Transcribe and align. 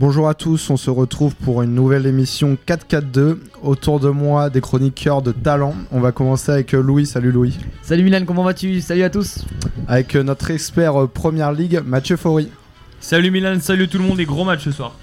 Bonjour 0.00 0.30
à 0.30 0.34
tous, 0.34 0.70
on 0.70 0.78
se 0.78 0.88
retrouve 0.88 1.34
pour 1.34 1.60
une 1.60 1.74
nouvelle 1.74 2.06
émission 2.06 2.56
4-4-2. 2.66 3.36
Autour 3.62 4.00
de 4.00 4.08
moi, 4.08 4.48
des 4.48 4.62
chroniqueurs 4.62 5.20
de 5.20 5.30
talent. 5.30 5.74
On 5.92 6.00
va 6.00 6.10
commencer 6.10 6.50
avec 6.50 6.72
euh, 6.72 6.80
Louis. 6.80 7.04
Salut 7.04 7.30
Louis. 7.30 7.58
Salut 7.82 8.02
Milan, 8.02 8.22
comment 8.26 8.42
vas-tu? 8.42 8.80
Salut 8.80 9.02
à 9.02 9.10
tous. 9.10 9.44
Avec 9.88 10.16
euh, 10.16 10.22
notre 10.22 10.52
expert 10.52 10.98
euh, 11.02 11.06
Première 11.06 11.52
Ligue, 11.52 11.82
Mathieu 11.84 12.16
Faury. 12.16 12.48
Salut 12.98 13.30
Milan, 13.30 13.58
salut 13.60 13.88
tout 13.88 13.98
le 13.98 14.04
monde 14.04 14.18
et 14.20 14.24
gros 14.24 14.42
match 14.42 14.64
ce 14.64 14.70
soir. 14.70 14.96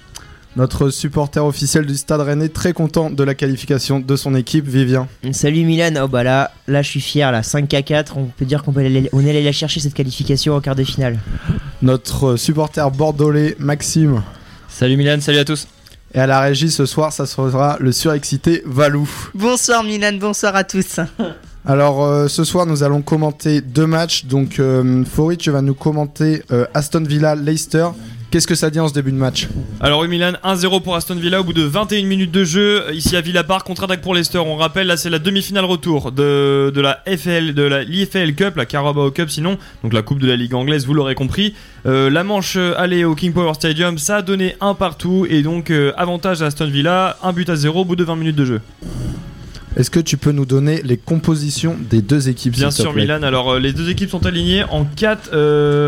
Notre 0.56 0.90
supporter 0.90 1.46
officiel 1.46 1.86
du 1.86 1.96
Stade 1.96 2.22
Rennais, 2.22 2.48
très 2.48 2.72
content 2.72 3.08
de 3.08 3.22
la 3.22 3.36
qualification 3.36 4.00
de 4.00 4.16
son 4.16 4.34
équipe, 4.34 4.66
Vivien. 4.66 5.06
Salut 5.30 5.64
Milan, 5.64 5.94
oh 6.02 6.08
bah 6.08 6.24
là, 6.24 6.50
là 6.66 6.82
je 6.82 6.88
suis 6.88 7.00
fier, 7.00 7.30
là 7.30 7.44
5 7.44 7.72
à 7.72 7.82
4, 7.82 8.16
on 8.16 8.24
peut 8.36 8.44
dire 8.44 8.64
qu'on 8.64 8.72
peut 8.72 8.80
aller, 8.80 9.08
on 9.12 9.24
est 9.24 9.30
allé 9.30 9.44
la 9.44 9.52
chercher 9.52 9.78
cette 9.78 9.94
qualification 9.94 10.56
en 10.56 10.60
quart 10.60 10.74
de 10.74 10.82
finale. 10.82 11.20
Notre 11.82 12.34
supporter 12.34 12.90
bordelais, 12.90 13.54
Maxime. 13.60 14.24
Salut 14.78 14.96
Milan, 14.96 15.20
salut 15.20 15.38
à 15.38 15.44
tous. 15.44 15.66
Et 16.14 16.20
à 16.20 16.28
la 16.28 16.38
régie 16.38 16.70
ce 16.70 16.86
soir, 16.86 17.12
ça 17.12 17.26
sera 17.26 17.78
le 17.80 17.90
surexcité 17.90 18.62
Valou. 18.64 19.10
Bonsoir 19.34 19.82
Milan, 19.82 20.12
bonsoir 20.20 20.54
à 20.54 20.62
tous. 20.62 21.00
Alors 21.66 22.04
euh, 22.04 22.28
ce 22.28 22.44
soir 22.44 22.64
nous 22.64 22.84
allons 22.84 23.02
commenter 23.02 23.60
deux 23.60 23.88
matchs. 23.88 24.26
Donc 24.26 24.60
euh, 24.60 25.04
Faury, 25.04 25.36
tu 25.36 25.50
vas 25.50 25.62
nous 25.62 25.74
commenter 25.74 26.44
euh, 26.52 26.64
Aston 26.74 27.02
Villa 27.02 27.34
Leicester. 27.34 27.88
Qu'est-ce 28.30 28.46
que 28.46 28.54
ça 28.54 28.68
dit 28.68 28.78
en 28.78 28.88
ce 28.88 28.92
début 28.92 29.10
de 29.10 29.16
match 29.16 29.48
Alors 29.80 30.00
oui 30.00 30.08
Milan, 30.08 30.32
1-0 30.44 30.82
pour 30.82 30.94
Aston 30.94 31.14
Villa 31.14 31.40
au 31.40 31.44
bout 31.44 31.54
de 31.54 31.62
21 31.62 32.04
minutes 32.04 32.30
de 32.30 32.44
jeu 32.44 32.84
ici 32.92 33.16
à 33.16 33.22
Villa 33.22 33.42
Park 33.42 33.66
contre-attaque 33.66 34.02
pour 34.02 34.14
Leicester. 34.14 34.36
On 34.36 34.56
rappelle 34.56 34.86
là 34.86 34.98
c'est 34.98 35.08
la 35.08 35.18
demi-finale 35.18 35.64
retour 35.64 36.12
de, 36.12 36.70
de 36.74 36.80
la 36.82 37.02
FL 37.06 37.54
de 37.54 37.62
la 37.62 37.84
l'IFL 37.84 38.34
Cup, 38.34 38.56
la 38.56 38.66
Carabao 38.66 39.10
Cup 39.12 39.30
sinon, 39.30 39.56
donc 39.82 39.94
la 39.94 40.02
coupe 40.02 40.18
de 40.18 40.26
la 40.26 40.36
Ligue 40.36 40.52
anglaise, 40.52 40.84
vous 40.84 40.92
l'aurez 40.92 41.14
compris. 41.14 41.54
Euh, 41.86 42.10
la 42.10 42.22
manche 42.22 42.58
allée 42.76 43.04
au 43.04 43.14
King 43.14 43.32
Power 43.32 43.54
Stadium, 43.54 43.96
ça 43.96 44.16
a 44.16 44.22
donné 44.22 44.56
un 44.60 44.74
partout 44.74 45.26
et 45.30 45.40
donc 45.40 45.70
euh, 45.70 45.94
avantage 45.96 46.42
à 46.42 46.46
Aston 46.46 46.68
Villa, 46.68 47.16
un 47.22 47.32
but 47.32 47.48
à 47.48 47.56
zéro 47.56 47.80
au 47.80 47.84
bout 47.86 47.96
de 47.96 48.04
20 48.04 48.16
minutes 48.16 48.36
de 48.36 48.44
jeu. 48.44 48.60
Est-ce 49.76 49.90
que 49.90 50.00
tu 50.00 50.16
peux 50.16 50.32
nous 50.32 50.46
donner 50.46 50.82
les 50.82 50.96
compositions 50.96 51.76
des 51.90 52.02
deux 52.02 52.28
équipes 52.28 52.54
Bien 52.54 52.70
sûr 52.82 52.92
Milan, 53.02 53.22
alors 53.22 53.52
euh, 53.54 53.58
les 53.60 53.72
deux 53.72 53.88
équipes 53.90 54.10
sont 54.10 54.26
alignées 54.26 54.64
en 54.70 54.84
4 54.84 55.30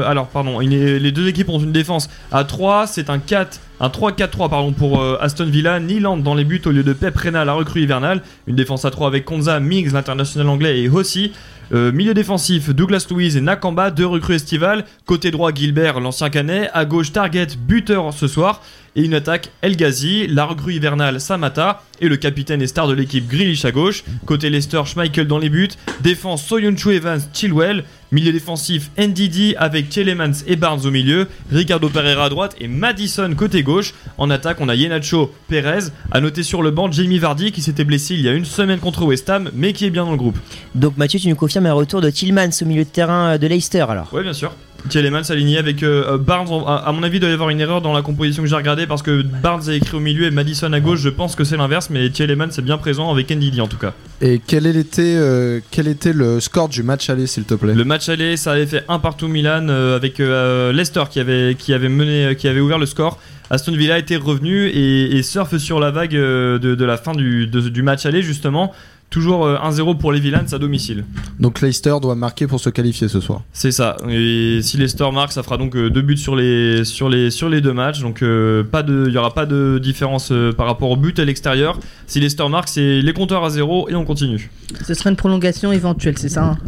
alors 0.06 0.28
pardon, 0.28 0.60
est- 0.60 0.98
les 0.98 1.12
deux 1.12 1.26
équipes 1.28 1.48
ont 1.48 1.58
une 1.58 1.72
défense 1.72 2.08
à 2.30 2.44
3, 2.44 2.86
c'est 2.86 3.10
un 3.10 3.18
4 3.18 3.60
un 3.82 3.88
3-4-3 3.88 4.50
pardon 4.50 4.72
pour 4.72 5.00
euh, 5.00 5.16
Aston 5.20 5.46
Villa, 5.46 5.80
Niland 5.80 6.18
dans 6.18 6.34
les 6.34 6.44
buts 6.44 6.60
au 6.66 6.70
lieu 6.70 6.82
de 6.82 6.92
Pep 6.92 7.16
Reina 7.16 7.44
la 7.46 7.54
recrue 7.54 7.80
hivernale, 7.82 8.20
une 8.46 8.54
défense 8.56 8.84
à 8.84 8.90
3 8.90 9.08
avec 9.08 9.24
Konza, 9.24 9.58
Miggs 9.58 9.92
l'international 9.92 10.48
anglais 10.48 10.80
et 10.82 10.88
Hossi. 10.88 11.32
Euh, 11.72 11.92
milieu 11.92 12.14
défensif, 12.14 12.70
Douglas 12.74 13.06
Louise 13.10 13.36
et 13.36 13.40
Nakamba, 13.40 13.92
deux 13.92 14.04
recrues 14.06 14.34
estivales. 14.34 14.84
Côté 15.06 15.30
droit, 15.30 15.52
Gilbert, 15.54 16.00
l'ancien 16.00 16.28
canet. 16.28 16.68
À 16.74 16.84
gauche, 16.84 17.12
Target, 17.12 17.46
buteur 17.56 18.12
ce 18.12 18.26
soir. 18.26 18.60
Et 18.96 19.02
une 19.02 19.14
attaque, 19.14 19.50
El 19.62 19.76
Ghazi, 19.76 20.26
la 20.26 20.44
recrue 20.44 20.74
hivernale, 20.74 21.20
Samata. 21.20 21.82
Et 22.00 22.08
le 22.08 22.16
capitaine 22.16 22.62
et 22.62 22.66
star 22.66 22.88
de 22.88 22.94
l'équipe, 22.94 23.28
Grealish 23.28 23.64
à 23.64 23.70
gauche. 23.70 24.04
Côté 24.26 24.50
Leicester, 24.50 24.82
Schmeichel 24.84 25.26
dans 25.26 25.38
les 25.38 25.50
buts. 25.50 25.68
Défense, 26.00 26.44
Soyuncu 26.44 26.94
Evans, 26.94 27.20
Chilwell. 27.32 27.84
Milieu 28.12 28.32
défensif, 28.32 28.90
NDD 28.98 29.54
avec 29.56 29.88
Tielemans 29.88 30.32
et 30.48 30.56
Barnes 30.56 30.84
au 30.84 30.90
milieu. 30.90 31.28
Ricardo 31.52 31.88
Pereira 31.88 32.24
à 32.24 32.28
droite 32.28 32.56
et 32.58 32.66
Madison 32.66 33.32
côté 33.36 33.62
gauche. 33.62 33.94
En 34.18 34.30
attaque, 34.30 34.60
on 34.60 34.68
a 34.68 34.74
Yenacho, 34.74 35.32
Perez. 35.46 35.90
À 36.10 36.20
noter 36.20 36.42
sur 36.42 36.62
le 36.62 36.72
banc, 36.72 36.90
Jamie 36.90 37.20
Vardy 37.20 37.52
qui 37.52 37.62
s'était 37.62 37.84
blessé 37.84 38.14
il 38.14 38.22
y 38.22 38.28
a 38.28 38.32
une 38.32 38.44
semaine 38.44 38.80
contre 38.80 39.04
West 39.04 39.30
Ham, 39.30 39.50
mais 39.54 39.72
qui 39.72 39.84
est 39.84 39.90
bien 39.90 40.04
dans 40.04 40.10
le 40.10 40.16
groupe. 40.16 40.38
Donc 40.74 40.96
Mathieu, 40.96 41.20
tu 41.20 41.28
nous 41.28 41.36
confirmes 41.36 41.66
un 41.66 41.72
retour 41.72 42.00
de 42.00 42.10
Tillmans 42.10 42.50
au 42.60 42.64
milieu 42.64 42.82
de 42.82 42.88
terrain 42.88 43.34
euh, 43.34 43.38
de 43.38 43.46
Leicester 43.46 43.86
alors? 43.88 44.12
Ouais, 44.12 44.24
bien 44.24 44.32
sûr. 44.32 44.52
Tielemans 44.88 45.22
aligné 45.28 45.58
avec 45.58 45.82
euh, 45.82 46.16
Barnes. 46.18 46.48
À, 46.66 46.88
à 46.88 46.92
mon 46.92 47.02
avis, 47.02 47.18
il 47.18 47.20
doit 47.20 47.28
y 47.30 47.32
avoir 47.32 47.50
une 47.50 47.60
erreur 47.60 47.80
dans 47.82 47.92
la 47.92 48.02
composition 48.02 48.42
que 48.42 48.48
j'ai 48.48 48.56
regardée 48.56 48.86
parce 48.86 49.02
que 49.02 49.22
Barnes 49.22 49.68
est 49.68 49.76
écrit 49.76 49.96
au 49.96 50.00
milieu 50.00 50.24
et 50.24 50.30
Madison 50.30 50.72
à 50.72 50.80
gauche. 50.80 51.00
Je 51.00 51.08
pense 51.10 51.36
que 51.36 51.44
c'est 51.44 51.56
l'inverse, 51.56 51.90
mais 51.90 52.08
Tielemans 52.10 52.48
est 52.56 52.62
bien 52.62 52.78
présent 52.78 53.10
avec 53.12 53.30
NDD 53.30 53.60
en 53.60 53.66
tout 53.68 53.76
cas. 53.76 53.92
Et 54.20 54.40
quel 54.44 54.66
était, 54.66 55.14
euh, 55.16 55.60
quel 55.70 55.88
était 55.88 56.12
le 56.12 56.40
score 56.40 56.68
du 56.68 56.82
match 56.82 57.08
aller 57.10 57.26
s'il 57.26 57.44
te 57.44 57.54
plaît? 57.54 57.74
Le 57.74 57.84
match 57.84 58.08
aller, 58.08 58.36
ça 58.36 58.52
avait 58.52 58.66
fait 58.66 58.84
un 58.88 58.98
partout 58.98 59.28
Milan 59.28 59.66
euh, 59.68 59.96
avec 59.96 60.18
Leicester 60.18 61.04
qui 61.10 61.20
avait, 61.20 61.54
qui 61.58 61.72
avait 61.74 61.88
mené, 61.88 62.34
qui 62.36 62.48
avait 62.48 62.60
ouvert 62.60 62.78
le 62.78 62.86
score. 62.86 63.18
Aston 63.52 63.72
Villa 63.72 63.98
était 63.98 64.16
revenu 64.16 64.66
et, 64.68 65.16
et 65.16 65.22
surfe 65.24 65.56
sur 65.56 65.80
la 65.80 65.90
vague 65.90 66.12
de, 66.12 66.58
de 66.58 66.84
la 66.84 66.96
fin 66.96 67.12
du, 67.12 67.46
de- 67.48 67.68
du 67.68 67.82
match 67.82 68.06
aller 68.06 68.22
justement. 68.22 68.72
Toujours 69.10 69.44
euh, 69.44 69.56
1-0 69.58 69.98
pour 69.98 70.12
les 70.12 70.20
Villans 70.20 70.44
à 70.52 70.58
domicile. 70.58 71.04
Donc 71.40 71.60
Leicester 71.60 71.96
doit 72.00 72.14
marquer 72.14 72.46
pour 72.46 72.60
se 72.60 72.70
qualifier 72.70 73.08
ce 73.08 73.20
soir. 73.20 73.42
C'est 73.52 73.72
ça. 73.72 73.96
Et 74.08 74.60
si 74.62 74.76
Leicester 74.76 75.08
marque, 75.12 75.32
ça 75.32 75.42
fera 75.42 75.56
donc 75.56 75.74
euh, 75.74 75.90
deux 75.90 76.02
buts 76.02 76.16
sur 76.16 76.36
les, 76.36 76.84
sur 76.84 77.08
les, 77.08 77.30
sur 77.30 77.48
les 77.48 77.60
deux 77.60 77.72
matchs. 77.72 78.00
Donc 78.00 78.22
euh, 78.22 78.62
pas 78.62 78.82
de, 78.82 79.06
il 79.08 79.12
y 79.12 79.18
aura 79.18 79.34
pas 79.34 79.46
de 79.46 79.80
différence 79.82 80.30
euh, 80.30 80.52
par 80.52 80.66
rapport 80.66 80.90
au 80.90 80.96
but 80.96 81.18
à 81.18 81.24
l'extérieur. 81.24 81.78
Si 82.06 82.20
Leicester 82.20 82.48
marque, 82.48 82.68
c'est 82.68 83.00
les 83.00 83.12
compteurs 83.12 83.44
à 83.44 83.50
zéro 83.50 83.88
et 83.88 83.94
on 83.94 84.04
continue. 84.04 84.50
Ce 84.86 84.94
serait 84.94 85.10
une 85.10 85.16
prolongation 85.16 85.72
éventuelle, 85.72 86.16
c'est 86.18 86.28
ça 86.28 86.44
hein 86.44 86.58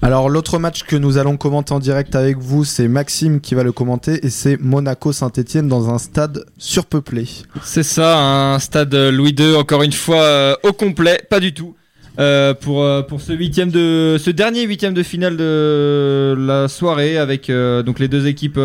Alors 0.00 0.28
l'autre 0.28 0.58
match 0.58 0.82
que 0.82 0.96
nous 0.96 1.18
allons 1.18 1.36
commenter 1.36 1.72
en 1.72 1.78
direct 1.78 2.16
avec 2.16 2.38
vous, 2.38 2.64
c'est 2.64 2.88
Maxime 2.88 3.40
qui 3.40 3.54
va 3.54 3.62
le 3.62 3.72
commenter 3.72 4.24
et 4.26 4.30
c'est 4.30 4.60
Monaco 4.60 5.12
Saint-Etienne 5.12 5.68
dans 5.68 5.90
un 5.90 5.98
stade 5.98 6.44
surpeuplé. 6.58 7.28
C'est 7.62 7.82
ça, 7.82 8.18
un 8.18 8.58
stade 8.58 8.94
Louis 8.94 9.34
II, 9.38 9.54
encore 9.56 9.82
une 9.82 9.92
fois 9.92 10.22
euh, 10.22 10.54
au 10.64 10.72
complet, 10.72 11.20
pas 11.30 11.40
du 11.40 11.51
tout. 11.52 11.74
Euh, 12.18 12.52
pour, 12.52 12.82
euh, 12.82 13.00
pour 13.00 13.22
ce 13.22 13.32
huitième 13.32 13.70
de 13.70 14.18
ce 14.20 14.30
dernier 14.30 14.64
huitième 14.64 14.92
de 14.92 15.02
finale 15.02 15.38
de 15.38 16.34
la 16.38 16.68
soirée 16.68 17.16
avec 17.16 17.48
euh, 17.48 17.82
donc 17.82 17.98
les 17.98 18.08
deux 18.08 18.26
équipes 18.26 18.60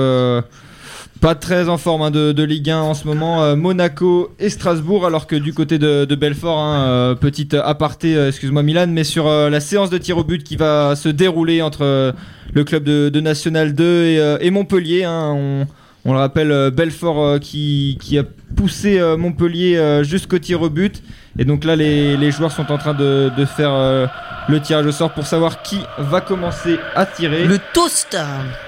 pas 1.22 1.34
très 1.34 1.70
en 1.70 1.78
forme 1.78 2.02
hein, 2.02 2.12
de, 2.12 2.44
Ligue 2.44 2.70
1 2.70 2.82
en 2.82 2.94
ce 2.94 3.08
moment 3.08 3.56
Monaco 3.56 4.36
et 4.38 4.50
Strasbourg 4.50 5.06
alors 5.06 5.28
que 5.28 5.38
du 5.38 5.54
côté 5.54 5.80
de, 5.80 6.14
Belfort 6.14 6.60
hein, 6.60 7.16
petite 7.16 7.54
aparté 7.54 8.18
excuse-moi 8.28 8.64
Milan 8.64 8.88
mais 8.90 9.06
sur 9.06 9.30
la 9.30 9.60
séance 9.62 9.90
de 9.90 9.98
tir 9.98 10.18
au 10.18 10.26
but 10.26 10.44
qui 10.44 10.58
va 10.58 10.98
se 10.98 11.08
dérouler 11.08 11.62
entre 11.62 12.14
le 12.54 12.64
club 12.64 12.84
de, 12.84 13.20
National 13.20 13.74
2 13.74 13.84
et, 13.84 14.20
euh, 14.20 14.38
et 14.42 14.52
Montpellier 14.52 15.04
hein, 15.04 15.34
on, 15.36 15.68
on 16.08 16.14
le 16.14 16.20
rappelle, 16.20 16.52
euh, 16.52 16.72
Belfort 16.72 17.22
euh, 17.22 17.38
qui, 17.38 17.98
qui 18.02 18.18
a 18.18 18.24
poussé 18.56 18.98
euh, 18.98 19.18
Montpellier 19.18 19.76
euh, 19.78 20.04
jusqu'au 20.04 20.40
tir 20.40 20.62
au 20.62 20.70
but. 20.70 21.04
Et 21.38 21.44
donc 21.44 21.66
là, 21.66 21.76
les, 21.76 22.16
les 22.16 22.32
joueurs 22.32 22.52
sont 22.52 22.72
en 22.72 22.78
train 22.78 22.94
de, 22.94 23.30
de 23.38 23.46
faire 23.46 23.72
euh, 23.74 24.08
le 24.48 24.62
tirage 24.62 24.86
au 24.86 24.92
sort 24.94 25.12
pour 25.12 25.28
savoir 25.28 25.62
qui 25.62 25.80
va 25.98 26.22
commencer 26.22 26.80
à 26.96 27.06
tirer. 27.06 27.44
Le 27.44 27.60
toast 27.74 28.18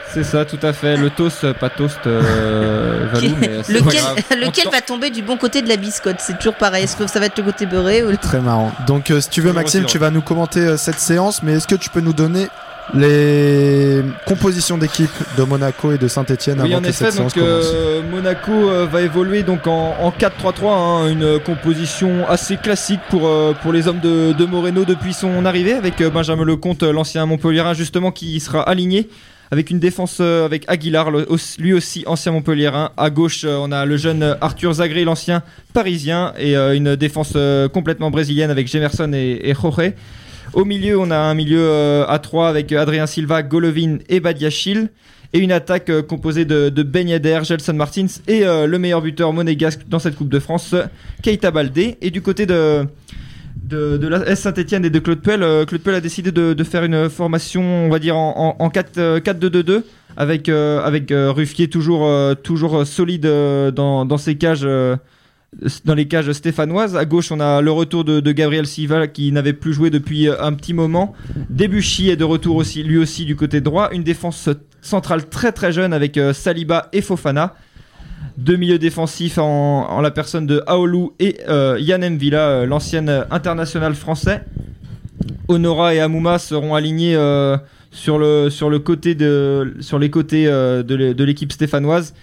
C'est 0.10 0.26
ça, 0.26 0.44
tout 0.44 0.60
à 0.62 0.74
fait. 0.74 0.98
Le 0.98 1.10
toast, 1.10 1.54
pas 1.54 1.70
toast, 1.70 2.00
euh, 2.06 3.08
Valou, 3.14 3.36
mais 3.40 3.48
Lequel, 3.70 4.70
va 4.72 4.82
tomber 4.82 5.10
du 5.10 5.22
bon 5.22 5.38
côté 5.38 5.62
de 5.62 5.70
la 5.70 5.78
biscotte? 5.78 6.18
C'est 6.20 6.38
toujours 6.38 6.56
pareil. 6.56 6.84
Est-ce 6.84 6.98
que 6.98 7.08
ça 7.08 7.22
va 7.22 7.28
être 7.28 7.38
le 7.38 7.46
côté 7.46 7.66
beurré 7.66 8.04
ou 8.04 8.10
le... 8.10 8.18
Très 8.18 8.42
marrant. 8.42 8.74
Donc 8.86 9.12
euh, 9.12 9.22
si 9.22 9.30
tu 9.30 9.40
veux 9.40 9.54
Maxime, 9.54 9.86
tu 9.86 9.98
vas 9.98 10.12
nous 10.12 10.22
commenter 10.22 10.60
euh, 10.60 10.78
cette 10.78 11.00
séance, 11.00 11.42
mais 11.42 11.54
est-ce 11.54 11.68
que 11.68 11.76
tu 11.76 11.90
peux 11.90 12.02
nous 12.02 12.14
donner 12.14 12.50
les 12.94 14.02
compositions 14.26 14.78
d'équipe 14.78 15.10
de 15.38 15.44
Monaco 15.44 15.92
et 15.92 15.98
de 15.98 16.08
Saint-Etienne 16.08 16.62
Oui, 16.62 16.70
avant 16.74 16.80
en 16.80 16.82
que 16.82 16.88
effet, 16.88 17.12
cette 17.12 17.18
donc 17.22 17.38
euh, 17.38 18.02
Monaco 18.10 18.52
euh, 18.52 18.88
va 18.92 19.02
évoluer 19.02 19.44
donc 19.44 19.68
en, 19.68 19.96
en 20.00 20.10
4-3-3, 20.12 20.68
hein, 20.68 21.10
une 21.10 21.40
composition 21.40 22.28
assez 22.28 22.58
classique 22.58 23.02
pour, 23.10 23.28
euh, 23.28 23.54
pour 23.62 23.74
les 23.74 23.88
hommes 23.88 24.00
de, 24.00 24.34
de 24.34 24.46
Moreno 24.46 24.86
depuis 24.86 25.14
son 25.14 25.46
arrivée, 25.46 25.74
avec 25.74 26.02
euh, 26.02 26.10
Benjamin 26.10 26.44
Lecomte, 26.44 26.84
l'ancien 26.84 27.26
Montpellierin, 27.26 27.74
justement, 27.74 28.12
qui 28.12 28.40
sera 28.40 28.62
aligné. 28.62 29.10
Avec 29.52 29.72
une 29.72 29.80
défense 29.80 30.20
avec 30.20 30.64
Aguilar, 30.68 31.10
lui 31.58 31.74
aussi 31.74 32.04
ancien 32.06 32.32
Montpellierin. 32.32 32.92
À 32.98 33.10
gauche, 33.10 33.46
on 33.50 33.72
a 33.72 33.84
le 33.84 33.98
jeune 33.98 34.38
Arthur 34.42 34.74
Zagré, 34.74 35.04
l'ancien 35.04 35.42
parisien, 35.74 36.34
et 36.38 36.56
une 36.56 36.96
défense 36.96 37.36
complètement 37.74 38.12
brésilienne 38.12 38.52
avec 38.52 38.68
Jemerson 38.68 39.12
et, 39.12 39.50
et 39.50 39.56
Jorge. 39.56 39.94
Au 40.54 40.66
milieu, 40.66 41.00
on 41.00 41.12
a 41.12 41.18
un 41.18 41.34
milieu 41.34 41.62
euh, 41.62 42.06
à 42.08 42.20
3 42.20 42.50
avec 42.50 42.72
Adrien 42.72 43.06
Silva, 43.06 43.44
Golovin 43.44 44.00
et 44.10 44.20
Badiachil. 44.20 44.90
Et 45.32 45.40
une 45.40 45.52
attaque 45.52 45.92
euh, 45.92 46.02
composée 46.02 46.46
de, 46.46 46.70
de 46.70 46.82
Ben 46.82 47.08
Gelson 47.44 47.74
Martins 47.74 48.08
et 48.28 48.46
euh, 48.46 48.66
le 48.66 48.80
meilleur 48.80 49.02
buteur 49.02 49.32
monégasque 49.32 49.82
dans 49.88 50.00
cette 50.00 50.16
Coupe 50.16 50.30
de 50.30 50.40
France, 50.40 50.74
Keita 51.22 51.52
Baldé. 51.52 51.98
Et 52.02 52.10
du 52.10 52.24
côté 52.24 52.48
de, 52.48 52.88
la 53.72 54.28
S 54.28 54.42
Saint-Etienne 54.42 54.86
et 54.86 54.90
de 54.90 54.98
Claude 54.98 55.22
Puel, 55.22 55.42
Claude 55.68 55.82
Puel 55.82 55.96
a 55.96 56.02
décidé 56.02 56.32
de, 56.32 56.64
faire 56.64 56.84
une 56.84 57.10
formation, 57.10 57.62
on 57.62 57.90
va 57.90 58.00
dire, 58.00 58.18
en, 58.18 58.56
en, 58.60 58.64
en 58.64 58.70
4, 58.72 58.98
euh, 58.98 59.20
4-2-2-2 59.20 59.84
avec, 60.18 60.50
Ruffier 60.50 61.70
toujours, 61.70 62.10
toujours 62.42 62.86
solide 62.86 63.22
dans 63.22 64.18
ses 64.18 64.36
cages. 64.36 64.68
Dans 65.86 65.96
les 65.96 66.08
cages 66.08 66.32
stéphanoises. 66.32 66.96
À 66.96 67.06
gauche, 67.06 67.32
on 67.32 67.40
a 67.40 67.62
le 67.62 67.72
retour 67.72 68.04
de, 68.04 68.32
Gabriel 68.32 68.68
Silva 68.68 69.08
qui 69.08 69.32
n'avait 69.32 69.54
plus 69.54 69.74
joué 69.74 69.90
depuis 69.90 70.28
euh, 70.28 70.42
un 70.42 70.54
petit 70.54 70.74
moment. 70.74 71.14
Debuchy 71.50 72.10
est 72.10 72.16
de 72.16 72.24
retour 72.24 72.56
aussi, 72.56 72.84
lui 72.84 72.98
aussi 72.98 73.26
du 73.26 73.36
côté 73.36 73.62
droit. 73.62 73.90
Une 73.92 74.04
défense 74.04 74.50
centrale 74.82 75.28
très 75.28 75.52
très 75.52 75.72
jeune 75.72 75.94
avec 75.94 76.18
euh, 76.18 76.34
Saliba 76.34 76.90
et 76.94 77.02
Fofana. 77.02 77.56
Deux 78.38 78.56
milieux 78.56 78.80
défensifs 78.80 79.38
en, 79.38 80.00
la 80.02 80.12
personne 80.12 80.46
de 80.46 80.64
Aoulou 80.66 81.14
et 81.20 81.38
euh, 81.50 81.78
Yann 81.80 82.08
Mvila, 82.16 82.50
euh, 82.50 82.66
l'ancienne 82.66 83.26
international 83.32 83.96
français. 83.96 84.44
Honora 85.50 85.96
et 85.96 86.00
Amouma 86.00 86.40
seront 86.40 86.76
alignés 86.76 87.16
sur, 87.92 88.20
le, 88.20 88.50
sur, 88.50 88.70
le 88.70 88.80
côté 88.80 89.16
de, 89.16 89.76
sur 89.82 90.00
les 90.00 90.10
côtés 90.10 90.46
de 90.46 91.24
l'équipe 91.24 91.52
stéphanoise. 91.52 92.14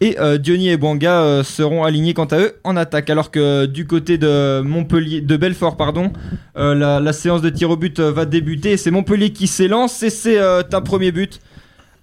Et 0.00 0.18
euh, 0.18 0.38
Diony 0.38 0.70
et 0.70 0.76
Bouanga 0.76 1.20
euh, 1.20 1.44
seront 1.44 1.84
alignés 1.84 2.14
quant 2.14 2.24
à 2.24 2.38
eux 2.38 2.54
en 2.64 2.76
attaque. 2.76 3.10
Alors 3.10 3.30
que 3.30 3.66
du 3.66 3.86
côté 3.86 4.16
de 4.16 4.62
Montpellier, 4.62 5.20
de 5.20 5.36
Belfort, 5.36 5.76
pardon, 5.76 6.12
euh, 6.56 7.00
la, 7.00 7.12
séance 7.12 7.42
de 7.42 7.50
tir 7.50 7.70
au 7.70 7.76
but 7.76 8.00
va 8.00 8.24
débuter. 8.24 8.76
C'est 8.76 8.90
Montpellier 8.90 9.30
qui 9.30 9.46
s'élance 9.46 10.02
et 10.02 10.10
c'est 10.10 10.38
un 10.38 10.80
premier 10.80 11.12
but 11.12 11.40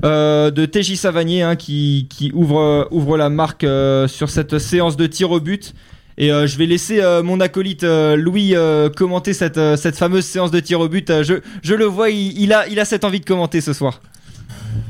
de 0.03 0.65
TJ 0.65 0.95
Savanier 0.95 1.41
hein, 1.41 1.55
qui, 1.55 2.31
ouvre, 2.35 3.17
la 3.17 3.29
marque 3.29 3.65
sur 4.07 4.29
cette 4.29 4.59
séance 4.59 4.95
de 4.95 5.07
tir 5.07 5.31
au 5.31 5.39
but. 5.39 5.73
Et 6.19 6.29
je 6.29 6.57
vais 6.57 6.65
laisser 6.67 7.01
mon 7.23 7.39
acolyte 7.39 7.83
Louis 7.83 8.53
commenter 8.95 9.33
cette, 9.33 9.95
fameuse 9.95 10.25
séance 10.25 10.51
de 10.51 10.59
tir 10.59 10.79
au 10.81 10.87
but. 10.87 11.11
Je, 11.23 11.73
le 11.73 11.85
vois, 11.85 12.11
il 12.11 12.53
a 12.53 12.85
cette 12.85 13.05
envie 13.05 13.21
de 13.21 13.25
commenter 13.25 13.59
ce 13.61 13.73
soir. 13.73 14.01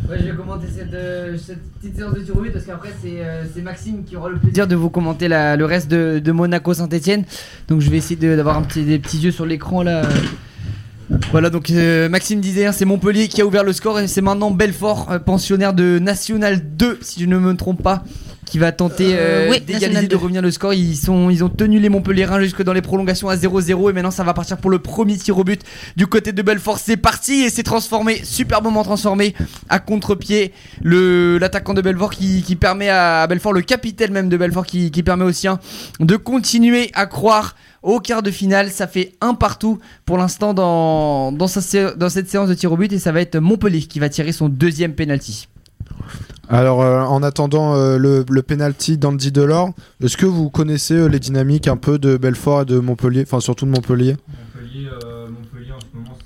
Ouais, 0.09 0.17
je 0.19 0.25
vais 0.25 0.37
commenter 0.37 0.67
cette, 0.73 0.93
euh, 0.93 1.37
petite 1.81 1.97
séance 1.97 2.13
de 2.13 2.21
tir 2.21 2.33
parce 2.53 2.65
qu'après 2.65 2.89
c'est 3.01 3.19
euh, 3.21 3.43
c'est 3.53 3.61
Maxime 3.61 4.03
qui 4.05 4.15
aura 4.15 4.29
le 4.29 4.37
plaisir 4.37 4.67
de 4.67 4.75
vous 4.75 4.89
commenter 4.89 5.27
le 5.27 5.63
reste 5.65 5.89
de, 5.89 6.19
de 6.19 6.31
Monaco 6.31 6.73
Saint-Etienne. 6.73 7.25
Donc 7.67 7.81
je 7.81 7.89
vais 7.89 7.97
essayer 7.97 8.15
d'avoir 8.35 8.61
petit, 8.63 8.83
des 8.83 8.99
petits 8.99 9.19
yeux 9.19 9.31
sur 9.31 9.45
l'écran 9.45 9.83
là. 9.83 10.03
Voilà 11.31 11.49
donc 11.49 11.69
euh, 11.71 12.09
Maxime 12.09 12.39
disait 12.41 12.65
hein, 12.65 12.71
c'est 12.71 12.85
Montpellier 12.85 13.27
qui 13.27 13.41
a 13.41 13.45
ouvert 13.45 13.63
le 13.63 13.73
score 13.73 13.99
et 13.99 14.07
c'est 14.07 14.21
maintenant 14.21 14.51
Belfort 14.51 15.19
pensionnaire 15.25 15.73
de 15.73 15.99
National 15.99 16.61
2 16.75 16.99
si 17.01 17.21
je 17.21 17.25
ne 17.25 17.37
me 17.37 17.55
trompe 17.55 17.81
pas 17.81 18.03
qui 18.49 18.59
va 18.59 18.71
tenter 18.71 19.13
Euh, 19.13 19.47
euh, 19.47 19.49
oui, 19.51 19.59
d'égaliser 19.61 20.03
de 20.03 20.07
2. 20.07 20.15
revenir 20.17 20.41
le 20.41 20.51
score. 20.51 20.73
Ils, 20.73 20.95
sont, 20.95 21.29
ils 21.29 21.43
ont 21.43 21.49
tenu 21.49 21.79
les 21.79 21.89
Montpellierins 21.89 22.39
jusque 22.41 22.63
dans 22.63 22.73
les 22.73 22.81
prolongations 22.81 23.27
à 23.29 23.35
0-0 23.35 23.89
et 23.89 23.93
maintenant 23.93 24.09
ça 24.11 24.23
va 24.23 24.33
partir 24.33 24.57
pour 24.57 24.69
le 24.71 24.79
premier 24.79 25.17
tir 25.17 25.37
au 25.37 25.43
but 25.43 25.61
du 25.95 26.07
côté 26.07 26.31
de 26.31 26.41
Belfort. 26.41 26.79
C'est 26.79 26.97
parti 26.97 27.41
et 27.43 27.49
c'est 27.49 27.63
transformé 27.63 28.21
superbement 28.23 28.83
transformé 28.83 29.33
à 29.69 29.79
contre-pied. 29.79 30.53
Le 30.81 31.37
l'attaquant 31.39 31.73
de 31.73 31.81
Belfort 31.81 32.11
qui, 32.11 32.41
qui 32.41 32.55
permet 32.55 32.89
à 32.89 33.27
Belfort 33.27 33.53
le 33.53 33.61
capitaine 33.61 34.11
même 34.11 34.29
de 34.29 34.37
Belfort 34.37 34.65
qui, 34.65 34.91
qui 34.91 35.03
permet 35.03 35.25
aux 35.25 35.31
siens 35.31 35.59
de 35.99 36.15
continuer 36.15 36.89
à 36.93 37.05
croire 37.05 37.55
au 37.83 37.99
quart 37.99 38.23
de 38.23 38.31
finale. 38.31 38.69
Ça 38.71 38.87
fait 38.87 39.13
un 39.21 39.33
partout 39.33 39.79
pour 40.05 40.17
l'instant 40.17 40.53
dans, 40.53 41.31
dans, 41.31 41.47
sa 41.47 41.61
sé- 41.61 41.95
dans 41.97 42.09
cette 42.09 42.29
séance 42.29 42.49
de 42.49 42.53
tir 42.53 42.71
au 42.71 42.77
but 42.77 42.91
et 42.93 42.99
ça 42.99 43.11
va 43.11 43.21
être 43.21 43.37
Montpellier 43.37 43.81
qui 43.81 43.99
va 43.99 44.09
tirer 44.09 44.31
son 44.31 44.49
deuxième 44.49 44.93
penalty 44.93 45.47
Alors, 46.49 46.81
euh, 46.81 47.01
en 47.01 47.23
attendant 47.23 47.75
euh, 47.75 47.97
le, 47.97 48.25
le 48.29 48.41
penalty 48.41 48.97
d'Andy 48.97 49.31
Delors, 49.31 49.71
est-ce 50.01 50.17
que 50.17 50.25
vous 50.25 50.49
connaissez 50.49 50.93
euh, 50.95 51.07
les 51.07 51.19
dynamiques 51.19 51.67
un 51.67 51.77
peu 51.77 51.99
de 51.99 52.17
Belfort 52.17 52.61
et 52.61 52.65
de 52.65 52.79
Montpellier, 52.79 53.23
enfin 53.23 53.39
surtout 53.39 53.65
de 53.65 53.71
Montpellier? 53.71 54.15
Montpellier, 54.27 54.87
euh, 55.03 55.27
Montpellier 55.27 55.71
en 55.73 55.79
ce 55.79 55.85
moment 55.93 56.17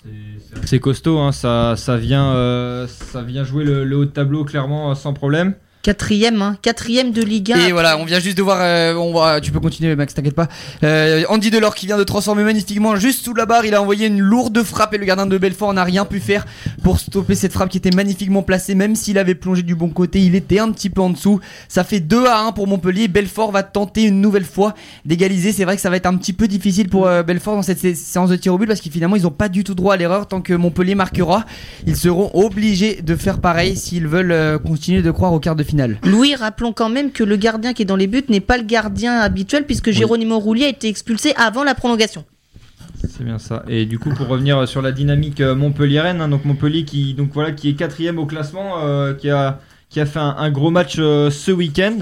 c'est 0.66 0.80
costaud, 0.80 1.18
hein, 1.20 1.32
ça, 1.32 1.76
ça, 1.76 1.98
vient, 1.98 2.34
euh, 2.34 2.86
ça 2.88 3.24
vient 3.24 3.44
jouer 3.44 3.64
le, 3.64 3.84
le 3.84 3.96
haut 3.98 4.06
de 4.06 4.12
tableau 4.12 4.46
clairement 4.46 4.94
sans 4.96 5.14
problème. 5.14 5.56
Quatrième, 5.84 6.42
hein, 6.44 6.58
quatrième 6.62 7.12
de 7.12 7.24
Ligue 7.24 7.54
1. 7.54 7.66
Et 7.68 7.72
voilà, 7.72 7.98
on 7.98 8.06
vient 8.06 8.20
juste 8.20 8.38
de 8.38 8.44
voir. 8.44 8.60
euh, 8.62 8.94
on 8.96 9.40
tu 9.42 9.52
peux 9.52 9.60
continuer, 9.60 9.96
Max, 9.96 10.14
t'inquiète 10.14 10.36
pas. 10.36 10.48
Euh, 10.84 11.24
Andy 11.28 11.50
Delors 11.50 11.74
qui 11.74 11.88
vient 11.88 11.98
de 11.98 12.04
transformer 12.04 12.44
magnifiquement 12.44 12.96
juste 12.98 13.26
sous 13.26 13.34
la 13.34 13.48
barre. 13.48 13.66
Il 13.66 13.74
a 13.74 13.82
envoyé 13.82 14.06
une 14.06 14.20
lourde 14.20 14.62
frappe 14.64 14.94
et 14.94 15.00
le 15.00 15.06
gardien 15.06 15.26
de 15.26 15.38
Belfort 15.40 15.74
n'a 15.74 15.84
rien 15.84 16.06
pu 16.06 16.20
faire 16.20 16.46
pour 16.84 17.00
stopper 17.00 17.34
cette 17.34 17.52
frappe 17.52 17.70
qui 17.70 17.78
était 17.78 17.90
magnifiquement 17.90 18.44
placée. 18.44 18.76
Même 18.76 18.96
s'il 18.96 19.18
avait 19.18 19.34
plongé 19.34 19.64
du 19.64 19.74
bon 19.74 19.90
côté, 19.90 20.20
il 20.22 20.36
était 20.36 20.60
un 20.60 20.72
petit 20.72 20.92
peu 20.92 21.02
en 21.02 21.10
dessous. 21.10 21.40
Ça 21.68 21.84
fait 21.84 22.00
2 22.00 22.26
à 22.28 22.42
1 22.42 22.52
pour 22.52 22.68
Montpellier. 22.68 23.08
Belfort 23.08 23.52
va 23.52 23.64
tenter 23.64 24.04
une 24.04 24.22
nouvelle 24.22 24.46
fois 24.46 24.76
d'égaliser. 25.06 25.52
C'est 25.52 25.66
vrai 25.66 25.78
que 25.78 25.82
ça 25.82 25.90
va 25.90 25.96
être 25.96 26.06
un 26.06 26.16
petit 26.16 26.34
peu 26.34 26.48
difficile 26.48 26.90
pour 26.90 27.08
euh, 27.08 27.24
Belfort 27.24 27.56
dans 27.56 27.64
cette 27.64 27.80
sé- 27.80 27.96
séance 27.96 28.30
de 28.30 28.36
tir 28.36 28.54
au 28.54 28.60
but 28.60 28.68
parce 28.68 28.82
qu'ils 28.82 28.92
finalement 28.92 29.16
ils 29.16 29.26
ont 29.26 29.32
pas 29.32 29.50
du 29.50 29.64
tout 29.64 29.74
droit 29.74 29.96
à 29.96 29.98
l'erreur 29.98 30.28
tant 30.28 30.42
que 30.42 30.54
Montpellier 30.54 30.94
marquera. 30.94 31.44
Ils 31.88 31.96
seront 31.98 32.30
obligés 32.36 33.02
de 33.02 33.16
faire 33.16 33.40
pareil 33.40 33.76
s'ils 33.76 34.08
veulent 34.08 34.60
continuer 34.60 35.02
de 35.02 35.10
croire 35.10 35.34
au 35.34 35.40
quart 35.40 35.56
de 35.56 35.64
finale. 35.64 35.71
Louis, 36.04 36.36
rappelons 36.36 36.74
quand 36.74 36.90
même 36.90 37.12
que 37.12 37.24
le 37.24 37.36
gardien 37.36 37.74
qui 37.74 37.82
est 37.84 37.86
dans 37.86 37.96
les 37.96 38.08
buts 38.08 38.24
n'est 38.30 38.40
pas 38.40 38.58
le 38.58 38.64
gardien 38.64 39.20
habituel 39.20 39.66
puisque 39.66 39.92
Géronimo 39.92 40.40
Roulier 40.40 40.66
a 40.66 40.70
été 40.70 40.88
expulsé 40.88 41.34
avant 41.36 41.64
la 41.64 41.76
prolongation. 41.76 42.26
C'est 43.10 43.24
bien 43.24 43.40
ça. 43.40 43.64
Et 43.68 43.86
du 43.86 43.98
coup, 43.98 44.10
pour 44.10 44.28
revenir 44.28 44.68
sur 44.68 44.82
la 44.82 44.92
dynamique 44.92 45.42
euh, 45.42 45.56
montpelliéraine, 45.56 46.22
hein, 46.22 46.28
donc 46.30 46.46
Montpellier 46.46 46.86
qui, 46.86 47.14
donc 47.16 47.32
voilà, 47.34 47.52
qui 47.52 47.70
est 47.70 47.74
quatrième 47.74 48.20
au 48.20 48.26
classement, 48.28 48.84
euh, 48.84 49.14
qui, 49.14 49.30
a, 49.30 49.60
qui 49.90 50.00
a 50.00 50.06
fait 50.06 50.20
un, 50.20 50.36
un 50.38 50.52
gros 50.52 50.70
match 50.70 50.96
euh, 51.00 51.32
ce 51.32 51.52
week-end. 51.52 51.98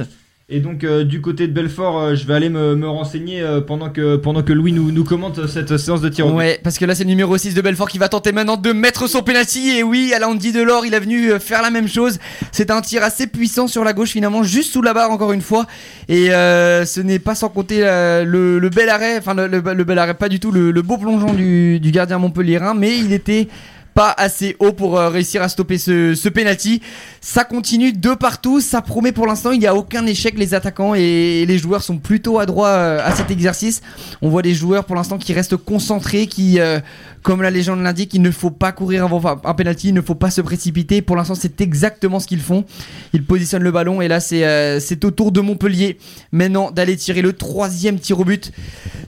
Et 0.52 0.62
donc, 0.62 0.84
euh, 0.84 1.04
du 1.04 1.22
côté 1.22 1.48
de 1.48 1.54
Belfort, 1.54 2.00
euh, 2.00 2.16
je 2.16 2.26
vais 2.26 2.34
aller 2.34 2.50
me, 2.50 2.88
renseigner 2.88 3.40
euh, 3.40 3.62
pendant, 3.62 3.90
que, 3.90 4.16
pendant 4.16 4.42
que 4.42 4.52
Louis 4.52 4.72
nous, 4.72 4.92
nous 4.92 5.04
commente 5.04 5.46
cette 5.46 5.78
séance 5.78 6.02
de 6.02 6.10
tir. 6.10 6.26
Ouais, 6.34 6.60
parce 6.64 6.80
que 6.80 6.86
là 6.86 6.96
c'est 6.96 7.04
le 7.04 7.10
numéro 7.10 7.38
6 7.38 7.54
de 7.54 7.62
Belfort 7.62 7.88
qui 7.88 8.00
va 8.00 8.10
tenter 8.10 8.32
maintenant 8.32 8.58
de 8.58 8.72
mettre 8.72 9.08
son 9.08 9.22
penalty 9.22 9.78
et 9.78 9.84
oui, 9.84 10.12
à 10.12 10.18
l'Andy 10.18 10.52
Delors, 10.52 10.88
il 10.88 10.96
a 10.96 11.00
venu 11.00 11.40
faire 11.40 11.62
la 11.62 11.70
même 11.70 11.88
chose. 11.88 12.18
C'est 12.52 12.72
un 12.72 12.82
tir 12.82 13.04
assez 13.04 13.28
puissant 13.28 13.68
sur 13.68 13.84
la 13.84 13.94
gauche 13.94 14.10
finalement, 14.10 14.42
juste 14.42 14.74
sous 14.74 14.82
la 14.82 14.96
barre 14.96 15.12
encore 15.12 15.34
une 15.34 15.44
fois. 15.44 15.68
Et 16.08 16.30
ce 16.30 17.00
n'est 17.00 17.20
pas 17.20 17.36
sans 17.36 17.50
compter 17.50 17.82
le, 17.82 18.70
bel 18.74 18.90
arrêt, 18.90 19.20
enfin 19.20 19.36
le, 19.36 19.84
bel 19.84 20.00
arrêt, 20.00 20.16
pas 20.16 20.30
du 20.30 20.40
tout, 20.40 20.52
le, 20.52 20.82
beau 20.82 20.98
plongeon 20.98 21.34
du, 21.34 21.80
du 21.80 21.92
gardien 21.92 22.18
montpellierin, 22.18 22.74
mais 22.74 22.98
il 22.98 23.14
était 23.14 23.48
pas 24.00 24.16
assez 24.18 24.56
haut 24.60 24.72
pour 24.72 24.98
euh, 24.98 25.10
réussir 25.10 25.42
à 25.42 25.50
stopper 25.50 25.78
ce, 25.78 26.16
ce 26.16 26.30
penalty. 26.30 26.82
Ça 27.20 27.44
continue 27.44 27.92
de 27.92 28.14
partout, 28.14 28.62
ça 28.62 28.82
promet 28.82 29.12
pour 29.12 29.28
l'instant, 29.28 29.52
il 29.52 29.60
n'y 29.60 29.68
a 29.68 29.76
aucun 29.76 30.06
échec, 30.06 30.36
les 30.38 30.54
attaquants 30.54 30.96
et 30.96 31.46
les 31.46 31.58
joueurs 31.58 31.84
sont 31.84 31.98
plutôt 31.98 32.40
adroits 32.40 32.70
euh, 32.70 33.02
à 33.06 33.14
cet 33.14 33.30
exercice. 33.30 33.82
On 34.22 34.30
voit 34.30 34.42
des 34.42 34.54
joueurs 34.54 34.86
pour 34.86 34.96
l'instant 34.96 35.18
qui 35.18 35.34
restent 35.34 35.58
concentrés, 35.58 36.28
qui, 36.28 36.62
euh, 36.62 36.80
comme 37.24 37.42
la 37.42 37.52
légende 37.52 37.82
l'indique, 37.82 38.14
il 38.14 38.22
ne 38.22 38.32
faut 38.32 38.52
pas 38.52 38.72
courir 38.72 39.04
avant 39.04 39.22
un 39.44 39.54
penalty, 39.54 39.90
il 39.90 39.94
ne 39.94 40.02
faut 40.02 40.16
pas 40.16 40.32
se 40.32 40.40
précipiter. 40.40 41.02
Pour 41.02 41.18
l'instant, 41.18 41.36
c'est 41.36 41.60
exactement 41.60 42.22
ce 42.22 42.28
qu'ils 42.28 42.40
font. 42.40 42.64
Ils 43.12 43.26
positionnent 43.26 43.64
le 43.64 43.72
ballon 43.72 44.00
et 44.00 44.08
là, 44.08 44.22
c'est 44.22 44.46
euh, 44.46 44.80
c'est 44.80 45.04
au 45.04 45.12
tour 45.12 45.34
de 45.34 45.42
Montpellier 45.42 45.98
maintenant 46.32 46.72
d'aller 46.72 46.96
tirer 46.96 47.22
le 47.22 47.34
troisième 47.34 48.00
tir 48.00 48.18
au 48.18 48.24
but. 48.24 48.54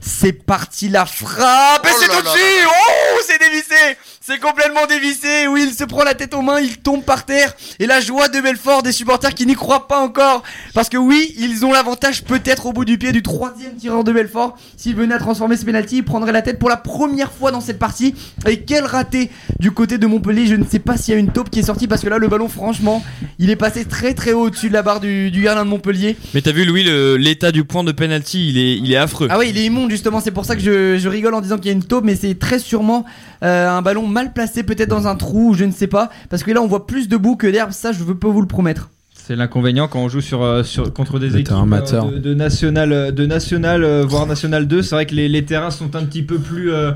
C'est 0.02 0.34
parti, 0.34 0.90
la 0.90 1.06
frappe 1.06 1.86
et 1.86 1.88
Oh 1.90 1.96
c'est 1.98 2.08
là 2.08 2.14
là 2.14 2.20
au-dessus. 2.20 2.66
Oh, 2.68 3.20
c'est 3.26 3.38
dévissé, 3.38 3.96
c'est 4.24 4.38
complètement 4.38 4.86
dévissé. 4.88 5.48
Oui, 5.48 5.64
il 5.68 5.74
se 5.74 5.82
prend 5.82 6.04
la 6.04 6.14
tête 6.14 6.32
aux 6.32 6.42
mains, 6.42 6.60
il 6.60 6.78
tombe 6.78 7.02
par 7.02 7.26
terre 7.26 7.54
et 7.80 7.86
la 7.86 8.00
joie 8.00 8.28
de 8.28 8.40
Belfort 8.40 8.84
des 8.84 8.92
supporters 8.92 9.34
qui 9.34 9.46
n'y 9.46 9.54
croient 9.54 9.88
pas 9.88 9.98
encore 9.98 10.44
parce 10.74 10.88
que 10.88 10.96
oui, 10.96 11.34
ils 11.38 11.64
ont 11.66 11.72
l'avantage 11.72 12.22
peut-être 12.22 12.66
au 12.66 12.72
bout 12.72 12.84
du 12.84 12.98
pied 12.98 13.10
du 13.10 13.22
troisième 13.22 13.74
tireur 13.74 14.04
de 14.04 14.12
Belfort. 14.12 14.56
S'il 14.76 14.94
venait 14.94 15.14
à 15.14 15.18
transformer 15.18 15.56
ce 15.56 15.64
penalty, 15.64 15.96
il 15.96 16.04
prendrait 16.04 16.30
la 16.30 16.42
tête 16.42 16.60
pour 16.60 16.68
la 16.68 16.76
première 16.76 17.32
fois 17.32 17.50
dans 17.50 17.60
cette 17.60 17.80
partie. 17.80 18.14
Et 18.46 18.60
quel 18.60 18.84
raté 18.84 19.28
du 19.58 19.72
côté 19.72 19.98
de 19.98 20.06
Montpellier. 20.06 20.46
Je 20.46 20.54
ne 20.54 20.64
sais 20.64 20.78
pas 20.78 20.96
s'il 20.96 21.14
y 21.14 21.16
a 21.16 21.20
une 21.20 21.32
taupe 21.32 21.50
qui 21.50 21.58
est 21.58 21.64
sortie 21.64 21.88
parce 21.88 22.02
que 22.02 22.08
là, 22.08 22.18
le 22.18 22.28
ballon, 22.28 22.48
franchement, 22.48 23.02
il 23.40 23.50
est 23.50 23.56
passé 23.56 23.84
très 23.84 24.14
très 24.14 24.32
haut 24.32 24.42
au-dessus 24.42 24.68
de 24.68 24.74
la 24.74 24.82
barre 24.82 25.00
du, 25.00 25.32
du 25.32 25.42
gardien 25.42 25.64
de 25.64 25.70
Montpellier. 25.70 26.16
Mais 26.34 26.42
t'as 26.42 26.52
vu, 26.52 26.64
Louis, 26.64 26.84
l'état 27.18 27.50
du 27.50 27.64
point 27.64 27.82
de 27.82 27.92
penalty, 27.92 28.50
il 28.50 28.58
est, 28.58 28.76
il 28.76 28.92
est 28.92 28.96
affreux. 28.96 29.26
Ah 29.30 29.38
ouais, 29.38 29.50
il 29.50 29.58
est 29.58 29.64
immonde 29.64 29.90
justement. 29.90 30.20
C'est 30.20 30.30
pour 30.30 30.44
ça 30.44 30.54
que 30.54 30.62
je, 30.62 30.98
je 30.98 31.08
rigole 31.08 31.34
en 31.34 31.40
disant 31.40 31.56
qu'il 31.56 31.66
y 31.66 31.70
a 31.70 31.72
une 31.72 31.84
taupe, 31.84 32.04
mais 32.04 32.14
c'est 32.14 32.38
très 32.38 32.60
sûrement 32.60 33.04
euh, 33.42 33.68
un 33.68 33.82
ballon 33.82 34.06
mal 34.06 34.21
placé, 34.30 34.62
peut-être 34.62 34.88
dans 34.90 35.06
un 35.08 35.16
trou, 35.16 35.54
je 35.54 35.64
ne 35.64 35.72
sais 35.72 35.86
pas. 35.86 36.10
Parce 36.30 36.42
que 36.42 36.50
là, 36.50 36.62
on 36.62 36.66
voit 36.66 36.86
plus 36.86 37.08
de 37.08 37.16
boue 37.16 37.36
que 37.36 37.46
d'herbe. 37.46 37.72
Ça, 37.72 37.92
je 37.92 38.02
peux 38.04 38.28
vous 38.28 38.40
le 38.40 38.46
promettre. 38.46 38.90
C'est 39.14 39.36
l'inconvénient 39.36 39.86
quand 39.86 40.00
on 40.00 40.08
joue 40.08 40.20
sur, 40.20 40.42
euh, 40.42 40.64
sur, 40.64 40.92
contre 40.92 41.20
des 41.20 41.36
équipes 41.36 41.52
amateur. 41.52 42.06
euh, 42.06 42.12
de, 42.12 42.18
de 42.18 42.34
national, 42.34 42.92
euh, 42.92 43.10
de 43.12 43.24
national 43.24 43.84
euh, 43.84 44.04
voire 44.04 44.26
national 44.26 44.66
2. 44.66 44.82
C'est 44.82 44.94
vrai 44.96 45.06
que 45.06 45.14
les, 45.14 45.28
les 45.28 45.44
terrains 45.44 45.70
sont 45.70 45.94
un 45.94 46.04
petit 46.04 46.24
peu 46.24 46.38
plus, 46.38 46.72
euh, 46.72 46.90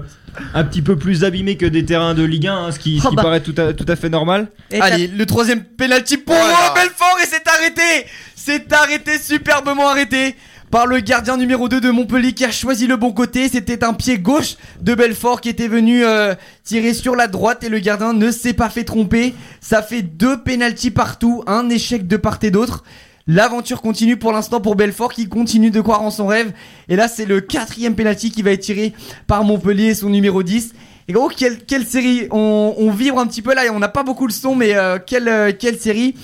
un 0.52 0.64
petit 0.64 0.83
peu 0.83 0.97
plus 0.97 1.23
abîmés 1.23 1.56
que 1.56 1.66
des 1.66 1.85
terrains 1.85 2.14
de 2.14 2.25
Ligue 2.25 2.49
1, 2.49 2.54
hein, 2.56 2.73
ce 2.73 2.80
qui, 2.80 2.99
ce 2.99 3.06
Oh 3.06 3.11
qui 3.11 3.16
bah. 3.16 3.23
paraît 3.23 3.40
tout 3.42 3.54
à, 3.59 3.73
tout 3.75 3.85
à 3.87 3.95
fait 3.95 4.09
normal. 4.09 4.49
Et 4.73 4.80
Allez, 4.80 5.06
le 5.06 5.25
troisième 5.25 5.62
penalty 5.62 6.16
pour 6.16 6.35
Voilà. 6.35 6.75
Belfort 6.75 7.16
et 7.23 7.26
c'est 7.30 7.47
arrêté 7.49 8.09
C'est 8.35 8.73
arrêté, 8.73 9.18
superbement 9.23 9.88
arrêté 9.88 10.35
par 10.76 10.87
le 10.87 11.00
gardien 11.00 11.38
numéro 11.38 11.71
2 11.71 11.80
de 11.80 11.90
Montpellier 11.90 12.35
qui 12.35 12.45
a 12.45 12.50
choisi 12.50 12.87
le 12.87 12.99
bon 12.99 13.11
côté. 13.11 13.49
C'était 13.49 13.83
un 13.83 13.95
pied 13.95 14.18
gauche 14.18 14.56
de 14.83 14.95
Belfort 14.95 15.40
qui 15.40 15.49
était 15.49 15.68
venu 15.68 16.04
euh, 16.04 16.35
tirer 16.64 16.92
sur 16.92 17.16
la 17.16 17.28
droite 17.28 17.64
et 17.64 17.71
le 17.71 17.78
gardien 17.78 18.12
ne 18.12 18.30
s'est 18.30 18.52
pas 18.52 18.68
fait 18.68 18.85
tromper. 18.85 19.33
Ça 19.62 19.80
fait 19.80 20.02
deux 20.02 20.42
pénalties 20.42 20.90
partout, 20.90 21.42
un 21.47 21.71
échec 21.71 22.06
de 22.06 22.18
part 22.18 22.38
et 22.42 22.50
d'autre. 22.50 22.85
L'aventure 23.26 23.80
continue 23.80 24.18
pour 24.18 24.33
l'instant 24.33 24.61
pour 24.61 24.76
Belfort 24.76 25.14
qui 25.14 25.30
continue 25.30 25.71
de 25.71 25.80
croire 25.80 26.02
en 26.02 26.11
son 26.11 26.26
rêve. 26.26 26.52
Et 26.90 26.97
là, 26.97 27.09
c'est 27.09 27.25
le 27.25 27.40
quatrième 27.40 27.95
penalty 27.95 28.30
qui 28.30 28.42
va 28.42 28.50
être 28.50 28.61
tiré 28.61 28.92
par 29.26 29.45
Montpellier, 29.45 29.95
son 29.95 30.11
numéro 30.11 30.42
10. 30.42 30.75
Et 31.09 31.12
gros, 31.14 31.30
quelle, 31.30 31.87
série 31.87 32.28
on, 32.30 32.75
on 32.76 32.90
vibre 32.90 33.18
un 33.18 33.26
petit 33.26 33.40
peu 33.40 33.54
là 33.54 33.64
et 33.64 33.71
on 33.71 33.78
n'a 33.78 33.88
pas 33.88 34.02
beaucoup 34.02 34.26
le 34.26 34.33
son, 34.35 34.54
mais 34.54 34.75
euh, 34.75 34.99
euh, 35.11 35.52
quelle 35.59 35.78
série 35.78 36.16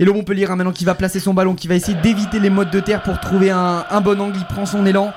Et 0.00 0.04
le 0.04 0.12
Montpellier 0.12 0.46
hein, 0.48 0.56
maintenant 0.56 0.72
qui 0.72 0.84
va 0.84 0.94
placer 0.94 1.18
son 1.20 1.34
ballon, 1.34 1.54
qui 1.54 1.66
va 1.68 1.74
essayer 1.74 1.96
d'éviter 2.00 2.38
les 2.38 2.50
modes 2.50 2.70
de 2.70 2.80
terre 2.80 3.02
pour 3.02 3.18
trouver 3.20 3.50
un, 3.50 3.84
un 3.90 4.00
bon 4.00 4.20
angle. 4.20 4.36
Il 4.38 4.44
prend 4.44 4.64
son 4.66 4.86
élan. 4.86 5.12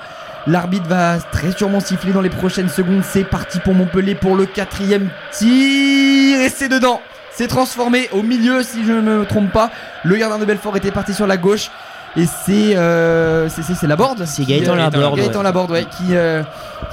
L'arbitre 0.48 0.88
va 0.88 1.18
très 1.18 1.52
sûrement 1.52 1.78
siffler 1.78 2.12
dans 2.12 2.20
les 2.20 2.30
prochaines 2.30 2.68
secondes. 2.68 3.02
C'est 3.04 3.22
parti 3.22 3.60
pour 3.60 3.74
Montpellier 3.74 4.16
pour 4.16 4.34
le 4.34 4.44
quatrième 4.46 5.08
tir. 5.30 6.40
Et 6.40 6.48
c'est 6.48 6.68
dedans. 6.68 7.00
C'est 7.32 7.46
transformé 7.46 8.08
au 8.12 8.22
milieu, 8.22 8.62
si 8.62 8.84
je 8.84 8.92
ne 8.92 9.00
me 9.20 9.24
trompe 9.24 9.52
pas. 9.52 9.70
Le 10.04 10.16
gardien 10.16 10.38
de 10.38 10.44
Belfort 10.44 10.76
était 10.76 10.90
parti 10.90 11.14
sur 11.14 11.26
la 11.28 11.36
gauche. 11.36 11.70
Et 12.14 12.26
c'est 12.26 12.76
euh, 12.76 13.48
c'est- 13.48 13.62
c'est 13.62 13.74
c'est 13.74 13.86
Laborde. 13.86 14.24
C'est 14.26 14.44
Gaëtan 14.44 14.72
euh, 14.74 14.76
Laborde, 14.76 15.16
Gaëtan 15.16 15.38
ouais. 15.38 15.44
Laborde, 15.44 15.70
ouais, 15.70 15.84
qui 15.96 16.08
euh, 16.14 16.42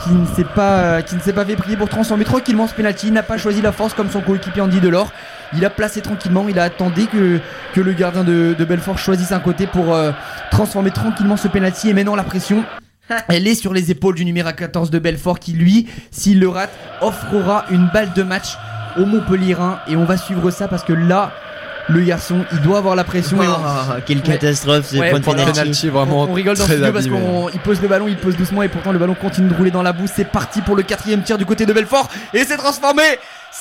qui 0.03 0.11
ne 0.11 0.25
s'est 0.27 0.45
pas 0.45 1.01
qui 1.01 1.15
ne 1.15 1.19
s'est 1.19 1.33
pas 1.33 1.43
fait 1.43 1.57
prier 1.57 1.75
pour 1.75 1.89
transformer 1.89 2.23
tranquillement 2.23 2.67
ce 2.67 2.73
penalty. 2.73 3.07
Il 3.07 3.13
n'a 3.13 3.23
pas 3.23 3.37
choisi 3.37 3.61
la 3.61 3.73
force 3.73 3.93
comme 3.93 4.09
son 4.09 4.21
coéquipier 4.21 4.61
Andy 4.61 4.79
Delors. 4.79 5.11
Il 5.55 5.65
a 5.65 5.69
placé 5.69 6.01
tranquillement. 6.01 6.45
Il 6.49 6.59
a 6.59 6.63
attendu 6.63 7.07
que 7.07 7.39
que 7.73 7.81
le 7.81 7.93
gardien 7.93 8.23
de, 8.23 8.55
de 8.57 8.65
Belfort 8.65 8.97
choisisse 8.97 9.31
un 9.31 9.39
côté 9.39 9.67
pour 9.67 9.93
euh, 9.93 10.11
transformer 10.51 10.91
tranquillement 10.91 11.37
ce 11.37 11.47
penalty. 11.47 11.89
Et 11.89 11.93
maintenant 11.93 12.15
la 12.15 12.23
pression. 12.23 12.63
Elle 13.29 13.47
est 13.47 13.55
sur 13.55 13.73
les 13.73 13.89
épaules 13.89 14.13
du 14.15 14.23
numéro 14.25 14.51
14 14.51 14.91
de 14.91 14.99
Belfort 14.99 15.39
qui 15.39 15.53
lui, 15.53 15.87
s'il 16.11 16.39
le 16.39 16.47
rate, 16.47 16.69
offrera 17.01 17.65
une 17.71 17.89
balle 17.91 18.13
de 18.13 18.21
match 18.21 18.49
au 18.97 19.05
Montpellierin 19.05 19.79
et 19.87 19.95
on 19.95 20.05
va 20.05 20.15
suivre 20.17 20.51
ça 20.51 20.67
parce 20.67 20.83
que 20.83 20.93
là, 20.93 21.31
le 21.87 22.01
garçon, 22.01 22.45
il 22.51 22.61
doit 22.61 22.77
avoir 22.77 22.95
la 22.95 23.03
pression. 23.03 23.37
on- 23.39 23.43
Ah, 23.43 23.97
quelle 24.05 24.17
Ouais. 24.17 24.23
catastrophe 24.23 24.85
ce 24.85 24.97
Ouais, 24.97 25.09
point 25.09 25.19
de 25.19 25.25
penalty. 25.25 25.87
Vraiment 25.89 26.21
on, 26.23 26.29
on 26.29 26.33
rigole 26.33 26.55
dans 26.55 26.65
ce 26.67 26.73
studio 26.73 26.93
parce 26.93 27.05
qu'il 27.05 27.59
pose 27.61 27.81
le 27.81 27.87
ballon, 27.87 28.07
il 28.07 28.17
pose 28.17 28.37
doucement 28.37 28.61
et 28.61 28.67
pourtant 28.69 28.91
le 28.91 28.99
ballon 28.99 29.15
continue 29.15 29.49
de 29.49 29.55
rouler 29.55 29.71
dans 29.71 29.81
la 29.81 29.91
boue. 29.93 30.05
C'est 30.13 30.25
parti 30.29 30.61
pour 30.61 30.75
le 30.75 30.83
quatrième 30.83 31.23
tir 31.23 31.39
du 31.39 31.47
côté 31.47 31.65
de 31.65 31.73
Belfort 31.73 32.09
et 32.35 32.43
c'est 32.43 32.57
transformé. 32.57 33.01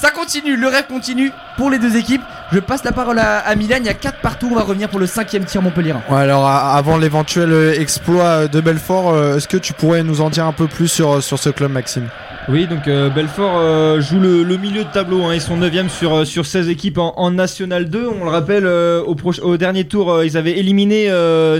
Ça 0.00 0.12
continue, 0.12 0.56
le 0.56 0.68
rêve 0.68 0.86
continue 0.86 1.32
pour 1.56 1.70
les 1.70 1.78
deux 1.80 1.96
équipes. 1.96 2.22
Je 2.52 2.60
passe 2.60 2.84
la 2.84 2.92
parole 2.92 3.18
à, 3.18 3.52
Milan. 3.56 3.78
Il 3.80 3.86
y 3.86 3.88
a 3.88 3.94
4 3.94 4.20
partout. 4.20 4.48
On 4.52 4.54
va 4.54 4.62
revenir 4.62 4.88
pour 4.88 5.00
le 5.00 5.06
cinquième 5.06 5.44
tir 5.44 5.60
Montpellier. 5.60 5.92
Ouais, 6.08 6.18
alors 6.18 6.46
avant 6.46 6.98
l'éventuel 6.98 7.52
euh, 7.52 7.80
exploit 7.80 8.24
euh, 8.24 8.48
de 8.48 8.60
Belfort, 8.60 9.12
euh, 9.12 9.36
est-ce 9.36 9.48
que 9.48 9.56
tu 9.56 9.72
pourrais 9.72 10.04
nous 10.04 10.20
en 10.20 10.30
dire 10.30 10.44
un 10.46 10.52
peu 10.52 10.68
plus 10.68 10.86
sur, 10.86 11.20
sur 11.20 11.40
ce 11.40 11.50
club, 11.50 11.72
Maxime? 11.72 12.06
Oui, 12.50 12.66
donc 12.66 12.88
euh, 12.88 13.10
Belfort 13.10 13.58
euh, 13.58 14.00
joue 14.00 14.18
le, 14.18 14.42
le 14.42 14.56
milieu 14.56 14.82
de 14.84 14.88
tableau. 14.90 15.22
Hein, 15.24 15.34
ils 15.34 15.40
sont 15.40 15.58
9 15.58 15.92
sur, 15.92 16.14
euh, 16.14 16.24
sur 16.24 16.46
16 16.46 16.70
équipes 16.70 16.96
en, 16.96 17.12
en 17.18 17.30
National 17.30 17.90
2. 17.90 18.06
On 18.08 18.24
le 18.24 18.30
rappelle, 18.30 18.64
euh, 18.64 19.02
au, 19.02 19.14
au 19.42 19.56
dernier 19.58 19.84
tour, 19.84 20.10
euh, 20.10 20.24
ils 20.24 20.38
avaient 20.38 20.56
éliminé 20.58 21.10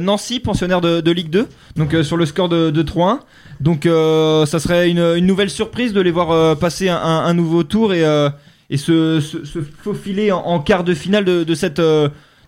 Nancy, 0.00 0.40
pensionnaire 0.40 0.80
de, 0.80 1.02
de 1.02 1.11
Ligue 1.11 1.28
2, 1.28 1.47
donc 1.76 1.95
sur 2.02 2.16
le 2.16 2.25
score 2.25 2.49
de, 2.49 2.71
de 2.71 2.83
3-1. 2.83 3.18
Donc 3.61 3.85
ça 3.85 4.59
serait 4.61 4.88
une, 4.88 5.00
une 5.00 5.26
nouvelle 5.26 5.50
surprise 5.50 5.92
de 5.92 6.00
les 6.00 6.11
voir 6.12 6.57
passer 6.57 6.88
un, 6.88 6.97
un- 6.97 7.35
nouveau 7.35 7.64
tour 7.64 7.92
et, 7.92 8.04
et 8.71 8.76
se, 8.76 9.21
se, 9.21 9.45
se 9.45 9.59
faufiler 9.83 10.30
en, 10.33 10.38
en 10.38 10.61
quart 10.61 10.85
de 10.85 10.95
finale 10.95 11.25
de, 11.25 11.45
de 11.45 11.54
cette... 11.54 11.83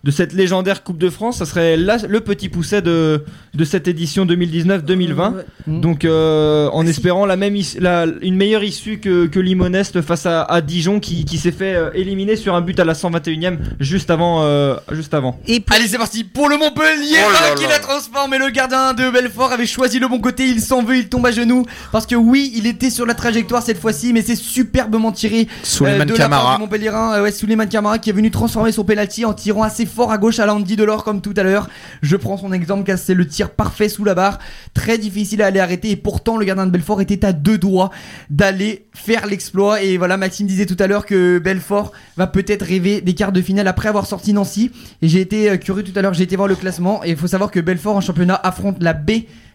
euh, 0.03 0.07
de 0.07 0.11
cette 0.11 0.33
légendaire 0.33 0.83
Coupe 0.83 0.97
de 0.97 1.09
France, 1.09 1.37
ça 1.37 1.45
serait 1.45 1.77
là 1.77 1.97
le 2.07 2.19
petit 2.21 2.49
pousset 2.49 2.81
de, 2.81 3.23
de 3.53 3.63
cette 3.65 3.87
édition 3.87 4.25
2019-2020. 4.25 5.33
Donc 5.67 6.05
euh, 6.05 6.69
en 6.73 6.85
espérant 6.87 7.25
la 7.25 7.35
même 7.35 7.55
la- 7.79 8.05
une 8.21 8.35
meilleure 8.35 8.63
issue 8.63 8.99
que, 8.99 9.27
que 9.27 9.39
Limonest 9.39 10.01
face 10.01 10.25
à, 10.25 10.43
à 10.43 10.61
Dijon 10.61 10.99
qui, 10.99 11.25
qui 11.25 11.37
s'est 11.37 11.51
fait 11.51 11.75
euh, 11.75 11.89
éliminer 11.93 12.35
sur 12.35 12.55
un 12.55 12.61
but 12.61 12.79
à 12.79 12.85
la 12.85 12.93
121e 12.93 13.57
juste 13.79 14.09
avant 14.09 14.43
euh, 14.43 14.75
juste 14.91 15.13
avant. 15.13 15.39
Et 15.47 15.59
pour- 15.59 15.75
Allez, 15.75 15.87
c'est 15.87 15.97
parti 15.97 16.23
pour 16.23 16.49
le 16.49 16.57
Montpellier 16.57 17.17
Oh 17.27 17.31
là 17.31 17.55
qui 17.55 17.63
là. 17.63 17.69
la 17.69 17.79
transforme. 17.79 18.33
Et 18.33 18.37
le 18.37 18.49
gardien 18.49 18.93
de 18.93 19.09
Belfort 19.09 19.51
avait 19.51 19.65
choisi 19.65 19.99
le 19.99 20.07
bon 20.07 20.19
côté. 20.19 20.45
Il 20.47 20.61
s'en 20.61 20.83
veut, 20.83 20.97
il 20.97 21.09
tombe 21.09 21.25
à 21.25 21.31
genoux. 21.31 21.65
Parce 21.91 22.05
que 22.05 22.15
oui, 22.15 22.51
il 22.55 22.65
était 22.67 22.89
sur 22.89 23.05
la 23.05 23.13
trajectoire 23.13 23.61
cette 23.63 23.79
fois-ci, 23.79 24.13
mais 24.13 24.21
c'est 24.21 24.35
superbement 24.35 25.11
tiré 25.11 25.47
Souleymane 25.63 26.01
Euh, 26.01 26.13
de 26.13 26.17
la 26.17 26.29
part 26.29 26.39
Camara. 26.39 26.55
du 26.55 26.61
Montpellierin, 26.61 27.13
euh, 27.15 27.23
ouais, 27.23 27.31
Souleymane 27.31 27.69
Camara 27.69 27.99
qui 27.99 28.09
est 28.09 28.13
venu 28.13 28.31
transformer 28.31 28.71
son 28.71 28.83
penalty 28.83 29.25
en 29.25 29.33
tirant 29.33 29.63
assez 29.63 29.85
fort 29.91 30.11
à 30.11 30.17
gauche 30.17 30.39
à 30.39 30.45
l'Andy 30.45 30.75
Delors 30.75 31.03
comme 31.03 31.21
tout 31.21 31.33
à 31.37 31.43
l'heure. 31.43 31.69
Je 32.01 32.15
prends 32.15 32.37
son 32.37 32.51
exemple 32.51 32.83
car 32.83 32.97
c'est 32.97 33.13
le 33.13 33.27
tir 33.27 33.51
parfait 33.51 33.89
sous 33.89 34.03
la 34.03 34.15
barre, 34.15 34.39
très 34.73 34.97
difficile 34.97 35.41
à 35.41 35.47
aller 35.47 35.59
arrêter 35.59 35.91
et 35.91 35.95
pourtant 35.95 36.37
le 36.37 36.45
gardien 36.45 36.65
de 36.65 36.71
Belfort 36.71 37.01
était 37.01 37.25
à 37.25 37.33
deux 37.33 37.57
doigts 37.57 37.91
d'aller 38.29 38.87
faire 38.93 39.27
l'exploit. 39.27 39.83
Et 39.83 39.97
voilà 39.97 40.17
Maxime 40.17 40.47
disait 40.47 40.65
tout 40.65 40.77
à 40.79 40.87
l'heure 40.87 41.05
que 41.05 41.39
Belfort 41.39 41.91
va 42.17 42.27
peut-être 42.27 42.63
rêver 42.63 43.01
des 43.01 43.13
quarts 43.13 43.31
de 43.31 43.41
finale 43.41 43.67
après 43.67 43.89
avoir 43.89 44.05
sorti 44.05 44.33
Nancy. 44.33 44.71
Et 45.01 45.07
j'ai 45.07 45.21
été 45.21 45.49
euh, 45.49 45.57
curieux 45.57 45.83
tout 45.83 45.97
à 45.97 46.01
l'heure, 46.01 46.13
j'ai 46.13 46.23
été 46.23 46.35
voir 46.35 46.47
le 46.47 46.55
classement. 46.55 47.03
Et 47.03 47.11
il 47.11 47.17
faut 47.17 47.27
savoir 47.27 47.51
que 47.51 47.59
Belfort 47.59 47.95
en 47.95 48.01
championnat 48.01 48.39
affronte 48.41 48.81
la 48.81 48.93
B 48.93 49.11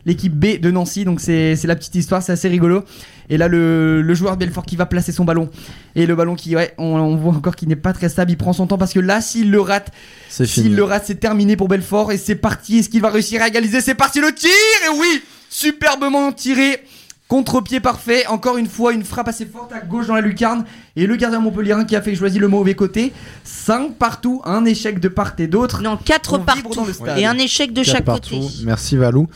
l'équipe 0.06 0.32
B 0.32 0.58
de 0.60 0.70
Nancy 0.70 1.04
donc 1.04 1.20
c'est 1.20 1.56
c'est 1.56 1.66
la 1.66 1.76
petite 1.76 1.94
histoire 1.96 2.22
c'est 2.22 2.32
assez 2.32 2.48
rigolo 2.48 2.84
et 3.28 3.36
là 3.36 3.48
le, 3.48 4.00
le 4.02 4.14
joueur 4.14 4.36
de 4.36 4.44
Belfort 4.44 4.64
qui 4.64 4.76
va 4.76 4.86
placer 4.86 5.12
son 5.12 5.24
ballon 5.24 5.50
et 5.96 6.06
le 6.06 6.14
ballon 6.14 6.36
qui 6.36 6.54
ouais 6.56 6.72
on, 6.78 6.84
on 6.94 7.16
voit 7.16 7.34
encore 7.34 7.56
qu'il 7.56 7.68
n'est 7.68 7.76
pas 7.76 7.92
très 7.92 8.08
stable 8.08 8.30
il 8.30 8.36
prend 8.36 8.52
son 8.52 8.66
temps 8.68 8.78
parce 8.78 8.92
que 8.92 9.00
là 9.00 9.20
s'il 9.20 9.50
le 9.50 9.60
rate 9.60 9.90
s'il 10.30 10.74
le 10.76 10.84
rate 10.84 11.02
c'est 11.06 11.16
terminé 11.20 11.56
pour 11.56 11.68
Belfort 11.68 12.12
et 12.12 12.18
c'est 12.18 12.36
parti 12.36 12.78
est-ce 12.78 12.88
qu'il 12.88 13.02
va 13.02 13.10
réussir 13.10 13.42
à 13.42 13.48
égaliser? 13.48 13.80
C'est 13.80 13.94
parti 13.96 14.20
le 14.20 14.32
tir 14.32 14.48
et 14.86 14.98
oui 14.98 15.22
superbement 15.50 16.32
tiré 16.32 16.80
Contre-pied 17.28 17.80
parfait, 17.80 18.24
encore 18.28 18.56
une 18.56 18.68
fois 18.68 18.92
une 18.92 19.02
frappe 19.04 19.26
assez 19.26 19.46
forte 19.46 19.72
à 19.72 19.80
gauche 19.80 20.06
dans 20.06 20.14
la 20.14 20.20
lucarne 20.20 20.64
et 20.94 21.08
le 21.08 21.16
gardien 21.16 21.40
montpellierin 21.40 21.84
qui 21.84 21.96
a 21.96 22.00
fait 22.00 22.14
choisir 22.14 22.40
le 22.40 22.46
mauvais 22.46 22.76
côté. 22.76 23.12
5 23.42 23.94
partout, 23.94 24.42
un 24.44 24.64
échec 24.64 25.00
de 25.00 25.08
part 25.08 25.32
et 25.40 25.48
d'autre. 25.48 25.82
non, 25.82 25.96
4 25.96 26.34
On 26.34 26.36
vibre 26.38 26.46
partout. 26.46 26.74
dans 26.76 26.84
le 26.84 26.92
stade. 26.92 27.18
Et 27.18 27.26
un 27.26 27.36
échec 27.36 27.72
de 27.72 27.82
Quatre 27.82 27.92
chaque 27.96 28.04
partout. 28.04 28.30
côté. 28.38 28.46
Merci 28.64 28.96
Valou. 28.96 29.26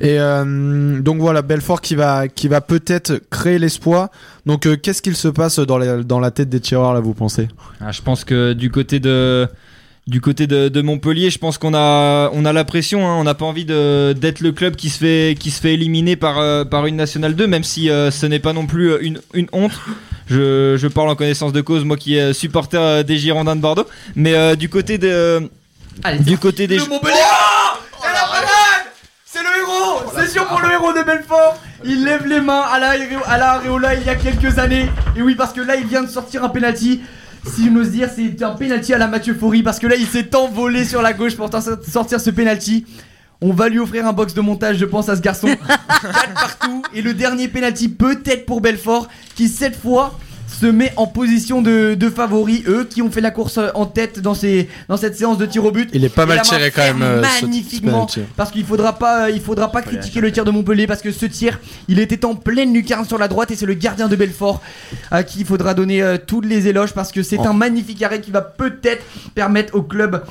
Et 0.00 0.18
euh, 0.20 1.00
donc 1.00 1.18
voilà, 1.20 1.42
Belfort 1.42 1.80
qui 1.80 1.94
va, 1.94 2.28
qui 2.28 2.48
va 2.48 2.60
peut-être 2.60 3.20
créer 3.30 3.58
l'espoir. 3.58 4.08
Donc 4.46 4.66
euh, 4.66 4.76
qu'est-ce 4.76 5.02
qu'il 5.02 5.16
se 5.16 5.28
passe 5.28 5.58
dans, 5.58 5.78
les- 5.78 6.04
dans 6.04 6.20
la 6.20 6.30
tête 6.30 6.48
des 6.48 6.60
tireurs 6.60 6.94
là, 6.94 7.00
vous 7.00 7.14
pensez? 7.14 7.48
Ah, 7.80 7.92
je 7.92 8.00
pense 8.02 8.24
que 8.24 8.52
du 8.52 8.70
côté 8.70 9.00
de 9.00 9.48
du 10.06 10.20
côté 10.20 10.46
de, 10.46 10.68
de 10.68 10.80
Montpellier, 10.82 11.30
je 11.30 11.38
pense 11.38 11.58
qu'on 11.58 11.74
a 11.74 12.30
on 12.32 12.44
a 12.44 12.52
la 12.52 12.64
pression. 12.64 13.06
hein. 13.06 13.16
On 13.18 13.24
n'a 13.24 13.34
pas 13.34 13.44
envie 13.44 13.64
d'être 13.64 14.40
le 14.40 14.52
club 14.52 14.74
qui 14.76 14.88
se 14.90 14.98
fait 14.98 15.36
qui 15.38 15.50
se 15.50 15.60
fait 15.60 15.74
éliminer 15.74 16.16
par 16.16 16.38
euh, 16.38 16.64
par 16.64 16.86
une 16.86 16.96
nationale 16.96 17.34
2, 17.34 17.46
même 17.46 17.64
si 17.64 17.90
euh, 17.90 18.10
ce 18.10 18.26
n'est 18.26 18.38
pas 18.40 18.52
non 18.52 18.66
plus 18.66 18.96
une, 19.02 19.20
une 19.34 19.48
honte. 19.52 19.72
Je, 20.28 20.76
je 20.78 20.86
parle 20.86 21.10
en 21.10 21.16
connaissance 21.16 21.52
de 21.52 21.60
cause, 21.60 21.84
moi 21.84 21.96
qui 21.96 22.16
est 22.16 22.32
supporter 22.32 23.02
des 23.04 23.18
Girondins 23.18 23.56
de 23.56 23.60
Bordeaux. 23.60 23.86
Mais 24.14 24.34
euh, 24.34 24.54
du 24.54 24.68
côté 24.68 24.96
de 24.98 25.48
Allez, 26.04 26.20
du 26.20 26.38
côté 26.38 26.66
des 26.68 26.78
Le 26.78 26.86
Montpellier 26.86 27.14
Oh 27.18 28.04
Et 28.04 28.12
la 28.12 28.20
parade 28.20 28.86
C'est 29.26 29.40
le 29.42 29.66
pour 30.38 30.60
le 30.60 30.70
héros 30.72 30.92
de 30.92 31.02
Belfort 31.02 31.58
Il 31.84 32.04
lève 32.04 32.26
les 32.26 32.40
mains 32.40 32.60
à 32.72 32.78
la, 32.78 32.90
Areo- 32.94 33.22
à 33.26 33.38
la 33.38 33.50
Areola 33.52 33.94
il 33.94 34.04
y 34.04 34.08
a 34.08 34.14
quelques 34.14 34.58
années. 34.58 34.88
Et 35.16 35.22
oui, 35.22 35.34
parce 35.34 35.52
que 35.52 35.60
là, 35.60 35.76
il 35.76 35.86
vient 35.86 36.02
de 36.02 36.08
sortir 36.08 36.44
un 36.44 36.48
penalty. 36.48 37.00
Si 37.46 37.64
je 37.66 37.70
n'ose 37.70 37.90
dire, 37.90 38.08
c'est 38.14 38.42
un 38.42 38.50
penalty 38.50 38.92
à 38.92 38.98
la 38.98 39.06
Mathieu 39.06 39.34
Faury. 39.34 39.62
Parce 39.62 39.78
que 39.78 39.86
là, 39.86 39.96
il 39.96 40.06
s'est 40.06 40.34
envolé 40.36 40.84
sur 40.84 41.00
la 41.02 41.12
gauche 41.12 41.36
pour 41.36 41.48
sortir 41.88 42.20
ce 42.20 42.30
penalty. 42.30 42.84
On 43.40 43.52
va 43.54 43.68
lui 43.70 43.78
offrir 43.78 44.06
un 44.06 44.12
box 44.12 44.34
de 44.34 44.42
montage, 44.42 44.76
je 44.76 44.84
pense, 44.84 45.08
à 45.08 45.16
ce 45.16 45.22
garçon. 45.22 45.48
4 46.02 46.34
partout. 46.34 46.82
Et 46.94 47.00
le 47.00 47.14
dernier 47.14 47.48
penalty, 47.48 47.88
peut-être 47.88 48.44
pour 48.44 48.60
Belfort, 48.60 49.08
qui 49.34 49.48
cette 49.48 49.80
fois 49.80 50.18
se 50.60 50.66
met 50.66 50.92
en 50.96 51.06
position 51.06 51.62
de, 51.62 51.94
de 51.94 52.10
favori. 52.10 52.62
Eux 52.68 52.84
qui 52.88 53.00
ont 53.02 53.10
fait 53.10 53.20
la 53.20 53.30
course 53.30 53.58
en 53.74 53.86
tête 53.86 54.20
dans, 54.20 54.34
ces, 54.34 54.68
dans 54.88 54.96
cette 54.96 55.16
séance 55.16 55.38
de 55.38 55.46
tir 55.46 55.64
au 55.64 55.70
but. 55.70 55.88
Il 55.94 56.04
est 56.04 56.08
pas 56.14 56.26
mal 56.26 56.38
tiré 56.42 56.70
quand 56.70 56.82
même. 56.82 57.02
euh, 57.02 57.22
ce- 57.22 57.40
ce 57.40 57.44
magnifiquement 57.46 58.06
parce 58.36 58.50
qu'il 58.50 58.64
faudra 58.64 58.98
pas 58.98 59.26
euh, 59.26 59.30
il 59.30 59.40
faudra 59.40 59.72
pas 59.72 59.80
critiquer 59.82 60.20
le 60.20 60.30
tir 60.32 60.44
de 60.44 60.50
Montpellier 60.50 60.86
parce 60.86 61.00
que 61.02 61.12
ce 61.12 61.26
tir 61.26 61.58
il 61.88 61.98
était 61.98 62.24
en 62.24 62.34
pleine 62.34 62.74
lucarne 62.74 63.06
sur 63.06 63.16
la 63.18 63.28
droite 63.28 63.50
et 63.50 63.56
c'est 63.56 63.66
le 63.66 63.74
gardien 63.74 64.08
de 64.08 64.16
Belfort 64.16 64.60
à 65.10 65.22
qui 65.22 65.40
il 65.40 65.46
faudra 65.46 65.72
donner 65.74 66.02
euh, 66.02 66.16
tous 66.24 66.40
les 66.42 66.68
éloges 66.68 66.92
parce 66.92 67.10
que 67.12 67.22
c'est 67.22 67.38
En- 67.38 67.50
un 67.50 67.52
magnifique 67.54 68.02
arrêt 68.02 68.20
qui 68.20 68.30
va 68.30 68.42
peut-être 68.42 69.02
permettre 69.34 69.74
au 69.74 69.82
club 69.82 70.22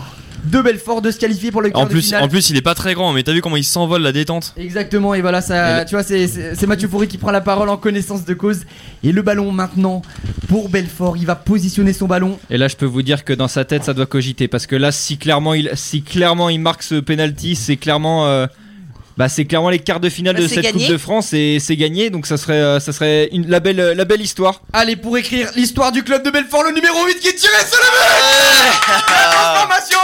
de 0.45 0.61
Belfort 0.61 1.01
de 1.01 1.11
se 1.11 1.17
qualifier 1.19 1.51
pour 1.51 1.61
le 1.61 1.69
quart 1.69 1.81
En 1.81 1.85
de 1.85 1.89
plus, 1.89 2.01
finale. 2.07 2.23
en 2.23 2.27
plus, 2.27 2.49
il 2.49 2.57
est 2.57 2.61
pas 2.61 2.75
très 2.75 2.93
grand, 2.93 3.11
mais 3.13 3.23
t'as 3.23 3.33
vu 3.33 3.41
comment 3.41 3.57
il 3.57 3.63
s'envole 3.63 4.01
la 4.01 4.11
détente 4.11 4.53
Exactement, 4.57 5.13
et 5.13 5.21
voilà, 5.21 5.41
ça, 5.41 5.81
Et 5.81 5.85
tu 5.85 5.95
vois, 5.95 6.03
c'est- 6.03 6.27
c'est 6.27 6.55
c'est 6.55 6.67
Mathieu 6.67 6.87
Faury 6.87 7.07
qui 7.07 7.17
prend 7.17 7.31
la 7.31 7.41
parole 7.41 7.69
en 7.69 7.77
connaissance 7.77 8.25
de 8.25 8.33
cause. 8.33 8.61
Et 9.03 9.11
le 9.11 9.21
ballon 9.21 9.51
maintenant 9.51 10.01
pour 10.47 10.69
Belfort, 10.69 11.17
il 11.17 11.25
va 11.25 11.35
positionner 11.35 11.93
son 11.93 12.07
ballon. 12.07 12.39
Et 12.49 12.57
là, 12.57 12.67
je 12.67 12.75
peux 12.75 12.85
vous 12.85 13.01
dire 13.01 13.23
que 13.25 13.33
dans 13.33 13.47
sa 13.47 13.65
tête, 13.65 13.83
ça 13.83 13.93
doit 13.93 14.05
cogiter 14.05 14.47
parce 14.47 14.65
que 14.67 14.75
là, 14.75 14.91
si 14.91 15.17
clairement 15.17 15.53
il, 15.53 15.71
si 15.75 16.01
clairement 16.01 16.49
il 16.49 16.59
marque 16.59 16.83
ce 16.83 16.95
penalty, 16.95 17.55
c'est 17.55 17.77
clairement, 17.77 18.27
euh, 18.27 18.47
bah, 19.17 19.27
c'est 19.29 19.43
clairement 19.45 19.69
les 19.69 19.79
quarts 19.79 19.99
de 19.99 20.09
finale 20.09 20.35
Bah, 20.35 20.41
de 20.41 20.47
c'est 20.47 20.55
cette 20.55 20.63
gagné. 20.63 20.85
Coupe 20.85 20.93
de 20.93 20.97
France 20.97 21.33
et 21.33 21.57
c'est 21.59 21.75
gagné. 21.75 22.09
Donc 22.09 22.25
ça 22.25 22.37
serait, 22.37 22.53
euh, 22.61 22.79
ça 22.79 22.93
serait 22.93 23.27
une, 23.33 23.47
la 23.49 23.59
belle, 23.59 23.77
la 23.95 24.05
belle 24.05 24.21
histoire. 24.21 24.61
Allez, 24.73 24.95
pour 24.95 25.17
écrire 25.17 25.49
l'histoire 25.55 25.91
du 25.91 26.03
club 26.03 26.23
de 26.23 26.29
Belfort, 26.31 26.63
le 26.63 26.71
numéro 26.73 27.05
8 27.05 27.19
qui 27.19 27.27
est 27.27 27.33
tiré 27.35 27.53
sur 27.69 27.77
le 27.77 27.89
but 27.89 29.09
La 29.09 29.31
transformation 29.31 29.99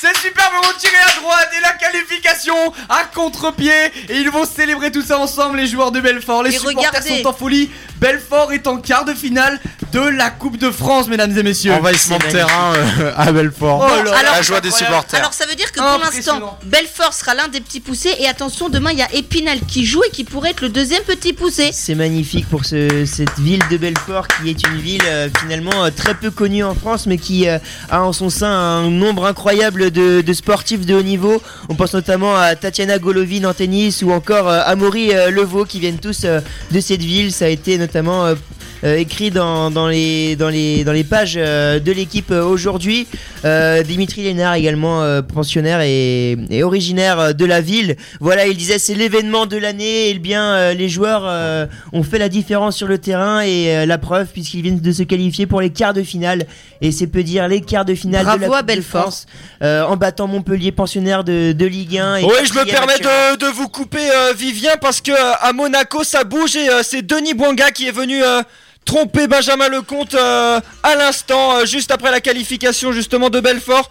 C'est 0.00 0.16
superbement 0.18 0.72
tiré 0.78 0.94
à 0.96 1.20
droite 1.20 1.48
et 1.58 1.60
la 1.60 1.72
qualification 1.72 2.54
à 2.88 3.02
contre-pied 3.12 3.72
Et 4.08 4.18
ils 4.18 4.30
vont 4.30 4.44
célébrer 4.44 4.92
tout 4.92 5.02
ça 5.02 5.18
ensemble, 5.18 5.56
les 5.58 5.66
joueurs 5.66 5.90
de 5.90 6.00
Belfort. 6.00 6.44
Les 6.44 6.50
Et 6.54 6.58
supporters 6.58 6.90
regardez. 6.90 7.22
sont 7.22 7.28
en 7.28 7.32
folie. 7.32 7.68
Belfort 7.96 8.52
est 8.52 8.68
en 8.68 8.76
quart 8.76 9.04
de 9.04 9.12
finale 9.12 9.58
de 9.92 9.98
la 10.00 10.30
Coupe 10.30 10.56
de 10.56 10.70
France, 10.70 11.08
mesdames 11.08 11.36
et 11.36 11.42
messieurs. 11.42 11.72
Envahissement 11.72 12.18
de 12.18 12.24
terrain 12.30 12.74
euh, 12.76 13.12
à 13.16 13.32
Belfort. 13.32 13.84
Oh 13.90 14.04
là 14.04 14.16
alors- 14.16 14.34
la 14.34 14.42
joie 14.42 14.60
des 14.60 14.70
supporters. 14.70 15.18
Alors 15.18 15.32
ça 15.32 15.46
veut 15.46 15.56
dire 15.56 15.72
que 15.72 15.80
pour 15.80 15.98
l'instant, 15.98 16.58
Belfort 16.64 17.12
sera 17.12 17.34
l'un 17.34 17.48
des 17.48 17.60
petits 17.60 17.80
poussés 17.80 18.14
et 18.20 18.28
attention, 18.28 18.68
demain 18.68 18.92
il 18.92 18.98
y 18.98 19.02
a 19.02 19.12
Épinal 19.14 19.58
qui 19.66 19.84
joue 19.84 20.04
et 20.04 20.10
qui 20.10 20.22
pourrait 20.22 20.50
être 20.50 20.60
le 20.60 20.68
deuxième 20.68 21.02
petit 21.02 21.32
poussé. 21.32 21.70
C'est 21.72 21.96
magnifique 21.96 22.48
pour 22.48 22.64
ce- 22.64 23.04
cette 23.04 23.36
ville 23.40 23.62
de 23.68 23.76
Belfort 23.76 24.28
qui 24.28 24.50
est 24.50 24.62
une 24.68 24.78
ville 24.78 25.02
euh, 25.06 25.28
finalement 25.40 25.84
euh, 25.84 25.90
très 25.90 26.14
peu 26.14 26.30
connue 26.30 26.62
en 26.62 26.76
France 26.76 27.06
mais 27.06 27.18
qui 27.18 27.48
euh, 27.48 27.58
a 27.90 28.02
en 28.02 28.12
son 28.12 28.30
sein 28.30 28.48
un 28.50 28.90
nombre 28.90 29.26
incroyable 29.26 29.87
de, 29.90 30.32
sportifs 30.32 30.86
de 30.86 30.94
haut 30.94 31.02
niveau. 31.02 31.40
On 31.68 31.74
pense 31.74 31.94
notamment 31.94 32.36
à 32.36 32.54
Tatiana 32.56 32.98
Golovin 32.98 33.44
en 33.44 33.54
tennis 33.54 34.02
ou 34.02 34.10
encore 34.10 34.48
euh, 34.48 34.60
Amaury 34.64 35.14
euh, 35.14 35.30
Levaux 35.30 35.64
qui 35.64 35.80
viennent 35.80 35.98
tous 35.98 36.24
euh, 36.24 36.40
de 36.70 36.80
cette 36.80 37.02
ville. 37.02 37.32
Ça 37.32 37.46
a 37.46 37.48
été 37.48 37.78
notamment 37.78 38.34
écrit 38.82 39.30
dans, 39.30 39.70
dans, 39.70 39.88
les, 39.88 40.36
dans, 40.36 40.48
les, 40.48 40.84
dans 40.84 40.92
les 40.92 41.04
pages 41.04 41.34
euh, 41.36 41.78
de 41.80 41.92
l'équipe 41.92 42.30
euh, 42.30 42.44
aujourd'hui. 42.44 43.06
Euh, 43.44 43.82
Dimitri 43.82 44.22
Lénard 44.22 44.54
également 44.54 45.02
euh, 45.02 45.22
pensionnaire 45.22 45.80
et, 45.80 46.36
et 46.50 46.62
originaire 46.62 47.18
euh, 47.18 47.32
de 47.32 47.44
la 47.44 47.60
ville. 47.60 47.96
Voilà, 48.20 48.46
il 48.46 48.56
disait 48.56 48.78
c'est 48.78 48.94
l'événement 48.94 49.46
de 49.46 49.56
l'année 49.56 50.10
et 50.10 50.14
bien 50.18 50.52
euh, 50.54 50.74
les 50.74 50.88
joueurs 50.88 51.22
euh, 51.26 51.66
ont 51.92 52.02
fait 52.02 52.18
la 52.18 52.28
différence 52.28 52.76
sur 52.76 52.86
le 52.88 52.98
terrain 52.98 53.40
et 53.40 53.76
euh, 53.76 53.86
la 53.86 53.98
preuve 53.98 54.28
puisqu'ils 54.32 54.62
viennent 54.62 54.80
de 54.80 54.92
se 54.92 55.02
qualifier 55.02 55.46
pour 55.46 55.60
les 55.60 55.70
quarts 55.70 55.94
de 55.94 56.02
finale 56.02 56.46
et 56.80 56.92
c'est 56.92 57.06
peu 57.06 57.22
dire 57.22 57.48
les 57.48 57.60
quarts 57.60 57.84
de 57.84 57.94
finale 57.94 58.24
Bravo 58.24 58.46
de 58.46 58.50
la 58.50 58.58
à 58.58 58.62
Belfort. 58.62 59.12
Euh, 59.62 59.82
en 59.84 59.96
battant 59.96 60.26
Montpellier 60.28 60.72
pensionnaire 60.72 61.24
de, 61.24 61.52
de 61.52 61.66
Ligue 61.66 61.98
1. 61.98 62.16
et 62.16 62.24
Oui, 62.24 62.30
je 62.44 62.54
me 62.54 62.64
permets 62.64 62.98
de, 62.98 63.36
de 63.38 63.46
vous 63.46 63.68
couper, 63.68 63.98
euh, 63.98 64.32
Vivien, 64.36 64.72
parce 64.80 65.00
que 65.00 65.10
euh, 65.10 65.32
à 65.40 65.52
Monaco, 65.52 66.04
ça 66.04 66.24
bouge 66.24 66.54
et 66.56 66.68
euh, 66.68 66.82
c'est 66.82 67.02
Denis 67.02 67.34
Bouanga 67.34 67.70
qui 67.70 67.88
est 67.88 67.92
venu 67.92 68.22
euh, 68.88 68.98
tromper 68.98 69.26
Benjamin 69.26 69.68
Lecomte 69.68 70.14
euh, 70.14 70.60
à 70.82 70.96
l'instant, 70.96 71.56
euh, 71.56 71.66
juste 71.66 71.90
après 71.90 72.10
la 72.10 72.20
qualification 72.20 72.92
justement 72.92 73.30
de 73.30 73.40
Belfort. 73.40 73.90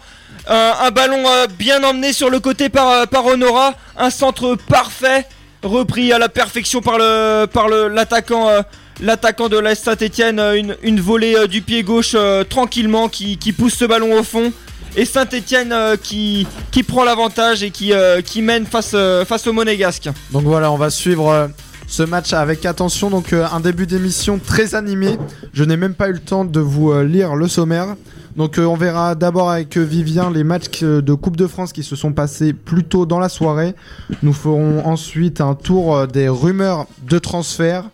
Euh, 0.50 0.72
un 0.80 0.90
ballon 0.90 1.24
euh, 1.26 1.46
bien 1.58 1.82
emmené 1.84 2.12
sur 2.12 2.30
le 2.30 2.40
côté 2.40 2.68
par, 2.68 2.88
euh, 2.88 3.06
Honora, 3.24 3.74
un 3.96 4.10
centre 4.10 4.56
parfait, 4.68 5.26
repris 5.62 6.12
à 6.12 6.18
la 6.18 6.28
perfection 6.28 6.80
par 6.80 6.98
l'attaquant. 6.98 8.48
euh, 8.48 8.62
de 9.00 9.58
l'Est 9.58 9.84
Saint-Etienne, 9.84 10.40
une, 10.82 11.00
volée 11.00 11.36
euh, 11.36 11.46
du 11.46 11.62
pied 11.62 11.82
gauche 11.82 12.12
euh, 12.14 12.42
tranquillement 12.44 13.08
qui, 13.08 13.36
pousse 13.56 13.74
ce 13.74 13.84
ballon 13.84 14.18
au 14.18 14.22
fond. 14.24 14.52
Et 14.96 15.04
Saint-Etienne 15.04 15.72
qui, 16.02 16.46
qui 16.72 16.82
prend 16.82 17.04
l'avantage 17.04 17.62
et 17.62 17.70
qui, 17.70 17.92
euh, 17.92 18.20
mène 18.36 18.66
face, 18.66 18.92
euh, 18.94 19.24
au 19.46 19.52
Monégasque. 19.52 20.08
Donc 20.32 20.42
voilà, 20.44 20.72
on 20.72 20.76
va 20.76 20.90
suivre 20.90 21.30
euh, 21.30 21.46
ce 21.88 22.02
match 22.04 22.32
avec 22.32 22.64
attention. 22.66 23.10
Donc 23.10 23.32
euh, 23.32 23.46
un 23.52 23.60
début 23.60 23.86
d'émission 23.86 24.38
très 24.38 24.74
animé. 24.74 25.18
Je 25.52 25.64
n'ai 25.64 25.76
même 25.76 25.94
pas 25.94 26.08
eu 26.08 26.12
le 26.12 26.18
temps 26.20 26.44
de 26.44 26.60
vous 26.60 26.92
euh, 26.92 27.02
lire 27.02 27.34
le 27.34 27.48
sommaire. 27.48 27.96
Donc 28.36 28.58
euh, 28.58 28.64
on 28.66 28.76
verra 28.76 29.14
d'abord 29.16 29.50
avec 29.50 29.76
Vivien 29.76 30.30
les 30.30 30.44
matchs 30.44 30.82
de 30.82 31.14
Coupe 31.14 31.36
de 31.36 31.46
France 31.46 31.72
qui 31.72 31.82
se 31.82 31.96
sont 31.96 32.12
passés 32.12 32.52
plus 32.52 32.84
tôt 32.84 33.06
dans 33.06 33.18
la 33.18 33.28
soirée. 33.28 33.74
Nous 34.22 34.32
ferons 34.32 34.84
ensuite 34.86 35.40
un 35.40 35.54
tour 35.54 36.06
des 36.06 36.28
rumeurs 36.28 36.86
de 37.08 37.18
transfert. 37.18 37.84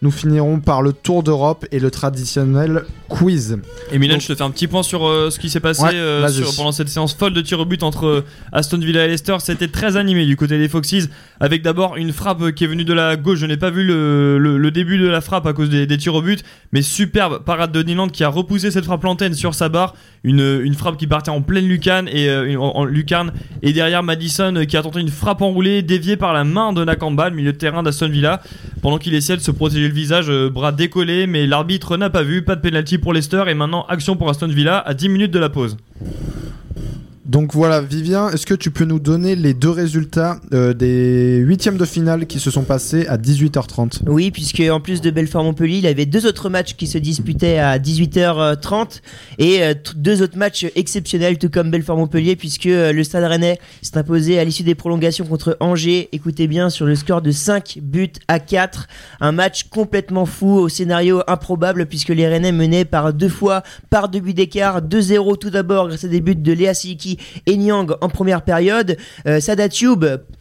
Nous 0.00 0.10
finirons 0.10 0.58
par 0.58 0.82
le 0.82 0.92
tour 0.92 1.22
d'Europe 1.22 1.64
et 1.70 1.78
le 1.78 1.88
traditionnel 1.88 2.82
quiz. 3.08 3.58
Et 3.92 4.00
Milan, 4.00 4.14
Donc- 4.14 4.22
je 4.22 4.26
te 4.28 4.34
fais 4.34 4.42
un 4.42 4.50
petit 4.50 4.66
point 4.66 4.82
sur 4.82 5.06
euh, 5.06 5.30
ce 5.30 5.38
qui 5.38 5.48
s'est 5.48 5.60
passé 5.60 5.80
Ouais, 5.84 5.90
euh, 5.94 6.18
vas-y. 6.22 6.42
sur- 6.42 6.56
pendant 6.56 6.72
cette 6.72 6.88
séance 6.88 7.14
folle 7.14 7.32
de 7.32 7.40
tir 7.40 7.60
au 7.60 7.64
but 7.64 7.84
entre 7.84 8.06
euh, 8.06 8.24
Aston 8.50 8.78
Villa 8.78 9.04
et 9.04 9.08
Leicester. 9.08 9.36
C'était 9.38 9.68
très 9.68 9.96
animé 9.96 10.26
du 10.26 10.36
côté 10.36 10.58
des 10.58 10.68
Foxes, 10.68 11.08
avec 11.42 11.62
d'abord 11.62 11.96
une 11.96 12.12
frappe 12.12 12.52
qui 12.52 12.62
est 12.62 12.68
venue 12.68 12.84
de 12.84 12.92
la 12.92 13.16
gauche. 13.16 13.40
Je 13.40 13.46
n'ai 13.46 13.56
pas 13.56 13.70
vu 13.70 13.84
le, 13.84 14.70
début 14.70 14.96
de 14.96 15.08
la 15.08 15.20
frappe 15.20 15.44
à 15.44 15.52
cause 15.52 15.68
des, 15.68 15.98
tirs 15.98 16.14
au 16.14 16.22
but, 16.22 16.44
mais 16.72 16.82
superbe 16.82 17.42
parade 17.44 17.72
de 17.72 17.82
Nyland 17.82 18.08
qui 18.08 18.22
a 18.22 18.28
repoussé 18.28 18.70
cette 18.70 18.84
frappe 18.84 19.02
lantaine 19.02 19.34
sur 19.34 19.52
sa 19.52 19.68
barre. 19.68 19.94
Une, 20.22 20.72
frappe 20.74 20.96
qui 20.96 21.08
partait 21.08 21.32
en 21.32 21.42
pleine 21.42 21.66
lucarne 21.66 22.08
et 22.08 22.28
euh, 22.28 23.72
derrière 23.72 24.02
Madison 24.04 24.54
euh, 24.54 24.64
qui 24.64 24.76
a 24.76 24.82
tenté 24.82 25.00
une 25.00 25.08
frappe 25.08 25.42
enroulée 25.42 25.82
déviée 25.82 26.16
par 26.16 26.32
la 26.32 26.44
main 26.44 26.72
de 26.72 26.84
Nakamba, 26.84 27.28
le 27.28 27.34
milieu 27.34 27.52
de 27.52 27.58
terrain 27.58 27.82
d'Aston 27.82 28.08
Villa, 28.08 28.40
pendant 28.80 28.98
qu'il 28.98 29.12
essayait 29.14 29.36
de 29.36 29.42
se 29.42 29.50
protéger 29.50 29.88
le 29.88 29.94
visage, 29.94 30.30
euh, 30.30 30.48
bras 30.48 30.70
décollés, 30.70 31.26
mais 31.26 31.48
l'arbitre 31.48 31.96
n'a 31.96 32.08
pas 32.08 32.22
vu, 32.22 32.42
pas 32.42 32.54
de 32.54 32.60
penalty 32.60 32.98
pour 32.98 33.12
Leicester 33.12 33.42
et 33.48 33.54
maintenant 33.54 33.84
action 33.88 34.14
pour 34.14 34.30
Aston 34.30 34.46
Villa 34.46 34.78
à 34.78 34.94
10 34.94 35.08
minutes 35.08 35.32
de 35.32 35.40
la 35.40 35.48
pause. 35.48 35.76
Donc 37.32 37.54
voilà, 37.54 37.80
Vivien, 37.80 38.28
est-ce 38.28 38.44
que 38.44 38.52
tu 38.52 38.70
peux 38.70 38.84
nous 38.84 38.98
donner 38.98 39.36
les 39.36 39.54
deux 39.54 39.70
résultats 39.70 40.38
euh, 40.52 40.74
des 40.74 41.38
huitièmes 41.38 41.78
de 41.78 41.86
finale 41.86 42.26
qui 42.26 42.38
se 42.38 42.50
sont 42.50 42.64
passés 42.64 43.06
à 43.06 43.16
18h30 43.16 44.00
Oui, 44.06 44.30
puisque 44.30 44.60
en 44.60 44.80
plus 44.80 45.00
de 45.00 45.10
Belfort-Montpellier, 45.10 45.78
il 45.78 45.86
avait 45.86 46.04
deux 46.04 46.26
autres 46.26 46.50
matchs 46.50 46.74
qui 46.74 46.86
se 46.86 46.98
disputaient 46.98 47.58
à 47.58 47.78
18h30 47.78 49.00
et 49.38 49.62
euh, 49.62 49.72
deux 49.96 50.20
autres 50.20 50.36
matchs 50.36 50.66
exceptionnels, 50.76 51.38
tout 51.38 51.48
comme 51.48 51.70
Belfort-Montpellier, 51.70 52.36
puisque 52.36 52.66
euh, 52.66 52.92
le 52.92 53.02
Stade 53.02 53.24
Rennais 53.24 53.58
s'est 53.80 53.96
imposé 53.96 54.38
à 54.38 54.44
l'issue 54.44 54.62
des 54.62 54.74
prolongations 54.74 55.24
contre 55.24 55.56
Angers. 55.60 56.10
Écoutez 56.12 56.46
bien, 56.46 56.68
sur 56.68 56.84
le 56.84 56.94
score 56.94 57.22
de 57.22 57.30
5 57.30 57.78
buts 57.80 58.12
à 58.28 58.40
4, 58.40 58.88
un 59.22 59.32
match 59.32 59.70
complètement 59.70 60.26
fou 60.26 60.50
au 60.58 60.68
scénario 60.68 61.22
improbable, 61.26 61.86
puisque 61.86 62.10
les 62.10 62.28
Rennais 62.28 62.52
menaient 62.52 62.84
par 62.84 63.14
deux 63.14 63.30
fois, 63.30 63.62
par 63.88 64.10
deux 64.10 64.20
buts 64.20 64.34
d'écart, 64.34 64.82
2-0 64.82 65.38
tout 65.38 65.48
d'abord 65.48 65.88
grâce 65.88 66.04
à 66.04 66.08
des 66.08 66.20
buts 66.20 66.36
de 66.36 66.52
Léa 66.52 66.74
Siliki 66.74 67.20
et 67.46 67.56
Niang 67.56 67.96
en 68.00 68.08
première 68.08 68.42
période. 68.42 68.96
Euh, 69.26 69.40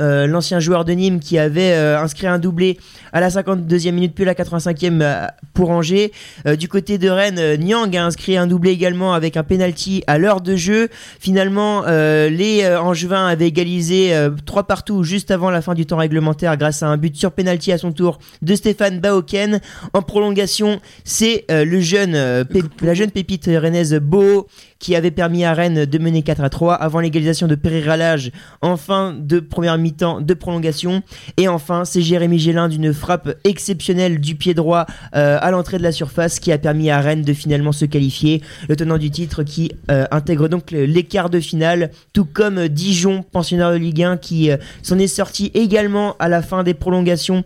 euh, 0.02 0.28
l'ancien 0.28 0.60
joueur 0.60 0.86
de 0.86 0.94
Nîmes 0.94 1.20
qui 1.20 1.38
avait 1.38 1.74
euh, 1.74 2.00
inscrit 2.00 2.28
un 2.28 2.40
doublé 2.40 2.78
à 3.14 3.20
la 3.20 3.30
52e 3.30 3.92
minute 3.92 4.14
puis 4.16 4.26
la 4.26 4.34
85e 4.34 5.02
euh, 5.02 5.28
pour 5.54 5.70
Angers. 5.70 6.12
Du 6.58 6.68
côté 6.68 6.98
de 6.98 7.10
Rennes, 7.10 7.60
Niang 7.60 7.96
a 7.96 8.06
inscrit 8.06 8.38
un 8.38 8.48
doublé 8.48 8.72
également 8.72 9.14
avec 9.14 9.38
un 9.38 9.44
penalty 9.44 10.04
à 10.08 10.18
l'heure 10.18 10.42
de 10.42 10.56
jeu. 10.56 10.90
Finalement, 11.20 11.84
les 11.86 12.66
Angevins 12.68 13.28
avaient 13.28 13.48
égalisé 13.48 14.14
euh, 14.14 14.30
trois 14.46 14.64
partout 14.64 15.04
juste 15.04 15.32
avant 15.32 15.50
la 15.50 15.62
fin 15.62 15.74
du 15.74 15.86
temps 15.86 15.98
réglementaire 15.98 16.56
grâce 16.58 16.84
à 16.84 16.88
un 16.88 16.98
but 16.98 17.16
sur 17.16 17.32
penalty 17.32 17.72
à 17.72 17.78
son 17.78 17.92
tour 17.92 18.20
de 18.42 18.56
Stéphane 18.56 19.00
Baoken. 19.00 19.60
En 19.94 20.02
prolongation, 20.02 20.80
c'est 21.04 21.46
la 21.50 22.94
jeune 22.94 23.12
pépite 23.12 23.50
rennaise 23.54 23.96
Beau 23.96 24.48
qui 24.82 24.96
avait 24.96 25.12
permis 25.12 25.46
à 25.46 25.54
Rennes 25.54 25.86
de 25.86 25.98
mener 26.00 26.24
4 26.24 26.44
à 26.44 26.50
3 26.50 26.74
avant 26.74 27.00
l'égalisation 27.00 27.48
de 27.48 27.54
Pereira 27.56 27.96
Lage 27.96 28.32
en 28.62 28.76
fin 28.76 29.14
de 29.18 29.40
première 29.40 29.78
mi-temps 29.78 30.22
de 30.22 30.34
prolongation. 30.34 31.04
Et 31.38 31.48
enfin, 31.48 31.86
c'est 31.86 32.02
Jérémy 32.02 32.40
Gélin 32.40 32.68
d'une 32.68 32.92
frappe 32.92 33.30
exceptionnelle 33.44 34.20
du 34.20 34.36
pied 34.36 34.56
droit 34.56 34.88
euh, 35.16 35.38
à 35.40 35.52
l'entrée 35.52 35.78
de 35.78 35.84
la 35.84 35.92
surface 35.92 36.40
qui 36.40 36.52
a 36.52 36.58
permis 36.58 36.90
à 36.90 37.00
Rennes 37.00 37.22
de 37.22 37.34
finalement 37.34 37.72
se 37.72 37.86
qualifier. 37.86 38.42
Le 38.68 38.76
tenant 38.76 38.98
du 38.98 39.12
titre 39.12 39.44
qui 39.44 39.72
euh, 39.92 40.06
intègre 40.10 40.48
donc 40.48 40.74
quarts 41.10 41.30
de 41.30 41.40
finale, 41.40 41.92
tout 42.14 42.26
comme 42.26 42.68
Dijon, 42.68 43.24
pensionnaire 43.32 43.72
de 43.72 43.78
Ligue 43.78 44.02
1, 44.02 44.18
qui 44.18 44.50
euh, 44.50 44.58
s'en 44.82 44.98
est 44.98 45.08
sorti 45.08 45.52
également 45.54 46.16
à 46.18 46.28
la 46.28 46.42
fin 46.42 46.64
des 46.64 46.74
prolongations 46.74 47.44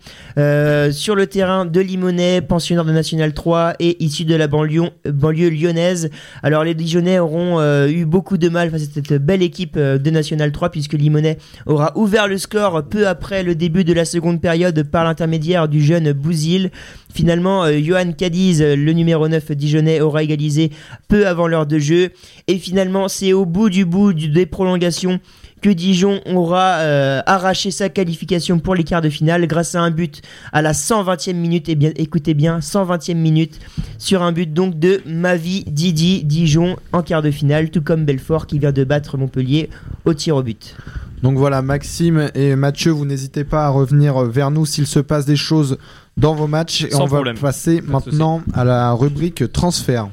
sur 0.92 1.16
le 1.16 1.28
terrain 1.28 1.66
de 1.66 1.82
Limonest, 1.82 2.48
pensionnaire 2.48 2.86
de 2.86 2.92
National 2.92 3.34
3 3.34 3.74
et 3.80 4.02
issu 4.04 4.24
de 4.24 4.36
la 4.36 4.48
banlieue, 4.48 4.90
banlieue 5.06 5.50
lyonnaise. 5.50 6.10
Alors 6.44 6.64
les 6.64 6.74
Dijonnais 6.74 7.20
auront 7.26 7.60
euh, 7.60 7.88
eu 7.88 8.06
beaucoup 8.06 8.38
de 8.38 8.48
mal 8.50 8.72
face 8.72 8.84
à 8.84 8.86
cette 8.86 9.14
belle 9.14 9.42
équipe 9.42 9.76
euh, 9.78 9.98
de 9.98 10.10
National 10.10 10.52
3 10.52 10.70
puisque 10.70 10.94
Limonest 10.94 11.40
aura 11.66 11.92
ouvert 11.98 12.28
le 12.28 12.38
score 12.38 12.84
peu 12.84 13.08
après 13.08 13.44
le 13.44 13.56
début 13.56 13.84
de 13.84 13.94
la 13.94 14.06
seconde 14.06 14.40
période 14.40 14.84
par 14.84 15.04
l'intermédiaire 15.04 15.68
du 15.68 15.84
jeune 15.84 16.14
Bouzil. 16.14 16.72
Finalement, 17.14 17.64
euh, 17.64 17.80
Johan 17.82 18.12
Cadiz, 18.12 18.62
le 18.62 18.92
numéro 18.94 19.28
9 19.28 19.52
Dijonais, 19.52 20.02
aura 20.02 20.24
égalisé 20.24 20.72
peu 21.08 21.28
avant 21.28 21.48
l'heure 21.48 21.66
de 21.66 21.80
jeu. 21.80 22.12
Et 22.48 22.58
finalement, 22.58 23.08
c'est 23.08 23.34
au 23.34 23.46
bout 23.46 23.70
du 23.70 23.86
bout 23.86 24.14
des 24.14 24.46
prolongations 24.46 25.20
que 25.66 25.72
Dijon 25.72 26.22
aura 26.28 26.76
euh, 26.82 27.22
arraché 27.26 27.72
sa 27.72 27.90
qualification 27.90 28.60
pour 28.60 28.76
les 28.76 28.84
quarts 28.84 29.02
de 29.02 29.10
finale 29.10 29.48
grâce 29.48 29.74
à 29.74 29.82
un 29.82 29.90
but 29.90 30.22
à 30.54 30.62
la 30.62 30.74
120e 30.74 31.34
minute. 31.34 31.70
Et 31.70 31.74
bien, 31.74 31.90
écoutez 31.96 32.36
bien, 32.36 32.60
120e 32.60 33.16
minute 33.16 33.60
sur 33.98 34.22
un 34.22 34.32
but 34.32 34.54
donc 34.54 34.78
de 34.78 35.02
Mavi 35.08 35.64
Didi 35.64 36.24
Dijon 36.24 36.76
en 36.94 37.02
quart 37.02 37.24
de 37.24 37.32
finale, 37.32 37.72
tout 37.72 37.82
comme 37.82 38.06
Belfort 38.06 38.46
qui 38.46 38.60
vient 38.60 38.72
de 38.72 38.84
battre 38.84 39.18
Montpellier 39.18 39.72
au 40.06 40.14
tir 40.14 40.36
au 40.36 40.44
but. 40.44 40.76
Donc 41.24 41.36
voilà, 41.40 41.64
Maxime 41.64 42.30
et 42.36 42.56
Mathieu, 42.56 42.92
vous 42.92 43.06
n'hésitez 43.06 43.44
pas 43.44 43.66
à 43.66 43.70
revenir 43.70 44.20
vers 44.26 44.52
nous 44.52 44.68
s'il 44.68 44.86
se 44.86 45.00
passe 45.00 45.26
des 45.26 45.36
choses 45.36 45.80
dans 46.16 46.36
vos 46.36 46.46
matchs. 46.46 46.84
Et 46.84 46.92
Sans 46.92 47.06
on 47.06 47.08
problème. 47.08 47.38
va 47.38 47.42
passer 47.42 47.82
maintenant 47.82 48.44
à 48.54 48.66
la 48.66 48.92
rubrique 48.92 49.52
transfert. 49.52 50.10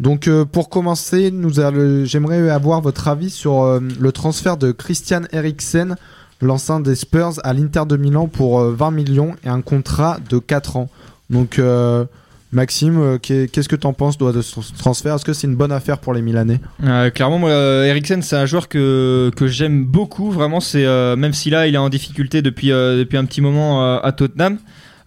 Donc 0.00 0.28
euh, 0.28 0.44
pour 0.44 0.68
commencer, 0.68 1.32
j'aimerais 2.04 2.48
avoir 2.50 2.80
votre 2.80 3.08
avis 3.08 3.30
sur 3.30 3.62
euh, 3.62 3.80
le 4.00 4.12
transfert 4.12 4.56
de 4.56 4.70
Christian 4.70 5.22
Eriksen, 5.32 5.96
l'ancien 6.40 6.78
des 6.80 6.94
Spurs, 6.94 7.40
à 7.42 7.52
l'Inter 7.52 7.82
de 7.88 7.96
Milan 7.96 8.28
pour 8.28 8.60
euh, 8.60 8.72
20 8.76 8.92
millions 8.92 9.34
et 9.44 9.48
un 9.48 9.60
contrat 9.60 10.18
de 10.30 10.38
4 10.38 10.76
ans. 10.76 10.88
Donc 11.30 11.58
euh, 11.58 12.04
Maxime, 12.52 12.98
euh, 13.00 13.18
qu'est- 13.18 13.48
qu'est-ce 13.52 13.68
que 13.68 13.76
tu 13.76 13.86
en 13.88 13.92
penses 13.92 14.16
de 14.18 14.40
ce 14.40 14.60
transfert? 14.78 15.16
Est-ce 15.16 15.24
que 15.24 15.32
c'est 15.34 15.46
une 15.48 15.56
bonne 15.56 15.72
affaire 15.72 15.98
pour 15.98 16.14
les 16.14 16.22
Milanais? 16.22 16.60
Euh, 16.84 17.10
clairement, 17.10 17.40
euh, 17.44 17.84
Eriksen, 17.84 18.22
c'est 18.22 18.36
un 18.36 18.46
joueur 18.46 18.68
que, 18.68 19.30
j'aime 19.46 19.84
beaucoup. 19.84 20.30
Vraiment, 20.30 20.60
euh, 20.76 21.16
même 21.16 21.34
si 21.34 21.50
là, 21.50 21.66
il 21.66 21.74
est 21.74 21.78
en 21.78 21.88
difficulté 21.90 22.40
depuis, 22.40 22.72
euh, 22.72 23.04
un 23.12 23.24
petit 23.26 23.40
moment 23.42 23.82
euh, 23.84 23.98
à 24.02 24.12
Tottenham. 24.12 24.58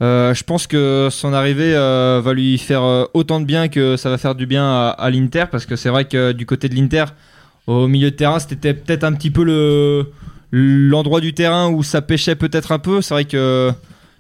Euh, 0.01 0.33
je 0.33 0.43
pense 0.43 0.65
que 0.65 1.09
son 1.11 1.31
arrivée 1.31 1.75
euh, 1.75 2.21
va 2.23 2.33
lui 2.33 2.57
faire 2.57 2.83
euh, 2.83 3.05
autant 3.13 3.39
de 3.39 3.45
bien 3.45 3.67
que 3.67 3.97
ça 3.97 4.09
va 4.09 4.17
faire 4.17 4.33
du 4.33 4.47
bien 4.47 4.89
à, 4.89 5.09
l'Inter, 5.11 5.45
parce 5.51 5.67
que 5.67 5.75
c'est 5.75 5.89
vrai 5.89 6.05
que 6.05 6.31
du 6.31 6.47
côté 6.47 6.69
de 6.69 6.75
l'Inter, 6.75 7.05
au 7.67 7.87
milieu 7.87 8.09
de 8.09 8.15
terrain, 8.15 8.39
c'était 8.39 8.73
peut-être 8.73 9.03
un 9.03 9.13
petit 9.13 9.29
peu 9.29 9.43
le 9.43 10.11
l'endroit 10.53 11.21
du 11.21 11.33
terrain 11.33 11.69
où 11.69 11.81
ça 11.81 12.01
pêchait 12.01 12.35
peut-être 12.35 12.73
un 12.73 12.79
peu. 12.79 13.01
C'est 13.01 13.13
vrai 13.13 13.25
que 13.25 13.71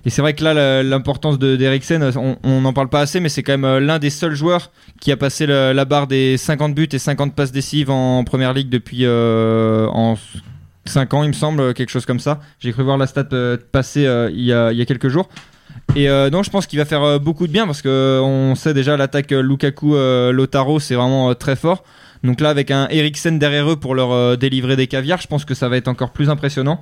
et 0.05 0.09
c'est 0.09 0.21
vrai 0.21 0.33
que 0.33 0.43
là, 0.43 0.81
l'importance 0.81 1.37
de- 1.37 1.57
d'Eriksen, 1.57 2.01
on- 2.15 2.61
n'en 2.61 2.73
parle 2.73 2.87
pas 2.87 3.01
assez, 3.01 3.19
mais 3.19 3.27
c'est 3.29 3.43
quand 3.43 3.57
même 3.57 3.85
l'un 3.85 3.99
des 3.99 4.09
seuls 4.09 4.33
joueurs 4.33 4.71
qui 5.01 5.11
a 5.11 5.17
passé 5.17 5.45
la, 5.45 5.85
barre 5.85 6.07
des 6.07 6.37
50 6.37 6.73
buts 6.73 6.87
et 6.91 6.99
50 6.99 7.35
passes 7.35 7.51
décisives 7.51 7.91
en 7.91 8.23
première 8.23 8.53
ligue 8.53 8.69
depuis 8.69 9.05
en 9.07 10.17
5 10.85 11.13
ans, 11.13 11.23
il 11.23 11.27
me 11.27 11.33
semble, 11.33 11.73
quelque 11.73 11.89
chose 11.89 12.05
comme 12.05 12.19
ça. 12.19 12.39
J'ai 12.59 12.71
cru 12.71 12.83
voir 12.83 12.97
la 12.97 13.07
stat 13.07 13.27
passer 13.71 14.01
il, 14.33 14.43
y 14.43 14.53
a, 14.53 14.71
il 14.71 14.77
y 14.77 14.81
a 14.81 14.85
quelques 14.85 15.09
jours. 15.09 15.27
Et 15.95 16.09
euh, 16.09 16.29
non, 16.29 16.41
je 16.41 16.49
pense 16.49 16.67
qu'il 16.67 16.79
va 16.79 16.85
faire 16.85 17.03
euh, 17.03 17.19
beaucoup 17.19 17.47
de 17.47 17.51
bien 17.51 17.65
parce 17.65 17.81
que 17.81 17.89
euh, 17.89 18.21
on 18.21 18.55
sait 18.55 18.73
déjà 18.73 18.95
l'attaque 18.95 19.31
euh, 19.33 19.41
Lukaku 19.41 19.95
euh, 19.95 20.31
Lotaro, 20.31 20.79
c'est 20.79 20.95
vraiment 20.95 21.35
très 21.35 21.55
fort. 21.55 21.83
Donc 22.23 22.39
là, 22.39 22.49
avec 22.49 22.71
un 22.71 22.87
Eriksen 22.89 23.39
derrière 23.39 23.69
eux 23.69 23.75
pour 23.75 23.95
leur 23.95 24.37
délivrer 24.37 24.75
des 24.75 24.87
caviars, 24.87 25.19
je 25.19 25.27
pense 25.27 25.43
que 25.43 25.55
ça 25.55 25.69
va 25.69 25.77
être 25.77 25.87
encore 25.87 26.11
plus 26.11 26.29
impressionnant. 26.29 26.79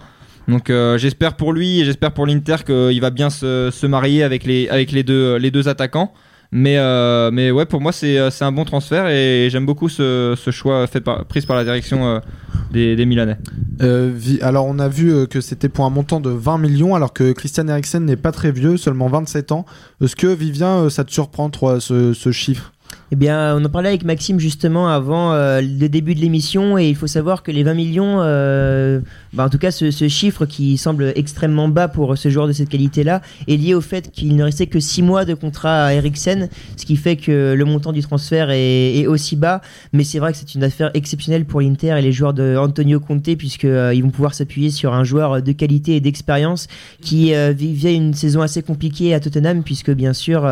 Donc 0.50 0.70
j'espère 0.98 1.38
pour 1.38 1.54
lui 1.54 1.80
et 1.80 1.86
j'espère 1.86 2.12
pour 2.12 2.26
l'Inter 2.26 2.58
qu'il 2.66 3.00
va 3.00 3.10
bien 3.10 3.30
se, 3.30 3.86
marier 3.86 4.22
avec 4.24 4.44
les 4.44 5.04
deux 5.04 5.70
attaquants. 5.70 6.12
Mais 6.52 6.78
euh, 6.78 7.30
mais 7.32 7.52
ouais, 7.52 7.68
pour 7.68 7.80
moi 7.80 7.92
c'est 7.92 8.18
euh, 8.18 8.32
c'est 8.32 8.44
un 8.44 8.52
bon 8.52 8.66
transfert 8.66 9.08
et 9.08 9.50
j'aime 9.52 9.68
beaucoup 9.68 9.88
ce, 9.88 10.36
choix 10.50 10.88
fait 10.88 11.00
par, 11.00 11.26
pris 11.26 11.42
par 11.42 11.56
la 11.56 11.64
direction 11.64 12.08
euh, 12.08 12.20
des, 12.72 13.06
Milanais. 13.06 13.38
Alors 14.42 14.66
on 14.66 14.80
a 14.80 14.88
vu 14.88 15.28
que 15.28 15.42
c'était 15.42 15.70
pour 15.70 15.86
un 15.86 15.92
montant 15.92 16.20
de 16.20 16.32
20 16.32 16.58
millions 16.58 16.96
alors 16.96 17.14
que 17.14 17.34
Christian 17.34 17.68
Eriksen 17.68 18.04
n'est 18.04 18.16
pas 18.16 18.32
très 18.32 18.52
vieux, 18.52 18.78
seulement 18.78 19.08
27 19.08 19.52
ans. 19.52 19.66
Est-ce 20.02 20.16
que 20.16 20.28
Vivien, 20.28 20.90
ça 20.90 21.04
te 21.04 21.12
surprend 21.12 21.52
toi 21.52 21.80
ce 21.80 22.32
chiffre? 22.32 22.72
Eh 23.12 23.15
bien, 23.15 23.58
on 23.58 23.65
en 23.65 23.69
parlait 23.69 23.89
avec 23.89 24.04
Maxime 24.04 24.39
justement 24.39 24.88
avant 24.88 25.34
euh, 25.34 25.62
le 25.62 25.89
début 25.89 26.13
de 26.13 26.19
l'émission 26.19 26.78
et 26.78 26.89
il 26.89 26.95
faut 26.95 27.08
savoir 27.08 27.41
que 27.41 27.50
les 27.50 27.63
20 27.63 27.74
millions, 27.74 28.17
euh, 28.19 29.00
bah, 29.34 29.45
en 29.45 29.50
tout 29.50 29.58
cas 29.58 29.72
ce, 29.72 29.89
chiffre 30.08 30.45
qui 30.45 30.78
semble 30.78 31.12
extrêmement 31.15 31.69
bas 31.69 31.88
pour 31.88 32.19
ce 32.19 32.30
joueur 32.30 32.48
de 32.48 32.52
cette 32.52 32.69
qualité-là, 32.69 33.24
est 33.48 33.58
lié 33.58 33.74
au 33.74 33.82
fait 33.82 34.12
qu'il 34.12 34.36
ne 34.36 34.43
restait 34.43 34.67
que 34.67 34.80
6 34.80 35.02
mois 35.02 35.26
de 35.26 35.34
contrat 35.34 35.86
à 35.86 35.93
Eriksen, 35.93 36.50
ce 36.78 36.86
qui 36.86 36.98
fait 36.98 37.15
que 37.15 37.56
le 37.58 37.65
montant 37.65 37.93
du 37.93 38.02
transfert 38.02 38.52
est, 38.52 39.08
aussi 39.08 39.36
bas. 39.36 39.62
Mais 39.91 40.04
c'est 40.04 40.19
vrai 40.19 40.32
que 40.32 40.38
c'est 40.38 40.54
une 40.54 40.63
affaire 40.63 40.91
exceptionnelle 40.93 41.45
pour 41.45 41.62
l'Inter 41.62 41.95
et 41.98 42.04
les 42.04 42.12
joueurs 42.12 42.36
de 42.36 42.58
Antonio 42.58 43.00
Conte 43.00 43.36
puisque 43.38 43.65
euh, 43.65 44.00
vont 44.04 44.12
pouvoir 44.12 44.36
s'appuyer 44.36 44.69
sur 44.69 44.93
un 44.93 45.04
joueur 45.04 45.41
de 45.41 45.52
qualité 45.52 45.95
et 45.95 46.00
d'expérience 46.00 46.67
qui 47.02 47.34
vivait 47.54 47.95
une 47.95 48.13
saison 48.13 48.41
assez 48.41 48.62
compliquée 48.62 49.13
à 49.13 49.19
Tottenham 49.19 49.63
puisque 49.63 49.91
bien 49.91 50.13
sûr 50.13 50.43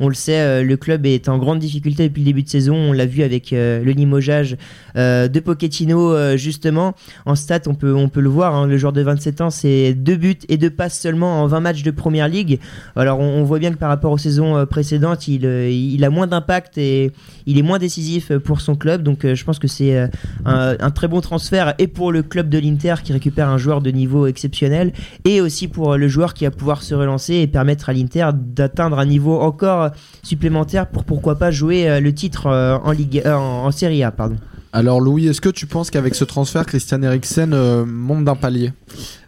on 0.00 0.08
le 0.08 0.14
sait 0.14 0.62
le 0.62 0.76
club 0.76 1.06
est 1.06 1.28
en 1.28 1.38
grande 1.38 1.58
difficulté 1.58 1.93
depuis 2.02 2.20
le 2.20 2.26
début 2.26 2.42
de 2.42 2.48
saison. 2.48 2.74
On 2.74 2.92
l'a 2.92 3.06
vu 3.06 3.22
avec 3.22 3.52
euh, 3.52 3.82
le 3.82 3.92
limogeage 3.92 4.56
euh, 4.96 5.28
de 5.28 5.40
Pochettino 5.40 6.12
euh, 6.12 6.36
justement. 6.36 6.94
En 7.26 7.34
stats 7.34 7.60
on 7.66 7.74
peut 7.74 7.94
on 7.94 8.08
peut 8.08 8.20
le 8.20 8.28
voir 8.28 8.54
hein, 8.54 8.66
le 8.66 8.76
joueur 8.76 8.92
de 8.92 9.00
27 9.00 9.40
ans 9.40 9.50
c'est 9.50 9.94
deux 9.94 10.16
buts 10.16 10.38
et 10.48 10.56
deux 10.56 10.70
passes 10.70 10.98
seulement 10.98 11.42
en 11.42 11.46
20 11.46 11.60
matchs 11.60 11.82
de 11.82 11.90
première 11.90 12.28
ligue. 12.28 12.58
Alors 12.96 13.20
on, 13.20 13.44
voit 13.44 13.58
bien 13.58 13.70
que 13.70 13.76
par 13.76 13.88
rapport 13.88 14.12
aux 14.12 14.18
saisons 14.18 14.66
précédentes 14.66 15.28
il, 15.28 15.44
il 15.44 16.04
a 16.04 16.10
moins 16.10 16.26
d'impact 16.26 16.78
et 16.78 17.12
il 17.46 17.58
est 17.58 17.62
moins 17.62 17.78
décisif 17.78 18.32
pour 18.38 18.60
son 18.60 18.74
club. 18.74 19.02
Donc 19.02 19.26
je 19.26 19.44
pense 19.44 19.58
que 19.58 19.68
c'est 19.68 20.08
un 20.44 20.90
très 20.90 21.08
bon 21.08 21.20
transfert 21.20 21.74
et 21.78 21.86
pour 21.86 22.10
le 22.10 22.22
club 22.22 22.48
de 22.48 22.58
l'Inter 22.58 22.94
qui 23.04 23.12
récupère 23.12 23.48
un 23.48 23.58
joueur 23.58 23.82
de 23.82 23.90
niveau 23.90 24.26
exceptionnel 24.26 24.92
et 25.24 25.40
aussi 25.40 25.68
pour 25.68 25.96
le 25.96 26.08
joueur 26.08 26.34
qui 26.34 26.44
va 26.44 26.50
pouvoir 26.50 26.82
se 26.82 26.94
relancer 26.94 27.34
et 27.34 27.46
permettre 27.46 27.90
à 27.90 27.92
l'Inter 27.92 28.30
d'atteindre 28.34 28.98
un 28.98 29.06
niveau 29.06 29.38
encore 29.40 29.90
supplémentaire 30.22 30.86
pour 30.86 31.04
pourquoi 31.04 31.38
pas 31.38 31.50
jouer 31.50 31.83
euh, 31.88 32.00
le 32.00 32.14
titre 32.14 32.46
euh, 32.46 32.78
en 32.82 32.90
Ligue 32.92 33.22
euh, 33.24 33.34
en, 33.34 33.66
en 33.66 33.70
Serie 33.70 34.02
A 34.02 34.10
pardon. 34.10 34.36
Alors 34.76 35.00
Louis, 35.00 35.28
est-ce 35.28 35.40
que 35.40 35.50
tu 35.50 35.66
penses 35.66 35.88
qu'avec 35.88 36.16
ce 36.16 36.24
transfert, 36.24 36.66
Christian 36.66 37.00
Eriksen 37.00 37.52
euh, 37.54 37.84
monte 37.86 38.24
d'un 38.24 38.34
palier? 38.34 38.72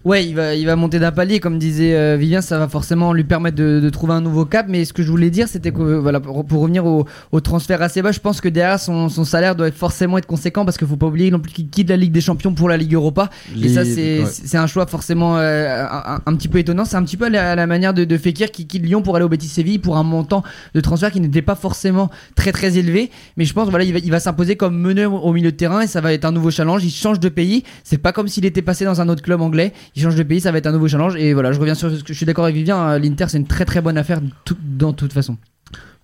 Ouais, 0.05 0.25
il 0.25 0.35
va, 0.35 0.55
il 0.55 0.67
va 0.67 0.75
monter 0.77 0.99
d'un 0.99 1.13
palier, 1.13 1.39
comme 1.41 1.59
disait 1.59 1.95
euh, 1.95 2.17
Vivien, 2.17 2.41
ça 2.41 2.59
va 2.59 2.69
forcément 2.69 3.13
lui 3.13 3.23
permettre 3.25 3.57
de, 3.57 3.81
de 3.81 3.91
trouver 3.91 4.13
un 4.15 4.21
nouveau 4.21 4.45
cap. 4.45 4.67
Mais 4.69 4.85
ce 4.85 4.93
que 4.93 5.05
je 5.05 5.11
voulais 5.11 5.31
dire, 5.31 5.47
c'était 5.47 5.71
que 5.71 5.81
euh, 5.81 6.01
voilà, 6.01 6.19
pour, 6.19 6.45
pour 6.45 6.63
revenir 6.63 6.85
au, 6.85 7.07
au 7.31 7.41
transfert 7.41 7.81
assez 7.81 8.03
bas, 8.03 8.11
je 8.11 8.19
pense 8.19 8.41
que 8.41 8.49
derrière 8.49 8.81
son, 8.81 9.09
son 9.09 9.25
salaire 9.25 9.55
doit 9.55 9.69
être 9.69 9.77
forcément 9.77 10.19
être 10.19 10.27
conséquent 10.27 10.65
parce 10.65 10.79
qu'il 10.79 10.87
faut 10.89 10.97
pas 10.97 11.07
oublier 11.07 11.31
non 11.31 11.39
plus 11.39 11.53
qu'il 11.53 11.69
quitte 11.69 11.91
la 11.91 11.97
Ligue 11.97 12.13
des 12.13 12.21
Champions 12.21 12.53
pour 12.53 12.69
la 12.69 12.77
Ligue 12.77 12.95
Europa. 12.95 13.31
Et 13.61 13.69
ça, 13.69 13.85
c'est 13.85 14.23
ouais. 14.23 14.57
un 14.57 14.67
choix 14.67 14.87
forcément 14.87 15.39
euh, 15.39 15.85
un, 15.89 16.21
un 16.27 16.35
petit 16.35 16.49
peu 16.49 16.59
étonnant. 16.59 16.85
C'est 16.85 16.97
un 16.97 17.05
petit 17.05 17.17
peu 17.17 17.27
à 17.27 17.31
la, 17.31 17.53
à 17.53 17.55
la 17.55 17.67
manière 17.69 17.95
de, 17.95 18.05
de 18.05 18.19
Fekir 18.19 18.51
qui 18.51 18.67
quitte 18.67 18.85
Lyon 18.85 19.03
pour 19.03 19.15
aller 19.15 19.25
au 19.25 19.29
Betis 19.29 19.49
Séville 19.49 19.79
pour 19.79 19.97
un 19.97 20.05
montant 20.05 20.43
de 20.75 20.81
transfert 20.81 21.11
qui 21.13 21.21
n'était 21.21 21.43
pas 21.43 21.57
forcément 21.57 22.11
très 22.35 22.51
très 22.53 22.79
élevé. 22.79 23.11
Mais 23.37 23.45
je 23.45 23.53
pense 23.53 23.71
voilà, 23.71 23.85
il 23.85 23.93
va, 23.93 23.99
il 23.99 24.11
va 24.11 24.21
s'imposer 24.21 24.57
comme 24.57 24.79
meneur 24.79 25.25
au 25.25 25.36
milieu 25.37 25.53
de 25.53 25.57
terrain 25.57 25.81
et 25.81 25.87
ça 25.87 26.01
va 26.01 26.13
être 26.13 26.25
un 26.25 26.33
nouveau 26.33 26.51
challenge. 26.51 26.85
Il 26.85 26.91
change 26.91 27.21
de 27.21 27.29
pays. 27.29 27.63
C'est 27.85 27.99
pas 27.99 28.13
comme 28.13 28.29
s'il 28.29 28.45
était 28.45 28.63
passé 28.63 28.85
dans 28.85 29.01
un 29.01 29.09
autre 29.09 29.23
club 29.23 29.41
anglais. 29.41 29.73
Il 29.95 30.03
change 30.03 30.17
de 30.17 30.23
pays, 30.25 30.41
ça 30.41 30.51
va 30.51 30.59
être 30.59 30.67
un 30.67 30.73
nouveau 30.73 30.89
challenge. 30.89 31.15
Et 31.17 31.33
voilà, 31.33 31.53
je 31.53 31.61
reviens 31.61 31.75
sur 31.75 31.91
ce 31.91 32.03
que 32.03 32.13
je 32.13 32.17
suis 32.17 32.27
d'accord 32.27 32.45
avec 32.45 32.57
Vivien. 32.57 32.77
hein, 32.77 32.99
L'Inter, 32.99 33.27
c'est 33.29 33.39
une 33.39 33.47
très 33.47 33.65
très 33.65 33.81
bonne 33.81 33.97
affaire 33.97 34.21
dans 34.63 34.93
toute 34.93 35.13
façon. 35.13 35.37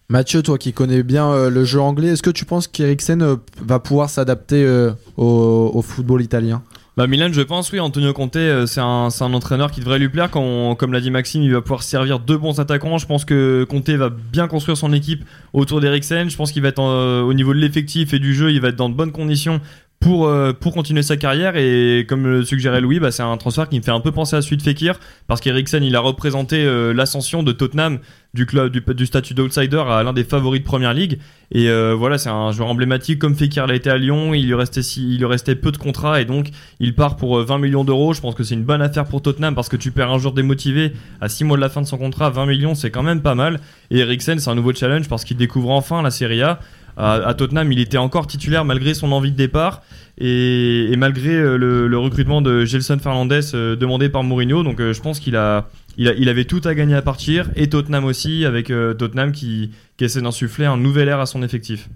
Mathieu, 0.08 0.42
toi 0.42 0.58
qui 0.58 0.72
connais 0.72 1.02
bien 1.02 1.30
euh, 1.30 1.48
le 1.48 1.64
jeu 1.64 1.80
anglais, 1.80 2.08
est-ce 2.08 2.22
que 2.22 2.30
tu 2.30 2.44
penses 2.44 2.68
qu'Eriksen 2.68 3.22
euh, 3.22 3.36
va 3.64 3.78
pouvoir 3.78 4.10
s'adapter 4.10 4.62
euh, 4.62 4.92
au 5.16 5.82
football 5.82 6.22
italien? 6.22 6.62
Bah 6.94 7.06
Milan, 7.06 7.32
je 7.32 7.40
pense, 7.40 7.72
oui, 7.72 7.80
Antonio 7.80 8.12
Conte, 8.12 8.36
euh, 8.36 8.66
c'est 8.66 8.82
un, 8.82 9.08
entraîneur 9.32 9.70
qui 9.70 9.80
devrait 9.80 9.98
lui 9.98 10.10
plaire. 10.10 10.30
Comme 10.30 10.92
l'a 10.92 11.00
dit 11.00 11.10
Maxime, 11.10 11.42
il 11.42 11.50
va 11.50 11.62
pouvoir 11.62 11.82
servir 11.82 12.18
deux 12.18 12.36
bons 12.36 12.60
attaquants. 12.60 12.98
Je 12.98 13.06
pense 13.06 13.24
que 13.24 13.64
Conte 13.64 13.88
va 13.88 14.10
bien 14.10 14.46
construire 14.46 14.76
son 14.76 14.92
équipe 14.92 15.24
autour 15.54 15.80
d'Eriksen. 15.80 16.28
Je 16.28 16.36
pense 16.36 16.52
qu'il 16.52 16.60
va 16.60 16.68
être 16.68 16.82
euh, 16.82 17.22
au 17.22 17.32
niveau 17.32 17.54
de 17.54 17.58
l'effectif 17.58 18.12
et 18.12 18.18
du 18.18 18.34
jeu, 18.34 18.52
il 18.52 18.60
va 18.60 18.68
être 18.68 18.76
dans 18.76 18.90
de 18.90 18.94
bonnes 18.94 19.12
conditions 19.12 19.62
pour, 20.02 20.26
euh, 20.26 20.52
pour 20.52 20.74
continuer 20.74 21.02
sa 21.02 21.16
carrière. 21.16 21.56
Et 21.56 22.04
comme 22.06 22.26
le 22.26 22.44
suggérait 22.44 22.80
Louis, 22.80 23.00
bah, 23.00 23.10
c'est 23.10 23.22
un 23.22 23.36
transfert 23.38 23.68
qui 23.68 23.78
me 23.78 23.82
fait 23.82 23.92
un 23.92 24.00
peu 24.00 24.12
penser 24.12 24.36
à 24.36 24.42
celui 24.42 24.58
de 24.58 24.62
Fekir 24.62 24.98
parce 25.28 25.40
qu'Eriksen, 25.40 25.82
il 25.82 25.96
a 25.96 26.00
représenté 26.00 26.64
euh, 26.64 26.92
l'ascension 26.92 27.42
de 27.42 27.52
Tottenham 27.52 28.00
du 28.34 28.46
club 28.46 28.72
du, 28.72 29.06
statut 29.06 29.34
d'outsider 29.34 29.82
à 29.86 30.02
l'un 30.02 30.14
des 30.14 30.24
favoris 30.24 30.60
de 30.60 30.66
première 30.66 30.94
ligue. 30.94 31.18
Et 31.50 31.68
euh, 31.68 31.94
voilà, 31.94 32.16
c'est 32.16 32.30
un 32.30 32.50
joueur 32.50 32.68
emblématique 32.68 33.18
comme 33.18 33.34
Fekir 33.34 33.66
l'a 33.66 33.74
été 33.74 33.90
à 33.90 33.98
Lyon. 33.98 34.32
Il 34.32 34.46
lui 34.46 34.54
restait 34.54 34.80
il 34.80 35.18
lui 35.18 35.26
restait 35.26 35.54
peu 35.54 35.70
de 35.70 35.76
contrats 35.76 36.20
et 36.20 36.24
donc 36.24 36.48
il 36.80 36.94
part 36.94 37.16
pour 37.16 37.38
euh, 37.38 37.44
20 37.44 37.58
millions 37.58 37.84
d'euros. 37.84 38.14
Je 38.14 38.22
pense 38.22 38.34
que 38.34 38.42
c'est 38.42 38.54
une 38.54 38.64
bonne 38.64 38.80
affaire 38.80 39.04
pour 39.04 39.20
Tottenham 39.20 39.54
parce 39.54 39.68
que 39.68 39.76
tu 39.76 39.90
perds 39.90 40.10
un 40.10 40.18
joueur 40.18 40.32
démotivé 40.32 40.92
à 41.20 41.28
6 41.28 41.44
mois 41.44 41.56
de 41.56 41.62
la 41.62 41.68
fin 41.68 41.82
de 41.82 41.86
son 41.86 41.98
contrat, 41.98 42.30
20 42.30 42.46
millions, 42.46 42.74
c'est 42.74 42.90
quand 42.90 43.02
même 43.02 43.20
pas 43.20 43.34
mal. 43.34 43.60
Et 43.90 43.98
Eriksen, 43.98 44.38
c'est 44.38 44.50
un 44.50 44.54
nouveau 44.54 44.72
challenge 44.72 45.08
parce 45.08 45.24
qu'il 45.24 45.36
découvre 45.36 45.70
enfin 45.70 46.00
la 46.00 46.10
Serie 46.10 46.42
A. 46.42 46.58
À, 46.96 47.32
Tottenham, 47.34 47.72
il 47.72 47.80
était 47.80 47.96
encore 47.96 48.26
titulaire 48.26 48.64
malgré 48.64 48.92
son 48.92 49.12
envie 49.12 49.32
de 49.32 49.36
départ 49.36 49.82
et, 50.18 50.94
malgré 50.98 51.30
euh, 51.30 51.56
le, 51.56 51.98
recrutement 51.98 52.42
de 52.42 52.64
Gelson 52.64 52.98
Fernandez 52.98 53.54
euh, 53.54 53.76
demandé 53.76 54.08
par 54.08 54.22
Mourinho. 54.22 54.62
Donc 54.62 54.80
euh, 54.80 54.92
je 54.92 55.00
pense 55.00 55.18
qu'il 55.18 55.36
a, 55.36 55.68
il 55.96 56.28
avait 56.28 56.44
tout 56.44 56.60
à 56.64 56.74
gagner 56.74 56.94
à 56.94 57.02
partir 57.02 57.50
et 57.56 57.68
Tottenham 57.68 58.04
aussi 58.04 58.44
avec 58.44 58.66
Tottenham 58.66 59.32
qui, 59.32 59.70
essaie 60.00 60.20
d'insuffler 60.20 60.66
un 60.66 60.76
nouvel 60.76 61.08
air 61.08 61.20
à 61.20 61.26
son 61.26 61.44
effectif. 61.44 61.88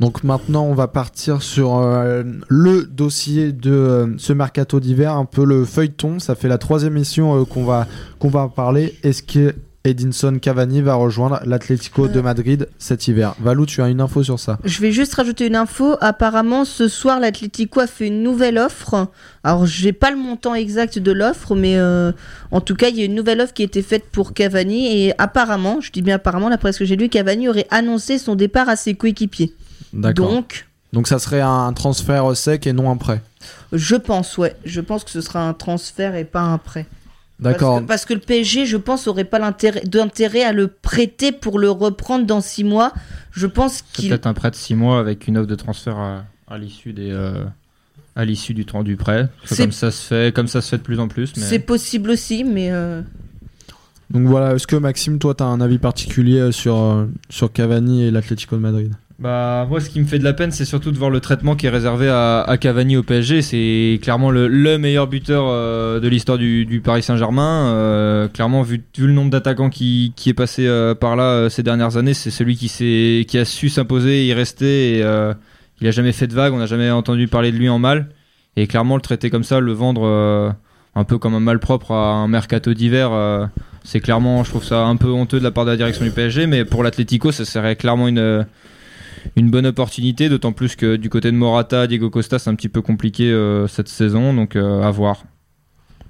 Donc 0.00 0.24
maintenant, 0.24 0.64
on 0.64 0.72
va 0.72 0.88
partir 0.88 1.42
sur 1.42 1.78
le 2.48 2.86
dossier 2.86 3.52
de 3.52 4.14
ce 4.16 4.32
mercato 4.32 4.80
d'hiver, 4.80 5.12
un 5.12 5.26
peu 5.26 5.44
le 5.44 5.66
feuilleton. 5.66 6.20
Ça 6.20 6.36
fait 6.36 6.48
la 6.48 6.56
troisième 6.56 6.96
émission 6.96 7.44
qu'on 7.44 7.64
va 7.64 7.86
qu'on 8.18 8.30
va 8.30 8.48
parler. 8.48 8.94
Est-ce 9.02 9.22
que 9.22 9.54
Edinson 9.88 10.38
Cavani 10.40 10.82
va 10.82 10.94
rejoindre 10.94 11.40
l'Atlético 11.44 12.08
de 12.08 12.20
Madrid 12.20 12.68
cet 12.78 13.08
hiver 13.08 13.34
Valou, 13.40 13.66
tu 13.66 13.80
as 13.82 13.88
une 13.88 14.00
info 14.00 14.22
sur 14.22 14.38
ça? 14.38 14.58
Je 14.64 14.80
vais 14.80 14.92
juste 14.92 15.14
rajouter 15.14 15.46
une 15.46 15.56
info. 15.56 15.96
Apparemment, 16.00 16.64
ce 16.64 16.88
soir, 16.88 17.20
l'Atlético 17.20 17.80
a 17.80 17.86
fait 17.86 18.08
une 18.08 18.22
nouvelle 18.22 18.58
offre. 18.58 19.08
Alors, 19.44 19.66
j'ai 19.66 19.92
pas 19.92 20.10
le 20.10 20.16
montant 20.16 20.54
exact 20.54 20.98
de 20.98 21.12
l'offre, 21.12 21.54
mais 21.54 21.76
euh, 21.76 22.12
en 22.50 22.60
tout 22.60 22.74
cas, 22.74 22.88
il 22.88 22.96
y 22.98 23.02
a 23.02 23.04
une 23.04 23.14
nouvelle 23.14 23.40
offre 23.40 23.54
qui 23.54 23.62
a 23.62 23.64
été 23.64 23.82
faite 23.82 24.04
pour 24.12 24.34
Cavani. 24.34 25.06
Et 25.06 25.14
apparemment, 25.18 25.80
je 25.80 25.90
dis 25.90 26.02
bien 26.02 26.16
apparemment, 26.16 26.50
d'après 26.50 26.72
ce 26.72 26.80
que 26.80 26.84
j'ai 26.84 26.96
lu, 26.96 27.08
Cavani 27.08 27.48
aurait 27.48 27.66
annoncé 27.70 28.18
son 28.18 28.34
départ 28.34 28.68
à 28.68 28.76
ses 28.76 28.94
coéquipiers. 28.94 29.54
D'accord. 29.92 30.30
Donc... 30.30 30.66
Donc, 30.92 31.06
ça 31.06 31.18
serait 31.18 31.42
un 31.42 31.72
transfert 31.74 32.34
sec 32.36 32.66
et 32.66 32.72
non 32.72 32.90
un 32.90 32.96
prêt? 32.96 33.20
je 33.72 33.96
pense, 33.96 34.38
ouais. 34.38 34.56
Je 34.64 34.80
pense 34.80 35.04
que 35.04 35.10
ce 35.10 35.20
sera 35.20 35.46
un 35.46 35.52
transfert 35.52 36.14
et 36.14 36.24
pas 36.24 36.40
un 36.40 36.58
prêt. 36.58 36.86
D'accord. 37.40 37.74
Parce 37.74 37.80
que, 37.80 37.86
parce 37.86 38.04
que 38.06 38.14
le 38.14 38.20
PSG, 38.20 38.66
je 38.66 38.76
pense, 38.76 39.06
aurait 39.06 39.24
pas 39.24 39.38
l'intérêt 39.38 39.82
d'intérêt 39.84 40.42
à 40.42 40.52
le 40.52 40.68
prêter 40.68 41.30
pour 41.32 41.58
le 41.58 41.70
reprendre 41.70 42.26
dans 42.26 42.40
six 42.40 42.64
mois. 42.64 42.92
Je 43.30 43.46
pense 43.46 43.76
C'est 43.76 43.84
qu'il 43.92 44.08
peut-être 44.08 44.26
un 44.26 44.34
prêt 44.34 44.50
de 44.50 44.56
6 44.56 44.74
mois 44.74 44.98
avec 44.98 45.28
une 45.28 45.38
offre 45.38 45.46
de 45.46 45.54
transfert 45.54 45.96
à, 45.96 46.24
à 46.48 46.58
l'issue 46.58 46.92
des 46.92 47.10
euh, 47.10 47.44
à 48.16 48.24
l'issue 48.24 48.52
du 48.52 48.66
temps 48.66 48.82
du 48.82 48.96
prêt. 48.96 49.28
Comme 49.56 49.70
ça 49.70 49.92
se 49.92 50.04
fait, 50.04 50.34
comme 50.34 50.48
ça 50.48 50.60
se 50.60 50.70
fait 50.70 50.78
de 50.78 50.82
plus 50.82 50.98
en 50.98 51.06
plus. 51.06 51.32
Mais... 51.36 51.42
c'est 51.42 51.60
possible 51.60 52.10
aussi, 52.10 52.42
mais 52.42 52.72
euh, 52.72 53.00
Donc 54.10 54.26
voilà, 54.26 54.54
est-ce 54.56 54.66
que 54.66 54.74
Maxime, 54.74 55.20
toi, 55.20 55.34
tu 55.36 55.44
as 55.44 55.46
un 55.46 55.60
avis 55.60 55.78
particulier 55.78 56.40
euh, 56.40 56.52
sur, 56.52 57.06
sur 57.30 57.52
Cavani 57.52 58.02
et 58.02 58.10
l'Atlético 58.10 58.56
de 58.56 58.60
Madrid? 58.62 58.92
Bah 59.18 59.66
moi 59.68 59.80
ce 59.80 59.90
qui 59.90 59.98
me 59.98 60.06
fait 60.06 60.20
de 60.20 60.24
la 60.24 60.32
peine 60.32 60.52
c'est 60.52 60.64
surtout 60.64 60.92
de 60.92 60.96
voir 60.96 61.10
le 61.10 61.18
traitement 61.18 61.56
qui 61.56 61.66
est 61.66 61.70
réservé 61.70 62.08
à, 62.08 62.42
à 62.42 62.56
Cavani 62.56 62.96
au 62.96 63.02
PSG. 63.02 63.42
C'est 63.42 63.98
clairement 64.00 64.30
le, 64.30 64.46
le 64.46 64.78
meilleur 64.78 65.08
buteur 65.08 65.46
euh, 65.48 65.98
de 65.98 66.06
l'histoire 66.06 66.38
du, 66.38 66.80
Paris 66.84 67.02
Saint-Germain. 67.02 67.72
Euh, 67.72 68.28
clairement 68.28 68.62
vu, 68.62 68.84
le 68.96 69.12
nombre 69.12 69.30
d'attaquants 69.30 69.70
qui, 69.70 70.14
est 70.24 70.34
passé 70.34 70.68
euh, 70.68 70.94
par 70.94 71.16
là 71.16 71.50
ces 71.50 71.64
dernières 71.64 71.96
années, 71.96 72.14
c'est 72.14 72.30
celui 72.30 72.54
qui, 72.56 73.26
qui 73.26 73.38
a 73.38 73.44
su 73.44 73.68
s'imposer, 73.70 74.24
y 74.24 74.32
rester. 74.34 74.98
Et, 74.98 75.04
il 75.80 75.86
a 75.86 75.90
jamais 75.92 76.12
fait 76.12 76.26
de 76.28 76.34
vague, 76.34 76.52
on 76.52 76.58
n'a 76.58 76.66
jamais 76.66 76.90
entendu 76.90 77.26
parler 77.26 77.50
de 77.50 77.56
lui 77.56 77.68
en 77.68 77.80
mal. 77.80 78.08
Et 78.56 78.66
clairement 78.68 78.96
le 78.96 79.02
traiter 79.02 79.30
comme 79.30 79.44
ça, 79.44 79.58
le 79.58 79.72
vendre 79.72 80.54
un 80.94 81.04
peu 81.04 81.18
comme 81.18 81.34
un 81.34 81.40
malpropre 81.40 81.90
à 81.92 82.14
un 82.14 82.28
mercato 82.28 82.72
d'hiver. 82.72 83.10
c'est 83.82 84.00
clairement, 84.00 84.44
je 84.44 84.50
trouve 84.50 84.64
ça 84.64 84.84
un 84.84 84.96
peu 84.96 85.08
honteux 85.08 85.40
de 85.40 85.44
la 85.44 85.50
part 85.50 85.64
de 85.64 85.70
la 85.70 85.76
direction 85.76 86.04
du 86.04 86.12
PSG, 86.12 86.46
mais 86.46 86.64
pour 86.64 86.84
l'Atlético, 86.84 87.32
ça 87.32 87.44
serait 87.44 87.76
clairement 87.76 88.08
une, 88.08 88.44
une 89.36 89.50
bonne 89.50 89.66
opportunité, 89.66 90.28
d'autant 90.28 90.52
plus 90.52 90.76
que 90.76 90.96
du 90.96 91.10
côté 91.10 91.30
de 91.30 91.36
Morata, 91.36 91.86
Diego 91.86 92.10
Costa, 92.10 92.38
c'est 92.38 92.50
un 92.50 92.54
petit 92.54 92.68
peu 92.68 92.82
compliqué 92.82 93.30
euh, 93.30 93.66
cette 93.66 93.88
saison, 93.88 94.34
donc 94.34 94.56
euh, 94.56 94.82
à 94.82 94.90
voir. 94.90 95.24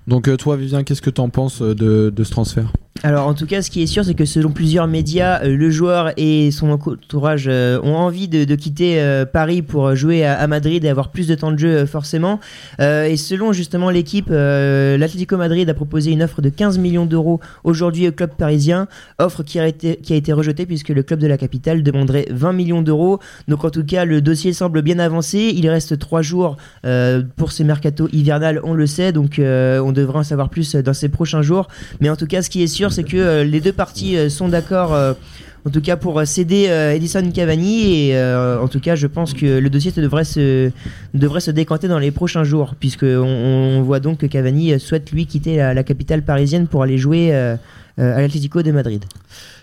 Donc 0.07 0.29
euh, 0.29 0.37
toi, 0.37 0.57
Vivien, 0.57 0.85
qu'est-ce 0.85 1.03
que 1.03 1.11
tu 1.11 1.21
en 1.21 1.29
penses 1.29 1.61
de 1.61 2.13
ce 2.17 2.31
transfert? 2.31 2.73
Alors 3.05 3.29
en 3.29 3.35
tout 3.35 3.47
cas, 3.47 3.63
ce 3.63 3.71
qui 3.71 3.81
est 3.81 3.87
sûr, 3.87 4.05
c'est 4.05 4.15
que 4.15 4.25
selon 4.25 4.51
plusieurs 4.51 4.89
médias, 4.89 5.41
euh, 5.45 5.57
le 5.57 5.71
joueur 5.71 6.11
et 6.17 6.51
son 6.51 6.71
entourage 6.71 7.45
euh, 7.47 7.81
ont 7.85 7.95
envie 7.95 8.27
de, 8.27 8.55
quitter 8.57 9.01
euh, 9.01 9.25
Paris 9.25 9.63
pour 9.63 9.95
jouer 9.95 10.27
à, 10.27 10.45
Madrid 10.49 10.85
et 10.85 10.89
avoir 10.89 11.11
plus 11.11 11.29
de 11.29 11.37
temps 11.37 11.53
de 11.53 11.59
jeu 11.59 11.87
forcément. 11.87 12.41
Et 12.81 13.17
selon 13.17 13.53
justement 13.53 13.91
l'équipe, 13.91 14.31
l'Atlético 14.31 15.37
Madrid 15.37 15.69
a 15.69 15.75
proposé 15.75 16.11
une 16.11 16.23
offre 16.23 16.43
de 16.43 16.49
15 16.49 16.79
millions 16.79 17.07
d'euros 17.07 17.41
aujourd'hui 17.65 18.09
au 18.09 18.13
club 18.13 18.31
parisien, 18.37 18.89
offre 19.19 19.43
qui 19.43 19.61
a, 19.61 19.67
été, 19.67 19.97
qui 19.97 20.13
a 20.13 20.17
été 20.17 20.33
rejetée 20.33 20.67
puisque 20.67 20.89
le 20.89 21.03
club 21.03 21.21
de 21.21 21.27
la 21.27 21.37
capitale 21.37 21.83
demanderait 21.83 22.27
20 22.31 22.53
millions 22.53 22.83
d'euros. 22.83 23.21
Donc 23.47 23.65
en 23.65 23.71
tout 23.71 23.85
cas, 23.85 24.05
le 24.05 24.21
dossier 24.21 24.53
semble 24.53 24.83
bien 24.83 24.99
avancé. 24.99 25.53
Il 25.55 25.69
reste 25.69 25.99
trois 25.99 26.23
jours 26.23 26.57
pour 27.37 27.53
ce 27.53 27.63
mercato 27.63 28.09
hivernal, 28.13 28.61
on 28.65 28.75
le 28.75 28.87
sait, 28.87 29.13
donc 29.13 29.39
on 29.39 29.93
devrait 29.93 30.21
en 30.21 30.25
savoir 30.25 30.49
plus 30.49 30.75
dans 30.75 30.95
ces 30.95 31.09
prochains 31.09 31.43
jours. 31.43 31.69
Mais 32.01 32.09
en 32.09 32.17
tout 32.17 32.27
cas, 32.27 32.43
ce 32.43 32.51
qui 32.51 32.63
est 32.63 32.67
sûr, 32.67 32.88
c'est 32.91 33.05
que 33.05 33.17
euh, 33.17 33.45
les 33.45 33.61
deux 33.61 33.73
parties 33.73 34.17
euh, 34.17 34.29
sont 34.29 34.49
d'accord. 34.49 34.95
euh, 34.95 35.15
en 35.67 35.71
tout 35.71 35.81
cas 35.81 35.97
pour 35.97 36.25
céder 36.25 36.67
Edison 36.95 37.31
Cavani 37.31 38.09
et 38.09 38.19
en 38.19 38.69
tout 38.69 38.81
cas 38.81 38.95
je 38.95 39.07
pense 39.07 39.35
que 39.35 39.59
le 39.59 39.69
dossier 39.69 39.91
devrait 39.91 40.25
se, 40.25 40.71
devrait 41.13 41.41
se 41.41 41.51
décanter 41.51 41.89
dans 41.89 41.99
les 41.99 42.11
prochains 42.11 42.45
jours 42.45 42.75
puisque 42.79 43.03
on, 43.03 43.83
voit 43.83 44.01
donc 44.01 44.19
que 44.19 44.27
Cavani 44.27 44.79
souhaite 44.81 45.11
lui 45.11 45.27
quitter 45.27 45.57
la, 45.57 45.83
capitale 45.83 46.23
parisienne 46.23 46.69
pour 46.69 46.85
aller 46.85 46.97
jouer 46.97 47.35
à 47.35 47.59
l'Atlético 47.99 48.63
de 48.63 48.71
Madrid. 48.71 49.05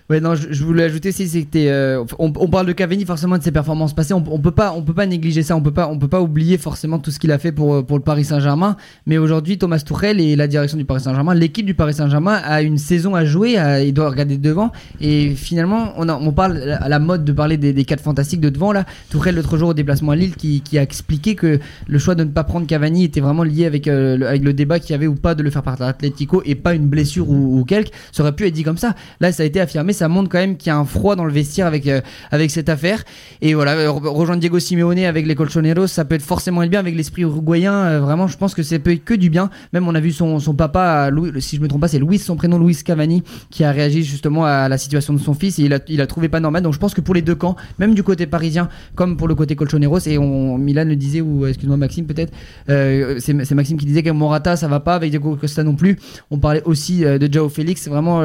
Ouais, 0.07 0.19
non, 0.19 0.35
je, 0.35 0.63
voulais 0.63 0.83
ajouter 0.83 1.09
aussi, 1.09 1.27
c'était, 1.27 1.67
euh, 1.67 2.03
on, 2.19 2.31
on 2.35 2.47
parle 2.47 2.67
de 2.67 2.73
Cavani 2.73 3.05
forcément 3.05 3.39
de 3.39 3.43
ses 3.43 3.51
performances 3.51 3.95
passées. 3.95 4.13
On, 4.13 4.23
on 4.29 4.39
peut 4.39 4.51
pas, 4.51 4.71
on 4.71 4.83
peut 4.83 4.93
pas 4.93 5.07
négliger 5.07 5.41
ça. 5.41 5.55
On 5.55 5.61
peut 5.61 5.71
pas, 5.71 5.87
on 5.87 5.97
peut 5.97 6.07
pas 6.07 6.21
oublier 6.21 6.59
forcément 6.59 6.99
tout 6.99 7.09
ce 7.09 7.17
qu'il 7.17 7.31
a 7.31 7.39
fait 7.39 7.51
pour 7.51 7.83
pour 7.83 7.97
le 7.97 8.03
Paris 8.03 8.23
Saint-Germain. 8.23 8.77
Mais 9.07 9.17
aujourd'hui, 9.17 9.57
Thomas 9.57 9.79
Tuchel 9.79 10.21
et 10.21 10.35
la 10.35 10.45
direction 10.47 10.77
du 10.77 10.85
Paris 10.85 11.01
Saint-Germain, 11.01 11.33
l'équipe 11.33 11.65
du 11.65 11.73
Paris 11.73 11.95
Saint-Germain 11.95 12.39
a 12.43 12.61
une 12.61 12.77
saison 12.77 13.15
à 13.15 13.25
jouer. 13.25 13.57
il 13.83 13.93
doit 13.93 14.11
regarder 14.11 14.37
devant. 14.37 14.71
Et 15.01 15.31
finalement, 15.31 15.93
on, 15.97 16.07
on 16.07 16.31
parle 16.33 16.77
à 16.79 16.87
la 16.87 16.99
mode 16.99 17.25
de 17.25 17.31
parler 17.31 17.57
des, 17.57 17.73
des 17.73 17.85
quatre 17.85 18.03
fantastiques 18.03 18.41
de 18.41 18.49
devant 18.49 18.71
là. 18.71 18.85
Tuchel 19.09 19.33
l'autre 19.33 19.57
jour 19.57 19.69
au 19.69 19.73
déplacement 19.73 20.11
à 20.11 20.15
Lille, 20.15 20.35
qui, 20.35 20.61
qui 20.61 20.77
a 20.77 20.83
expliqué 20.83 21.33
que 21.33 21.59
le 21.87 21.99
choix 21.99 22.13
de 22.13 22.23
ne 22.23 22.29
pas 22.29 22.43
prendre 22.43 22.67
Cavani 22.67 23.05
était 23.05 23.21
vraiment 23.21 23.43
lié 23.43 23.65
avec 23.65 23.87
euh, 23.87 24.17
le, 24.17 24.27
avec 24.27 24.43
le 24.43 24.53
débat 24.53 24.77
qu'il 24.77 24.91
y 24.91 24.93
avait 24.93 25.07
ou 25.07 25.15
pas 25.15 25.33
de 25.33 25.41
le 25.41 25.49
faire 25.49 25.63
partir 25.63 25.85
à 25.85 25.89
l'Atlético 25.89 26.43
et 26.45 26.53
pas 26.53 26.75
une 26.75 26.85
blessure 26.85 27.27
ou, 27.27 27.59
ou 27.59 27.65
quelque. 27.65 27.89
Ça 28.11 28.21
aurait 28.21 28.33
pu 28.35 28.45
être 28.45 28.53
dit 28.53 28.63
comme 28.63 28.77
ça. 28.77 28.93
Là, 29.19 29.31
ça 29.31 29.41
a 29.41 29.47
été 29.47 29.59
affirmé. 29.59 29.94
Ça 29.95 30.07
montre 30.07 30.29
quand 30.29 30.37
même 30.37 30.57
qu'il 30.57 30.67
y 30.67 30.69
a 30.71 30.77
un 30.77 30.85
froid 30.85 31.15
dans 31.15 31.25
le 31.25 31.31
vestiaire 31.31 31.65
avec, 31.67 31.87
euh, 31.87 32.01
avec 32.31 32.51
cette 32.51 32.69
affaire. 32.69 33.03
Et 33.41 33.53
voilà, 33.53 33.71
euh, 33.73 33.87
re- 33.87 34.07
rejoindre 34.07 34.39
Diego 34.41 34.59
Simeone 34.59 34.99
avec 34.99 35.25
les 35.25 35.35
Colchoneros, 35.35 35.87
ça 35.87 36.05
peut 36.05 36.15
être 36.15 36.21
forcément 36.21 36.61
être 36.63 36.69
bien 36.69 36.79
avec 36.79 36.95
l'esprit 36.95 37.23
uruguayen. 37.23 37.73
euh, 37.73 37.99
vraiment, 38.01 38.27
je 38.27 38.37
pense 38.37 38.53
que 38.53 38.61
ça 38.63 38.77
peut 38.79 38.91
être 38.91 39.03
que 39.03 39.13
du 39.13 39.29
bien. 39.29 39.49
Même 39.73 39.87
on 39.87 39.95
a 39.95 39.99
vu 39.99 40.11
son, 40.11 40.39
son 40.39 40.53
papa, 40.53 41.09
si 41.39 41.55
je 41.55 41.61
me 41.61 41.67
trompe 41.67 41.81
pas, 41.81 41.87
c'est 41.87 41.99
Louis, 41.99 42.19
son 42.19 42.35
prénom 42.35 42.57
Louis 42.57 42.75
Cavani, 42.75 43.23
qui 43.49 43.63
a 43.63 43.71
réagi 43.71 44.03
justement 44.03 44.45
à 44.45 44.69
la 44.69 44.77
situation 44.77 45.13
de 45.13 45.19
son 45.19 45.33
fils 45.33 45.57
et 45.59 45.63
il 45.63 45.73
a, 45.73 45.79
il 45.87 46.01
a 46.01 46.07
trouvé 46.07 46.29
pas 46.29 46.39
normal. 46.39 46.61
Donc 46.63 46.73
je 46.73 46.79
pense 46.79 46.93
que 46.93 47.01
pour 47.01 47.15
les 47.15 47.21
deux 47.21 47.35
camps, 47.35 47.55
même 47.79 47.93
du 47.95 48.03
côté 48.03 48.27
parisien 48.27 48.69
comme 48.95 49.17
pour 49.17 49.27
le 49.27 49.35
côté 49.35 49.55
Colchoneros, 49.55 49.99
et 50.07 50.17
Milan 50.17 50.85
le 50.85 50.95
disait, 50.95 51.21
ou 51.21 51.45
excuse-moi 51.47 51.77
Maxime 51.77 52.05
peut-être, 52.05 52.33
euh, 52.69 53.15
c'est 53.19 53.33
Maxime 53.53 53.77
qui 53.77 53.85
disait 53.85 54.03
que 54.03 54.09
Morata 54.11 54.55
ça 54.55 54.67
va 54.67 54.79
pas, 54.79 54.95
avec 54.95 55.09
Diego 55.11 55.35
Costa 55.35 55.63
non 55.63 55.75
plus. 55.75 55.97
On 56.31 56.37
parlait 56.37 56.61
aussi 56.65 57.01
de 57.01 57.29
Jao 57.31 57.49
Félix. 57.49 57.87
Vraiment, 57.87 58.21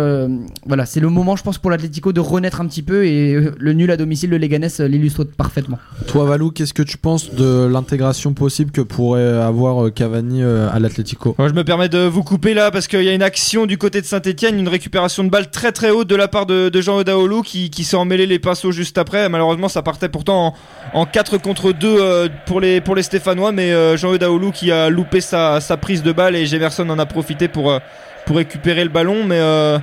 voilà, 0.66 0.86
c'est 0.86 1.00
le 1.00 1.08
moment, 1.08 1.36
je 1.36 1.42
pense, 1.42 1.58
pour 1.60 1.70
l'Atlético 1.70 2.12
de 2.12 2.20
renaître 2.20 2.60
un 2.60 2.66
petit 2.66 2.82
peu 2.82 3.06
et 3.06 3.34
euh, 3.34 3.54
le 3.58 3.72
nul 3.72 3.90
à 3.90 3.96
domicile 3.96 4.30
de 4.30 4.36
Leganés 4.36 4.68
euh, 4.80 4.88
l'illustre 4.88 5.24
parfaitement. 5.24 5.78
Toi, 6.06 6.24
Valou, 6.24 6.50
qu'est-ce 6.50 6.74
que 6.74 6.82
tu 6.82 6.96
penses 6.98 7.34
de 7.34 7.66
l'intégration 7.70 8.32
possible 8.32 8.70
que 8.70 8.80
pourrait 8.80 9.38
avoir 9.40 9.86
euh, 9.86 9.90
Cavani 9.90 10.42
à 10.42 10.78
l'Atlético 10.78 11.34
Moi, 11.38 11.48
je 11.48 11.54
me 11.54 11.64
permets 11.64 11.88
de 11.88 11.98
vous 11.98 12.22
couper 12.22 12.54
là 12.54 12.70
parce 12.70 12.86
qu'il 12.86 13.02
y 13.02 13.08
a 13.08 13.12
une 13.12 13.22
action 13.22 13.66
du 13.66 13.78
côté 13.78 14.00
de 14.00 14.06
Saint-Etienne, 14.06 14.58
une 14.58 14.68
récupération 14.68 15.24
de 15.24 15.30
balle 15.30 15.50
très 15.50 15.72
très 15.72 15.90
haute 15.90 16.08
de 16.08 16.16
la 16.16 16.28
part 16.28 16.46
de, 16.46 16.68
de 16.68 16.80
Jean 16.80 16.96
Odaolu 16.96 17.42
qui, 17.42 17.70
qui 17.70 17.84
s'est 17.84 17.96
emmêlé 17.96 18.26
les 18.26 18.38
pinceaux 18.38 18.72
juste 18.72 18.98
après. 18.98 19.28
Malheureusement, 19.28 19.68
ça 19.68 19.82
partait 19.82 20.08
pourtant 20.08 20.54
en, 20.94 21.00
en 21.00 21.06
4 21.06 21.38
contre 21.38 21.72
2 21.72 21.86
euh, 21.88 22.28
pour, 22.46 22.60
les, 22.60 22.80
pour 22.80 22.94
les 22.94 23.02
Stéphanois, 23.02 23.52
mais 23.52 23.96
Jean 23.96 24.10
Odaolu 24.10 24.52
qui 24.52 24.72
a 24.72 24.88
loupé 24.88 25.20
sa, 25.20 25.60
sa 25.60 25.76
prise 25.76 26.02
de 26.02 26.12
balle 26.12 26.36
et 26.36 26.46
Jemerson 26.46 26.88
en 26.88 26.98
a 26.98 27.06
profité 27.06 27.48
pour, 27.48 27.78
pour 28.26 28.36
récupérer 28.36 28.84
le 28.84 28.90
ballon. 28.90 29.24
Mais, 29.24 29.40
euh, 29.40 29.78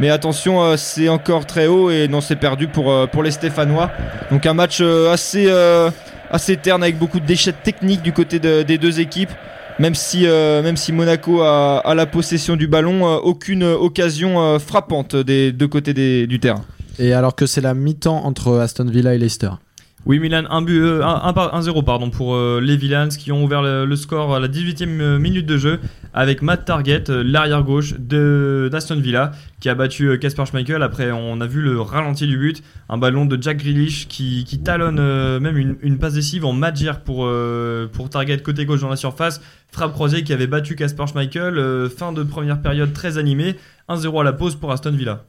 mais 0.00 0.10
attention, 0.10 0.62
euh, 0.64 0.76
c'est 0.76 1.08
encore 1.08 1.46
très 1.46 1.66
haut 1.66 1.90
et 1.90 2.08
non, 2.08 2.20
c'est 2.20 2.36
perdu 2.36 2.66
pour, 2.66 2.90
euh, 2.90 3.06
les 3.22 3.30
Stéphanois. 3.30 3.90
Donc 4.30 4.46
un 4.46 4.54
match 4.54 4.78
euh, 4.80 5.12
assez, 5.12 5.48
assez 6.30 6.56
terne 6.56 6.82
avec 6.82 6.98
beaucoup 6.98 7.20
de 7.20 7.26
déchets 7.26 7.52
techniques 7.52 8.02
du 8.02 8.12
côté 8.12 8.38
de- 8.40 8.62
des 8.62 8.78
deux 8.78 8.98
équipes. 9.00 9.30
Même 9.78 9.94
si, 9.94 10.26
Monaco 10.92 11.40
a, 11.42 11.78
a 11.78 11.94
la 11.94 12.04
possession 12.06 12.56
du 12.56 12.66
ballon, 12.66 13.06
aucune 13.16 13.62
occasion 13.64 14.58
frappante 14.58 15.16
des 15.16 15.52
deux 15.52 15.68
côtés 15.68 15.94
du 16.26 16.38
terrain. 16.38 16.62
Et 16.98 17.14
alors 17.14 17.34
que 17.34 17.46
c'est 17.46 17.62
la 17.62 17.72
mi-temps 17.72 18.26
entre 18.26 18.58
Aston 18.58 18.84
Villa 18.84 19.14
et 19.14 19.18
Leicester. 19.18 19.50
Oui, 20.06 20.18
Milan, 20.18 20.44
1 20.48 20.62
but, 20.62 20.80
euh, 20.80 21.02
un- 21.04 21.20
un 21.24 21.32
par- 21.34 21.54
1-0 21.54 21.82
pardon 21.82 22.08
pour 22.08 22.34
euh, 22.34 22.58
les 22.62 22.76
Villans 22.76 23.08
qui 23.08 23.30
ont 23.32 23.44
ouvert 23.44 23.60
le, 23.62 23.94
score 23.96 24.34
à 24.34 24.40
la 24.40 24.48
18e 24.48 25.18
minute 25.18 25.44
de 25.44 25.58
jeu 25.58 25.78
avec 26.14 26.40
Matt 26.40 26.64
Target, 26.64 27.04
euh, 27.10 27.22
l'arrière 27.22 27.62
gauche 27.62 27.92
d'Aston 27.98 28.98
Villa, 28.98 29.32
qui 29.60 29.68
a 29.68 29.74
battu 29.74 30.08
euh, 30.08 30.16
Kasper 30.16 30.46
Schmeichel. 30.46 30.82
Après, 30.82 31.12
on 31.12 31.40
a 31.42 31.46
vu 31.46 31.60
le 31.60 31.80
ralenti 31.82 32.26
du 32.26 32.38
but, 32.38 32.62
un 32.88 32.96
ballon 32.96 33.26
de 33.26 33.40
Jack 33.40 33.58
Grealish 33.58 34.08
qui, 34.08 34.44
talonne 34.64 34.98
euh, 34.98 35.38
même 35.38 35.58
une, 35.82 35.98
passe 35.98 36.14
décisive 36.14 36.46
en 36.46 36.54
Madjer 36.54 36.92
pour 37.04 37.26
euh, 37.26 37.86
Target 38.10 38.38
côté 38.38 38.64
gauche 38.64 38.80
dans 38.80 38.88
la 38.88 38.96
surface. 38.96 39.42
Frappe 39.70 39.92
croisée 39.92 40.24
qui 40.24 40.32
avait 40.32 40.46
battu 40.48 40.76
Kasper 40.76 41.06
Schmeichel. 41.08 41.58
euh, 41.58 41.88
fin 41.90 42.12
de 42.12 42.22
première 42.22 42.62
période 42.62 42.94
très 42.94 43.18
animée. 43.18 43.54
1-0 43.88 44.20
à 44.22 44.24
la 44.24 44.32
pause 44.32 44.56
pour 44.56 44.72
Aston 44.72 44.92
Villa. 44.92 45.24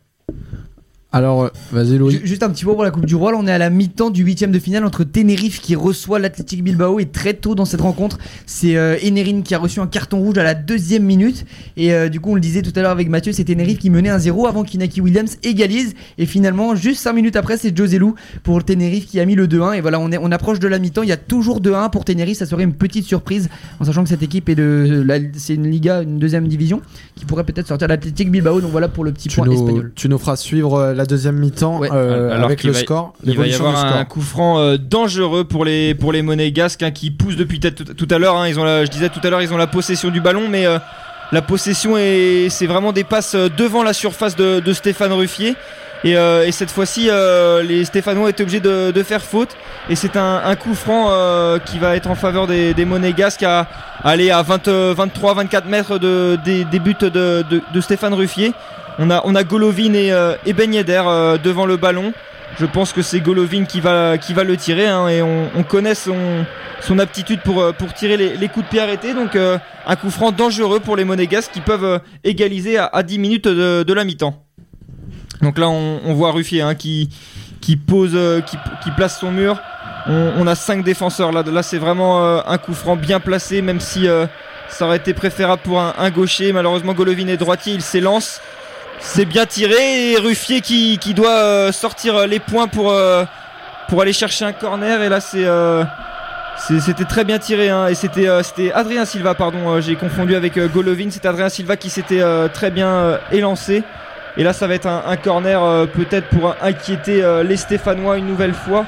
Alors, 1.13 1.43
euh, 1.43 1.49
vas-y, 1.73 1.97
Louis. 1.97 2.13
Ju- 2.13 2.21
Juste 2.23 2.41
un 2.41 2.49
petit 2.49 2.65
mot 2.65 2.73
pour 2.73 2.85
la 2.85 2.91
Coupe 2.91 3.05
du 3.05 3.15
Roi. 3.15 3.33
Là, 3.33 3.37
on 3.37 3.45
est 3.45 3.51
à 3.51 3.57
la 3.57 3.69
mi-temps 3.69 4.11
du 4.11 4.23
huitième 4.23 4.51
de 4.53 4.59
finale 4.59 4.85
entre 4.85 5.03
Tenerife 5.03 5.59
qui 5.59 5.75
reçoit 5.75 6.19
l'Athletic 6.19 6.63
Bilbao 6.63 6.99
et 6.99 7.05
très 7.07 7.33
tôt 7.33 7.53
dans 7.53 7.65
cette 7.65 7.81
rencontre, 7.81 8.17
c'est 8.45 8.77
euh, 8.77 8.95
Enerin 9.05 9.41
qui 9.41 9.53
a 9.53 9.57
reçu 9.59 9.81
un 9.81 9.87
carton 9.87 10.19
rouge 10.19 10.37
à 10.37 10.43
la 10.43 10.53
deuxième 10.53 11.03
minute. 11.03 11.45
Et 11.75 11.93
euh, 11.93 12.07
du 12.07 12.21
coup, 12.21 12.31
on 12.31 12.35
le 12.35 12.39
disait 12.39 12.61
tout 12.61 12.71
à 12.77 12.81
l'heure 12.81 12.91
avec 12.91 13.09
Mathieu, 13.09 13.33
c'est 13.33 13.43
Tenerife 13.43 13.79
qui 13.79 13.89
menait 13.89 14.09
1-0 14.09 14.47
avant 14.47 14.63
qu'Inaki 14.63 15.01
Williams 15.01 15.35
égalise. 15.43 15.95
Et 16.17 16.25
finalement, 16.25 16.75
juste 16.75 17.01
5 17.01 17.11
minutes 17.11 17.35
après, 17.35 17.57
c'est 17.57 17.75
José 17.75 17.99
Lou 17.99 18.15
pour 18.43 18.57
le 18.57 18.63
Tenerife 18.63 19.07
qui 19.07 19.19
a 19.19 19.25
mis 19.25 19.35
le 19.35 19.47
2-1. 19.47 19.73
Et 19.75 19.81
voilà, 19.81 19.99
on, 19.99 20.11
est, 20.13 20.17
on 20.17 20.31
approche 20.31 20.59
de 20.59 20.67
la 20.69 20.79
mi-temps. 20.79 21.03
Il 21.03 21.09
y 21.09 21.13
a 21.13 21.17
toujours 21.17 21.59
2-1 21.61 21.89
pour 21.91 22.05
Tenerife. 22.05 22.37
Ça 22.37 22.45
serait 22.45 22.63
une 22.63 22.73
petite 22.73 23.03
surprise 23.05 23.49
en 23.81 23.83
sachant 23.85 24.03
que 24.03 24.09
cette 24.09 24.23
équipe 24.23 24.47
est 24.47 24.55
de. 24.55 25.03
la- 25.05 25.19
C'est 25.35 25.55
une 25.55 25.69
Liga, 25.69 26.03
une 26.03 26.19
deuxième 26.19 26.47
division 26.47 26.81
qui 27.17 27.25
pourrait 27.25 27.43
peut-être 27.43 27.67
sortir 27.67 27.89
l'Athletic 27.89 28.31
Bilbao. 28.31 28.61
Donc 28.61 28.71
voilà 28.71 28.87
pour 28.87 29.03
le 29.03 29.11
petit 29.11 29.27
Tu 29.27 29.35
point 29.35 29.45
nous, 29.45 29.53
espagnol. 29.53 29.91
tu 29.95 30.07
nous 30.07 30.17
feras 30.17 30.37
suivre 30.37 30.75
euh, 30.75 30.93
la 31.01 31.05
deuxième 31.05 31.35
mi-temps 31.37 31.77
Ouais. 31.79 31.89
euh, 31.91 32.31
Alors 32.31 32.45
avec 32.45 32.63
le 32.63 32.71
va- 32.71 32.79
score. 32.79 33.13
Il 33.23 33.37
va 33.37 33.45
y 33.47 33.53
avoir 33.53 33.75
un 33.85 33.89
score. 33.91 34.07
coup 34.07 34.21
franc 34.21 34.59
euh, 34.59 34.77
dangereux 34.77 35.43
pour 35.43 35.65
les 35.65 35.93
pour 35.95 36.11
les 36.13 36.21
monégasques 36.21 36.83
hein, 36.83 36.91
qui 36.91 37.11
poussent 37.11 37.35
depuis 37.35 37.59
peut-être 37.59 37.83
tout, 37.83 37.93
tout 37.93 38.07
à 38.09 38.17
l'heure. 38.17 38.37
hein. 38.37 38.47
ils 38.47 38.59
ont 38.59 38.63
la- 38.63 38.85
je 38.85 38.89
disais 38.91 39.09
tout 39.09 39.19
à 39.23 39.29
l'heure, 39.29 39.41
ils 39.41 39.53
ont 39.53 39.57
la 39.57 39.67
possession 39.67 40.09
du 40.09 40.21
ballon, 40.21 40.47
mais 40.49 40.65
euh, 40.65 40.79
la 41.31 41.41
possession 41.41 41.97
est 41.97 42.47
c'est 42.49 42.67
vraiment 42.67 42.91
des 42.93 43.03
passes 43.03 43.35
devant 43.35 43.83
la 43.83 43.93
surface 43.93 44.35
de, 44.35 44.59
de 44.59 44.73
Stéphane 44.73 45.13
Ruffier. 45.13 45.55
Et, 46.03 46.17
euh, 46.17 46.47
et 46.47 46.51
cette 46.51 46.71
fois-ci, 46.71 47.09
euh, 47.11 47.61
les 47.61 47.85
Stéphanois 47.85 48.31
étaient 48.31 48.41
obligés 48.41 48.59
de, 48.59 48.89
de 48.89 49.03
faire 49.03 49.21
faute. 49.21 49.49
Et 49.87 49.95
c'est 49.95 50.17
un, 50.17 50.41
un 50.43 50.55
coup 50.55 50.73
franc 50.73 51.09
euh, 51.11 51.59
qui 51.59 51.77
va 51.77 51.95
être 51.95 52.09
en 52.09 52.15
faveur 52.15 52.47
des, 52.47 52.73
des 52.73 52.85
monégasques 52.85 53.43
à 53.43 53.67
aller 54.03 54.31
à 54.31 54.41
23-24 54.41 55.67
mètres 55.67 55.99
de, 55.99 56.39
des, 56.43 56.65
des 56.65 56.79
buts 56.79 56.95
de, 56.99 57.09
de, 57.09 57.61
de 57.71 57.81
Stéphane 57.81 58.15
Ruffier. 58.15 58.51
On 58.99 59.09
a, 59.09 59.21
on 59.25 59.35
a 59.35 59.43
Golovin 59.43 59.93
et, 59.93 60.11
euh, 60.11 60.35
Ben 60.55 60.73
euh, 60.73 61.37
devant 61.37 61.65
le 61.65 61.77
ballon. 61.77 62.13
Je 62.59 62.65
pense 62.65 62.91
que 62.91 63.01
c'est 63.01 63.21
Golovin 63.21 63.63
qui 63.65 63.79
va, 63.79 64.17
qui 64.17 64.33
va 64.33 64.43
le 64.43 64.57
tirer 64.57 64.87
hein, 64.87 65.07
et 65.07 65.21
on, 65.21 65.49
on 65.55 65.63
connaît 65.63 65.95
son, 65.95 66.45
son 66.81 66.99
aptitude 66.99 67.41
pour, 67.41 67.61
euh, 67.61 67.71
pour 67.71 67.93
tirer 67.93 68.17
les, 68.17 68.47
coups 68.49 68.65
de 68.65 68.69
pied 68.69 68.79
arrêtés. 68.81 69.13
Donc 69.13 69.35
euh, 69.35 69.57
un 69.87 69.95
coup 69.95 70.09
franc 70.09 70.31
dangereux 70.31 70.79
pour 70.81 70.97
les 70.97 71.05
Monégasques 71.05 71.51
qui 71.51 71.61
peuvent 71.61 72.01
égaliser 72.23 72.77
à, 72.77 72.87
à 72.87 73.03
10 73.03 73.19
minutes 73.19 73.47
de, 73.47 73.93
la 73.93 74.03
mi-temps. 74.03 74.43
Donc 75.41 75.57
là 75.57 75.69
on, 75.69 76.13
voit 76.13 76.31
Ruffier 76.31 76.61
hein, 76.61 76.75
qui, 76.75 77.09
qui 77.61 77.77
pose, 77.77 78.17
qui, 78.45 78.91
place 78.91 79.19
son 79.19 79.31
mur. 79.31 79.59
On, 80.07 80.45
a 80.45 80.55
5 80.55 80.83
défenseurs 80.83 81.31
là. 81.31 81.43
Là 81.43 81.63
c'est 81.63 81.77
vraiment 81.77 82.45
un 82.45 82.57
coup 82.57 82.73
franc 82.73 82.95
bien 82.95 83.19
placé 83.19 83.61
même 83.61 83.79
si 83.79 84.07
ça 84.67 84.85
aurait 84.85 84.97
été 84.97 85.13
préférable 85.13 85.61
pour 85.63 85.79
un, 85.79 85.93
un 85.97 86.11
gaucher. 86.11 86.51
Malheureusement 86.53 86.93
Golovin 86.93 87.27
est 87.27 87.37
droitier, 87.37 87.73
il 87.73 87.81
s'élance. 87.81 88.41
C'est 89.03 89.25
bien 89.25 89.45
tiré 89.45 90.11
et 90.13 90.17
Ruffier 90.17 90.61
qui, 90.61 90.97
qui 90.99 91.13
doit 91.13 91.29
euh, 91.39 91.71
sortir 91.71 92.27
les 92.27 92.39
points 92.39 92.67
pour, 92.67 92.91
euh, 92.91 93.25
pour 93.89 94.01
aller 94.01 94.13
chercher 94.13 94.45
un 94.45 94.53
corner. 94.53 95.01
Et 95.01 95.09
là, 95.09 95.19
c'est, 95.19 95.43
euh, 95.45 95.83
c'était 96.57 97.03
très 97.05 97.23
bien 97.25 97.39
tiré. 97.39 97.69
hein. 97.69 97.87
et 97.87 97.95
c'était, 97.95 98.27
euh, 98.29 98.41
Adrien 98.73 99.03
Silva, 99.05 99.33
pardon, 99.33 99.69
euh, 99.69 99.81
j'ai 99.81 99.95
confondu 99.95 100.35
avec 100.35 100.57
euh, 100.57 100.67
Golovin. 100.67 101.09
C'était 101.09 101.27
Adrien 101.27 101.49
Silva 101.49 101.75
qui 101.75 101.89
s'était 101.89 102.21
euh, 102.21 102.47
très 102.47 102.71
bien 102.71 102.87
euh, 102.87 103.17
élancé. 103.31 103.83
Et 104.37 104.43
là, 104.43 104.53
ça 104.53 104.65
va 104.67 104.75
être 104.75 104.87
un, 104.87 105.03
un 105.05 105.17
corner 105.17 105.61
euh, 105.61 105.85
peut-être 105.87 106.29
pour 106.29 106.55
inquiéter 106.61 107.21
euh, 107.21 107.43
les 107.43 107.57
Stéphanois 107.57 108.17
une 108.17 108.27
nouvelle 108.27 108.53
fois. 108.53 108.85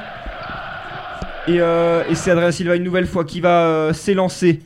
Et, 1.47 1.59
euh, 1.59 2.03
et 2.09 2.15
c'est 2.15 2.31
Adrien 2.31 2.51
Silva 2.51 2.75
une 2.75 2.83
nouvelle 2.83 3.07
fois 3.07 3.25
qui 3.25 3.41
va 3.41 3.65
euh, 3.65 3.93
s'élancer 3.93 4.61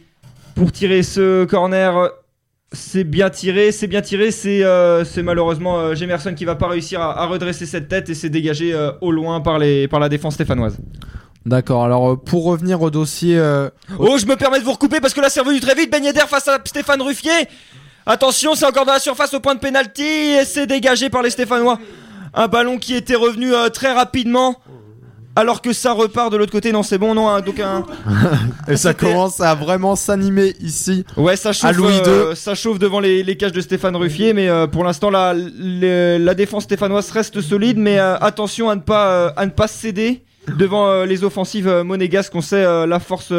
pour 0.54 0.72
tirer 0.72 1.02
ce 1.02 1.46
corner. 1.46 2.12
C'est 2.74 3.06
bien 3.06 3.30
tiré, 3.30 3.72
c'est 3.72 3.88
bien 3.88 4.02
tiré. 4.02 4.30
C'est 4.32 4.62
euh, 4.64 5.04
malheureusement 5.24 5.80
euh, 5.80 5.96
Gemerson 5.96 6.34
qui 6.36 6.44
va 6.44 6.56
pas 6.56 6.68
réussir 6.68 7.00
à, 7.02 7.22
à 7.22 7.26
redresser 7.26 7.66
cette 7.66 7.88
tête 7.88 8.10
et 8.10 8.14
c'est 8.14 8.30
dégagé 8.30 8.74
euh, 8.74 8.92
au 9.00 9.12
loin 9.12 9.40
par, 9.40 9.58
les, 9.58 9.88
par 9.88 10.02
la 10.02 10.10
défense 10.10 10.34
stéphanoise. 10.34 10.78
D'accord, 11.46 11.86
alors 11.86 12.12
euh, 12.12 12.16
pour 12.18 12.44
revenir 12.44 12.82
au 12.82 12.90
dossier. 12.90 13.38
euh, 13.40 13.70
Oh, 13.98 14.18
je 14.18 14.26
me 14.26 14.36
permets 14.36 14.60
de 14.60 14.66
vous 14.66 14.74
recouper 14.74 15.00
parce 15.00 15.14
que 15.14 15.22
là 15.22 15.30
c'est 15.30 15.40
revenu 15.40 15.62
très 15.62 15.76
vite. 15.76 15.90
Ben 15.90 16.04
Yedder 16.04 16.26
face 16.28 16.50
à 16.50 16.60
Stéphane 16.66 17.02
Ruffier. 17.02 17.32
Attention, 18.06 18.54
c'est 18.56 18.66
encore 18.66 18.86
dans 18.86 18.94
la 18.94 19.00
surface 19.00 19.34
au 19.34 19.40
point 19.40 19.56
de 19.56 19.60
pénalty 19.60 20.04
et 20.04 20.44
c'est 20.44 20.68
dégagé 20.68 21.10
par 21.10 21.22
les 21.22 21.30
Stéphanois. 21.30 21.80
Un 22.34 22.48
ballon 22.48 22.78
qui 22.78 22.96
était 22.96 23.16
revenu 23.16 23.52
très 23.74 23.94
rapidement. 23.94 24.58
Alors 25.38 25.62
que 25.62 25.72
ça 25.72 25.94
repart 25.94 26.32
de 26.32 26.38
l'autre 26.38 26.52
côté, 26.52 26.72
non 26.72 26.82
c'est 26.82 26.98
bon, 26.98 27.14
non, 27.14 27.30
hein, 27.30 27.42
donc 27.42 27.60
un... 27.60 27.86
et 28.68 28.76
ça 28.76 28.96
commence 28.96 29.40
à 29.40 29.54
vraiment 29.54 29.96
s'animer 29.96 30.56
ici. 30.62 31.06
Ouais, 31.16 31.36
ça 31.36 31.54
chauffe, 31.54 31.78
Louis 31.78 31.94
euh, 32.08 32.34
ça 32.34 32.56
chauffe 32.56 32.80
devant 32.80 33.00
les, 33.00 33.22
les 33.22 33.38
cages 33.38 33.52
de 33.52 33.62
Stéphane 33.62 33.96
Ruffier, 33.96 34.34
mais 34.34 34.50
euh, 34.50 34.66
pour 34.66 34.84
l'instant, 34.84 35.12
la, 35.12 35.36
la 35.36 36.34
défense 36.34 36.64
stéphanoise 36.64 37.12
reste 37.12 37.40
solide, 37.40 37.78
mais 37.78 38.00
euh, 38.00 38.18
attention 38.18 38.72
à 38.72 38.76
ne 38.76 38.82
pas, 38.82 39.28
à 39.28 39.46
ne 39.46 39.52
pas 39.52 39.68
céder 39.68 40.24
devant 40.58 41.04
les 41.04 41.24
offensives 41.24 41.70
monégasques. 41.86 42.34
On 42.34 42.42
sait 42.42 42.88
la 42.88 43.00
force, 43.00 43.32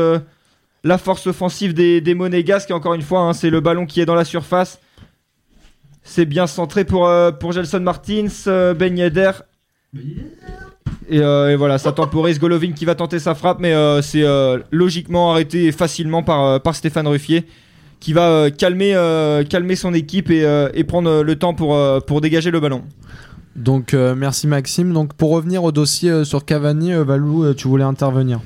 la 0.85 0.99
force 0.99 1.27
offensive 1.27 1.75
des, 1.75 2.01
des 2.01 2.15
monégasques. 2.15 2.71
Et 2.71 2.75
encore 2.75 2.95
une 2.95 3.03
fois, 3.03 3.23
hein, 3.23 3.33
c'est 3.33 3.51
le 3.51 3.59
ballon 3.59 3.87
qui 3.87 4.01
est 4.01 4.07
dans 4.07 4.15
la 4.15 4.25
surface. 4.25 4.79
C'est 6.05 6.27
bien 6.27 6.47
centré 6.47 6.85
pour, 6.85 7.11
pour 7.41 7.51
Gelson 7.51 7.81
Martins, 7.81 8.29
Ben 8.47 8.97
Yedder. 8.97 9.33
Et, 11.11 11.21
euh, 11.21 11.51
et 11.51 11.57
voilà, 11.57 11.79
ça 11.79 11.93
temporise 11.93 12.39
Golovin 12.39 12.73
qui 12.73 12.85
va 12.85 12.95
tenter 12.95 13.19
sa 13.19 13.35
frappe, 13.35 13.59
mais 13.61 13.73
euh, 13.73 14.03
c'est 14.03 14.23
euh, 14.23 14.59
logiquement 14.71 15.33
arrêté 15.33 15.73
facilement 15.73 16.23
par, 16.23 16.61
Stéphane 16.75 17.07
Ruffier 17.09 17.45
qui 18.01 18.13
va 18.13 18.49
calmer, 18.51 18.95
son 19.75 19.93
équipe 19.93 20.31
et, 20.31 20.85
prendre 20.85 21.23
le 21.23 21.37
temps 21.37 21.55
pour 21.55 22.21
dégager 22.21 22.51
le 22.51 22.61
ballon. 22.61 22.83
Donc 23.59 23.93
euh, 23.93 24.15
merci 24.15 24.47
Maxime. 24.47 24.93
Donc 24.93 25.15
pour 25.15 25.31
revenir 25.31 25.65
au 25.65 25.73
dossier 25.73 26.11
euh, 26.11 26.25
sur 26.25 26.45
Cavani, 26.45 26.93
euh, 26.93 27.03
Valou, 27.03 27.53
tu 27.55 27.69
voulais 27.69 27.85
intervenir. 27.85 28.41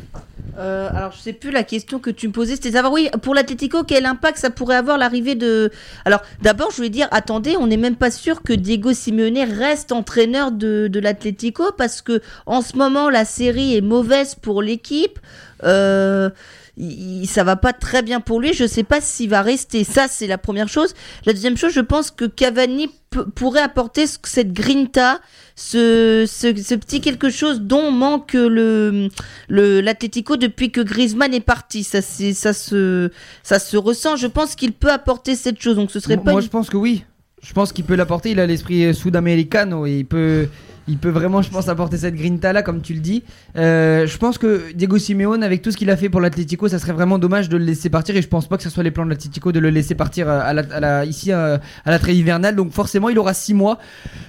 Alors, 0.58 1.12
je 1.12 1.18
sais 1.18 1.32
plus 1.32 1.50
la 1.50 1.64
question 1.64 1.98
que 1.98 2.10
tu 2.10 2.28
me 2.28 2.32
posais. 2.32 2.54
C'était 2.54 2.72
savoir, 2.72 2.92
oui, 2.92 3.08
pour 3.22 3.34
l'Atlético, 3.34 3.82
quel 3.84 4.06
impact 4.06 4.38
ça 4.38 4.50
pourrait 4.50 4.76
avoir 4.76 4.96
l'arrivée 4.96 5.34
de. 5.34 5.70
Alors, 6.04 6.20
d'abord, 6.42 6.70
je 6.70 6.76
voulais 6.76 6.90
dire, 6.90 7.08
attendez, 7.10 7.56
on 7.58 7.66
n'est 7.66 7.78
même 7.78 7.96
pas 7.96 8.10
sûr 8.10 8.42
que 8.42 8.52
Diego 8.52 8.92
Simeone 8.92 9.38
reste 9.38 9.90
entraîneur 9.90 10.52
de, 10.52 10.88
de 10.88 11.00
l'Atlético 11.00 11.72
parce 11.76 12.00
que 12.00 12.20
en 12.46 12.60
ce 12.60 12.76
moment, 12.76 13.10
la 13.10 13.24
série 13.24 13.76
est 13.76 13.80
mauvaise 13.80 14.36
pour 14.36 14.62
l'équipe. 14.62 15.18
Euh, 15.64 16.30
il- 16.76 17.26
ça 17.26 17.44
va 17.44 17.56
pas 17.56 17.72
très 17.72 18.02
bien 18.02 18.20
pour 18.20 18.40
lui. 18.40 18.52
Je 18.54 18.66
sais 18.66 18.82
pas 18.82 19.00
s'il 19.00 19.28
va 19.30 19.42
rester. 19.42 19.84
Ça, 19.84 20.06
c'est 20.08 20.26
la 20.26 20.38
première 20.38 20.68
chose. 20.68 20.94
La 21.26 21.32
deuxième 21.32 21.56
chose, 21.56 21.72
je 21.72 21.80
pense 21.80 22.10
que 22.10 22.24
Cavani 22.24 22.88
pourrait 23.34 23.60
apporter 23.60 24.06
ce- 24.06 24.16
cette 24.24 24.52
grinta, 24.52 25.20
ce, 25.54 26.24
ce, 26.26 26.56
ce 26.60 26.74
petit 26.74 27.00
quelque 27.00 27.28
chose 27.30 27.60
dont 27.60 27.90
manque 27.90 28.32
le 28.32 29.08
le 29.48 29.80
l'Atlético 29.82 30.36
depuis 30.36 30.70
que 30.72 30.80
Griezmann 30.80 31.34
est 31.34 31.40
parti. 31.40 31.84
Ça, 31.84 32.00
c'est, 32.00 32.32
ça 32.32 32.52
se, 32.54 33.10
ça 33.42 33.58
se 33.58 33.76
ressent. 33.76 34.16
Je 34.16 34.26
pense 34.26 34.54
qu'il 34.54 34.72
peut 34.72 34.90
apporter 34.90 35.36
cette 35.36 35.60
chose. 35.60 35.76
Donc, 35.76 35.90
ce 35.90 36.00
serait 36.00 36.16
Moi, 36.16 36.24
pas. 36.24 36.30
moi, 36.32 36.40
une- 36.40 36.46
je 36.46 36.50
pense 36.50 36.70
que 36.70 36.76
oui. 36.76 37.04
Je 37.42 37.52
pense 37.52 37.72
qu'il 37.72 37.84
peut 37.84 37.96
l'apporter. 37.96 38.30
Il 38.30 38.40
a 38.40 38.46
l'esprit 38.46 38.84
euh, 38.84 38.92
sud-américano 38.92 39.84
et 39.84 39.98
il 39.98 40.06
peut, 40.06 40.48
il 40.88 40.98
peut 40.98 41.10
vraiment, 41.10 41.42
je 41.42 41.50
pense, 41.50 41.68
apporter 41.68 41.96
cette 41.96 42.14
grinta 42.16 42.52
là, 42.52 42.62
comme 42.62 42.80
tu 42.82 42.94
le 42.94 43.00
dis. 43.00 43.22
Euh, 43.56 44.06
je 44.06 44.18
pense 44.18 44.38
que 44.38 44.72
Diego 44.74 44.98
Simeone, 44.98 45.42
avec 45.42 45.62
tout 45.62 45.70
ce 45.70 45.76
qu'il 45.76 45.90
a 45.90 45.96
fait 45.96 46.08
pour 46.08 46.20
l'Atlético, 46.20 46.68
ça 46.68 46.78
serait 46.78 46.92
vraiment 46.92 47.18
dommage 47.18 47.48
de 47.48 47.56
le 47.56 47.64
laisser 47.64 47.88
partir. 47.90 48.16
Et 48.16 48.22
je 48.22 48.28
pense 48.28 48.48
pas 48.48 48.56
que 48.56 48.62
ce 48.62 48.70
soit 48.70 48.82
les 48.82 48.90
plans 48.90 49.04
de 49.04 49.10
l'Atlético 49.10 49.52
de 49.52 49.60
le 49.60 49.70
laisser 49.70 49.94
partir 49.94 50.28
euh, 50.28 50.40
à 50.42 50.52
la, 50.52 50.62
à 50.72 50.80
la- 50.80 51.04
ici 51.04 51.30
euh, 51.32 51.58
à 51.84 51.90
la 51.90 51.98
trêve 51.98 52.16
hivernale. 52.16 52.56
Donc 52.56 52.72
forcément, 52.72 53.08
il 53.08 53.18
aura 53.18 53.32
6 53.34 53.54
mois, 53.54 53.78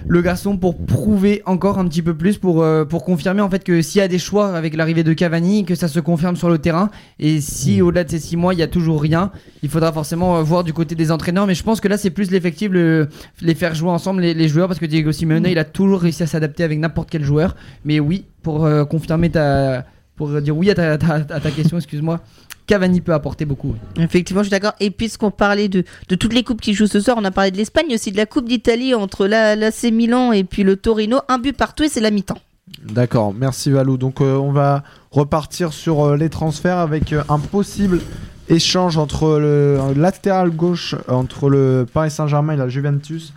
le 0.06 0.22
garçon, 0.22 0.56
pour 0.56 0.76
prouver 0.76 1.42
encore 1.46 1.78
un 1.78 1.86
petit 1.88 2.02
peu 2.02 2.14
plus, 2.14 2.38
pour, 2.38 2.62
euh, 2.62 2.84
pour 2.84 3.04
confirmer 3.04 3.40
en 3.40 3.50
fait 3.50 3.64
que 3.64 3.82
s'il 3.82 3.98
y 3.98 4.02
a 4.02 4.08
des 4.08 4.18
choix 4.20 4.54
avec 4.56 4.76
l'arrivée 4.76 5.02
de 5.02 5.12
Cavani, 5.12 5.64
que 5.64 5.74
ça 5.74 5.88
se 5.88 5.98
confirme 5.98 6.36
sur 6.36 6.48
le 6.50 6.58
terrain. 6.58 6.90
Et 7.18 7.40
si 7.40 7.82
au-delà 7.82 8.04
de 8.04 8.10
ces 8.10 8.18
6 8.20 8.36
mois, 8.36 8.54
il 8.54 8.60
y 8.60 8.62
a 8.62 8.68
toujours 8.68 9.02
rien, 9.02 9.32
il 9.64 9.68
faudra 9.68 9.92
forcément 9.92 10.40
voir 10.42 10.62
du 10.62 10.72
côté 10.72 10.94
des 10.94 11.10
entraîneurs. 11.10 11.46
Mais 11.48 11.54
je 11.54 11.62
pense 11.64 11.80
que 11.80 11.88
là, 11.88 11.96
c'est 11.98 12.10
plus 12.10 12.30
l'effectif, 12.30 12.70
le- 12.70 13.08
les 13.42 13.54
faire 13.56 13.74
jouer 13.74 13.90
ensemble 13.90 14.20
les, 14.20 14.34
les 14.34 14.48
joueurs, 14.48 14.68
parce 14.68 14.78
que 14.78 14.86
Diego 14.86 15.10
Simeone, 15.10 15.46
il 15.48 15.58
a 15.58 15.64
toujours 15.64 16.00
réussi 16.02 16.22
à 16.22 16.26
s'adapter 16.26 16.43
avec 16.58 16.78
n'importe 16.78 17.10
quel 17.10 17.24
joueur. 17.24 17.56
Mais 17.84 18.00
oui, 18.00 18.24
pour 18.42 18.64
euh, 18.64 18.84
confirmer 18.84 19.30
ta. 19.30 19.84
Pour 20.16 20.28
dire 20.40 20.56
oui 20.56 20.70
à 20.70 20.74
ta, 20.74 20.96
ta- 20.96 21.14
à 21.14 21.40
ta 21.40 21.50
question, 21.50 21.76
excuse-moi, 21.76 22.20
Cavani 22.68 23.00
peut 23.00 23.12
apporter 23.12 23.44
beaucoup. 23.44 23.74
oui. 23.96 24.02
Effectivement, 24.04 24.42
je 24.42 24.46
suis 24.46 24.50
d'accord. 24.52 24.74
Et 24.78 24.90
puisqu'on 24.90 25.32
parlait 25.32 25.68
de, 25.68 25.82
de 26.08 26.14
toutes 26.14 26.32
les 26.32 26.44
coupes 26.44 26.60
qui 26.60 26.72
jouent 26.72 26.86
ce 26.86 27.00
soir, 27.00 27.16
on 27.18 27.24
a 27.24 27.32
parlé 27.32 27.50
de 27.50 27.56
l'Espagne, 27.56 27.92
aussi 27.92 28.12
de 28.12 28.16
la 28.16 28.26
Coupe 28.26 28.48
d'Italie 28.48 28.94
entre 28.94 29.26
la, 29.26 29.56
Milan 29.90 30.30
et 30.32 30.44
puis 30.44 30.62
le 30.62 30.76
Torino. 30.76 31.18
Un 31.28 31.38
but 31.38 31.56
partout 31.56 31.82
et 31.82 31.88
c'est 31.88 32.00
la 32.00 32.12
mi-temps. 32.12 32.38
D'accord, 32.84 33.34
merci 33.34 33.70
Valou. 33.70 33.96
Donc 33.96 34.20
euh, 34.20 34.36
on 34.36 34.52
va 34.52 34.84
repartir 35.10 35.72
sur 35.72 36.04
euh, 36.04 36.16
les 36.16 36.28
transferts 36.28 36.78
avec 36.78 37.12
euh, 37.12 37.22
un 37.28 37.38
possible 37.38 38.00
échange 38.48 38.98
entre 38.98 39.38
le 39.38 39.78
latéral 39.96 40.50
gauche 40.50 40.94
entre 41.08 41.48
le 41.48 41.86
Paris 41.92 42.10
Saint-Germain 42.10 42.54
et 42.54 42.56
la 42.56 42.68
Juventus 42.68 43.32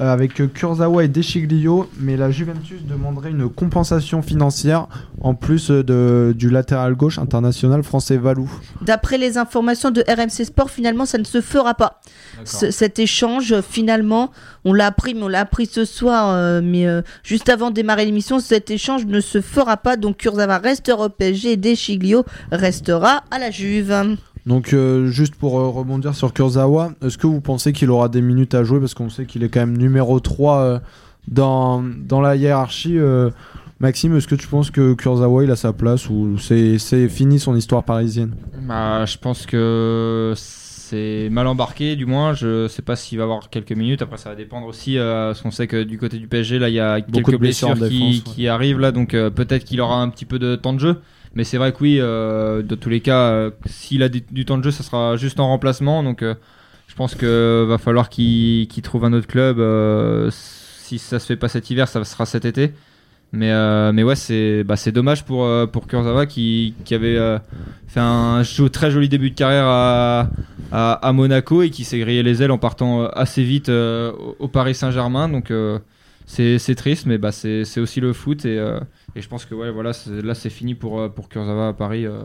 euh, 0.00 0.12
avec 0.12 0.40
euh, 0.40 0.46
Kurzawa 0.48 1.04
et 1.04 1.08
Deschiglio, 1.08 1.88
mais 2.00 2.16
la 2.16 2.30
Juventus 2.30 2.82
demanderait 2.84 3.30
une 3.30 3.48
compensation 3.48 4.22
financière 4.22 4.86
en 5.20 5.34
plus 5.34 5.70
euh, 5.70 5.82
de, 5.84 6.34
du 6.36 6.50
latéral 6.50 6.94
gauche 6.94 7.18
international 7.18 7.82
français 7.82 8.16
Valou. 8.16 8.50
D'après 8.82 9.18
les 9.18 9.38
informations 9.38 9.90
de 9.90 10.02
RMC 10.08 10.44
Sport, 10.46 10.70
finalement, 10.70 11.06
ça 11.06 11.18
ne 11.18 11.24
se 11.24 11.40
fera 11.40 11.74
pas. 11.74 12.00
Ce- 12.44 12.70
cet 12.70 12.98
échange, 12.98 13.60
finalement, 13.60 14.30
on 14.64 14.72
l'a 14.72 14.86
appris, 14.86 15.14
mais 15.14 15.22
on 15.22 15.28
l'a 15.28 15.40
appris 15.40 15.66
ce 15.66 15.84
soir, 15.84 16.30
euh, 16.30 16.60
mais 16.62 16.86
euh, 16.86 17.02
juste 17.22 17.48
avant 17.48 17.70
de 17.70 17.74
démarrer 17.74 18.04
l'émission, 18.04 18.40
cet 18.40 18.70
échange 18.70 19.06
ne 19.06 19.20
se 19.20 19.40
fera 19.40 19.76
pas. 19.76 19.96
Donc 19.96 20.16
Kurzawa 20.16 20.58
restera 20.58 21.06
au 21.06 21.08
PSG 21.08 21.52
et 21.52 21.56
Deschiglio 21.56 22.24
restera 22.50 23.22
à 23.30 23.38
la 23.38 23.50
Juve. 23.50 24.16
Donc 24.46 24.72
euh, 24.72 25.06
juste 25.06 25.34
pour 25.36 25.58
euh, 25.58 25.68
rebondir 25.68 26.14
sur 26.14 26.32
Kurzawa, 26.32 26.92
est-ce 27.02 27.16
que 27.16 27.26
vous 27.26 27.40
pensez 27.40 27.72
qu'il 27.72 27.90
aura 27.90 28.08
des 28.08 28.20
minutes 28.20 28.54
à 28.54 28.62
jouer? 28.62 28.78
Parce 28.78 28.94
qu'on 28.94 29.08
sait 29.08 29.24
qu'il 29.24 29.42
est 29.42 29.48
quand 29.48 29.60
même 29.60 29.76
numéro 29.76 30.20
3 30.20 30.58
euh, 30.58 30.78
dans, 31.28 31.82
dans 31.82 32.20
la 32.20 32.36
hiérarchie 32.36 32.98
Maxime, 33.80 34.16
est-ce 34.16 34.28
que 34.28 34.34
tu 34.34 34.46
penses 34.46 34.70
que 34.70 34.94
Kurzawa 34.94 35.44
il 35.44 35.50
a 35.50 35.56
sa 35.56 35.72
place 35.72 36.08
ou 36.08 36.38
c'est 36.38 36.78
c'est 36.78 37.08
fini 37.08 37.38
son 37.38 37.56
histoire 37.56 37.82
parisienne? 37.82 38.34
Bah, 38.66 39.04
je 39.04 39.18
pense 39.18 39.46
que 39.46 40.32
c'est 40.84 41.28
mal 41.30 41.46
embarqué, 41.46 41.96
du 41.96 42.06
moins. 42.06 42.34
Je 42.34 42.68
sais 42.68 42.82
pas 42.82 42.94
s'il 42.94 43.18
va 43.18 43.24
avoir 43.24 43.48
quelques 43.50 43.72
minutes. 43.72 44.02
Après, 44.02 44.18
ça 44.18 44.28
va 44.30 44.36
dépendre 44.36 44.66
aussi. 44.66 44.98
Euh, 44.98 45.28
parce 45.28 45.40
qu'on 45.40 45.50
sait 45.50 45.66
que 45.66 45.82
du 45.82 45.98
côté 45.98 46.18
du 46.18 46.28
PSG, 46.28 46.58
là, 46.58 46.68
il 46.68 46.74
y 46.74 46.80
a 46.80 47.00
Beaucoup 47.00 47.12
quelques 47.16 47.30
de 47.32 47.36
blessures 47.38 47.74
qui, 47.74 47.80
défense, 47.80 48.16
ouais. 48.16 48.22
qui 48.34 48.48
arrivent 48.48 48.78
là. 48.78 48.92
Donc, 48.92 49.14
euh, 49.14 49.30
peut-être 49.30 49.64
qu'il 49.64 49.80
aura 49.80 50.00
un 50.00 50.08
petit 50.08 50.24
peu 50.24 50.38
de 50.38 50.56
temps 50.56 50.72
de 50.72 50.80
jeu. 50.80 50.96
Mais 51.34 51.44
c'est 51.44 51.56
vrai 51.56 51.72
que 51.72 51.78
oui, 51.80 51.98
euh, 52.00 52.62
de 52.62 52.74
tous 52.74 52.88
les 52.88 53.00
cas, 53.00 53.30
euh, 53.30 53.50
s'il 53.66 54.02
a 54.02 54.08
du, 54.08 54.44
temps 54.44 54.58
de 54.58 54.62
jeu, 54.62 54.70
ça 54.70 54.84
sera 54.84 55.16
juste 55.16 55.40
en 55.40 55.48
remplacement. 55.48 56.02
Donc, 56.02 56.22
euh, 56.22 56.34
je 56.86 56.94
pense 56.94 57.14
que 57.14 57.64
va 57.68 57.78
falloir 57.78 58.08
qu'il 58.08 58.68
trouve 58.82 59.04
un 59.04 59.12
autre 59.12 59.26
club. 59.26 59.58
si 60.30 60.98
ça 60.98 61.18
se 61.18 61.26
fait 61.26 61.36
pas 61.36 61.48
cet 61.48 61.70
hiver, 61.70 61.88
ça 61.88 62.04
sera 62.04 62.26
cet 62.26 62.44
été. 62.44 62.72
Mais, 63.32 63.50
mais 63.92 64.04
ouais, 64.04 64.14
c'est 64.14 64.62
bah, 64.62 64.76
dommage 64.92 65.24
pour, 65.24 65.44
euh, 65.44 65.66
pour 65.66 65.88
Kurzawa 65.88 66.26
qui, 66.26 66.74
qui 66.84 66.94
avait 66.94 67.18
fait 67.88 68.00
un 68.00 68.42
très 68.72 68.92
joli 68.92 69.08
début 69.08 69.30
de 69.30 69.34
carrière 69.34 69.66
à, 69.66 70.28
à, 70.70 71.12
Monaco 71.12 71.62
et 71.62 71.70
qui 71.70 71.82
s'est 71.82 71.98
grillé 71.98 72.22
les 72.22 72.44
ailes 72.44 72.52
en 72.52 72.58
partant 72.58 73.06
assez 73.06 73.42
vite 73.42 73.70
au, 73.70 74.46
Paris 74.46 74.76
Saint-Germain. 74.76 75.28
Donc 75.28 75.52
c'est 76.26 76.74
triste, 76.76 77.06
mais 77.06 77.18
bah, 77.18 77.32
c'est 77.32 77.80
aussi 77.80 78.00
le 78.00 78.12
foot. 78.12 78.44
Et, 78.44 78.56
et 79.16 79.22
je 79.22 79.28
pense 79.28 79.44
que 79.44 79.54
voilà, 79.70 79.92
là 80.06 80.34
c'est 80.34 80.50
fini 80.50 80.74
pour, 80.74 80.98
euh, 81.00 81.08
pour 81.08 81.28
à 81.68 81.72
Paris. 81.72 82.06
euh, 82.06 82.22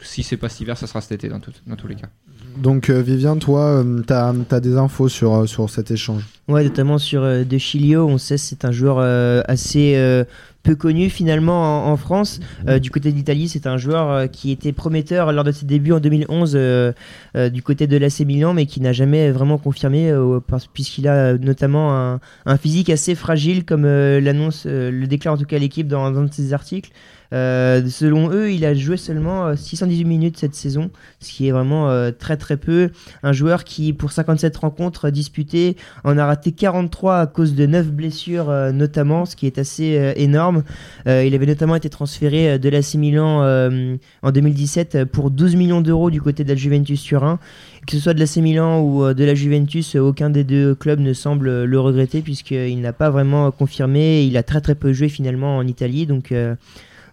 si 0.00 0.22
c'est 0.22 0.36
pas 0.36 0.48
cet 0.48 0.60
hiver, 0.60 0.76
ça 0.76 0.86
sera 0.86 1.00
cet 1.00 1.12
été 1.12 1.28
dans, 1.28 1.40
tout- 1.40 1.52
dans 1.66 1.76
tous 1.76 1.86
les 1.86 1.94
cas. 1.96 2.08
Donc 2.56 2.90
euh, 2.90 3.00
Vivien, 3.00 3.36
toi, 3.36 3.82
euh, 3.82 4.02
t'as 4.06 4.32
as 4.50 4.60
des 4.60 4.76
infos 4.76 5.08
sur, 5.08 5.34
euh, 5.34 5.46
sur 5.46 5.70
cet 5.70 5.90
échange? 5.90 6.24
Ouais, 6.48 6.64
notamment 6.64 6.98
sur 6.98 7.22
euh, 7.22 7.44
De 7.44 7.58
Chilio, 7.58 8.06
on 8.06 8.18
sait 8.18 8.34
que 8.34 8.40
c'est 8.40 8.64
un 8.64 8.72
joueur 8.72 8.98
assez 9.48 9.96
peu 10.62 10.76
connu 10.76 11.10
finalement 11.10 11.88
en, 11.88 11.96
France. 11.96 12.40
Du 12.80 12.90
côté 12.90 13.10
d'Italie, 13.10 13.48
c'est 13.48 13.66
un 13.66 13.76
joueur 13.76 14.30
qui 14.30 14.52
était 14.52 14.72
prometteur 14.72 15.32
lors 15.32 15.44
de 15.44 15.50
ses 15.50 15.66
débuts 15.66 15.92
en 15.92 15.98
2011 15.98 16.52
euh, 16.54 16.92
euh, 17.36 17.48
du 17.48 17.62
côté 17.62 17.86
de 17.88 17.96
l'AC 17.96 18.20
Milan, 18.20 18.54
mais 18.54 18.66
qui 18.66 18.80
n'a 18.80 18.92
jamais 18.92 19.30
vraiment 19.30 19.58
confirmé, 19.58 20.12
puisqu'il 20.72 21.08
a 21.08 21.36
notamment 21.36 22.18
un, 22.46 22.56
physique 22.56 22.90
assez 22.90 23.14
fragile, 23.14 23.64
comme 23.64 23.84
l'annonce, 23.84 24.66
le 24.66 25.06
déclare 25.06 25.34
en 25.34 25.38
tout 25.38 25.46
cas 25.46 25.58
l'équipe 25.58 25.88
dans 25.88 26.04
un 26.04 26.24
de 26.24 26.32
ses 26.32 26.52
articles. 26.52 26.90
Euh, 27.32 27.86
selon 27.88 28.30
eux, 28.30 28.52
il 28.52 28.64
a 28.64 28.74
joué 28.74 28.96
seulement 28.96 29.56
618 29.56 30.04
minutes 30.04 30.38
cette 30.38 30.54
saison, 30.54 30.90
ce 31.20 31.30
qui 31.32 31.48
est 31.48 31.50
vraiment 31.50 31.88
très 32.18 32.36
très 32.36 32.56
peu. 32.56 32.90
Un 33.22 33.32
joueur 33.32 33.64
qui, 33.64 33.92
pour 33.92 34.12
57 34.12 34.56
rencontres 34.56 35.10
disputées, 35.10 35.76
en 36.04 36.18
a 36.18 36.26
raté 36.26 36.52
43 36.52 37.18
à 37.18 37.26
cause 37.26 37.54
de 37.54 37.66
9 37.66 37.90
blessures 37.90 38.52
notamment, 38.72 39.24
ce 39.24 39.36
qui 39.36 39.46
est 39.46 39.58
assez 39.58 40.12
énorme. 40.16 40.62
il 41.06 41.34
avait 41.34 41.46
notamment 41.46 41.76
été 41.76 41.88
transféré 41.88 42.58
de 42.58 42.68
l'AC 42.68 42.94
Milan 42.94 43.42
en 44.22 44.30
2017 44.30 45.04
pour 45.04 45.30
12 45.30 45.56
millions 45.56 45.80
d'euros 45.80 46.10
du 46.10 46.20
côté 46.20 46.44
de 46.44 46.48
la 46.48 46.56
Juventus 46.56 47.02
Turin. 47.02 47.38
Que 47.86 47.92
ce 47.92 47.98
soit 47.98 48.14
de 48.14 48.20
l'AC 48.20 48.36
Milan 48.36 48.80
ou 48.80 49.04
euh, 49.04 49.14
de 49.14 49.24
la 49.24 49.34
Juventus, 49.34 49.96
aucun 49.96 50.30
des 50.30 50.44
deux 50.44 50.74
clubs 50.74 51.00
ne 51.00 51.12
semble 51.12 51.64
le 51.64 51.80
regretter 51.80 52.22
puisqu'il 52.22 52.80
n'a 52.80 52.92
pas 52.92 53.10
vraiment 53.10 53.50
confirmé. 53.50 54.24
Il 54.24 54.36
a 54.36 54.42
très 54.42 54.60
très 54.60 54.74
peu 54.74 54.92
joué 54.92 55.08
finalement 55.08 55.56
en 55.56 55.66
Italie. 55.66 56.06
Donc 56.06 56.30
euh, 56.30 56.54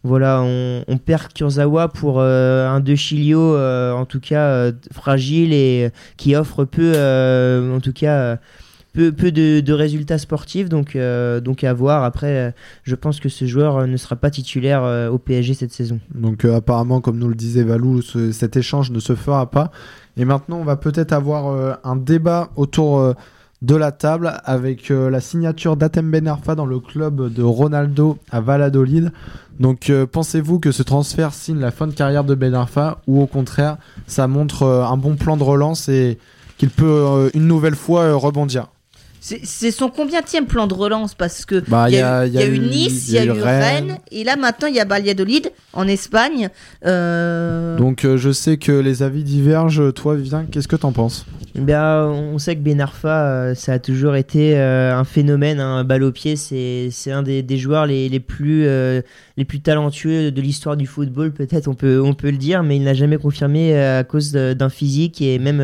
voilà, 0.04 0.42
on, 0.42 0.98
perd 0.98 1.34
Kurzawa 1.34 1.90
pour 1.90 2.20
euh, 2.20 2.70
un 2.70 2.80
De 2.80 2.96
Chilio 2.96 3.58
en 3.58 4.06
tout 4.06 4.20
cas 4.20 4.72
fragile 4.92 5.54
et 5.54 5.92
qui 6.18 6.36
offre 6.36 6.66
peu, 6.66 6.94
de, 9.32 9.74
résultats 9.74 10.18
sportifs, 10.18 10.70
donc, 10.70 10.96
euh, 10.96 11.42
à 11.62 11.74
voir. 11.74 12.04
Après, 12.04 12.38
euh, 12.38 12.52
je 12.84 12.96
pense 12.96 13.20
que 13.20 13.30
ce 13.30 13.46
joueur 13.46 13.78
euh, 13.78 13.86
ne 13.86 13.98
sera 13.98 14.16
pas 14.16 14.30
titulaire 14.30 15.10
au 15.12 15.18
PSG 15.18 15.54
cette 15.54 15.72
saison. 15.72 16.00
Donc 16.14 16.46
apparemment, 16.46 17.02
comme 17.02 17.18
nous 17.18 17.28
le 17.28 17.36
disait 17.36 17.64
Valou, 17.64 18.02
cet 18.02 18.58
échange 18.58 18.92
ne 18.92 19.00
se 19.00 19.16
fera 19.16 19.50
pas. 19.50 19.72
Et 20.18 20.26
maintenant, 20.26 20.58
on 20.58 20.66
va 20.66 20.76
peut-être 20.76 21.14
avoir 21.14 21.78
un 21.84 21.96
débat 21.96 22.50
autour 22.56 23.14
de 23.62 23.76
la 23.76 23.92
table 23.92 24.34
avec 24.44 24.90
la 24.90 25.22
signature 25.22 25.78
d'Atem 25.78 26.12
Ben 26.12 26.28
Arfa 26.28 26.56
dans 26.56 26.66
le 26.66 26.80
club 26.80 27.34
de 27.34 27.44
Ronaldo 27.44 28.18
à 28.32 28.42
Valladolid. 28.42 29.12
Donc 29.60 29.92
pensez-vous 30.12 30.60
que 30.60 30.72
ce 30.72 30.84
transfert 30.84 31.34
signe 31.34 31.60
la 31.60 31.72
fin 31.72 31.88
de 31.88 31.94
carrière 31.94 32.24
de 32.24 32.36
Ben 32.36 32.54
Arfa 32.54 33.02
ou 33.08 33.22
au 33.22 33.28
contraire 33.28 33.78
ça 34.08 34.28
montre 34.28 34.66
un 34.66 34.98
bon 34.98 35.16
plan 35.16 35.38
de 35.38 35.44
relance 35.44 35.90
et 35.90 36.18
qu'il 36.58 36.70
peut 36.70 37.30
une 37.34 37.48
nouvelle 37.48 37.76
fois 37.76 38.14
rebondir? 38.14 38.68
C'est 39.22 39.72
son 39.72 39.90
combien 39.90 40.22
plan 40.48 40.66
de 40.66 40.74
relance? 40.74 41.14
Parce 41.14 41.46
que 41.46 41.62
il 41.88 41.94
y, 41.94 42.00
a, 42.00 42.26
eu 42.26 42.60
Nice, 42.60 43.10
il 43.10 43.16
y 43.16 43.18
a, 43.18 43.26
eu 43.26 43.32
Rennes. 43.32 43.98
et 44.12 44.24
là 44.24 44.38
maintenant 44.38 44.68
il 44.70 44.76
y 44.76 44.80
a 44.80 44.86
Valladolid 44.86 45.52
en 45.74 45.88
Espagne. 45.88 46.50
Euh, 46.86 47.78
Donc 47.78 48.06
euh, 48.06 48.18
je 48.18 48.32
sais 48.32 48.58
que 48.58 48.72
les 48.72 49.04
avis 49.04 49.24
divergent. 49.24 49.92
Toi, 49.94 50.16
Vivien, 50.16 50.46
qu'est-ce 50.50 50.70
que 50.70 50.78
t'en 50.78 50.94
penses? 50.94 51.26
Ben, 51.56 52.06
on 52.06 52.38
sait 52.38 52.56
que 52.56 52.62
Ben 52.62 52.80
Arfa, 52.80 53.26
euh, 53.26 53.56
ça 53.56 53.74
a 53.74 53.80
toujours 53.80 54.16
été 54.16 54.58
un 54.58 55.04
phénomène, 55.04 55.60
un 55.60 55.84
balle 55.84 56.04
au 56.04 56.12
pied. 56.12 56.36
C'est 56.38 57.12
un 57.12 57.22
des, 57.22 57.44
des, 57.44 57.58
joueurs 57.58 57.88
les, 57.88 58.08
les 58.08 58.20
plus 58.22 58.68
les 59.40 59.46
plus 59.46 59.62
talentueux 59.62 60.32
de 60.32 60.42
l'histoire 60.42 60.76
du 60.76 60.86
football, 60.86 61.32
peut-être 61.32 61.70
on 61.70 61.74
peut 61.74 62.02
on 62.04 62.14
peut 62.14 62.30
le 62.30 62.38
dire, 62.38 62.62
mais 62.62 62.76
il 62.76 62.84
n'a 62.84 62.94
jamais 62.94 63.18
confirmé 63.18 63.80
à 63.80 64.04
cause 64.04 64.34
d'un 64.34 64.70
physique 64.70 65.22
et 65.22 65.40
même 65.40 65.64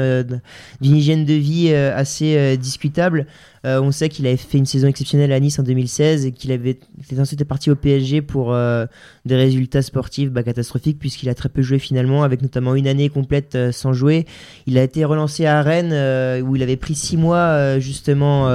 d'une 0.79 0.95
hygiène 0.95 1.25
de 1.25 1.33
vie 1.33 1.73
assez 1.73 2.55
discutable. 2.55 3.27
Euh, 3.65 3.81
on 3.81 3.91
sait 3.91 4.09
qu'il 4.09 4.27
avait 4.27 4.37
fait 4.37 4.59
une 4.59 4.65
saison 4.65 4.87
exceptionnelle 4.87 5.31
à 5.31 5.39
Nice 5.39 5.57
en 5.57 5.63
2016 5.63 6.25
et 6.25 6.31
qu'il 6.31 6.51
avait 6.51 6.77
était 7.01 7.19
ensuite 7.19 7.43
parti 7.45 7.71
au 7.71 7.75
PSG 7.75 8.21
pour 8.21 8.53
euh, 8.53 8.85
des 9.25 9.35
résultats 9.35 9.81
sportifs 9.81 10.29
bah, 10.29 10.43
catastrophiques 10.43 10.99
puisqu'il 10.99 11.29
a 11.29 11.33
très 11.33 11.49
peu 11.49 11.63
joué 11.63 11.79
finalement, 11.79 12.23
avec 12.23 12.41
notamment 12.41 12.75
une 12.75 12.87
année 12.87 13.09
complète 13.09 13.55
euh, 13.55 13.71
sans 13.71 13.93
jouer. 13.93 14.25
Il 14.67 14.77
a 14.77 14.83
été 14.83 15.03
relancé 15.03 15.45
à 15.47 15.61
Rennes 15.61 15.93
où 16.43 16.55
il 16.55 16.63
avait 16.63 16.77
pris 16.77 16.95
six 16.95 17.17
mois 17.17 17.79
justement 17.79 18.47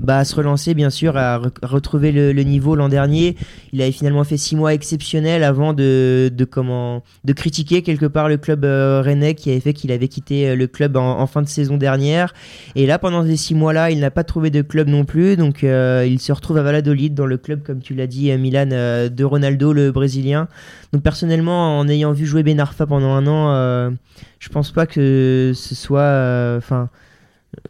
bah, 0.00 0.18
à 0.18 0.24
se 0.24 0.34
relancer, 0.34 0.74
bien 0.74 0.90
sûr, 0.90 1.16
à 1.16 1.40
retrouver 1.62 2.12
le, 2.12 2.42
niveau 2.42 2.74
l'an 2.74 2.88
dernier. 2.88 3.36
Il 3.72 3.82
avait 3.82 3.92
finalement 3.92 4.24
fait 4.24 4.36
six 4.36 4.56
mois 4.56 4.72
exceptionnels 4.72 5.42
avant 5.44 5.72
de, 5.72 6.30
comment 6.50 7.02
de 7.24 7.32
critiquer 7.32 7.82
quelque 7.82 8.06
part 8.06 8.28
le 8.28 8.36
club 8.36 8.64
rennais 8.64 9.34
qui 9.34 9.50
avait 9.50 9.60
fait 9.60 9.72
qu'il 9.72 9.92
avait 9.92 10.08
quitté 10.08 10.54
le 10.54 10.66
club 10.66 10.96
en, 10.96 11.20
en, 11.20 11.26
fin 11.26 11.42
de 11.42 11.48
saison 11.48 11.76
dernière. 11.76 12.34
Et 12.74 12.86
là, 12.86 12.98
pendant 12.98 13.24
ces 13.26 13.36
six 13.36 13.54
mois-là, 13.54 13.90
il 13.90 14.00
n'a 14.00 14.10
pas 14.10 14.24
de 14.46 14.62
club 14.62 14.88
non 14.88 15.04
plus. 15.04 15.36
Donc 15.36 15.64
euh, 15.64 16.04
il 16.06 16.18
se 16.20 16.32
retrouve 16.32 16.56
à 16.58 16.62
Valladolid 16.62 17.14
dans 17.14 17.26
le 17.26 17.36
club, 17.36 17.62
comme 17.62 17.80
tu 17.80 17.94
l'as 17.94 18.06
dit, 18.06 18.30
à 18.30 18.36
Milan, 18.36 18.70
euh, 18.72 19.08
de 19.08 19.24
Ronaldo, 19.24 19.72
le 19.72 19.92
Brésilien. 19.92 20.48
Donc 20.92 21.02
personnellement, 21.02 21.78
en 21.78 21.88
ayant 21.88 22.12
vu 22.12 22.26
jouer 22.26 22.42
Ben 22.42 22.58
Arfa 22.60 22.86
pendant 22.86 23.12
un 23.12 23.26
an, 23.26 23.52
euh, 23.52 23.90
je 24.38 24.48
pense 24.48 24.70
pas 24.72 24.86
que 24.86 25.52
ce 25.54 25.74
soit... 25.74 26.56
Enfin 26.56 26.88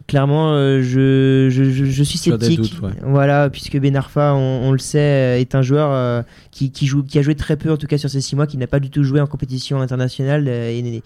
clairement, 0.07 0.53
je, 0.81 1.47
je, 1.49 2.03
suis 2.03 2.17
sceptique. 2.17 2.75
Voilà, 3.03 3.49
puisque 3.49 3.77
Ben 3.79 3.95
Arfa, 3.95 4.33
on, 4.33 4.71
le 4.71 4.77
sait, 4.77 5.41
est 5.41 5.55
un 5.55 5.61
joueur 5.61 6.25
qui, 6.51 6.71
qui, 6.71 6.85
joue, 6.87 7.03
qui 7.03 7.17
a 7.19 7.21
joué 7.21 7.35
très 7.35 7.57
peu, 7.57 7.71
en 7.71 7.77
tout 7.77 7.87
cas 7.87 7.97
sur 7.97 8.09
ces 8.09 8.21
six 8.21 8.35
mois, 8.35 8.47
qui 8.47 8.57
n'a 8.57 8.67
pas 8.67 8.79
du 8.79 8.89
tout 8.89 9.03
joué 9.03 9.21
en 9.21 9.27
compétition 9.27 9.81
internationale. 9.81 10.47
Et, 10.47 11.01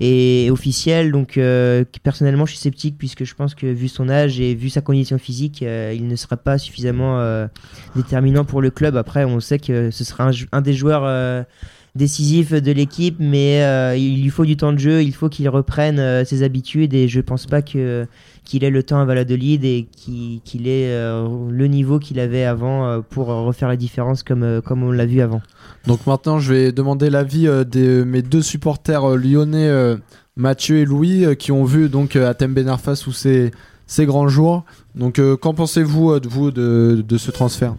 et 0.00 0.50
officiel. 0.50 1.12
Donc 1.12 1.36
euh, 1.36 1.84
personnellement, 2.02 2.46
je 2.46 2.52
suis 2.52 2.60
sceptique 2.60 2.96
puisque 2.98 3.24
je 3.24 3.34
pense 3.34 3.54
que 3.54 3.66
vu 3.66 3.88
son 3.88 4.08
âge 4.08 4.40
et 4.40 4.54
vu 4.54 4.70
sa 4.70 4.80
condition 4.80 5.18
physique, 5.18 5.62
euh, 5.62 5.94
il 5.94 6.08
ne 6.08 6.16
sera 6.16 6.36
pas 6.36 6.58
suffisamment 6.58 7.20
euh, 7.20 7.46
déterminant 7.94 8.44
pour 8.44 8.62
le 8.62 8.70
club. 8.70 8.96
Après, 8.96 9.24
on 9.24 9.38
sait 9.40 9.58
que 9.58 9.90
ce 9.90 10.04
sera 10.04 10.30
un, 10.52 10.60
des 10.62 10.72
joueurs 10.72 11.44
décisifs 11.94 12.52
de 12.52 12.72
l'équipe, 12.72 13.16
mais 13.18 13.60
il 13.98 14.22
lui 14.22 14.30
faut 14.30 14.44
du 14.44 14.56
temps 14.56 14.72
de 14.72 14.78
jeu, 14.78 15.02
il 15.02 15.14
faut 15.14 15.28
qu'il 15.28 15.48
reprenne 15.48 16.24
ses 16.24 16.42
habitudes 16.42 16.94
et 16.94 17.08
je 17.08 17.20
pense 17.20 17.46
pas 17.46 17.62
que 17.62 18.06
qu'il 18.44 18.64
ait 18.64 18.70
le 18.70 18.82
temps 18.82 19.00
à 19.00 19.04
Valladolid 19.04 19.64
et 19.64 19.86
qu'il 19.94 20.68
ait 20.68 20.92
le 20.92 21.66
niveau 21.66 21.98
qu'il 21.98 22.20
avait 22.20 22.44
avant 22.44 23.02
pour 23.02 23.26
refaire 23.26 23.68
la 23.68 23.76
différence 23.76 24.22
comme, 24.22 24.60
comme 24.62 24.82
on 24.82 24.92
l'a 24.92 25.06
vu 25.06 25.20
avant. 25.20 25.42
Donc 25.86 26.06
maintenant, 26.06 26.38
je 26.38 26.52
vais 26.52 26.72
demander 26.72 27.10
l'avis 27.10 27.46
euh, 27.46 27.64
de 27.64 28.04
mes 28.04 28.22
deux 28.22 28.42
supporters 28.42 29.04
euh, 29.04 29.16
lyonnais, 29.16 29.68
euh, 29.68 29.96
Mathieu 30.36 30.78
et 30.78 30.84
Louis, 30.84 31.36
qui 31.36 31.52
ont 31.52 31.64
vu 31.64 31.88
donc 31.88 32.16
Atem 32.16 32.54
Benarfa 32.54 32.94
sous 32.94 33.12
ses, 33.12 33.50
ses 33.90 34.06
grands 34.06 34.28
jours. 34.28 34.64
Donc, 34.94 35.20
qu'en 35.40 35.52
pensez-vous 35.52 36.20
de 36.20 36.28
vous 36.28 36.50
de, 36.50 37.18
ce 37.18 37.30
transfert? 37.30 37.74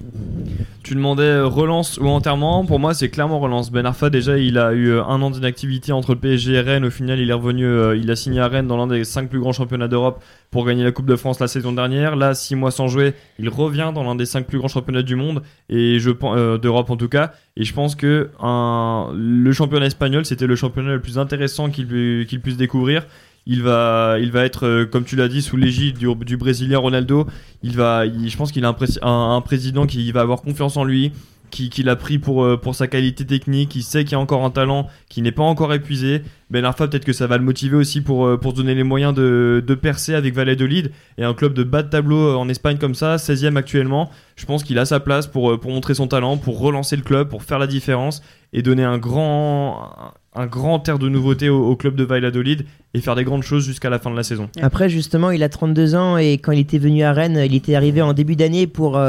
Tu 0.83 0.95
demandais 0.95 1.39
relance 1.41 1.97
ou 1.97 2.07
enterrement. 2.07 2.65
Pour 2.65 2.79
moi, 2.79 2.93
c'est 2.93 3.09
clairement 3.09 3.39
relance. 3.39 3.71
Ben 3.71 3.85
Arfa, 3.85 4.09
déjà, 4.09 4.37
il 4.37 4.57
a 4.57 4.73
eu 4.73 4.93
un 4.93 5.21
an 5.21 5.29
d'inactivité 5.29 5.93
entre 5.93 6.13
le 6.13 6.19
PSG 6.19 6.53
et 6.53 6.59
Rennes. 6.59 6.85
Au 6.85 6.89
final, 6.89 7.19
il 7.19 7.29
est 7.29 7.33
revenu, 7.33 7.65
il 7.97 8.09
a 8.11 8.15
signé 8.15 8.39
à 8.39 8.47
Rennes 8.47 8.67
dans 8.67 8.77
l'un 8.77 8.87
des 8.87 9.03
cinq 9.05 9.29
plus 9.29 9.39
grands 9.39 9.53
championnats 9.53 9.87
d'Europe 9.87 10.21
pour 10.51 10.65
gagner 10.65 10.83
la 10.83 10.91
Coupe 10.91 11.05
de 11.05 11.15
France 11.15 11.39
la 11.39 11.47
saison 11.47 11.71
dernière. 11.71 12.17
Là, 12.17 12.33
six 12.33 12.55
mois 12.55 12.71
sans 12.71 12.87
jouer, 12.87 13.13
il 13.39 13.47
revient 13.47 13.91
dans 13.95 14.03
l'un 14.03 14.15
des 14.15 14.25
cinq 14.25 14.45
plus 14.45 14.57
grands 14.57 14.67
championnats 14.67 15.01
du 15.01 15.15
monde 15.15 15.41
et 15.69 15.97
je 15.99 16.11
euh, 16.23 16.57
d'Europe 16.57 16.89
en 16.89 16.97
tout 16.97 17.07
cas. 17.07 17.31
Et 17.55 17.63
je 17.63 17.73
pense 17.73 17.95
que 17.95 18.29
le 18.41 19.53
championnat 19.53 19.85
espagnol, 19.85 20.25
c'était 20.25 20.47
le 20.47 20.55
championnat 20.55 20.93
le 20.93 21.01
plus 21.01 21.17
intéressant 21.17 21.69
qu'il 21.69 21.87
puisse 21.87 22.57
découvrir. 22.57 23.05
Il 23.47 23.63
va, 23.63 24.17
il 24.19 24.31
va 24.31 24.45
être, 24.45 24.67
euh, 24.67 24.85
comme 24.85 25.03
tu 25.03 25.15
l'as 25.15 25.27
dit, 25.27 25.41
sous 25.41 25.57
l'égide 25.57 25.97
du, 25.97 26.07
du, 26.25 26.37
Brésilien 26.37 26.77
Ronaldo. 26.77 27.25
Il 27.63 27.75
va, 27.75 28.05
je 28.05 28.37
pense 28.37 28.51
qu'il 28.51 28.65
a 28.65 28.75
un, 29.01 29.41
président 29.41 29.87
qui 29.87 30.11
va 30.11 30.21
avoir 30.21 30.41
confiance 30.43 30.77
en 30.77 30.83
lui, 30.83 31.11
qui, 31.49 31.69
qui 31.71 31.81
l'a 31.81 31.95
pris 31.95 32.19
pour, 32.19 32.43
euh, 32.43 32.55
pour 32.55 32.75
sa 32.75 32.87
qualité 32.87 33.25
technique, 33.25 33.69
qui 33.69 33.81
sait 33.81 34.03
qu'il 34.03 34.11
y 34.11 34.15
a 34.15 34.19
encore 34.19 34.45
un 34.45 34.51
talent 34.51 34.87
qui 35.09 35.23
n'est 35.23 35.31
pas 35.31 35.43
encore 35.43 35.73
épuisé. 35.73 36.21
Ben 36.51 36.63
Arfa, 36.65 36.87
peut-être 36.87 37.03
que 37.03 37.13
ça 37.13 37.25
va 37.25 37.37
le 37.37 37.43
motiver 37.43 37.75
aussi 37.75 38.01
pour, 38.01 38.27
euh, 38.27 38.37
pour 38.37 38.51
se 38.51 38.57
donner 38.57 38.75
les 38.75 38.83
moyens 38.83 39.13
de, 39.13 39.63
de 39.65 39.75
percer 39.75 40.13
avec 40.13 40.35
Valladolid 40.35 40.91
et 41.17 41.23
un 41.23 41.33
club 41.33 41.53
de 41.53 41.63
bas 41.63 41.81
de 41.81 41.89
tableau 41.89 42.37
en 42.37 42.47
Espagne 42.47 42.77
comme 42.77 42.95
ça, 42.95 43.15
16e 43.15 43.57
actuellement. 43.57 44.11
Je 44.35 44.45
pense 44.45 44.63
qu'il 44.63 44.77
a 44.77 44.85
sa 44.85 44.99
place 44.99 45.25
pour, 45.25 45.59
pour 45.59 45.71
montrer 45.71 45.95
son 45.95 46.07
talent, 46.07 46.37
pour 46.37 46.59
relancer 46.59 46.95
le 46.95 47.01
club, 47.01 47.27
pour 47.27 47.43
faire 47.43 47.59
la 47.59 47.67
différence 47.67 48.21
et 48.53 48.61
donner 48.61 48.83
un 48.83 48.99
grand, 48.99 50.13
un 50.33 50.45
grand 50.45 50.87
air 50.87 50.97
de 50.97 51.09
nouveauté 51.09 51.49
au, 51.49 51.75
club 51.75 51.95
de 51.95 52.03
Valladolid 52.03 52.65
et 52.93 53.01
faire 53.01 53.15
des 53.15 53.23
grandes 53.23 53.43
choses 53.43 53.65
jusqu'à 53.65 53.89
la 53.89 53.99
fin 53.99 54.11
de 54.11 54.15
la 54.15 54.23
saison. 54.23 54.49
Après, 54.61 54.89
justement, 54.89 55.31
il 55.31 55.43
a 55.43 55.49
32 55.49 55.95
ans 55.95 56.17
et 56.17 56.33
quand 56.33 56.51
il 56.51 56.59
était 56.59 56.77
venu 56.77 57.03
à 57.03 57.13
Rennes, 57.13 57.41
il 57.45 57.55
était 57.55 57.75
arrivé 57.75 58.01
en 58.01 58.13
début 58.13 58.35
d'année 58.35 58.67
pour 58.67 58.99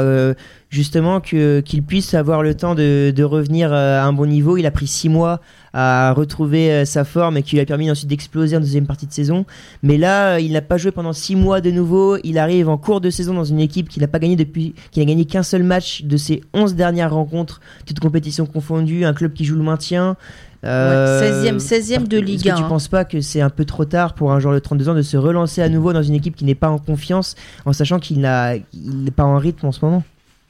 justement 0.69 1.21
que, 1.21 1.61
qu'il 1.61 1.83
puisse 1.83 2.13
avoir 2.13 2.43
le 2.43 2.55
temps 2.55 2.75
de, 2.75 3.13
de 3.15 3.23
revenir 3.23 3.71
à 3.71 4.03
un 4.03 4.13
bon 4.13 4.25
niveau. 4.25 4.57
Il 4.57 4.65
a 4.65 4.71
pris 4.71 4.87
6 4.87 5.09
mois 5.09 5.39
à 5.73 6.13
retrouver 6.13 6.71
euh, 6.71 6.85
sa 6.85 7.03
forme 7.03 7.37
et 7.37 7.43
qui 7.43 7.55
lui 7.55 7.61
a 7.61 7.65
permis 7.65 7.89
ensuite 7.89 8.07
d'exploser 8.07 8.55
en 8.55 8.59
deuxième 8.59 8.85
partie 8.85 9.07
de 9.07 9.11
saison. 9.11 9.45
Mais 9.81 9.97
là, 9.97 10.35
euh, 10.35 10.39
il 10.39 10.51
n'a 10.51 10.61
pas 10.61 10.77
joué 10.77 10.91
pendant 10.91 11.13
six 11.13 11.35
mois 11.35 11.61
de 11.61 11.71
nouveau. 11.71 12.17
Il 12.23 12.37
arrive 12.37 12.69
en 12.69 12.77
cours 12.77 13.01
de 13.01 13.09
saison 13.09 13.33
dans 13.33 13.43
une 13.43 13.59
équipe 13.59 13.89
qui 13.89 13.99
n'a 13.99 14.07
pas 14.07 14.19
gagné 14.19 14.35
depuis, 14.35 14.75
qui 14.91 14.99
n'a 14.99 15.05
gagné 15.05 15.25
qu'un 15.25 15.43
seul 15.43 15.63
match 15.63 16.03
de 16.03 16.15
ses 16.15 16.41
11 16.53 16.75
dernières 16.75 17.13
rencontres, 17.13 17.59
toutes 17.87 17.99
compétitions 17.99 18.45
confondues, 18.45 19.03
un 19.03 19.13
club 19.13 19.33
qui 19.33 19.45
joue 19.45 19.55
le 19.55 19.63
maintien. 19.63 20.15
16e, 20.63 20.67
euh, 20.67 21.59
16e 21.59 22.07
de 22.07 22.17
Ligue 22.17 22.47
1. 22.47 22.53
Est-ce 22.53 22.61
que 22.61 22.63
tu 22.63 22.69
penses 22.69 22.87
pas 22.87 23.03
que 23.03 23.21
c'est 23.21 23.41
un 23.41 23.49
peu 23.49 23.65
trop 23.65 23.85
tard 23.85 24.13
pour 24.13 24.31
un 24.31 24.39
joueur 24.39 24.53
de 24.53 24.59
32 24.59 24.89
ans 24.89 24.95
de 24.95 25.01
se 25.01 25.17
relancer 25.17 25.61
à 25.61 25.69
nouveau 25.69 25.93
dans 25.93 26.03
une 26.03 26.15
équipe 26.15 26.35
qui 26.35 26.45
n'est 26.45 26.55
pas 26.55 26.69
en 26.69 26.77
confiance 26.77 27.35
en 27.65 27.73
sachant 27.73 27.99
qu'il 27.99 28.19
n'est 28.21 29.11
pas 29.11 29.23
en 29.23 29.37
rythme 29.37 29.67
en 29.67 29.71
ce 29.71 29.83
moment? 29.83 30.03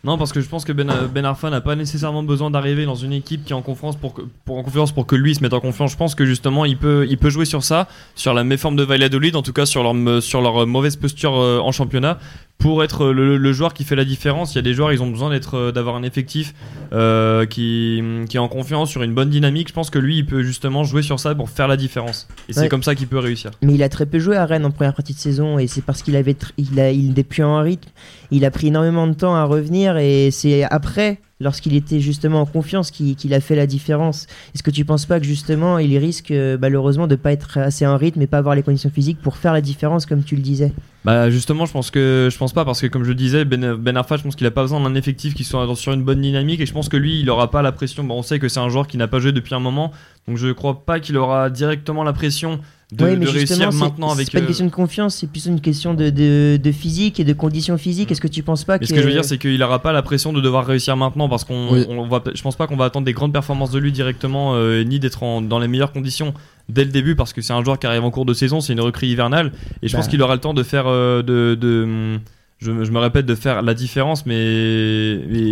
Non, 0.05 0.17
parce 0.17 0.33
que 0.33 0.41
je 0.41 0.49
pense 0.49 0.65
que 0.65 0.73
Ben, 0.73 0.89
euh, 0.89 1.07
ben 1.07 1.23
Arfa 1.23 1.49
n'a 1.49 1.61
pas 1.61 1.77
nécessairement 1.77 2.23
besoin 2.23 2.51
d'arriver 2.51 2.85
dans 2.85 2.95
une 2.95 3.13
équipe 3.13 3.45
qui 3.45 3.53
est 3.53 3.55
en 3.55 3.61
confiance 3.61 3.95
pour, 3.95 4.13
que, 4.13 4.21
pour, 4.43 4.57
en 4.57 4.63
confiance 4.63 4.91
pour 4.91 5.05
que 5.05 5.15
lui 5.15 5.33
se 5.33 5.41
mette 5.41 5.53
en 5.53 5.61
confiance. 5.61 5.93
Je 5.93 5.97
pense 5.97 6.13
que 6.13 6.25
justement, 6.25 6.65
il 6.65 6.77
peut, 6.77 7.07
il 7.09 7.17
peut 7.17 7.29
jouer 7.29 7.45
sur 7.45 7.63
ça, 7.63 7.87
sur 8.13 8.33
la 8.33 8.43
méforme 8.43 8.75
de 8.75 8.83
Valladolid, 8.83 9.37
en 9.37 9.41
tout 9.41 9.53
cas 9.53 9.65
sur 9.65 9.81
leur, 9.81 10.21
sur 10.21 10.41
leur 10.41 10.67
mauvaise 10.67 10.97
posture 10.97 11.39
euh, 11.39 11.59
en 11.59 11.71
championnat, 11.71 12.19
pour 12.57 12.81
être 12.83 13.07
le, 13.07 13.37
le 13.37 13.53
joueur 13.53 13.73
qui 13.73 13.83
fait 13.83 13.95
la 13.95 14.05
différence. 14.05 14.53
Il 14.53 14.55
y 14.55 14.59
a 14.59 14.61
des 14.61 14.73
joueurs, 14.73 14.93
ils 14.93 15.03
ont 15.03 15.09
besoin 15.09 15.29
d'être, 15.29 15.55
euh, 15.55 15.71
d'avoir 15.73 15.95
un 15.97 16.03
effectif 16.03 16.53
euh, 16.93 17.45
qui, 17.45 18.01
qui 18.29 18.37
est 18.37 18.39
en 18.39 18.47
confiance 18.47 18.89
sur 18.89 19.03
une 19.03 19.13
bonne 19.13 19.29
dynamique. 19.29 19.67
Je 19.67 19.73
pense 19.73 19.89
que 19.89 19.99
lui, 19.99 20.19
il 20.19 20.25
peut 20.25 20.43
justement 20.43 20.85
jouer 20.85 21.01
sur 21.01 21.19
ça 21.19 21.35
pour 21.35 21.49
faire 21.49 21.67
la 21.67 21.75
différence. 21.75 22.27
Et 22.47 22.53
c'est 22.53 22.69
comme 22.69 22.83
ça 22.83 22.95
qu'il 22.95 23.07
peut 23.07 23.19
réussir. 23.19 23.51
Mais 23.61 23.73
il 23.73 23.83
a 23.83 23.89
très 23.89 24.05
peu 24.05 24.17
joué 24.17 24.37
à 24.37 24.45
Rennes 24.45 24.65
en 24.65 24.71
première 24.71 24.93
partie 24.93 25.13
de 25.13 25.19
saison 25.19 25.59
et 25.59 25.67
c'est 25.67 25.81
parce 25.81 26.01
qu'il 26.03 26.15
avait 26.15 26.37
il 26.57 26.79
a 26.79 26.91
il 26.91 27.09
n'était 27.09 27.23
plus 27.23 27.43
en 27.43 27.61
rythme. 27.61 27.89
Il 28.31 28.45
a 28.45 28.51
pris 28.51 28.67
énormément 28.67 29.07
de 29.07 29.13
temps 29.13 29.35
à 29.35 29.43
revenir 29.43 29.97
et 29.97 30.31
c'est 30.31 30.63
après 30.63 31.19
lorsqu'il 31.43 31.75
était 31.75 31.99
justement 31.99 32.41
en 32.41 32.45
confiance 32.45 32.89
qu'il 32.89 33.33
a 33.33 33.39
fait 33.39 33.55
la 33.55 33.67
différence. 33.67 34.27
Est-ce 34.55 34.63
que 34.63 34.71
tu 34.71 34.85
penses 34.85 35.05
pas 35.05 35.19
que 35.19 35.25
justement 35.25 35.77
il 35.77 35.97
risque 35.97 36.31
euh, 36.31 36.57
malheureusement 36.59 37.07
de 37.07 37.15
pas 37.15 37.31
être 37.31 37.57
assez 37.57 37.85
en 37.85 37.97
rythme 37.97 38.21
et 38.21 38.27
pas 38.27 38.39
avoir 38.39 38.55
les 38.55 38.63
conditions 38.63 38.89
physiques 38.89 39.19
pour 39.21 39.37
faire 39.37 39.53
la 39.53 39.61
différence 39.61 40.05
comme 40.05 40.23
tu 40.23 40.35
le 40.35 40.41
disais? 40.41 40.73
Bah 41.05 41.29
justement, 41.29 41.65
je 41.65 41.73
pense 41.73 41.91
que 41.91 42.29
je 42.31 42.37
pense 42.37 42.53
pas 42.53 42.63
parce 42.63 42.79
que 42.79 42.87
comme 42.87 43.03
je 43.03 43.11
disais, 43.11 43.43
Ben, 43.43 43.75
ben 43.75 43.97
Arfa, 43.97 44.17
je 44.17 44.23
pense 44.23 44.35
qu'il 44.35 44.47
a 44.47 44.51
pas 44.51 44.61
besoin 44.61 44.79
d'un 44.79 44.95
effectif 44.95 45.33
qui 45.33 45.43
soit 45.43 45.67
sur 45.75 45.91
une 45.91 46.03
bonne 46.03 46.21
dynamique 46.21 46.61
et 46.61 46.65
je 46.65 46.73
pense 46.73 46.87
que 46.87 46.97
lui, 46.97 47.19
il 47.19 47.29
aura 47.29 47.51
pas 47.51 47.61
la 47.61 47.73
pression. 47.73 48.03
Bon, 48.03 48.19
on 48.19 48.23
sait 48.23 48.39
que 48.39 48.47
c'est 48.47 48.61
un 48.61 48.69
joueur 48.69 48.87
qui 48.87 48.97
n'a 48.97 49.07
pas 49.07 49.19
joué 49.19 49.33
depuis 49.33 49.53
un 49.53 49.59
moment, 49.59 49.91
donc 50.27 50.37
je 50.37 50.49
crois 50.53 50.85
pas 50.85 50.99
qu'il 51.01 51.17
aura 51.17 51.49
directement 51.49 52.03
la 52.03 52.13
pression 52.13 52.59
de, 52.95 53.03
Ouais, 53.03 53.11
de 53.15 53.19
mais 53.19 53.25
réussir 53.25 53.47
justement, 53.47 53.71
c'est- 53.71 53.77
maintenant 53.79 54.09
c'est 54.09 54.15
avec. 54.21 54.31
pas 54.31 54.37
une 54.39 54.43
euh, 54.43 54.47
question 54.47 54.65
de 54.65 54.71
confiance, 54.71 55.15
c'est 55.15 55.27
plus 55.27 55.45
une 55.47 55.59
question 55.61 55.93
de, 55.93 56.09
de, 56.09 56.57
de 56.61 56.71
physique 56.71 57.19
et 57.19 57.23
de 57.23 57.33
conditions 57.33 57.77
physiques. 57.77 58.11
Est-ce 58.11 58.21
que 58.21 58.27
tu 58.27 58.43
penses 58.43 58.63
pas 58.63 58.77
que 58.79 58.85
ce 58.85 58.93
que 58.93 59.01
je 59.01 59.05
veux 59.07 59.11
dire, 59.13 59.25
c'est 59.25 59.37
qu'il 59.37 59.61
aura 59.63 59.79
pas 59.81 59.91
la 59.91 60.01
pression 60.01 60.31
de 60.33 60.41
devoir 60.41 60.65
réussir 60.65 60.95
maintenant 60.97 61.27
parce 61.29 61.43
qu'on, 61.43 61.73
Oui. 61.73 61.85
on 61.89 62.07
va, 62.07 62.21
je 62.33 62.41
pense 62.41 62.55
pas 62.55 62.67
qu'on 62.67 62.75
va 62.77 62.85
attendre 62.85 63.05
des 63.05 63.13
grandes 63.13 63.33
performances 63.33 63.71
de 63.71 63.79
lui 63.79 63.91
directement, 63.91 64.53
euh, 64.55 64.83
ni 64.83 64.99
d'être 64.99 65.19
dans 65.41 65.59
les 65.59 65.67
meilleures 65.67 65.91
conditions 65.91 66.33
dès 66.69 66.85
le 66.85 66.91
début 66.91 67.15
parce 67.15 67.33
que 67.33 67.41
c'est 67.41 67.53
un 67.53 67.63
joueur 67.63 67.77
qui 67.79 67.87
arrive 67.87 68.03
en 68.03 68.11
cours 68.11 68.25
de 68.25 68.33
saison, 68.33 68.61
c'est 68.61 68.73
une 68.73 68.81
recrue 68.81 69.07
hivernale 69.07 69.51
et 69.81 69.87
je 69.87 69.93
Bah. 69.93 69.99
pense 69.99 70.07
qu'il 70.07 70.21
aura 70.21 70.35
le 70.35 70.39
temps 70.41 70.53
de 70.53 70.63
faire 70.63 70.85
euh, 70.87 71.21
de, 71.21 71.55
de- 71.59 72.19
je, 72.59 72.71
me- 72.71 72.85
je 72.85 72.91
me 72.91 72.99
répète 72.99 73.25
de 73.25 73.35
faire 73.35 73.61
la 73.61 73.73
différence, 73.73 74.25
mais 74.25 74.37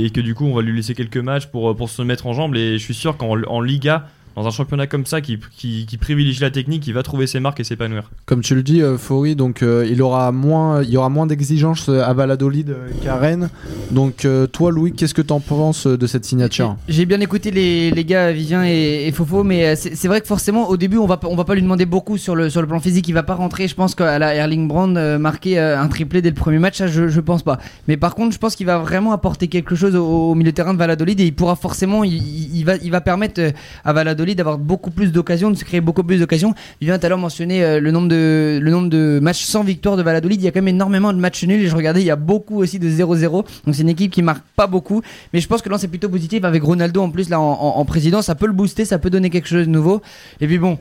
et, 0.05 0.09
que 0.13 0.21
du 0.21 0.33
coup 0.35 0.45
on 0.45 0.53
va 0.55 0.61
lui 0.61 0.75
laisser 0.75 0.93
quelques 0.95 1.17
matchs 1.17 1.47
pour 1.47 1.75
pour 1.75 1.89
se 1.89 2.01
mettre 2.01 2.27
en 2.27 2.33
jambes 2.33 2.55
et 2.55 2.77
je 2.77 2.83
suis 2.83 2.93
sûr 2.93 3.17
qu'en 3.17 3.35
en 3.47 3.61
Liga 3.61 4.07
dans 4.35 4.47
un 4.47 4.51
championnat 4.51 4.87
comme 4.87 5.05
ça 5.05 5.19
qui, 5.21 5.37
qui, 5.57 5.85
qui 5.85 5.97
privilégie 5.97 6.39
la 6.41 6.51
technique, 6.51 6.85
il 6.87 6.93
va 6.93 7.03
trouver 7.03 7.27
ses 7.27 7.39
marques 7.39 7.59
et 7.59 7.63
s'épanouir. 7.63 8.09
Comme 8.25 8.41
tu 8.41 8.55
le 8.55 8.63
dis, 8.63 8.81
euh, 8.81 8.97
Fori, 8.97 9.35
donc 9.35 9.61
euh, 9.61 9.85
il 9.89 10.01
aura 10.01 10.31
moins, 10.31 10.81
il 10.83 10.89
y 10.89 10.97
aura 10.97 11.09
moins 11.09 11.25
d'exigences 11.27 11.89
euh, 11.89 12.01
à 12.03 12.13
Valladolid 12.13 12.69
euh, 12.69 12.87
qu'à 13.03 13.15
Rennes. 13.17 13.49
Donc 13.91 14.25
euh, 14.25 14.47
toi, 14.47 14.71
Louis, 14.71 14.93
qu'est-ce 14.93 15.13
que 15.13 15.21
t'en 15.21 15.39
penses 15.39 15.85
euh, 15.87 15.97
de 15.97 16.07
cette 16.07 16.25
signature? 16.25 16.77
J'ai 16.87 17.05
bien 17.05 17.19
écouté 17.19 17.51
les, 17.51 17.91
les 17.91 18.05
gars 18.05 18.31
Vivien 18.31 18.63
et, 18.65 19.05
et 19.07 19.11
Fofo, 19.11 19.43
mais 19.43 19.65
euh, 19.67 19.75
c'est 19.75 20.07
vrai 20.07 20.21
que 20.21 20.27
forcément 20.27 20.69
au 20.69 20.77
début 20.77 20.97
on 20.97 21.05
va 21.07 21.17
pas- 21.17 21.27
on 21.27 21.35
va 21.35 21.43
pas 21.43 21.55
lui 21.55 21.61
demander 21.61 21.85
beaucoup 21.85 22.17
sur 22.17 22.35
le 22.35 22.49
sur 22.49 22.61
le 22.61 22.67
plan 22.67 22.79
physique. 22.79 23.07
Il 23.09 23.13
va 23.13 23.23
pas 23.23 23.35
rentrer. 23.35 23.67
Je 23.67 23.75
pense 23.75 23.95
qu'à 23.95 24.17
la 24.19 24.33
Erling 24.35 24.67
Brand 24.67 24.95
euh, 24.97 25.17
marquer 25.19 25.59
euh, 25.59 25.79
un 25.79 25.87
triplé 25.87 26.21
dès 26.21 26.29
le 26.29 26.35
premier 26.35 26.59
match, 26.59 26.77
ça, 26.77 26.87
je 26.87 27.07
je 27.09 27.19
pense 27.19 27.43
pas. 27.43 27.57
Mais 27.87 27.97
par 27.97 28.15
contre, 28.15 28.33
je 28.33 28.39
pense 28.39 28.55
qu'il 28.55 28.65
va 28.65 28.77
vraiment 28.77 29.11
apporter 29.11 29.47
quelque 29.47 29.75
chose 29.75 29.95
au, 29.95 30.05
au 30.31 30.35
milieu 30.35 30.51
de 30.51 30.55
terrain 30.55 30.73
de 30.73 30.79
Valladolid 30.79 31.19
et 31.19 31.25
il 31.25 31.33
pourra 31.35 31.55
forcément, 31.55 32.03
il, 32.03 32.13
il- 32.55 32.63
va 32.63 32.75
il 32.77 32.91
va 32.91 33.01
permettre 33.01 33.41
à 33.83 33.91
Valladolid 33.93 34.20
d'avoir 34.35 34.57
beaucoup 34.57 34.91
plus 34.91 35.11
d'occasions, 35.11 35.49
de 35.51 35.55
se 35.55 35.63
créer 35.65 35.81
beaucoup 35.81 36.03
plus 36.03 36.19
d'occasions. 36.19 36.53
Vivien 36.79 36.97
tout 36.99 37.05
à 37.05 37.09
l'heure 37.09 37.17
mentionné 37.17 37.63
euh, 37.63 37.79
le 37.79 37.91
nombre 37.91 38.07
de 38.09 39.19
matchs 39.21 39.43
sans 39.43 39.63
victoire 39.63 39.97
de 39.97 40.03
Valladolid. 40.03 40.41
Il 40.41 40.45
y 40.45 40.47
a 40.47 40.51
quand 40.51 40.59
même 40.61 40.67
énormément 40.75 41.11
de 41.13 41.17
matchs 41.19 41.43
nuls 41.45 41.61
et 41.61 41.67
je 41.67 41.75
regardais, 41.75 42.01
il 42.01 42.05
y 42.05 42.11
a 42.11 42.15
beaucoup 42.15 42.57
aussi 42.61 42.79
de 42.79 42.87
0-0. 42.89 43.29
Donc 43.31 43.45
c'est 43.73 43.81
une 43.81 43.89
équipe 43.89 44.11
qui 44.11 44.21
marque 44.21 44.43
pas 44.55 44.67
beaucoup. 44.67 45.01
Mais 45.33 45.39
je 45.41 45.47
pense 45.47 45.61
que 45.61 45.69
là 45.69 45.77
c'est 45.77 45.87
plutôt 45.87 46.09
positif 46.09 46.43
avec 46.43 46.63
Ronaldo 46.63 47.01
en 47.01 47.09
plus 47.09 47.29
là 47.29 47.39
en, 47.39 47.43
en- 47.51 47.77
en 47.79 47.85
président, 47.85 48.21
ça 48.21 48.35
peut 48.35 48.47
le 48.47 48.53
booster, 48.53 48.85
ça 48.85 48.99
peut 48.99 49.09
donner 49.09 49.29
quelque 49.29 49.47
chose 49.47 49.65
de 49.65 49.71
nouveau. 49.71 50.01
Et 50.39 50.47
puis 50.47 50.57
bon, 50.57 50.77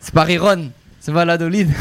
c'est 0.00 0.14
pas 0.14 0.24
Riron, 0.24 0.70
c'est 1.10 1.14
Valladolid. 1.14 1.68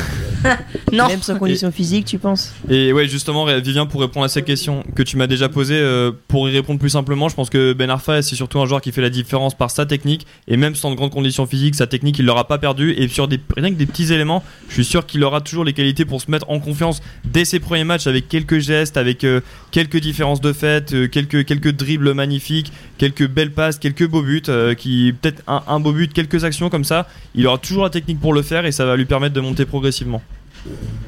Non. 0.93 1.07
même 1.07 1.21
sans 1.21 1.37
conditions 1.37 1.71
physiques, 1.71 2.05
tu 2.05 2.17
penses 2.17 2.53
Et 2.69 2.93
ouais, 2.93 3.07
justement, 3.07 3.45
Vivien, 3.59 3.85
pour 3.85 4.01
répondre 4.01 4.25
à 4.25 4.29
cette 4.29 4.45
question 4.45 4.83
que 4.95 5.03
tu 5.03 5.17
m'as 5.17 5.27
déjà 5.27 5.49
posée, 5.49 5.77
euh, 5.77 6.11
pour 6.27 6.49
y 6.49 6.53
répondre 6.53 6.79
plus 6.79 6.89
simplement, 6.89 7.29
je 7.29 7.35
pense 7.35 7.49
que 7.49 7.73
Ben 7.73 7.89
Arfa, 7.89 8.21
c'est 8.21 8.35
surtout 8.35 8.59
un 8.59 8.65
joueur 8.65 8.81
qui 8.81 8.91
fait 8.91 9.01
la 9.01 9.09
différence 9.09 9.53
par 9.53 9.69
sa 9.69 9.85
technique, 9.85 10.25
et 10.47 10.57
même 10.57 10.75
sans 10.75 10.89
de 10.89 10.95
grandes 10.95 11.11
conditions 11.11 11.45
physiques, 11.45 11.75
sa 11.75 11.87
technique, 11.87 12.17
il 12.17 12.25
l'aura 12.25 12.47
pas 12.47 12.57
perdu, 12.57 12.93
et 12.93 13.07
sur 13.07 13.27
des, 13.27 13.39
rien 13.55 13.69
que 13.69 13.75
des 13.75 13.85
petits 13.85 14.11
éléments, 14.13 14.43
je 14.69 14.75
suis 14.75 14.85
sûr 14.85 15.05
qu'il 15.05 15.23
aura 15.23 15.41
toujours 15.41 15.65
les 15.65 15.73
qualités 15.73 16.05
pour 16.05 16.21
se 16.21 16.31
mettre 16.31 16.49
en 16.49 16.59
confiance 16.59 17.01
dès 17.25 17.45
ses 17.45 17.59
premiers 17.59 17.83
matchs 17.83 18.07
avec 18.07 18.27
quelques 18.29 18.59
gestes, 18.59 18.97
avec 18.97 19.25
euh, 19.25 19.41
quelques 19.71 19.99
différences 19.99 20.41
de 20.41 20.53
fait, 20.53 20.93
euh, 20.93 21.07
quelques, 21.07 21.45
quelques 21.45 21.71
dribbles 21.71 22.13
magnifiques, 22.13 22.71
quelques 22.97 23.27
belles 23.27 23.51
passes, 23.51 23.77
quelques 23.79 24.07
beaux 24.07 24.23
buts, 24.23 24.41
euh, 24.49 24.73
qui 24.73 25.13
peut-être 25.21 25.41
un, 25.47 25.61
un 25.67 25.79
beau 25.79 25.91
but, 25.91 26.11
quelques 26.13 26.43
actions 26.43 26.69
comme 26.69 26.83
ça, 26.83 27.07
il 27.35 27.45
aura 27.47 27.57
toujours 27.57 27.83
la 27.83 27.89
technique 27.89 28.19
pour 28.19 28.33
le 28.33 28.41
faire, 28.41 28.65
et 28.65 28.71
ça 28.71 28.85
va 28.85 28.95
lui 28.95 29.05
permettre 29.05 29.33
de 29.35 29.41
monter 29.41 29.65
progressivement. 29.65 30.21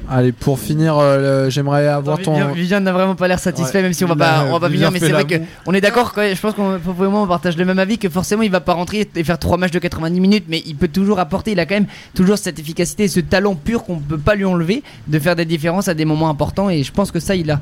Allez, 0.08 0.32
pour 0.32 0.58
finir, 0.58 0.96
euh, 0.98 1.44
le- 1.44 1.50
j'aimerais 1.50 1.86
avoir 1.86 2.18
ton. 2.18 2.52
Vivien- 2.54 2.80
n'a 2.80 2.92
vraiment 2.92 3.14
pas 3.14 3.28
l'air 3.28 3.38
satisfait, 3.38 3.78
Ouais. 3.78 3.82
même 3.82 3.92
si 3.92 4.02
on 4.04 4.08
va 4.08 4.16
pas, 4.16 4.46
on 4.48 4.52
va 4.52 4.60
pas 4.60 4.70
finir, 4.70 4.90
mais 4.90 4.98
c'est 4.98 5.10
vrai 5.10 5.24
que 5.24 5.34
l'amour. 5.34 5.48
on 5.66 5.74
est 5.74 5.80
d'accord. 5.82 6.14
quoi, 6.14 6.32
Je 6.32 6.40
pense 6.40 6.54
qu'on 6.54 6.80
on 6.86 7.26
partage 7.26 7.56
le 7.58 7.64
même 7.66 7.78
avis 7.78 7.98
que 7.98 8.08
forcément 8.08 8.42
il 8.42 8.50
va 8.50 8.60
pas 8.60 8.72
rentrer 8.72 9.06
et 9.14 9.24
faire 9.24 9.38
trois 9.38 9.58
matchs 9.58 9.70
de 9.72 9.78
90 9.78 10.20
minutes, 10.20 10.44
mais 10.48 10.62
il 10.64 10.74
peut 10.74 10.88
toujours 10.88 11.18
apporter. 11.18 11.52
Il 11.52 11.60
a 11.60 11.66
quand 11.66 11.74
même 11.74 11.86
toujours 12.14 12.38
cette 12.38 12.58
efficacité, 12.58 13.08
ce 13.08 13.20
talent 13.20 13.54
pur 13.54 13.84
qu'on 13.84 13.98
peut 13.98 14.16
pas 14.18 14.34
lui 14.36 14.46
enlever 14.46 14.82
de 15.06 15.18
faire 15.18 15.36
des 15.36 15.44
différences 15.44 15.86
à 15.88 15.92
des 15.94 16.06
moments 16.06 16.30
importants. 16.30 16.70
Et 16.70 16.82
je 16.82 16.90
pense 16.92 17.10
que 17.10 17.20
ça, 17.20 17.36
il 17.36 17.50
a. 17.50 17.60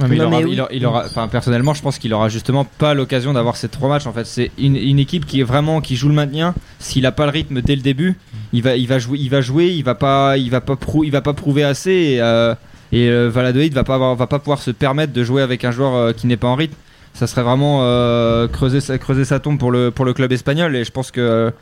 Ouais, 0.00 0.08
mais 0.08 0.16
il 0.16 0.18
Non, 0.18 0.26
aura- 0.28 0.38
mais 0.38 0.44
oui. 0.44 0.50
il 0.54 0.60
aura- 0.60 0.72
il 0.72 0.86
aura- 0.86 1.04
enfin, 1.06 1.28
personnellement, 1.28 1.72
je 1.74 1.82
pense 1.82 1.98
qu'il 1.98 2.12
aura 2.12 2.28
justement 2.28 2.64
pas 2.64 2.94
l'occasion 2.94 3.32
d'avoir 3.32 3.56
ces 3.56 3.68
trois 3.68 3.88
matchs. 3.88 4.06
En 4.06 4.12
fait, 4.12 4.24
c'est 4.26 4.50
une, 4.58 4.76
une 4.76 4.98
équipe 4.98 5.24
qui 5.26 5.40
est 5.40 5.44
vraiment 5.44 5.80
qui 5.80 5.94
joue 5.96 6.08
le 6.08 6.14
maintien. 6.14 6.54
S'il 6.80 7.06
a 7.06 7.12
pas 7.12 7.24
le 7.26 7.30
rythme 7.30 7.60
dès 7.62 7.76
le 7.76 7.82
début, 7.82 8.16
il 8.52 8.62
va, 8.62 8.76
il 8.76 8.88
va 8.88 8.98
jouer, 8.98 9.18
il 9.20 9.30
va 9.30 9.40
jouer, 9.40 9.68
il 9.68 9.84
va 9.84 9.94
pas, 9.94 10.36
il 10.36 10.50
va 10.50 10.60
pas 10.60 10.74
prou- 10.76 11.04
il 11.04 11.10
va 11.10 11.20
pas 11.20 11.32
prouver 11.32 11.62
assez. 11.64 11.92
Et, 11.92 12.20
euh, 12.20 12.54
et 12.92 13.08
euh, 13.08 13.28
Valladolid 13.30 13.72
va 13.74 13.84
pas 13.84 13.94
avoir, 13.94 14.14
va 14.16 14.26
pas 14.26 14.38
pouvoir 14.40 14.60
se 14.60 14.70
permettre 14.72 15.12
de 15.12 15.22
jouer 15.22 15.42
avec 15.42 15.64
un 15.64 15.70
joueur 15.70 15.94
euh, 15.94 16.12
qui 16.12 16.26
n'est 16.26 16.36
pas 16.36 16.48
en 16.48 16.54
rythme. 16.56 16.74
Ça 17.12 17.28
serait 17.28 17.42
vraiment 17.44 17.80
euh, 17.82 18.48
creuser, 18.48 18.80
sa- 18.80 18.98
creuser 18.98 19.24
sa 19.24 19.38
tombe 19.38 19.58
pour 19.58 19.70
le, 19.70 19.92
pour 19.92 20.04
le 20.04 20.12
club 20.12 20.32
espagnol. 20.32 20.74
Et 20.74 20.82
je 20.84 20.90
pense 20.90 21.12
que 21.12 21.52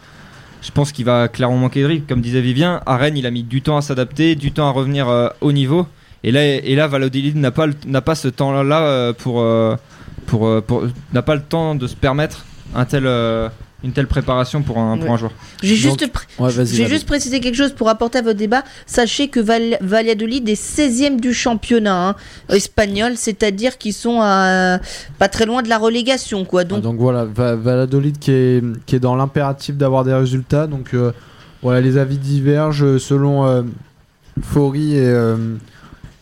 je 0.62 0.70
pense 0.70 0.93
qu'il 0.93 1.05
va 1.05 1.29
clairement 1.29 1.57
manquer 1.59 1.83
de 1.83 1.87
rythme. 1.87 2.07
Comme 2.09 2.20
disait 2.23 2.41
Vivien, 2.41 2.81
à 2.87 2.97
Rennes, 2.97 3.18
il 3.18 3.27
a 3.27 3.31
mis 3.31 3.43
du 3.43 3.61
temps 3.61 3.77
à 3.77 3.83
s'adapter, 3.83 4.35
du 4.37 4.53
temps 4.53 4.68
à 4.68 4.70
revenir 4.70 5.31
au 5.43 5.53
niveau. 5.53 5.87
Et 6.25 6.31
là, 6.31 6.45
et 6.45 6.75
là 6.77 6.87
Valladolid 6.87 7.37
n'a 7.37 7.51
pas, 7.51 7.66
le- 7.66 7.75
n'a 7.87 8.01
pas 8.01 8.14
ce 8.14 8.29
temps-là 8.29 8.83
euh, 8.83 9.12
pour, 9.12 9.41
euh, 9.41 9.77
pour, 10.27 10.47
euh, 10.47 10.61
pour- 10.61 10.85
n'a 11.12 11.23
pas 11.23 11.35
le 11.35 11.43
temps 11.43 11.75
de 11.75 11.87
se 11.87 11.97
permettre 11.97 12.45
un 12.75 12.85
tel, 12.85 13.07
une 13.85 13.91
telle 13.93 14.07
préparation 14.07 14.62
pour 14.62 14.79
un, 14.79 14.97
pour 14.97 15.11
un 15.12 15.16
joueur. 15.16 15.33
J'ai 15.61 15.75
juste, 15.75 16.05
pr- 16.07 16.23
Ouais, 16.39 16.51
juste 16.89 17.07
précisé 17.07 17.41
quelque 17.41 17.57
chose 17.57 17.73
pour 17.73 17.89
apporter 17.89 18.18
à 18.18 18.23
votre 18.23 18.39
débat. 18.39 18.62
Sachez 18.87 19.27
que 19.27 19.41
Val- 19.41 19.77
Valladolid 19.81 20.49
est 20.49 20.55
16e 20.55 21.18
du 21.20 21.35
championnat 21.35 22.11
hein, 22.11 22.14
espagnol, 22.55 23.14
c'est-à-dire 23.16 23.77
qu'ils 23.79 23.93
sont 23.93 24.20
à, 24.23 24.79
pas 25.18 25.29
très 25.29 25.45
loin 25.45 25.62
de 25.62 25.68
la 25.68 25.79
relégation. 25.79 26.45
quoi. 26.45 26.61
Ah, 26.61 26.64
Donc, 26.64 26.83
donc 26.83 26.97
voilà, 26.99 27.25
Va- 27.25 27.57
Valladolid 27.57 28.18
qui 28.20 28.31
est, 28.31 28.62
qui 28.87 28.95
est 28.95 29.01
dans 29.01 29.16
l'impératif 29.16 29.77
d'avoir 29.77 30.05
des 30.05 30.14
résultats. 30.14 30.68
Donc 30.68 30.95
euh, 30.95 31.11
voilà, 31.62 31.81
les 31.81 31.99
avis 31.99 32.18
divergent 32.18 32.99
selon 32.99 33.45
euh, 33.47 33.62
Fori 34.41 34.95
et, 34.97 35.01
euh, 35.05 35.37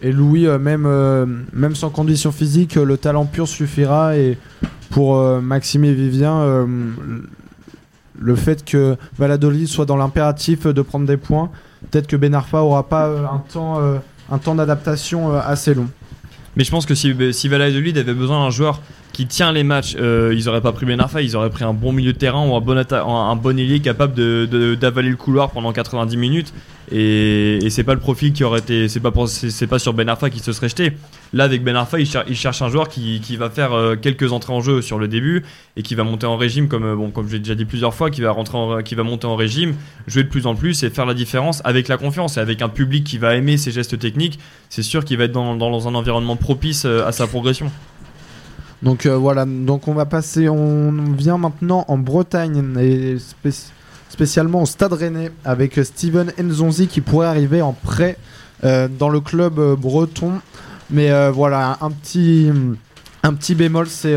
et 0.02 0.12
Louis, 0.12 0.46
euh, 0.46 0.58
même, 0.58 0.84
euh, 0.86 1.26
même 1.52 1.74
sans 1.74 1.90
condition 1.90 2.32
physique, 2.32 2.76
euh, 2.76 2.84
le 2.84 2.96
talent 2.96 3.26
pur 3.26 3.46
suffira. 3.46 4.16
Et 4.16 4.38
pour 4.90 5.16
Maxime 5.40 5.84
et 5.84 5.94
Vivien, 5.94 6.66
le 8.18 8.34
fait 8.34 8.64
que 8.64 8.96
Valladolid 9.16 9.68
soit 9.68 9.86
dans 9.86 9.96
l'impératif 9.96 10.66
de 10.66 10.82
prendre 10.82 11.06
des 11.06 11.16
points, 11.16 11.48
peut-être 11.88 12.08
que 12.08 12.16
Ben 12.16 12.34
Arfa 12.34 12.58
aura 12.58 12.88
pas 12.88 13.08
un 14.28 14.38
temps, 14.38 14.54
d'adaptation 14.56 15.32
assez 15.32 15.74
long. 15.74 15.86
Mais 16.56 16.64
je 16.64 16.72
pense 16.72 16.86
que 16.86 16.96
si, 16.96 17.14
si 17.32 17.46
Valladolid 17.46 17.96
avait 17.98 18.14
besoin 18.14 18.44
d'un 18.44 18.50
joueur 18.50 18.80
qui 19.20 19.26
tient 19.26 19.52
les 19.52 19.64
matchs, 19.64 19.96
euh, 20.00 20.32
ils 20.34 20.48
auraient 20.48 20.62
pas 20.62 20.72
pris 20.72 20.86
Ben 20.86 20.98
Arfa, 20.98 21.20
ils 21.20 21.36
auraient 21.36 21.50
pris 21.50 21.62
un 21.64 21.74
bon 21.74 21.92
milieu 21.92 22.14
de 22.14 22.18
terrain 22.18 22.46
ou 22.48 22.54
un 22.56 22.60
bon, 22.62 22.74
un, 22.78 23.36
bon 23.36 23.58
ailier 23.58 23.80
capable 23.80 24.14
de- 24.14 24.74
d'avaler 24.80 25.10
le 25.10 25.16
couloir 25.16 25.50
pendant 25.50 25.72
90 25.74 26.16
minutes. 26.16 26.54
Et, 26.90 27.58
c'est 27.70 27.84
pas 27.84 27.92
le 27.94 28.00
profil 28.00 28.32
qui 28.32 28.42
aurait 28.42 28.58
été, 28.60 28.88
c'est 28.88 28.98
pas 28.98 29.10
pour- 29.12 29.28
c'est 29.28 29.50
c'est 29.50 29.66
pas 29.66 29.78
sur 29.78 29.92
Ben 29.92 30.08
Arfa 30.08 30.30
qui 30.30 30.38
se 30.40 30.52
serait 30.52 30.68
jeté. 30.70 30.92
Là 31.34 31.44
avec 31.44 31.62
Ben 31.62 31.76
Arfa, 31.76 32.00
il, 32.00 32.06
cher- 32.06 32.24
il 32.28 32.34
cherche 32.34 32.62
un 32.62 32.68
joueur 32.70 32.88
qui, 32.88 33.20
qui 33.20 33.36
va 33.36 33.50
faire 33.50 33.72
euh, 33.74 33.94
quelques 33.94 34.32
entrées 34.32 34.52
en 34.54 34.60
jeu 34.62 34.80
sur 34.82 34.98
le 34.98 35.06
début 35.06 35.44
et 35.76 35.82
qui 35.82 35.94
va 35.94 36.02
monter 36.02 36.26
en 36.26 36.36
régime 36.38 36.66
comme 36.66 36.84
euh, 36.84 36.96
bon 36.96 37.10
comme 37.10 37.28
j'ai 37.28 37.38
déjà 37.38 37.54
dit 37.54 37.66
plusieurs 37.66 37.94
fois, 37.94 38.10
qui 38.10 38.22
va 38.22 38.30
rentrer, 38.32 38.56
en- 38.58 38.82
qui 38.82 38.94
va 38.94 39.02
monter 39.02 39.26
en 39.26 39.36
régime, 39.36 39.74
jouer 40.08 40.24
de 40.24 40.28
plus 40.28 40.46
en 40.46 40.54
plus 40.54 40.82
et 40.82 40.88
faire 40.90 41.06
la 41.06 41.14
différence 41.14 41.60
avec 41.64 41.86
la 41.88 41.96
confiance 41.98 42.38
et 42.38 42.40
avec 42.40 42.62
un 42.62 42.68
public 42.70 43.04
qui 43.04 43.18
va 43.18 43.36
aimer 43.36 43.56
ses 43.58 43.70
gestes 43.70 43.98
techniques. 43.98 44.38
C'est 44.70 44.82
sûr 44.82 45.04
qu'il 45.04 45.18
va 45.18 45.24
être 45.24 45.32
dans, 45.32 45.54
dans 45.56 45.86
un 45.86 45.94
environnement 45.94 46.36
propice 46.36 46.86
à 46.86 47.12
sa 47.12 47.26
progression. 47.26 47.70
Donc 48.82 49.04
euh, 49.04 49.16
voilà, 49.16 49.44
donc 49.44 49.88
on 49.88 49.94
va 49.94 50.06
passer, 50.06 50.48
on 50.48 50.92
vient 51.16 51.36
maintenant 51.36 51.84
en 51.88 51.98
Bretagne 51.98 52.78
et 52.80 53.18
spé- 53.18 53.70
spécialement 54.08 54.62
au 54.62 54.66
Stade 54.66 54.94
Rennais 54.94 55.30
avec 55.44 55.78
euh, 55.78 55.84
Steven 55.84 56.32
Nzonzi 56.38 56.86
qui 56.86 57.00
pourrait 57.02 57.26
arriver 57.26 57.60
en 57.60 57.72
prêt 57.74 58.16
euh, 58.64 58.88
dans 58.88 59.10
le 59.10 59.20
club 59.20 59.60
breton. 59.78 60.40
Mais 60.90 61.10
voilà, 61.30 61.78
un 61.82 61.90
petit, 61.92 62.50
un 63.22 63.34
petit 63.34 63.54
bémol, 63.54 63.86
c'est 63.86 64.16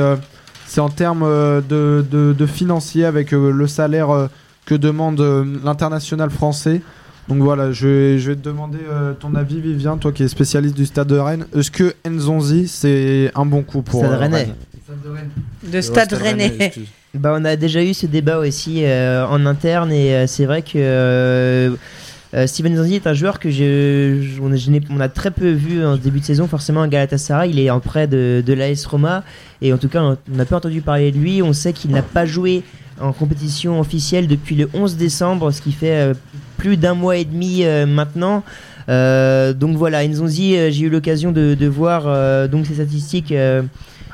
en 0.79 0.89
termes 0.89 1.21
de, 1.23 2.03
de, 2.09 2.33
de 2.33 2.45
financier 2.47 3.05
avec 3.05 3.29
le 3.29 3.67
salaire 3.67 4.29
que 4.65 4.73
demande 4.73 5.21
l'international 5.63 6.31
français. 6.31 6.81
Donc 7.29 7.37
voilà, 7.41 7.71
je 7.71 7.87
vais, 7.87 8.19
je 8.19 8.31
vais 8.31 8.35
te 8.35 8.43
demander 8.43 8.79
euh, 8.89 9.13
ton 9.13 9.33
avis, 9.35 9.59
Vivien, 9.61 9.97
toi 9.97 10.11
qui 10.11 10.23
es 10.23 10.27
spécialiste 10.27 10.75
du 10.75 10.85
stade 10.85 11.07
de 11.07 11.17
Rennes. 11.17 11.45
Est-ce 11.57 11.71
que 11.71 11.93
Nzonzi, 12.07 12.67
c'est 12.67 13.31
un 13.35 13.45
bon 13.45 13.61
coup 13.63 13.81
pour 13.81 14.01
Stade 14.01 14.11
euh, 14.13 14.17
Rennais. 14.17 14.47
Rennes 14.89 15.29
De 15.71 15.81
Stade 15.81 16.11
Ouais, 16.13 16.19
Rennais. 16.19 16.53
excuse. 16.59 16.87
Bah, 17.13 17.33
on 17.39 17.45
a 17.45 17.55
déjà 17.55 17.83
eu 17.83 17.93
ce 17.93 18.07
débat 18.07 18.39
aussi 18.39 18.83
euh, 18.83 19.25
en 19.27 19.45
interne 19.45 19.91
et 19.91 20.13
euh, 20.15 20.27
c'est 20.27 20.45
vrai 20.45 20.63
que 20.63 20.71
euh, 20.77 21.75
Steven 22.47 22.75
Zanzi 22.75 22.95
est 22.95 23.05
un 23.07 23.13
joueur 23.13 23.39
que 23.39 23.51
je, 23.51 24.19
je- 24.21 24.41
on, 24.41 24.51
a, 24.51 24.55
je 24.55 24.71
n'ai- 24.71 24.81
on 24.89 24.99
a 24.99 25.07
très 25.07 25.29
peu 25.29 25.51
vu 25.51 25.85
en 25.85 25.95
début 25.95 26.19
de 26.19 26.25
saison 26.25 26.47
forcément 26.47 26.81
à 26.81 26.87
Galatasaray. 26.87 27.51
Il 27.51 27.59
est 27.59 27.69
en 27.69 27.79
prêt 27.79 28.07
de, 28.07 28.43
de 28.45 28.53
l'AS 28.53 28.85
Roma 28.87 29.23
et 29.61 29.71
en 29.71 29.77
tout 29.77 29.87
cas 29.89 30.01
on 30.01 30.17
n'a 30.35 30.45
pas 30.45 30.57
entendu 30.57 30.81
parler 30.81 31.11
de 31.11 31.17
lui. 31.19 31.41
On 31.43 31.53
sait 31.53 31.71
qu'il 31.71 31.91
n'a 31.91 32.01
pas 32.01 32.25
joué 32.25 32.63
en 32.99 33.13
compétition 33.13 33.79
officielle 33.79 34.27
depuis 34.27 34.55
le 34.55 34.67
11 34.73 34.97
décembre, 34.97 35.51
ce 35.51 35.61
qui 35.61 35.71
fait 35.71 35.91
euh, 35.91 36.13
plus 36.63 36.77
d'un 36.77 36.93
mois 36.93 37.17
et 37.17 37.25
demi 37.25 37.65
euh, 37.65 37.85
maintenant. 37.85 38.41
Euh, 38.87 39.51
donc 39.51 39.75
voilà, 39.75 40.07
Nzonzi, 40.07 40.55
euh, 40.55 40.71
j'ai 40.71 40.85
eu 40.85 40.89
l'occasion 40.89 41.33
de, 41.33 41.67
voir 41.67 42.03
donc 42.47 42.65
ses 42.65 42.75
statistiques. 42.75 43.33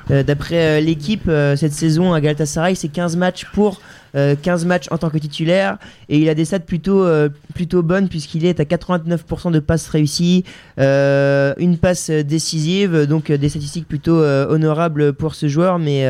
D'après 0.10 0.82
l'équipe, 0.82 1.30
cette 1.56 1.74
saison 1.74 2.14
à 2.14 2.22
Galatasaray, 2.22 2.76
c'est 2.76 2.88
15 2.88 3.16
matchs 3.18 3.46
pour 3.54 3.80
euh, 4.16 4.36
15 4.42 4.66
matchs 4.66 4.88
en 4.90 4.98
tant 4.98 5.12
que 5.12 5.20
titulaire. 5.20 5.78
Et 6.08 6.18
il 6.18 6.28
a 6.30 6.34
des 6.34 6.46
stats 6.46 6.60
plutôt, 6.60 7.06
plutôt 7.54 7.84
bonnes 7.84 8.10
puisqu'il 8.10 8.46
est 8.46 8.60
à 8.60 8.64
89% 8.64 9.52
de 9.52 9.60
passes 9.60 9.88
réussies, 9.88 10.44
une 10.80 11.78
passe 11.80 12.10
décisive, 12.10 13.06
donc 13.06 13.32
des 13.32 13.50
statistiques 13.50 13.88
plutôt 13.88 14.18
honorables 14.24 15.14
pour 15.14 15.36
ce 15.36 15.48
joueur. 15.48 15.78
Mais, 15.78 16.08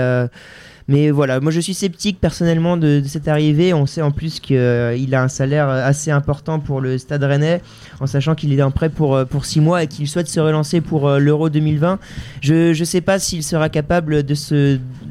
mais 0.89 1.11
voilà, 1.11 1.39
moi 1.39 1.51
je 1.51 1.59
suis 1.59 1.75
sceptique 1.75 2.19
personnellement 2.19 2.75
de, 2.75 3.03
cette 3.05 3.27
arrivée. 3.27 3.75
On 3.75 3.85
sait 3.85 4.01
en 4.01 4.09
plus 4.09 4.39
qu'il 4.39 5.13
a 5.13 5.21
un 5.21 5.27
salaire 5.27 5.69
assez 5.69 6.09
important 6.09 6.59
pour 6.59 6.81
le 6.81 6.97
Stade 6.97 7.23
Rennais, 7.23 7.61
en 7.99 8.07
sachant 8.07 8.33
qu'il 8.33 8.51
est 8.57 8.61
en 8.63 8.71
prêt 8.71 8.89
pour, 8.89 9.15
euh, 9.15 9.23
pour 9.23 9.45
6 9.45 9.61
mois 9.61 9.83
et 9.83 9.87
qu'il 9.87 10.07
souhaite 10.07 10.27
se 10.27 10.39
relancer 10.39 10.81
pour 10.81 11.07
euh, 11.07 11.19
l'Euro 11.19 11.49
2020. 11.49 11.99
Je 12.41 12.77
ne 12.77 12.85
sais 12.85 13.01
pas 13.01 13.19
s'il 13.19 13.43
sera 13.43 13.69
capable 13.69 14.23
de 14.23 14.33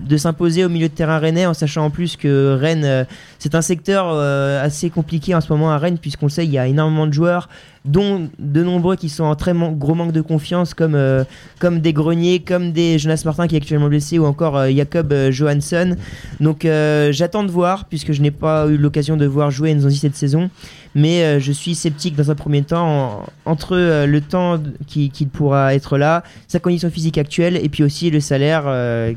de 0.08 0.16
s'imposer 0.16 0.64
au 0.64 0.68
milieu 0.68 0.88
de 0.88 0.94
terrain 0.94 1.18
rennais 1.18 1.46
en 1.46 1.54
sachant 1.54 1.84
en 1.84 1.90
plus 1.90 2.16
que 2.16 2.56
Rennes 2.58 2.84
euh, 2.84 3.04
c'est 3.38 3.54
un 3.54 3.62
secteur 3.62 4.06
euh, 4.10 4.64
assez 4.64 4.90
compliqué 4.90 5.34
en 5.34 5.40
ce 5.40 5.52
moment 5.52 5.70
à 5.70 5.78
Rennes 5.78 5.98
puisqu'on 5.98 6.28
sait 6.28 6.44
il 6.44 6.50
y 6.50 6.58
a 6.58 6.66
énormément 6.66 7.06
de 7.06 7.12
joueurs 7.12 7.48
dont 7.84 8.28
de 8.38 8.62
nombreux 8.62 8.96
qui 8.96 9.08
sont 9.08 9.24
en 9.24 9.34
très 9.36 9.52
gros 9.54 9.94
manque 9.94 10.12
de 10.12 10.20
confiance 10.20 10.74
comme 10.74 10.94
euh, 10.96 11.24
comme 11.58 11.80
des 11.80 11.92
Greniers 11.92 12.40
comme 12.40 12.72
des 12.72 12.98
Jonas 12.98 13.22
Martin 13.24 13.46
qui 13.46 13.54
est 13.54 13.58
actuellement 13.58 13.88
blessé 13.88 14.18
ou 14.18 14.26
encore 14.26 14.56
euh, 14.56 14.68
Jacob 14.74 15.14
Johansson. 15.30 15.96
Donc 16.40 16.64
j'attends 17.10 17.44
de 17.44 17.50
voir 17.50 17.84
puisque 17.86 18.12
je 18.12 18.20
n'ai 18.22 18.30
pas 18.30 18.66
eu 18.66 18.76
l'occasion 18.76 19.16
de 19.16 19.24
voir 19.26 19.50
jouer 19.50 19.72
Nzonzi 19.74 19.96
cette 19.98 20.16
saison. 20.16 20.50
Mais 20.94 21.38
je 21.38 21.52
suis 21.52 21.74
sceptique 21.74 22.16
dans 22.16 22.30
un 22.30 22.34
premier 22.34 22.62
temps 22.62 22.86
en- 22.88 23.26
entre 23.52 23.76
le 24.06 24.20
temps 24.20 24.58
qui- 24.86 25.10
qu'il 25.10 25.28
pourra 25.28 25.74
être 25.74 25.96
là 25.98 26.24
sa 26.48 26.58
condition 26.58 26.90
physique 26.90 27.18
actuelle 27.18 27.56
et 27.62 27.68
puis 27.68 27.84
aussi 27.84 28.10
le 28.10 28.20
salaire 28.20 28.64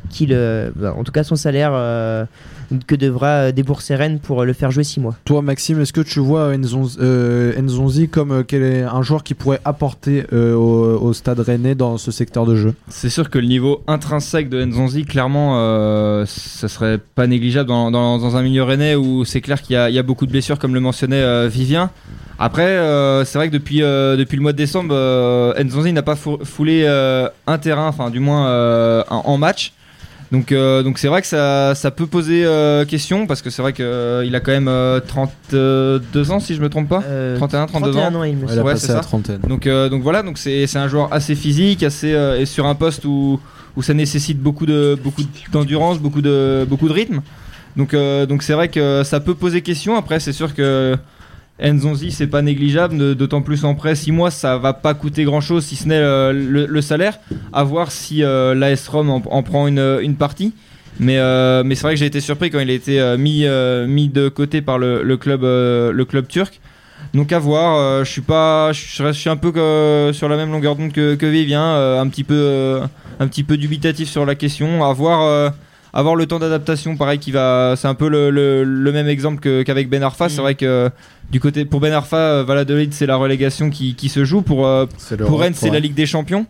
qu'il 0.10 0.38
bah, 0.76 0.94
en 0.98 1.04
tout 1.04 1.12
cas 1.12 1.24
son 1.24 1.36
salaire 1.36 1.72
que 2.88 2.96
devra 2.96 3.28
euh, 3.28 3.52
débourser 3.52 3.96
Rennes 3.96 4.20
pour 4.20 4.42
euh, 4.42 4.46
le 4.46 4.54
faire 4.54 4.72
jouer 4.72 4.84
6 4.84 5.00
mois. 5.00 5.16
Toi, 5.26 5.42
Maxime, 5.42 5.80
est-ce 5.82 5.94
que 5.94 6.02
tu 6.02 6.20
vois 6.20 6.56
Nzonzi, 6.58 6.98
euh, 7.02 7.60
Nzonzi 7.62 8.08
comme 8.10 8.32
euh, 8.32 8.44
quel 8.48 8.64
est 8.64 8.84
un 8.84 9.02
joueur 9.02 9.24
qui 9.24 9.34
pourrait 9.34 9.60
apporter 9.66 10.26
euh, 10.34 10.54
au, 10.56 11.00
au 11.02 11.14
stade 11.14 11.40
rennais 11.40 11.76
dans 11.76 11.98
ce 11.98 12.12
secteur 12.12 12.46
de 12.46 12.56
jeu? 12.56 12.74
C'est 12.90 13.10
sûr 13.10 13.30
que 13.30 13.40
le 13.40 13.48
niveau 13.48 13.84
intrinsèque 13.88 14.50
de 14.50 14.64
Nzonzi, 14.64 15.06
clairement, 15.06 15.54
euh, 15.60 16.26
ça 16.28 16.68
serait 16.68 16.98
pas 16.98 17.28
négligeable 17.28 17.70
dans, 17.70 17.92
dans- 17.92 18.18
dans 18.18 18.36
un 18.38 18.42
milieu 18.42 18.64
rennais 18.64 18.96
où 18.96 19.26
c'est 19.26 19.42
clair 19.42 19.62
qu'il 19.62 19.74
y, 19.74 19.78
a- 19.78 19.90
il 19.90 19.96
y 19.96 20.00
a 20.00 20.04
beaucoup 20.04 20.26
de 20.26 20.32
blessures, 20.32 20.60
comme 20.60 20.74
le 20.74 20.80
mentionnait 20.80 21.22
euh, 21.22 21.48
Vivien. 21.48 21.90
Après, 22.40 22.64
euh, 22.66 23.24
c'est 23.24 23.38
vrai 23.38 23.50
que 23.50 23.54
depuis, 23.54 23.84
euh, 23.84 24.18
depuis 24.18 24.36
le 24.36 24.42
mois 24.42 24.52
de 24.52 24.58
décembre, 24.58 24.94
euh, 24.96 25.54
Nzonzi 25.64 25.94
n'a 25.94 26.02
pas 26.02 26.16
fou- 26.16 26.40
foulé 26.44 26.84
euh, 26.88 27.28
un 27.46 27.58
terrain, 27.60 27.88
enfin 27.88 28.10
du 28.10 28.20
moins 28.20 28.48
euh, 28.48 29.04
en, 29.10 29.18
en 29.26 29.38
match. 29.38 29.74
Donc, 30.32 30.52
euh, 30.54 30.82
donc 30.82 30.98
c'est 30.98 31.10
vrai 31.10 31.22
que 31.22 31.28
ça, 31.28 31.76
ça 31.76 31.92
peut 31.92 32.06
poser 32.08 32.46
euh, 32.46 32.86
question 32.86 33.28
parce 33.28 33.42
que 33.42 33.50
c'est 33.50 33.62
vrai 33.62 33.74
qu'il 33.74 33.84
a 34.34 34.40
quand 34.40 34.52
même 34.54 34.70
euh, 34.70 35.02
32 35.02 36.32
ans 36.32 36.40
si 36.40 36.56
je 36.56 36.62
me 36.62 36.70
trompe 36.70 36.88
pas. 36.88 37.04
Euh, 37.06 37.36
31, 37.38 37.66
32 37.68 37.92
31 37.92 38.16
ans. 38.16 38.20
ans, 38.20 38.24
il 38.24 38.38
me 38.38 38.44
Elle 38.44 38.50
semble. 38.50 38.60
a 38.60 38.64
Ouais, 38.64 38.72
passé 38.74 38.88
c'est 38.88 38.94
la 38.94 39.02
ça. 39.02 39.08
trentaine. 39.08 39.40
Donc, 39.48 39.68
euh, 39.68 39.90
donc 39.90 40.04
voilà, 40.04 40.24
donc 40.24 40.38
c'est 40.38 40.68
c'est 40.68 40.80
un 40.80 40.88
joueur 40.88 41.12
assez 41.12 41.36
physique, 41.36 41.84
assez 41.84 42.14
euh, 42.14 42.40
et 42.40 42.46
sur 42.46 42.66
un 42.66 42.76
poste 42.76 43.04
où, 43.06 43.40
où 43.76 43.82
ça 43.82 43.94
nécessite 43.94 44.40
beaucoup 44.40 44.66
de 44.66 44.98
beaucoup 45.04 45.22
d'endurance, 45.52 46.00
beaucoup 46.00 46.22
de 46.22 46.66
beaucoup 46.68 46.88
de 46.88 46.94
rythme. 46.94 47.22
Donc 47.76 47.94
euh, 47.94 48.26
donc 48.26 48.44
c'est 48.44 48.54
vrai 48.54 48.70
que 48.70 49.04
ça 49.04 49.20
peut 49.20 49.36
poser 49.36 49.62
question. 49.62 49.98
Après 49.98 50.20
c'est 50.20 50.34
sûr 50.34 50.54
que 50.56 50.96
Nzonzi 51.60 52.12
c'est 52.12 52.28
pas 52.28 52.42
négligeable, 52.42 53.16
d'autant 53.16 53.42
plus 53.42 53.66
en 53.66 53.76
prêt 53.76 53.94
6 53.96 54.12
mois 54.12 54.32
ça 54.32 54.58
va 54.58 54.74
pas 54.74 54.94
coûter 54.96 55.24
grand 55.26 55.42
chose 55.42 55.64
si 55.66 55.76
ce 55.76 55.88
n'est 55.88 55.96
euh, 55.96 56.32
le, 56.34 56.66
le 56.66 56.82
salaire. 56.82 57.20
À 57.54 57.64
voir 57.64 57.92
si 57.92 58.24
euh, 58.24 58.56
l'AS 58.56 58.88
Rome 58.88 59.10
en, 59.10 59.22
en 59.30 59.44
prend 59.44 59.68
une, 59.68 60.00
une 60.02 60.16
partie. 60.16 60.54
Mais, 61.00 61.18
euh, 61.20 61.64
mais 61.64 61.76
c'est 61.76 61.84
vrai 61.84 61.94
que 61.94 62.00
j'ai 62.00 62.06
été 62.06 62.20
surpris 62.20 62.50
quand 62.50 62.60
il 62.60 62.70
a 62.70 62.74
été 62.74 63.00
euh, 63.00 63.18
mis, 63.18 63.46
mis 63.92 64.08
de 64.10 64.28
côté 64.30 64.62
par 64.62 64.78
le, 64.78 65.04
le 65.04 65.18
club, 65.18 65.42
le 65.44 66.04
club 66.08 66.28
turc. 66.28 66.60
Donc 67.14 67.32
à 67.32 67.40
voir, 67.40 68.04
je 68.06 68.10
suis 68.10 68.22
pas, 68.22 68.72
je 68.72 69.12
suis 69.12 69.30
un 69.30 69.36
peu 69.36 69.52
sur 70.14 70.30
la 70.30 70.38
même 70.38 70.52
longueur 70.52 70.76
d'onde 70.76 70.92
que, 70.94 71.16
que 71.16 71.26
Vivien, 71.26 71.64
euh, 71.64 72.00
un 72.00 72.08
petit 72.08 72.24
peu, 72.24 72.80
un 73.20 73.28
petit 73.28 73.44
peu 73.44 73.58
dubitatif 73.58 74.10
sur 74.10 74.26
la 74.26 74.36
question. 74.36 74.84
À 74.86 74.94
voir, 74.94 75.22
euh, 75.24 75.50
à 75.94 76.02
voir 76.04 76.16
le 76.16 76.26
temps 76.26 76.40
d'adaptation, 76.40 76.96
pareil, 76.96 77.20
qui 77.20 77.32
va, 77.32 77.74
c'est 77.76 77.88
un 77.88 77.96
peu 77.96 78.08
le, 78.08 78.30
le- 78.30 78.64
le 78.64 78.92
même 78.92 79.08
exemple 79.08 79.64
qu'avec 79.64 79.90
Ben 79.90 80.04
Arfa. 80.04 80.30
C'est 80.30 80.38
Mm. 80.40 80.44
vrai 80.44 80.56
que 80.56 80.90
du 81.32 81.40
côté 81.40 81.66
pour 81.66 81.80
Ben 81.80 81.94
Arfa, 81.94 82.18
euh, 82.18 82.44
Valladolid, 82.44 82.94
c'est 82.94 83.06
la 83.06 83.16
relégation 83.16 83.70
qui, 83.70 83.96
qui 83.96 84.10
se 84.10 84.26
joue. 84.26 84.42
Pour 84.42 84.68
euh, 84.68 84.86
pour 85.26 85.40
Rennes, 85.40 85.54
c'est 85.56 85.70
la 85.70 85.80
Ligue 85.80 85.94
des 85.94 86.06
Champions. 86.06 86.46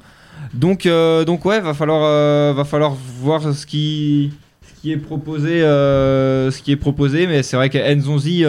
Donc, 0.54 0.86
euh, 0.86 1.24
donc 1.24 1.46
ouais, 1.46 1.62
va 1.62 1.74
falloir, 1.74 2.54
va 2.54 2.66
falloir 2.66 2.96
voir 3.22 3.54
ce 3.54 3.66
qui, 3.66 4.34
ce 4.62 4.82
qui 4.82 4.92
est 4.92 4.98
proposé, 4.98 5.62
ce 5.62 6.62
qui 6.62 6.72
est 6.72 6.78
proposé. 6.78 7.28
Mais 7.28 7.44
c'est 7.44 7.56
vrai 7.56 7.70
que 7.70 7.78
Nzonzi, 7.96 8.44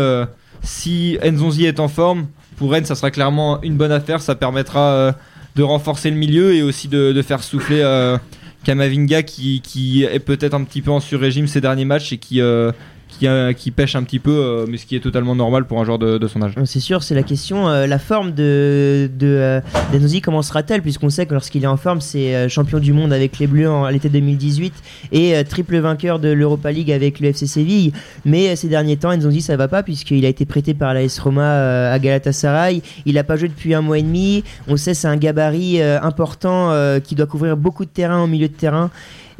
si 0.62 1.18
Nzonzi 1.22 1.66
est 1.66 1.78
en 1.78 1.88
forme, 1.88 2.26
pour 2.56 2.72
Rennes, 2.72 2.86
ça 2.86 2.94
sera 2.94 3.10
clairement 3.10 3.62
une 3.62 3.76
bonne 3.76 3.92
affaire. 3.92 4.20
Ça 4.20 4.34
permettra 4.34 5.14
de 5.54 5.62
renforcer 5.62 6.10
le 6.10 6.16
milieu 6.16 6.54
et 6.54 6.62
aussi 6.62 6.88
de, 6.88 7.12
de 7.12 7.22
faire 7.22 7.42
souffler 7.42 7.80
euh, 7.80 8.16
Kamavinga 8.64 9.22
qui, 9.22 9.60
qui 9.60 10.04
est 10.04 10.18
peut-être 10.18 10.54
un 10.54 10.64
petit 10.64 10.82
peu 10.82 10.90
en 10.90 11.00
sur-régime 11.00 11.46
ces 11.46 11.60
derniers 11.60 11.84
matchs 11.84 12.12
et 12.12 12.18
qui, 12.18 12.40
euh, 12.40 12.72
qui, 13.18 13.70
pêche 13.70 13.96
un 13.96 14.02
petit 14.02 14.18
peu, 14.18 14.30
euh, 14.30 14.66
mais 14.68 14.76
ce 14.76 14.86
qui 14.86 14.96
est 14.96 15.00
totalement 15.00 15.34
normal 15.34 15.64
pour 15.64 15.80
un 15.80 15.84
joueur 15.84 15.98
de, 15.98 16.26
son 16.26 16.42
âge. 16.42 16.54
C'est 16.64 16.80
sûr, 16.80 17.02
c'est 17.02 17.14
la 17.14 17.22
question. 17.22 17.68
euh, 17.68 17.86
la 17.86 17.98
forme 17.98 18.32
de, 18.32 19.10
de 19.18 19.26
euh, 19.26 20.20
comment 20.22 20.42
sera-t-elle 20.42 20.82
Puisqu'on 20.82 21.10
sait 21.10 21.26
que 21.26 21.34
lorsqu'il 21.34 21.64
est 21.64 21.68
en 21.68 21.76
forme, 21.76 22.00
c'est 22.00 22.48
champion 22.48 22.78
du 22.78 22.92
monde 22.92 23.12
avec 23.12 23.38
les 23.38 23.46
Bleus 23.46 23.68
en, 23.68 23.88
l'été 23.88 24.08
2018 24.08 24.72
et 25.12 25.44
triple 25.44 25.78
vainqueur 25.78 26.18
de 26.18 26.28
l'Europa 26.28 26.72
League 26.72 26.90
avec 26.90 27.20
le 27.20 27.28
FC 27.28 27.46
Séville. 27.46 27.92
Mais 28.24 28.56
ces 28.56 28.68
derniers 28.68 28.96
temps, 28.96 29.14
Nzonzi, 29.16 29.40
ça 29.40 29.56
va 29.56 29.68
pas 29.68 29.82
puisqu'il 29.82 30.24
a 30.24 30.28
été 30.28 30.44
prêté 30.46 30.74
par 30.74 30.94
l'AS 30.94 31.18
Roma 31.18 31.90
à 31.90 31.98
Galatasaray. 31.98 32.82
Il 33.06 33.18
a 33.18 33.24
pas 33.24 33.36
joué 33.36 33.48
depuis 33.48 33.74
un 33.74 33.82
mois 33.82 33.98
et 33.98 34.02
demi. 34.02 34.44
On 34.68 34.76
sait 34.76 34.94
c'est 34.94 35.08
un 35.08 35.16
gabarit 35.16 35.82
important 35.82 36.72
qui 37.04 37.14
doit 37.14 37.26
couvrir 37.26 37.56
beaucoup 37.56 37.84
de 37.84 37.90
terrain 37.90 38.22
au 38.22 38.26
milieu 38.26 38.48
de 38.48 38.54
terrain. 38.54 38.90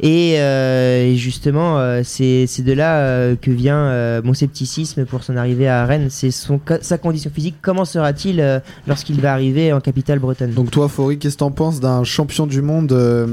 Et, 0.03 0.35
euh, 0.37 1.05
et 1.05 1.15
justement, 1.15 1.79
euh, 1.79 2.01
c'est 2.03 2.45
de 2.61 2.73
là 2.73 2.97
euh, 2.97 3.35
que 3.41 3.49
vient 3.49 4.21
mon 4.21 4.33
scepticisme 4.33 5.05
pour 5.05 5.23
son 5.23 5.37
arrivée 5.37 5.69
à 5.69 5.85
Rennes. 5.85 6.07
C'est 6.09 6.29
sa 6.29 6.97
condition 6.97 7.31
physique. 7.33 7.55
Comment 7.61 7.85
sera-t-il 7.85 8.61
lorsqu'il 8.85 9.21
va 9.21 9.31
arriver 9.31 9.71
en 9.71 9.79
capitale 9.79 10.19
bretonne? 10.19 10.51
Donc 10.51 10.71
toi, 10.71 10.89
Faury, 10.89 11.17
qu'est-ce 11.17 11.35
que 11.35 11.39
t'en 11.39 11.51
penses 11.51 11.79
d'un 11.79 12.03
champion 12.03 12.47
du 12.47 12.61
monde 12.61 12.91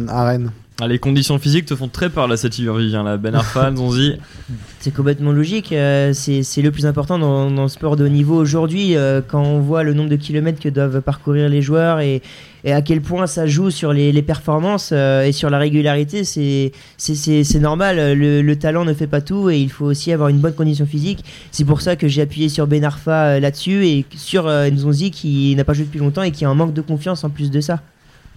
à 0.09 0.25
Rennes? 0.25 0.53
Les 0.87 0.99
conditions 0.99 1.39
physiques 1.39 1.67
te 1.67 1.75
font 1.77 1.89
très 1.89 2.09
peur 2.11 2.29
là, 2.29 2.37
cette 2.37 2.59
hiver 2.59 2.75
Vivien. 2.75 3.03
Là. 3.03 3.17
Ben 3.17 3.35
Arfa, 3.35 3.71
Nzonzi. 3.71 4.15
C'est 4.83 4.95
complètement 4.95 5.33
logique. 5.33 5.73
euh, 5.73 6.15
c'est 6.15 6.63
le 6.63 6.71
plus 6.71 6.87
important 6.87 7.19
dans, 7.19 7.51
dans 7.51 7.65
le 7.65 7.69
sport 7.69 7.97
de 7.97 8.07
haut 8.07 8.09
niveau 8.09 8.37
aujourd'hui. 8.37 8.97
euh, 8.97 9.21
quand 9.27 9.43
on 9.43 9.61
voit 9.61 9.83
le 9.83 9.93
nombre 9.93 10.09
de 10.09 10.17
kilomètres 10.17 10.59
que 10.59 10.71
doivent 10.71 11.03
parcourir 11.03 11.51
les 11.51 11.61
joueurs 11.61 12.01
et, 12.01 12.23
et 12.65 12.73
à 12.73 12.81
quel 12.81 13.03
point 13.03 13.27
ça 13.27 13.47
joue 13.47 13.71
sur 13.71 13.93
les, 13.93 14.11
les 14.11 14.23
performances 14.23 14.89
euh, 14.95 15.25
et 15.27 15.33
sur 15.33 15.51
la 15.51 15.59
régularité, 15.59 16.25
c'est 16.25 16.73
normal. 17.61 18.19
Le, 18.19 18.41
le 18.41 18.57
talent 18.57 18.87
ne 18.87 18.95
fait 18.95 19.07
pas 19.07 19.21
tout 19.21 19.51
et 19.51 19.59
il 19.61 19.71
faut 19.71 19.85
aussi 19.85 20.13
avoir 20.13 20.31
une 20.31 20.39
bonne 20.39 20.55
condition 20.55 20.87
physique. 20.87 21.23
C'est 21.51 21.67
pour 21.67 21.83
ça 21.83 21.95
que 21.97 22.09
j'ai 22.09 22.23
appuyé 22.23 22.49
sur 22.49 22.67
Ben 22.67 22.83
Arfa 22.83 23.39
là-dessus 23.39 23.87
et 23.87 24.07
sur 24.17 24.49
Nzonzi 24.49 25.11
qui 25.11 25.55
n'a 25.57 25.65
pas 25.65 25.75
joué 25.75 25.85
depuis 25.85 26.01
longtemps 26.01 26.23
et 26.23 26.31
qui 26.31 26.47
a 26.47 26.49
un 26.49 26.55
manque 26.55 26.73
de 26.73 26.81
confiance 26.81 27.23
en 27.23 27.29
plus 27.29 27.51
de 27.51 27.61
ça. 27.61 27.81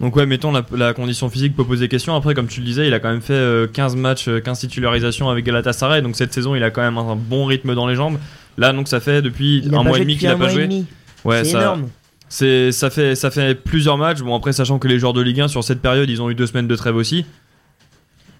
Donc 0.00 0.16
ouais, 0.16 0.26
mettons 0.26 0.50
la, 0.50 0.64
la 0.72 0.92
condition 0.92 1.30
physique 1.30 1.54
peut 1.54 1.64
poser 1.64 1.88
question. 1.88 2.16
Après, 2.16 2.34
comme 2.34 2.48
tu 2.48 2.60
le 2.60 2.66
disais, 2.66 2.86
il 2.88 2.94
a 2.94 3.00
quand 3.00 3.10
même 3.10 3.22
fait 3.22 3.32
euh, 3.32 3.66
15 3.66 3.96
matchs, 3.96 4.28
euh, 4.28 4.40
15 4.40 4.58
titularisations 4.60 5.30
avec 5.30 5.44
Galatasaray. 5.44 6.02
Donc 6.02 6.16
cette 6.16 6.32
saison, 6.32 6.54
il 6.54 6.64
a 6.64 6.70
quand 6.70 6.82
même 6.82 6.98
un, 6.98 7.16
bon 7.16 7.46
rythme 7.46 7.74
dans 7.74 7.86
les 7.86 7.94
jambes. 7.94 8.18
Là, 8.58 8.72
donc 8.72 8.88
ça 8.88 9.00
fait 9.00 9.22
depuis 9.22 9.62
Il 9.64 9.70
n'a 9.70 9.78
un 9.78 9.82
mois 9.84 9.98
et 9.98 10.00
demi 10.00 10.16
qu'il 10.16 10.28
un 10.28 10.32
a 10.32 10.36
pas 10.36 10.48
joué. 10.48 10.64
demi. 10.64 10.86
Ouais, 11.24 11.44
c'est 11.44 11.52
ça, 11.52 11.60
énorme. 11.60 11.88
c'est 12.28 12.72
ça 12.72 12.90
fait 12.90 13.14
ça 13.14 13.30
fait 13.30 13.54
plusieurs 13.54 13.96
matchs. 13.96 14.20
Bon 14.20 14.36
après, 14.36 14.52
sachant 14.52 14.78
que 14.78 14.88
les 14.88 14.98
joueurs 14.98 15.12
de 15.12 15.22
Ligue 15.22 15.40
1 15.40 15.48
sur 15.48 15.62
cette 15.62 15.80
période, 15.80 16.10
ils 16.10 16.20
ont 16.20 16.28
eu 16.28 16.34
deux 16.34 16.46
semaines 16.46 16.68
de 16.68 16.76
trêve 16.76 16.96
aussi. 16.96 17.24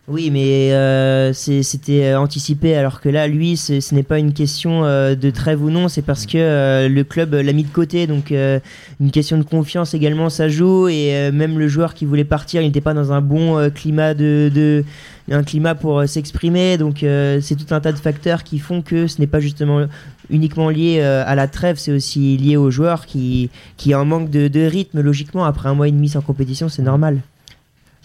Oui, 0.06 0.30
mais 0.30 0.74
euh, 0.74 1.32
c'était 1.32 2.04
euh, 2.12 2.20
anticipé, 2.20 2.76
alors 2.76 3.00
que 3.00 3.08
là, 3.08 3.26
lui, 3.26 3.56
ce 3.56 3.94
n'est 3.94 4.02
pas 4.02 4.18
une 4.18 4.34
question 4.34 4.84
euh, 4.84 5.14
de 5.14 5.30
trêve 5.30 5.62
ou 5.64 5.70
non, 5.70 5.88
c'est 5.88 6.02
parce 6.02 6.26
que 6.26 6.36
euh, 6.36 6.90
le 6.90 7.04
club 7.04 7.32
l'a 7.32 7.52
mis 7.54 7.64
de 7.64 7.70
côté, 7.72 8.06
donc 8.06 8.30
une 8.30 9.10
question 9.10 9.38
de 9.38 9.44
confiance 9.44 9.94
également, 9.94 10.28
ça 10.28 10.46
joue, 10.50 10.88
et 10.88 11.30
même 11.32 11.58
le 11.58 11.68
joueur 11.68 11.94
qui 11.94 12.04
voulait 12.04 12.24
partir, 12.24 12.60
il 12.60 12.66
n'était 12.66 12.82
pas 12.82 12.92
dans 12.92 13.12
un 13.14 13.22
bon 13.22 13.70
climat 13.70 14.12
de, 14.12 14.50
de- 14.54 14.84
un 15.30 15.42
climat 15.42 15.74
pour 15.74 16.06
s'exprimer, 16.06 16.76
donc 16.76 16.98
c'est 17.00 17.56
tout 17.56 17.74
un 17.74 17.80
tas 17.80 17.92
de 17.92 17.96
facteurs 17.98 18.44
qui 18.44 18.58
font 18.58 18.82
que 18.82 19.06
ce 19.06 19.20
n'est 19.20 19.26
pas 19.26 19.40
justement 19.40 19.86
uniquement 20.28 20.68
lié 20.68 21.00
à 21.00 21.34
la 21.34 21.48
trêve, 21.48 21.76
c'est 21.78 21.92
aussi 21.92 22.36
lié 22.36 22.58
aux 22.58 22.70
joueurs 22.70 23.06
qui 23.06 23.48
qui 23.78 23.94
un 23.94 24.04
manque 24.04 24.28
de 24.28 24.66
rythme 24.66 25.00
logiquement 25.00 25.46
après 25.46 25.70
un 25.70 25.74
mois 25.74 25.88
et 25.88 25.92
demi 25.92 26.10
sans 26.10 26.20
compétition, 26.20 26.68
c'est 26.68 26.82
normal. 26.82 27.20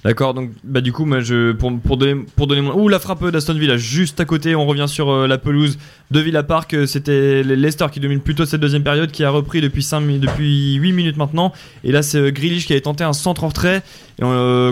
D'accord, 0.04 0.34
donc 0.34 0.52
bah 0.64 0.80
du 0.80 0.94
coup 0.94 1.04
moi 1.04 1.20
je 1.20 1.52
pour, 1.52 1.78
pour 1.78 1.98
donner 1.98 2.24
pour 2.38 2.48
donner 2.48 2.62
mon 2.62 2.74
ouh 2.74 2.88
la 2.88 3.00
frappe 3.00 3.26
d'Aston 3.26 3.56
Villa 3.56 3.76
juste 3.76 4.22
à 4.22 4.26
côté, 4.26 4.56
on 4.56 4.66
revient 4.66 4.88
sur 4.88 5.10
euh, 5.10 5.28
la 5.28 5.38
pelouse 5.38 5.78
de 6.12 6.20
Villa 6.20 6.42
Park, 6.42 6.74
euh, 6.74 6.86
c'était 6.88 7.44
le- 7.44 7.54
Leicester 7.54 7.86
qui 7.92 8.00
domine 8.00 8.20
plutôt 8.20 8.46
cette 8.46 8.60
deuxième 8.62 8.82
période 8.84 9.12
qui 9.12 9.24
a 9.24 9.30
repris 9.30 9.62
depuis 9.62 9.84
5 9.84 10.00
mi- 10.00 10.18
depuis 10.18 10.74
8 10.76 10.92
minutes 10.92 11.18
maintenant 11.18 11.54
et 11.84 11.92
là 11.92 12.02
c'est 12.02 12.18
euh, 12.18 12.32
Grealish 12.32 12.66
qui 12.66 12.74
avait 12.74 12.82
tenté 12.82 13.04
un 13.04 13.14
centre 13.14 13.44
en 13.44 13.50
retrait 13.50 13.84
et, 14.20 14.24
euh, 14.24 14.72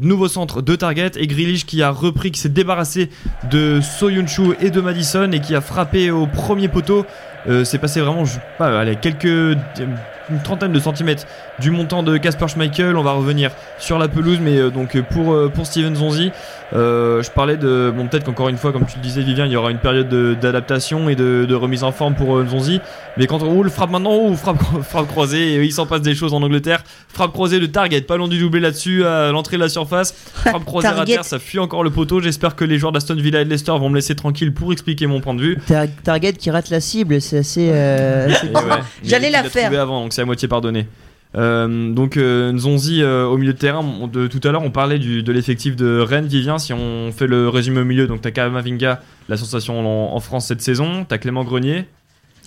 nouveau 0.00 0.26
centre 0.28 0.62
de 0.62 0.74
Target 0.74 1.12
et 1.16 1.26
Grealish 1.26 1.66
qui 1.66 1.82
a 1.82 1.90
repris 1.90 2.30
qui 2.30 2.40
s'est 2.40 2.48
débarrassé 2.48 3.10
de 3.50 3.80
Soyuncu 3.82 4.54
et 4.60 4.70
de 4.70 4.80
Madison 4.80 5.30
et 5.32 5.40
qui 5.40 5.54
a 5.54 5.60
frappé 5.60 6.10
au 6.10 6.26
premier 6.26 6.68
poteau. 6.68 7.04
C'est 7.64 7.78
passé 7.78 8.00
vraiment 8.00 8.24
je 8.24 8.38
pas 8.58 8.80
allez 8.80 8.96
quelques 8.96 9.24
une 10.30 10.40
trentaine 10.42 10.72
de 10.72 10.80
centimètres 10.80 11.26
du 11.60 11.70
montant 11.70 12.02
de 12.02 12.16
Casper 12.16 12.48
Schmeichel. 12.48 12.96
On 12.96 13.02
va 13.02 13.12
revenir 13.12 13.50
sur 13.78 13.98
la 13.98 14.08
pelouse, 14.08 14.38
mais 14.40 14.70
donc 14.70 14.98
pour 15.52 15.66
Steven 15.66 15.94
Zonzi, 15.94 16.32
euh, 16.74 17.22
je 17.22 17.30
parlais 17.30 17.56
de 17.56 17.92
bon 17.96 18.08
peut-être 18.08 18.24
qu'encore 18.24 18.48
une 18.48 18.56
fois, 18.56 18.72
comme 18.72 18.84
tu 18.86 18.96
le 18.96 19.02
disais, 19.02 19.22
Vivien, 19.22 19.46
il 19.46 19.52
y 19.52 19.56
aura 19.56 19.70
une 19.70 19.78
période 19.78 20.08
de- 20.08 20.34
d'adaptation 20.34 21.08
et 21.08 21.14
de, 21.14 21.44
de 21.48 21.54
remise 21.54 21.84
en 21.84 21.92
forme 21.92 22.14
pour 22.14 22.36
euh, 22.36 22.46
Zonzi. 22.46 22.80
Mais 23.16 23.26
quand 23.28 23.42
on 23.42 23.50
roule, 23.50 23.70
frappe 23.70 23.90
maintenant, 23.90 24.16
ou 24.16 24.34
frappe 24.34 24.58
frappe 24.82 25.06
croisée, 25.06 25.54
et 25.54 25.62
il 25.62 25.72
s'en 25.72 25.86
passe 25.86 26.02
des 26.02 26.14
choses 26.14 26.34
en 26.34 26.42
Angleterre. 26.42 26.82
Frappe 27.08 27.32
croisée 27.32 27.60
de 27.60 27.66
Target, 27.66 28.00
pas 28.02 28.16
loin 28.16 28.26
du 28.28 28.38
doublé 28.40 28.58
là-dessus 28.60 29.04
à 29.04 29.30
l'entrée 29.30 29.56
de 29.56 29.62
la 29.62 29.68
surface. 29.68 30.12
Frappe 30.34 30.64
croisée 30.64 30.88
à 30.88 31.04
terre, 31.04 31.24
ça 31.24 31.38
fuit 31.38 31.58
encore 31.60 31.84
le 31.84 31.90
poteau. 31.90 32.20
J'espère 32.20 32.56
que 32.56 32.64
les 32.64 32.78
joueurs 32.78 32.92
d'Aston 32.92 33.14
Villa 33.14 33.40
et 33.40 33.44
de 33.44 33.50
Leicester 33.50 33.72
vont 33.72 33.88
me 33.88 33.94
laisser 33.94 34.14
tranquille 34.16 34.52
pour 34.52 34.72
expliquer 34.72 35.06
mon 35.06 35.20
point 35.20 35.34
de 35.34 35.40
vue. 35.42 35.58
Tar- 35.68 35.86
Target 36.02 36.32
qui 36.32 36.50
rate 36.50 36.70
la 36.70 36.80
cible, 36.80 37.20
c'est 37.20 37.38
assez. 37.38 37.68
euh, 37.72 38.26
assez 38.30 38.46
ouais, 38.48 38.60
J'allais 39.04 39.30
la 39.30 39.44
faire. 39.44 39.72
avant, 39.80 40.02
donc 40.02 40.12
c'est 40.12 40.22
à 40.22 40.24
moitié 40.24 40.48
pardonné. 40.48 40.88
Euh, 41.36 41.92
donc 41.92 42.16
euh, 42.16 42.52
Nzonzi 42.52 43.02
euh, 43.02 43.26
au 43.26 43.36
milieu 43.36 43.52
de 43.52 43.58
terrain, 43.58 43.82
tout 44.12 44.40
à 44.44 44.52
l'heure 44.52 44.62
on 44.62 44.70
parlait 44.70 44.98
de 44.98 45.32
l'effectif 45.32 45.74
de 45.74 45.98
Rennes, 45.98 46.26
Vivien, 46.26 46.58
si 46.58 46.72
on 46.72 47.10
fait 47.12 47.26
le 47.26 47.48
résumé 47.48 47.80
au 47.80 47.84
milieu, 47.84 48.06
donc 48.06 48.20
t'as 48.20 48.30
Kamavinga, 48.30 49.02
la 49.28 49.36
sensation 49.36 49.80
en, 49.80 50.14
en 50.14 50.20
France 50.20 50.46
cette 50.46 50.60
saison, 50.60 51.04
t'as 51.04 51.18
Clément 51.18 51.42
Grenier, 51.42 51.86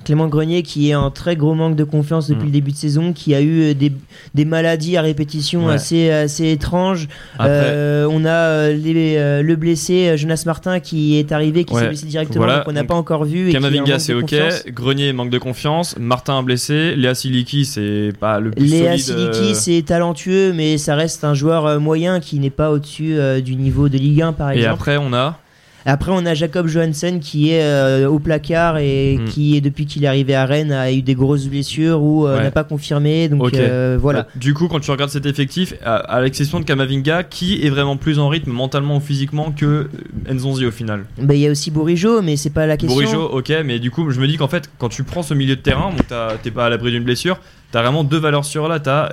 Clément 0.07 0.27
Grenier 0.27 0.63
qui 0.63 0.89
est 0.89 0.95
en 0.95 1.11
très 1.11 1.35
gros 1.35 1.53
manque 1.53 1.75
de 1.75 1.83
confiance 1.83 2.29
depuis 2.29 2.43
Mm. 2.43 2.45
le 2.45 2.51
début 2.51 2.71
de 2.71 2.77
saison, 2.77 3.11
qui 3.11 3.35
a 3.35 3.41
eu 3.41 3.61
euh, 3.61 3.73
des, 3.73 3.91
des 4.35 4.45
maladies 4.45 4.95
à 4.95 5.01
répétition 5.01 5.65
Ouais. 5.67 5.73
assez, 5.73 6.09
assez 6.09 6.49
étranges. 6.49 7.09
après 7.37 7.49
Euh, 7.51 8.07
on 8.09 8.23
a 8.23 8.29
euh, 8.29 8.73
les- 8.73 9.43
le 9.43 9.55
blessé 9.57 10.17
Jonas 10.17 10.43
Martin 10.45 10.79
qui 10.79 11.17
est 11.19 11.33
arrivé, 11.33 11.65
qui 11.65 11.73
Ouais. 11.73 11.81
s'est 11.81 11.87
blessé 11.87 12.05
directement, 12.05 12.45
Voilà. 12.45 12.59
donc 12.59 12.69
on 12.69 12.71
n'a 12.71 12.85
pas 12.85 12.95
encore 12.95 13.25
vu. 13.25 13.49
et 13.49 13.51
Kamavinga 13.51 13.99
c'est 13.99 14.13
ok. 14.13 14.33
Grenier 14.69 15.11
manque 15.11 15.29
de 15.29 15.37
confiance, 15.39 15.95
Martin 15.99 16.41
blessé, 16.41 16.95
Léa 16.95 17.13
Siliki 17.13 17.65
c'est 17.65 18.13
pas 18.19 18.39
le 18.39 18.51
plus 18.51 18.65
Léa 18.65 18.97
solide. 18.97 19.33
Siliki, 19.33 19.55
c'est 19.55 19.81
talentueux, 19.81 20.53
mais 20.53 20.77
ça 20.77 20.95
reste 20.95 21.25
un 21.25 21.33
joueur 21.33 21.79
moyen 21.81 22.21
qui 22.21 22.39
n'est 22.39 22.49
pas 22.49 22.71
au-dessus 22.71 23.17
du 23.43 23.55
niveau 23.57 23.89
de 23.89 23.97
Ligue 23.97 24.21
1, 24.21 24.31
par 24.33 24.51
Et 24.51 24.57
exemple. 24.59 24.73
après 24.75 24.97
on 24.97 25.11
a 25.13 25.37
Après, 25.85 26.11
on 26.13 26.25
a 26.25 26.33
Jacob 26.33 26.67
Johansen 26.67 27.19
qui 27.21 27.51
est 27.51 27.63
euh, 27.63 28.09
au 28.09 28.19
placard 28.19 28.77
et 28.77 29.17
Mm. 29.17 29.25
qui, 29.25 29.61
depuis 29.61 29.85
qu'il 29.85 30.03
est 30.03 30.07
arrivé 30.07 30.35
à 30.35 30.45
Rennes, 30.45 30.71
a 30.73 30.91
eu 30.91 31.01
des 31.01 31.15
grosses 31.15 31.45
blessures 31.45 32.01
ou 32.01 32.27
euh, 32.27 32.37
Ouais. 32.37 32.43
n'a 32.43 32.51
pas 32.51 32.63
confirmé. 32.65 33.29
Donc 33.29 33.53
euh, 33.53 33.97
voilà. 33.99 34.27
Du 34.35 34.53
coup, 34.53 34.67
quand 34.67 34.79
tu 34.81 34.91
regardes 34.91 35.09
cet 35.11 35.25
effectif, 35.25 35.73
à, 35.83 35.95
à 35.95 36.21
l'exception 36.21 36.59
de 36.59 36.65
Kamavinga, 36.65 37.23
qui 37.23 37.65
est 37.65 37.69
vraiment 37.69 37.95
plus 37.95 38.19
en 38.19 38.27
rythme 38.27 38.51
mentalement 38.51 38.97
ou 38.97 38.99
physiquement 38.99 39.51
que 39.51 39.89
Nzonzi 40.29 40.65
au 40.65 40.71
final? 40.71 41.05
Bah, 41.21 41.33
Il 41.35 41.39
y 41.39 41.47
a 41.47 41.51
aussi 41.51 41.71
Bourigeau, 41.71 42.21
mais 42.21 42.35
c'est 42.35 42.49
pas 42.49 42.65
la 42.65 42.75
question. 42.75 42.93
Bourigeau, 42.99 43.23
ok, 43.23 43.53
mais 43.65 43.79
du 43.79 43.89
coup, 43.91 44.09
je 44.11 44.19
me 44.19 44.27
dis 44.27 44.35
qu'en 44.37 44.47
fait, 44.49 44.69
quand 44.77 44.89
tu 44.89 45.03
prends 45.03 45.23
ce 45.23 45.33
milieu 45.33 45.55
de 45.55 45.61
terrain, 45.61 45.91
bon, 45.95 46.03
t'es 46.43 46.51
pas 46.51 46.65
à 46.65 46.69
l'abri 46.69 46.91
d'une 46.91 47.03
blessure, 47.03 47.39
t'as 47.71 47.81
vraiment 47.81 48.03
deux 48.03 48.19
valeurs 48.19 48.45
sûres 48.45 48.67
là. 48.67 48.79
T'as 48.79 49.09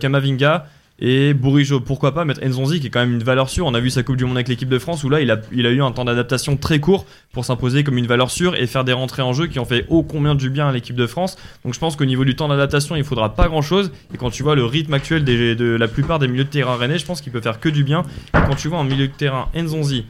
Kamavinga 0.00 0.66
et 1.00 1.34
Bourigeau. 1.34 1.80
Pourquoi 1.80 2.12
pas 2.12 2.24
mettre 2.24 2.44
Nzonzi, 2.44 2.80
qui 2.80 2.88
est 2.88 2.90
quand 2.90 3.00
même 3.00 3.12
une 3.12 3.22
valeur 3.22 3.48
sûre 3.48 3.66
On 3.66 3.74
a 3.74 3.80
vu 3.80 3.90
sa 3.90 4.02
Coupe 4.02 4.16
du 4.16 4.24
Monde 4.24 4.36
avec 4.36 4.48
l'équipe 4.48 4.68
de 4.68 4.78
France, 4.78 5.02
où 5.04 5.08
là, 5.08 5.20
il 5.20 5.30
a, 5.30 5.34
a 5.34 5.70
eu 5.70 5.82
un 5.82 5.92
temps 5.92 6.04
d'adaptation 6.04 6.56
très 6.56 6.78
court 6.78 7.06
pour 7.32 7.44
s'imposer 7.44 7.84
comme 7.84 7.98
une 7.98 8.06
valeur 8.06 8.30
sûre 8.30 8.54
et 8.54 8.66
faire 8.66 8.84
des 8.84 8.92
rentrées 8.92 9.22
en 9.22 9.32
jeu 9.32 9.46
qui 9.46 9.58
ont 9.58 9.64
fait 9.64 9.86
ô 9.88 10.02
combien 10.02 10.34
du 10.34 10.50
bien 10.50 10.68
à 10.68 10.72
l'équipe 10.72 10.96
de 10.96 11.06
France. 11.06 11.36
Donc, 11.64 11.74
je 11.74 11.78
pense 11.78 11.96
qu'au 11.96 12.04
niveau 12.04 12.24
du 12.24 12.36
temps 12.36 12.48
d'adaptation, 12.48 12.96
il 12.96 13.04
faudra 13.04 13.34
pas 13.34 13.48
grand 13.48 13.62
chose. 13.62 13.92
Et 14.14 14.18
quand 14.18 14.30
tu 14.30 14.42
vois 14.42 14.54
le 14.54 14.64
rythme 14.64 14.94
actuel 14.94 15.24
de 15.24 15.76
la 15.76 15.88
plupart 15.88 16.18
des 16.18 16.28
milieux 16.28 16.44
de 16.44 16.50
terrain 16.50 16.76
rennais, 16.76 16.98
je 16.98 17.06
pense 17.06 17.20
qu'il 17.20 17.32
peut 17.32 17.40
faire 17.40 17.60
que 17.60 17.68
du 17.68 17.84
bien. 17.84 18.02
Et 18.34 18.38
quand 18.46 18.56
tu 18.56 18.68
vois 18.68 18.78
en 18.78 18.84
milieu 18.84 19.06
de 19.06 19.12
terrain 19.12 19.48
Nzonzi, 19.54 20.04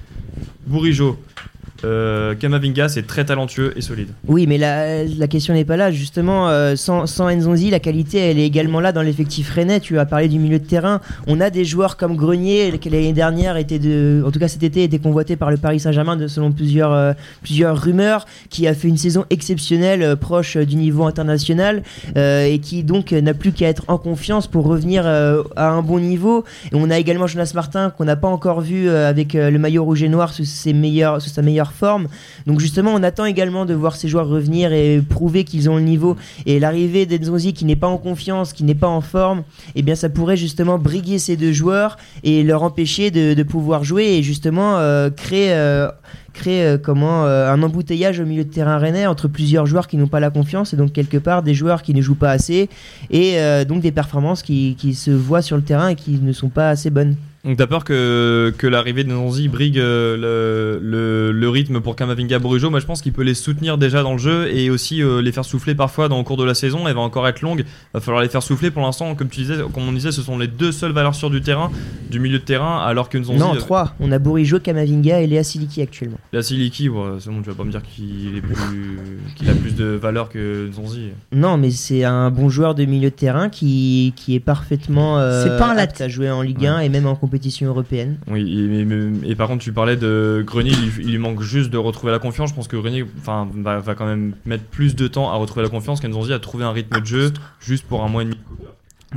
Bourigeau, 0.67 1.19
euh, 1.85 2.35
Kamavinga, 2.35 2.89
c'est 2.89 3.07
très 3.07 3.25
talentueux 3.25 3.73
et 3.77 3.81
solide. 3.81 4.09
Oui, 4.27 4.47
mais 4.47 4.59
la, 4.59 5.05
la 5.05 5.27
question 5.29 5.55
n'est 5.55 5.65
pas 5.65 5.77
là. 5.77 5.91
Justement, 5.91 6.49
euh, 6.49 6.77
sans, 6.77 7.07
sans 7.07 7.31
Nzonzi, 7.31 7.71
la 7.71 7.81
qualité, 7.81 8.19
elle 8.19 8.39
est 8.39 8.47
également 8.47 8.81
là 8.81 8.93
dans 8.93 9.03
l'effectif 9.03 9.51
rennais. 9.51 9.81
Tu 9.81 9.99
as 9.99 10.07
parlé 10.07 10.29
du 10.29 10.39
milieu 10.39 10.59
de 10.59 10.65
terrain. 10.65 11.01
On 11.27 11.41
a 11.41 11.51
des 11.51 11.65
joueurs 11.65 11.97
comme 11.97 12.17
Grenier, 12.17 12.79
qui 12.81 12.91
l'année 12.91 13.13
dernière 13.13 13.57
était 13.57 13.79
de, 13.79 14.23
en 14.27 14.31
tout 14.31 14.39
cas 14.39 14.49
cet 14.49 14.63
été, 14.63 14.85
était 14.85 14.99
convoité 14.99 15.37
par 15.37 15.51
le 15.51 15.57
Paris 15.57 15.81
Saint-Germain 15.81 16.19
selon 16.29 16.53
plusieurs, 16.53 16.93
euh, 16.93 17.13
plusieurs 17.43 17.81
rumeurs, 17.81 18.27
qui 18.51 18.67
a 18.67 18.75
fait 18.75 18.89
une 18.89 18.97
saison 18.99 19.25
exceptionnelle, 19.31 20.03
euh, 20.03 20.17
proche 20.17 20.57
du 20.57 20.77
niveau 20.77 21.05
international, 21.05 21.83
et 22.17 22.59
qui 22.63 22.83
donc 22.83 23.13
n'a 23.13 23.35
plus 23.35 23.53
qu'à 23.53 23.69
être 23.69 23.85
en 23.89 23.99
confiance 23.99 24.47
pour 24.47 24.67
revenir 24.67 25.07
à 25.07 25.69
un 25.69 25.83
bon 25.83 25.99
niveau. 25.99 26.45
Et 26.73 26.75
on 26.75 26.91
a 26.91 26.99
également 26.99 27.27
Jonas 27.27 27.53
Martin 27.55 27.91
qu'on 27.91 28.05
n'a 28.05 28.17
pas 28.17 28.29
encore 28.29 28.61
vu 28.61 28.89
avec 28.91 29.35
le 29.35 29.59
maillot 29.59 29.85
rouge 29.85 30.03
et 30.03 30.09
noir 30.09 30.33
sous, 30.33 30.45
ses 30.45 30.73
meilleures, 30.73 31.21
sous 31.23 31.31
sa 31.31 31.43
meilleure 31.43 31.70
Donc 32.47 32.61
justement, 32.61 32.93
on 32.95 33.03
attend 33.03 33.25
également 33.25 33.67
de 33.67 33.75
voir 33.75 33.97
ces 33.97 34.09
joueurs 34.09 34.29
revenir 34.29 34.73
et 34.73 35.03
prouver 35.07 35.45
qu'ils 35.45 35.71
ont 35.71 35.77
le 35.77 35.83
niveau. 35.83 36.17
Et 36.47 36.61
l'arrivée 36.61 37.07
d'Enzonzi 37.07 37.53
qui 37.53 37.65
n'est 37.65 37.77
pas 37.77 37.89
en 37.89 37.99
confiance, 37.99 38.53
qui 38.53 38.65
n'est 38.65 38.75
pas 38.75 38.89
en 38.89 39.01
forme, 39.01 39.43
eh 39.75 39.83
bien 39.83 39.95
ça 39.95 40.09
pourrait 40.09 40.37
justement 40.37 40.79
briguer 40.79 41.19
ces 41.19 41.37
deux 41.37 41.53
joueurs 41.53 41.97
et 42.23 42.43
leur 42.43 42.63
empêcher 42.63 43.11
de, 43.11 43.43
pouvoir 43.43 43.85
jouer 43.85 44.05
et 44.05 44.23
justement 44.23 44.79
euh, 44.79 45.11
créer, 45.11 45.53
euh, 45.53 45.89
euh, 46.47 47.53
un 47.53 47.63
embouteillage 47.63 48.21
au 48.21 48.25
milieu 48.25 48.45
de 48.45 48.51
terrain 48.51 48.79
rennais 48.79 49.07
entre 49.07 49.29
plusieurs 49.29 49.67
joueurs 49.67 49.89
qui 49.89 49.97
n'ont 49.97 50.09
pas 50.09 50.21
la 50.21 50.31
confiance 50.31 50.73
et 50.73 50.77
donc 50.77 50.93
quelque 50.93 51.17
part 51.17 51.43
des 51.43 51.55
joueurs 51.55 51.83
qui 51.83 51.95
ne 51.95 52.03
jouent 52.03 52.15
pas 52.15 52.31
assez 52.31 52.69
et 53.11 53.37
donc 53.67 53.81
des 53.81 53.93
performances 53.93 54.43
qui 54.43 54.95
se 54.95 55.11
voient 55.11 55.43
sur 55.43 55.57
le 55.57 55.63
terrain 55.63 55.89
et 55.89 55.95
qui 55.95 56.13
ne 56.13 56.33
sont 56.33 56.49
pas 56.49 56.71
assez 56.71 56.91
bonnes. 56.91 57.17
Donc 57.45 57.57
t'as 57.57 57.67
peur 57.67 57.85
que, 57.85 58.53
que 58.59 58.67
l'arrivée 58.67 59.03
de 59.03 59.09
Nzonzi 59.11 59.49
brigue 59.49 59.79
euh, 59.79 60.17
le, 60.17 60.79
le, 60.83 61.33
le 61.33 61.49
rythme 61.49 61.81
pour 61.81 61.97
Kamavinga 61.97 62.39
Bourigeau 62.39 62.69
Moi 62.69 62.81
je 62.81 62.87
pense 62.87 63.01
qu'il 63.01 63.13
peut 63.15 63.23
les 63.23 63.33
soutenir 63.33 63.79
déjà 63.79 64.03
dans 64.03 64.13
le 64.13 64.19
jeu 64.19 64.49
et 64.55 64.69
aussi 64.69 65.03
euh, 65.03 65.23
les 65.23 65.33
faire 65.33 65.47
souffler 65.47 65.75
parfois 65.75 66.09
dans 66.11 66.19
le 66.19 66.25
cours 66.25 66.37
de 66.37 66.45
la 66.45 66.53
saison. 66.53 66.87
Elle 66.87 66.95
va 66.95 67.01
encore 67.01 67.27
être 67.27 67.41
longue, 67.41 67.65
va 67.95 68.01
falloir 68.01 68.23
les 68.23 68.29
faire 68.29 68.43
souffler. 68.43 68.71
Pour 68.71 68.83
l'instant, 68.83 69.15
comme 69.15 69.29
tu 69.31 69.41
disais, 69.41 69.55
comme 69.73 69.89
on 69.89 69.93
disait, 69.93 70.13
ce 70.13 70.21
sont 70.21 70.37
les 70.39 70.49
deux 70.49 70.71
seules 70.71 70.93
valeurs 70.93 71.15
sûres 71.15 71.31
du 71.31 71.41
terrain, 71.41 71.71
du 72.11 72.21
milieu 72.21 72.39
de 72.39 72.45
terrain, 72.45 72.79
alors 72.85 73.09
que 73.09 73.17
Nzonzi, 73.17 73.39
non, 73.39 73.55
euh, 73.55 73.59
trois. 73.59 73.95
On 74.01 74.13
a 74.13 74.19
Bourigeau, 74.19 74.61
Kamavinga 74.61 75.23
et 75.23 75.27
Léa 75.27 75.43
Siliki 75.43 75.81
actuellement. 75.81 76.19
la 76.35 76.43
Siliki, 76.43 76.91
ouais, 76.91 77.13
c'est 77.21 77.31
bon, 77.31 77.41
tu 77.41 77.49
vas 77.49 77.57
pas 77.57 77.65
me 77.65 77.71
dire 77.71 77.83
qu'il 77.83 78.37
est 78.37 78.43
plus, 78.43 78.55
qu'il 79.37 79.49
a 79.49 79.55
plus 79.55 79.75
de 79.75 79.87
valeur 79.87 80.29
que 80.29 80.69
Nzonzi. 80.69 81.09
Non, 81.33 81.57
mais 81.57 81.71
c'est 81.71 82.05
un 82.05 82.31
bon 82.31 82.51
joueur 82.51 82.75
de 82.75 82.85
milieu 82.85 83.09
de 83.09 83.15
terrain 83.15 83.49
qui, 83.49 84.13
qui 84.15 84.35
est 84.35 84.41
parfaitement 84.41 85.19
euh, 85.19 85.43
C'est 85.43 85.57
pas 85.59 85.73
un 85.73 85.79
apte 85.79 86.03
à 86.03 86.09
jouer 86.09 86.31
en 86.31 86.43
Ligue 86.43 86.67
1 86.67 86.81
et 86.81 86.91
même 86.91 87.07
en 87.07 87.15
compétition 87.15 87.30
européenne. 87.63 88.19
Oui, 88.29 88.71
et, 89.25 89.35
par 89.35 89.49
contre, 89.49 89.63
tu 89.63 89.73
parlais 89.73 89.97
de 89.97 90.43
Grenier, 90.47 90.73
il, 90.73 91.05
il 91.05 91.11
lui 91.13 91.19
manque 91.19 91.41
juste 91.43 91.71
de 91.71 91.79
retrouver 91.79 92.13
la 92.13 92.19
confiance. 92.19 92.51
Je 92.51 92.55
pense 92.55 92.69
que 92.69 92.77
Grenier 92.77 93.05
enfin, 93.19 93.49
va, 93.57 93.79
va 93.79 93.95
quand 93.95 94.07
même 94.07 94.35
mettre 94.45 94.65
plus 94.65 94.97
de 94.97 95.09
temps 95.09 95.31
à 95.31 95.37
retrouver 95.37 95.63
la 95.63 95.71
confiance 95.71 96.01
qu'Enzonzi 96.01 96.33
a 96.33 96.39
trouvé 96.39 96.65
un 96.65 96.73
rythme 96.73 97.01
de 97.01 97.07
jeu 97.07 97.33
juste 97.61 97.85
pour 97.85 98.03
un 98.03 98.09
mois 98.09 98.23
et 98.23 98.27
demi. 98.27 98.39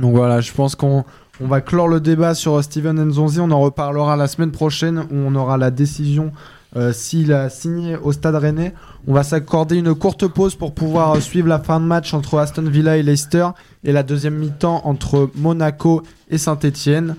Donc 0.00 0.14
voilà, 0.14 0.40
je 0.40 0.52
pense 0.52 0.74
qu'on 0.74 1.04
on 1.40 1.46
va 1.48 1.60
clore 1.60 1.88
le 1.88 2.00
débat 2.00 2.34
sur 2.34 2.54
euh, 2.54 2.62
Steven 2.62 3.02
Nzonzi. 3.04 3.40
On 3.40 3.50
en 3.50 3.60
reparlera 3.60 4.16
la 4.16 4.28
semaine 4.28 4.52
prochaine 4.52 5.00
où 5.10 5.14
on 5.14 5.34
aura 5.34 5.56
la 5.56 5.70
décision 5.70 6.32
euh, 6.76 6.92
s'il 6.92 7.32
a 7.32 7.50
signé 7.50 7.96
au 7.96 8.12
Stade 8.12 8.36
Rennais. 8.36 8.72
On 9.06 9.14
va 9.14 9.22
s'accorder 9.22 9.76
une 9.76 9.94
courte 9.94 10.26
pause 10.28 10.54
pour 10.54 10.74
pouvoir 10.74 11.16
euh, 11.16 11.20
suivre 11.20 11.48
la 11.48 11.58
fin 11.58 11.80
de 11.80 11.86
match 11.86 12.14
entre 12.14 12.38
Aston 12.38 12.62
Villa 12.62 12.96
et 12.96 13.02
Leicester 13.02 13.48
et 13.82 13.92
la 13.92 14.02
deuxième 14.02 14.36
mi-temps 14.36 14.82
entre 14.84 15.30
Monaco 15.34 16.02
et 16.30 16.38
Saint-Etienne. 16.38 17.16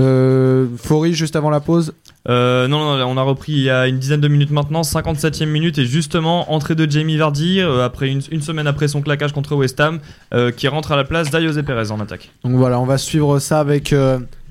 Euh, 0.00 0.66
Faury, 0.76 1.14
juste 1.14 1.36
avant 1.36 1.50
la 1.50 1.60
pause. 1.60 1.94
Euh, 2.28 2.68
non, 2.68 2.96
non, 2.96 3.04
on 3.06 3.16
a 3.16 3.22
repris 3.22 3.52
il 3.52 3.62
y 3.62 3.70
a 3.70 3.86
une 3.86 3.98
dizaine 3.98 4.20
de 4.20 4.28
minutes 4.28 4.50
maintenant, 4.50 4.82
57e 4.82 5.46
minute, 5.46 5.78
et 5.78 5.84
justement, 5.84 6.52
entrée 6.52 6.74
de 6.74 6.90
Jamie 6.90 7.16
Vardy, 7.16 7.60
euh, 7.60 7.84
après 7.84 8.08
une, 8.08 8.20
une 8.30 8.42
semaine 8.42 8.66
après 8.66 8.88
son 8.88 9.02
claquage 9.02 9.32
contre 9.32 9.54
West 9.56 9.80
Ham, 9.80 10.00
euh, 10.34 10.50
qui 10.50 10.68
rentre 10.68 10.92
à 10.92 10.96
la 10.96 11.04
place 11.04 11.30
d'Ayose 11.30 11.60
Perez 11.66 11.90
en 11.90 12.00
attaque. 12.00 12.30
Donc 12.44 12.54
voilà, 12.54 12.80
on 12.80 12.86
va 12.86 12.98
suivre 12.98 13.38
ça 13.38 13.60
avec 13.60 13.94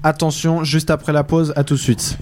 attention 0.04 0.64
juste 0.64 0.90
après 0.90 1.14
la 1.14 1.24
pause. 1.24 1.54
À 1.56 1.64
tout 1.64 1.76
de 1.76 1.80
suite. 1.80 2.18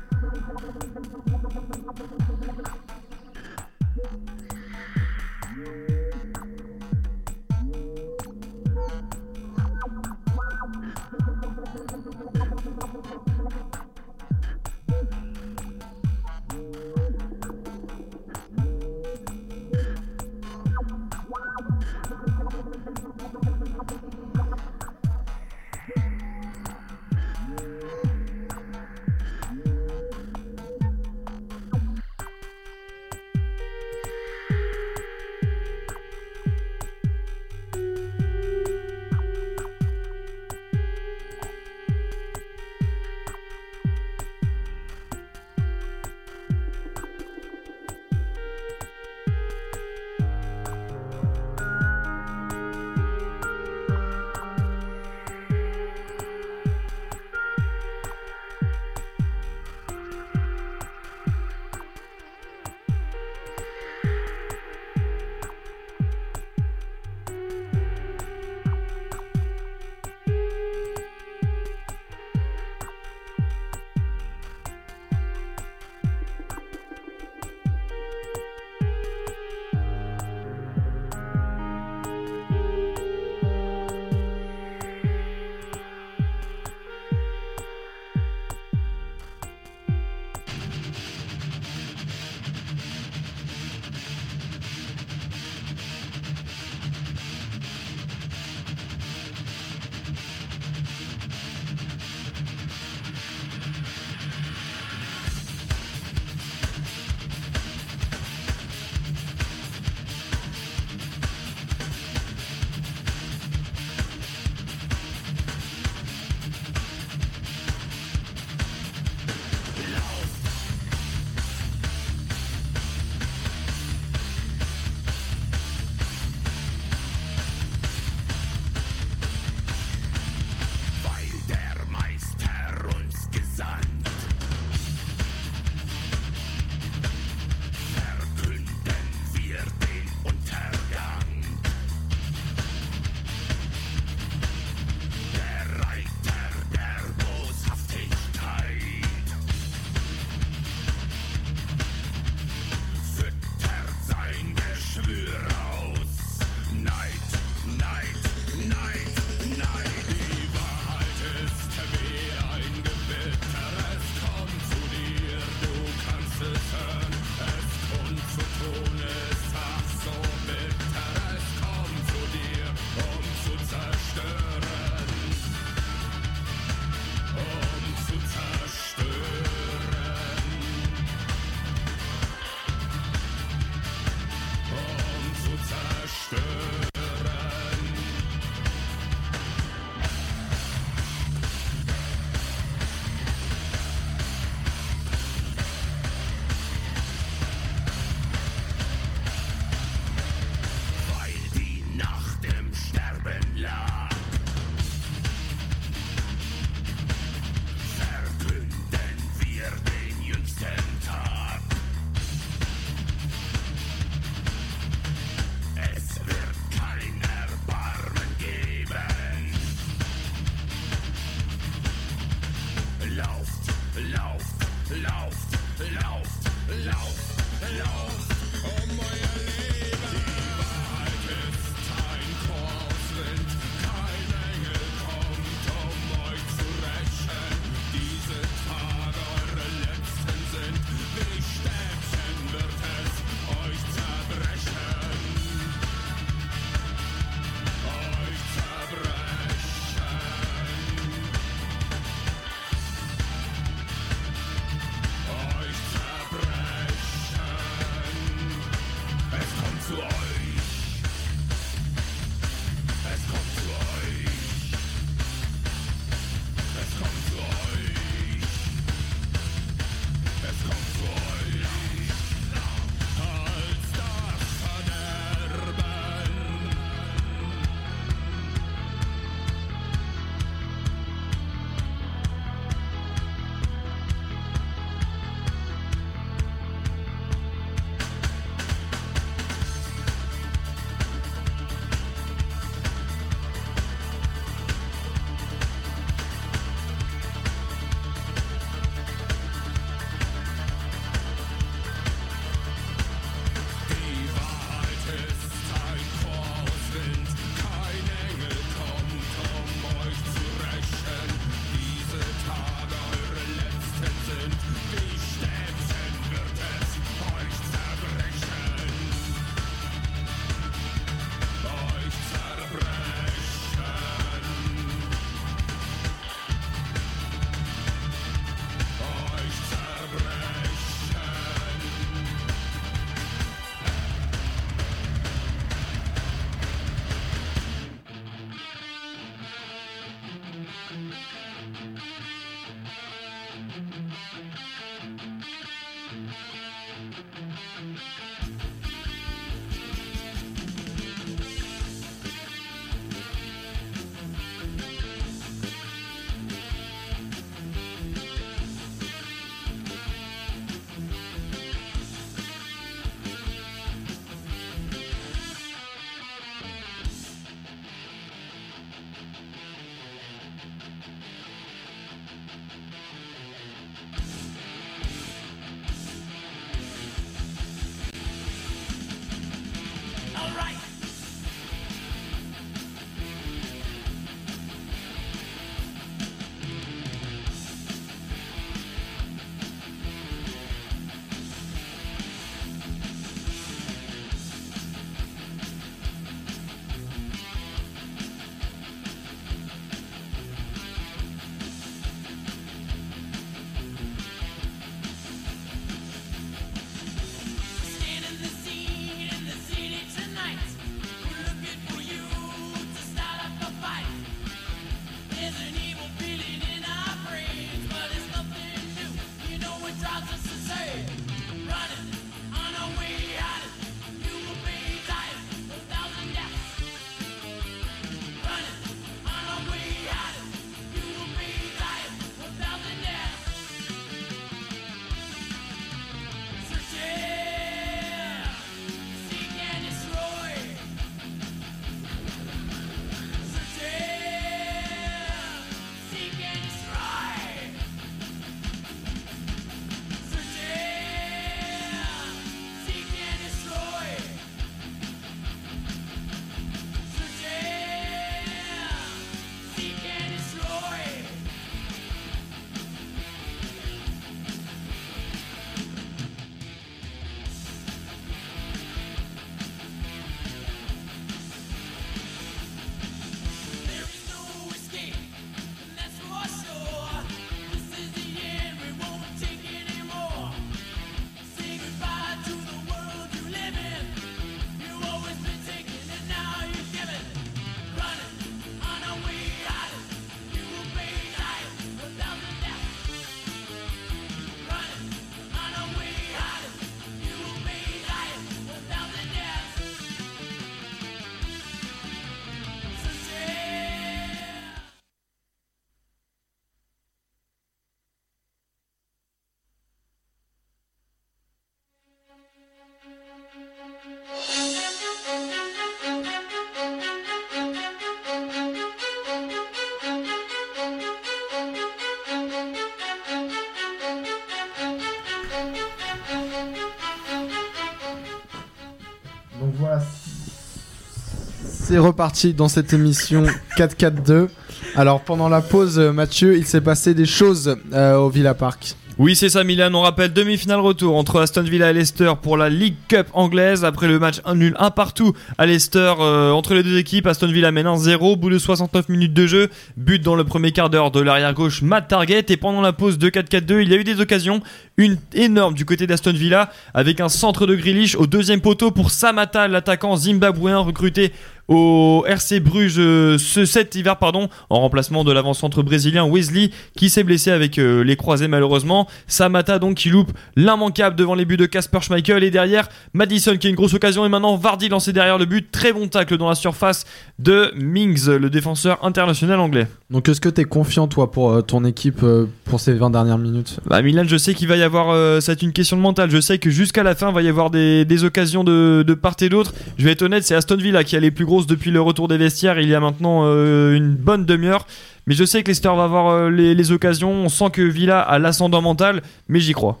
Reparti 531.98 532.54
dans 532.54 532.68
cette 532.68 532.92
émission 532.92 533.44
4-4-2. 533.76 534.48
Alors 534.94 535.20
pendant 535.20 535.48
la 535.48 535.60
pause, 535.60 535.98
euh, 535.98 536.12
Mathieu, 536.12 536.56
il 536.56 536.66
s'est 536.66 536.80
passé 536.80 537.14
des 537.14 537.26
choses 537.26 537.76
euh, 537.92 538.16
au 538.16 538.28
Villa 538.28 538.54
Park. 538.54 538.96
Oui, 539.18 539.36
c'est 539.36 539.50
ça, 539.50 539.62
Milan. 539.62 539.90
On 539.92 540.00
rappelle 540.00 540.32
demi-finale 540.32 540.80
retour 540.80 541.16
entre 541.16 541.40
Aston 541.40 541.62
Villa 541.62 541.90
et 541.90 541.92
Leicester 541.92 542.32
pour 542.40 542.56
la 542.56 542.70
League 542.70 542.96
Cup 543.08 543.26
anglaise. 543.34 543.84
Après 543.84 544.08
le 544.08 544.18
match 544.18 544.40
1 544.46 544.54
nul 544.54 544.74
1 544.78 544.90
partout 544.90 545.34
à 545.58 545.66
Leicester 545.66 546.14
euh, 546.18 546.50
entre 546.50 546.74
les 546.74 546.82
deux 546.82 546.96
équipes, 546.96 547.26
Aston 547.26 547.48
Villa 547.48 547.70
mène 547.72 547.86
1-0. 547.86 548.16
Au 548.20 548.36
bout 548.36 548.48
de 548.48 548.58
69 548.58 549.10
minutes 549.10 549.34
de 549.34 549.46
jeu, 549.46 549.70
but 549.98 550.22
dans 550.22 550.34
le 550.34 550.44
premier 550.44 550.72
quart 550.72 550.88
d'heure 550.88 551.10
de 551.10 551.20
l'arrière 551.20 551.52
gauche 551.52 551.82
Matt 551.82 552.08
Target. 552.08 552.46
Et 552.48 552.56
pendant 552.56 552.80
la 552.80 552.94
pause 552.94 553.18
de 553.18 553.28
4-4-2, 553.28 553.82
il 553.82 553.90
y 553.90 553.94
a 553.94 553.96
eu 553.98 554.04
des 554.04 554.20
occasions. 554.20 554.62
Une 554.96 555.18
énorme 555.34 555.74
du 555.74 555.84
côté 555.84 556.06
d'Aston 556.06 556.32
Villa 556.32 556.70
avec 556.94 557.20
un 557.20 557.28
centre 557.28 557.66
de 557.66 557.74
Grealish 557.74 558.16
au 558.16 558.26
deuxième 558.26 558.60
poteau 558.60 558.90
pour 558.90 559.10
Samata, 559.10 559.68
l'attaquant 559.68 560.16
zimbabwéen 560.16 560.78
recruté 560.78 561.32
au 561.72 562.24
RC 562.26 562.60
Bruges 562.60 562.96
euh, 562.98 563.38
ce 563.38 563.64
cet 563.64 563.94
hiver 563.94 564.18
pardon 564.18 564.48
en 564.70 564.80
remplacement 564.80 565.24
de 565.24 565.32
l'avant-centre 565.32 565.82
brésilien 565.82 566.26
Wesley 566.28 566.70
qui 566.96 567.08
s'est 567.08 567.24
blessé 567.24 567.50
avec 567.50 567.78
euh, 567.78 568.04
les 568.04 568.16
croisés 568.16 568.48
malheureusement. 568.48 569.08
Samata 569.26 569.78
donc 569.78 569.96
qui 569.96 570.10
loupe 570.10 570.32
l'immanquable 570.56 571.16
devant 571.16 571.34
les 571.34 571.44
buts 571.44 571.56
de 571.56 571.66
Casper 571.66 572.00
Schmeichel. 572.02 572.44
Et 572.44 572.50
derrière 572.50 572.88
Madison 573.14 573.56
qui 573.56 573.66
a 573.66 573.70
une 573.70 573.76
grosse 573.76 573.94
occasion. 573.94 574.26
Et 574.26 574.28
maintenant 574.28 574.56
Vardy 574.56 574.88
lancé 574.88 575.12
derrière 575.12 575.38
le 575.38 575.46
but. 575.46 575.70
Très 575.70 575.92
bon 575.92 576.08
tacle 576.08 576.36
dans 576.36 576.48
la 576.48 576.54
surface 576.54 577.04
de 577.38 577.72
Mings 577.76 578.28
le 578.28 578.50
défenseur 578.50 579.02
international 579.04 579.60
anglais. 579.60 579.86
Donc 580.10 580.28
est-ce 580.28 580.40
que 580.40 580.48
tu 580.48 580.60
es 580.60 580.64
confiant 580.64 581.08
toi 581.08 581.30
pour 581.30 581.50
euh, 581.50 581.62
ton 581.62 581.84
équipe 581.84 582.22
euh, 582.22 582.46
pour 582.64 582.80
ces 582.80 582.92
20 582.92 583.10
dernières 583.10 583.38
minutes? 583.38 583.80
Bah 583.86 584.02
Milan, 584.02 584.24
je 584.26 584.36
sais 584.36 584.54
qu'il 584.54 584.68
va 584.68 584.76
y 584.76 584.82
avoir, 584.82 585.16
être 585.38 585.62
une 585.62 585.72
question 585.72 585.96
de 585.96 586.02
mental. 586.02 586.30
Je 586.30 586.40
sais 586.40 586.58
que 586.58 586.70
jusqu'à 586.70 587.02
la 587.02 587.14
fin, 587.14 587.30
il 587.30 587.34
va 587.34 587.42
y 587.42 587.48
avoir 587.48 587.70
des, 587.70 588.04
des 588.04 588.24
occasions 588.24 588.64
de, 588.64 589.04
de 589.06 589.14
part 589.14 589.36
et 589.40 589.48
d'autre. 589.48 589.72
Je 589.96 590.04
vais 590.04 590.12
être 590.12 590.22
honnête, 590.22 590.44
c'est 590.44 590.54
Aston 590.54 590.76
Villa 590.76 591.04
qui 591.04 591.16
a 591.16 591.20
les 591.20 591.30
plus 591.30 591.46
grosses 591.46 591.61
depuis 591.66 591.90
le 591.90 592.00
retour 592.00 592.28
des 592.28 592.38
vestiaires. 592.38 592.80
Il 592.80 592.88
y 592.88 592.94
a 592.94 593.00
maintenant 593.00 593.42
euh, 593.44 593.94
une 593.94 594.14
bonne 594.14 594.44
demi-heure. 594.44 594.86
Mais 595.26 595.34
je 595.34 595.44
sais 595.44 595.62
que 595.62 595.68
Leicester 595.68 595.92
va 595.96 596.04
avoir 596.04 596.28
euh, 596.28 596.50
les, 596.50 596.74
les 596.74 596.92
occasions. 596.92 597.30
On 597.32 597.48
sent 597.48 597.70
que 597.72 597.82
Villa 597.82 598.20
a 598.20 598.38
l'ascendant 598.38 598.82
mental, 598.82 599.22
mais 599.48 599.60
j'y 599.60 599.72
crois. 599.72 600.00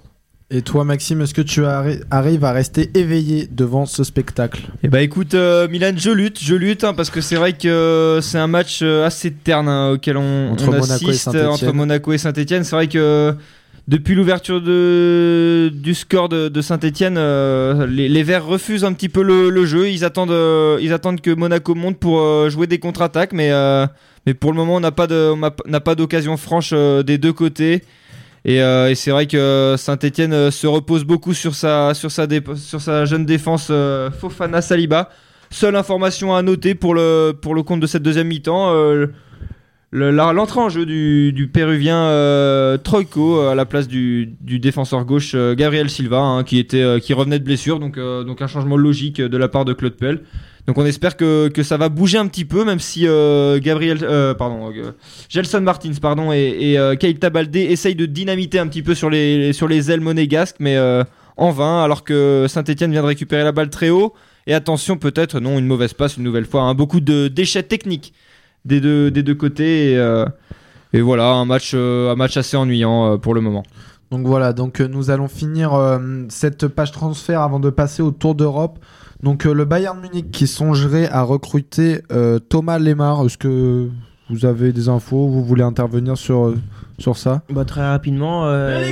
Et 0.54 0.60
toi 0.60 0.84
Maxime, 0.84 1.22
est-ce 1.22 1.32
que 1.32 1.40
tu 1.40 1.62
arri- 1.62 2.02
arrives 2.10 2.44
à 2.44 2.52
rester 2.52 2.90
éveillé 2.92 3.48
devant 3.50 3.86
ce 3.86 4.04
spectacle? 4.04 4.64
Eh 4.82 4.88
bah 4.88 5.00
écoute, 5.00 5.32
euh, 5.32 5.66
Milan, 5.66 5.94
je 5.96 6.10
lutte, 6.10 6.44
je 6.44 6.54
lutte, 6.54 6.84
hein, 6.84 6.92
parce 6.92 7.08
que 7.08 7.22
c'est 7.22 7.36
vrai 7.36 7.54
que 7.54 7.68
euh, 7.68 8.20
c'est 8.20 8.36
un 8.36 8.48
match 8.48 8.80
euh, 8.82 9.06
assez 9.06 9.30
terne 9.32 9.66
hein, 9.66 9.92
auquel 9.92 10.18
on, 10.18 10.50
Entre 10.50 10.68
on 10.68 10.72
Monaco 10.72 11.06
et 11.06 11.10
assiste 11.10 11.28
entre 11.28 11.72
Monaco 11.72 12.12
et 12.12 12.18
Saint-Etienne. 12.18 12.64
C'est 12.64 12.76
vrai 12.76 12.86
que 12.86 12.98
euh, 12.98 13.32
depuis 13.88 14.14
l'ouverture 14.14 14.60
du 14.60 15.94
score 15.94 16.28
de, 16.28 16.60
Saint-Etienne, 16.60 17.18
les, 17.86 18.08
les 18.08 18.22
Verts 18.22 18.46
refusent 18.46 18.84
un 18.84 18.92
petit 18.92 19.08
peu 19.08 19.22
le, 19.22 19.64
jeu. 19.66 19.90
Ils 19.90 20.04
attendent, 20.04 20.30
euh, 20.30 20.78
ils 20.80 20.92
attendent 20.92 21.20
que 21.20 21.30
Monaco 21.30 21.74
monte 21.74 21.98
pour 21.98 22.20
euh, 22.20 22.48
jouer 22.48 22.66
des 22.66 22.78
contre-attaques, 22.78 23.32
mais, 23.32 23.50
euh, 23.50 23.86
mais 24.26 24.34
pour 24.34 24.52
le 24.52 24.56
moment, 24.56 24.76
on 24.76 24.80
n'a 24.80 24.90
pas 25.80 25.94
d'occasion 25.94 26.36
franche 26.36 26.70
euh, 26.72 27.02
des 27.02 27.18
deux 27.18 27.32
côtés. 27.32 27.82
Et, 28.44 28.62
euh, 28.62 28.94
c'est 28.94 29.10
vrai 29.10 29.26
que 29.26 29.74
Saint-Etienne 29.78 30.50
se 30.50 30.66
repose 30.66 31.04
beaucoup 31.04 31.34
sur 31.34 31.54
sa, 31.54 31.94
sur 31.94 32.10
sa, 32.10 33.04
jeune 33.04 33.24
défense 33.24 33.68
euh, 33.70 34.10
Fofana 34.10 34.62
Saliba. 34.62 35.10
Seule 35.50 35.76
information 35.76 36.34
à 36.34 36.42
noter 36.42 36.74
pour 36.74 36.94
le, 36.94 37.32
pour 37.32 37.54
le 37.54 37.62
compte 37.62 37.80
de 37.80 37.86
cette 37.86 38.02
deuxième 38.02 38.28
mi-temps. 38.28 38.72
L'entrée 39.94 40.60
en 40.60 40.70
jeu 40.70 40.86
du, 40.86 41.50
péruvien 41.52 42.04
euh, 42.04 42.78
euh, 42.78 43.48
à 43.50 43.54
la 43.54 43.66
place 43.66 43.88
du, 43.88 44.34
défenseur 44.40 45.04
gauche 45.04 45.32
euh, 45.34 45.54
Gabriel 45.54 45.90
Silva 45.90 46.18
hein, 46.18 46.44
qui, 46.44 46.58
était, 46.58 46.80
euh, 46.80 46.98
qui 46.98 47.12
revenait 47.12 47.38
de 47.38 47.44
blessure, 47.44 47.78
donc, 47.78 47.98
donc 47.98 48.40
un 48.40 48.46
changement 48.46 48.78
logique 48.78 49.20
de 49.20 49.36
la 49.36 49.48
part 49.48 49.66
de 49.66 49.74
Claude 49.74 49.94
Puel. 49.94 50.22
Donc 50.66 50.78
on 50.78 50.86
espère 50.86 51.18
que, 51.18 51.48
que 51.48 51.62
ça 51.62 51.76
va 51.76 51.90
bouger 51.90 52.16
un 52.16 52.26
petit 52.26 52.46
peu, 52.46 52.64
même 52.64 52.78
si 52.78 53.02
Gabriel, 53.02 53.98
pardon, 54.38 54.72
Gelson 55.28 55.60
Martins 55.60 55.92
pardon, 56.00 56.32
et, 56.32 56.74
et 56.74 56.96
Keita 56.98 57.30
Baldé 57.30 57.60
essayent 57.60 57.96
de 57.96 58.06
dynamiter 58.06 58.60
un 58.60 58.68
petit 58.68 58.82
peu 58.82 58.94
sur 58.94 59.10
les, 59.10 59.52
sur 59.52 59.68
les 59.68 59.90
ailes 59.90 60.00
monégasques, 60.00 60.56
mais 60.60 60.78
en 61.36 61.50
vain, 61.50 61.82
alors 61.82 62.04
que 62.04 62.46
Saint-Etienne 62.48 62.92
vient 62.92 63.02
de 63.02 63.08
récupérer 63.08 63.42
la 63.42 63.52
balle 63.52 63.70
très 63.70 63.90
haut. 63.90 64.14
Et 64.46 64.54
attention, 64.54 64.96
peut-être, 64.96 65.40
non, 65.40 65.58
une 65.58 65.66
mauvaise 65.66 65.94
passe 65.94 66.16
une 66.16 66.24
nouvelle 66.24 66.46
fois. 66.46 66.62
hein, 66.62 66.74
beaucoup 66.74 67.00
de 67.00 67.28
déchets 67.28 67.62
techniques 67.64 68.14
des 68.64 68.80
deux, 68.80 69.10
des 69.10 69.22
deux 69.22 69.34
côtés. 69.34 69.92
Et, 69.92 69.98
euh, 69.98 70.24
Et 70.94 71.00
voilà, 71.00 71.28
un 71.32 71.44
match, 71.46 71.72
euh, 71.74 72.12
un 72.12 72.16
match 72.16 72.36
assez 72.36 72.56
ennuyant 72.56 73.12
euh, 73.12 73.16
pour 73.16 73.32
le 73.34 73.40
moment. 73.40 73.62
Donc 74.10 74.26
voilà, 74.26 74.52
donc 74.52 74.80
nous 74.80 75.08
allons 75.10 75.26
finir 75.28 75.72
euh, 75.72 75.98
cette 76.28 76.68
page 76.68 76.92
transfert 76.92 77.40
avant 77.40 77.60
de 77.60 77.70
passer 77.70 78.02
au 78.02 78.10
Tour 78.10 78.34
d'Europe. 78.34 78.78
Donc 79.22 79.46
euh, 79.46 79.54
le 79.54 79.64
Bayern 79.64 79.98
Munich 79.98 80.30
qui 80.30 80.46
songerait 80.46 81.08
à 81.08 81.22
recruter 81.22 82.02
euh, 82.12 82.38
Thomas 82.38 82.78
Lemar. 82.78 83.24
Est-ce 83.24 83.38
que 83.38 83.88
vous 84.28 84.44
avez 84.44 84.72
des 84.74 84.90
infos 84.90 85.28
Vous 85.28 85.42
voulez 85.42 85.62
intervenir 85.62 86.18
sur, 86.18 86.52
sur 86.98 87.16
ça? 87.16 87.40
Bah, 87.48 87.64
très 87.64 87.86
rapidement. 87.88 88.44
euh, 88.46 88.84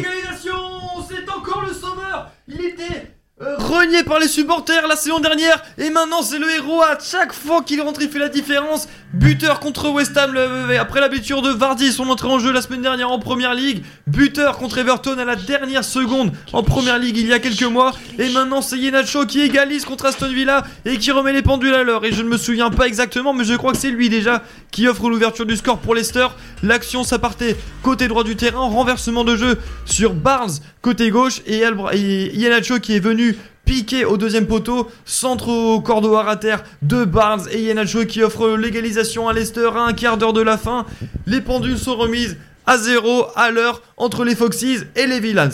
c'est 1.08 1.28
encore 1.30 1.64
le 1.68 1.72
sauveur. 1.74 2.30
Il 2.48 2.54
était 2.64 2.82
euh, 2.94 3.29
renié 3.40 4.02
par 4.04 4.18
les 4.18 4.28
supporters 4.28 4.86
la 4.86 4.96
saison 4.96 5.18
dernière 5.18 5.62
et 5.78 5.88
maintenant 5.90 6.22
c'est 6.22 6.38
le 6.38 6.50
héros. 6.50 6.82
À 6.82 6.98
chaque 7.00 7.32
fois 7.32 7.62
qu'il 7.62 7.80
rentre, 7.80 8.02
il 8.02 8.08
fait 8.10 8.18
la 8.18 8.28
différence. 8.28 8.86
Buteur 9.12 9.58
contre 9.58 9.88
West 9.90 10.16
Ham 10.16 10.32
le- 10.32 10.78
après 10.78 11.00
la 11.00 11.08
blessure 11.08 11.42
de 11.42 11.50
Vardy, 11.50 11.90
son 11.90 12.08
entrée 12.10 12.28
en 12.28 12.38
jeu 12.38 12.52
la 12.52 12.62
semaine 12.62 12.82
dernière 12.82 13.10
en 13.10 13.18
Première 13.18 13.54
Ligue. 13.54 13.82
Buteur 14.06 14.56
contre 14.58 14.78
Everton 14.78 15.18
à 15.18 15.24
la 15.24 15.34
dernière 15.36 15.84
seconde 15.84 16.32
en 16.52 16.62
Première 16.62 16.98
Ligue 16.98 17.16
il 17.16 17.26
y 17.26 17.32
a 17.32 17.38
quelques 17.40 17.62
mois. 17.64 17.92
Et 18.18 18.28
maintenant 18.28 18.62
c'est 18.62 18.76
Yenacho 18.78 19.24
qui 19.26 19.40
égalise 19.40 19.84
contre 19.84 20.06
Aston 20.06 20.28
Villa 20.28 20.62
et 20.84 20.98
qui 20.98 21.10
remet 21.10 21.32
les 21.32 21.42
pendules 21.42 21.74
à 21.74 21.82
l'heure. 21.82 22.04
Et 22.04 22.12
je 22.12 22.22
ne 22.22 22.28
me 22.28 22.36
souviens 22.36 22.70
pas 22.70 22.86
exactement, 22.86 23.32
mais 23.32 23.44
je 23.44 23.54
crois 23.54 23.72
que 23.72 23.78
c'est 23.78 23.90
lui 23.90 24.08
déjà 24.10 24.42
qui 24.70 24.86
offre 24.86 25.08
l'ouverture 25.08 25.46
du 25.46 25.56
score 25.56 25.78
pour 25.78 25.94
Leicester. 25.94 26.28
L'action 26.62 27.02
ça 27.04 27.18
partait 27.18 27.56
côté 27.82 28.06
droit 28.06 28.22
du 28.22 28.36
terrain, 28.36 28.60
renversement 28.68 29.24
de 29.24 29.34
jeu 29.34 29.58
sur 29.86 30.12
Barnes 30.12 30.52
côté 30.82 31.10
gauche 31.10 31.42
et, 31.46 31.62
et 31.92 32.36
Iheanacho 32.36 32.78
qui 32.78 32.94
est 32.96 33.00
venu 33.00 33.29
piquer 33.64 34.04
au 34.04 34.16
deuxième 34.16 34.46
poteau, 34.46 34.88
centre 35.04 35.48
au 35.48 35.80
cordeau 35.80 36.16
à 36.16 36.36
terre 36.36 36.64
de 36.82 37.04
Barnes 37.04 37.46
et 37.52 37.62
Iheanacho 37.62 38.04
qui 38.06 38.22
offre 38.22 38.56
l'égalisation 38.56 39.28
à 39.28 39.32
Leicester 39.32 39.70
à 39.74 39.82
un 39.82 39.92
quart 39.92 40.16
d'heure 40.16 40.32
de 40.32 40.42
la 40.42 40.58
fin. 40.58 40.86
Les 41.26 41.40
pendules 41.40 41.78
sont 41.78 41.96
remises 41.96 42.36
à 42.66 42.78
zéro 42.78 43.26
à 43.36 43.50
l'heure 43.50 43.82
entre 43.96 44.24
les 44.24 44.34
Foxes 44.34 44.84
et 44.96 45.06
les 45.06 45.20
Villans. 45.20 45.48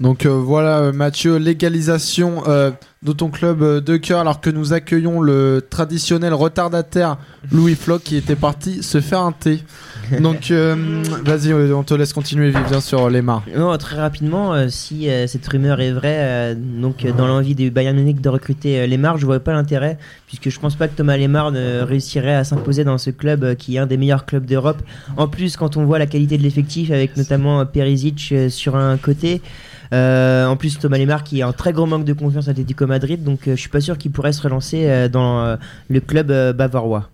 Donc 0.00 0.26
euh, 0.26 0.30
voilà 0.30 0.78
euh, 0.78 0.92
Mathieu, 0.92 1.36
légalisation 1.36 2.42
euh, 2.46 2.70
de 3.02 3.12
ton 3.12 3.30
club 3.30 3.82
de 3.82 3.96
cœur 3.96 4.20
alors 4.20 4.40
que 4.40 4.50
nous 4.50 4.74
accueillons 4.74 5.20
le 5.20 5.64
traditionnel 5.68 6.34
retardataire 6.34 7.16
Louis 7.50 7.74
Floch 7.74 8.02
qui 8.02 8.16
était 8.16 8.36
parti 8.36 8.82
se 8.82 9.00
faire 9.00 9.20
un 9.20 9.32
thé. 9.32 9.62
Donc 10.20 10.50
euh, 10.50 11.02
vas-y, 11.24 11.52
euh, 11.52 11.76
on 11.76 11.82
te 11.82 11.94
laisse 11.94 12.12
continuer 12.12 12.50
Vivien 12.50 12.80
sur 12.80 13.10
Lemar. 13.10 13.42
Non, 13.56 13.76
très 13.78 13.96
rapidement, 13.96 14.54
euh, 14.54 14.66
si 14.68 15.08
cette 15.26 15.46
rumeur 15.46 15.80
est 15.80 15.92
vraie, 15.92 16.54
donc 16.56 17.06
dans 17.16 17.26
l'envie 17.26 17.54
du 17.54 17.70
Bayern 17.70 17.96
Munich 17.96 18.20
de 18.20 18.28
recruter 18.28 18.86
Lemar, 18.86 19.18
je 19.18 19.26
vois 19.26 19.40
pas 19.40 19.52
l'intérêt, 19.52 19.98
puisque 20.26 20.50
je 20.50 20.58
pense 20.58 20.74
pas 20.74 20.88
que 20.88 20.96
Thomas 20.96 21.16
Lemar 21.16 21.52
ne 21.52 21.80
réussirait 21.80 22.34
à 22.34 22.44
s'imposer 22.44 22.84
dans 22.84 22.98
ce 22.98 23.10
club 23.10 23.54
qui 23.56 23.76
est 23.76 23.78
un 23.78 23.86
des 23.86 23.96
meilleurs 23.96 24.26
clubs 24.26 24.44
d'Europe. 24.44 24.82
En 25.16 25.28
plus, 25.28 25.56
quand 25.56 25.76
on 25.76 25.84
voit 25.84 25.98
la 25.98 26.06
qualité 26.06 26.38
de 26.38 26.42
l'effectif, 26.42 26.90
avec 26.90 27.16
notamment 27.16 27.64
Perisic 27.66 28.34
sur 28.48 28.76
un 28.76 28.96
côté, 28.96 29.42
en 29.92 30.56
plus 30.56 30.78
Thomas 30.78 30.98
Lemar 30.98 31.24
qui 31.24 31.40
est 31.40 31.44
en 31.44 31.52
très 31.52 31.72
gros 31.72 31.86
manque 31.86 32.04
de 32.04 32.12
confiance 32.12 32.48
à 32.48 32.52
Atlético 32.52 32.86
Madrid, 32.86 33.22
donc 33.22 33.46
euh, 33.46 33.56
je 33.56 33.60
suis 33.60 33.70
pas 33.70 33.80
sûr 33.80 33.98
qu'il 33.98 34.10
pourrait 34.10 34.32
se 34.32 34.42
relancer 34.42 35.08
dans 35.08 35.56
le 35.88 36.00
club 36.00 36.32
bavarois. 36.56 37.10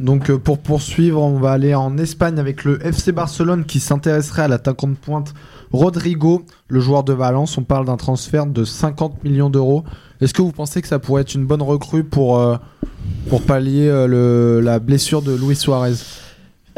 Donc 0.00 0.30
euh, 0.30 0.38
pour 0.38 0.58
poursuivre, 0.58 1.20
on 1.20 1.38
va 1.38 1.52
aller 1.52 1.74
en 1.74 1.96
Espagne 1.98 2.38
avec 2.38 2.64
le 2.64 2.84
FC 2.84 3.12
Barcelone 3.12 3.64
qui 3.64 3.80
s'intéresserait 3.80 4.42
à 4.42 4.48
l'attaquant 4.48 4.88
de 4.88 4.94
pointe 4.94 5.34
Rodrigo, 5.72 6.44
le 6.68 6.80
joueur 6.80 7.02
de 7.02 7.12
Valence. 7.12 7.56
On 7.58 7.62
parle 7.62 7.86
d'un 7.86 7.96
transfert 7.96 8.46
de 8.46 8.64
50 8.64 9.24
millions 9.24 9.50
d'euros. 9.50 9.84
Est-ce 10.20 10.34
que 10.34 10.42
vous 10.42 10.52
pensez 10.52 10.82
que 10.82 10.88
ça 10.88 10.98
pourrait 10.98 11.22
être 11.22 11.34
une 11.34 11.46
bonne 11.46 11.62
recrue 11.62 12.04
pour, 12.04 12.38
euh, 12.38 12.56
pour 13.28 13.42
pallier 13.42 13.88
euh, 13.88 14.60
la 14.60 14.78
blessure 14.78 15.22
de 15.22 15.34
Luis 15.34 15.56
Suarez? 15.56 15.94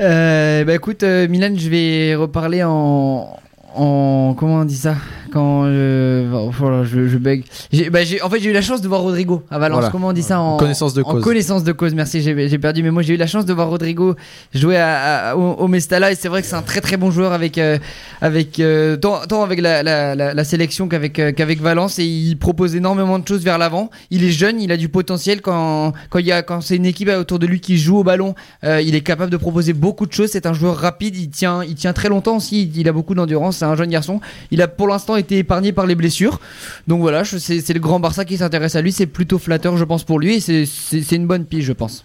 Euh, 0.01 0.65
bah 0.65 0.75
écoute, 0.75 1.03
Milan, 1.03 1.55
je 1.57 1.69
vais 1.69 2.15
reparler 2.15 2.63
en. 2.65 3.37
En, 3.77 4.37
comment 4.39 4.61
on 4.61 4.65
dit 4.65 4.77
ça? 4.77 4.95
Quand 5.35 5.65
euh, 5.65 6.27
voilà, 6.57 6.85
je, 6.85 7.09
je 7.09 7.19
bug 7.19 7.43
J'ai- 7.73 7.91
bah, 7.91 8.05
j'ai- 8.05 8.23
en 8.23 8.31
fait 8.31 8.41
j'ai 8.41 8.51
eu 8.51 8.53
la 8.55 8.63
chance 8.63 8.81
de 8.81 8.89
voir 8.89 9.03
Rodrigo 9.03 9.43
à 9.51 9.59
Valence 9.59 9.77
Voilà. 9.79 9.91
comment 9.91 10.09
on 10.09 10.13
dit 10.13 10.23
ça 10.23 10.41
en 10.41 10.57
Connaissance 10.57 10.95
de 10.95 11.03
en 11.03 11.11
cause. 11.11 11.23
connaissance 11.25 11.65
de 11.65 11.73
cause 11.73 11.93
merci 11.95 12.23
j'ai 12.23 12.49
j'ai 12.49 12.59
perdu 12.59 12.83
mais 12.83 12.91
moi 12.91 13.03
j'ai 13.03 13.15
eu 13.15 13.17
la 13.19 13.27
chance 13.27 13.45
de 13.45 13.53
voir 13.53 13.69
Rodrigo 13.69 14.15
jouer 14.55 14.77
à, 14.79 15.31
à- 15.31 15.37
au, 15.37 15.53
au 15.55 15.69
Mestalla 15.69 16.13
et 16.13 16.15
c'est 16.15 16.29
vrai 16.29 16.41
que 16.41 16.47
c'est 16.49 16.55
un 16.55 16.63
très 16.63 16.81
très 16.81 16.97
bon 16.97 17.11
joueur 17.11 17.33
avec 17.33 17.59
euh, 17.59 17.79
avec 18.23 18.61
euh, 18.61 18.97
tant, 18.97 19.21
tant 19.29 19.43
avec 19.43 19.61
la, 19.61 19.83
la, 19.83 20.15
la, 20.15 20.33
la 20.35 20.45
sélection 20.45 20.89
qu'avec 20.89 21.15
qu'avec 21.35 21.61
Valence 21.61 21.99
et 21.99 22.05
il 22.07 22.37
propose 22.39 22.77
énormément 22.77 23.19
de 23.19 23.27
choses 23.27 23.43
vers 23.43 23.59
l'avant 23.59 23.91
il 24.11 24.23
est 24.25 24.31
jeune 24.31 24.61
il 24.61 24.71
a 24.73 24.77
du 24.77 24.89
potentiel 24.89 25.43
quand 25.43 25.93
quand 26.11 26.19
il 26.21 26.27
y 26.27 26.33
a 26.33 26.43
quand 26.43 26.61
c'est 26.61 26.77
une 26.77 26.87
équipe 26.87 27.09
autour 27.11 27.39
de 27.41 27.47
lui 27.47 27.61
qui 27.61 27.77
joue 27.77 27.99
au 27.99 28.05
ballon 28.05 28.35
il 28.63 28.95
est 28.95 29.01
capable 29.01 29.31
de 29.33 29.37
proposer 29.37 29.73
beaucoup 29.73 30.07
de 30.07 30.13
choses. 30.13 30.31
C'est 30.31 30.47
un 30.47 30.53
joueur 30.53 30.77
rapide. 30.77 31.17
Il 31.17 31.29
tient, 31.31 31.63
il 31.65 31.75
tient 31.75 31.93
très 31.93 32.09
longtemps 32.09 32.37
aussi. 32.37 32.71
Il 32.75 32.89
a 32.89 32.93
beaucoup 32.93 33.15
d'endurance. 33.15 33.57
C'est 33.59 33.65
un 33.65 33.75
jeune 33.77 33.91
garçon. 33.91 34.21
Il 34.51 34.63
a 34.63 34.69
pour 34.69 34.87
l'instant 34.89 35.17
été 35.25 35.39
épargné 35.39 35.73
par 35.73 35.87
les 35.87 35.95
blessures. 35.95 36.39
Donc 36.87 37.01
voilà, 37.01 37.25
c'est 37.25 37.75
le 37.75 37.81
grand 37.81 37.99
Barça 38.01 38.25
qui 38.25 38.37
s'intéresse 38.37 38.77
à 38.77 38.83
lui. 38.83 38.93
C'est 38.93 39.07
plutôt 39.07 39.39
flatteur, 39.39 39.77
je 39.77 39.85
pense, 39.85 40.05
pour 40.05 40.19
lui. 40.21 40.35
Et 40.37 40.41
c'est- 40.67 41.13
une 41.17 41.27
bonne 41.27 41.45
pige, 41.45 41.65
je 41.65 41.73
pense. 41.73 42.05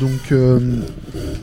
Donc 0.00 0.32
euh, 0.32 0.58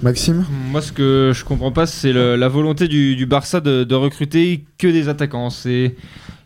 Maxime? 0.02 0.46
Moi, 0.72 0.82
ce 0.82 0.92
que 0.92 1.32
je 1.34 1.44
comprends 1.46 1.72
pas, 1.72 1.86
c'est 1.88 2.12
la 2.14 2.48
volonté 2.50 2.88
du, 2.88 3.16
du 3.16 3.26
Barça 3.26 3.62
de, 3.62 3.84
de 3.84 3.96
recruter 3.96 4.66
que 4.78 4.88
des 4.88 5.08
attaquants. 5.10 5.50
C'est 5.50 5.96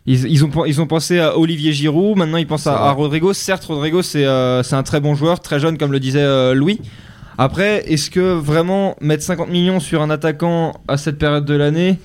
ils, 0.06 0.24
ils 0.30 0.44
ont, 0.44 0.50
ils 0.64 0.80
ont 0.80 0.86
pensé 0.86 1.18
à 1.18 1.36
Olivier 1.36 1.72
Giroud, 1.72 2.16
maintenant 2.16 2.38
ils 2.38 2.46
pensent 2.46 2.66
à, 2.66 2.76
à 2.78 2.92
Rodrigo. 2.92 3.32
Certes, 3.34 3.64
Rodrigo, 3.64 4.00
c'est 4.02 4.24
euh, 4.24 4.62
c'est 4.62 4.76
un 4.76 4.82
très 4.84 5.00
bon 5.00 5.14
joueur, 5.14 5.40
très 5.40 5.58
jeune, 5.60 5.76
comme 5.76 5.92
le 5.92 6.00
disait 6.00 6.22
euh, 6.22 6.54
Louis. 6.54 6.80
Après, 7.36 7.84
est-ce 7.92 8.10
que 8.10 8.32
vraiment 8.32 8.96
mettre 9.00 9.22
50 9.22 9.50
millions 9.50 9.78
sur 9.80 10.00
un 10.02 10.10
attaquant 10.10 10.80
à 10.88 10.96
cette 10.96 11.18
période 11.18 11.44
de 11.44 11.54
l'année, 11.54 11.98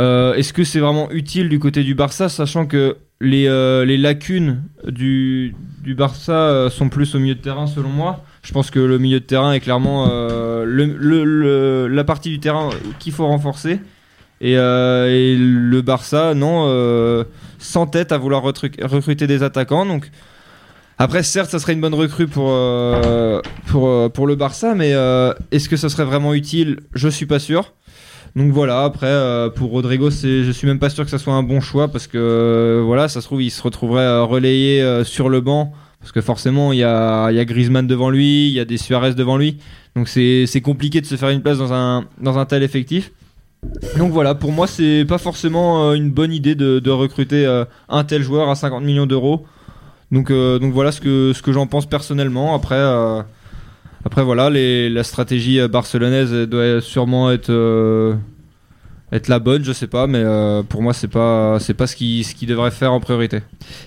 euh, 0.00 0.34
est-ce 0.34 0.52
que 0.52 0.64
c'est 0.64 0.80
vraiment 0.80 1.10
utile 1.10 1.48
du 1.48 1.58
côté 1.58 1.82
du 1.82 1.94
Barça, 1.94 2.28
sachant 2.28 2.66
que 2.66 2.96
les, 3.20 3.48
euh, 3.48 3.84
lacunes 3.84 4.62
du, 4.86 5.54
Barça 5.96 6.32
euh, 6.32 6.70
sont 6.70 6.88
plus 6.88 7.14
au 7.14 7.18
milieu 7.18 7.34
de 7.34 7.40
terrain, 7.40 7.66
selon 7.66 7.88
moi 7.88 8.22
je 8.42 8.52
pense 8.52 8.70
que 8.70 8.78
le 8.78 8.98
milieu 8.98 9.20
de 9.20 9.24
terrain 9.24 9.52
est 9.52 9.60
clairement 9.60 10.06
la 10.64 12.04
partie 12.04 12.30
du 12.30 12.40
terrain 12.40 12.70
qu'il 12.98 13.12
faut 13.12 13.26
renforcer. 13.26 13.80
Et, 14.40 14.54
le 14.54 15.80
Barça, 15.82 16.32
non, 16.34 16.64
euh, 16.68 17.24
sans 17.58 17.86
tête 17.86 18.12
à 18.12 18.16
vouloir 18.16 18.42
recruter 18.42 19.26
des 19.26 19.42
attaquants. 19.42 19.84
Donc, 19.84 20.10
après, 20.96 21.24
certes, 21.24 21.50
ça 21.50 21.58
serait 21.58 21.74
une 21.74 21.80
bonne 21.82 21.94
recrue 21.94 22.26
pour, 22.28 22.48
le 22.48 24.34
Barça, 24.34 24.74
mais 24.74 24.92
est-ce 25.50 25.68
que 25.68 25.76
ça 25.76 25.90
serait 25.90 26.04
vraiment 26.04 26.32
utile? 26.32 26.78
Je 26.94 27.08
suis 27.08 27.26
pas 27.26 27.40
sûr. 27.40 27.74
Donc 28.36 28.52
voilà, 28.52 28.84
après, 28.84 29.06
euh, 29.06 29.50
pour 29.50 29.70
Rodrigo, 29.70 30.10
je 30.10 30.50
suis 30.52 30.66
même 30.66 30.78
pas 30.78 30.90
sûr 30.90 31.04
que 31.04 31.10
ça 31.10 31.18
soit 31.18 31.34
un 31.34 31.42
bon 31.42 31.60
choix 31.60 31.88
parce 31.88 32.06
que, 32.06 32.18
euh, 32.18 32.82
voilà, 32.84 33.08
ça 33.08 33.20
se 33.20 33.26
trouve, 33.26 33.42
il 33.42 33.50
se 33.50 33.62
retrouverait 33.62 34.20
relayé 34.20 34.82
euh, 34.82 35.04
sur 35.04 35.28
le 35.28 35.40
banc 35.40 35.72
parce 36.00 36.12
que 36.12 36.20
forcément, 36.20 36.72
il 36.72 36.78
y 36.78 36.84
a, 36.84 37.30
y 37.32 37.44
Griezmann 37.44 37.86
devant 37.86 38.10
lui, 38.10 38.48
il 38.48 38.52
y 38.52 38.60
a 38.60 38.64
des 38.64 38.76
Suarez 38.76 39.14
devant 39.14 39.36
lui. 39.36 39.58
Donc 39.96 40.08
c'est 40.08 40.60
compliqué 40.62 41.00
de 41.00 41.06
se 41.06 41.16
faire 41.16 41.30
une 41.30 41.42
place 41.42 41.58
dans 41.58 41.72
un, 41.72 42.44
tel 42.46 42.62
effectif. 42.62 43.12
Donc 43.96 44.12
voilà, 44.12 44.36
pour 44.36 44.52
moi, 44.52 44.68
c'est 44.68 45.04
pas 45.04 45.18
forcément 45.18 45.92
une 45.94 46.10
bonne 46.12 46.32
idée 46.32 46.54
de, 46.54 46.90
recruter 46.90 47.64
un 47.88 48.04
tel 48.04 48.22
joueur 48.22 48.48
à 48.48 48.54
50 48.54 48.84
millions 48.84 49.06
d'euros. 49.06 49.44
Donc, 50.12 50.30
voilà 50.30 50.92
ce 50.92 51.00
que, 51.00 51.32
ce 51.34 51.42
que 51.42 51.52
j'en 51.52 51.66
pense 51.66 51.86
personnellement. 51.86 52.54
Après, 52.54 52.78
après 54.04 54.22
voilà, 54.22 54.50
la 54.50 55.04
stratégie 55.04 55.60
euh, 55.60 55.68
barcelonaise 55.68 56.32
doit 56.32 56.80
sûrement 56.80 57.30
être, 57.30 57.50
euh, 57.50 58.14
être 59.12 59.28
la 59.28 59.38
bonne, 59.38 59.64
je 59.64 59.72
sais 59.72 59.86
pas, 59.86 60.06
mais 60.06 60.20
euh, 60.22 60.62
pour 60.62 60.82
moi, 60.82 60.92
c'est 60.92 61.08
pas, 61.08 61.58
c'est 61.60 61.74
pas 61.74 61.86
ce 61.86 61.96
qui, 61.96 62.24
ce 62.24 62.34
qui 62.34 62.44
devrait 62.46 62.70
faire 62.70 62.92
en 62.92 63.00
priorité. 63.00 63.40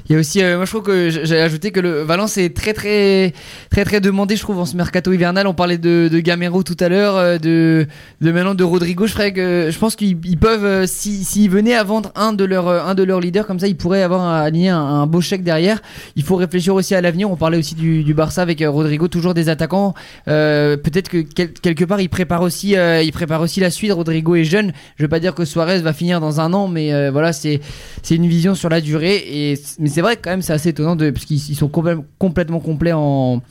Il 0.10 0.14
y 0.14 0.15
a 0.15 0.19
aussi, 0.19 0.41
euh, 0.41 0.56
moi 0.56 0.65
je 0.65 0.72
trouve 0.72 0.84
que 0.84 1.10
j- 1.10 1.19
j'allais 1.23 1.41
ajouter 1.41 1.72
que 1.72 1.80
le 1.80 2.02
Valence 2.02 2.38
est 2.38 2.56
très 2.56 2.73
très 2.73 3.34
très 3.69 3.85
très 3.85 4.02
demandé, 4.02 4.35
je 4.35 4.41
trouve, 4.41 4.60
en 4.60 4.65
ce 4.65 4.76
mercato 4.76 5.11
hivernal. 5.14 5.45
On 5.48 5.53
parlait 5.53 5.77
de, 5.77 6.10
de 6.11 6.19
Gamero 6.19 6.64
tout 6.64 6.77
à 6.80 6.89
l'heure, 6.89 7.15
euh, 7.18 7.38
de, 7.38 7.85
maintenant 8.19 8.56
de 8.56 8.64
Rodrigo. 8.64 9.06
Je 9.07 9.14
que 9.31 9.69
je 9.72 9.77
pense 9.77 9.95
qu'ils 9.95 10.18
ils 10.26 10.38
peuvent, 10.38 10.65
euh, 10.65 10.85
si- 10.88 11.23
s'ils 11.23 11.49
venaient 11.49 11.76
à 11.76 11.84
vendre 11.84 12.11
un 12.15 12.34
de 12.34 12.43
leurs 12.43 12.68
un 12.68 12.95
de 12.95 13.03
leurs 13.03 13.19
leaders 13.19 13.45
comme 13.45 13.60
ça, 13.60 13.68
ils 13.68 13.77
pourraient 13.77 14.02
avoir 14.02 14.26
aligné 14.26 14.69
un, 14.69 14.80
un 14.80 15.06
beau 15.07 15.22
chèque 15.22 15.43
derrière. 15.43 15.81
Il 16.15 16.23
faut 16.23 16.35
réfléchir 16.35 16.73
aussi 16.73 16.95
à 16.95 17.02
l'avenir. 17.02 17.30
On 17.30 17.35
parlait 17.35 17.57
aussi 17.57 17.76
du, 17.76 18.03
du 18.03 18.14
Barça 18.15 18.41
avec 18.41 18.64
Rodrigo, 18.65 19.07
toujours 19.07 19.34
des 19.35 19.49
attaquants. 19.49 19.93
Peut-être 20.26 21.10
que 21.10 21.19
quel- 21.19 21.53
quelque 21.53 21.85
part 21.85 22.02
il 22.02 22.10
prépare 22.10 22.41
aussi, 22.41 22.76
euh, 22.76 23.02
il 23.03 23.11
prépare 23.11 23.41
aussi 23.41 23.60
la 23.60 23.69
suite. 23.69 23.91
Rodrigo 23.91 24.35
est 24.35 24.43
jeune. 24.43 24.73
Je 24.98 25.06
pas 25.11 25.19
dire 25.19 25.35
que 25.35 25.45
Suarez 25.45 25.79
va 25.81 25.93
finir 25.93 26.19
dans 26.19 26.39
un 26.41 26.51
an, 26.53 26.67
mais 26.67 26.91
euh, 26.91 27.11
voilà, 27.11 27.33
c'est 27.33 27.59
c'est 28.01 28.15
une 28.15 28.25
vision 28.25 28.55
sur 28.55 28.69
la 28.69 28.81
durée. 28.81 29.17
Et 29.29 29.59
mais 29.77 29.89
c'est 29.89 30.01
vrai 30.01 30.15
que 30.15 30.21
quand 30.23 30.31
même 30.31 30.41
c'est 30.41 30.53
assez 30.53 30.69
étonnant 30.69 30.95
de 30.95 31.11
parce 31.11 31.25
qu'ils 31.25 31.38
ils 31.38 31.55
sont 31.55 31.67
complè- 31.67 32.01
complètement 32.17 32.59
complets 32.59 32.93
en, 32.93 33.43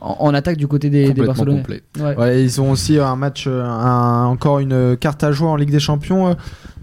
en 0.00 0.16
en 0.20 0.34
attaque 0.34 0.56
du 0.58 0.68
côté 0.68 0.88
des, 0.90 1.12
des 1.12 1.22
Barcelonais. 1.26 1.56
complet. 1.58 1.82
Ouais. 1.98 2.14
Ouais, 2.16 2.42
ils 2.44 2.60
ont 2.60 2.70
aussi 2.70 2.98
un 3.00 3.16
match, 3.16 3.46
euh, 3.48 3.64
un- 3.64 4.26
encore 4.26 4.60
une 4.60 4.96
carte 4.96 5.24
à 5.24 5.32
jouer 5.32 5.48
en 5.48 5.56
Ligue 5.56 5.70
des 5.72 5.80
Champions, 5.80 6.28
euh, 6.28 6.34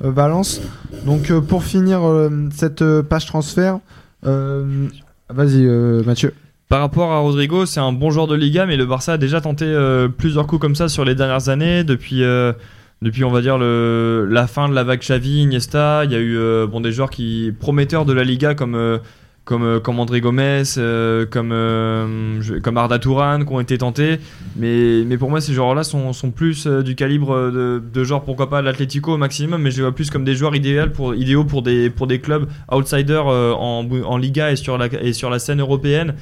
Valence. 0.01 0.60
Donc 1.05 1.30
euh, 1.31 1.39
pour 1.39 1.64
finir 1.64 1.99
euh, 2.03 2.49
cette 2.53 2.84
page 3.03 3.26
transfert, 3.27 3.80
euh, 4.26 4.88
vas-y 5.30 5.65
euh, 5.65 6.01
Mathieu. 6.03 6.34
par 6.69 6.80
rapport 6.81 7.11
à 7.11 7.19
Rodrigo, 7.19 7.65
c'est 7.65 7.80
un 7.80 7.91
bon 7.93 8.10
joueur 8.10 8.27
de 8.27 8.35
Liga, 8.35 8.65
mais 8.65 8.77
le 8.77 8.85
Barça 8.85 9.14
a 9.14 9.18
déjà 9.18 9.41
tenté 9.41 9.65
euh, 9.65 10.07
plusieurs 10.10 10.47
coups 10.47 10.60
comme 10.61 10.76
ça 10.76 10.88
sur 10.89 11.05
les 11.05 11.14
dernières 11.15 11.49
années, 11.49 11.84
depuis, 11.84 12.23
euh, 12.23 12.51
depuis 13.03 13.23
on 13.23 13.31
va 13.31 13.41
dire 13.41 13.57
le, 13.57 14.27
la 14.30 14.47
fin 14.47 14.69
de 14.69 14.73
la 14.73 14.84
vague 14.84 15.01
Xavi, 15.01 15.43
Iniesta. 15.43 16.05
Il 16.05 16.11
y 16.11 16.15
a 16.15 16.19
eu 16.19 16.38
euh, 16.38 16.65
bon, 16.65 16.81
des 16.81 16.91
joueurs 16.91 17.09
qui 17.09 17.53
prometteurs 17.59 18.05
de 18.05 18.13
la 18.13 18.23
Liga 18.23 18.55
comme, 18.55 18.75
euh, 18.75 18.97
comme, 19.43 19.63
euh, 19.63 19.80
comme 19.80 19.99
André 19.99 20.21
Gomez, 20.21 20.63
comme, 21.30 21.53
comme 22.63 22.77
Arda 22.77 22.99
Touran, 22.99 23.43
qui 23.45 23.53
ont 23.53 23.59
été 23.59 23.77
tentés. 23.77 24.19
Mais, 24.55 25.03
mais 25.05 25.17
pour 25.17 25.30
moi, 25.30 25.41
ces 25.41 25.53
joueurs-là 25.53 25.84
sont, 25.84 26.13
sont 26.13 26.31
plus 26.31 26.65
du 26.65 26.95
calibre 26.95 27.51
de, 27.51 27.84
de 27.93 28.03
genre, 28.03 28.23
pourquoi 28.23 28.49
pas 28.49 28.61
l'Atlético 28.61 29.13
au 29.13 29.17
maximum, 29.17 29.61
mais 29.61 29.71
je 29.71 29.77
les 29.77 29.84
vois 29.84 29.93
plus 29.93 30.09
comme 30.09 30.23
des 30.23 30.35
joueurs 30.35 30.55
idéaux 30.55 30.88
pour, 30.93 31.13
idéaux 31.13 31.43
pour, 31.43 31.61
des, 31.61 31.89
pour 31.89 32.07
des 32.07 32.19
clubs 32.19 32.47
outsiders 32.71 33.27
en, 33.27 33.85
en 33.85 34.17
Liga 34.17 34.51
et 34.51 34.55
sur, 34.55 34.77
la, 34.77 34.88
et 35.01 35.11
sur 35.11 35.30
la 35.30 35.39
scène 35.39 35.59
européenne. 35.59 36.15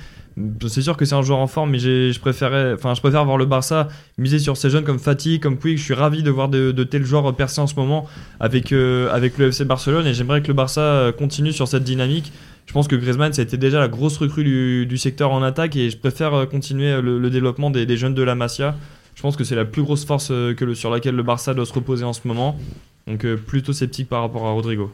C'est 0.67 0.81
sûr 0.81 0.95
que 0.95 1.03
c'est 1.03 1.15
un 1.15 1.21
joueur 1.21 1.39
en 1.39 1.47
forme, 1.47 1.71
mais 1.71 1.79
je 1.79 2.19
préférais, 2.19 2.73
enfin, 2.73 2.93
je 2.93 3.01
préfère 3.01 3.25
voir 3.25 3.37
le 3.37 3.45
Barça 3.45 3.89
miser 4.17 4.39
sur 4.39 4.55
ces 4.55 4.69
jeunes 4.69 4.85
comme 4.85 4.99
Fatih, 4.99 5.39
comme 5.39 5.57
Puig. 5.57 5.77
Je 5.77 5.83
suis 5.83 5.93
ravi 5.93 6.23
de 6.23 6.31
voir 6.31 6.47
de, 6.47 6.83
tels 6.83 7.03
joueurs 7.03 7.35
percer 7.35 7.59
en 7.59 7.67
ce 7.67 7.75
moment 7.75 8.07
avec, 8.39 8.71
euh, 8.71 9.11
avec 9.11 9.37
le 9.37 9.47
FC 9.49 9.65
Barcelone 9.65 10.07
et 10.07 10.13
j'aimerais 10.13 10.41
que 10.41 10.47
le 10.47 10.53
Barça 10.53 10.81
euh, 10.81 11.11
continue 11.11 11.51
sur 11.51 11.67
cette 11.67 11.83
dynamique. 11.83 12.31
Je 12.65 12.73
pense 12.73 12.87
que 12.87 12.95
Griezmann, 12.95 13.33
ça 13.33 13.41
a 13.41 13.43
été 13.43 13.57
déjà 13.57 13.79
la 13.79 13.89
grosse 13.89 14.17
recrue 14.17 14.85
du, 14.85 14.97
secteur 14.97 15.31
en 15.31 15.43
attaque 15.43 15.75
et 15.75 15.89
je 15.89 15.97
préfère 15.97 16.33
euh, 16.33 16.45
continuer 16.45 16.91
euh, 16.91 17.01
le, 17.01 17.29
développement 17.29 17.69
des, 17.69 17.97
jeunes 17.97 18.13
de 18.15 18.23
la 18.23 18.35
Masia. 18.35 18.75
Je 19.15 19.21
pense 19.21 19.35
que 19.35 19.43
c'est 19.43 19.55
la 19.55 19.65
plus 19.65 19.83
grosse 19.83 20.05
force 20.05 20.31
sur 20.73 20.89
laquelle 20.89 21.15
le 21.15 21.23
Barça 21.23 21.53
doit 21.53 21.65
se 21.65 21.73
reposer 21.73 22.05
en 22.05 22.13
ce 22.13 22.25
moment. 22.25 22.55
Donc 23.07 23.27
plutôt 23.35 23.73
sceptique 23.73 24.07
par 24.07 24.21
rapport 24.21 24.47
à 24.47 24.51
Rodrigo. 24.51 24.91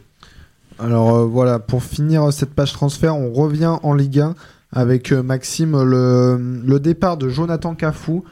Alors 0.79 1.27
voilà, 1.27 1.59
pour 1.59 1.83
finir 1.83 2.33
cette 2.33 2.53
page 2.53 2.73
transfert, 2.73 3.15
on 3.15 3.31
revient 3.31 3.77
en 3.83 3.93
Ligue 3.93 4.19
1 4.19 4.35
avec 4.71 5.11
euh, 5.11 5.23
Maxime 5.23 5.81
le, 5.81 6.79
départ 6.79 7.17
de 7.17 7.29
Jonathan 7.29 7.75
Cafou 7.75 8.23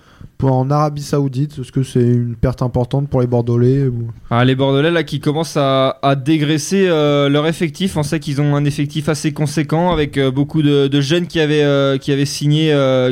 en 0.50 0.70
Arabie 0.70 1.02
Saoudite. 1.02 1.60
Est-ce 1.60 1.72
que 1.72 1.84
c'est 1.84 2.04
une 2.04 2.36
perte 2.36 2.62
importante 2.62 3.10
pour 3.10 3.22
les 3.22 3.28
Bordelais. 3.28 3.90
Ah, 4.30 4.46
les 4.46 4.56
Bordelais 4.56 4.92
là 4.92 5.04
qui 5.04 5.20
commencent 5.20 5.58
à, 5.58 6.16
dégraisser 6.24 6.88
euh, 6.88 7.30
leur 7.30 7.48
effectif. 7.48 7.98
On 7.98 8.04
sait 8.04 8.20
qu'ils 8.20 8.42
ont 8.42 8.56
un 8.56 8.66
effectif 8.66 9.10
assez 9.10 9.34
conséquent 9.34 9.92
avec 9.92 10.18
euh, 10.18 10.32
beaucoup 10.32 10.62
de, 10.62 11.02
jeunes 11.02 11.28
qui 11.28 11.40
avaient, 11.40 12.00
qui, 12.00 12.12
avaient 12.12 12.26
signé, 12.26 12.68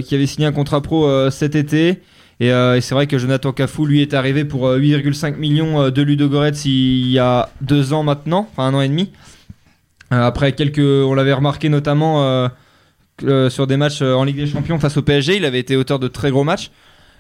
qui 0.06 0.16
avaient 0.16 0.26
signé 0.26 0.48
un 0.48 0.52
contrat 0.52 0.82
pro 0.82 1.30
cet 1.30 1.56
été. 1.56 2.02
Et, 2.40 2.50
c'est 2.82 2.95
vrai 2.95 3.08
que 3.08 3.18
Jonathan 3.18 3.52
Cafou 3.52 3.86
lui 3.86 4.02
est 4.02 4.14
arrivé 4.14 4.44
pour 4.44 4.68
euh, 4.68 4.80
8,5 4.80 5.38
millions 5.38 5.90
de 5.90 6.02
Ludogorets 6.02 6.52
il 6.66 7.12
y 7.12 7.20
a 7.20 7.50
deux 7.62 7.94
ans 7.94 8.04
maintenant, 8.04 8.48
enfin 8.52 8.68
un 8.68 8.74
an 8.74 8.82
et 8.82 8.90
demi. 8.90 9.12
Après 10.10 10.52
quelques, 10.52 10.80
on 10.80 11.16
l'avait 11.16 11.34
remarqué 11.34 11.70
notamment 11.70 12.48
euh, 13.23 13.49
sur 13.49 13.68
des 13.68 13.77
matchs 13.77 14.02
euh, 14.02 14.14
en 14.15 14.23
Ligue 14.23 14.38
des 14.38 14.48
Champions 14.48 14.80
face 14.80 14.98
au 14.98 15.02
PSG, 15.02 15.38
il 15.38 15.45
avait 15.45 15.60
été 15.60 15.76
auteur 15.76 15.99
de 15.99 16.07
très 16.07 16.31
gros 16.31 16.44
matchs. 16.44 16.72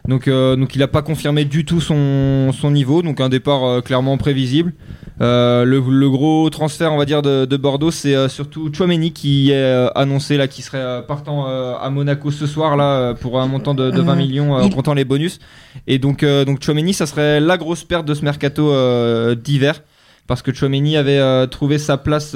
Donc, 0.05 0.27
euh, 0.27 0.57
donc 0.57 0.75
il 0.75 0.79
n'a 0.79 0.89
pas 0.89 1.01
confirmé 1.01 1.45
du 1.45 1.63
tout 1.63 1.79
son, 1.79 2.51
son 2.51 2.71
niveau, 2.71 3.01
donc 3.01 3.21
un 3.21 3.29
départ 3.29 3.63
euh, 3.63 3.79
clairement 3.79 4.17
prévisible. 4.17 4.73
Euh, 5.21 5.63
le, 5.63 5.79
le 5.79 6.09
gros 6.09 6.49
transfert, 6.49 6.91
on 6.91 6.97
va 6.97 7.05
dire, 7.05 7.21
de, 7.21 7.45
de 7.45 7.57
Bordeaux, 7.57 7.89
c'est 7.89 8.27
surtout 8.27 8.69
Chouameni 8.73 9.13
qui 9.13 9.51
est 9.51 9.89
annoncé 9.95 10.35
là, 10.35 10.49
qui 10.49 10.61
serait 10.61 11.05
partant 11.07 11.45
à 11.45 11.89
Monaco 11.89 12.31
ce 12.31 12.47
soir 12.47 12.75
là 12.75 13.13
pour 13.13 13.39
un 13.39 13.47
montant 13.47 13.73
de, 13.73 13.91
de 13.91 14.01
20 14.01 14.11
Euh, 14.11 14.15
millions 14.15 14.53
en 14.55 14.69
comptant 14.69 14.93
les 14.93 15.05
bonus. 15.05 15.39
Et 15.87 15.99
donc, 15.99 16.25
donc 16.25 16.61
Chouameni, 16.61 16.93
ça 16.93 17.05
serait 17.05 17.39
la 17.39 17.57
grosse 17.57 17.85
perte 17.85 18.05
de 18.05 18.13
ce 18.13 18.25
mercato 18.25 18.73
d'hiver 19.35 19.83
parce 20.27 20.41
que 20.41 20.53
Chouameni 20.53 20.97
avait 20.97 21.47
trouvé 21.47 21.77
sa 21.77 21.97
place 21.97 22.35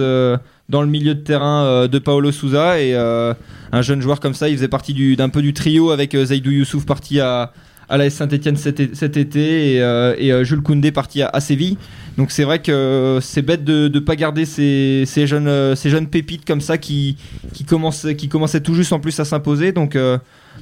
dans 0.70 0.82
le 0.82 0.88
milieu 0.88 1.16
de 1.16 1.22
terrain 1.22 1.64
euh, 1.64 1.88
de 1.88 2.00
Paolo 2.00 2.32
Souza 2.32 2.82
et 2.82 2.94
euh, 2.94 3.34
un 3.72 3.82
jeune 3.82 4.02
joueur 4.02 4.20
comme 4.20 4.34
ça, 4.34 4.50
il 4.50 4.56
faisait 4.56 4.68
partie 4.68 4.94
du- 4.94 5.16
d'un 5.16 5.30
peu 5.30 5.42
du 5.42 5.54
trio 5.54 5.92
avec 5.92 6.14
euh, 6.14 6.26
Zaidou 6.26 6.52
Youssouf 6.52 6.86
parti 6.86 7.20
à, 7.20 7.54
à 7.88 7.98
la 7.98 8.10
Saint-Etienne 8.10 8.58
cet, 8.58 9.18
été 9.18 9.76
et, 9.78 10.44
Jules 10.44 10.62
Koundé 10.62 10.92
parti 10.92 11.22
à, 11.22 11.40
Séville. 11.40 11.78
Donc 12.18 12.32
c'est 12.32 12.44
vrai 12.44 12.60
que 12.60 13.20
c'est 13.22 13.44
bête 13.44 13.64
de 13.64 13.90
ne 13.94 14.00
pas 14.00 14.18
garder 14.18 14.46
ces, 14.46 15.06
jeunes, 15.26 15.76
ces 15.76 15.90
jeunes 15.90 16.08
pépites 16.08 16.46
comme 16.46 16.60
ça 16.60 16.78
qui, 16.78 17.16
qui, 17.54 17.64
commencent, 17.64 18.08
qui 18.18 18.28
commençaient 18.28 18.60
tout 18.60 18.74
juste 18.74 18.92
en 18.92 19.00
plus 19.00 19.18
à 19.22 19.26
s'imposer. 19.26 19.72
Donc, 19.72 19.98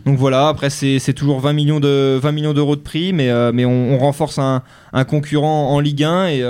donc 0.06 0.18
voilà, 0.20 0.50
après 0.50 0.70
c'est 0.70 1.14
toujours 1.14 1.40
20 1.40 1.54
millions 1.54 1.80
de 1.80 2.20
20 2.22 2.32
millions 2.32 2.54
d'euros 2.54 2.76
de 2.76 2.82
prix, 2.82 3.12
mais, 3.12 3.32
mais 3.54 3.66
on, 3.66 3.98
renforce 3.98 4.38
un, 4.38 4.62
concurrent 5.08 5.72
en 5.72 5.80
Ligue 5.80 6.04
1 6.04 6.28
et, 6.28 6.44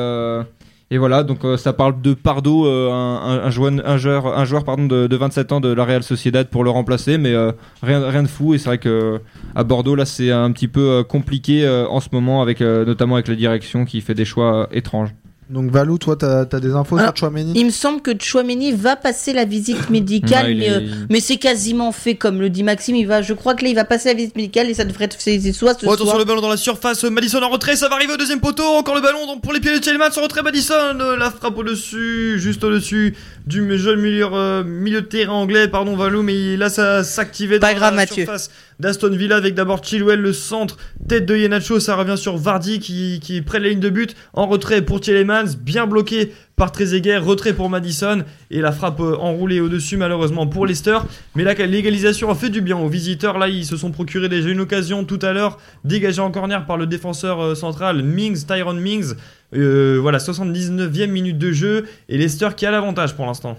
et 0.91 0.99
voilà, 0.99 1.23
donc 1.23 1.43
euh, 1.43 1.57
ça 1.57 1.73
parle 1.73 1.99
de 1.99 2.13
Pardo, 2.13 2.67
euh, 2.67 2.91
un, 2.91 3.49
joueur, 3.49 3.73
un 3.73 4.87
de, 4.87 5.07
de 5.07 5.15
27 5.15 5.51
ans 5.51 5.59
de 5.59 5.73
la 5.73 5.83
Real 5.83 6.03
Sociedad 6.03 6.47
pour 6.47 6.63
le 6.63 6.69
remplacer, 6.69 7.17
mais 7.17 7.33
euh, 7.33 7.51
rien, 7.81 8.07
rien 8.07 8.21
de 8.21 8.27
fou. 8.27 8.53
Et 8.53 8.59
c'est 8.59 8.69
vrai 8.69 8.77
que 8.77 9.19
à 9.55 9.63
Bordeaux, 9.63 9.95
là, 9.95 10.05
c'est 10.05 10.31
un 10.31 10.51
petit 10.51 10.67
peu 10.67 11.03
compliqué 11.03 11.67
en 11.89 11.99
ce 11.99 12.09
moment, 12.11 12.43
avec, 12.43 12.59
notamment 12.61 13.15
avec 13.15 13.27
la 13.27 13.35
direction 13.35 13.85
qui 13.85 13.99
fait 14.01 14.13
des 14.13 14.25
choix 14.25 14.67
étranges. 14.71 15.09
Donc 15.47 15.69
Valou, 15.69 15.99
toi, 15.99 16.15
t'as 16.15 16.41
as 16.41 16.59
des 16.59 16.71
infos 16.73 16.97
Alors, 16.97 17.09
sur 17.15 17.17
Chouameni 17.27 17.53
Il 17.55 17.65
me 17.67 17.69
semble 17.71 18.01
que 18.01 18.11
Chouameni 18.19 18.71
va 18.71 18.95
passer 18.95 19.31
la 19.31 19.45
visite 19.45 19.89
médicale, 19.91 20.45
Ouais, 20.47 20.51
il 20.53 20.57
mais, 20.57 20.65
est- 20.65 20.71
euh, 20.71 21.05
mais 21.11 21.19
c'est 21.19 21.37
quasiment 21.37 21.91
fait, 21.91 22.15
comme 22.15 22.41
le 22.41 22.49
dit 22.49 22.63
Maxime. 22.63 22.95
Il 22.95 23.05
va, 23.05 23.21
je 23.21 23.33
crois 23.33 23.53
que 23.53 23.63
là, 23.63 23.69
il 23.69 23.75
va 23.75 23.85
passer 23.85 24.09
la 24.09 24.15
visite 24.15 24.35
médicale 24.35 24.69
et 24.71 24.73
ça 24.73 24.85
devrait 24.85 25.05
être 25.05 25.21
fait 25.21 25.39
soit 25.53 25.73
ce 25.79 25.85
Oh, 25.85 25.89
attention 25.89 26.05
soir. 26.05 26.17
le 26.17 26.25
ballon 26.25 26.41
dans 26.41 26.49
la 26.49 26.57
surface, 26.57 27.03
Madison 27.03 27.43
en 27.43 27.49
retrait, 27.49 27.75
ça 27.75 27.89
va 27.89 27.95
arriver 27.95 28.13
au 28.13 28.17
deuxième 28.17 28.39
poteau, 28.39 28.63
encore 28.63 28.95
le 28.95 29.01
ballon 29.01 29.27
donc 29.27 29.41
pour 29.43 29.53
les 29.53 29.59
pieds 29.59 29.71
de 29.73 29.77
Tielemans 29.77 30.05
en 30.17 30.21
retrait 30.21 30.41
Madison, 30.41 30.73
euh, 30.99 31.15
la 31.15 31.29
frappe 31.29 31.55
au-dessus, 31.57 32.39
juste 32.39 32.63
au-dessus 32.63 33.15
du 33.45 33.77
jeune 33.77 33.99
milieu, 34.01 34.27
euh, 34.33 34.63
milieu 34.63 35.01
de 35.01 35.05
terrain 35.05 35.33
anglais, 35.33 35.67
pardon 35.67 35.95
Valou, 35.95 36.23
mais 36.23 36.57
là 36.57 36.69
ça 36.69 37.03
s'activait 37.03 37.59
Pas 37.59 37.73
dans 37.73 37.77
grave, 37.79 37.91
la 37.93 38.01
Mathieu. 38.01 38.23
surface 38.23 38.49
d'Aston 38.79 39.15
Villa 39.15 39.35
avec 39.35 39.55
d'abord 39.55 39.83
Chilwell 39.83 40.19
le 40.19 40.33
centre, 40.33 40.77
tête 41.07 41.25
de 41.25 41.35
Yenacho, 41.35 41.79
ça 41.79 41.95
revient 41.95 42.17
sur 42.17 42.37
Vardy 42.37 42.79
qui, 42.79 43.19
qui 43.21 43.41
près 43.41 43.59
de 43.59 43.63
la 43.63 43.69
ligne 43.69 43.79
de 43.79 43.89
but, 43.89 44.15
en 44.33 44.47
retrait 44.47 44.81
pour 44.81 44.99
Tielemans, 44.99 45.55
bien 45.59 45.87
bloqué 45.87 46.31
par 46.55 46.71
Trezeguet, 46.71 47.17
retrait 47.17 47.53
pour 47.53 47.69
Madison 47.69 48.23
et 48.49 48.61
la 48.61 48.71
frappe 48.71 48.99
euh, 49.01 49.17
enroulée 49.17 49.59
au-dessus 49.59 49.97
malheureusement 49.97 50.47
pour 50.47 50.65
Leicester. 50.65 50.99
Mais 51.35 51.43
là, 51.43 51.53
l'égalisation 51.53 52.29
a 52.29 52.35
fait 52.35 52.49
du 52.49 52.61
bien 52.61 52.77
aux 52.77 52.87
visiteurs. 52.87 53.37
Là, 53.37 53.49
ils 53.49 53.65
se 53.65 53.75
sont 53.75 53.91
procuré 53.91 54.29
déjà 54.29 54.49
une 54.49 54.61
occasion 54.61 55.03
tout 55.03 55.19
à 55.21 55.33
l'heure, 55.33 55.57
dégagée 55.83 56.21
en 56.21 56.31
corner 56.31 56.65
par 56.65 56.77
le 56.77 56.87
défenseur 56.87 57.41
euh, 57.41 57.55
central 57.55 58.03
Mings, 58.03 58.45
Tyrone 58.45 58.79
Mings. 58.79 59.13
Euh, 59.53 59.99
voilà, 60.01 60.17
79e 60.17 61.07
minute 61.07 61.37
de 61.37 61.51
jeu 61.51 61.85
et 62.09 62.17
Leicester 62.17 62.49
qui 62.55 62.65
a 62.65 62.71
l'avantage 62.71 63.15
pour 63.15 63.25
l'instant. 63.25 63.57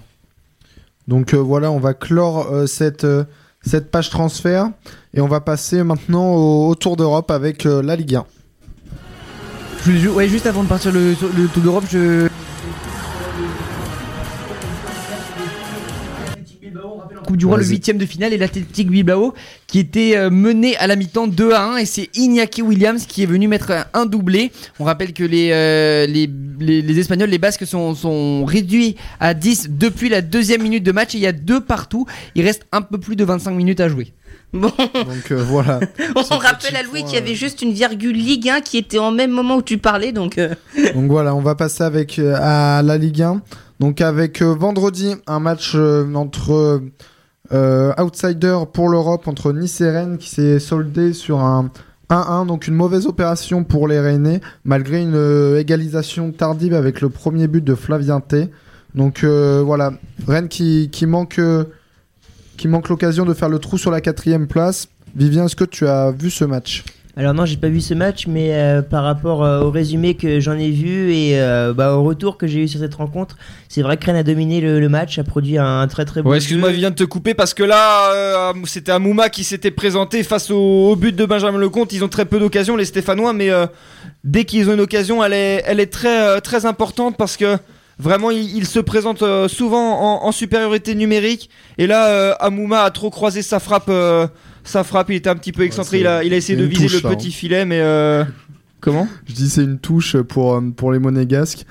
Donc 1.06 1.34
voilà, 1.34 1.70
on 1.70 1.78
va 1.78 1.94
clore 1.94 2.66
cette, 2.66 3.06
cette 3.66 3.90
page 3.90 4.10
transfert 4.10 4.70
et 5.14 5.20
on 5.20 5.28
va 5.28 5.40
passer 5.40 5.82
maintenant 5.82 6.34
au, 6.34 6.74
Tour 6.74 6.96
d'Europe 6.96 7.30
avec 7.30 7.66
euh, 7.66 7.82
la 7.82 7.96
Ligue 7.96 8.14
1. 8.16 8.24
Je 9.78 9.84
voulais 9.84 9.98
ju- 9.98 10.08
ouais, 10.08 10.28
juste 10.28 10.46
avant 10.46 10.62
de 10.62 10.68
partir 10.68 10.92
le 10.92 11.14
Tour 11.14 11.62
d'Europe, 11.62 11.84
je. 11.90 12.28
Coupe 17.26 17.36
du 17.36 17.46
Roi, 17.46 17.58
le 17.58 17.64
huitième 17.64 17.98
de 17.98 18.06
finale 18.06 18.32
et 18.32 18.38
l'Athletic 18.38 18.88
Bilbao 18.90 19.34
qui 19.66 19.78
était 19.80 20.16
euh, 20.16 20.30
mené 20.30 20.76
à 20.76 20.86
la 20.86 20.96
mi-temps 20.96 21.26
2 21.26 21.52
à 21.52 21.64
1 21.72 21.76
et 21.78 21.86
c'est 21.86 22.08
Iñaki 22.16 22.62
Williams 22.62 23.04
qui 23.06 23.22
est 23.22 23.26
venu 23.26 23.48
mettre 23.48 23.72
un, 23.92 24.06
doublé. 24.06 24.52
On 24.78 24.84
rappelle 24.84 25.12
que 25.12 25.24
les, 25.24 25.50
euh, 25.52 26.06
les, 26.06 26.30
les, 26.60 26.82
les 26.82 26.98
Espagnols, 26.98 27.28
les 27.28 27.38
Basques 27.38 27.66
sont, 27.66 27.94
sont 27.94 28.44
réduits 28.44 28.96
à 29.20 29.34
10 29.34 29.70
depuis 29.70 30.08
la 30.08 30.22
deuxième 30.22 30.62
minute 30.62 30.84
de 30.84 30.92
match 30.92 31.14
et 31.14 31.18
il 31.18 31.22
y 31.22 31.26
a 31.26 31.32
deux 31.32 31.60
partout. 31.60 32.06
Il 32.34 32.44
reste 32.44 32.66
un 32.72 32.82
peu 32.82 32.98
plus 32.98 33.16
de 33.16 33.24
25 33.24 33.50
minutes 33.52 33.80
à 33.80 33.88
jouer. 33.88 34.12
Bon, 34.52 34.70
Donc 34.78 35.32
euh, 35.32 35.42
voilà. 35.44 35.80
on 36.16 36.22
Ce 36.22 36.32
rappelle 36.32 36.76
à 36.76 36.82
Louis 36.84 37.02
qu'il 37.04 37.14
y 37.14 37.18
avait 37.18 37.32
euh, 37.32 37.34
juste 37.34 37.60
une 37.62 37.72
virgule 37.72 38.16
Ligue 38.16 38.48
1 38.48 38.60
qui 38.60 38.78
était 38.78 38.98
en 38.98 39.10
même 39.10 39.32
moment 39.32 39.56
où 39.56 39.62
tu 39.62 39.76
parlais, 39.78 40.12
donc. 40.12 40.38
euh, 40.38 40.54
Donc 40.94 41.10
voilà, 41.10 41.34
on 41.34 41.42
va 41.42 41.56
passer 41.56 41.82
avec 41.82 42.18
euh, 42.18 42.36
à 42.40 42.80
la 42.82 42.96
Ligue 42.96 43.22
1. 43.22 43.42
Donc 43.80 44.00
avec 44.00 44.40
euh, 44.42 44.54
vendredi 44.54 45.14
un 45.26 45.40
match 45.40 45.72
euh, 45.74 46.06
entre 46.14 46.80
euh, 47.52 47.92
outsiders 47.98 48.66
pour 48.66 48.88
l'Europe 48.88 49.28
entre 49.28 49.52
Nice 49.52 49.80
et 49.80 49.90
Rennes 49.90 50.18
qui 50.18 50.28
s'est 50.30 50.58
soldé 50.58 51.12
sur 51.12 51.40
un 51.40 51.70
1-1, 52.10 52.46
donc 52.46 52.68
une 52.68 52.74
mauvaise 52.74 53.06
opération 53.06 53.64
pour 53.64 53.88
les 53.88 54.00
Rennais 54.00 54.40
malgré 54.64 55.02
une 55.02 55.14
euh, 55.14 55.58
égalisation 55.58 56.32
tardive 56.32 56.74
avec 56.74 57.00
le 57.00 57.08
premier 57.08 57.48
but 57.48 57.64
de 57.64 57.74
Flavien 57.74 58.20
T. 58.20 58.48
Donc 58.94 59.24
euh, 59.24 59.62
voilà, 59.64 59.92
Rennes 60.26 60.48
qui, 60.48 60.88
qui 60.90 61.06
manque 61.06 61.40
qui 62.56 62.68
manque 62.68 62.88
l'occasion 62.88 63.24
de 63.24 63.34
faire 63.34 63.48
le 63.48 63.58
trou 63.58 63.76
sur 63.76 63.90
la 63.90 64.00
quatrième 64.00 64.46
place. 64.46 64.88
Vivien, 65.14 65.44
est-ce 65.46 65.56
que 65.56 65.64
tu 65.64 65.86
as 65.86 66.10
vu 66.10 66.30
ce 66.30 66.44
match? 66.44 66.84
Alors 67.18 67.32
non, 67.32 67.46
j'ai 67.46 67.56
pas 67.56 67.68
vu 67.68 67.80
ce 67.80 67.94
match, 67.94 68.26
mais 68.26 68.50
euh, 68.52 68.82
par 68.82 69.02
rapport 69.02 69.42
euh, 69.42 69.62
au 69.62 69.70
résumé 69.70 70.14
que 70.14 70.38
j'en 70.38 70.52
ai 70.52 70.70
vu 70.70 71.14
et 71.14 71.40
euh, 71.40 71.72
bah, 71.72 71.94
au 71.94 72.02
retour 72.02 72.36
que 72.36 72.46
j'ai 72.46 72.60
eu 72.64 72.68
sur 72.68 72.78
cette 72.78 72.94
rencontre, 72.94 73.36
c'est 73.70 73.80
vrai 73.80 73.96
que 73.96 74.04
Rennes 74.04 74.16
a 74.16 74.22
dominé 74.22 74.60
le, 74.60 74.80
le 74.80 74.88
match, 74.90 75.18
a 75.18 75.24
produit 75.24 75.56
un, 75.56 75.80
un 75.80 75.86
très 75.88 76.04
très 76.04 76.20
bon. 76.20 76.28
Ouais, 76.28 76.36
excuse-moi, 76.36 76.68
jeu. 76.68 76.74
Vivien, 76.74 76.90
de 76.90 76.94
te 76.94 77.04
couper 77.04 77.32
parce 77.32 77.54
que 77.54 77.62
là, 77.62 78.52
c'était 78.64 78.92
Amouma 78.92 79.30
qui 79.30 79.44
s'était 79.44 79.70
présenté 79.70 80.22
face 80.24 80.50
au, 80.50 80.90
au 80.90 80.94
but 80.96 81.16
de 81.16 81.24
Benjamin 81.24 81.58
Lecomte. 81.58 81.94
Ils 81.94 82.04
ont 82.04 82.08
très 82.08 82.26
peu 82.26 82.38
d'occasions, 82.38 82.76
les 82.76 82.84
Stéphanois, 82.84 83.32
mais 83.32 83.50
dès 84.22 84.44
qu'ils 84.44 84.68
ont 84.68 84.74
une 84.74 84.80
occasion, 84.80 85.24
elle 85.24 85.32
est, 85.32 85.62
elle 85.66 85.80
est 85.80 85.90
très, 85.92 86.40
très 86.42 86.66
importante 86.66 87.16
parce 87.16 87.38
que 87.38 87.56
Vraiment, 87.98 88.30
il, 88.30 88.54
il 88.54 88.66
se 88.66 88.78
présente 88.78 89.22
euh, 89.22 89.48
souvent 89.48 90.20
en, 90.20 90.26
en 90.26 90.30
supériorité 90.30 90.94
numérique. 90.94 91.48
Et 91.78 91.86
là, 91.86 92.08
euh, 92.08 92.34
Amouma 92.40 92.82
a 92.82 92.90
trop 92.90 93.08
croisé 93.08 93.40
sa 93.40 93.58
frappe. 93.58 93.88
euh, 93.88 94.26
sa 94.66 94.84
frappe, 94.84 95.10
il 95.10 95.16
était 95.16 95.30
un 95.30 95.36
petit 95.36 95.52
peu 95.52 95.62
excentré. 95.62 96.00
il, 96.00 96.06
a, 96.06 96.22
il 96.24 96.32
a 96.32 96.36
essayé 96.36 96.58
de 96.58 96.64
viser 96.64 96.86
touche, 96.86 97.02
le 97.02 97.08
petit 97.08 97.28
hein. 97.28 97.32
filet, 97.32 97.64
mais 97.64 97.80
euh, 97.80 98.24
comment? 98.80 99.08
Je 99.26 99.34
dis 99.34 99.48
c'est 99.48 99.62
une 99.64 99.78
touche 99.78 100.16
pour, 100.16 100.54
euh, 100.54 100.60
pour 100.76 100.92
les 100.92 100.98
monégasques. 100.98 101.64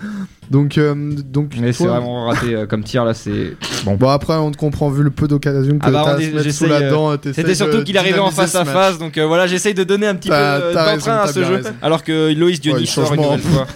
Donc, 0.51 0.77
euh, 0.77 0.93
donc 1.25 1.53
Mais 1.59 1.73
c'est 1.73 1.87
vraiment 1.87 2.27
raté 2.27 2.53
euh, 2.53 2.65
comme 2.67 2.83
tir 2.83 3.03
là. 3.03 3.13
C'est 3.13 3.57
Bon 3.83 3.97
après 4.09 4.35
on 4.35 4.51
te 4.51 4.57
comprend 4.57 4.89
vu 4.89 5.01
le 5.03 5.09
peu 5.09 5.27
d'occasions 5.27 5.79
que 5.79 5.85
Ah 5.87 5.91
bah, 5.91 6.17
t'as 6.17 6.51
sous 6.51 6.67
la 6.67 6.89
dent. 6.89 7.15
C'était 7.33 7.55
surtout 7.55 7.83
qu'il 7.83 7.97
arrivait 7.97 8.19
en 8.19 8.31
face 8.31 8.51
ce 8.51 8.57
à 8.59 8.65
face, 8.65 8.97
donc 8.97 9.17
euh, 9.17 9.25
voilà, 9.25 9.47
j'essaye 9.47 9.73
de 9.73 9.83
donner 9.83 10.07
un 10.07 10.15
petit 10.15 10.29
peu 10.29 10.35
d'entrain 10.73 11.17
à 11.17 11.27
ce 11.27 11.43
jeu, 11.43 11.55
raison. 11.55 11.69
alors 11.81 12.03
que 12.03 12.33
Loïs 12.33 12.59
Dionis 12.59 12.81
Ouais, 12.81 12.85
sort 12.85 13.13
une 13.13 13.21
nouvelle 13.21 13.39
fois. 13.39 13.67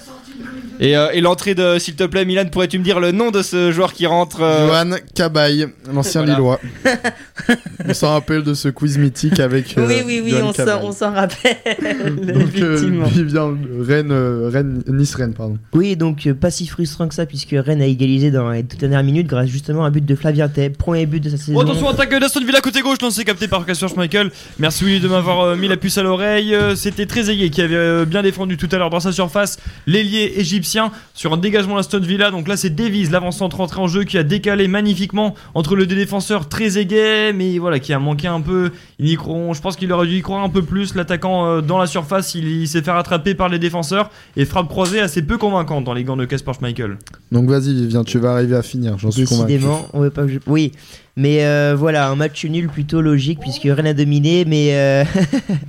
Et, 0.80 0.96
euh, 0.96 1.10
et 1.12 1.20
l'entrée 1.22 1.56
de, 1.56 1.78
s'il 1.78 1.96
te 1.96 2.06
plaît, 2.06 2.24
Milan, 2.26 2.46
pourrais-tu 2.52 2.80
me 2.80 2.84
dire 2.84 3.00
le 3.00 3.12
nom 3.12 3.32
de 3.32 3.42
ce 3.42 3.72
joueur 3.72 3.94
qui 3.94 4.06
rentre 4.08 4.42
euh, 4.42 4.68
Johan 4.68 4.96
Cabaye, 5.14 5.68
l'ancien 5.94 6.22
Voilà. 6.22 6.36
Lillois. 6.38 6.60
on 7.88 7.94
s'en 7.94 8.14
rappelle 8.14 8.44
de 8.44 8.54
ce 8.54 8.70
quiz 8.70 8.98
mythique 8.98 9.40
avec. 9.40 9.78
euh, 9.78 9.86
Oui, 9.88 9.96
oui, 10.06 10.22
oui, 10.24 10.32
Johan 10.32 10.48
on 10.50 10.54
s'en, 10.54 10.66
Cabaye. 10.66 10.80
on 10.84 10.92
s'en 10.92 11.14
rappelle. 11.14 11.58
Donc 12.22 12.56
euh, 12.56 12.76
effectivement. 12.76 13.06
Vivien 13.08 13.58
Rennes, 13.82 14.12
euh, 14.12 14.50
Rennes, 14.52 14.84
Nice 14.88 15.16
Rennes 15.16 15.34
pardon. 15.34 15.58
Oui, 15.74 15.96
donc 15.96 16.26
euh, 16.28 16.34
pas 16.34 16.52
si 16.52 16.66
frustrant 16.68 17.08
que 17.08 17.14
ça, 17.16 17.26
puisque 17.26 17.52
Rennes 17.54 17.82
a 17.82 17.86
égalisé 17.86 18.32
dans 18.32 18.50
les 18.50 18.64
toutes 18.64 18.80
dernières 18.80 19.04
minutes 19.04 19.28
grâce 19.28 19.50
justement 19.50 19.84
à 19.84 19.88
un 19.88 19.92
but 19.92 20.06
de 20.06 20.16
Flavien 20.16 20.48
Teb, 20.48 20.78
premier 20.78 21.06
but 21.06 21.20
de 21.22 21.30
sa 21.30 21.38
saison. 21.38 21.54
Oh, 21.58 21.62
attention, 21.62 21.90
attaque 21.90 22.18
d'Aston 22.20 22.46
Villa 22.46 22.62
côté 22.62 22.82
gauche, 22.82 22.98
lancé 23.02 23.26
capté 23.26 23.48
par 23.48 23.66
Casper 23.66 23.88
Schmeichel. 23.90 24.32
Merci 24.60 24.86
Willy 24.86 25.00
de 25.02 25.08
m'avoir 25.08 25.42
euh, 25.42 25.56
mis 25.56 25.68
la 25.68 25.78
puce 25.78 25.98
à 25.98 26.04
l'oreille. 26.04 26.56
C'était 26.76 27.06
très 27.06 27.30
aigué 27.30 27.50
qui 27.50 27.62
avait 27.62 27.76
euh, 27.76 28.06
bien 28.06 28.22
défendu 28.24 28.56
tout 28.58 28.70
à 28.72 28.78
l'heure 28.78 28.90
dans 28.90 29.00
sa 29.02 29.12
surface 29.12 29.58
l'ailier 29.88 30.34
égyptien 30.38 30.69
sur 31.14 31.34
un 31.34 31.38
dégagement 31.38 31.76
d'Aston 31.76 32.00
Villa. 32.00 32.32
Donc 32.32 32.48
là, 32.48 32.58
c'est 32.58 32.70
Davies, 32.70 33.10
l'avant-centre 33.10 33.60
entré 33.62 33.82
en 33.82 33.88
jeu, 33.88 34.04
qui 34.04 34.18
a 34.18 34.24
décalé 34.24 34.68
magnifiquement 34.68 35.36
entre 35.54 35.76
le 35.76 35.86
deux 35.86 35.96
défenseurs 35.96 36.48
très 36.48 36.78
aigué, 36.78 37.32
mais 37.36 37.58
voilà, 37.60 37.80
qui 37.80 37.94
a 37.94 38.00
manqué 38.00 38.28
un 38.28 38.42
peu. 38.42 38.72
Il 39.00 39.10
y 39.10 39.16
croit- 39.16 39.54
je 39.54 39.62
pense 39.62 39.76
qu'il 39.76 39.92
aurait 39.92 40.08
dû 40.08 40.18
y 40.18 40.22
croire 40.22 40.44
un 40.44 40.50
peu 40.50 40.62
plus. 40.62 40.96
L'attaquant 40.96 41.46
euh, 41.46 41.62
dans 41.62 41.78
la 41.78 41.88
surface, 41.88 42.36
il, 42.36 42.48
il 42.48 42.68
s'est 42.68 42.82
fait 42.82 42.92
rattraper 42.92 43.36
par 43.36 43.50
les 43.50 43.60
défenseurs 43.60 44.10
et 44.38 44.46
frappe 44.46 44.68
croisée 44.68 45.00
assez 45.00 45.22
peu 45.22 45.38
convaincante 45.38 45.84
dans 45.84 45.94
les 45.94 46.04
gants 46.04 46.18
de 46.18 46.26
Casper 46.26 46.54
Schmeichel. 46.58 46.98
Donc 47.32 47.50
vas-y 47.50 47.74
Vivien, 47.74 48.04
tu 48.04 48.20
vas 48.20 48.34
arriver 48.34 48.56
à 48.56 48.62
finir, 48.62 48.98
j'en 48.98 49.12
suis 49.12 49.26
convaincu. 49.26 49.54
Décidément, 49.54 49.88
on 49.94 50.02
veut 50.02 50.10
pas 50.10 50.24
que 50.24 50.30
je... 50.30 50.40
Oui, 50.48 50.72
mais 51.16 51.46
euh, 51.46 51.76
voilà, 51.78 52.10
un 52.10 52.16
match 52.16 52.46
nul 52.46 52.68
plutôt 52.68 53.02
logique 53.02 53.40
puisque 53.40 53.64
Rennes 53.64 53.88
a 53.88 53.94
dominé, 53.94 54.46
mais 54.46 54.70
euh, 54.74 55.04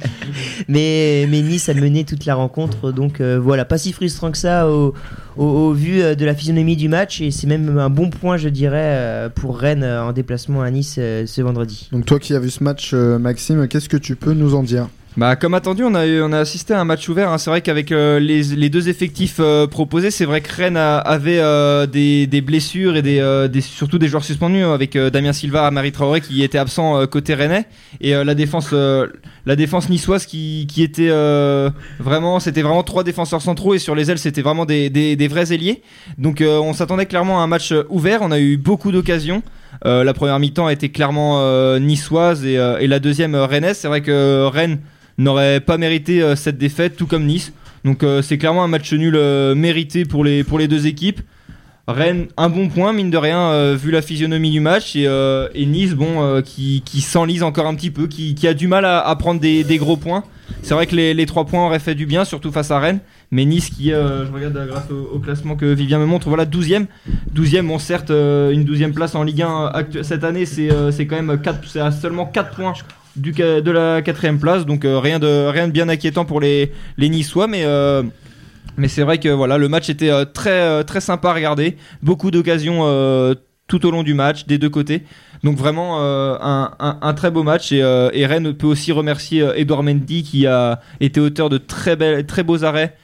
mais, 0.69 1.27
mais 1.29 1.43
Nice 1.43 1.69
a 1.69 1.75
mené 1.75 2.05
toute 2.05 2.25
la 2.25 2.35
rencontre, 2.35 2.93
donc 2.93 3.21
euh, 3.21 3.39
voilà, 3.41 3.65
pas 3.65 3.79
si 3.79 3.93
frustrant 3.93 4.31
que 4.31 4.39
ça 4.39 4.69
au, 4.69 5.73
vu 5.73 6.01
de 6.01 6.25
la 6.25 6.35
physionomie 6.35 6.77
du 6.77 6.89
match 6.89 7.21
et 7.21 7.31
c'est 7.31 7.47
même 7.47 7.79
un 7.79 7.89
bon 7.91 8.11
point, 8.11 8.37
je 8.37 8.49
dirais, 8.49 9.31
pour 9.35 9.59
Rennes 9.59 9.85
en 9.85 10.13
déplacement 10.13 10.61
à 10.63 10.71
Nice 10.71 10.95
ce 10.97 11.41
vendredi. 11.41 11.89
Donc 11.93 12.05
toi 12.05 12.19
qui 12.19 12.35
as 12.35 12.41
vu 12.41 12.51
ce 12.51 12.63
match, 12.63 12.93
Maxime, 12.93 13.67
qu'est-ce 13.67 13.89
que 13.89 13.97
tu 13.97 14.17
peux 14.17 14.35
nous 14.35 14.55
en 14.55 14.63
dire? 14.63 14.89
Bah, 15.17 15.35
comme 15.35 15.55
attendu, 15.55 15.83
on 15.83 15.95
a, 15.97 16.07
on 16.07 16.33
a 16.33 16.39
assisté 16.39 16.73
à 16.73 16.81
un 16.81 16.85
match 16.85 17.09
ouvert. 17.09 17.33
hein. 17.33 17.39
C'est 17.39 17.51
vrai 17.51 17.63
qu'avec 17.63 17.91
euh, 17.91 18.21
les, 18.21 18.43
les 18.45 18.71
deux 18.71 18.89
effectifs 18.89 19.39
euh, 19.41 19.67
proposés, 19.67 20.13
c'est 20.13 20.25
vrai 20.25 20.41
que 20.41 20.55
Rennes 20.55 20.77
avait 20.77 21.41
euh, 21.41 21.87
des, 21.87 22.29
des 22.29 22.41
blessures 22.41 22.97
et 22.97 23.03
des, 23.03 23.61
surtout 23.61 23.99
des 23.99 24.07
joueurs 24.07 24.23
suspendus 24.25 24.63
hein, 24.63 24.73
avec 24.73 24.97
Damien 24.97 25.33
Silva, 25.33 25.67
Amari 25.67 25.91
Traoré 25.91 26.21
qui 26.21 26.45
était 26.45 26.59
absent 26.59 27.07
côté 27.09 27.35
rennais 27.35 27.67
et 28.01 28.13
la 28.13 28.35
défense, 28.35 28.73
la 28.73 29.57
défense 29.57 29.89
niçoise 29.89 30.27
qui, 30.27 30.67
qui 30.69 30.83
était 30.83 31.11
vraiment, 31.99 32.39
c'était 32.39 32.63
vraiment 32.63 32.85
trois 32.85 33.03
défenseurs 33.03 33.43
centraux 33.43 33.75
et 33.75 33.79
sur 33.79 33.95
les 33.95 34.11
ailes 34.11 34.19
c'était 34.19 34.43
vraiment 34.43 34.65
des, 34.65 34.91
des, 34.91 35.29
vrais 35.29 35.53
ailiers. 35.53 35.83
Donc 36.19 36.43
on 36.43 36.73
s'attendait 36.73 37.07
clairement 37.07 37.41
à 37.41 37.43
un 37.43 37.47
match 37.47 37.75
ouvert. 37.89 38.21
On 38.23 38.31
a 38.31 38.39
eu 38.39 38.57
beaucoup 38.57 38.93
d'occasions. 38.93 39.43
La 39.85 40.15
première 40.15 40.39
mi-temps 40.39 40.67
a 40.67 40.73
été 40.73 40.91
clairement 40.91 41.79
niçoise 41.79 42.45
et, 42.45 42.55
et 42.55 42.87
la 42.87 43.01
deuxième 43.01 43.35
rennaise. 43.35 43.79
C'est 43.79 43.89
vrai 43.89 44.03
que 44.03 44.47
Rennes 44.47 44.79
n'aurait 45.23 45.61
pas 45.61 45.79
mérité 45.79 46.23
euh, 46.23 46.37
cette 46.37 46.59
défaite, 46.59 46.97
tout 46.97 47.07
comme 47.07 47.25
Nice. 47.25 47.53
Donc 47.85 48.03
euh, 48.03 48.23
c'est 48.23 48.39
clairement 48.39 48.65
un 48.65 48.69
match 48.69 48.93
nul 48.93 49.15
euh, 49.17 49.55
mérité 49.55 50.05
pour 50.05 50.25
les, 50.25 50.45
deux 50.45 50.87
équipes. 50.87 51.21
Rennes, 51.89 52.27
un 52.37 52.49
bon 52.49 52.69
point, 52.69 52.93
mine 52.93 53.11
de 53.11 53.17
rien, 53.17 53.75
vu 53.75 53.91
la 53.91 54.01
physionomie 54.01 54.53
du 54.53 54.61
match. 54.61 54.95
Et, 54.95 55.09
Nice, 55.67 55.95
bon, 55.95 56.41
qui, 56.41 56.83
qui 56.85 57.01
s'enlise 57.01 57.43
encore 57.43 57.67
un 57.67 57.75
petit 57.75 57.91
peu, 57.91 58.07
qui, 58.07 58.47
a 58.47 58.55
du 58.55 58.69
mal 58.69 58.85
à, 58.85 59.17
prendre 59.17 59.41
des, 59.41 59.65
gros 59.77 59.97
points. 59.97 60.23
C'est 60.63 60.75
vrai 60.75 60.87
que 60.87 60.95
les, 60.95 61.15
les 61.15 61.27
trois 61.27 61.47
points 61.47 61.67
auraient 61.67 61.81
fait 61.81 61.97
du 61.97 62.07
bien, 62.07 62.25
surtout 62.25 62.53
face 62.53 62.71
à 62.71 62.79
Rennes. 62.79 63.01
Mais 63.33 63.45
Nice, 63.45 63.71
qui, 63.71 63.91
je 63.91 64.33
regarde 64.33 64.69
grâce 64.69 64.89
au, 64.91 65.19
classement 65.19 65.57
que 65.57 65.67
Vivien 65.67 65.99
me 65.99 66.07
montre, 66.07 66.29
voilà, 66.29 66.47
12ème. 66.47 66.87
12ème, 67.35 67.67
bon, 67.67 67.81
certes, 67.81 68.11
une 68.11 68.63
12ème 68.63 68.93
place 68.93 69.17
en 69.17 69.25
Ligue 69.25 69.43
1 69.43 69.73
actu- 69.75 70.05
cette 70.05 70.23
année, 70.23 70.47
c'est 70.47 70.69
quand 71.09 71.21
même 71.21 71.41
4, 71.43 71.59
c'est 71.67 71.81
à 71.81 71.91
seulement 71.91 72.27
4 72.27 72.55
points 72.55 72.75
de 73.17 73.71
la 73.71 74.03
quatrième 74.03 74.39
place. 74.39 74.67
Donc 74.67 74.85
euh, 74.85 74.99
rien, 74.99 75.19
de, 75.19 75.47
rien 75.49 75.67
de 75.69 75.73
bien 75.73 75.89
inquiétant 75.89 76.25
pour 76.25 76.41
les, 76.41 76.73
les 76.97 77.09
Niçois. 77.09 77.47
Mais. 77.47 77.65
euh, 77.65 78.03
c'est 78.87 79.03
vrai 79.03 79.19
que 79.19 79.29
voilà, 79.29 79.59
le 79.59 79.69
match 79.69 79.91
était 79.91 80.11
euh, 80.11 80.25
très 80.25 80.85
très 80.85 81.01
sympa 81.01 81.31
à 81.31 81.35
regarder, 81.35 81.77
beaucoup 82.03 82.31
d'occasions 82.31 82.81
tout 83.67 83.87
au 83.87 83.91
long 83.91 84.03
du 84.03 84.15
match 84.15 84.47
des 84.47 84.57
deux 84.59 84.71
côtés. 84.71 85.05
Donc 85.45 85.57
vraiment 85.57 85.99
un, 86.01 87.15
très 87.15 87.31
beau 87.31 87.43
match 87.43 87.73
et, 87.73 87.83
Rennes 88.27 88.55
peut 88.55 88.67
aussi 88.67 88.93
remercier 88.93 89.47
Edouard 89.57 89.83
Mendy 89.83 90.23
qui 90.23 90.47
a 90.47 90.81
été 91.01 91.21
auteur 91.21 91.51
de 91.51 91.59
très 91.59 92.43
beaux 92.43 92.65
arrêts. 92.65 92.97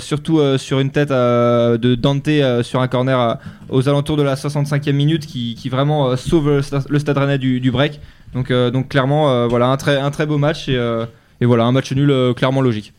surtout 0.00 0.40
sur 0.58 0.80
une 0.80 0.90
tête 0.90 1.10
de 1.10 1.94
Dante 1.94 2.28
sur 2.62 2.80
un 2.80 2.88
corner 2.88 3.38
aux 3.68 3.88
alentours 3.88 4.16
de 4.16 4.22
la 4.22 4.34
65e 4.34 4.92
minute 4.92 5.26
qui, 5.26 5.68
vraiment 5.68 6.16
sauve 6.16 6.48
le, 6.48 6.60
sta- 6.62 6.86
le 6.88 6.98
stade 6.98 7.18
rennais 7.18 7.38
du 7.38 7.70
break. 7.70 8.00
Donc, 8.34 8.50
euh, 8.50 8.70
donc 8.70 8.88
clairement, 8.88 9.30
euh, 9.30 9.46
voilà 9.46 9.66
un 9.68 9.76
très, 9.76 9.96
un 9.98 10.10
très 10.10 10.26
beau 10.26 10.38
match 10.38 10.68
et, 10.68 10.76
euh, 10.76 11.06
et 11.40 11.46
voilà 11.46 11.64
un 11.64 11.72
match 11.72 11.92
nul 11.92 12.34
clairement 12.34 12.60
logique. 12.60 12.92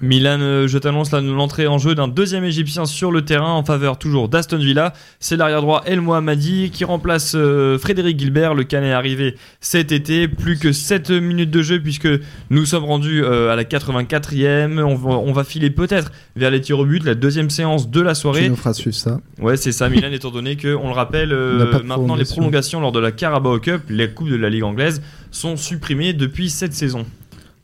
Milan, 0.00 0.38
euh, 0.40 0.66
je 0.66 0.78
t'annonce 0.78 1.12
l'entrée 1.12 1.66
en 1.66 1.78
jeu 1.78 1.94
d'un 1.94 2.08
deuxième 2.08 2.44
Égyptien 2.44 2.84
sur 2.86 3.12
le 3.12 3.24
terrain 3.24 3.52
en 3.52 3.64
faveur 3.64 3.98
toujours 3.98 4.28
d'Aston 4.28 4.58
Villa. 4.58 4.92
C'est 5.20 5.36
l'arrière 5.36 5.60
droit 5.62 5.82
El 5.86 6.00
Mohammadi 6.00 6.70
qui 6.70 6.84
remplace 6.84 7.34
euh, 7.34 7.78
Frédéric 7.78 8.18
Gilbert. 8.18 8.54
Le 8.54 8.64
Canet 8.64 8.90
est 8.90 8.92
arrivé 8.92 9.36
cet 9.60 9.92
été. 9.92 10.26
Plus 10.28 10.58
que 10.58 10.72
7 10.72 11.10
minutes 11.10 11.50
de 11.50 11.62
jeu 11.62 11.80
puisque 11.80 12.08
nous 12.50 12.64
sommes 12.66 12.84
rendus 12.84 13.22
euh, 13.22 13.50
à 13.52 13.56
la 13.56 13.64
84e. 13.64 14.80
On 14.82 14.94
va, 14.94 15.10
on 15.10 15.32
va 15.32 15.44
filer 15.44 15.70
peut-être 15.70 16.10
vers 16.36 16.50
les 16.50 16.60
tirs 16.60 16.78
au 16.78 16.84
but, 16.86 17.04
la 17.04 17.14
deuxième 17.14 17.50
séance 17.50 17.90
de 17.90 18.00
la 18.00 18.14
Tu 18.14 18.20
soirée. 18.20 18.48
nous 18.48 18.56
feras 18.56 18.74
suivre 18.74 18.96
ça. 18.96 19.20
Ouais, 19.40 19.56
c'est 19.56 19.72
ça, 19.72 19.88
Milan, 19.88 20.08
étant 20.12 20.30
donné 20.30 20.56
que, 20.56 20.74
on 20.74 20.88
le 20.88 20.94
rappelle, 20.94 21.32
On 21.32 21.56
maintenant 21.58 21.86
les 22.16 22.24
prolongation. 22.24 22.36
prolongations 22.36 22.80
lors 22.80 22.92
de 22.92 23.00
la 23.00 23.12
Carabao 23.12 23.58
Cup, 23.60 23.82
les 23.88 24.10
coupes 24.10 24.30
de 24.30 24.36
la 24.36 24.50
Ligue 24.50 24.64
anglaise, 24.64 25.02
sont 25.30 25.56
supprimées 25.56 26.12
depuis 26.12 26.50
cette 26.50 26.72
saison. 26.74 27.06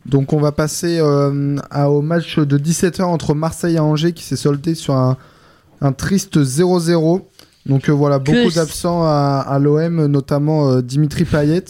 Donc 0.09 0.33
on 0.33 0.41
va 0.41 0.53
passer 0.53 0.99
euh, 1.01 1.57
à- 1.71 1.91
au 1.91 2.01
match 2.03 2.39
de 2.39 2.59
17h 2.59 3.03
entre 3.03 3.35
Marseille 3.35 3.77
et 3.77 3.79
Angers 3.79 4.13
qui 4.13 4.25
s'est 4.25 4.37
soldé 4.37 4.75
sur 4.75 4.95
un, 4.95 5.17
un 5.81 5.93
triste 5.93 6.39
0-0. 6.39 7.23
Donc 7.67 7.89
euh, 7.89 7.93
voilà, 7.93 8.19
beaucoup 8.19 8.51
d'absents 8.55 9.03
à, 9.05 9.45
à 9.47 9.59
l'OM, 9.59 10.07
notamment 10.07 10.71
euh, 10.71 10.81
Dimitri 10.83 11.25
Payet. 11.25 11.65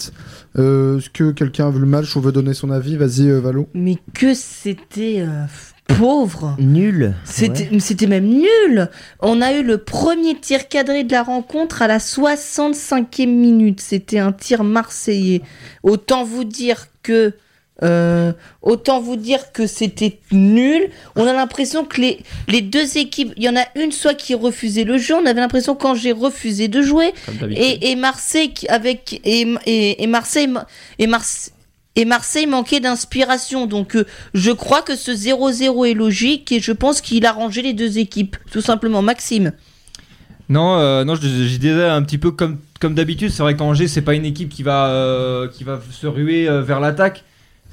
Euh, 0.56 0.98
Est-ce 0.98 1.10
que 1.10 1.32
quelqu'un 1.32 1.66
a 1.66 1.70
vu 1.70 1.80
le 1.80 1.86
match 1.86 2.14
ou 2.14 2.20
veut 2.20 2.30
donner 2.32 2.54
son 2.54 2.70
avis? 2.70 2.96
Vas-y 2.96 3.28
euh, 3.28 3.40
Valo. 3.40 3.68
Mais 3.74 3.96
que 4.14 4.32
c'était 4.34 5.16
euh, 5.18 5.44
pauvre. 5.98 6.54
Nul. 6.60 7.14
C'était 7.24 7.68
c'était 7.80 8.06
même 8.06 8.26
nul. 8.28 8.88
On 9.20 9.42
a 9.42 9.52
eu 9.54 9.64
le 9.64 9.78
premier 9.78 10.38
tir 10.38 10.68
cadré 10.68 11.02
de 11.02 11.10
la 11.12 11.24
rencontre 11.24 11.82
à 11.82 11.88
la 11.88 11.98
65e 11.98 13.26
minute. 13.26 13.80
C'était 13.80 14.18
un 14.20 14.30
tir 14.32 14.62
marseillais. 14.62 15.42
Autant 15.82 16.24
vous 16.24 16.44
dire 16.44 16.86
que 17.02 17.32
euh, 17.82 18.32
autant 18.62 19.00
vous 19.00 19.16
dire 19.16 19.52
que 19.52 19.66
c'était 19.66 20.18
nul. 20.32 20.90
On 21.16 21.26
a 21.26 21.32
l'impression 21.32 21.84
que 21.84 22.00
les, 22.00 22.20
les 22.48 22.60
deux 22.60 22.98
équipes, 22.98 23.32
il 23.36 23.42
y 23.42 23.48
en 23.48 23.56
a 23.56 23.64
une 23.76 23.92
soit 23.92 24.14
qui 24.14 24.34
refusait 24.34 24.84
le 24.84 24.98
jeu. 24.98 25.14
On 25.14 25.26
avait 25.26 25.40
l'impression 25.40 25.74
quand 25.74 25.94
j'ai 25.94 26.12
refusé 26.12 26.68
de 26.68 26.82
jouer 26.82 27.12
et, 27.50 27.90
et 27.90 27.96
Marseille 27.96 28.54
avec 28.68 29.20
et, 29.24 29.46
et, 29.66 30.02
et 30.02 30.06
Marseille 30.06 30.48
et 30.98 31.06
Marseille 31.06 31.52
et 31.96 32.04
Marseille 32.04 32.46
manquait 32.46 32.80
d'inspiration. 32.80 33.66
Donc 33.66 33.96
euh, 33.96 34.06
je 34.34 34.50
crois 34.52 34.82
que 34.82 34.96
ce 34.96 35.10
0-0 35.10 35.90
est 35.90 35.94
logique 35.94 36.52
et 36.52 36.60
je 36.60 36.72
pense 36.72 37.00
qu'il 37.00 37.26
a 37.26 37.32
rangé 37.32 37.62
les 37.62 37.72
deux 37.72 37.98
équipes. 37.98 38.36
Tout 38.52 38.60
simplement, 38.60 39.02
Maxime. 39.02 39.52
Non, 40.48 40.78
euh, 40.78 41.04
non, 41.04 41.14
je, 41.14 41.22
je 41.22 41.56
disais 41.58 41.84
un 41.84 42.02
petit 42.02 42.18
peu 42.18 42.30
comme, 42.30 42.58
comme 42.80 42.94
d'habitude. 42.94 43.30
C'est 43.30 43.42
vrai 43.42 43.54
qu'Angers, 43.54 43.88
c'est 43.88 44.02
pas 44.02 44.14
une 44.14 44.24
équipe 44.24 44.48
qui 44.48 44.62
va, 44.62 44.88
euh, 44.88 45.48
qui 45.48 45.64
va 45.64 45.80
se 45.90 46.06
ruer 46.06 46.48
euh, 46.48 46.62
vers 46.62 46.80
l'attaque. 46.80 47.24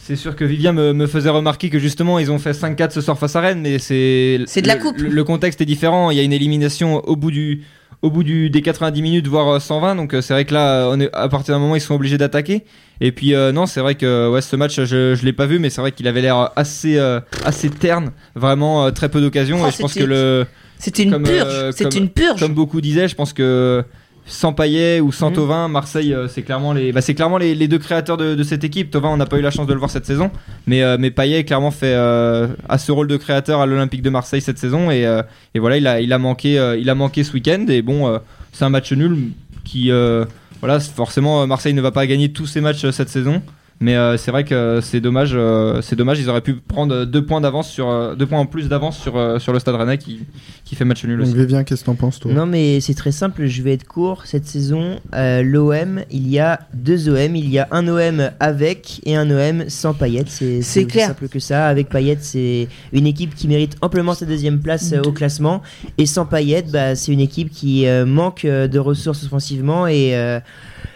C'est 0.07 0.15
sûr 0.15 0.35
que 0.35 0.45
Vivien 0.45 0.71
me, 0.71 0.93
me 0.93 1.07
faisait 1.07 1.29
remarquer 1.29 1.71
que 1.71 1.79
justement, 1.79 2.19
ils 2.19 2.31
ont 2.31 2.37
fait 2.37 2.51
5-4 2.51 2.91
ce 2.91 3.01
soir 3.01 3.17
face 3.17 3.35
à 3.35 3.41
Rennes, 3.41 3.61
mais 3.61 3.79
c'est. 3.79 4.39
C'est 4.45 4.61
de 4.61 4.67
la 4.67 4.75
coupe. 4.75 4.99
Le, 4.99 5.09
le 5.09 5.23
contexte 5.23 5.61
est 5.61 5.65
différent. 5.65 6.11
Il 6.11 6.17
y 6.17 6.19
a 6.19 6.23
une 6.23 6.31
élimination 6.33 6.97
au 7.07 7.15
bout 7.15 7.31
du, 7.31 7.63
au 8.03 8.11
bout 8.11 8.23
du, 8.23 8.51
des 8.51 8.61
90 8.61 9.01
minutes, 9.01 9.25
voire 9.27 9.47
euh, 9.55 9.59
120. 9.59 9.95
Donc 9.95 10.13
euh, 10.13 10.21
c'est 10.21 10.33
vrai 10.33 10.45
que 10.45 10.53
là, 10.53 10.89
on 10.91 10.99
est, 10.99 11.09
à 11.13 11.27
partir 11.27 11.55
d'un 11.55 11.59
moment, 11.59 11.75
ils 11.75 11.81
sont 11.81 11.95
obligés 11.95 12.19
d'attaquer. 12.19 12.65
Et 13.01 13.11
puis 13.11 13.33
euh, 13.33 13.51
non, 13.51 13.65
c'est 13.65 13.79
vrai 13.81 13.95
que 13.95 14.29
ouais, 14.29 14.41
ce 14.43 14.55
match, 14.55 14.75
je, 14.79 15.15
je 15.15 15.25
l'ai 15.25 15.33
pas 15.33 15.47
vu, 15.47 15.57
mais 15.57 15.71
c'est 15.71 15.81
vrai 15.81 15.91
qu'il 15.91 16.07
avait 16.07 16.21
l'air 16.21 16.51
assez, 16.55 16.97
euh, 16.99 17.19
assez 17.43 17.71
terne, 17.71 18.11
vraiment 18.35 18.85
euh, 18.85 18.91
très 18.91 19.09
peu 19.09 19.21
d'occasions. 19.21 19.57
Oh, 19.63 19.67
et 19.67 19.71
je 19.71 19.77
pense 19.79 19.95
que 19.95 20.03
le, 20.03 20.45
C'était 20.77 21.01
une 21.03 21.21
purge. 21.23 21.47
euh, 21.51 21.71
C'est 21.75 21.95
une 21.95 22.09
purge. 22.09 22.39
comme 22.39 22.53
beaucoup 22.53 22.79
disaient, 22.79 23.07
je 23.07 23.15
pense 23.15 23.33
que 23.33 23.83
sans 24.27 24.53
Payet 24.53 24.99
ou 25.01 25.11
sans 25.11 25.29
Mhm. 25.29 25.35
Tovin, 25.35 25.67
Marseille, 25.67 26.13
euh, 26.13 26.27
c'est 26.27 26.41
clairement 26.41 26.73
les, 26.73 26.91
bah, 26.91 27.01
c'est 27.01 27.13
clairement 27.13 27.37
les, 27.37 27.53
les 27.53 27.67
deux 27.67 27.77
créateurs 27.77 28.17
de, 28.17 28.33
de 28.35 28.43
cette 28.43 28.63
équipe. 28.63 28.89
Tovin, 28.89 29.09
on 29.09 29.17
n'a 29.17 29.25
pas 29.27 29.37
eu 29.37 29.41
la 29.41 29.51
chance 29.51 29.67
de 29.67 29.73
le 29.73 29.79
voir 29.79 29.91
cette 29.91 30.05
saison, 30.05 30.31
mais 30.65 30.81
euh, 30.81 30.97
mais 30.99 31.11
Payet 31.11 31.43
clairement 31.43 31.71
fait 31.71 31.93
euh, 31.93 32.47
a 32.67 32.77
ce 32.77 32.91
rôle 32.91 33.07
de 33.07 33.17
créateur 33.17 33.61
à 33.61 33.65
l'Olympique 33.65 34.01
de 34.01 34.09
Marseille 34.09 34.41
cette 34.41 34.57
saison 34.57 34.89
et, 34.89 35.05
euh, 35.05 35.21
et 35.53 35.59
voilà, 35.59 35.77
il 35.77 35.85
a 35.87 36.01
il 36.01 36.11
a 36.11 36.17
manqué 36.17 36.57
euh, 36.57 36.77
il 36.77 36.89
a 36.89 36.95
manqué 36.95 37.23
ce 37.23 37.33
week-end 37.33 37.65
et 37.69 37.81
bon, 37.81 38.07
euh, 38.07 38.17
c'est 38.51 38.65
un 38.65 38.69
match 38.69 38.91
nul 38.93 39.31
qui 39.63 39.91
euh, 39.91 40.25
voilà, 40.59 40.79
forcément 40.79 41.41
euh, 41.41 41.45
Marseille 41.45 41.73
ne 41.73 41.81
va 41.81 41.91
pas 41.91 42.07
gagner 42.07 42.31
tous 42.31 42.47
ses 42.47 42.61
matchs 42.61 42.85
euh, 42.85 42.91
cette 42.91 43.09
saison. 43.09 43.41
Mais 43.81 43.97
euh, 43.97 44.15
c'est 44.15 44.31
vrai 44.31 44.45
que 44.45 44.79
c'est 44.81 45.01
dommage, 45.01 45.31
euh, 45.33 45.81
c'est 45.81 45.97
dommage. 45.97 46.19
Ils 46.19 46.29
auraient 46.29 46.41
pu 46.41 46.53
prendre 46.55 47.03
deux 47.03 47.25
points 47.25 47.41
d'avance 47.41 47.69
sur 47.69 47.89
euh, 47.89 48.15
deux 48.15 48.25
points 48.25 48.39
en 48.39 48.45
plus 48.45 48.69
d'avance 48.69 48.97
sur 48.97 49.17
euh, 49.17 49.37
sur 49.37 49.51
le 49.51 49.59
Stade 49.59 49.75
Rennais 49.75 49.97
qui 49.97 50.21
qui 50.63 50.75
fait 50.75 50.85
match 50.85 51.03
nul 51.03 51.17
Donc 51.17 51.27
aussi. 51.27 51.35
Vivien, 51.35 51.63
qu'est-ce 51.65 51.81
que 51.81 51.87
t'en 51.87 51.95
penses 51.95 52.19
toi? 52.19 52.31
Non 52.31 52.45
mais 52.45 52.79
c'est 52.79 52.93
très 52.93 53.11
simple, 53.11 53.47
je 53.47 53.61
vais 53.61 53.73
être 53.73 53.85
court. 53.85 54.25
Cette 54.25 54.45
saison, 54.45 55.01
euh, 55.13 55.43
l'OM, 55.43 56.01
il 56.09 56.29
y 56.29 56.39
a 56.39 56.61
deux 56.73 57.09
OM. 57.09 57.35
Il 57.35 57.49
y 57.49 57.59
a 57.59 57.67
un 57.71 57.85
OM 57.89 58.31
avec 58.39 59.01
et 59.05 59.17
un 59.17 59.29
OM 59.29 59.67
sans 59.67 59.93
Payet. 59.93 60.23
C'est 60.27 60.61
C'est 60.61 60.89
simple 60.89 61.27
que 61.27 61.39
ça. 61.39 61.67
Avec 61.67 61.89
Payet, 61.89 62.17
c'est 62.21 62.69
une 62.93 63.07
équipe 63.07 63.35
qui 63.35 63.49
mérite 63.49 63.75
amplement 63.81 64.13
sa 64.13 64.25
deuxième 64.25 64.59
place 64.59 64.93
euh, 64.93 65.01
au 65.01 65.11
classement. 65.11 65.61
Et 65.97 66.05
sans 66.05 66.25
Payet, 66.25 66.63
bah, 66.71 66.95
c'est 66.95 67.11
une 67.11 67.19
équipe 67.19 67.51
qui 67.51 67.87
euh, 67.87 68.05
manque 68.05 68.45
de 68.45 68.79
ressources 68.79 69.25
offensivement 69.25 69.85
et 69.85 70.15
euh, 70.15 70.39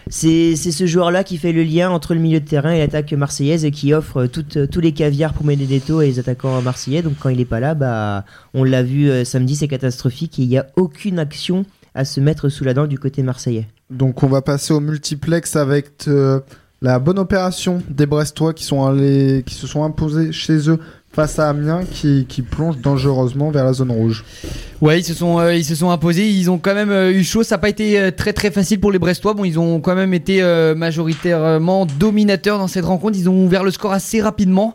c'est 0.09 0.55
ce 0.55 0.85
joueur-là 0.87 1.23
qui 1.23 1.37
fait 1.37 1.51
le 1.51 1.63
lien 1.63 1.89
entre 1.91 2.13
le 2.13 2.19
milieu 2.19 2.39
de 2.39 2.45
terrain 2.45 2.71
et 2.71 2.79
l'attaque 2.79 3.13
marseillaise 3.13 3.63
et 3.63 3.71
qui 3.71 3.93
offre 3.93 4.25
toutes- 4.25 4.69
tous 4.69 4.79
les 4.81 4.91
caviars 4.91 5.33
pour 5.33 5.45
Benedetto 5.45 6.01
et 6.01 6.07
les 6.07 6.19
attaquants 6.19 6.61
marseillais. 6.61 7.01
Donc 7.01 7.13
quand 7.19 7.29
il 7.29 7.39
est 7.39 7.45
pas 7.45 7.59
là, 7.59 7.75
bah, 7.75 8.25
on 8.53 8.63
l'a 8.63 8.81
vu 8.83 9.09
euh, 9.09 9.23
samedi, 9.23 9.55
c'est 9.55 9.67
catastrophique 9.67 10.39
et 10.39 10.43
il 10.43 10.49
n'y 10.49 10.57
a 10.57 10.65
aucune 10.75 11.19
action 11.19 11.65
à 11.93 12.05
se 12.05 12.19
mettre 12.19 12.49
sous 12.49 12.63
la 12.63 12.73
dent 12.73 12.87
du 12.87 12.97
côté 12.97 13.23
marseillais. 13.23 13.67
Donc 13.89 14.23
on 14.23 14.27
va 14.27 14.41
passer 14.41 14.73
au 14.73 14.79
multiplex 14.79 15.55
avec 15.55 16.07
euh, 16.07 16.39
la 16.81 16.97
bonne 16.99 17.19
opération 17.19 17.81
des 17.89 18.05
Brestois 18.05 18.53
qui, 18.53 18.63
sont 18.63 18.85
allés, 18.85 19.43
qui 19.45 19.53
se 19.55 19.67
sont 19.67 19.83
imposés 19.83 20.31
chez 20.31 20.69
eux 20.69 20.79
face 21.19 21.37
à 21.37 21.49
Amiens 21.49 21.81
qui, 21.83 22.41
plonge 22.49 22.77
dangereusement 22.77 23.51
vers 23.51 23.65
la 23.65 23.73
zone 23.73 23.91
rouge. 23.91 24.23
Ouais, 24.79 24.99
ils 24.99 25.03
se 25.03 25.13
sont, 25.13 25.39
euh, 25.39 25.53
ils 25.53 25.65
se 25.65 25.75
sont 25.75 25.89
imposés. 25.91 26.29
Ils 26.29 26.49
ont 26.49 26.57
quand 26.57 26.73
même 26.73 26.91
euh, 26.91 27.11
eu 27.11 27.25
chaud. 27.25 27.43
Ça 27.43 27.55
n'a 27.55 27.59
pas 27.59 27.67
été 27.67 27.99
euh, 27.99 28.11
très 28.11 28.31
très 28.31 28.49
facile 28.49 28.79
pour 28.79 28.93
les 28.93 28.99
Brestois. 28.99 29.33
Bon, 29.33 29.43
ils 29.43 29.59
ont 29.59 29.81
quand 29.81 29.95
même 29.95 30.13
été 30.13 30.41
majoritairement 30.77 31.85
dominateurs 31.85 32.57
dans 32.57 32.67
cette 32.67 32.85
rencontre. 32.85 33.17
Ils 33.17 33.29
ont 33.29 33.43
ouvert 33.43 33.65
le 33.65 33.71
score 33.71 33.91
assez 33.91 34.21
rapidement, 34.21 34.73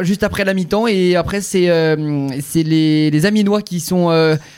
juste 0.00 0.24
après 0.24 0.44
la 0.44 0.54
mi-temps. 0.54 0.88
Et 0.88 1.14
après, 1.14 1.40
c'est 1.40 1.68
c'est 2.40 2.62
les, 2.64 3.10
les 3.10 3.26
Aminois 3.26 3.62
qui 3.62 3.78
sont 3.78 4.08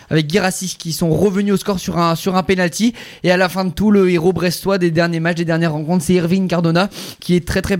avec 0.09 0.27
Guirassi 0.27 0.77
qui 0.79 0.93
sont 0.93 1.11
revenus 1.11 1.55
au 1.55 1.57
score 1.59 1.79
sur 1.79 1.99
un 1.99 2.15
sur 2.15 2.37
un 2.37 2.43
penalty. 2.43 2.95
Et 3.23 3.31
à 3.31 3.37
la 3.37 3.51
fin 3.51 3.67
de 3.67 3.71
tout, 3.71 3.91
le 3.91 4.11
héros 4.11 4.33
brestois 4.33 4.79
des 4.79 4.91
derniers 4.91 5.21
matchs, 5.21 5.37
des 5.37 5.45
dernières 5.45 5.73
rencontres, 5.73 6.05
c'est 6.05 6.15
Irving 6.15 6.49
Cardona 6.49 6.89
qui 7.21 7.37
est 7.37 7.47
très 7.47 7.61
très 7.61 7.77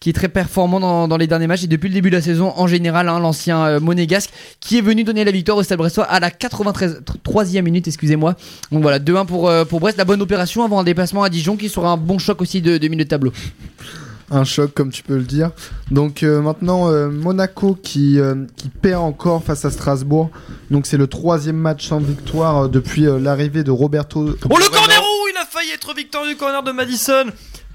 qui 0.00 0.10
est 0.10 0.14
très 0.14 0.28
performant 0.28 0.80
dans, 0.80 1.08
dans 1.08 1.16
les 1.16 1.26
derniers 1.26 1.46
matchs 1.46 1.64
et 1.64 1.68
depuis 1.68 1.88
le 1.88 1.94
début 1.94 2.10
de 2.10 2.16
la 2.16 2.17
saison 2.20 2.52
en 2.56 2.66
général, 2.66 3.08
hein, 3.08 3.18
l'ancien 3.20 3.64
euh, 3.64 3.80
monégasque 3.80 4.30
qui 4.60 4.78
est 4.78 4.80
venu 4.80 5.04
donner 5.04 5.24
la 5.24 5.30
victoire 5.30 5.58
au 5.58 5.62
Stade 5.62 5.78
Brestois 5.78 6.04
à 6.04 6.20
la 6.20 6.30
93e 6.30 7.62
minute, 7.62 7.86
excusez-moi. 7.88 8.34
Donc 8.72 8.82
voilà, 8.82 8.98
2-1 8.98 9.26
pour, 9.26 9.48
euh, 9.48 9.64
pour 9.64 9.80
Brest, 9.80 9.98
la 9.98 10.04
bonne 10.04 10.22
opération 10.22 10.64
avant 10.64 10.80
un 10.80 10.84
déplacement 10.84 11.22
à 11.22 11.28
Dijon 11.28 11.56
qui 11.56 11.68
sera 11.68 11.90
un 11.92 11.96
bon 11.96 12.18
choc 12.18 12.40
aussi 12.40 12.60
de, 12.60 12.78
de 12.78 12.88
milieu 12.88 13.04
de 13.04 13.08
tableau. 13.08 13.32
Un 14.30 14.44
choc 14.44 14.74
comme 14.74 14.90
tu 14.90 15.02
peux 15.02 15.16
le 15.16 15.22
dire. 15.22 15.52
Donc 15.90 16.22
euh, 16.22 16.42
maintenant 16.42 16.90
euh, 16.90 17.08
Monaco 17.08 17.74
qui, 17.82 18.20
euh, 18.20 18.44
qui 18.56 18.68
perd 18.68 19.02
encore 19.02 19.42
face 19.42 19.64
à 19.64 19.70
Strasbourg. 19.70 20.30
Donc 20.70 20.86
c'est 20.86 20.98
le 20.98 21.06
troisième 21.06 21.56
match 21.56 21.88
sans 21.88 21.98
victoire 21.98 22.64
euh, 22.64 22.68
depuis 22.68 23.06
euh, 23.06 23.18
l'arrivée 23.18 23.64
de 23.64 23.70
Roberto. 23.70 24.20
Oh 24.50 24.58
le 24.58 24.68
corner 24.68 25.00
où 25.00 25.28
il 25.32 25.36
a 25.40 25.46
failli 25.46 25.70
être 25.72 25.94
victorieux 25.94 26.34
corner 26.34 26.62
de 26.62 26.72
Madison 26.72 27.24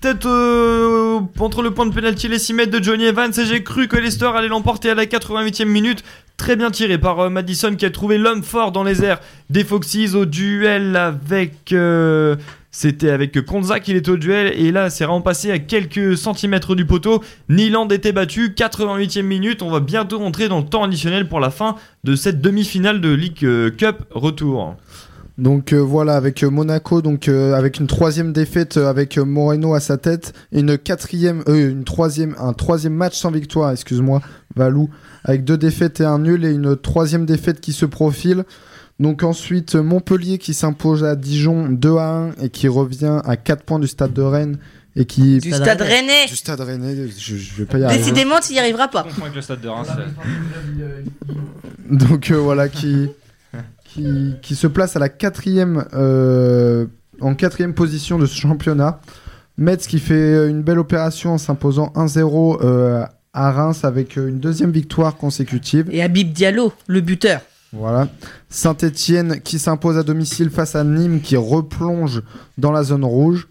Tête 0.04 0.26
euh, 0.26 1.22
entre 1.40 1.62
le 1.62 1.72
point 1.72 1.86
de 1.86 1.94
pénalty 1.94 2.26
et 2.26 2.30
les 2.30 2.38
6 2.38 2.54
mètres 2.56 2.78
de 2.78 2.84
Johnny 2.84 3.06
Evans 3.06 3.32
et 3.40 3.46
j'ai 3.46 3.64
cru 3.64 3.88
que 3.88 3.96
Leicester 3.96 4.30
allait 4.36 4.50
l'emporter 4.50 4.90
à 4.90 4.96
la 4.96 5.06
88e 5.06 5.64
minute. 5.64 6.04
Très 6.36 6.58
bien 6.58 6.72
tiré 6.72 6.98
par 6.98 7.22
euh, 7.22 7.30
Madison 7.30 7.74
qui 7.74 7.86
a 7.86 7.90
trouvé 7.90 8.18
l'homme 8.18 8.44
fort 8.44 8.74
dans 8.74 8.84
les 8.84 9.06
airs 9.06 9.22
des 9.50 9.64
Foxys 9.64 10.14
au 10.14 10.26
duel 10.26 10.98
avec... 10.98 11.72
euh, 11.72 12.36
c'était 12.70 13.12
avec 13.12 13.40
Konza 13.46 13.80
qu'il 13.80 13.96
était 13.96 14.12
au 14.12 14.18
duel 14.18 14.52
et 14.58 14.74
là 14.74 14.90
c'est 14.90 15.06
vraiment 15.06 15.22
passé 15.22 15.52
à 15.52 15.60
quelques 15.60 16.18
centimètres 16.18 16.76
du 16.76 16.86
poteau. 16.86 17.24
Niland 17.48 17.88
était 17.88 18.12
battu, 18.12 18.50
88e 18.50 19.22
minute. 19.22 19.62
On 19.62 19.72
va 19.72 19.80
bientôt 19.80 20.20
rentrer 20.20 20.50
dans 20.50 20.60
le 20.60 20.66
temps 20.66 20.84
additionnel 20.84 21.30
pour 21.30 21.40
la 21.40 21.50
fin 21.50 21.78
de 22.04 22.18
cette 22.18 22.42
demi-finale 22.42 23.00
de 23.00 23.14
League 23.14 23.46
euh, 23.46 23.70
Cup 23.70 24.04
retour. 24.12 24.76
Donc 25.40 25.74
euh, 25.74 25.78
voilà 25.80 26.16
avec 26.16 26.44
euh, 26.44 26.50
Monaco 26.52 27.02
donc 27.02 27.28
euh, 27.28 27.56
avec 27.56 27.80
une 27.80 27.88
troisième 27.88 28.34
défaite 28.34 28.78
euh, 28.78 28.88
avec 28.88 29.18
Moreno 29.18 29.74
à 29.74 29.80
sa 29.80 29.98
tête 29.98 30.32
et 30.52 30.60
une 30.60 30.78
quatrième 30.78 31.44
euh, 31.48 31.72
une 31.72 31.84
troisième 31.86 32.36
un 32.40 32.54
troisième 32.54 32.94
match 32.94 33.18
sans 33.18 33.32
victoire 33.32 33.72
excuse-moi 33.72 34.22
Valou 34.56 34.92
avec 35.24 35.44
deux 35.44 35.58
défaites 35.58 36.02
et 36.02 36.06
un 36.06 36.20
nul 36.20 36.46
et 36.46 36.52
une 36.52 36.76
troisième 36.78 37.26
défaite 37.26 37.62
qui 37.62 37.74
se 37.74 37.86
profile. 37.88 38.44
Donc 39.00 39.24
ensuite 39.24 39.74
Montpellier 39.76 40.38
qui 40.38 40.54
s'impose 40.54 41.04
à 41.04 41.16
Dijon 41.16 41.68
2 41.68 41.96
à 41.98 42.10
1 42.10 42.32
et 42.44 42.50
qui 42.50 42.68
revient 42.68 43.20
à 43.26 43.36
4 43.36 43.64
points 43.64 43.80
du 43.80 43.88
stade 43.88 44.14
de 44.14 44.22
Rennes 44.22 44.58
et 44.96 45.06
qui 45.06 45.40
Du 45.40 45.52
stade 45.52 45.82
rennais. 45.82 46.28
du 46.28 46.36
stade 46.36 46.62
Rennais 46.62 47.08
je, 47.18 47.36
je 47.36 47.56
vais 47.56 47.66
pas 47.66 47.80
y 47.80 47.84
arriver. 47.84 48.00
Décidément, 48.04 48.36
tu 48.40 48.54
n'y 48.54 48.60
arriveras 48.60 48.88
pas. 48.90 49.08
le 49.34 49.42
stade 49.42 49.62
de 49.62 49.68
Reims. 49.68 49.88
Donc 51.90 52.30
euh, 52.30 52.36
voilà 52.38 52.70
qui, 52.70 53.10
qui 53.94 54.36
qui 54.42 54.56
se 54.56 54.68
place 54.68 54.96
à 54.96 55.00
la 55.00 55.10
quatrième 55.10 55.86
euh, 55.94 56.86
en 57.22 57.36
quatrième 57.36 57.74
position 57.74 58.18
de 58.18 58.26
ce 58.26 58.36
championnat. 58.36 59.00
Metz 59.58 59.86
qui 59.86 60.00
fait 60.00 60.50
une 60.50 60.64
belle 60.64 60.80
opération 60.80 61.34
en 61.34 61.38
s'imposant 61.38 61.92
1-0 61.96 62.58
euh, 62.64 63.06
à 63.34 63.52
Reims 63.52 63.86
avec 63.86 64.16
une 64.16 64.40
deuxième 64.40 64.72
victoire 64.72 65.16
consécutive. 65.16 65.88
Et 65.92 66.02
Habib 66.02 66.34
Diallo, 66.34 66.74
le 66.88 67.02
buteur. 67.02 67.42
Voilà. 67.72 68.08
Saint-Etienne 68.50 69.42
qui 69.42 69.60
s'impose 69.60 69.98
à 69.98 70.04
domicile 70.04 70.50
face 70.50 70.76
à 70.76 70.84
Nîmes 70.84 71.22
qui 71.22 71.36
replonge 71.36 72.24
dans 72.58 72.72
la 72.72 72.84
zone 72.84 73.06
rouge. 73.06 73.48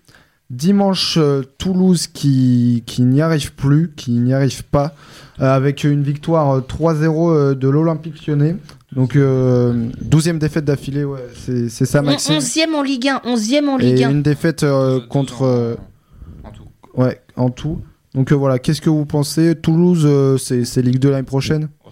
Dimanche, 0.51 1.16
euh, 1.19 1.43
Toulouse 1.56 2.06
qui, 2.09 2.82
qui 2.86 3.02
n'y 3.02 3.23
arrive 3.23 3.55
plus, 3.55 3.93
qui 3.97 4.12
n'y 4.12 4.35
arrive 4.35 4.64
pas, 4.64 4.94
euh, 5.40 5.51
avec 5.51 5.82
une 5.82 6.02
victoire 6.02 6.56
euh, 6.56 6.60
3-0 6.60 7.31
euh, 7.31 7.55
de 7.55 7.69
l'Olympique 7.69 8.27
lyonnais. 8.27 8.56
Donc, 8.94 9.16
euh, 9.16 9.89
12e 10.02 10.39
défaite 10.39 10.64
d'affilée, 10.66 11.05
ouais, 11.05 11.24
c'est 11.35 11.69
c'est 11.70 11.86
ça, 11.86 12.01
On- 12.01 12.05
Maxime. 12.05 12.35
11e 12.36 12.74
en 12.74 12.82
Ligue 12.82 13.09
1. 13.09 13.20
11e 13.24 13.69
en 13.69 13.77
Ligue 13.78 14.02
1. 14.02 14.10
une 14.10 14.23
défaite 14.23 14.62
euh, 14.64 15.01
contre. 15.09 15.43
euh, 15.43 15.74
En 16.44 16.51
tout. 16.51 16.64
ouais, 16.94 17.20
en 17.36 17.51
tout. 17.51 17.78
Donc 18.14 18.30
euh, 18.30 18.34
voilà, 18.34 18.59
qu'est-ce 18.59 18.82
que 18.82 18.90
vous 18.90 19.06
pensez? 19.06 19.55
Toulouse, 19.55 20.02
euh, 20.05 20.36
c'est 20.36 20.66
c'est 20.66 20.82
Ligue 20.82 20.98
2 20.98 21.10
l'année 21.10 21.22
prochaine? 21.22 21.68
Oh, 21.86 21.89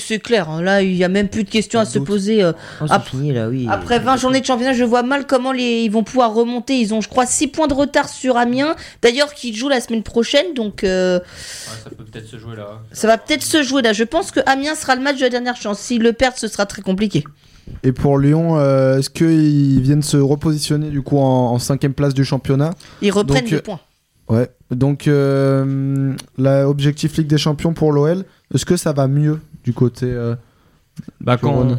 c'est 0.00 0.18
clair. 0.18 0.48
hein. 0.50 0.62
Là, 0.62 0.82
il 0.82 0.94
n'y 0.94 1.04
a 1.04 1.08
même 1.08 1.28
plus 1.28 1.44
de 1.44 1.48
questions 1.50 1.78
à 1.78 1.84
se 1.84 1.98
poser. 2.00 2.42
euh, 2.42 2.52
Oh, 2.80 2.86
Après- 2.90 3.10
fini 3.10 3.32
là, 3.32 3.48
oui. 3.48 3.66
Après 3.70 4.00
20 4.00 4.16
journées 4.16 4.40
de 4.40 4.46
championnat, 4.46 4.72
je 4.72 4.82
vois 4.82 5.02
mal 5.04 5.26
comment 5.26 5.52
les... 5.52 5.82
ils 5.84 5.90
vont 5.90 6.02
pouvoir 6.02 6.34
remonter. 6.34 6.78
Ils 6.80 6.92
ont, 6.92 7.00
je 7.00 7.08
crois, 7.08 7.24
6 7.26 7.48
points 7.48 7.68
de 7.68 7.74
retard 7.74 8.08
sur 8.08 8.36
Amiens. 8.36 8.74
D'ailleurs, 9.02 9.32
qui 9.34 9.54
joue 9.54 9.68
la 9.68 9.80
semaine 9.80 10.02
prochaine. 10.02 10.54
Donc, 10.54 10.82
euh, 10.82 11.18
Ouais, 11.20 11.24
ça 11.84 11.90
peut 11.90 12.04
peut-être 12.04 12.26
se 12.26 12.36
jouer 12.38 12.56
là. 12.56 12.80
ça 12.92 13.06
va 13.06 13.16
peut-être 13.18 13.42
se 13.44 13.62
jouer 13.62 13.82
là. 13.82 13.92
Je 13.92 14.04
pense 14.04 14.32
que 14.32 14.40
Amiens 14.46 14.74
sera 14.74 14.96
le 14.96 15.02
match 15.02 15.18
de 15.18 15.22
la 15.22 15.30
dernière 15.30 15.56
chance. 15.56 15.78
S'ils 15.78 16.02
le 16.02 16.12
perdent, 16.12 16.36
ce 16.36 16.48
sera 16.48 16.66
très 16.66 16.82
compliqué. 16.82 17.22
Et 17.84 17.92
pour 17.92 18.18
Lyon, 18.18 18.58
euh, 18.58 18.98
est-ce 18.98 19.08
qu'ils 19.10 19.80
viennent 19.80 20.02
se 20.02 20.16
repositionner 20.16 20.90
du 20.90 21.02
coup 21.02 21.18
en, 21.18 21.52
en 21.52 21.58
cinquième 21.60 21.94
place 21.94 22.12
du 22.12 22.24
championnat? 22.24 22.70
Ils 23.02 23.10
reprennent 23.12 23.42
Donc, 23.42 23.50
des 23.50 23.56
euh, 23.56 23.62
points. 23.62 23.80
Ouais. 24.28 24.48
Donc, 24.74 25.08
euh, 25.08 26.14
l'objectif 26.38 27.16
Ligue 27.16 27.26
des 27.26 27.38
Champions 27.38 27.72
pour 27.72 27.92
l'OL, 27.92 28.24
est-ce 28.54 28.66
que 28.66 28.76
ça 28.76 28.92
va 28.92 29.08
mieux 29.08 29.40
du 29.64 29.72
côté 29.72 30.06
euh, 30.06 30.34
Bah 31.20 31.36
quand 31.36 31.78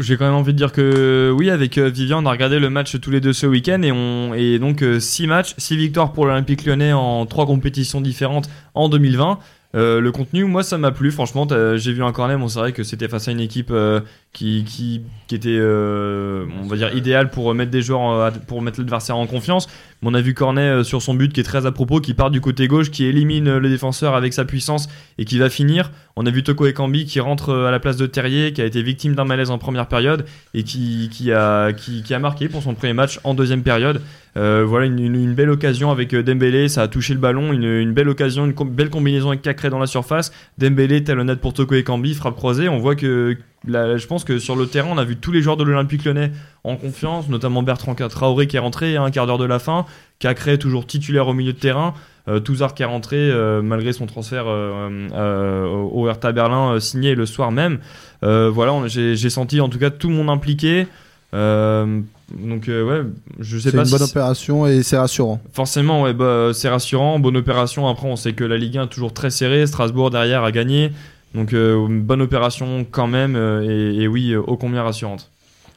j'ai 0.00 0.16
quand 0.16 0.24
même 0.24 0.34
envie 0.34 0.52
de 0.52 0.58
dire 0.58 0.72
que 0.72 1.32
oui 1.38 1.48
avec 1.48 1.78
euh, 1.78 1.88
Vivian 1.88 2.22
on 2.22 2.26
a 2.26 2.32
regardé 2.32 2.58
le 2.58 2.68
match 2.68 3.00
tous 3.00 3.10
les 3.12 3.20
deux 3.20 3.32
ce 3.32 3.46
week-end 3.46 3.80
et 3.82 3.92
on 3.92 4.34
et 4.34 4.58
donc 4.58 4.84
6 4.98 5.26
matchs, 5.28 5.54
6 5.56 5.76
victoires 5.76 6.12
pour 6.12 6.26
l'Olympique 6.26 6.66
Lyonnais 6.66 6.92
en 6.92 7.24
trois 7.24 7.46
compétitions 7.46 8.00
différentes 8.00 8.50
en 8.74 8.88
2020. 8.88 9.38
Euh, 9.76 10.00
le 10.00 10.10
contenu, 10.10 10.44
moi, 10.44 10.62
ça 10.62 10.78
m'a 10.78 10.90
plu. 10.90 11.10
Franchement, 11.10 11.46
j'ai 11.76 11.92
vu 11.92 12.02
un 12.02 12.12
corner. 12.12 12.38
Bon, 12.38 12.48
c'est 12.48 12.58
vrai 12.58 12.72
que 12.72 12.82
c'était 12.82 13.08
face 13.08 13.28
à 13.28 13.32
une 13.32 13.40
équipe 13.40 13.70
euh, 13.70 14.00
qui, 14.32 14.64
qui, 14.64 15.02
qui 15.26 15.34
était, 15.34 15.50
euh, 15.50 16.46
on 16.62 16.66
va 16.66 16.76
dire, 16.76 16.94
idéale 16.94 17.30
pour 17.30 17.52
mettre 17.54 17.70
des 17.70 17.82
joueurs, 17.82 18.10
euh, 18.10 18.30
pour 18.46 18.62
mettre 18.62 18.80
l'adversaire 18.80 19.16
en 19.16 19.26
confiance. 19.26 19.68
On 20.02 20.14
a 20.14 20.20
vu 20.20 20.34
Cornet 20.34 20.60
euh, 20.60 20.84
sur 20.84 21.00
son 21.00 21.14
but 21.14 21.32
qui 21.32 21.40
est 21.40 21.44
très 21.44 21.66
à 21.66 21.72
propos, 21.72 22.00
qui 22.00 22.14
part 22.14 22.30
du 22.30 22.40
côté 22.40 22.68
gauche, 22.68 22.90
qui 22.90 23.06
élimine 23.06 23.48
euh, 23.48 23.58
le 23.58 23.68
défenseur 23.68 24.14
avec 24.14 24.32
sa 24.32 24.44
puissance 24.44 24.88
et 25.18 25.24
qui 25.24 25.38
va 25.38 25.48
finir. 25.48 25.90
On 26.16 26.26
a 26.26 26.30
vu 26.30 26.42
Toko 26.42 26.66
Ekambi 26.66 27.06
qui 27.06 27.18
rentre 27.18 27.50
euh, 27.50 27.66
à 27.66 27.70
la 27.70 27.80
place 27.80 27.96
de 27.96 28.06
Terrier, 28.06 28.52
qui 28.52 28.60
a 28.60 28.66
été 28.66 28.82
victime 28.82 29.14
d'un 29.14 29.24
malaise 29.24 29.50
en 29.50 29.58
première 29.58 29.88
période 29.88 30.26
et 30.54 30.64
qui, 30.64 31.32
a, 31.32 31.72
marqué 32.20 32.48
pour 32.48 32.62
son 32.62 32.74
premier 32.74 32.92
match 32.92 33.20
en 33.24 33.34
deuxième 33.34 33.62
période. 33.62 34.00
Voilà 34.34 34.84
une, 34.84 35.34
belle 35.34 35.48
occasion 35.48 35.90
avec 35.90 36.14
Dembélé, 36.14 36.68
ça 36.68 36.82
a 36.82 36.88
touché 36.88 37.14
le 37.14 37.20
ballon, 37.20 37.54
une, 37.54 37.94
belle 37.94 38.10
occasion, 38.10 38.44
une 38.44 38.52
belle 38.52 38.90
combinaison 38.90 39.28
avec 39.28 39.40
Cacré 39.40 39.70
dans 39.70 39.78
la 39.78 39.86
surface. 39.86 40.30
Dembélé 40.58 41.02
talonnade 41.02 41.40
pour 41.40 41.54
Toko 41.54 41.74
Ekambi, 41.74 42.12
frappe 42.12 42.36
croisée. 42.36 42.68
On 42.68 42.78
voit 42.78 42.96
que 42.96 43.38
là, 43.66 43.96
je 43.96 44.06
pense 44.06 44.24
que 44.24 44.38
sur 44.38 44.56
le 44.56 44.66
terrain, 44.66 44.88
on 44.92 44.98
a 44.98 45.04
vu 45.04 45.16
tous 45.16 45.32
les 45.32 45.42
joueurs 45.42 45.56
de 45.56 45.64
l'Olympique 45.64 46.04
Lyonnais 46.04 46.32
en 46.64 46.76
confiance, 46.76 47.28
notamment 47.28 47.62
Bertrand 47.62 47.94
Traoré 47.94 48.46
qui 48.46 48.56
est 48.56 48.60
rentré 48.60 48.96
à 48.96 49.02
un 49.02 49.10
quart 49.10 49.26
d'heure 49.26 49.38
de 49.38 49.44
la 49.44 49.58
fin, 49.58 49.84
Cacré 50.18 50.58
toujours 50.58 50.86
titulaire 50.86 51.28
au 51.28 51.34
milieu 51.34 51.52
de 51.52 51.58
terrain. 51.58 51.94
Euh, 52.28 52.40
Touzard 52.40 52.74
qui 52.74 52.82
est 52.82 52.86
rentré 52.86 53.16
euh, 53.16 53.62
malgré 53.62 53.92
son 53.92 54.06
transfert 54.06 54.46
euh, 54.48 54.88
euh, 55.14 55.66
au 55.68 56.08
Hertha 56.08 56.32
Berlin 56.32 56.80
signé 56.80 57.14
le 57.14 57.24
soir 57.26 57.52
même. 57.52 57.78
Voilà, 58.22 58.72
j'ai 58.86 59.30
senti 59.30 59.60
en 59.60 59.68
tout 59.68 59.78
cas 59.78 59.90
tout 59.90 60.08
le 60.08 60.14
monde 60.14 60.30
impliqué. 60.30 60.86
Donc 61.32 62.64
ouais, 62.66 63.02
je 63.38 63.58
sais 63.58 63.70
C'est 63.70 63.76
pas 63.76 63.82
une 63.82 63.86
si 63.86 63.92
bonne 63.92 64.00
c'est- 64.06 64.10
opération 64.10 64.66
et 64.66 64.82
c'est 64.82 64.96
rassurant. 64.98 65.40
Forcément, 65.52 66.02
ouais, 66.02 66.12
bah, 66.14 66.50
c'est 66.52 66.68
rassurant, 66.68 67.18
bonne 67.20 67.36
opération. 67.36 67.86
Après, 67.88 68.08
on 68.08 68.16
sait 68.16 68.32
que 68.32 68.42
la 68.42 68.56
Ligue 68.56 68.78
1 68.78 68.84
est 68.84 68.88
toujours 68.88 69.12
très 69.12 69.30
serrée. 69.30 69.64
Strasbourg 69.66 70.10
derrière 70.10 70.42
a 70.42 70.50
gagné. 70.50 70.90
Donc, 71.36 71.52
euh, 71.52 71.86
une 71.86 72.02
bonne 72.02 72.22
opération 72.22 72.84
quand 72.90 73.06
même. 73.06 73.36
euh, 73.36 73.62
et, 73.62 74.02
et 74.02 74.08
oui, 74.08 74.32
euh, 74.32 74.40
ô 74.40 74.56
combien 74.56 74.82
rassurante. 74.82 75.30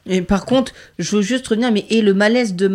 Et 0.06 0.22
par 0.22 0.46
contre, 0.46 0.72
je 0.98 1.14
veux 1.14 1.20
juste 1.22 1.46
revenir, 1.46 1.70
mais 1.70 1.84
et 1.90 2.00
le 2.00 2.14
malaise 2.14 2.54
de, 2.54 2.68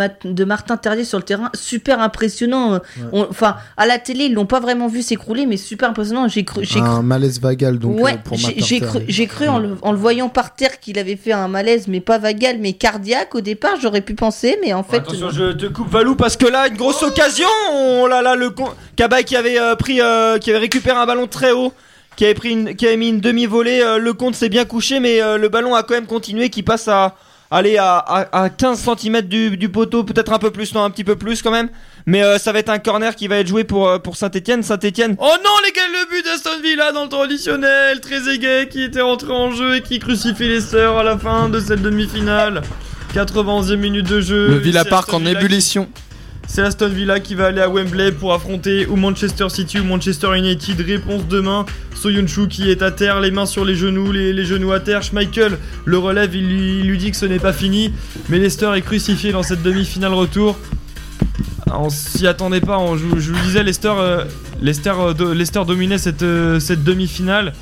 Martin 0.45 0.77
Terrier 0.77 1.03
sur 1.03 1.17
le 1.17 1.23
terrain, 1.23 1.49
super 1.55 1.99
impressionnant. 1.99 2.79
On- 3.11 3.25
Enfin, 3.27 3.55
à 3.77 3.87
la 3.87 3.97
télé, 3.97 4.25
ils 4.25 4.33
l'ont 4.35 4.45
pas 4.45 4.59
vraiment 4.59 4.87
vu 4.87 5.01
s'écrouler, 5.01 5.47
mais 5.47 5.57
super 5.57 5.89
impressionnant. 5.89 6.27
J'ai 6.27 6.43
cru, 6.45 6.63
j'ai 6.63 6.79
cru, 6.79 6.87
Un 6.87 7.01
malaise 7.01 7.41
vagal 7.41 7.79
donc 7.79 7.99
ouais, 7.99 8.13
euh, 8.13 8.17
pour 8.23 8.37
j'ai- 8.37 8.53
cru, 8.79 8.79
Terrier. 8.79 9.05
j'ai 9.09 9.25
cru 9.25 9.47
en, 9.47 9.57
le, 9.57 9.75
en 9.81 9.91
le 9.91 9.97
voyant 9.97 10.29
par 10.29 10.53
terre 10.55 10.79
qu'il 10.79 10.99
avait 10.99 11.15
fait 11.15 11.31
un 11.31 11.47
malaise, 11.47 11.87
mais 11.87 11.99
pas 11.99 12.19
vagal, 12.19 12.57
mais 12.59 12.73
cardiaque 12.73 13.33
au 13.33 13.41
départ. 13.41 13.73
J'aurais 13.81 14.01
pu 14.01 14.13
penser, 14.13 14.57
mais 14.63 14.73
en 14.73 14.83
fait, 14.83 14.97
Attention, 14.97 15.31
je 15.31 15.51
te 15.53 15.65
coupe 15.65 15.89
Valou 15.89 16.15
parce 16.15 16.37
que 16.37 16.45
là, 16.45 16.67
une 16.67 16.77
grosse 16.77 17.01
occasion. 17.01 17.47
Oh 17.73 18.07
là 18.07 18.21
là, 18.21 18.35
le 18.35 18.51
con... 18.51 18.65
Cabaye 18.95 19.25
qui 19.25 19.35
avait 19.35 19.59
euh, 19.59 19.75
pris, 19.75 19.99
euh, 19.99 20.37
qui 20.37 20.51
avait 20.51 20.59
récupéré 20.59 20.95
un 20.95 21.07
ballon 21.07 21.25
très 21.25 21.51
haut, 21.51 21.73
qui 22.17 22.25
avait 22.25 22.33
pris, 22.33 22.51
une... 22.51 22.75
qui 22.75 22.85
avait 22.87 22.97
mis 22.97 23.09
une 23.09 23.19
demi-volée. 23.21 23.81
euh, 23.81 23.97
le 23.97 24.13
compte 24.13 24.35
s'est 24.35 24.49
bien 24.49 24.65
couché, 24.65 24.99
mais 24.99 25.21
euh, 25.21 25.37
le 25.37 25.49
ballon 25.49 25.75
a 25.75 25.83
quand 25.83 25.93
même 25.95 26.05
continué, 26.07 26.49
qui 26.49 26.63
passe 26.63 26.87
à 26.87 27.15
aller 27.51 27.77
à, 27.77 27.97
à, 27.97 28.43
à 28.43 28.49
15 28.49 28.79
cm 28.97 29.21
du, 29.21 29.55
du 29.55 29.69
poteau, 29.69 30.03
peut-être 30.03 30.33
un 30.33 30.39
peu 30.39 30.49
plus, 30.51 30.73
non, 30.73 30.83
un 30.83 30.89
petit 30.89 31.03
peu 31.03 31.15
plus 31.15 31.41
quand 31.43 31.51
même. 31.51 31.69
Mais 32.07 32.23
euh, 32.23 32.37
ça 32.39 32.51
va 32.51 32.59
être 32.59 32.69
un 32.69 32.79
corner 32.79 33.15
qui 33.15 33.27
va 33.27 33.37
être 33.37 33.47
joué 33.47 33.63
pour 33.63 33.87
euh, 33.87 33.99
pour 33.99 34.15
Saint-Étienne. 34.15 34.63
Saint-Étienne. 34.63 35.15
Oh 35.19 35.33
non, 35.43 35.51
les 35.65 35.71
gars, 35.71 35.81
le 35.91 36.09
but 36.09 36.25
d'Aston 36.25 36.59
Villa 36.63 36.91
dans 36.91 37.03
le 37.03 37.09
temps 37.09 37.21
additionnel. 37.21 37.99
Trezeguet 38.01 38.67
qui 38.69 38.83
était 38.83 39.01
rentré 39.01 39.31
en 39.31 39.51
jeu 39.51 39.75
et 39.77 39.81
qui 39.81 39.99
crucifie 39.99 40.47
les 40.47 40.61
sœurs 40.61 40.97
à 40.97 41.03
la 41.03 41.17
fin 41.17 41.49
de 41.49 41.59
cette 41.59 41.81
demi-finale. 41.81 42.61
91e 43.13 43.75
minute 43.77 44.07
de 44.09 44.21
jeu. 44.21 44.47
Le 44.49 44.57
Villa 44.57 44.83
Park 44.83 45.13
en 45.13 45.19
Villa 45.19 45.31
qui- 45.31 45.37
ébullition. 45.37 45.87
C'est 46.47 46.61
Aston 46.61 46.89
Villa 46.89 47.19
qui 47.19 47.35
va 47.35 47.47
aller 47.47 47.61
à 47.61 47.69
Wembley 47.69 48.11
pour 48.11 48.33
affronter 48.33 48.85
ou 48.87 48.95
Manchester 48.95 49.49
City 49.49 49.79
ou 49.79 49.83
Manchester 49.83 50.37
United. 50.37 50.79
Réponse 50.81 51.27
demain. 51.27 51.65
Soyuncu 51.93 52.47
qui 52.47 52.69
est 52.69 52.81
à 52.81 52.91
terre, 52.91 53.19
les 53.19 53.31
mains 53.31 53.45
sur 53.45 53.65
les 53.65 53.75
genoux, 53.75 54.11
les, 54.11 54.45
genoux 54.45 54.71
à 54.71 54.79
terre. 54.79 55.01
Schmeichel 55.03 55.57
le 55.85 55.97
relève, 55.97 56.35
il 56.35 56.83
lui, 56.83 56.97
dit 56.97 57.11
que 57.11 57.17
ce 57.17 57.25
n'est 57.25 57.39
pas 57.39 57.53
fini. 57.53 57.93
Mais 58.29 58.37
Leicester 58.39 58.71
est 58.75 58.81
crucifié 58.81 59.31
dans 59.31 59.43
cette 59.43 59.63
demi-finale 59.63 60.13
retour. 60.13 60.57
Ah, 61.69 61.79
On 61.79 61.89
s'y 61.89 62.27
attendait 62.27 62.61
pas, 62.61 62.79
je, 62.95 63.03
vous- 63.03 63.41
disais, 63.41 63.63
Leicester, 63.63 63.93
euh, 63.97 64.23
euh, 64.63 65.65
dominait 65.65 65.97
cette, 65.97 66.23
euh, 66.23 66.59
cette 66.59 66.83
demi-finale. 66.83 67.53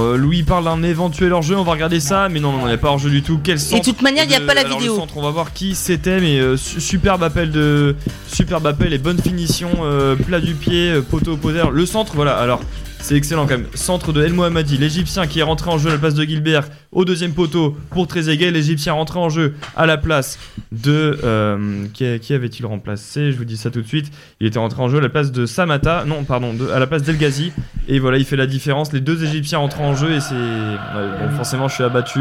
Euh, 0.00 0.16
Louis 0.16 0.42
parle 0.42 0.64
d'un 0.64 0.82
éventuel 0.82 1.32
hors-jeu, 1.32 1.56
on 1.56 1.62
va 1.64 1.72
regarder 1.72 2.00
ça, 2.00 2.28
mais 2.28 2.40
non, 2.40 2.52
non, 2.52 2.62
il 2.62 2.68
n'y 2.68 2.72
a 2.74 2.78
pas 2.78 2.88
hors-jeu 2.88 3.10
du 3.10 3.22
tout. 3.22 3.38
Quel 3.42 3.54
et 3.54 3.56
de 3.56 3.60
centre 3.62 3.84
toute 3.84 4.02
manière, 4.02 4.24
il 4.24 4.28
n'y 4.30 4.34
a 4.34 4.40
pas 4.40 4.54
la 4.54 4.62
alors, 4.62 4.78
vidéo. 4.78 4.94
Le 4.94 5.00
centre, 5.00 5.16
on 5.16 5.22
va 5.22 5.30
voir 5.30 5.52
qui 5.52 5.74
c'était, 5.74 6.20
mais 6.20 6.38
euh, 6.38 6.56
su- 6.56 6.80
superbe 6.80 7.22
appel 7.22 7.50
de 7.50 7.94
superbe 8.26 8.66
appel 8.66 8.92
et 8.92 8.98
bonne 8.98 9.20
finition, 9.20 9.70
euh, 9.82 10.16
plat 10.16 10.40
du 10.40 10.54
pied, 10.54 10.94
poteau 11.10 11.32
opposé. 11.32 11.60
Alors, 11.60 11.70
le 11.72 11.86
centre, 11.86 12.12
voilà. 12.14 12.36
Alors, 12.36 12.60
c'est 13.04 13.16
excellent 13.16 13.42
quand 13.46 13.58
même. 13.58 13.66
Centre 13.74 14.14
de 14.14 14.24
El 14.24 14.32
Mohammadi, 14.32 14.78
l'Égyptien 14.78 15.26
qui 15.26 15.40
est 15.40 15.42
rentré 15.42 15.70
en 15.70 15.76
jeu 15.76 15.90
à 15.90 15.92
la 15.92 15.98
place 15.98 16.14
de 16.14 16.24
Gilbert 16.24 16.68
au 16.90 17.04
deuxième 17.04 17.32
poteau 17.32 17.76
pour 17.90 18.06
Trezeguet. 18.06 18.50
L'Égyptien 18.50 18.94
rentré 18.94 19.18
en 19.18 19.28
jeu 19.28 19.54
à 19.76 19.84
la 19.84 19.98
place 19.98 20.38
de 20.72 21.18
euh, 21.22 21.84
qui, 21.92 22.18
qui 22.20 22.32
avait-il 22.32 22.64
remplacé? 22.64 23.30
Je 23.30 23.36
vous 23.36 23.44
dis 23.44 23.58
ça 23.58 23.70
tout 23.70 23.82
de 23.82 23.86
suite. 23.86 24.10
Il 24.40 24.46
était 24.46 24.58
rentré 24.58 24.80
en 24.82 24.88
jeu 24.88 24.98
à 24.98 25.00
la 25.02 25.10
place 25.10 25.32
de 25.32 25.44
Samata, 25.44 26.04
non, 26.06 26.24
pardon, 26.24 26.54
de- 26.54 26.70
à 26.70 26.78
la 26.78 26.86
place 26.86 27.02
d'El 27.02 27.18
Ghazi. 27.18 27.52
Et 27.88 27.98
voilà, 27.98 28.16
il 28.16 28.24
fait 28.24 28.36
la 28.36 28.46
différence. 28.46 28.90
Les 28.94 29.00
deux 29.00 29.22
Égyptiens 29.22 29.58
rentrent 29.58 29.82
en 29.82 29.94
jeu 29.94 30.10
et 30.12 30.20
c'est 30.20 30.34
ouais, 30.34 31.28
bon, 31.28 31.36
forcément, 31.36 31.68
je 31.68 31.74
suis 31.74 31.84
abattu. 31.84 32.20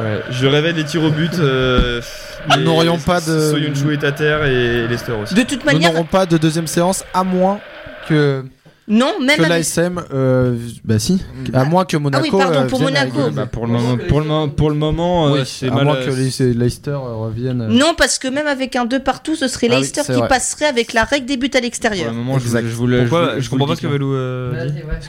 Ouais, 0.00 0.22
je 0.30 0.46
rêvais 0.46 0.72
des 0.72 0.84
tirs 0.84 1.02
au 1.02 1.10
but. 1.10 1.32
euh, 1.40 2.00
Nous 2.56 2.62
n'aurions 2.62 2.98
pas 2.98 3.20
de- 3.20 3.50
Soyuncu 3.50 3.92
est 3.92 4.04
à 4.04 4.12
terre 4.12 4.44
et 4.44 4.86
Leicester 4.86 5.12
aussi. 5.20 5.34
De 5.34 5.42
toute 5.42 5.64
Nous 5.64 5.72
manière, 5.72 5.92
n'aurons 5.92 6.04
pas 6.04 6.26
de 6.26 6.36
deuxième 6.36 6.66
séance 6.66 7.04
à 7.14 7.24
moins 7.24 7.58
que, 8.08 8.44
non, 8.86 9.12
même 9.20 9.36
que 9.38 9.42
avec- 9.42 9.48
l'ASM. 9.48 10.02
Euh, 10.12 10.56
bah 10.84 10.98
si. 10.98 11.20
À 11.52 11.64
moins 11.64 11.84
que 11.84 11.96
Monaco. 11.96 12.36
pardon, 12.38 12.60
euh, 12.60 12.66
pour 12.66 12.80
Monaco. 12.80 13.20
avec- 13.20 13.34
Bah, 13.34 13.46
pour 13.46 13.66
le 13.66 13.72
moment, 13.72 13.96
pour 14.08 14.20
le 14.20 14.26
moment, 14.26 14.48
pour 14.48 14.70
le 14.70 14.76
moment, 14.76 15.28
euh, 15.28 15.32
Oui, 15.32 15.40
c'est 15.46 15.68
à 15.68 15.74
mal. 15.74 15.84
moins 15.84 15.96
que 15.96 16.10
les- 16.10 16.52
Leicester 16.54 16.90
euh, 16.90 17.14
revienne. 17.14 17.62
euh. 17.62 17.68
Non, 17.68 17.94
parce 17.96 18.18
que 18.18 18.28
même 18.28 18.46
avec 18.46 18.76
un 18.76 18.84
2 18.84 19.00
partout, 19.00 19.36
ce 19.36 19.48
serait 19.48 19.68
Ah 19.70 19.74
oui, 19.74 19.80
Leicester 19.80 20.02
c'est 20.04 20.12
qui 20.12 20.18
vrai. 20.18 20.28
passerait 20.28 20.66
avec 20.66 20.92
la 20.92 21.04
règle 21.04 21.26
des 21.26 21.36
buts 21.36 21.46
à 21.46 21.50
Pour 21.56 21.62
l'extérieur. 21.62 22.10
le 22.10 22.16
moment, 22.18 22.38
je, 22.38 22.44
Exact. 22.44 22.62
vous- 22.62 22.68
je 22.70 22.74
voulais. 22.74 23.00
Pourquoi 23.06 23.40
Je 23.40 23.48
comprends 23.50 23.66
pas 23.68 23.76
ce 23.76 23.80
que 23.82 23.86
Valou 23.86 24.14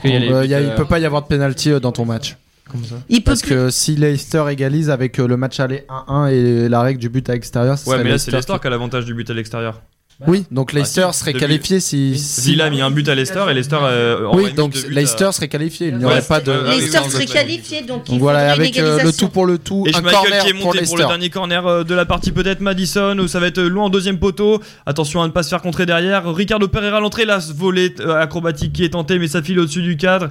il 0.04 0.72
peut 0.76 0.84
pas 0.86 0.98
y 0.98 1.04
avoir 1.04 1.22
de 1.22 1.26
penalty 1.28 1.70
dans 1.80 1.92
ton 1.92 2.04
match. 2.04 2.36
Comment 2.70 2.84
ça 2.84 2.96
Il 3.08 3.18
peut 3.22 3.30
Parce 3.30 3.42
plus- 3.42 3.50
que 3.54 3.70
si 3.70 3.94
Leicester 3.94 4.42
égalise 4.50 4.90
avec 4.90 5.18
le 5.18 5.36
match 5.36 5.60
aller 5.60 5.84
1-1 5.88 6.26
et 6.26 6.68
la 6.68 6.82
règle 6.82 6.98
du 6.98 7.08
but 7.08 7.28
à 7.30 7.34
l'extérieur, 7.34 7.78
Ouais, 7.86 8.02
mais 8.02 8.10
là 8.10 8.18
c'est 8.18 8.32
Leicester 8.32 8.54
qui 8.60 8.66
a 8.66 8.70
l'avantage 8.70 9.04
du 9.04 9.14
but 9.14 9.28
à 9.30 9.34
l'extérieur. 9.34 9.80
Oui, 10.26 10.44
donc 10.50 10.72
Leicester 10.72 11.02
Bah, 11.02 11.12
si, 11.12 11.18
serait 11.18 11.32
depuis- 11.34 11.40
qualifié 11.46 11.78
si. 11.78 12.18
si- 12.18 12.40
Villa 12.52 12.64
a 12.66 12.70
mis 12.70 12.80
un 12.80 12.90
but 12.90 13.06
à 13.08 13.14
Leicester 13.14 13.44
et 13.50 13.52
Leicester. 13.54 13.76
euh, 13.82 14.28
Oui, 14.32 14.50
donc 14.54 14.74
à- 14.74 14.88
Leicester 14.88 15.28
serait 15.32 15.48
qualifié. 15.48 15.88
Il 15.88 15.98
n'y 15.98 16.04
aurait 16.06 16.22
pas 16.22 16.40
de. 16.40 16.52
Leicester 16.70 17.10
serait 17.10 17.26
qualifié, 17.26 17.82
donc 17.82 18.04
il 18.08 18.12
Donc 18.12 18.20
voilà, 18.20 18.50
avec 18.52 18.78
euh, 18.78 19.02
le 19.02 19.12
tout 19.12 19.28
pour 19.28 19.44
le 19.44 19.58
tout, 19.58 19.84
Et 19.86 19.90
un 19.94 19.98
Schmeichel 19.98 20.18
corner 20.18 20.42
qui 20.44 20.48
est 20.48 20.52
monté 20.54 20.62
pour, 20.64 20.72
Leicester. 20.74 21.02
le 21.02 21.06
dernier 21.08 21.28
corner 21.28 21.66
euh, 21.66 21.84
de 21.84 21.94
la 21.94 22.06
partie 22.06 22.32
peut-être 22.32 22.60
Madison 22.60 23.18
où 23.18 23.28
ça 23.28 23.40
va 23.40 23.48
être 23.48 23.60
loin 23.60 23.84
en 23.84 23.90
deuxième 23.90 24.18
poteau. 24.18 24.62
Attention 24.86 25.20
à 25.20 25.26
ne 25.26 25.32
pas 25.32 25.42
se 25.42 25.50
faire 25.50 25.60
contrer 25.60 25.84
derrière. 25.84 26.32
Ricardo 26.34 26.66
Pereira 26.66 26.96
à 26.96 27.00
l'entrée, 27.00 27.26
là 27.26 27.40
ce 27.42 27.52
volet 27.52 27.92
euh, 28.00 28.18
acrobatique 28.18 28.72
qui 28.72 28.84
est 28.84 28.90
tenté 28.90 29.18
mais 29.18 29.28
ça 29.28 29.42
file 29.42 29.58
au-dessus 29.60 29.82
du 29.82 29.98
cadre. 29.98 30.30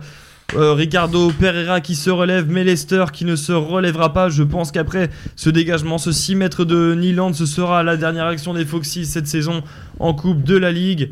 Euh, 0.53 0.73
Ricardo 0.73 1.31
Pereira 1.31 1.81
qui 1.81 1.95
se 1.95 2.09
relève, 2.09 2.45
mais 2.49 2.63
Leicester 2.63 3.05
qui 3.11 3.25
ne 3.25 3.35
se 3.35 3.51
relèvera 3.51 4.13
pas. 4.13 4.29
Je 4.29 4.43
pense 4.43 4.71
qu'après 4.71 5.09
ce 5.35 5.49
dégagement, 5.49 5.97
ce 5.97 6.11
6 6.11 6.35
mètres 6.35 6.65
de 6.65 6.93
Niland, 6.93 7.33
ce 7.33 7.45
sera 7.45 7.83
la 7.83 7.97
dernière 7.97 8.27
action 8.27 8.53
des 8.53 8.63
Foxys 8.63 9.05
cette 9.05 9.27
saison 9.27 9.63
en 9.99 10.13
Coupe 10.13 10.43
de 10.43 10.55
la 10.55 10.71
Ligue. 10.71 11.11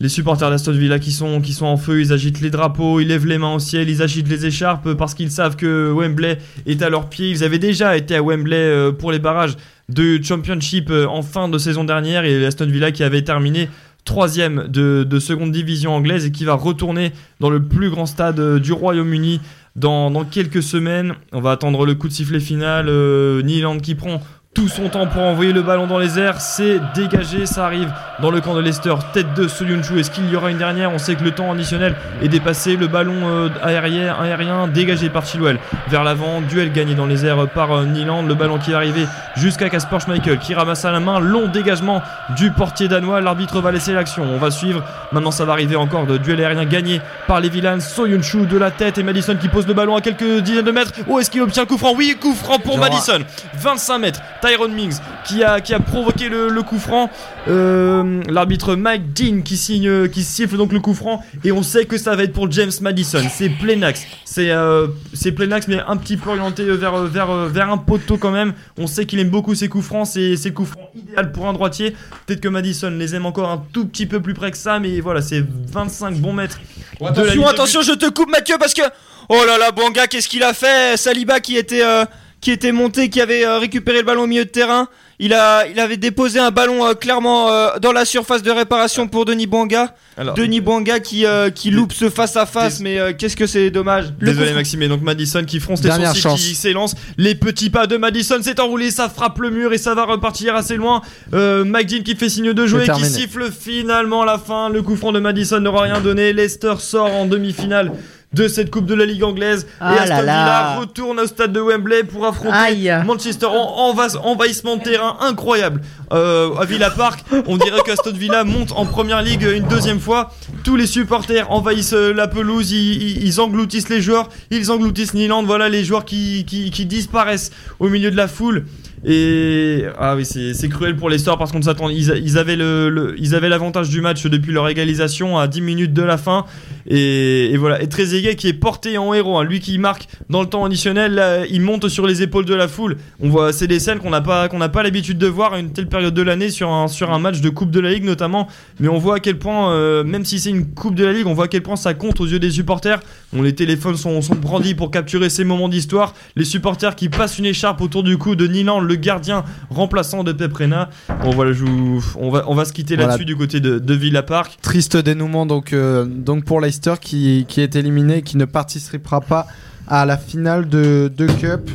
Les 0.00 0.08
supporters 0.08 0.50
d'Aston 0.50 0.72
Villa 0.72 0.98
qui 0.98 1.12
sont, 1.12 1.40
qui 1.40 1.52
sont 1.52 1.66
en 1.66 1.76
feu, 1.76 2.00
ils 2.00 2.12
agitent 2.12 2.40
les 2.40 2.50
drapeaux, 2.50 2.98
ils 2.98 3.06
lèvent 3.06 3.26
les 3.26 3.38
mains 3.38 3.54
au 3.54 3.60
ciel, 3.60 3.88
ils 3.88 4.02
agitent 4.02 4.28
les 4.28 4.44
écharpes 4.44 4.92
parce 4.94 5.14
qu'ils 5.14 5.30
savent 5.30 5.54
que 5.54 5.92
Wembley 5.92 6.38
est 6.66 6.82
à 6.82 6.90
leurs 6.90 7.08
pieds. 7.08 7.30
Ils 7.30 7.44
avaient 7.44 7.60
déjà 7.60 7.96
été 7.96 8.16
à 8.16 8.22
Wembley 8.22 8.56
euh, 8.56 8.90
pour 8.90 9.12
les 9.12 9.20
barrages 9.20 9.54
de 9.88 10.20
Championship 10.20 10.90
euh, 10.90 11.06
en 11.06 11.22
fin 11.22 11.48
de 11.48 11.56
saison 11.58 11.84
dernière 11.84 12.24
et 12.24 12.44
Aston 12.44 12.66
Villa 12.66 12.90
qui 12.90 13.04
avait 13.04 13.22
terminé 13.22 13.68
troisième 14.04 14.68
de, 14.68 15.04
de 15.04 15.18
seconde 15.18 15.52
division 15.52 15.94
anglaise 15.94 16.26
et 16.26 16.32
qui 16.32 16.44
va 16.44 16.54
retourner 16.54 17.12
dans 17.40 17.50
le 17.50 17.62
plus 17.62 17.90
grand 17.90 18.06
stade 18.06 18.38
euh, 18.38 18.58
du 18.58 18.72
Royaume-Uni 18.72 19.40
dans, 19.76 20.24
quelques 20.24 20.62
semaines. 20.62 21.14
On 21.32 21.40
va 21.40 21.52
attendre 21.52 21.84
le 21.84 21.94
coup 21.94 22.08
de 22.08 22.12
sifflet 22.12 22.40
final. 22.40 22.86
Euh, 22.88 23.42
qui 23.82 23.94
prend 23.94 24.20
tout 24.54 24.68
son 24.68 24.88
temps 24.88 25.06
pour 25.08 25.22
envoyer 25.22 25.52
le 25.52 25.62
ballon 25.62 25.86
dans 25.86 25.98
les 25.98 26.18
airs. 26.18 26.40
C'est 26.40 26.80
dégagé, 26.94 27.44
ça 27.44 27.66
arrive 27.66 27.92
dans 28.20 28.30
le 28.30 28.40
camp 28.40 28.54
de 28.54 28.60
Leicester. 28.60 28.94
Tête 29.12 29.34
de 29.34 29.48
Soyuncu. 29.48 29.98
Est-ce 29.98 30.10
qu'il 30.10 30.30
y 30.30 30.36
aura 30.36 30.50
une 30.50 30.58
dernière 30.58 30.92
On 30.92 30.98
sait 30.98 31.16
que 31.16 31.24
le 31.24 31.32
temps 31.32 31.50
additionnel 31.52 31.96
est 32.22 32.28
dépassé. 32.28 32.76
Le 32.76 32.86
ballon 32.86 33.16
euh, 33.24 33.48
aérien, 33.62 34.14
aérien 34.14 34.68
dégagé 34.68 35.10
par 35.10 35.26
Chilwell 35.26 35.58
vers 35.88 36.04
l'avant. 36.04 36.40
Duel 36.40 36.72
gagné 36.72 36.94
dans 36.94 37.06
les 37.06 37.26
airs 37.26 37.48
par 37.48 37.72
euh, 37.72 37.84
Nyland. 37.84 38.22
Le 38.22 38.34
ballon 38.34 38.58
qui 38.58 38.70
est 38.70 38.74
arrivé 38.74 39.06
jusqu'à 39.34 39.68
Kasper 39.68 39.98
Schmeichel 39.98 40.38
qui 40.38 40.54
ramasse 40.54 40.84
à 40.84 40.92
la 40.92 41.00
main. 41.00 41.18
Long 41.18 41.48
dégagement 41.48 42.00
du 42.36 42.52
portier 42.52 42.86
danois. 42.86 43.20
L'arbitre 43.20 43.60
va 43.60 43.72
laisser 43.72 43.92
l'action. 43.92 44.22
On 44.22 44.38
va 44.38 44.52
suivre. 44.52 44.84
Maintenant, 45.10 45.32
ça 45.32 45.44
va 45.44 45.52
arriver 45.52 45.74
encore 45.74 46.06
de 46.06 46.16
duel 46.16 46.40
aérien 46.40 46.64
gagné 46.64 47.00
par 47.26 47.40
les 47.40 47.48
Villans. 47.48 47.80
Soyuncu 47.80 48.46
de 48.46 48.56
la 48.56 48.70
tête 48.70 48.98
et 48.98 49.02
Madison 49.02 49.36
qui 49.36 49.48
pose 49.48 49.66
le 49.66 49.74
ballon 49.74 49.96
à 49.96 50.00
quelques 50.00 50.42
dizaines 50.42 50.64
de 50.64 50.70
mètres. 50.70 50.92
Oh, 51.08 51.18
est-ce 51.18 51.30
qu'il 51.30 51.42
obtient 51.42 51.66
coup 51.66 51.78
franc? 51.78 51.92
Oui, 51.96 52.16
coup 52.20 52.34
franc 52.34 52.60
pour 52.60 52.78
Madison. 52.78 53.18
25 53.54 53.98
mètres. 53.98 54.20
Tyrone 54.44 54.72
Mings 54.72 54.98
qui 55.26 55.42
a, 55.42 55.60
qui 55.60 55.72
a 55.72 55.80
provoqué 55.80 56.28
le, 56.28 56.48
le 56.48 56.62
coup 56.62 56.78
franc. 56.78 57.10
Euh, 57.48 58.22
L'arbitre 58.28 58.74
Mike 58.76 59.12
Dean 59.12 59.40
qui 59.42 59.56
signe, 59.56 60.08
qui 60.08 60.22
siffle 60.22 60.56
donc 60.56 60.72
le 60.72 60.80
coup 60.80 60.94
franc 60.94 61.22
et 61.44 61.52
on 61.52 61.62
sait 61.62 61.84
que 61.86 61.96
ça 61.96 62.14
va 62.16 62.24
être 62.24 62.32
pour 62.32 62.50
James 62.50 62.72
Madison. 62.80 63.22
C'est 63.30 63.48
plein 63.48 63.80
axe. 63.82 64.06
C'est 64.24 64.50
euh, 64.50 64.88
c'est 65.12 65.32
plein 65.32 65.50
axe 65.52 65.68
mais 65.68 65.80
un 65.86 65.96
petit 65.96 66.16
peu 66.16 66.30
orienté 66.30 66.64
vers, 66.64 67.04
vers, 67.04 67.34
vers 67.46 67.70
un 67.70 67.78
poteau 67.78 68.16
quand 68.16 68.30
même. 68.30 68.52
On 68.78 68.86
sait 68.86 69.06
qu'il 69.06 69.18
aime 69.18 69.30
beaucoup 69.30 69.54
ses 69.54 69.68
coups 69.68 69.84
francs. 69.86 70.06
C'est 70.06 70.36
c'est 70.36 70.50
le 70.50 70.54
coup 70.54 70.64
franc 70.66 70.90
idéal 70.94 71.32
pour 71.32 71.48
un 71.48 71.52
droitier. 71.52 71.96
Peut-être 72.26 72.40
que 72.40 72.48
Madison 72.48 72.90
les 72.90 73.14
aime 73.14 73.26
encore 73.26 73.50
un 73.50 73.62
tout 73.72 73.86
petit 73.86 74.06
peu 74.06 74.20
plus 74.20 74.34
près 74.34 74.50
que 74.50 74.56
ça, 74.58 74.78
mais 74.78 75.00
voilà, 75.00 75.22
c'est 75.22 75.44
25 75.72 76.16
bons 76.18 76.32
mètres. 76.32 76.60
Attention, 77.04 77.46
attention, 77.46 77.82
je 77.82 77.92
te 77.92 78.08
coupe 78.10 78.30
Mathieu 78.30 78.56
parce 78.58 78.74
que 78.74 78.82
oh 79.28 79.42
là 79.46 79.58
là, 79.58 79.70
Banga, 79.72 80.06
qu'est-ce 80.06 80.28
qu'il 80.28 80.42
a 80.42 80.54
fait? 80.54 80.96
Saliba 80.96 81.40
qui 81.40 81.56
était 81.56 81.82
euh, 81.82 82.04
qui 82.44 82.50
était 82.50 82.72
monté, 82.72 83.08
qui 83.08 83.22
avait 83.22 83.44
euh, 83.46 83.58
récupéré 83.58 83.98
le 84.00 84.04
ballon 84.04 84.24
au 84.24 84.26
milieu 84.26 84.44
de 84.44 84.50
terrain. 84.50 84.86
Il 85.18 85.32
a 85.32 85.66
il 85.68 85.78
avait 85.80 85.96
déposé 85.96 86.40
un 86.40 86.50
ballon 86.50 86.84
euh, 86.84 86.92
clairement 86.94 87.48
euh, 87.50 87.78
dans 87.80 87.92
la 87.92 88.04
surface 88.04 88.42
de 88.42 88.50
réparation 88.50 89.06
pour 89.08 89.24
Denis 89.24 89.46
Banga. 89.46 89.94
Alors, 90.18 90.34
Denis 90.34 90.60
Banga 90.60 90.98
qui 91.00 91.24
euh, 91.24 91.50
qui 91.50 91.70
loupe 91.70 91.92
ce 91.92 92.10
face 92.10 92.36
à 92.36 92.44
face, 92.46 92.80
mais 92.80 92.98
euh, 92.98 93.12
qu'est-ce 93.16 93.36
que 93.36 93.46
c'est 93.46 93.70
dommage. 93.70 94.12
Désolé 94.20 94.48
coup- 94.48 94.54
Maxime, 94.56 94.82
et 94.82 94.88
donc 94.88 95.02
Madison 95.02 95.42
qui 95.44 95.58
fronce 95.58 95.80
les 95.82 95.88
Dernière 95.88 96.08
sourcils, 96.08 96.20
chance. 96.22 96.40
qui 96.42 96.54
s'élance. 96.54 96.94
Les 97.16 97.34
petits 97.36 97.70
pas 97.70 97.86
de 97.86 97.96
Madison 97.96 98.42
s'est 98.42 98.60
enroulé, 98.60 98.90
ça 98.90 99.08
frappe 99.08 99.38
le 99.38 99.50
mur 99.50 99.72
et 99.72 99.78
ça 99.78 99.94
va 99.94 100.04
repartir 100.04 100.54
assez 100.54 100.76
loin. 100.76 101.00
Euh, 101.32 101.64
Mike 101.64 101.88
Dean 101.88 102.02
qui 102.04 102.14
fait 102.16 102.28
signe 102.28 102.52
de 102.52 102.66
jouer, 102.66 102.84
C'est 102.86 102.92
qui 102.92 103.04
siffle 103.06 103.50
finalement 103.52 104.24
la 104.24 104.36
fin. 104.38 104.68
Le 104.68 104.82
coup 104.82 104.96
franc 104.96 105.12
de 105.12 105.20
Madison 105.20 105.60
n'aura 105.60 105.82
rien 105.84 106.00
donné. 106.00 106.32
Leicester 106.34 106.74
sort 106.80 107.12
en 107.12 107.24
demi-finale 107.24 107.92
de 108.34 108.48
cette 108.48 108.70
Coupe 108.70 108.86
de 108.86 108.94
la 108.94 109.06
Ligue 109.06 109.24
anglaise. 109.24 109.66
Ah 109.80 109.94
et 109.94 109.98
Aston 109.98 110.20
Villa 110.22 110.76
retourne 110.80 111.20
au 111.20 111.26
stade 111.26 111.52
de 111.52 111.60
Wembley 111.60 112.04
pour 112.04 112.26
affronter 112.26 112.56
Aïe. 112.56 112.94
Manchester. 113.06 113.46
En 113.46 113.94
envahissement 114.24 114.76
de 114.76 114.82
terrain 114.82 115.16
incroyable 115.20 115.80
euh, 116.12 116.54
à 116.56 116.64
Villa 116.64 116.90
Park. 116.90 117.24
On 117.46 117.56
dirait 117.56 117.80
qu'Aston 117.84 118.12
Villa 118.12 118.44
monte 118.44 118.72
en 118.72 118.86
première 118.86 119.22
ligue 119.22 119.42
une 119.42 119.66
deuxième 119.68 120.00
fois. 120.00 120.30
Tous 120.62 120.76
les 120.76 120.86
supporters 120.86 121.50
envahissent 121.50 121.92
la 121.92 122.28
pelouse, 122.28 122.72
ils, 122.72 123.40
engloutissent 123.40 123.88
les 123.88 124.00
joueurs, 124.00 124.28
ils 124.50 124.70
engloutissent 124.70 125.14
Niland. 125.14 125.42
Voilà 125.42 125.68
les 125.68 125.84
joueurs 125.84 126.04
qui, 126.04 126.44
disparaissent 126.44 127.50
au 127.78 127.88
milieu 127.88 128.10
de 128.10 128.16
la 128.16 128.28
foule. 128.28 128.64
Et 129.06 129.84
ah 129.98 130.16
oui, 130.16 130.24
c'est 130.24 130.68
cruel 130.70 130.96
pour 130.96 131.10
les 131.10 131.18
Stars 131.18 131.36
parce 131.36 131.52
qu'on 131.52 131.58
ne 131.58 131.64
s'attendait. 131.64 131.94
Ils, 131.94 132.22
ils 132.24 132.38
avaient 132.38 133.48
l'avantage 133.48 133.90
du 133.90 134.00
match 134.00 134.24
depuis 134.24 134.52
leur 134.52 134.66
égalisation 134.68 135.38
à 135.38 135.46
10 135.46 135.60
minutes 135.60 135.92
de 135.92 136.02
la 136.02 136.16
fin. 136.16 136.46
Et, 136.86 137.52
et 137.52 137.56
voilà. 137.56 137.82
Et 137.82 137.88
Trezeguet 137.88 138.36
qui 138.36 138.48
est 138.48 138.54
porté 138.54 138.96
en 138.96 139.12
héros, 139.12 139.36
hein, 139.36 139.44
lui 139.44 139.60
qui 139.60 139.76
marque 139.78 140.08
dans 140.30 140.40
le 140.40 140.48
temps 140.48 140.64
additionnel, 140.64 141.46
il 141.50 141.60
monte 141.60 141.88
sur 141.88 142.06
les 142.06 142.22
épaules 142.22 142.46
de 142.46 142.54
la 142.54 142.68
foule. 142.68 142.96
On 143.20 143.28
voit, 143.28 143.52
c'est 143.52 143.66
des 143.66 143.78
scènes 143.78 143.98
qu'on 143.98 144.10
n'a 144.10 144.20
pas, 144.20 144.48
qu'on 144.48 144.58
pas 144.68 144.82
l'habitude 144.82 145.18
de 145.18 145.26
voir 145.26 145.56
une 145.56 145.72
telle 145.72 145.88
période 145.94 146.12
de 146.14 146.22
l'année 146.22 146.50
sur 146.50 146.72
un, 146.72 146.88
sur 146.88 147.12
un 147.12 147.20
match 147.20 147.40
de 147.40 147.48
Coupe 147.50 147.70
de 147.70 147.78
la 147.78 147.92
Ligue 147.92 148.02
notamment. 148.04 148.48
Mais 148.80 148.88
on 148.88 148.98
voit 148.98 149.16
à 149.16 149.20
quel 149.20 149.38
point, 149.38 149.70
euh, 149.72 150.02
même 150.02 150.24
si 150.24 150.40
c'est 150.40 150.50
une 150.50 150.66
Coupe 150.66 150.96
de 150.96 151.04
la 151.04 151.12
Ligue, 151.12 151.28
on 151.28 151.34
voit 151.34 151.44
à 151.44 151.48
quel 151.48 151.62
point 151.62 151.76
ça 151.76 151.94
compte 151.94 152.20
aux 152.20 152.26
yeux 152.26 152.40
des 152.40 152.50
supporters. 152.50 152.98
On, 153.32 153.42
les 153.42 153.54
téléphones 153.54 153.96
sont, 153.96 154.20
sont 154.20 154.34
brandis 154.34 154.74
pour 154.74 154.90
capturer 154.90 155.30
ces 155.30 155.44
moments 155.44 155.68
d'histoire. 155.68 156.14
Les 156.34 156.44
supporters 156.44 156.96
qui 156.96 157.08
passent 157.08 157.38
une 157.38 157.46
écharpe 157.46 157.80
autour 157.80 158.02
du 158.02 158.18
cou 158.18 158.34
de 158.34 158.48
Nilan, 158.48 158.80
le 158.80 158.96
gardien 158.96 159.44
remplaçant 159.70 160.24
de 160.24 160.32
Peprena. 160.32 160.90
Bon 161.22 161.30
voilà, 161.30 161.52
je 161.52 161.64
vous- 161.64 162.04
on 162.18 162.30
va, 162.30 162.44
on 162.48 162.56
va 162.56 162.64
se 162.64 162.72
quitter 162.72 162.96
Voilà. 162.96 163.10
là-dessus 163.10 163.24
du 163.24 163.36
côté 163.36 163.60
de, 163.60 163.78
de 163.78 163.94
Villa 163.94 164.24
Park. 164.24 164.58
Triste 164.62 164.96
dénouement 164.96 165.46
donc, 165.46 165.72
euh, 165.72 166.04
donc 166.06 166.44
pour 166.44 166.60
Leicester 166.60 166.94
qui, 167.00 167.44
qui 167.48 167.60
est 167.60 167.76
éliminé, 167.76 168.22
qui 168.22 168.36
ne 168.36 168.46
participera 168.46 169.20
pas 169.20 169.46
à 169.86 170.04
la 170.06 170.16
finale 170.16 170.68
de, 170.68 171.12
de 171.16 171.26
Cup 171.26 171.70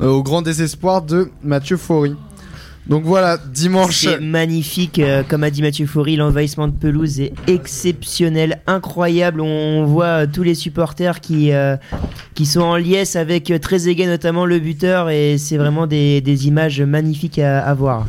euh, 0.00 0.08
au 0.10 0.22
grand 0.22 0.42
désespoir 0.42 1.02
de 1.02 1.30
Mathieu 1.42 1.76
Faury. 1.76 2.14
Donc 2.86 3.04
voilà, 3.04 3.38
dimanche. 3.38 4.00
C'est 4.02 4.20
magnifique, 4.20 4.98
euh, 4.98 5.22
comme 5.26 5.42
a 5.42 5.50
dit 5.50 5.62
Mathieu 5.62 5.86
Faury, 5.86 6.16
l'envahissement 6.16 6.68
de 6.68 6.74
pelouse 6.74 7.18
est 7.18 7.32
exceptionnel, 7.46 8.60
incroyable. 8.66 9.40
On 9.40 9.86
voit 9.86 10.04
euh, 10.04 10.26
tous 10.30 10.42
les 10.42 10.54
supporters 10.54 11.20
qui, 11.20 11.52
euh, 11.52 11.76
qui 12.34 12.44
sont 12.44 12.60
en 12.60 12.76
liesse 12.76 13.16
avec 13.16 13.52
Trezeguet, 13.60 14.06
notamment 14.06 14.44
le 14.44 14.58
buteur, 14.58 15.08
et 15.08 15.38
c'est 15.38 15.56
vraiment 15.56 15.86
des, 15.86 16.20
des 16.20 16.46
images 16.46 16.82
magnifiques 16.82 17.38
à, 17.38 17.60
à 17.64 17.72
voir. 17.72 18.06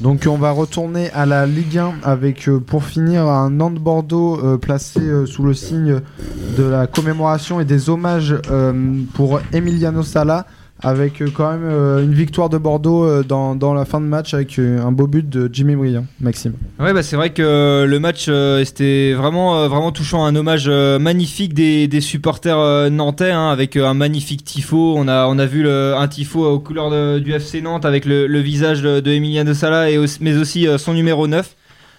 Donc 0.00 0.24
on 0.28 0.36
va 0.36 0.50
retourner 0.50 1.10
à 1.12 1.24
la 1.24 1.46
Ligue 1.46 1.78
1 1.78 1.94
avec 2.02 2.50
pour 2.66 2.84
finir 2.84 3.22
un 3.28 3.50
Nantes-Bordeaux 3.50 4.40
euh, 4.42 4.58
placé 4.58 5.00
sous 5.24 5.44
le 5.44 5.54
signe 5.54 6.00
de 6.58 6.64
la 6.64 6.88
commémoration 6.88 7.60
et 7.60 7.64
des 7.64 7.88
hommages 7.88 8.34
pour 9.14 9.40
Emiliano 9.52 10.02
Sala 10.02 10.46
avec 10.82 11.22
euh, 11.22 11.28
quand 11.34 11.52
même 11.52 11.64
euh, 11.64 12.02
une 12.02 12.14
victoire 12.14 12.48
de 12.48 12.58
Bordeaux 12.58 13.04
euh, 13.04 13.22
dans, 13.22 13.54
dans 13.54 13.74
la 13.74 13.84
fin 13.84 14.00
de 14.00 14.06
match 14.06 14.34
avec 14.34 14.58
un 14.58 14.92
beau 14.92 15.06
but 15.06 15.28
de 15.28 15.48
Jimmy 15.52 15.76
Briand, 15.76 16.06
Maxime. 16.20 16.54
Ouais, 16.78 16.92
bah 16.92 17.02
c'est 17.02 17.16
vrai 17.16 17.30
que 17.30 17.84
le 17.88 18.00
match 18.00 18.28
c'était 18.64 19.12
vraiment 19.14 19.68
vraiment 19.68 19.92
touchant, 19.92 20.24
un 20.24 20.34
hommage 20.36 20.68
magnifique 20.68 21.54
des, 21.54 21.88
des 21.88 22.00
supporters 22.00 22.90
nantais 22.90 23.30
hein, 23.30 23.48
avec 23.48 23.76
un 23.76 23.94
magnifique 23.94 24.44
tifo. 24.44 24.94
On 24.96 25.08
a 25.08 25.26
on 25.26 25.38
a 25.38 25.46
vu 25.46 25.68
un 25.68 26.08
tifo 26.08 26.44
aux 26.44 26.58
couleurs 26.58 27.20
du 27.20 27.32
FC 27.32 27.60
Nantes 27.60 27.84
avec 27.84 28.04
le, 28.04 28.26
visage 28.40 28.82
de, 28.82 29.00
de 29.00 29.52
Sala 29.52 29.90
et 29.90 29.98
mais 30.20 30.36
aussi 30.36 30.66
son 30.78 30.94
numéro 30.94 31.26
9. 31.26 31.54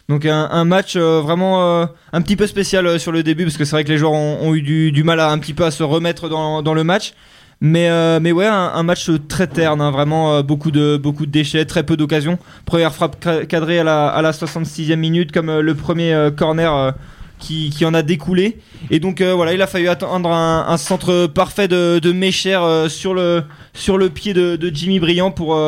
Donc 0.10 0.26
un, 0.26 0.66
match 0.66 0.98
vraiment 0.98 1.88
un 2.14 2.22
petit 2.22 2.36
peu 2.36 2.48
spécial 2.48 3.00
sur 3.00 3.12
le 3.12 3.24
début 3.24 3.46
parce 3.46 3.58
que 3.58 3.66
c'est 3.66 3.76
vrai 3.76 3.84
que 3.84 3.90
les 3.90 3.98
joueurs 3.98 4.14
ont, 4.14 4.54
eu 4.54 4.62
du, 4.62 4.92
du 4.92 5.04
mal 5.04 5.20
à 5.20 5.32
un 5.32 5.40
petit 5.40 5.54
peu 5.54 5.66
à 5.66 5.72
se 5.72 5.84
remettre 5.84 6.30
dans, 6.30 6.62
dans 6.62 6.74
le 6.74 6.84
match. 6.84 7.14
Mais, 7.62 7.90
euh, 7.90 8.20
mais 8.22 8.32
ouais, 8.32 8.46
un, 8.46 8.84
match 8.84 9.10
très 9.28 9.48
terne, 9.48 9.82
hein, 9.82 9.92
vraiment 9.92 10.34
euh, 10.34 10.44
beaucoup, 10.44 10.72
de, 10.72 10.98
beaucoup 10.98 11.26
de 11.26 11.32
déchets, 11.32 11.66
très 11.66 11.84
peu 11.84 11.96
d'occasions. 11.96 12.38
Première 12.66 12.94
frappe 12.94 13.16
ca- 13.24 13.46
cadrée 13.46 13.80
à 13.80 13.84
la, 13.84 14.08
à 14.08 14.22
la 14.22 14.32
66e 14.32 14.96
minute, 14.98 15.32
comme 15.32 15.50
euh, 15.50 15.62
le 15.62 15.74
premier 15.74 16.30
corner 16.38 16.94
qui, 17.40 17.70
qui 17.70 17.86
en 17.86 17.94
a 17.94 18.02
découlé. 18.02 18.60
Et 18.92 19.00
donc 19.00 19.22
voilà, 19.22 19.54
il 19.54 19.62
a 19.62 19.68
fallu 19.68 19.88
attendre 19.88 20.32
un, 20.32 20.78
centre 20.78 21.28
parfait 21.28 21.68
de, 21.68 22.00
de 22.00 22.88
sur, 22.90 23.14
le, 23.14 23.44
sur 23.74 23.98
le 23.98 24.10
pied 24.10 24.34
de, 24.34 24.72
Jimmy 24.74 25.00
Briand 25.00 25.32
pour, 25.32 25.60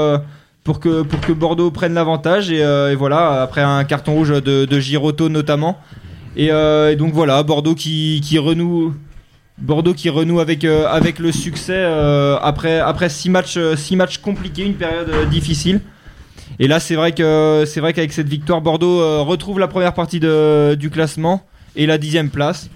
pour, 0.64 0.80
que, 0.80 1.01
pour 1.01 1.19
que 1.22 1.31
Bordeaux 1.31 1.72
prenne 1.72 1.93
l'avantage. 1.93 2.51
Et, 2.51 2.95
voilà, 2.95 3.41
après 3.41 3.61
un 3.61 3.84
carton 3.84 4.14
rouge 4.14 4.30
de, 4.30 4.65
de 4.65 5.27
notamment. 5.27 5.77
Et, 6.38 6.47
et 6.47 6.95
donc 6.95 7.14
voilà, 7.14 7.43
Bordeaux 7.43 7.76
qui, 7.76 8.22
qui 8.23 8.38
renoue. 8.38 8.93
Bordeaux 9.57 9.93
qui 9.93 10.09
renoue 10.09 10.39
avec, 10.39 10.63
euh, 10.63 10.88
avec 10.88 11.17
le 11.17 11.31
succès 11.31 11.73
euh, 11.75 12.38
après, 12.41 12.79
après 12.79 13.09
six, 13.09 13.29
matchs, 13.29 13.57
euh, 13.57 13.75
six 13.75 13.95
matchs 13.95 14.19
compliqués, 14.19 14.63
une 14.63 14.75
période 14.75 15.29
difficile. 15.29 15.81
Et 16.59 16.67
là, 16.67 16.79
c'est 16.79 16.95
vrai 16.95 17.11
qu'avec 17.11 18.13
cette 18.13 18.29
victoire, 18.29 18.61
Bordeaux 18.61 19.23
retrouve 19.23 19.59
la 19.59 19.67
première 19.67 19.93
partie 19.93 20.19
de, 20.19 20.75
du 20.75 20.89
classement 20.89 21.43
et 21.75 21.85
la 21.85 21.97
dixième 21.97 22.29
place. 22.29 22.69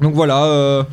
Donc 0.00 0.14
voilà, 0.14 0.86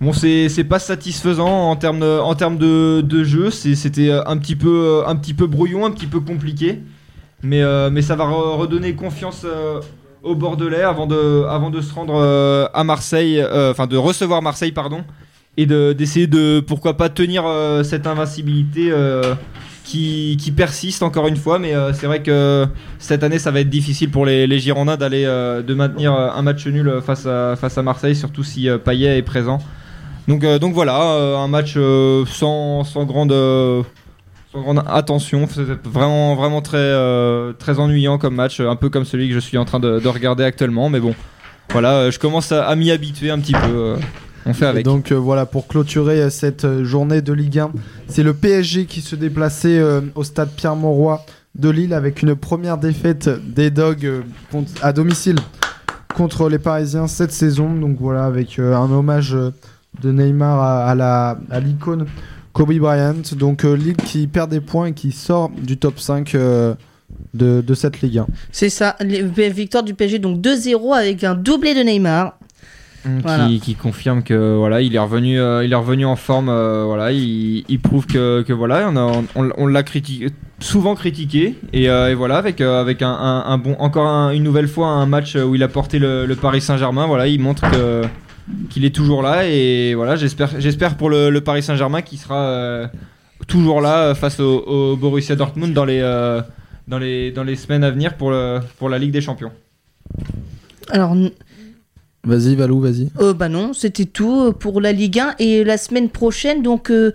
bon, 0.00 0.12
c'est 0.12 0.64
pas 0.68 0.80
satisfaisant 0.80 1.70
en 1.70 1.76
termes 1.76 2.00
de, 2.00 2.18
en 2.18 2.34
termes 2.34 2.58
de, 2.58 3.00
de 3.00 3.22
jeu. 3.22 3.50
C'était 3.50 4.10
un 4.10 4.36
petit 4.38 4.56
peu 4.56 5.04
un 5.06 5.14
petit 5.14 5.34
peu 5.34 5.46
brouillon, 5.46 5.86
un 5.86 5.92
petit 5.92 6.08
peu 6.08 6.18
compliqué, 6.18 6.80
mais 7.42 7.62
mais 7.90 8.02
ça 8.02 8.16
va 8.16 8.24
re- 8.24 8.56
redonner 8.56 8.94
confiance. 8.94 9.46
Aux 10.22 10.34
Bordelais 10.34 10.82
avant 10.82 11.06
de, 11.06 11.44
avant 11.48 11.70
de 11.70 11.80
se 11.80 11.92
rendre 11.92 12.14
euh, 12.16 12.66
à 12.74 12.84
Marseille, 12.84 13.40
euh, 13.40 13.70
enfin 13.72 13.86
de 13.86 13.96
recevoir 13.96 14.42
Marseille, 14.42 14.72
pardon, 14.72 15.04
et 15.56 15.66
de- 15.66 15.92
d'essayer 15.92 16.26
de, 16.26 16.60
pourquoi 16.60 16.96
pas, 16.96 17.08
tenir 17.08 17.44
euh, 17.46 17.82
cette 17.82 18.06
invincibilité 18.06 18.92
qui, 19.84 20.36
qui 20.40 20.52
persiste 20.52 21.02
encore 21.02 21.26
une 21.26 21.36
fois. 21.36 21.58
Mais 21.58 21.74
c'est 21.92 22.06
vrai 22.06 22.22
que 22.22 22.66
cette 22.98 23.22
année, 23.22 23.38
ça 23.38 23.50
va 23.50 23.60
être 23.60 23.70
difficile 23.70 24.10
pour 24.10 24.24
les, 24.26 24.58
Girondins 24.58 24.96
d'aller 24.96 25.24
de 25.24 25.74
maintenir 25.74 26.12
un 26.12 26.42
match 26.42 26.66
nul 26.66 27.00
face 27.04 27.26
à, 27.26 27.56
face 27.56 27.76
à 27.78 27.82
Marseille, 27.82 28.14
surtout 28.14 28.44
si 28.44 28.68
euh, 28.68 28.78
Payet 28.78 29.18
est 29.18 29.22
présent. 29.22 29.58
Donc, 30.28 30.44
donc 30.44 30.72
voilà, 30.72 31.00
un 31.36 31.48
match 31.48 31.76
sans, 32.26 32.84
sans 32.84 33.04
grande. 33.04 33.32
Attention, 34.86 35.46
c'était 35.48 35.76
vraiment, 35.84 36.34
vraiment 36.34 36.62
très, 36.62 36.76
euh, 36.78 37.52
très 37.52 37.78
ennuyant 37.78 38.18
comme 38.18 38.34
match, 38.34 38.60
un 38.60 38.76
peu 38.76 38.88
comme 38.90 39.04
celui 39.04 39.28
que 39.28 39.34
je 39.34 39.40
suis 39.40 39.58
en 39.58 39.64
train 39.64 39.80
de, 39.80 39.98
de 39.98 40.08
regarder 40.08 40.44
actuellement. 40.44 40.88
Mais 40.88 41.00
bon, 41.00 41.14
voilà, 41.70 41.94
euh, 41.96 42.10
je 42.10 42.18
commence 42.18 42.52
à, 42.52 42.74
m'y 42.76 42.90
habituer 42.90 43.30
un 43.30 43.38
petit 43.38 43.52
peu. 43.52 43.58
euh, 43.64 43.96
on 44.44 44.54
fait 44.54 44.66
avec. 44.66 44.84
donc 44.84 45.12
voilà, 45.12 45.46
pour 45.46 45.68
clôturer 45.68 46.28
cette 46.28 46.82
journée 46.82 47.22
de 47.22 47.32
Ligue 47.32 47.60
1, 47.60 47.70
c'est 48.08 48.24
le 48.24 48.34
PSG 48.34 48.86
qui 48.86 49.00
se 49.00 49.14
déplaçait 49.14 49.80
au 50.16 50.24
stade 50.24 50.50
Pierre-Mauroy 50.56 51.24
de 51.54 51.68
Lille 51.68 51.94
avec 51.94 52.22
une 52.22 52.34
première 52.34 52.76
défaite 52.76 53.30
des 53.54 53.70
Dogs 53.70 54.24
à 54.82 54.92
domicile 54.92 55.36
contre 56.16 56.48
les 56.48 56.58
Parisiens 56.58 57.06
cette 57.06 57.30
saison. 57.30 57.72
Donc 57.72 57.98
voilà, 58.00 58.24
avec 58.24 58.58
un 58.58 58.90
hommage 58.90 59.36
de 60.02 60.10
Neymar 60.10 60.60
à, 60.60 61.36
à 61.50 61.60
l'icône 61.60 62.06
Kobe 62.52 62.72
Bryant. 62.74 63.14
Donc 63.36 63.64
euh, 63.64 63.74
Lille 63.76 63.96
qui 63.96 64.26
perd 64.26 64.50
des 64.50 64.60
points 64.60 64.86
et 64.86 64.92
qui 64.92 65.12
sort 65.12 65.50
du 65.50 65.76
top 65.76 65.98
5 65.98 66.34
euh, 66.34 66.74
de, 67.34 67.60
de 67.60 67.74
cette 67.74 68.00
Ligue 68.02 68.18
1. 68.18 68.26
C'est 68.50 68.68
ça, 68.70 68.96
les- 69.00 69.22
victoire 69.50 69.82
du 69.84 69.94
PSG 69.94 70.18
donc 70.18 70.40
2-0 70.40 70.94
avec 70.96 71.24
un 71.24 71.34
doublé 71.34 71.74
de 71.74 71.80
Neymar. 71.80 72.38
Mm, 73.04 73.18
Voilà. 73.20 73.46
qui, 73.48 73.58
qui 73.58 73.74
confirme 73.74 74.22
que 74.22 74.54
voilà 74.56 74.80
il 74.80 74.94
est 74.94 74.98
revenu 75.00 75.40
euh, 75.40 75.64
il 75.64 75.72
est 75.72 75.76
revenu 75.76 76.04
en 76.06 76.14
forme 76.14 76.48
euh, 76.48 76.84
voilà 76.84 77.10
il, 77.10 77.64
il 77.68 77.80
prouve 77.80 78.06
que, 78.06 78.42
que 78.42 78.52
voilà 78.52 78.88
on, 78.92 78.96
a- 78.96 79.22
on, 79.34 79.50
on 79.58 79.66
l'a 79.66 79.82
critiqué 79.82 80.28
souvent 80.60 80.94
critiqué 80.94 81.58
et, 81.72 81.90
euh, 81.90 82.12
et 82.12 82.14
voilà 82.14 82.36
avec 82.36 82.60
euh, 82.60 82.80
avec 82.80 83.02
un, 83.02 83.10
un- 83.10 83.44
un 83.44 83.58
bon 83.58 83.74
encore 83.80 84.06
un- 84.06 84.30
une 84.30 84.44
nouvelle 84.44 84.68
fois 84.68 84.86
un 84.86 85.06
match 85.06 85.34
où 85.34 85.56
il 85.56 85.64
a 85.64 85.68
porté 85.68 85.98
le, 85.98 86.26
le 86.26 86.36
Paris 86.36 86.60
Saint-Germain 86.60 87.08
voilà 87.08 87.26
il 87.26 87.40
montre 87.40 87.68
que 87.72 88.02
qu'il 88.70 88.84
est 88.84 88.94
toujours 88.94 89.22
là 89.22 89.46
et 89.48 89.94
voilà 89.94 90.16
j'espère 90.16 90.50
j'espère 90.60 90.96
pour 90.96 91.10
le, 91.10 91.30
le 91.30 91.40
Paris 91.40 91.62
Saint-Germain 91.62 92.02
qu'il 92.02 92.18
sera 92.18 92.46
euh, 92.48 92.86
toujours 93.46 93.80
là 93.80 94.08
euh, 94.08 94.14
face 94.14 94.40
au, 94.40 94.60
au 94.66 94.96
Borussia 94.96 95.36
Dortmund 95.36 95.72
dans 95.72 95.84
les 95.84 96.00
euh, 96.00 96.40
dans 96.88 96.98
les 96.98 97.30
dans 97.32 97.44
les 97.44 97.56
semaines 97.56 97.84
à 97.84 97.90
venir 97.90 98.16
pour 98.16 98.30
le 98.30 98.60
pour 98.78 98.88
la 98.88 98.98
Ligue 98.98 99.12
des 99.12 99.20
Champions 99.20 99.52
Alors, 100.90 101.14
Vas-y, 102.24 102.54
Valou, 102.54 102.80
vas-y. 102.80 103.08
euh, 103.18 103.34
bah 103.34 103.48
non, 103.48 103.72
c'était 103.72 104.04
tout 104.04 104.52
pour 104.52 104.80
la 104.80 104.92
Ligue 104.92 105.18
1. 105.18 105.34
Et 105.40 105.64
la 105.64 105.76
semaine 105.76 106.08
prochaine, 106.08 106.62
donc, 106.62 106.88
euh, 106.90 107.12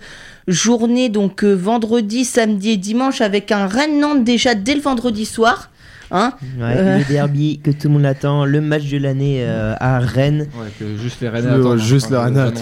journée, 0.48 1.08
donc, 1.08 1.44
euh, 1.44 1.54
vendredi, 1.54 2.26
samedi 2.26 2.72
et 2.72 2.76
dimanche, 2.76 3.22
avec 3.22 3.50
un 3.50 3.66
Rennes-Nantes 3.66 4.22
déjà 4.22 4.54
dès 4.54 4.74
le 4.74 4.82
vendredi 4.82 5.24
soir. 5.24 5.70
Hein 6.10 6.32
Ouais, 6.58 6.74
Euh. 6.76 6.98
Le 6.98 7.04
derby 7.04 7.60
que 7.62 7.70
tout 7.70 7.88
le 7.88 7.94
monde 7.94 8.06
attend, 8.06 8.44
le 8.46 8.60
match 8.62 8.84
de 8.88 8.96
l'année 8.98 9.38
euh, 9.42 9.74
à 9.78 9.98
Rennes. 9.98 10.46
ouais 10.58 10.68
que 10.78 10.96
juste 10.96 11.20
les 11.20 11.28
Rennes 11.28 11.44
Le- 11.46 11.60
attendent, 11.60 11.78
juste 11.78 12.06
hein, 12.12 12.30
le 12.30 12.40
Rennes 12.40 12.52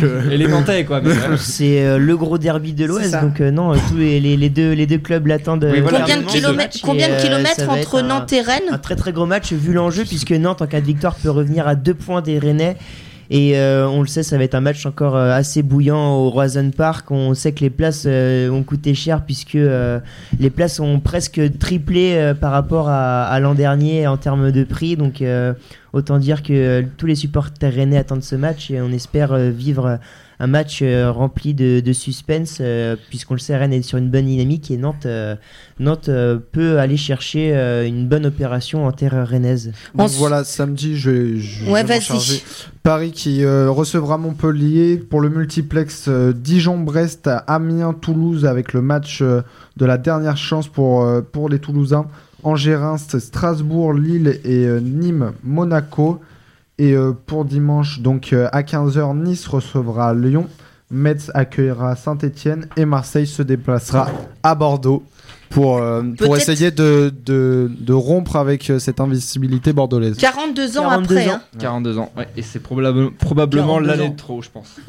que- 0.00 0.30
élémentaire 0.30 0.86
quoi 0.86 1.00
ouais. 1.00 1.12
C'est 1.38 1.84
euh, 1.84 1.98
le 1.98 2.16
gros 2.16 2.38
derby 2.38 2.72
de 2.72 2.86
l'Ouest, 2.86 3.14
donc 3.20 3.40
euh, 3.40 3.50
non, 3.50 3.74
tous 3.74 3.96
les, 3.98 4.20
les- 4.20 4.36
les 4.38 4.48
deux, 4.48 4.72
les 4.72 4.86
deux 4.86 4.98
clubs 4.98 5.26
l'attendent. 5.26 5.68
Oui, 5.70 5.80
voilà. 5.80 6.00
Combien 6.00 6.16
de 6.18 6.24
kilomètres, 6.26 6.78
combien 6.82 7.08
de 7.08 7.20
kilomètres 7.20 7.68
entre 7.68 8.00
Nantes 8.02 8.32
et 8.32 8.40
Rennes 8.40 8.62
Un 8.72 8.78
très 8.78 8.96
très 8.96 9.12
gros 9.12 9.26
match 9.26 9.52
vu 9.52 9.72
l'enjeu, 9.72 10.04
puisque 10.04 10.32
Nantes 10.32 10.62
en 10.62 10.66
cas 10.66 10.80
de 10.80 10.86
victoire 10.86 11.14
peut 11.16 11.30
revenir 11.30 11.68
à 11.68 11.74
deux 11.74 11.94
points 11.94 12.22
des 12.22 12.38
Rennais. 12.38 12.76
Et 13.30 13.58
euh, 13.58 13.86
on 13.86 14.00
le 14.00 14.06
sait, 14.06 14.22
ça 14.22 14.38
va 14.38 14.44
être 14.44 14.54
un 14.54 14.62
match 14.62 14.86
encore 14.86 15.14
euh, 15.14 15.32
assez 15.32 15.62
bouillant 15.62 16.14
au 16.14 16.30
Roison 16.30 16.70
Park. 16.70 17.10
On 17.10 17.34
sait 17.34 17.52
que 17.52 17.60
les 17.60 17.70
places 17.70 18.04
euh, 18.06 18.48
ont 18.48 18.62
coûté 18.62 18.94
cher 18.94 19.24
puisque 19.26 19.54
euh, 19.54 20.00
les 20.40 20.48
places 20.48 20.80
ont 20.80 20.98
presque 20.98 21.40
triplé 21.58 22.14
euh, 22.14 22.32
par 22.32 22.52
rapport 22.52 22.88
à, 22.88 23.24
à 23.24 23.38
l'an 23.40 23.54
dernier 23.54 24.06
en 24.06 24.16
termes 24.16 24.50
de 24.50 24.64
prix. 24.64 24.96
Donc 24.96 25.20
euh, 25.20 25.52
autant 25.92 26.18
dire 26.18 26.42
que 26.42 26.82
tous 26.96 27.04
les 27.06 27.16
supporters 27.16 27.74
rennais 27.74 27.98
attendent 27.98 28.22
ce 28.22 28.36
match 28.36 28.70
et 28.70 28.80
on 28.80 28.90
espère 28.92 29.36
vivre 29.36 29.98
un 30.40 30.46
match 30.46 30.80
euh, 30.82 31.10
rempli 31.10 31.54
de, 31.54 31.80
de 31.80 31.92
suspense 31.92 32.58
euh, 32.60 32.96
puisqu'on 33.08 33.34
le 33.34 33.40
sait, 33.40 33.56
Rennes 33.56 33.72
est 33.72 33.82
sur 33.82 33.98
une 33.98 34.10
bonne 34.10 34.26
dynamique 34.26 34.70
et 34.70 34.76
Nantes, 34.76 35.06
euh, 35.06 35.34
Nantes 35.80 36.08
euh, 36.08 36.38
peut 36.52 36.78
aller 36.78 36.96
chercher 36.96 37.56
euh, 37.56 37.86
une 37.86 38.06
bonne 38.06 38.26
opération 38.26 38.86
en 38.86 38.92
terre 38.92 39.26
rennaise. 39.28 39.72
Donc 39.94 40.10
voilà, 40.10 40.44
samedi, 40.44 40.96
je 40.96 41.10
vais, 41.10 41.38
je 41.38 41.70
Ouais. 41.70 41.84
Paris 42.82 43.12
qui 43.12 43.44
euh, 43.44 43.70
recevra 43.70 44.16
Montpellier 44.16 44.96
pour 44.96 45.20
le 45.20 45.28
multiplex 45.28 46.06
euh, 46.08 46.32
Dijon-Brest, 46.32 47.28
Amiens-Toulouse 47.46 48.46
avec 48.46 48.72
le 48.72 48.80
match 48.80 49.20
euh, 49.20 49.42
de 49.76 49.84
la 49.84 49.98
dernière 49.98 50.36
chance 50.36 50.68
pour, 50.68 51.02
euh, 51.02 51.20
pour 51.20 51.48
les 51.48 51.58
Toulousains. 51.58 52.06
Angers, 52.44 52.78
Strasbourg, 53.18 53.92
Lille 53.92 54.40
et 54.44 54.64
euh, 54.66 54.80
Nîmes, 54.80 55.32
Monaco. 55.42 56.20
Et 56.78 56.92
euh, 56.94 57.12
pour 57.26 57.44
dimanche, 57.44 58.00
donc 58.00 58.32
euh, 58.32 58.48
à 58.52 58.62
15h, 58.62 59.16
Nice 59.22 59.46
recevra 59.46 60.14
Lyon. 60.14 60.46
Metz 60.90 61.30
accueillera 61.34 61.96
Saint-Etienne 61.96 62.66
et 62.76 62.84
Marseille 62.86 63.26
se 63.26 63.42
déplacera 63.42 64.08
à 64.42 64.54
Bordeaux 64.54 65.02
pour, 65.50 65.78
euh, 65.78 66.02
pour 66.16 66.36
essayer 66.36 66.70
de, 66.70 67.12
de, 67.26 67.70
de 67.78 67.92
rompre 67.92 68.36
avec 68.36 68.70
euh, 68.70 68.78
cette 68.78 68.98
invisibilité 69.00 69.72
bordelaise. 69.74 70.16
42 70.16 70.78
ans 70.78 70.82
42 70.88 71.16
après. 71.16 71.30
ans. 71.30 71.34
hein. 71.34 71.58
42 71.58 71.98
ans, 71.98 72.12
ouais, 72.16 72.28
et 72.38 72.42
c'est 72.42 72.58
probable- 72.60 73.10
probablement 73.12 73.74
42 73.74 73.86
l'année 73.88 74.08
de 74.10 74.16
trop, 74.16 74.40
je 74.40 74.48
pense. 74.50 74.76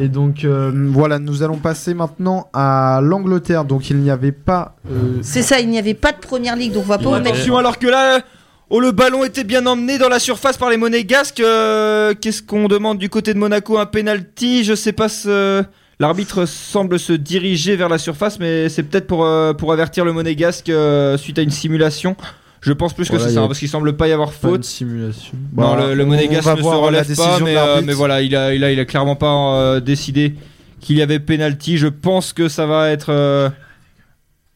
Et 0.00 0.08
donc 0.08 0.44
euh, 0.44 0.70
voilà, 0.92 1.18
nous 1.18 1.42
allons 1.42 1.56
passer 1.56 1.92
maintenant 1.92 2.48
à 2.52 3.00
l'Angleterre. 3.02 3.64
Donc 3.64 3.90
il 3.90 3.96
n'y 3.96 4.10
avait 4.10 4.30
pas. 4.32 4.76
euh, 4.90 5.18
C'est 5.22 5.42
ça, 5.42 5.58
il 5.58 5.68
n'y 5.68 5.78
avait 5.78 5.94
pas 5.94 6.12
de 6.12 6.18
première 6.18 6.54
ligue, 6.54 6.72
donc 6.72 6.84
on 6.84 6.88
va 6.88 6.98
pas 6.98 7.04
vous 7.04 7.10
mettre. 7.16 7.30
Attention, 7.30 7.56
alors 7.56 7.78
que 7.80 7.88
là, 7.88 8.20
oh, 8.70 8.80
le 8.80 8.92
ballon 8.92 9.24
était 9.24 9.44
bien 9.44 9.66
emmené 9.66 9.98
dans 9.98 10.08
la 10.08 10.18
surface 10.18 10.56
par 10.56 10.70
les 10.70 10.76
monégasques. 10.76 11.40
euh, 11.40 12.14
Qu'est-ce 12.20 12.42
qu'on 12.42 12.68
demande 12.68 12.98
du 12.98 13.08
côté 13.08 13.34
de 13.34 13.38
Monaco 13.38 13.78
Un 13.78 13.86
penalty? 13.86 14.64
Je 14.64 14.74
sais 14.74 14.92
pas. 14.92 15.08
ce- 15.08 15.62
L'arbitre 16.00 16.46
semble 16.46 16.98
se 17.00 17.12
diriger 17.12 17.74
vers 17.74 17.88
la 17.88 17.98
surface, 17.98 18.38
mais 18.38 18.68
c'est 18.68 18.84
peut-être 18.84 19.08
pour, 19.08 19.24
euh, 19.24 19.52
pour 19.52 19.72
avertir 19.72 20.04
le 20.04 20.12
monégasque 20.12 20.68
euh, 20.68 21.16
suite 21.18 21.38
à 21.40 21.42
une 21.42 21.50
simulation. 21.50 22.16
Je 22.60 22.72
pense 22.72 22.92
plus 22.92 23.04
que 23.08 23.16
Voilà, 23.16 23.28
c'est 23.28 23.34
ça, 23.34 23.46
parce 23.46 23.58
qu'il 23.58 23.68
semble 23.68 23.96
pas 23.96 24.06
y 24.08 24.12
avoir 24.12 24.30
pas 24.30 24.48
faute. 24.48 24.64
simulation. 24.64 25.32
Non, 25.56 25.74
Bah, 25.74 25.86
le, 25.88 25.94
le 25.94 26.04
on- 26.04 26.06
monégasque 26.06 26.46
ne 26.56 26.62
se 26.62 26.66
relève 26.68 27.16
pas, 27.16 27.38
mais, 27.40 27.56
mais 27.84 27.92
voilà, 27.94 28.20
il 28.22 28.34
a, 28.36 28.54
il 28.54 28.62
a, 28.64 28.70
il 28.72 28.78
a 28.80 28.84
clairement 28.84 29.16
pas 29.16 29.80
décidé 29.80 30.34
qu'il 30.80 30.96
y 30.96 31.02
avait 31.02 31.18
penalty. 31.18 31.78
Je 31.78 31.88
pense 31.88 32.32
que 32.32 32.48
ça 32.48 32.66
va 32.66 32.90
être 32.90 33.50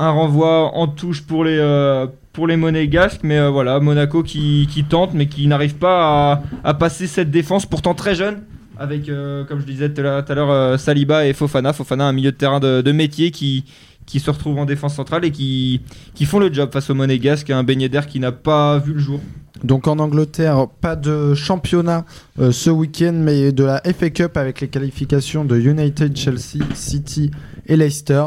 un 0.02 0.10
renvoi 0.10 0.74
en 0.74 0.88
touche 0.88 1.22
pour 1.22 1.44
les, 1.44 1.58
euh, 1.58 2.06
pour 2.32 2.48
monégasques, 2.48 3.20
mais 3.22 3.38
euh, 3.38 3.50
voilà, 3.50 3.78
Monaco 3.78 4.22
qui, 4.24 4.84
tente, 4.88 5.14
mais 5.14 5.26
qui 5.26 5.46
n'arrive 5.46 5.76
pas 5.76 6.42
à, 6.64 6.74
passer 6.74 7.06
cette 7.06 7.30
défense, 7.30 7.66
pourtant 7.66 7.94
très 7.94 8.16
jeune, 8.16 8.42
avec, 8.78 9.08
euh, 9.08 9.44
comme 9.44 9.60
je 9.60 9.66
disais 9.66 9.90
tout 9.90 10.02
à 10.02 10.34
l'heure, 10.34 10.78
Saliba 10.78 11.26
et 11.26 11.32
Fofana. 11.34 11.72
Fofana, 11.72 12.06
un 12.06 12.12
milieu 12.12 12.32
de 12.32 12.36
terrain 12.36 12.58
de, 12.58 12.92
métier 12.92 13.30
qui, 13.30 13.64
se 14.08 14.30
retrouve 14.30 14.58
en 14.58 14.64
défense 14.64 14.96
centrale 14.96 15.24
et 15.24 15.30
qui, 15.30 15.80
font 16.24 16.40
le 16.40 16.52
job 16.52 16.70
face 16.72 16.90
aux 16.90 16.94
monégasques, 16.94 17.50
un 17.50 17.62
beignet 17.62 17.88
d'air 17.88 18.08
qui 18.08 18.18
n'a 18.18 18.32
pas 18.32 18.78
vu 18.78 18.94
le 18.94 18.98
jour. 18.98 19.20
Donc 19.62 19.86
en 19.86 20.00
Angleterre, 20.00 20.66
pas 20.80 20.96
de 20.96 21.34
championnat 21.34 22.04
ce 22.50 22.70
week-end, 22.70 23.12
mais 23.14 23.52
de 23.52 23.62
la 23.62 23.80
FA 23.96 24.10
Cup 24.10 24.36
avec 24.36 24.60
les 24.60 24.66
qualifications 24.66 25.44
de 25.44 25.56
United, 25.56 26.16
Chelsea, 26.16 26.64
City 26.74 27.30
et 27.66 27.76
Leicester. 27.76 28.24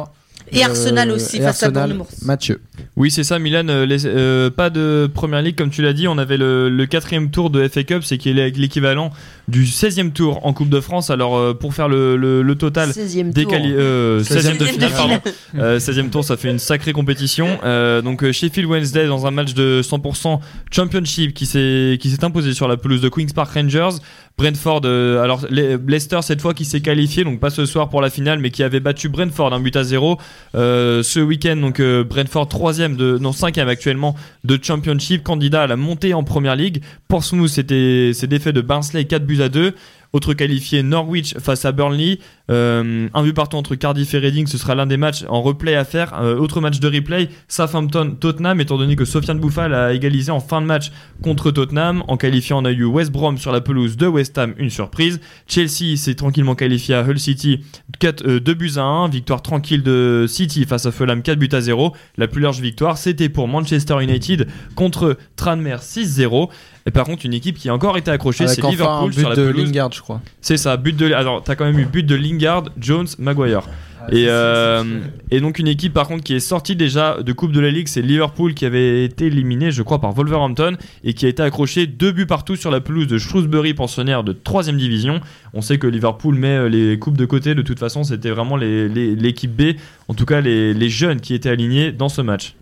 Et 0.51 0.63
Arsenal 0.63 1.11
aussi 1.11 1.37
et 1.37 1.39
face 1.41 1.63
à 1.63 1.67
Arsenal. 1.67 1.89
Bournemouth. 1.89 2.07
Mathieu. 2.23 2.61
Oui, 2.95 3.09
c'est 3.11 3.23
ça, 3.23 3.39
Milan. 3.39 3.67
euh, 3.67 3.85
les- 3.85 4.05
euh, 4.05 4.49
pas 4.49 4.69
de 4.69 5.09
première 5.13 5.41
ligue, 5.41 5.55
comme 5.55 5.69
tu 5.69 5.81
l'as 5.81 5.93
dit. 5.93 6.07
On 6.07 6.17
avait 6.17 6.37
le, 6.37 6.69
le 6.69 6.85
quatrième 6.85 7.29
tour 7.31 7.49
de 7.49 7.67
FA 7.67 7.83
Cup, 7.83 8.03
c'est 8.03 8.17
qui 8.17 8.29
est 8.29 8.33
l'équivalent 8.57 9.11
du 9.47 9.65
16e 9.65 10.11
tour 10.11 10.45
en 10.45 10.53
Coupe 10.53 10.69
de 10.69 10.79
France. 10.79 11.09
Alors, 11.09 11.35
euh, 11.37 11.53
pour 11.53 11.73
faire 11.73 11.87
le, 11.89 12.15
le- 12.15 12.41
le 12.41 12.55
total, 12.55 12.89
16e 12.91 13.31
des 13.31 13.43
tour. 13.43 13.51
quali- 13.51 13.73
euh, 13.75 14.21
16e 14.23 14.35
de 14.35 14.41
16e 14.41 14.57
de 14.57 14.65
finale, 14.65 14.91
pardon. 14.91 15.19
Euh, 15.57 15.79
16e 15.79 16.09
tour, 16.09 16.23
ça 16.23 16.37
fait 16.37 16.49
une 16.51 16.59
sacrée 16.59 16.93
compétition. 16.93 17.47
Euh, 17.63 18.01
donc 18.01 18.23
euh, 18.23 18.31
Sheffield 18.31 18.69
Wednesday 18.69 19.07
dans 19.07 19.25
un 19.25 19.31
match 19.31 19.53
de 19.53 19.81
100% 19.81 20.39
Championship 20.71 21.33
qui 21.33 21.45
s'est 21.45 21.97
qui 21.99 22.09
s'est 22.09 22.23
imposé 22.23 22.53
sur 22.53 22.67
la 22.67 22.77
pelouse 22.77 23.01
de 23.01 23.09
Queens 23.09 23.27
Park 23.33 23.53
Rangers. 23.53 23.89
Brentford, 24.37 24.81
euh, 24.83 25.23
alors 25.23 25.45
Le- 25.49 25.77
Leicester 25.87 26.19
cette 26.21 26.41
fois 26.41 26.53
qui 26.53 26.65
s'est 26.65 26.81
qualifié, 26.81 27.23
donc 27.23 27.39
pas 27.39 27.49
ce 27.49 27.65
soir 27.65 27.87
pour 27.89 28.01
la 28.01 28.09
finale, 28.09 28.39
mais 28.39 28.49
qui 28.51 28.63
avait 28.63 28.81
battu 28.81 29.07
Brentford 29.07 29.53
un 29.53 29.59
but 29.61 29.75
à 29.77 29.83
zéro 29.83 30.17
Euh, 30.55 31.03
ce 31.03 31.19
week-end. 31.21 31.55
Donc 31.55 31.79
euh, 31.79 32.03
Brentford 32.03 32.47
troisième 32.49 32.95
de 32.97 33.17
non 33.17 33.31
cinquième 33.31 33.69
actuellement 33.69 34.15
de 34.43 34.59
Championship, 34.61 35.23
candidat 35.23 35.63
à 35.63 35.67
la 35.67 35.77
montée 35.77 36.13
en 36.13 36.23
Première 36.23 36.55
Ligue. 36.57 36.81
Portsmouth 37.07 37.47
c'était 37.49 38.11
c'est 38.13 38.27
défait 38.27 38.51
de 38.53 38.61
Barnsley 38.61 39.05
4 39.05 39.25
buts 39.25 39.41
à 39.41 39.47
2 39.49 39.73
Autre 40.15 40.33
qualifié 40.33 40.81
Norwich 40.81 41.35
face 41.39 41.65
à 41.65 41.73
Burnley. 41.73 42.19
Euh, 42.49 43.09
un 43.13 43.23
but 43.23 43.33
partout 43.33 43.57
entre 43.57 43.75
Cardiff 43.75 44.13
et 44.13 44.19
Reading, 44.19 44.47
ce 44.47 44.57
sera 44.57 44.73
l'un 44.73 44.85
des 44.85 44.95
matchs 44.95 45.25
en 45.27 45.41
replay 45.41 45.75
à 45.75 45.83
faire. 45.83 46.13
Euh, 46.21 46.37
autre 46.37 46.61
match 46.61 46.79
de 46.79 46.87
replay, 46.87 47.27
Southampton 47.49 48.15
Tottenham, 48.17 48.61
étant 48.61 48.77
donné 48.77 48.95
que 48.95 49.03
Sofiane 49.03 49.39
Bouffal 49.39 49.73
a 49.73 49.93
égalisé 49.93 50.31
en 50.31 50.39
fin 50.39 50.61
de 50.61 50.67
match 50.67 50.93
contre 51.21 51.51
Tottenham. 51.51 52.01
En 52.07 52.15
qualifiant, 52.15 52.61
on 52.61 52.65
a 52.65 52.71
eu 52.71 52.85
West 52.85 53.11
Brom 53.11 53.37
sur 53.37 53.51
la 53.51 53.59
pelouse 53.59 53.97
de 53.97 54.07
West 54.07 54.37
Ham, 54.37 54.53
une 54.57 54.69
surprise. 54.69 55.19
Chelsea 55.47 55.97
s'est 55.97 56.15
tranquillement 56.15 56.55
qualifié 56.55 56.95
à 56.95 57.03
Hull 57.03 57.19
City, 57.19 57.65
4, 57.99 58.25
euh, 58.25 58.39
2 58.39 58.53
buts 58.53 58.71
à 58.77 58.83
1. 58.83 59.09
Victoire 59.09 59.41
tranquille 59.41 59.83
de 59.83 60.27
City 60.29 60.63
face 60.63 60.85
à 60.85 60.93
Fulham, 60.93 61.23
4 61.23 61.37
buts 61.37 61.49
à 61.51 61.59
0. 61.59 61.91
La 62.15 62.29
plus 62.29 62.39
large 62.39 62.61
victoire, 62.61 62.97
c'était 62.97 63.27
pour 63.27 63.49
Manchester 63.49 64.01
United 64.01 64.47
contre 64.75 65.17
Tranmere 65.35 65.81
6-0. 65.81 66.49
Et 66.87 66.91
par 66.91 67.05
contre, 67.05 67.25
une 67.25 67.33
équipe 67.33 67.57
qui 67.57 67.67
a 67.69 67.73
encore 67.73 67.97
été 67.97 68.11
accrochée, 68.11 68.45
c'est 68.47 68.61
enfin 68.63 68.71
Liverpool 68.71 69.05
un 69.05 69.07
but 69.07 69.19
sur 69.19 69.29
la 69.29 69.35
de 69.35 69.47
pelouse. 69.51 69.65
Lingard, 69.65 69.91
je 69.91 70.01
crois. 70.01 70.21
C'est 70.41 70.57
ça, 70.57 70.77
but 70.77 70.95
de. 70.95 71.11
Alors, 71.13 71.43
t'as 71.43 71.55
quand 71.55 71.65
même 71.65 71.79
eu 71.79 71.85
but 71.85 72.03
de 72.05 72.13
Lingard, 72.15 72.65
Jones, 72.79 73.07
Maguire. 73.17 73.63
Et, 74.11 74.25
euh, 74.29 74.83
et 75.31 75.39
donc 75.41 75.57
une 75.57 75.67
équipe 75.67 75.91
par 75.91 76.07
contre 76.07 76.23
qui 76.23 76.35
est 76.35 76.39
sortie 76.39 76.75
déjà 76.75 77.23
de 77.23 77.33
Coupe 77.33 77.51
de 77.51 77.59
la 77.59 77.71
Ligue, 77.71 77.87
c'est 77.87 78.03
Liverpool 78.03 78.53
qui 78.53 78.63
avait 78.67 79.03
été 79.03 79.25
éliminé, 79.25 79.71
je 79.71 79.81
crois, 79.81 79.99
par 79.99 80.11
Wolverhampton 80.11 80.77
et 81.03 81.15
qui 81.15 81.25
a 81.25 81.29
été 81.29 81.41
accroché 81.41 81.87
deux 81.87 82.11
buts 82.11 82.27
partout 82.27 82.55
sur 82.55 82.69
la 82.69 82.81
pelouse 82.81 83.07
de 83.07 83.17
Shrewsbury, 83.17 83.73
pensionnaire 83.73 84.23
de 84.23 84.31
3 84.33 84.61
division. 84.73 85.21
On 85.55 85.61
sait 85.61 85.79
que 85.79 85.87
Liverpool 85.87 86.35
met 86.35 86.49
euh, 86.55 86.69
les 86.69 86.99
coupes 86.99 87.17
de 87.17 87.25
côté, 87.25 87.55
de 87.55 87.63
toute 87.63 87.79
façon, 87.79 88.03
c'était 88.03 88.29
vraiment 88.29 88.57
les- 88.57 88.87
les- 88.87 89.15
l'équipe 89.15 89.49
B, 89.55 89.73
en 90.07 90.13
tout 90.13 90.25
cas 90.25 90.39
les, 90.39 90.75
les 90.75 90.89
jeunes 90.89 91.19
qui 91.19 91.33
étaient 91.33 91.49
alignés 91.49 91.91
dans 91.91 92.09
ce 92.09 92.21
match. 92.21 92.53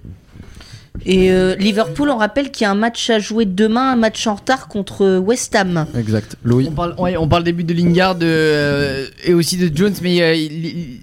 Et 1.06 1.32
euh, 1.32 1.56
Liverpool, 1.56 2.10
on 2.10 2.18
rappelle 2.18 2.52
qu'il 2.52 2.66
y 2.66 2.68
a 2.68 2.72
un 2.72 2.76
match 2.76 3.10
à 3.10 3.20
jouer 3.20 3.46
demain, 3.46 3.92
un 3.94 3.96
match 3.96 4.26
en 4.28 4.36
retard 4.36 4.68
contre 4.68 5.18
West 5.18 5.56
Ham. 5.56 5.86
Exact. 5.98 6.36
Louis. 6.44 6.68
On 6.70 6.72
parle, 6.72 6.96
ouais, 7.00 7.18
on 7.18 7.28
parle 7.28 7.44
des 7.44 7.52
buts 7.52 7.64
de 7.64 7.74
Lingard 7.74 8.18
euh, 8.22 9.08
et 9.26 9.34
aussi 9.34 9.58
de 9.58 9.76
Jones, 9.76 9.94
mais 10.02 10.22
euh, 10.22 10.36
il- 10.36 10.66
il- 10.66 11.00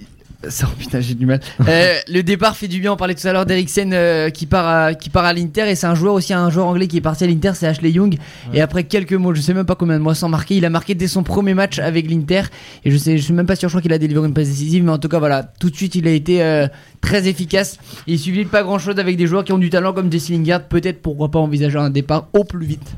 Ça, 0.49 0.67
oh 0.71 0.75
putain, 0.79 1.01
j'ai 1.01 1.15
du 1.15 1.27
mal. 1.27 1.41
Euh, 1.69 1.99
le 2.09 2.23
départ 2.23 2.57
fait 2.57 2.67
du 2.67 2.81
bien. 2.81 2.93
On 2.93 2.97
parlait 2.97 3.15
tout 3.15 3.27
à 3.29 3.33
l'heure 3.33 3.47
d'Eriksen 3.47 3.93
euh, 3.93 4.31
qui 4.31 4.47
part 4.47 4.67
à, 4.67 4.95
qui 4.95 5.11
part 5.11 5.25
à 5.25 5.33
l'Inter 5.33 5.71
et 5.71 5.75
c'est 5.75 5.87
un 5.87 5.95
joueur 5.95 6.15
aussi, 6.15 6.33
un 6.33 6.51
joueur 6.51 6.67
anglais 6.67 6.89
qui 6.89 6.97
est 6.97 7.03
parti 7.03 7.23
à 7.23 7.27
l'Inter, 7.27 7.53
c'est 7.55 7.67
Ashley 7.67 7.93
Young. 7.93 8.17
Et 8.55 8.61
après 8.61 8.85
quelques 8.85 9.13
mots, 9.13 9.35
je 9.35 9.41
sais 9.41 9.55
même 9.55 9.67
pas 9.67 9.75
combien 9.77 9.99
de 9.99 10.03
mois 10.03 10.15
sans 10.15 10.29
marquer, 10.29 10.57
il 10.57 10.65
a 10.65 10.71
marqué 10.71 10.95
dès 10.95 11.07
son 11.07 11.23
premier 11.23 11.55
match 11.55 11.79
avec 11.79 12.11
l'Inter. 12.11 12.43
Et 12.85 12.91
je 12.91 12.97
sais, 12.97 13.19
je 13.19 13.23
suis 13.23 13.35
même 13.35 13.47
pas 13.47 13.57
sûr, 13.57 13.69
je 13.69 13.75
crois 13.75 13.83
qu'il 13.83 13.93
a 13.93 13.99
délivré 13.99 14.27
une 14.27 14.35
passe 14.35 14.49
décisive, 14.49 14.83
mais 14.83 14.91
en 14.91 14.99
tout 14.99 15.09
cas 15.09 15.19
voilà, 15.19 15.43
tout 15.43 15.71
de 15.71 15.77
suite 15.77 15.95
il 15.95 16.09
a 16.09 16.13
été 16.13 16.43
euh, 16.43 16.67
très 17.01 17.29
efficace. 17.29 17.79
Il 18.07 18.19
suffit 18.19 18.45
de 18.45 18.49
pas 18.51 18.63
grand 18.63 18.79
chose 18.79 18.99
avec 18.99 19.17
des 19.17 19.27
joueurs 19.27 19.45
qui 19.45 19.53
ont 19.53 19.59
du 19.59 19.71
talent 19.71 19.93
comme 19.93 20.11
Jesse 20.11 20.31
Lingard. 20.31 20.63
Peut-être 20.63 21.03
pourquoi 21.03 21.31
pas 21.31 21.39
envisager 21.39 21.79
un 21.79 21.91
départ 21.91 22.29
au 22.33 22.45
plus 22.45 22.67
vite. 22.67 22.97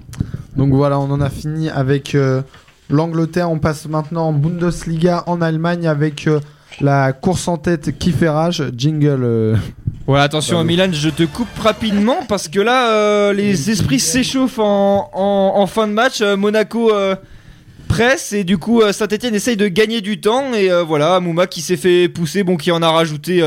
Donc 0.56 0.72
voilà, 0.72 0.98
on 1.00 1.10
en 1.10 1.20
a 1.20 1.28
fini 1.30 1.68
avec 1.68 2.16
l'Angleterre. 2.88 3.50
On 3.50 3.58
passe 3.58 3.88
maintenant 3.88 4.28
en 4.28 4.32
Bundesliga 4.32 5.24
en 5.26 5.42
Allemagne 5.42 5.88
avec 5.88 6.28
la 6.80 7.12
course 7.12 7.46
en 7.48 7.56
tête 7.58 7.98
qui 7.98 8.12
fait 8.12 8.28
rage. 8.28 8.62
Jingle. 8.76 9.20
euh, 9.24 9.56
Ouais, 10.08 10.18
attention 10.18 10.64
Milan, 10.64 10.88
je 10.92 11.10
te 11.10 11.22
coupe 11.22 11.56
rapidement 11.60 12.16
parce 12.28 12.48
que 12.48 12.58
là, 12.58 12.90
euh, 12.92 13.32
les 13.32 13.70
esprits 13.70 14.00
s'échauffent 14.00 14.58
en, 14.58 15.08
en- 15.12 15.52
en 15.56 15.66
fin 15.68 15.86
de 15.86 15.92
match. 15.92 16.20
Euh, 16.20 16.36
Monaco 16.36 16.92
euh, 16.92 17.14
presse 17.86 18.32
et 18.32 18.42
du 18.42 18.58
coup, 18.58 18.82
Saint-Etienne 18.90 19.34
essaye 19.34 19.56
de 19.56 19.68
gagner 19.68 20.00
du 20.00 20.20
temps. 20.20 20.52
Et 20.54 20.70
voilà, 20.86 21.20
Mouma 21.20 21.46
qui 21.46 21.60
s'est 21.60 21.76
fait 21.76 22.08
pousser, 22.08 22.42
bon, 22.42 22.56
qui 22.56 22.72
en 22.72 22.82
a 22.82 22.90
rajouté 22.90 23.42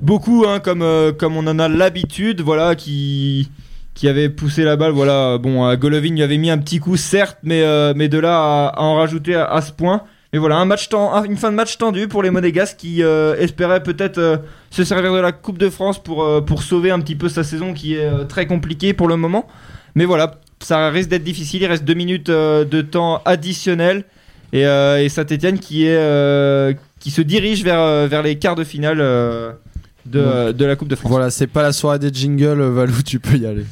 beaucoup, 0.00 0.44
hein, 0.48 0.60
comme, 0.60 0.84
comme 1.18 1.36
on 1.36 1.46
en 1.46 1.58
a 1.58 1.68
l'habitude. 1.68 2.40
Voilà, 2.40 2.74
qui, 2.74 3.50
qui 3.94 4.08
avait 4.08 4.28
poussé 4.30 4.62
la 4.64 4.76
balle. 4.76 4.92
Voilà, 4.92 5.36
bon, 5.38 5.74
Golovin 5.74 6.10
lui 6.14 6.22
avait 6.22 6.38
mis 6.38 6.48
un 6.50 6.58
petit 6.58 6.78
coup, 6.78 6.96
certes, 6.96 7.38
mais, 7.42 7.62
mais 7.94 8.08
de 8.08 8.18
là 8.18 8.36
à, 8.38 8.68
à 8.76 8.80
en 8.82 8.94
rajouter 8.94 9.34
à, 9.34 9.44
à 9.46 9.60
ce 9.60 9.72
point. 9.72 10.02
Mais 10.32 10.38
voilà, 10.38 10.56
un 10.56 10.64
match 10.64 10.88
ten- 10.88 10.98
un- 11.12 11.24
une 11.24 11.36
fin 11.36 11.50
de 11.50 11.56
match 11.56 11.78
tendue 11.78 12.08
pour 12.08 12.22
les 12.22 12.30
Monégasques 12.30 12.76
qui 12.78 13.02
euh, 13.02 13.36
espéraient 13.38 13.82
peut-être 13.82 14.18
euh, 14.18 14.36
se 14.70 14.84
servir 14.84 15.12
de 15.14 15.18
la 15.20 15.32
Coupe 15.32 15.58
de 15.58 15.70
France 15.70 16.02
pour, 16.02 16.24
euh, 16.24 16.40
pour 16.40 16.62
sauver 16.62 16.90
un 16.90 17.00
petit 17.00 17.14
peu 17.14 17.28
sa 17.28 17.44
saison 17.44 17.72
qui 17.74 17.94
est 17.94 18.10
très 18.28 18.46
compliquée 18.46 18.92
pour 18.92 19.08
le 19.08 19.16
moment. 19.16 19.46
Mais 19.94 20.04
voilà, 20.04 20.40
ça 20.60 20.90
risque 20.90 21.08
d'être 21.10 21.24
difficile. 21.24 21.62
Il 21.62 21.66
reste 21.66 21.84
deux 21.84 21.94
minutes 21.94 22.30
de 22.30 22.80
temps 22.82 23.22
additionnel. 23.24 24.04
Et, 24.52 24.62
et 24.62 25.08
Saint-Etienne 25.08 25.58
qui, 25.58 25.86
est, 25.86 26.76
qui 27.00 27.10
se 27.10 27.20
dirige 27.22 27.64
vers, 27.64 28.06
vers 28.06 28.22
les 28.22 28.36
quarts 28.38 28.54
de 28.56 28.64
finale 28.64 28.98
de, 28.98 30.52
de 30.52 30.64
la 30.64 30.76
Coupe 30.76 30.88
de 30.88 30.96
France. 30.96 31.10
Voilà, 31.10 31.30
c'est 31.30 31.46
pas 31.46 31.62
la 31.62 31.72
soirée 31.72 31.98
des 31.98 32.12
jingles, 32.12 32.60
Valou, 32.62 33.02
tu 33.04 33.18
peux 33.20 33.36
y 33.36 33.46
aller. 33.46 33.64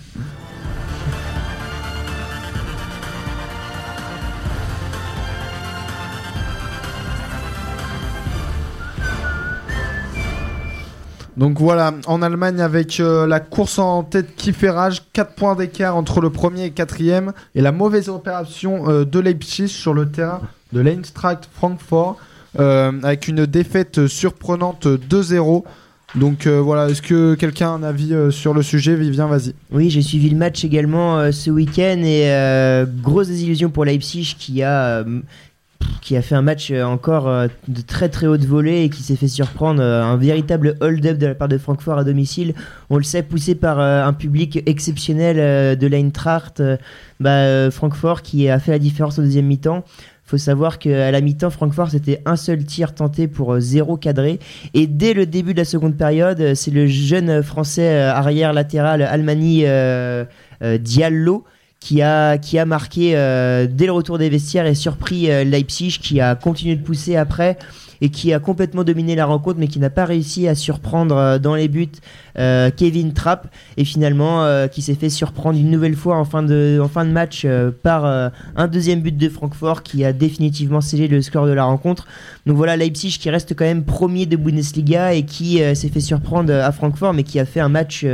Donc 11.36 11.58
voilà, 11.58 11.92
en 12.06 12.22
Allemagne 12.22 12.60
avec 12.60 13.00
euh, 13.00 13.26
la 13.26 13.40
course 13.40 13.80
en 13.80 14.04
tête 14.04 14.36
qui 14.36 14.52
fait 14.52 14.70
rage, 14.70 15.02
4 15.12 15.34
points 15.34 15.56
d'écart 15.56 15.96
entre 15.96 16.20
le 16.20 16.30
premier 16.30 16.66
et 16.66 16.70
quatrième, 16.70 17.32
et 17.56 17.60
la 17.60 17.72
mauvaise 17.72 18.08
opération 18.08 18.88
euh, 18.88 19.04
de 19.04 19.18
Leipzig 19.18 19.68
sur 19.68 19.94
le 19.94 20.08
terrain 20.08 20.40
de 20.72 20.80
l'Eintracht 20.80 21.48
Francfort, 21.52 22.18
euh, 22.60 22.92
avec 23.02 23.26
une 23.26 23.46
défaite 23.46 24.06
surprenante 24.06 24.86
2-0. 24.86 25.64
Donc 26.14 26.46
voilà, 26.46 26.88
est-ce 26.90 27.02
que 27.02 27.34
quelqu'un 27.34 27.70
a 27.70 27.72
un 27.72 27.82
avis 27.82 28.14
sur 28.30 28.54
le 28.54 28.62
sujet? 28.62 28.94
Vivien, 28.94 29.26
vas-y. 29.26 29.52
Oui, 29.72 29.90
j'ai 29.90 30.00
suivi 30.00 30.30
le 30.30 30.36
match 30.36 30.64
également 30.64 31.32
ce 31.32 31.50
week-end 31.50 32.00
et 32.04 32.84
grosse 33.02 33.26
désillusion 33.26 33.68
pour 33.68 33.84
Leipzig 33.84 34.36
qui 34.38 34.62
a, 34.62 35.04
qui 36.04 36.16
a 36.16 36.22
fait 36.22 36.34
un 36.34 36.42
match 36.42 36.70
euh, 36.70 36.84
encore 36.84 37.28
euh, 37.28 37.48
de 37.66 37.80
très 37.80 38.10
très 38.10 38.26
haute 38.26 38.44
volée 38.44 38.84
et 38.84 38.90
qui 38.90 39.02
s'est 39.02 39.16
fait 39.16 39.28
surprendre. 39.28 39.80
euh, 39.80 40.02
un 40.02 40.16
véritable 40.16 40.76
hold-up 40.80 41.16
de 41.16 41.26
la 41.26 41.34
part 41.34 41.48
de 41.48 41.56
Francfort 41.58 41.98
à 41.98 42.04
domicile. 42.04 42.54
On 42.90 42.98
le 42.98 43.02
sait, 43.02 43.22
poussé 43.22 43.54
par 43.54 43.80
un 43.80 44.12
public 44.12 44.62
exceptionnel 44.66 45.78
de 45.78 45.86
l'Eintracht. 45.86 46.62
bah, 47.20 47.70
Francfort 47.70 48.22
qui 48.22 48.48
a 48.48 48.58
fait 48.58 48.72
la 48.72 48.78
différence 48.78 49.18
au 49.18 49.22
deuxième 49.22 49.46
mi-temps. 49.46 49.82
Faut 50.24 50.38
savoir 50.38 50.78
qu'à 50.78 51.10
la 51.10 51.20
mi-temps, 51.20 51.50
Francfort, 51.50 51.90
c'était 51.90 52.20
un 52.26 52.36
seul 52.36 52.64
tir 52.64 52.94
tenté 52.94 53.26
pour 53.28 53.58
zéro 53.60 53.96
cadré. 53.96 54.38
Et 54.74 54.86
dès 54.86 55.14
le 55.14 55.26
début 55.26 55.54
de 55.54 55.58
la 55.58 55.64
seconde 55.64 55.96
période, 55.96 56.54
c'est 56.54 56.70
le 56.70 56.86
jeune 56.86 57.42
français 57.42 57.96
arrière 57.96 58.52
latéral 58.52 59.02
Almani 59.02 59.64
Diallo 60.80 61.44
qui 61.84 62.00
a, 62.00 62.38
qui 62.38 62.58
a 62.58 62.64
marqué 62.64 63.12
euh, 63.14 63.66
dès 63.70 63.84
le 63.84 63.92
retour 63.92 64.16
des 64.16 64.30
vestiaires 64.30 64.64
et 64.64 64.74
surpris 64.74 65.30
euh, 65.30 65.44
Leipzig 65.44 65.98
qui 66.00 66.18
a 66.18 66.34
continué 66.34 66.76
de 66.76 66.82
pousser 66.82 67.14
après 67.14 67.58
et 68.00 68.08
qui 68.08 68.32
a 68.32 68.38
complètement 68.38 68.84
dominé 68.84 69.14
la 69.14 69.26
rencontre 69.26 69.58
mais 69.58 69.68
qui 69.68 69.78
n'a 69.78 69.90
pas 69.90 70.06
réussi 70.06 70.48
à 70.48 70.54
surprendre 70.54 71.14
euh, 71.14 71.38
dans 71.38 71.54
les 71.54 71.68
buts 71.68 71.92
Kevin 72.36 73.12
Trapp 73.12 73.46
et 73.76 73.84
finalement 73.84 74.44
qui 74.66 74.82
s'est 74.82 74.96
fait 74.96 75.08
surprendre 75.08 75.56
une 75.56 75.70
nouvelle 75.70 75.94
fois 75.94 76.16
en 76.16 76.24
fin 76.24 76.42
de, 76.42 76.80
en 76.82 76.88
fin 76.88 77.04
de 77.04 77.12
match 77.12 77.46
par 77.84 78.04
un 78.56 78.66
deuxième 78.66 79.02
but 79.02 79.16
de 79.16 79.28
Francfort 79.28 79.84
qui 79.84 80.04
a 80.04 80.12
définitivement 80.12 80.80
scellé 80.80 81.06
le 81.06 81.22
score 81.22 81.46
de 81.46 81.52
la 81.52 81.62
rencontre. 81.62 82.08
Donc 82.44 82.56
voilà 82.56 82.76
Leipzig 82.76 83.18
qui 83.20 83.30
reste 83.30 83.54
quand 83.54 83.64
même 83.64 83.84
premier 83.84 84.26
de 84.26 84.36
Bundesliga 84.36 85.14
et 85.14 85.22
qui 85.22 85.58
s'est 85.76 85.90
fait 85.90 86.00
surprendre 86.00 86.52
à 86.52 86.72
Francfort 86.72 87.14
mais 87.14 87.22
qui 87.22 87.38
a 87.38 87.44
fait 87.44 87.60
un 87.60 87.68
match 87.68 88.04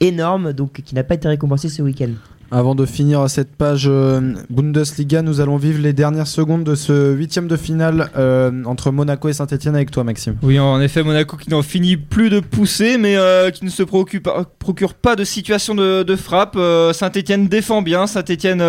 énorme 0.00 0.52
donc 0.52 0.82
qui 0.84 0.96
n'a 0.96 1.04
pas 1.04 1.14
été 1.14 1.28
récompensé 1.28 1.68
ce 1.68 1.80
week-end. 1.82 2.10
Avant 2.50 2.74
de 2.74 2.86
finir 2.86 3.28
cette 3.28 3.54
page 3.54 3.84
euh, 3.88 4.32
Bundesliga, 4.48 5.20
nous 5.20 5.42
allons 5.42 5.58
vivre 5.58 5.82
les 5.82 5.92
dernières 5.92 6.26
secondes 6.26 6.64
de 6.64 6.74
ce 6.74 7.12
huitième 7.12 7.46
de 7.46 7.58
finale 7.58 8.10
euh, 8.16 8.64
entre 8.64 8.90
Monaco 8.90 9.28
et 9.28 9.34
Saint-Etienne 9.34 9.74
avec 9.74 9.90
toi, 9.90 10.02
Maxime. 10.02 10.36
Oui, 10.42 10.58
en 10.58 10.80
effet, 10.80 11.02
Monaco 11.02 11.36
qui 11.36 11.50
n'en 11.50 11.60
finit 11.60 11.98
plus 11.98 12.30
de 12.30 12.40
pousser, 12.40 12.96
mais 12.96 13.16
euh, 13.16 13.50
qui 13.50 13.66
ne 13.66 13.70
se 13.70 13.82
procure 13.82 14.94
pas 14.94 15.14
de 15.14 15.24
situation 15.24 15.74
de, 15.74 16.16
frappe. 16.16 16.56
Saint-Etienne 16.94 17.48
défend 17.48 17.82
bien, 17.82 18.06
Saint-Etienne 18.06 18.64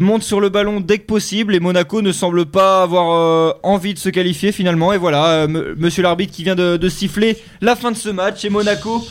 monte 0.00 0.22
sur 0.22 0.40
le 0.40 0.48
ballon 0.48 0.80
dès 0.80 0.98
que 0.98 1.06
possible, 1.06 1.54
et 1.54 1.60
Monaco 1.60 2.00
ne 2.00 2.10
semble 2.10 2.46
pas 2.46 2.82
avoir 2.82 3.54
envie 3.62 3.92
de 3.92 3.98
se 3.98 4.08
qualifier 4.08 4.50
finalement. 4.50 4.94
Et 4.94 4.98
voilà, 4.98 5.46
monsieur 5.46 6.02
l'arbitre 6.02 6.32
qui 6.32 6.42
vient 6.42 6.56
de, 6.56 6.88
siffler 6.88 7.36
la 7.60 7.76
fin 7.76 7.90
de 7.90 7.96
ce 7.96 8.08
match, 8.08 8.46
et 8.46 8.50
Monaco, 8.50 9.04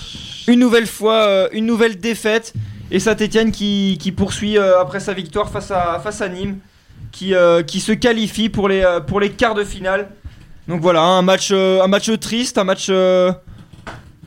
une 0.47 0.59
nouvelle 0.59 0.87
fois, 0.87 1.47
une 1.53 1.67
nouvelle 1.67 1.99
défaite, 1.99 2.53
et 2.91 2.99
Saint-Etienne 2.99 3.51
qui, 3.51 3.97
qui 3.99 4.11
poursuit 4.11 4.57
euh, 4.57 4.79
après 4.81 4.99
sa 4.99 5.13
victoire 5.13 5.49
face 5.49 5.71
à, 5.71 5.99
face 5.99 6.21
à 6.21 6.29
Nîmes, 6.29 6.57
qui, 7.11 7.33
euh, 7.33 7.63
qui 7.63 7.79
se 7.79 7.91
qualifie 7.91 8.49
pour 8.49 8.69
les, 8.69 8.81
euh, 8.83 8.99
pour 8.99 9.19
les 9.19 9.31
quarts 9.31 9.55
de 9.55 9.63
finale. 9.63 10.09
Donc 10.67 10.81
voilà, 10.81 11.01
un 11.01 11.21
match, 11.21 11.51
un 11.51 11.87
match 11.87 12.11
triste, 12.19 12.57
un 12.57 12.65
match 12.65 12.91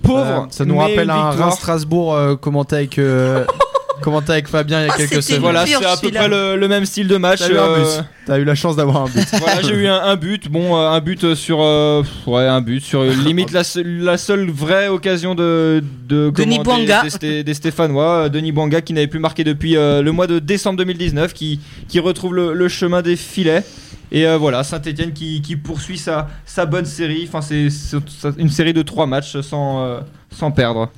pauvre. 0.02 0.46
Ça 0.50 0.64
nous 0.64 0.78
rappelle 0.78 1.10
un. 1.10 1.30
Reims-Strasbourg 1.30 2.14
euh, 2.14 2.36
commenté 2.36 2.76
avec 2.76 3.00
commenté 4.00 4.32
avec 4.32 4.48
Fabien 4.48 4.80
il 4.82 4.86
y 4.86 4.88
a 4.88 4.92
Ah, 4.92 4.96
quelques 4.96 5.22
semaines. 5.22 5.40
Voilà, 5.40 5.66
c'est 5.66 5.84
à 5.84 5.96
peu 5.96 6.10
près 6.10 6.28
le, 6.28 6.56
le 6.56 6.68
même 6.68 6.84
style 6.84 7.06
de 7.08 7.16
match. 7.16 7.38
T'as 7.40 7.48
eu 7.48 7.56
euh, 7.56 8.38
eu 8.38 8.44
la 8.44 8.54
chance 8.54 8.76
d'avoir 8.76 9.02
un 9.02 9.06
but. 9.06 9.26
voilà, 9.38 9.62
j'ai 9.62 9.74
eu 9.74 9.86
un, 9.86 10.00
un 10.02 10.16
but. 10.16 10.48
Bon, 10.50 10.76
euh, 10.76 10.88
un 10.90 11.00
but 11.00 11.34
sur, 11.34 11.60
euh, 11.62 12.02
ouais, 12.26 12.46
un 12.46 12.60
but 12.60 12.80
sur 12.82 13.02
limite 13.04 13.52
la, 13.52 13.64
seule- 13.64 13.98
la 14.00 14.16
seule 14.18 14.50
vraie 14.50 14.88
occasion 14.88 15.34
de 15.34 15.82
de 16.08 16.30
Denis 16.30 16.58
des- 16.58 16.64
Bouanga. 16.64 17.02
des, 17.20 17.44
des 17.44 17.54
Stéphanois, 17.54 18.28
Denis 18.28 18.52
Bouanga 18.52 18.80
qui 18.80 18.92
n'avait 18.92 19.06
plus 19.06 19.18
marqué 19.20 19.44
depuis 19.44 19.76
euh, 19.76 20.02
le 20.02 20.12
mois 20.12 20.26
de 20.26 20.38
décembre 20.38 20.78
2019, 20.78 21.32
qui 21.34 21.60
qui 21.88 21.98
retrouve 22.00 22.34
le, 22.34 22.52
le 22.54 22.68
chemin 22.68 23.02
des 23.02 23.16
filets. 23.16 23.64
Et 24.12 24.26
euh, 24.26 24.38
voilà, 24.38 24.64
Saint-Etienne 24.64 25.12
qui, 25.12 25.40
qui 25.40 25.54
poursuit 25.54 25.96
sa, 25.96 26.26
sa 26.44 26.66
bonne 26.66 26.84
série. 26.84 27.26
Enfin, 27.28 27.40
c'est 27.42 27.68
c'est 27.70 27.96
une 28.38 28.50
série 28.50 28.72
de 28.72 28.82
trois 28.82 29.06
matchs 29.06 29.40
sans, 29.40 29.84
euh, 29.84 30.00
sans 30.34 30.50
perdre. 30.50 30.90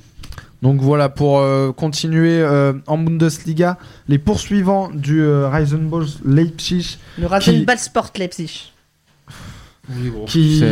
Donc 0.63 0.79
voilà, 0.79 1.09
pour 1.09 1.39
euh, 1.39 1.73
continuer 1.73 2.39
euh, 2.39 2.71
en 2.87 2.97
Bundesliga, 2.97 3.77
les 4.07 4.17
poursuivants 4.17 4.89
du 4.91 5.21
euh, 5.21 5.49
Reisenball 5.49 6.05
Leipzig 6.23 6.97
Le 7.19 7.27
Rasenball 7.27 7.77
Sport 7.77 8.11
Leipzig. 8.17 8.71
qui 10.25 10.63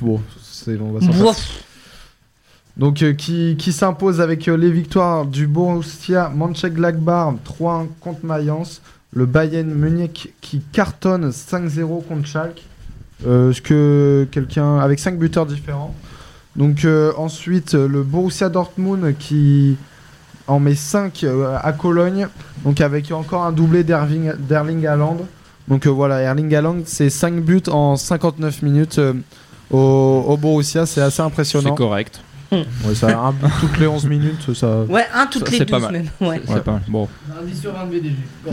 bon, 0.00 0.22
c'est 0.42 0.80
on 0.80 0.92
va. 0.92 1.32
Donc 2.78 3.02
euh, 3.02 3.12
qui, 3.12 3.56
qui 3.58 3.72
s'impose 3.72 4.22
avec 4.22 4.48
euh, 4.48 4.56
les 4.56 4.70
victoires 4.70 5.26
du 5.26 5.46
Borussia 5.46 6.32
Mönchengladbach 6.34 7.34
3-1 7.44 7.88
contre 8.00 8.24
Mayence, 8.24 8.80
le 9.12 9.26
Bayern 9.26 9.68
Munich 9.68 10.32
qui 10.40 10.60
cartonne 10.72 11.28
5-0 11.28 12.06
contre 12.06 12.26
Schalke. 12.26 12.62
Euh, 13.26 13.50
Est-ce 13.50 13.60
que 13.60 14.26
quelqu'un 14.30 14.78
avec 14.78 15.00
5 15.00 15.18
buteurs 15.18 15.44
différents. 15.44 15.94
Donc 16.58 16.84
euh, 16.84 17.12
ensuite 17.16 17.74
euh, 17.74 17.88
le 17.88 18.02
Borussia 18.02 18.48
Dortmund 18.50 19.16
qui 19.18 19.76
en 20.46 20.58
met 20.60 20.74
5 20.74 21.24
à 21.62 21.72
Cologne, 21.72 22.26
donc 22.64 22.80
avec 22.80 23.10
encore 23.12 23.44
un 23.44 23.52
doublé 23.52 23.84
d'Erving- 23.84 24.34
d'Erling 24.38 24.86
Haaland. 24.86 25.18
Donc 25.68 25.86
euh, 25.86 25.90
voilà, 25.90 26.20
Erling 26.20 26.54
Haaland, 26.54 26.78
c'est 26.86 27.10
5 27.10 27.40
buts 27.42 27.62
en 27.70 27.96
59 27.96 28.62
minutes 28.62 28.98
euh, 28.98 29.12
au, 29.70 30.24
au 30.26 30.36
Borussia, 30.36 30.84
c'est 30.86 31.02
assez 31.02 31.22
impressionnant. 31.22 31.74
correct. 31.74 32.20
Ouais, 32.50 32.94
ça, 32.94 33.18
un 33.20 33.32
but 33.32 33.46
toutes 33.60 33.78
les 33.78 33.86
11 33.86 34.06
minutes, 34.06 34.54
ça. 34.54 34.80
Ouais, 34.88 35.04
un 35.14 35.26
toutes 35.26 35.44
Ça, 35.44 35.50
les 35.52 35.58
c'est 35.58 35.66
pas 35.66 35.80
12 35.80 35.82
mal. 35.84 35.92
même. 35.92 36.08
Ouais. 36.28 36.40
C'est 36.48 36.64
pas 36.64 36.72
mal. 36.72 36.82
Bon. 36.88 37.06
Un 37.38 37.44
10 37.44 37.60
sur 37.60 37.72
20 37.74 37.84
de 37.84 37.90
BDG. 37.90 38.16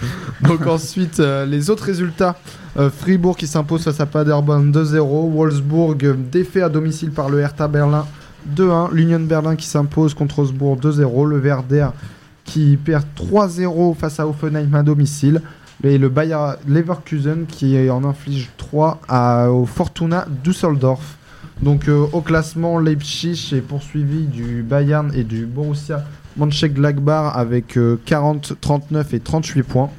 Donc 0.42 0.66
ensuite, 0.66 1.20
euh, 1.20 1.46
les 1.46 1.70
autres 1.70 1.84
résultats. 1.84 2.36
Euh, 2.78 2.90
Fribourg 2.90 3.36
qui 3.36 3.46
s'impose 3.46 3.84
face 3.84 4.00
à 4.00 4.06
Paderborn 4.06 4.70
2-0. 4.70 5.32
Wolfsburg 5.32 6.04
euh, 6.04 6.14
défait 6.14 6.62
à 6.62 6.68
domicile 6.68 7.10
par 7.10 7.30
le 7.30 7.40
Hertha 7.40 7.68
Berlin 7.68 8.06
2-1. 8.54 8.92
L'Union 8.92 9.20
Berlin 9.20 9.56
qui 9.56 9.66
s'impose 9.66 10.14
contre 10.14 10.40
Augsbourg 10.40 10.78
2-0. 10.78 11.26
Le 11.26 11.38
Werder 11.38 11.88
qui 12.44 12.76
perd 12.76 13.04
3-0 13.16 13.96
face 13.96 14.20
à 14.20 14.26
Offenheim 14.28 14.74
à 14.74 14.82
domicile. 14.82 15.40
Et 15.84 15.98
le 15.98 16.08
Bayer 16.08 16.54
Leverkusen 16.66 17.46
qui 17.46 17.90
en 17.90 18.04
inflige 18.04 18.50
3 18.56 19.00
à, 19.08 19.50
au 19.50 19.66
Fortuna 19.66 20.26
Düsseldorf. 20.42 21.16
Donc 21.62 21.88
au 21.88 22.20
classement, 22.20 22.78
Leipzig 22.78 23.52
est 23.54 23.60
poursuivi 23.60 24.24
du 24.24 24.62
Bayern 24.62 25.10
et 25.14 25.24
du 25.24 25.46
Borussia 25.46 26.04
Mönchengladbach 26.36 27.32
avec 27.36 27.76
euh, 27.76 27.98
40, 28.04 28.54
39 28.60 29.14
et 29.14 29.20
38 29.20 29.62
points. 29.62 29.90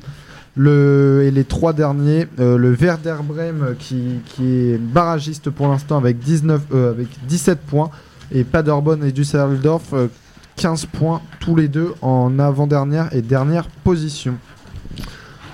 Le, 0.60 1.22
et 1.24 1.30
les 1.32 1.44
trois 1.44 1.72
derniers, 1.72 2.26
euh, 2.40 2.58
le 2.58 2.72
Werder 2.72 3.18
Bremen 3.24 3.62
euh, 3.62 3.74
qui, 3.78 4.22
qui 4.26 4.44
est 4.72 4.78
barragiste 4.80 5.52
pour 5.52 5.68
l'instant 5.68 5.98
avec, 5.98 6.18
19, 6.18 6.62
euh, 6.74 6.90
avec 6.92 7.08
17 7.28 7.60
points 7.60 7.92
et 8.32 8.44
Paderborn 8.44 9.04
et 9.04 9.12
Düsseldorf 9.12 9.94
euh, 9.94 10.08
15 10.56 10.88
points 10.88 11.22
tous 11.40 11.56
les 11.56 11.68
deux 11.68 11.94
en 12.02 12.40
avant-dernière 12.40 13.14
et 13.14 13.22
dernière 13.22 13.68
position. 13.84 14.34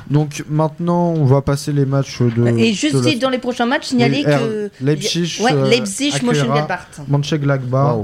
Donc 0.09 0.45
maintenant 0.49 1.09
on 1.11 1.25
va 1.25 1.41
passer 1.41 1.73
les 1.73 1.85
matchs 1.85 2.21
de... 2.21 2.47
Et 2.57 2.71
juste 2.73 2.95
de 2.95 3.09
la- 3.09 3.15
dans 3.17 3.29
les 3.29 3.37
prochains 3.39 3.65
matchs, 3.65 3.87
signaler 3.87 4.23
que. 4.23 4.69
Leipzig, 4.81 5.41
Ouais, 5.43 5.51
euh, 5.53 5.69
Leipzig, 5.69 6.13
Mönchengladbach. 6.23 6.87
Mönchengladbach. 7.09 7.97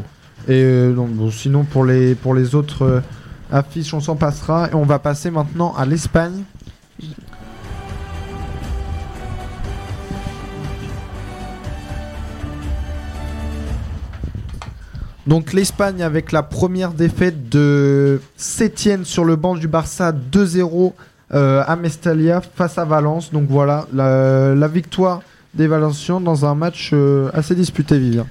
Et 0.48 0.64
euh, 0.64 0.94
donc, 0.94 1.10
sinon 1.32 1.64
pour 1.64 1.86
les, 1.86 2.16
pour 2.16 2.34
les 2.34 2.56
autres 2.56 2.84
euh, 2.84 3.02
affiches 3.52 3.94
on 3.94 3.99
s'en 3.99 4.16
passera 4.16 4.70
et 4.70 4.76
on 4.76 4.84
va 4.84 4.99
passer 4.99 5.32
maintenant 5.32 5.74
à 5.78 5.86
l'Espagne. 5.86 6.44
Donc 15.28 15.53
l'Espagne 15.53 16.02
avec 16.02 16.32
la 16.32 16.41
première 16.41 16.91
défaite 16.91 17.49
de 17.49 18.20
Sétienne 18.36 19.06
sur 19.06 19.26
le 19.26 19.36
banc 19.36 19.56
du 19.56 19.68
Barça 19.68 20.11
2-0 20.11 20.94
euh, 21.32 21.64
à 21.68 21.76
Mestalia 21.76 22.41
face 22.41 22.80
à 22.80 22.86
Valence. 22.86 23.32
Donc 23.32 23.45
voilà 23.48 23.86
la, 23.94 24.56
la 24.56 24.68
victoire 24.68 25.22
des 25.53 25.68
Valenciens 25.68 26.20
dans 26.20 26.45
un 26.45 26.56
match 26.56 26.95
assez 27.34 27.53
disputé 27.53 27.99
Vivien. 27.99 28.26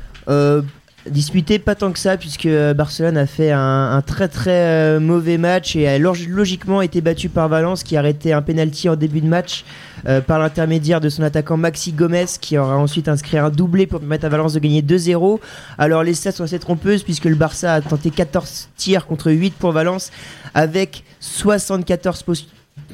Disputé 1.10 1.58
pas 1.58 1.74
tant 1.74 1.92
que 1.92 1.98
ça 1.98 2.16
puisque 2.16 2.46
euh, 2.46 2.74
Barcelone 2.74 3.16
a 3.16 3.26
fait 3.26 3.50
un, 3.52 4.02
très 4.06 4.28
très 4.28 4.50
euh, 4.50 5.00
mauvais 5.00 5.38
match 5.38 5.76
et 5.76 5.86
a 5.88 5.98
log- 5.98 6.28
logiquement 6.28 6.82
été 6.82 7.00
battu 7.00 7.28
par 7.28 7.48
Valence 7.48 7.82
qui 7.82 7.96
a 7.96 8.00
arrêté 8.00 8.32
un 8.32 8.42
penalty 8.42 8.88
en 8.88 8.96
début 8.96 9.20
de 9.20 9.26
match 9.26 9.64
euh, 10.06 10.20
par 10.20 10.38
l'intermédiaire 10.38 11.00
de 11.00 11.08
son 11.08 11.22
attaquant 11.22 11.56
Maxi 11.56 11.92
Gomez 11.92 12.26
qui 12.40 12.56
aura 12.58 12.76
ensuite 12.76 13.08
inscrit 13.08 13.38
un 13.38 13.50
doublé 13.50 13.86
pour 13.86 14.00
permettre 14.00 14.24
à 14.24 14.28
Valence 14.28 14.52
de 14.54 14.60
gagner 14.60 14.82
2-0. 14.82 15.38
Alors 15.78 16.02
les 16.02 16.14
stats 16.14 16.32
sont 16.32 16.44
assez 16.44 16.58
trompeuses 16.58 17.02
puisque 17.02 17.24
le 17.26 17.34
Barça 17.34 17.74
a 17.74 17.80
tenté 17.80 18.10
14 18.10 18.68
tirs 18.76 19.06
contre 19.06 19.30
8 19.30 19.54
pour 19.54 19.72
Valence 19.72 20.10
avec 20.54 21.04
74 21.20 22.22
pos- 22.22 22.34
pourcent 22.34 22.46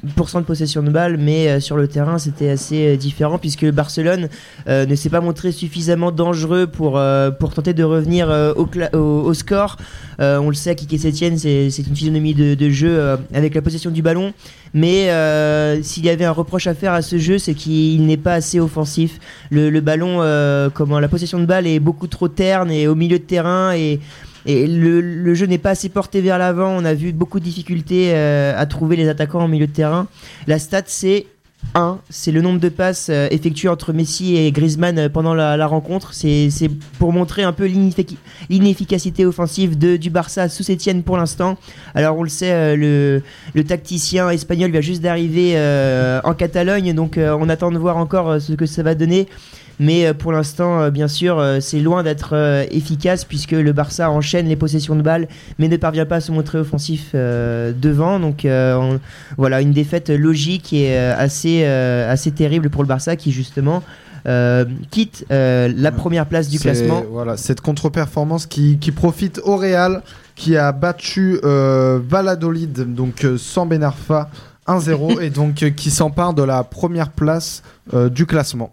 de 0.04 0.44
possession 0.44 0.82
de 0.82 0.90
balle, 0.90 1.16
mais 1.16 1.48
euh, 1.48 1.60
sur 1.60 1.76
le 1.76 1.88
terrain 1.88 2.18
c'était 2.18 2.50
assez 2.50 2.94
euh, 2.94 2.96
différent 2.96 3.38
puisque 3.38 3.70
Barcelone 3.70 4.28
euh, 4.68 4.86
ne 4.86 4.94
s'est 4.94 5.10
pas 5.10 5.20
montré 5.20 5.52
suffisamment 5.52 6.12
dangereux 6.12 6.66
pour, 6.66 7.00
pour 7.38 7.54
tenter 7.54 7.74
de 7.74 7.84
revenir 7.84 8.28
au, 8.56 8.68
au, 8.92 9.34
score. 9.34 9.76
On 10.18 10.48
le 10.48 10.54
sait, 10.54 10.74
Kike 10.74 10.98
Sétienne, 10.98 11.38
c'est 11.38 11.68
une 11.68 11.96
physionomie 11.96 12.34
de, 12.34 12.54
de 12.54 12.70
jeu 12.70 13.16
avec 13.32 13.54
la 13.54 13.62
possession 13.62 13.90
du 13.90 14.02
ballon, 14.02 14.32
mais 14.72 15.08
s'il 15.82 16.04
y 16.04 16.10
avait 16.10 16.24
un 16.24 16.32
reproche 16.32 16.66
à 16.66 16.74
faire 16.74 16.92
à 16.92 17.02
ce 17.02 17.18
jeu, 17.18 17.38
c'est 17.38 17.54
qu'il 17.54 18.06
n'est 18.06 18.16
pas 18.16 18.34
assez 18.34 18.60
offensif. 18.60 19.18
Le, 19.50 19.70
le 19.70 19.80
ballon, 19.80 20.18
comment 20.74 21.00
la 21.00 21.08
possession 21.08 21.38
de 21.38 21.46
balle 21.46 21.66
est 21.66 21.80
beaucoup 21.80 22.06
trop 22.06 22.28
terne 22.28 22.70
et 22.70 22.86
au 22.86 22.94
milieu 22.94 23.18
de 23.18 23.24
terrain 23.24 23.72
et 23.74 24.00
et 24.46 24.66
le, 24.66 25.34
jeu 25.34 25.46
n'est 25.46 25.58
pas 25.58 25.70
assez 25.70 25.88
porté 25.88 26.20
vers 26.20 26.38
l'avant. 26.38 26.68
On 26.70 26.84
a 26.84 26.94
vu 26.94 27.12
beaucoup 27.12 27.40
de 27.40 27.44
difficultés 27.44 28.12
euh, 28.12 28.52
à 28.56 28.66
trouver 28.66 28.96
les 28.96 29.08
attaquants 29.08 29.40
en 29.40 29.48
milieu 29.48 29.66
de 29.66 29.72
terrain. 29.72 30.06
La 30.46 30.58
stat, 30.58 30.82
c'est 30.86 31.26
1. 31.74 31.98
C'est 32.10 32.30
le 32.30 32.42
nombre 32.42 32.60
de 32.60 32.68
passes 32.68 33.08
euh, 33.08 33.26
effectuées 33.30 33.70
entre 33.70 33.94
Messi 33.94 34.36
et 34.36 34.52
Griezmann 34.52 34.98
euh, 34.98 35.08
pendant 35.08 35.32
la, 35.32 35.66
rencontre. 35.66 36.12
C'est 36.12 36.50
pour 36.98 37.12
montrer 37.14 37.42
un 37.42 37.54
peu 37.54 37.64
l'ineffic- 37.64 38.18
l'inefficacité 38.50 39.24
offensive 39.24 39.78
du 39.78 40.10
Barça 40.10 40.50
sous 40.50 40.70
Etienne 40.70 41.02
pour 41.02 41.16
l'instant. 41.16 41.56
Alors 41.94 42.18
on 42.18 42.22
le 42.22 42.28
sait, 42.28 42.76
le, 42.76 43.22
tacticien 43.66 44.28
espagnol 44.28 44.70
vient 44.70 44.82
juste 44.82 45.00
d'arriver 45.00 45.58
en 46.22 46.34
Catalogne, 46.34 46.92
donc 46.92 47.18
on 47.18 47.48
attend 47.48 47.70
de 47.70 47.78
voir 47.78 47.96
encore 47.96 48.40
ce 48.40 48.52
que 48.52 48.66
ça 48.66 48.82
va 48.82 48.94
donner. 48.94 49.26
Mais 49.80 50.06
euh, 50.06 50.14
pour 50.14 50.32
l'instant, 50.32 50.80
euh, 50.80 50.90
bien 50.90 51.08
sûr, 51.08 51.38
euh, 51.38 51.58
c'est 51.60 51.80
loin 51.80 52.02
d'être 52.02 52.34
efficace 52.70 53.24
puisque 53.24 53.52
le 53.52 53.72
Barça 53.72 54.10
enchaîne 54.10 54.46
les 54.48 54.56
possessions 54.56 54.94
de 54.96 55.02
balles, 55.02 55.28
mais 55.58 55.68
ne 55.68 55.76
parvient 55.76 56.06
pas 56.06 56.16
à 56.16 56.20
se 56.20 56.32
montrer 56.32 56.58
offensif 56.58 57.14
devant. 57.14 58.20
Donc 58.20 58.42
on- 58.46 59.00
voilà, 59.36 59.60
une 59.60 59.72
défaite 59.72 60.10
logique 60.10 60.72
et 60.72 60.96
assez, 60.96 61.64
assez 61.64 62.30
terrible 62.30 62.70
pour 62.70 62.82
le 62.82 62.88
Barça 62.88 63.16
qui 63.16 63.32
justement 63.32 63.82
euh, 64.26 64.64
quitte 64.90 65.26
euh, 65.30 65.70
la 65.76 65.92
première 65.92 66.24
place 66.26 66.48
du 66.48 66.58
classement. 66.58 67.04
Voilà, 67.10 67.36
cette 67.36 67.60
contre-performance 67.60 68.46
qui, 68.46 68.78
qui 68.78 68.90
profite 68.90 69.38
au 69.44 69.56
Real, 69.58 70.02
qui 70.34 70.56
a 70.56 70.72
battu 70.72 71.38
euh, 71.44 72.00
Valladolid, 72.08 72.94
donc 72.94 73.26
sans 73.36 73.66
Benarfa, 73.66 74.30
1-0, 74.66 75.20
et 75.22 75.28
donc 75.30 75.56
qui 75.76 75.90
s'empare 75.90 76.32
de 76.32 76.42
la 76.42 76.64
première 76.64 77.10
place 77.10 77.62
du 78.10 78.24
classement. 78.24 78.72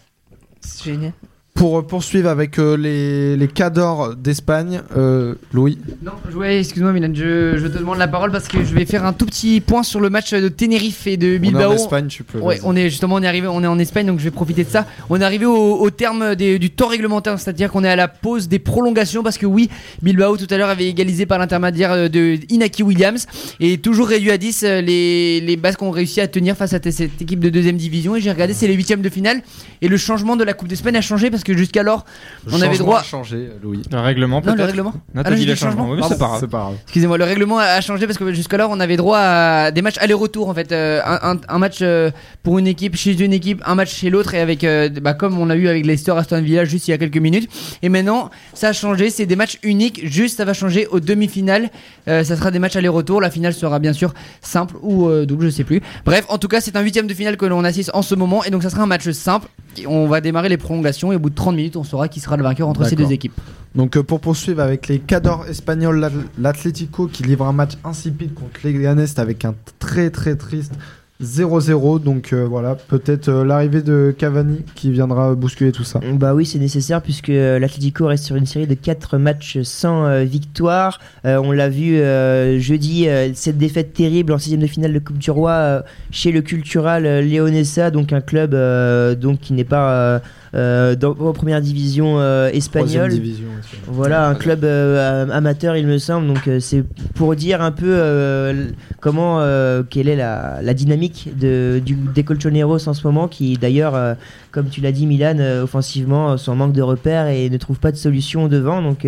C'est 0.62 0.84
génial. 0.84 1.14
Pour 1.54 1.78
euh, 1.78 1.82
poursuivre 1.84 2.30
avec 2.30 2.58
euh, 2.58 2.76
les, 2.78 3.36
les 3.36 3.48
Cadors 3.48 4.16
d'Espagne, 4.16 4.82
euh, 4.96 5.36
Louis. 5.54 5.78
Non, 6.02 6.14
ouais, 6.36 6.60
excuse-moi 6.60 6.92
Milan, 6.94 7.12
je, 7.14 7.58
je 7.58 7.68
te 7.68 7.78
demande 7.78 7.98
la 8.00 8.08
parole 8.08 8.32
parce 8.32 8.48
que 8.48 8.64
je 8.64 8.74
vais 8.74 8.86
faire 8.86 9.06
un 9.06 9.14
tout 9.14 9.26
petit 9.26 9.60
point 9.62 9.84
sur 9.84 10.00
le 10.00 10.10
match 10.10 10.34
de 10.34 10.48
Tenerife 10.48 11.06
et 11.08 11.18
de 11.18 11.28
On 11.28 11.32
est 11.34 11.40
Bilbao. 11.40 11.72
en 11.72 11.76
Espagne, 11.76 12.08
tu 12.08 12.24
peux. 12.24 12.40
Ouais, 12.40 12.60
on 12.64 12.76
est 12.76 12.90
justement 12.90 13.16
on 13.16 13.22
est 13.22 13.28
arrivé, 13.28 13.48
on 13.48 13.62
est 13.64 13.68
en 13.68 13.78
Espagne 13.80 14.08
donc 14.08 14.20
je 14.20 14.24
vais 14.24 14.32
profiter 14.32 14.64
de 14.64 14.70
ça. 14.70 14.88
On 15.10 15.20
est 15.20 15.24
arrivé 15.24 15.46
au, 15.46 15.76
au 15.76 15.90
terme 15.92 16.36
des- 16.36 16.58
du 16.58 16.70
temps 16.72 16.88
réglementaire, 16.88 17.38
c'est-à-dire 17.38 17.70
qu'on 17.70 17.84
est 17.84 17.90
à 17.90 17.98
la 17.98 18.08
pause 18.08 18.48
des 18.48 18.58
prolongations 18.60 19.22
parce 19.22 19.38
que 19.38 19.46
oui, 19.46 19.70
Bilbao 20.02 20.38
tout 20.38 20.48
à 20.50 20.58
l'heure 20.58 20.70
avait 20.70 20.88
égalisé 20.88 21.26
par 21.26 21.38
l'intermédiaire 21.38 22.10
de 22.10 22.38
Inaki 22.50 22.82
Williams 22.82 23.28
et 23.60 23.78
toujours 23.78 24.08
réduit 24.08 24.32
à 24.32 24.38
10 24.38 24.64
euh, 24.64 24.82
les, 24.82 25.42
les 25.42 25.58
Basques 25.58 25.82
ont 25.84 25.92
réussi 25.92 26.22
à 26.22 26.28
tenir 26.28 26.56
face 26.56 26.74
à 26.74 26.80
cette 26.82 27.22
équipe 27.22 27.42
de 27.42 27.50
deuxième 27.50 27.78
division 27.78 28.16
et 28.16 28.22
j'ai 28.22 28.32
regardé 28.32 28.54
c'est 28.54 28.68
les 28.68 28.74
huitièmes 28.74 29.02
de 29.02 29.10
finale 29.10 29.42
et 29.82 29.90
le 29.90 29.98
changement 29.98 30.38
de 30.38 30.44
la 30.46 30.54
Coupe 30.54 30.70
d'Espagne 30.70 30.96
a 30.96 31.02
changé 31.02 31.30
parce 31.30 31.41
que 31.44 31.56
jusqu'alors 31.56 32.06
Le 32.46 32.54
on 32.54 32.62
avait 32.62 32.78
droit- 32.78 33.00
a 33.00 33.04
changé, 33.04 33.50
Louis. 33.62 33.82
Un 33.92 34.02
règlement 34.02 34.38
non 34.38 34.42
peut-être 34.42 34.58
le 34.58 34.64
règlement 34.66 34.94
Non, 35.14 35.22
Ah 35.26 35.30
non, 35.30 35.36
dit 35.36 35.46
le 35.46 35.56
changement. 35.56 35.88
changement. 35.88 35.96
Oui, 35.96 36.02
c'est 36.10 36.18
pas 36.20 36.26
grave. 36.28 36.38
C'est 36.40 36.50
pas 36.50 36.58
grave. 36.60 36.74
Excusez-moi, 36.84 37.18
le 37.18 37.24
règlement 37.24 37.58
a 37.60 37.82
changé 37.82 38.06
parce 38.08 38.18
que 38.18 38.32
jusqu'alors 38.34 38.70
on 38.72 38.80
avait 38.80 38.98
droit 38.98 39.18
à 39.20 39.72
des 39.72 39.82
matchs 39.82 39.98
aller-retour 40.00 40.50
en 40.50 40.54
fait, 40.54 40.72
euh, 40.72 41.02
un, 41.06 41.32
un- 41.34 41.40
un 41.48 41.58
match 41.60 41.80
euh, 41.82 42.12
pour 42.44 42.60
une 42.60 42.68
équipe 42.68 42.96
chez 42.96 43.20
une 43.20 43.34
équipe, 43.34 43.62
un 43.66 43.76
match 43.76 43.94
chez 43.94 44.10
l'autre 44.10 44.34
et 44.34 44.40
avec 44.40 44.64
euh, 44.64 44.90
bah, 45.02 45.14
comme 45.14 45.38
on 45.40 45.50
a 45.50 45.56
eu 45.56 45.68
avec 45.68 45.86
Leicester 45.86 46.12
Aston 46.14 46.42
Villa 46.42 46.66
juste 46.66 46.88
il 46.88 46.92
y 46.92 46.94
a 46.94 46.98
quelques 46.98 47.18
minutes. 47.18 47.50
Et 47.82 47.90
maintenant 47.90 48.30
ça 48.54 48.70
a 48.70 48.74
changé, 48.74 49.10
c'est 49.10 49.26
des 49.26 49.36
matchs 49.36 49.58
uniques, 49.64 50.02
juste 50.06 50.38
ça 50.38 50.46
va 50.46 50.54
changer 50.54 50.88
aux 50.88 51.00
demi-finales. 51.00 51.70
Euh, 52.08 52.24
ça 52.24 52.36
sera 52.36 52.52
des 52.52 52.60
matchs 52.60 52.76
aller-retour, 52.76 53.22
la 53.22 53.30
finale 53.32 53.54
sera 53.54 53.80
bien 53.80 53.94
sûr 53.94 54.14
simple 54.42 54.76
ou 54.82 55.08
euh, 55.08 55.26
double, 55.26 55.46
je 55.46 55.50
sais 55.50 55.64
plus. 55.64 55.82
Bref, 56.06 56.26
en 56.30 56.38
tout 56.38 56.48
cas 56.48 56.62
c'est 56.62 56.76
un 56.76 56.82
huitième 56.82 57.08
de 57.08 57.14
finale 57.14 57.38
que 57.38 57.46
l'on 57.46 57.64
assiste 57.64 57.92
en 57.94 58.02
ce 58.02 58.16
moment 58.16 58.44
et 58.44 58.50
donc 58.50 58.64
ça 58.64 58.70
sera 58.70 58.84
un 58.84 58.88
match 58.88 59.10
simple. 59.12 59.48
On 59.88 60.08
va 60.08 60.20
démarrer 60.20 60.50
les 60.50 60.58
prolongations 60.58 61.14
et 61.14 61.16
au 61.16 61.20
bout 61.20 61.30
de 61.32 61.36
30 61.36 61.56
minutes 61.56 61.76
on 61.76 61.84
saura 61.84 62.08
qui 62.08 62.20
sera 62.20 62.38
le 62.38 62.44
vainqueur 62.44 62.68
entre 62.68 62.84
ces 62.86 62.96
deux 62.96 63.12
équipes. 63.12 63.34
Donc 63.74 63.98
euh, 63.98 64.04
pour 64.04 64.20
poursuivre 64.20 64.62
avec 64.62 64.88
les 64.88 65.00
Cadors 65.00 65.48
espagnols, 65.48 66.00
l'At- 66.00 66.12
l'Atlético 66.38 67.08
qui 67.08 67.24
livre 67.24 67.46
un 67.46 67.54
match 67.54 67.72
insipide 67.84 68.34
contre 68.34 68.60
les 68.64 68.74
Leganés 68.74 69.06
avec 69.18 69.46
un 69.46 69.56
très 69.80 70.10
très 70.12 70.36
triste 70.36 70.74
0-0. 71.24 72.02
Donc 72.02 72.34
euh, 72.34 72.46
voilà, 72.50 72.76
peut-être 72.76 73.30
euh, 73.30 73.46
l'arrivée 73.46 73.82
de 73.82 74.14
Cavani 74.18 74.60
qui 74.76 74.92
viendra 74.92 75.36
bousculer 75.36 75.72
tout 75.72 75.84
ça. 75.84 76.00
Bah 76.14 76.34
oui, 76.34 76.46
c'est 76.46 76.60
nécessaire 76.60 77.02
puisque 77.02 77.30
euh, 77.30 77.60
l'Atlético 77.60 78.08
reste 78.08 78.26
sur 78.26 78.36
une 78.36 78.46
série 78.46 78.68
de 78.68 78.74
4 78.74 79.18
matchs 79.18 79.60
sans 79.64 80.06
euh, 80.06 80.24
victoire. 80.24 81.00
Euh, 81.26 81.38
on 81.44 81.52
l'a 81.52 81.70
vu 81.70 81.98
euh, 81.98 82.60
jeudi, 82.60 83.08
euh, 83.08 83.30
cette 83.34 83.58
défaite 83.58 83.94
terrible 83.94 84.34
en 84.34 84.38
6 84.38 84.58
de 84.58 84.68
finale 84.68 84.94
de 84.94 85.00
Coupe 85.00 85.18
du 85.18 85.32
Roi 85.32 85.52
euh, 85.52 85.82
chez 86.12 86.32
le 86.32 86.42
Cultural 86.42 87.06
euh, 87.06 87.22
Leonesa, 87.22 87.92
donc 87.92 88.14
un 88.14 88.22
club 88.22 88.54
euh, 88.54 89.16
donc 89.16 89.40
qui 89.40 89.54
n'est 89.54 89.64
pas 89.64 89.92
euh, 89.92 90.20
euh, 90.54 90.96
dans, 90.96 91.12
en 91.12 91.32
première 91.34 91.62
division 91.62 92.20
euh, 92.20 92.50
Troisième 92.50 92.58
espagnole. 92.58 93.10
division. 93.12 93.48
aussi. 93.60 93.76
Voilà, 93.88 94.28
un 94.28 94.36
club 94.36 94.64
euh, 94.66 95.28
amateur, 95.32 95.78
il 95.78 95.88
me 95.88 95.98
semble. 95.98 96.28
Donc, 96.28 96.48
euh, 96.48 96.60
c'est 96.60 96.84
pour 97.16 97.36
dire 97.36 97.62
un 97.62 97.72
peu 97.72 97.86
euh, 97.88 98.66
comment, 99.00 99.40
euh, 99.40 99.84
quelle 99.90 100.10
est 100.10 100.16
la, 100.18 100.60
la 100.62 100.74
dynamique 100.74 101.11
de, 101.36 101.82
des 101.86 102.24
Colchoneros 102.24 102.88
en 102.88 102.94
ce 102.94 103.06
moment, 103.06 103.28
qui 103.28 103.58
d'ailleurs, 103.58 103.96
euh, 103.96 104.14
comme 104.52 104.70
tu 104.70 104.82
l'as 104.82 104.92
dit, 104.92 105.06
Milan, 105.06 105.38
euh, 105.40 105.64
offensivement, 105.64 106.32
euh, 106.32 106.38
sont 106.38 106.52
en 106.52 106.56
manque 106.56 106.74
de 106.74 106.82
repères 106.82 107.28
et 107.28 107.50
ne 107.50 107.58
trouvent 107.58 107.80
pas 107.80 107.92
de 107.92 107.98
solution 107.98 108.48
devant. 108.48 108.82
Donc, 108.82 109.08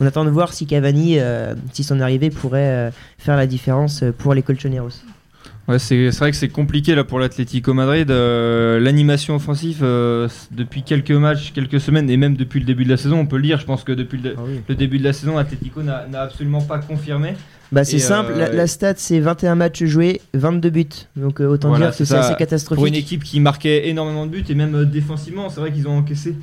on 0.00 0.06
attend 0.06 0.24
de 0.24 0.30
voir 0.30 0.52
si 0.52 0.66
Cavani, 0.66 1.18
si 1.72 1.84
son 1.84 2.00
arrivée 2.00 2.30
pourrait 2.30 2.92
faire 3.18 3.36
la 3.36 3.46
différence 3.46 4.04
pour 4.18 4.34
les 4.34 4.42
Colchoneros. 4.42 5.02
Ouais, 5.66 5.78
c'est 5.78 6.10
c'est 6.12 6.18
vrai 6.18 6.30
que 6.30 6.36
c'est 6.36 6.48
compliqué 6.50 6.94
là 6.94 7.04
pour 7.04 7.18
l'Atlético 7.18 7.72
Madrid. 7.72 8.10
Euh, 8.10 8.78
L'animation 8.78 9.34
offensive 9.36 9.78
euh, 9.82 10.28
depuis 10.50 10.82
quelques 10.82 11.10
matchs, 11.12 11.52
quelques 11.54 11.80
semaines 11.80 12.10
et 12.10 12.18
même 12.18 12.36
depuis 12.36 12.60
le 12.60 12.66
début 12.66 12.84
de 12.84 12.90
la 12.90 12.98
saison, 12.98 13.18
on 13.20 13.26
peut 13.26 13.36
le 13.36 13.42
dire. 13.44 13.58
Je 13.58 13.64
pense 13.64 13.82
que 13.82 13.92
depuis 13.92 14.18
le, 14.20 14.34
le 14.68 14.74
début 14.74 14.98
de 14.98 15.04
la 15.04 15.14
saison, 15.14 15.36
l'Atlético 15.36 15.82
n'a 15.82 16.06
n'a 16.06 16.20
absolument 16.20 16.60
pas 16.60 16.78
confirmé. 16.78 17.34
Bah 17.72 17.82
c'est 17.82 17.98
simple, 17.98 18.32
euh, 18.34 18.38
la, 18.40 18.52
la 18.52 18.66
stat 18.66 18.92
c'est 18.98 19.18
21 19.20 19.54
matchs 19.54 19.84
joués, 19.84 20.20
22 20.34 20.70
buts. 20.70 20.86
Donc 21.16 21.40
euh, 21.40 21.46
autant 21.46 21.70
Voilà, 21.70 21.86
dire 21.88 21.96
que 21.96 22.04
c'est 22.04 22.14
assez 22.14 22.28
Pour 22.28 22.30
une 22.32 22.36
catastrophique. 22.36 22.96
équipe 22.96 23.24
qui 23.24 23.40
marquait 23.40 23.88
énormément 23.88 24.26
de 24.26 24.30
buts 24.32 24.44
et 24.48 24.54
même 24.54 24.74
euh, 24.74 24.84
défensivement, 24.84 25.48
c'est 25.48 25.60
vrai 25.60 25.72
qu'ils 25.72 25.88
ont 25.88 25.96
encaissé 25.96 26.36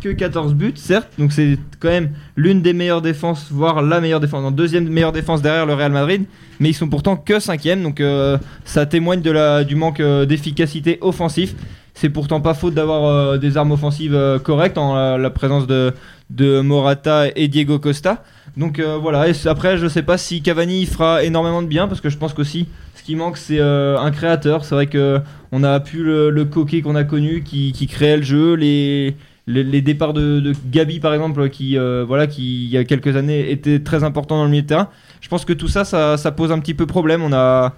que 0.00 0.10
14 0.10 0.54
buts, 0.54 0.72
certes. 0.76 1.08
Donc 1.18 1.32
c'est 1.32 1.58
quand 1.80 1.88
même 1.88 2.10
l'une 2.36 2.62
des 2.62 2.72
meilleures 2.72 3.02
défenses, 3.02 3.48
voire 3.50 3.82
la 3.82 4.00
meilleure 4.00 4.20
défense, 4.20 4.44
en 4.44 4.50
deuxième 4.50 4.88
meilleure 4.88 5.12
défense 5.12 5.42
derrière 5.42 5.66
le 5.66 5.74
Real 5.74 5.92
Madrid. 5.92 6.24
Mais 6.60 6.70
ils 6.70 6.74
sont 6.74 6.88
pourtant 6.88 7.16
que 7.16 7.40
cinquième, 7.40 7.82
donc 7.82 8.00
euh, 8.00 8.38
ça 8.64 8.86
témoigne 8.86 9.22
de 9.22 9.30
la, 9.30 9.64
du 9.64 9.76
manque 9.76 10.00
euh, 10.00 10.26
d'efficacité 10.26 10.98
offensif. 11.00 11.54
C'est 11.94 12.10
pourtant 12.10 12.40
pas 12.40 12.54
faute 12.54 12.74
d'avoir 12.74 13.04
euh, 13.04 13.38
des 13.38 13.56
armes 13.56 13.72
offensives 13.72 14.18
correctes 14.42 14.78
en 14.78 15.16
la, 15.16 15.30
présence 15.30 15.66
de, 15.66 15.94
de 16.30 16.60
Morata 16.60 17.26
et 17.36 17.48
Diego 17.48 17.78
Costa. 17.78 18.24
Donc 18.56 18.80
voilà, 18.80 19.26
après 19.46 19.78
je 19.78 19.88
sais 19.88 20.02
pas 20.02 20.16
si 20.16 20.40
Cavani 20.40 20.86
fera 20.86 21.24
énormément 21.24 21.60
de 21.60 21.66
bien 21.66 21.88
parce 21.88 22.00
que 22.00 22.08
je 22.08 22.16
pense 22.16 22.34
qu'aussi 22.34 22.68
ce 22.94 23.02
qui 23.02 23.16
manque 23.16 23.36
c'est 23.36 23.60
un 23.60 24.10
créateur. 24.12 24.64
C'est 24.64 24.76
vrai 24.76 24.86
que 24.86 25.20
on 25.50 25.64
a 25.64 25.80
pu 25.80 26.04
le, 26.04 26.30
le 26.30 26.44
coquet 26.44 26.82
qu'on 26.82 26.94
a 26.94 27.02
connu 27.02 27.42
qui, 27.42 27.72
qui 27.72 27.88
créait 27.88 28.16
le 28.16 28.22
jeu, 28.22 28.54
les, 28.54 29.16
les, 29.46 29.62
les 29.64 29.82
départs 29.82 30.12
de, 30.14 30.40
de 30.40 30.52
Gabi 30.70 31.00
par 31.00 31.12
exemple 31.12 31.48
qui 31.50 31.76
euh, 31.76 32.04
voilà 32.06 32.26
qui 32.26 32.64
il 32.64 32.70
y 32.70 32.78
a 32.78 32.84
quelques 32.84 33.14
années 33.16 33.50
était 33.50 33.80
très 33.80 34.02
important 34.04 34.36
dans 34.38 34.44
le 34.44 34.50
milieu 34.50 34.62
de 34.62 34.66
terrain. 34.68 34.88
Je 35.20 35.28
pense 35.28 35.44
que 35.44 35.52
tout 35.52 35.68
ça 35.68 35.84
ça, 35.84 36.16
ça 36.16 36.32
pose 36.32 36.50
un 36.52 36.58
petit 36.58 36.74
peu 36.74 36.86
problème. 36.86 37.22
On 37.22 37.32
a 37.32 37.74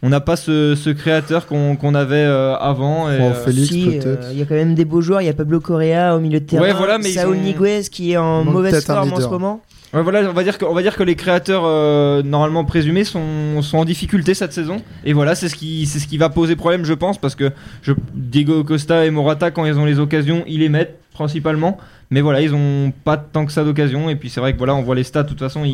on 0.00 0.10
n'a 0.10 0.20
pas 0.20 0.36
ce, 0.36 0.76
ce 0.76 0.90
créateur 0.90 1.46
qu'on 1.46 1.94
avait 1.96 2.14
euh, 2.16 2.54
avant. 2.54 3.10
Et, 3.10 3.14
euh, 3.14 3.34
Félix, 3.34 3.66
Si, 3.68 3.84
peut-être. 3.84 4.06
euh, 4.26 4.28
il 4.32 4.38
y 4.38 4.42
a 4.42 4.44
quand 4.44 4.54
même 4.54 4.76
des 4.76 4.84
beaux 4.84 5.00
joueurs, 5.00 5.20
il 5.22 5.24
y 5.26 5.28
a 5.28 5.32
Pablo 5.32 5.58
Correa 5.58 6.14
au 6.14 6.20
milieu 6.20 6.38
de 6.38 6.44
terrain, 6.44 6.62
Ouais, 6.62 6.72
voilà, 6.72 6.98
mais 6.98 7.10
ont- 7.26 7.88
qui 7.90 8.12
est 8.12 8.16
en 8.16 8.44
mauvaise 8.44 8.84
forme 8.84 9.12
en 9.12 9.16
ce 9.16 9.26
moment. 9.26 9.60
Voilà, 9.92 10.28
on 10.28 10.34
va 10.34 10.44
dire 10.44 10.58
que, 10.58 10.64
va 10.66 10.82
dire 10.82 10.96
que 10.96 11.02
les 11.02 11.14
créateurs 11.14 11.62
euh, 11.64 12.22
normalement 12.22 12.64
présumés 12.64 13.04
sont, 13.04 13.62
sont 13.62 13.78
en 13.78 13.84
difficulté 13.86 14.34
cette 14.34 14.52
saison. 14.52 14.82
Et 15.04 15.14
voilà, 15.14 15.34
c'est 15.34 15.48
ce 15.48 15.54
qui, 15.54 15.86
c'est 15.86 15.98
ce 15.98 16.06
qui 16.06 16.18
va 16.18 16.28
poser 16.28 16.56
problème, 16.56 16.84
je 16.84 16.92
pense, 16.92 17.16
parce 17.18 17.34
que 17.34 17.52
Diego 18.14 18.64
Costa 18.64 19.06
et 19.06 19.10
Morata, 19.10 19.50
quand 19.50 19.64
ils 19.64 19.78
ont 19.78 19.86
les 19.86 19.98
occasions, 19.98 20.44
ils 20.46 20.60
les 20.60 20.68
mettent 20.68 20.98
principalement. 21.14 21.78
Mais 22.10 22.20
voilà, 22.20 22.40
ils 22.42 22.54
ont 22.54 22.92
pas 23.04 23.16
tant 23.16 23.46
que 23.46 23.52
ça 23.52 23.64
d'occasion. 23.64 24.10
Et 24.10 24.16
puis 24.16 24.30
c'est 24.30 24.40
vrai 24.40 24.52
que 24.52 24.58
voilà, 24.58 24.74
on 24.74 24.82
voit 24.82 24.94
les 24.94 25.04
stats. 25.04 25.22
De 25.22 25.28
toute 25.28 25.38
façon, 25.38 25.64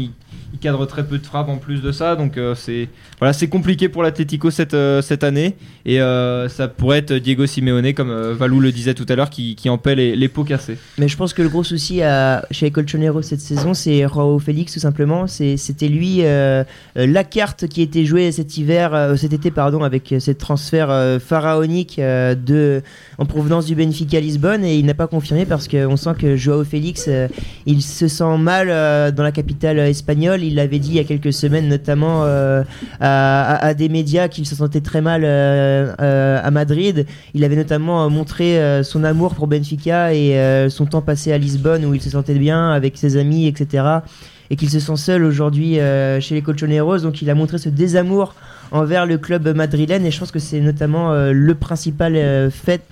ils 0.55 0.60
cadrent 0.60 0.86
très 0.86 1.05
peu 1.05 1.18
de 1.18 1.26
frappes 1.26 1.48
en 1.48 1.59
plus 1.59 1.82
de 1.82 1.93
ça. 1.93 2.14
Donc 2.16 2.39
euh, 2.39 2.55
c'est 2.55 2.89
voilà, 3.18 3.32
c'est 3.32 3.48
compliqué 3.48 3.89
pour 3.89 4.02
l'Atlético 4.02 4.51
cette 4.51 4.74
euh, 4.74 5.02
cette 5.02 5.24
année. 5.24 5.56
Et 5.85 6.01
euh, 6.01 6.48
ça 6.48 6.68
pourrait 6.68 6.98
être 6.98 7.12
Diego 7.12 7.44
Simeone, 7.44 7.93
comme 7.93 8.12
Valou 8.32 8.60
le 8.60 8.72
disait 8.72 8.94
tout 8.94 9.05
à 9.09 9.16
l'heure, 9.16 9.28
qui, 9.28 9.55
qui 9.56 9.68
en 9.68 9.81
les, 9.85 10.16
les 10.16 10.28
pots 10.28 10.44
cassés. 10.44 10.78
Mais 10.97 11.09
je 11.09 11.16
pense 11.16 11.35
que 11.35 11.43
le 11.43 11.48
gros 11.48 11.64
souci 11.64 12.01
à, 12.02 12.47
chez 12.51 12.66
les 12.66 12.70
Colchoneros 12.70 13.22
cette 13.22 13.40
saison, 13.40 13.74
c'est 13.74 14.06
Joao 14.09 14.39
Félix 14.39 14.72
tout 14.72 14.81
simplement. 14.81 15.26
C'était 15.26 15.89
lui 15.89 16.22
la 16.22 17.24
carte 17.24 17.66
qui 17.66 17.82
était 17.82 18.05
jouée 18.05 18.32
cet 18.32 18.56
hiver, 18.56 19.14
cet 19.18 19.32
été 19.32 19.51
pardon, 19.51 19.82
avec 19.82 20.14
ces 20.18 20.35
transferts 20.35 21.20
pharaoniques 21.20 21.98
de, 21.98 22.82
en 23.18 23.26
provenance 23.26 23.66
du 23.66 23.74
Benfica 23.74 24.20
Lisbonne 24.20 24.64
et 24.64 24.78
il 24.78 24.86
n'a 24.86 24.94
pas 24.94 25.06
confirmé 25.06 25.44
parce 25.44 25.68
qu'on 25.68 25.97
sent 25.97 26.14
que 26.18 26.36
Joao 26.36 26.64
Félix, 26.64 27.10
il 27.66 27.82
se 27.82 28.09
sent 28.09 28.39
mal 28.39 28.68
dans 29.12 29.22
la 29.22 29.32
capitale 29.32 29.81
espagnole. 29.81 30.43
Il 30.46 30.54
l'avait 30.56 30.78
dit 30.78 30.90
il 30.90 30.94
y 30.96 30.98
a 31.00 31.04
quelques 31.04 31.32
semaines, 31.32 31.68
notamment 31.68 32.22
euh, 32.24 32.62
à, 33.00 33.74
des 33.74 33.88
médias 33.88 34.28
qu'il 34.28 34.46
se 34.46 34.54
sentait 34.54 34.80
très 34.80 35.00
mal 35.00 35.22
euh, 35.24 35.92
euh, 36.00 36.40
à 36.42 36.50
Madrid. 36.50 37.06
Il 37.34 37.44
avait 37.44 37.56
notamment 37.56 38.08
montré 38.10 38.58
son 38.84 39.04
amour 39.04 39.34
pour 39.34 39.46
Benfica 39.46 40.12
et 40.14 40.36
son 40.70 40.86
temps 40.86 41.02
passé 41.02 41.32
à 41.32 41.38
Lisbonne 41.38 41.84
où 41.84 41.94
il 41.94 42.00
se 42.02 42.10
sentait 42.10 42.34
bien 42.34 42.70
avec 42.70 42.96
ses 42.96 43.16
amis, 43.16 43.46
etc. 43.46 43.84
Et 44.50 44.56
qu'il 44.56 44.70
se 44.70 44.78
sent 44.78 44.96
seul 44.96 45.24
aujourd'hui 45.24 45.76
chez 46.20 46.34
les 46.34 46.42
Colchoneros. 46.42 46.98
Donc 46.98 47.22
il 47.22 47.30
a 47.30 47.34
montré 47.34 47.58
ce 47.58 47.68
désamour 47.68 48.34
envers 48.70 49.06
le 49.06 49.18
club 49.18 49.48
madrilène 49.56 50.04
et 50.06 50.10
je 50.10 50.18
pense 50.18 50.30
que 50.32 50.38
c'est 50.38 50.60
notamment 50.60 51.12
le 51.14 51.54
principal 51.54 52.50
fait 52.50 52.82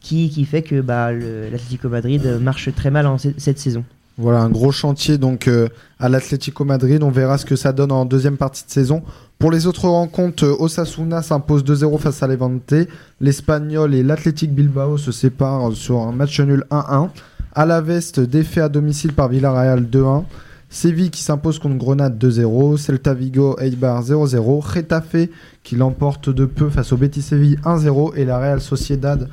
qui, 0.00 0.30
qui 0.30 0.44
fait 0.44 0.62
que 0.62 0.80
bah, 0.80 1.12
l'Atlético 1.12 1.88
Madrid 1.88 2.38
marche 2.40 2.74
très 2.74 2.90
mal 2.90 3.06
en 3.06 3.18
ce- 3.18 3.28
cette 3.36 3.58
saison. 3.58 3.84
Voilà, 4.20 4.42
un 4.42 4.50
gros 4.50 4.70
chantier 4.70 5.16
donc 5.16 5.48
euh, 5.48 5.68
à 5.98 6.10
l'Atlético 6.10 6.66
Madrid. 6.66 7.02
On 7.02 7.10
verra 7.10 7.38
ce 7.38 7.46
que 7.46 7.56
ça 7.56 7.72
donne 7.72 7.90
en 7.90 8.04
deuxième 8.04 8.36
partie 8.36 8.66
de 8.66 8.70
saison. 8.70 9.02
Pour 9.38 9.50
les 9.50 9.66
autres 9.66 9.88
rencontres, 9.88 10.44
euh, 10.44 10.56
Osasuna 10.58 11.22
s'impose 11.22 11.64
2-0 11.64 11.98
face 11.98 12.22
à 12.22 12.26
Levante. 12.26 12.74
L'Espagnol 13.22 13.94
et 13.94 14.02
l'Athletic 14.02 14.54
Bilbao 14.54 14.98
se 14.98 15.10
séparent 15.10 15.72
sur 15.72 16.00
un 16.00 16.12
match 16.12 16.38
nul 16.38 16.66
1-1. 16.70 17.08
Alavest 17.54 18.20
défait 18.20 18.60
à 18.60 18.68
domicile 18.68 19.14
par 19.14 19.30
Villarreal 19.30 19.84
2-1. 19.84 20.24
Séville 20.68 21.10
qui 21.10 21.22
s'impose 21.22 21.58
contre 21.58 21.78
Grenade 21.78 22.22
2-0. 22.22 22.76
Celta 22.76 23.14
Vigo 23.14 23.56
Eibar 23.58 24.02
0-0. 24.02 24.60
Retafe 24.60 25.30
qui 25.62 25.76
l'emporte 25.76 26.28
de 26.28 26.44
peu 26.44 26.68
face 26.68 26.92
au 26.92 26.98
Betis 26.98 27.22
Séville 27.22 27.58
1-0. 27.64 28.16
Et 28.16 28.26
la 28.26 28.38
Real 28.38 28.60
Sociedad 28.60 29.30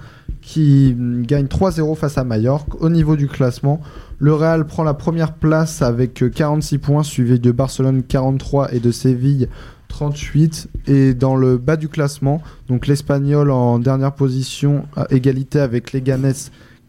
qui 0.47 0.95
mm, 0.97 1.25
gagne 1.25 1.45
3-0 1.45 1.95
face 1.95 2.17
à 2.17 2.23
Mallorca. 2.23 2.77
Au 2.79 2.89
niveau 2.89 3.17
du 3.17 3.27
classement, 3.27 3.81
le 4.17 4.33
Real 4.33 4.65
prend 4.65 4.83
la 4.83 4.93
première 4.93 5.33
place 5.33 5.81
avec 5.81 6.23
euh, 6.23 6.29
46 6.29 6.77
points, 6.77 7.03
suivi 7.03 7.37
de 7.37 7.51
Barcelone 7.51 8.01
43 8.01 8.73
et 8.73 8.79
de 8.79 8.91
Séville 8.91 9.49
38. 9.89 10.69
Et 10.87 11.13
dans 11.13 11.35
le 11.35 11.57
bas 11.57 11.75
du 11.75 11.89
classement, 11.89 12.41
donc 12.69 12.87
l'Espagnol 12.87 13.51
en 13.51 13.77
dernière 13.77 14.13
position 14.13 14.85
à 14.95 15.07
égalité 15.09 15.59
avec 15.59 15.91
Leganés 15.91 16.31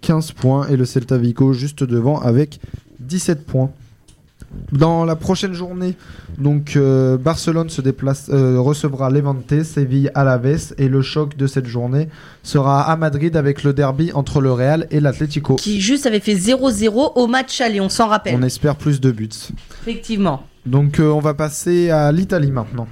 15 0.03 0.33
points 0.33 0.69
et 0.69 0.77
le 0.77 0.85
Celta 0.85 1.19
Vigo 1.19 1.53
juste 1.53 1.83
devant 1.83 2.21
avec 2.21 2.61
17 3.01 3.45
points. 3.45 3.73
Dans 4.73 5.05
la 5.05 5.17
prochaine 5.17 5.53
journée, 5.53 5.95
donc 6.39 6.75
euh, 6.77 7.17
Barcelone 7.19 7.69
se 7.69 7.81
déplace, 7.81 8.31
euh, 8.31 8.59
recevra 8.59 9.11
Levante, 9.11 9.63
Séville 9.63 10.11
Alaves 10.15 10.73
et 10.79 10.89
le 10.89 11.03
choc 11.03 11.37
de 11.37 11.47
cette 11.47 11.67
journée 11.67 12.09
sera 12.43 12.83
à 12.83 12.97
Madrid 12.97 13.37
avec 13.37 13.63
le 13.63 13.73
derby 13.73 14.11
entre 14.13 14.41
le 14.41 14.53
Real 14.53 14.87
et 14.91 15.01
l'Atlético. 15.01 15.57
Qui 15.57 15.81
juste 15.81 16.07
avait 16.07 16.21
fait 16.21 16.35
0-0 16.35 17.13
au 17.15 17.27
match 17.27 17.61
aller, 17.61 17.81
on 17.81 17.89
s'en 17.89 18.09
rappelle. 18.09 18.37
On 18.39 18.43
espère 18.43 18.77
plus 18.77 19.01
de 19.01 19.11
buts. 19.11 19.29
Effectivement. 19.83 20.45
Donc 20.65 20.99
euh, 20.99 21.09
on 21.11 21.21
va 21.21 21.35
passer 21.35 21.91
à 21.91 22.11
l'Italie 22.13 22.51
maintenant. 22.51 22.89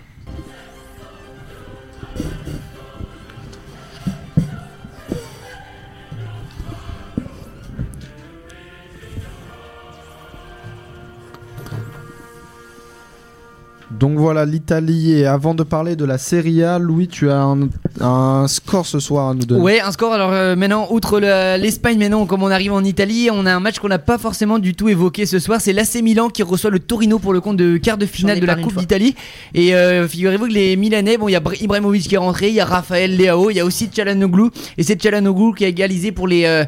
Donc 13.98 14.18
voilà 14.18 14.44
l'Italie 14.44 15.12
et 15.12 15.26
avant 15.26 15.54
de 15.54 15.62
parler 15.62 15.96
de 15.96 16.04
la 16.04 16.18
Serie 16.18 16.62
A, 16.62 16.78
Louis, 16.78 17.08
tu 17.08 17.30
as 17.30 17.40
un, 17.40 17.68
un 18.00 18.46
score 18.46 18.84
ce 18.84 19.00
soir 19.00 19.30
à 19.30 19.34
nous 19.34 19.46
donner. 19.46 19.62
Ouais, 19.62 19.80
un 19.80 19.90
score. 19.90 20.12
Alors 20.12 20.32
euh, 20.32 20.54
maintenant, 20.54 20.86
outre 20.90 21.18
le- 21.18 21.56
l'Espagne, 21.58 21.98
maintenant, 21.98 22.26
comme 22.26 22.42
on 22.42 22.50
arrive 22.50 22.74
en 22.74 22.84
Italie, 22.84 23.30
on 23.32 23.46
a 23.46 23.54
un 23.54 23.58
match 23.60 23.78
qu'on 23.78 23.88
n'a 23.88 23.98
pas 23.98 24.18
forcément 24.18 24.58
du 24.58 24.74
tout 24.74 24.90
évoqué 24.90 25.24
ce 25.24 25.38
soir. 25.38 25.62
C'est 25.62 25.72
l'AC 25.72 25.94
Milan 26.02 26.28
qui 26.28 26.42
reçoit 26.42 26.68
le 26.68 26.78
Torino 26.78 27.18
pour 27.18 27.32
le 27.32 27.40
compte 27.40 27.56
de 27.56 27.78
quart 27.78 27.96
de 27.96 28.04
finale 28.04 28.38
de 28.38 28.44
la 28.46 28.56
Coupe 28.56 28.76
d'Italie. 28.80 29.14
Et 29.54 29.74
euh, 29.74 30.06
figurez-vous 30.06 30.46
que 30.48 30.52
les 30.52 30.76
Milanais, 30.76 31.16
bon, 31.16 31.28
il 31.28 31.32
y 31.32 31.36
a 31.36 31.40
Br- 31.40 31.56
Ibrahimovic 31.62 32.06
qui 32.06 32.16
est 32.16 32.18
rentré, 32.18 32.48
il 32.48 32.54
y 32.54 32.60
a 32.60 32.66
Raphaël 32.66 33.16
Leao, 33.16 33.48
il 33.50 33.56
y 33.56 33.60
a 33.60 33.64
aussi 33.64 33.86
Tchalanoglu. 33.86 34.50
Et 34.76 34.82
c'est 34.82 34.96
Tchalanoglu 35.00 35.54
qui 35.54 35.64
a 35.64 35.68
égalisé 35.68 36.12
pour 36.12 36.28
les 36.28 36.44
euh, 36.44 36.64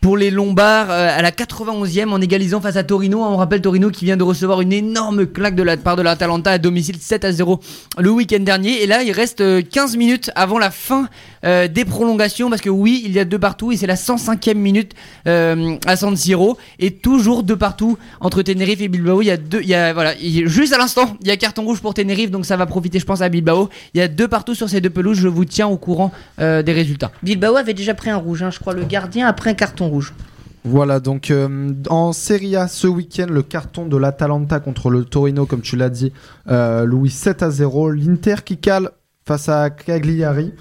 pour 0.00 0.16
les 0.16 0.30
Lombards 0.30 0.90
euh, 0.90 1.18
à 1.18 1.20
la 1.20 1.32
91e 1.32 2.08
en 2.08 2.20
égalisant 2.22 2.62
face 2.62 2.76
à 2.76 2.82
Torino. 2.82 3.22
On 3.22 3.36
rappelle 3.36 3.60
Torino 3.60 3.90
qui 3.90 4.06
vient 4.06 4.16
de 4.16 4.22
recevoir 4.24 4.62
une 4.62 4.72
énorme 4.72 5.26
claque 5.26 5.54
de 5.54 5.62
la 5.62 5.76
part 5.76 5.96
de 5.96 6.02
l'Atalanta 6.02 6.58
domicile 6.62 6.96
7 6.98 7.24
à 7.26 7.32
0 7.32 7.60
le 7.98 8.10
week-end 8.10 8.40
dernier. 8.40 8.82
Et 8.82 8.86
là, 8.86 9.02
il 9.02 9.12
reste 9.12 9.42
euh, 9.42 9.60
15 9.62 9.96
minutes 9.96 10.30
avant 10.34 10.58
la 10.58 10.70
fin 10.70 11.08
euh, 11.44 11.68
des 11.68 11.84
prolongations 11.84 12.48
parce 12.48 12.62
que 12.62 12.70
oui, 12.70 13.02
il 13.04 13.12
y 13.12 13.18
a 13.18 13.24
deux 13.24 13.38
partout 13.38 13.72
et 13.72 13.76
c'est 13.76 13.86
la 13.86 13.96
105e 13.96 14.54
minute 14.54 14.92
euh, 15.26 15.76
à 15.86 15.96
San 15.96 16.16
Siro 16.16 16.56
et 16.78 16.92
toujours 16.92 17.42
deux 17.42 17.56
partout 17.56 17.98
entre 18.20 18.42
Tenerife 18.42 18.80
et 18.80 18.88
Bilbao. 18.88 19.20
Il 19.22 19.26
y 19.26 19.30
a 19.30 19.36
deux, 19.36 19.60
il 19.60 19.68
y 19.68 19.74
a 19.74 19.92
voilà, 19.92 20.10
a- 20.10 20.14
juste 20.46 20.72
à 20.72 20.78
l'instant, 20.78 21.16
il 21.20 21.28
y 21.28 21.30
a 21.30 21.36
carton 21.36 21.64
rouge 21.64 21.80
pour 21.80 21.92
Tenerife 21.94 22.30
donc 22.30 22.46
ça 22.46 22.56
va 22.56 22.66
profiter, 22.66 22.98
je 22.98 23.04
pense, 23.04 23.20
à 23.20 23.28
Bilbao. 23.28 23.68
Il 23.94 23.98
y 23.98 24.00
a 24.00 24.08
deux 24.08 24.28
partout 24.28 24.54
sur 24.54 24.68
ces 24.70 24.80
deux 24.80 24.90
pelouses. 24.90 25.18
Je 25.18 25.28
vous 25.28 25.44
tiens 25.44 25.66
au 25.66 25.76
courant 25.76 26.12
euh, 26.40 26.62
des 26.62 26.72
résultats. 26.72 27.10
Bilbao 27.22 27.56
avait 27.56 27.74
déjà 27.74 27.94
pris 27.94 28.10
un 28.10 28.16
rouge, 28.16 28.42
hein, 28.42 28.50
je 28.50 28.58
crois, 28.58 28.72
le 28.74 28.84
gardien 28.84 29.26
après 29.26 29.50
un 29.50 29.54
carton 29.54 29.88
rouge. 29.88 30.12
Voilà, 30.64 31.00
donc 31.00 31.30
euh, 31.30 31.72
en 31.90 32.12
Serie 32.12 32.54
A 32.54 32.68
ce 32.68 32.86
week-end, 32.86 33.26
le 33.28 33.42
carton 33.42 33.86
de 33.86 33.96
l'Atalanta 33.96 34.60
contre 34.60 34.90
le 34.90 35.04
Torino, 35.04 35.44
comme 35.44 35.60
tu 35.60 35.76
l'as 35.76 35.90
dit, 35.90 36.12
euh, 36.48 36.84
Louis 36.84 37.10
7 37.10 37.42
à 37.42 37.50
0. 37.50 37.90
L'Inter 37.90 38.36
qui 38.44 38.58
cale 38.58 38.90
face 39.26 39.48
à 39.48 39.70
Cagliari. 39.70 40.52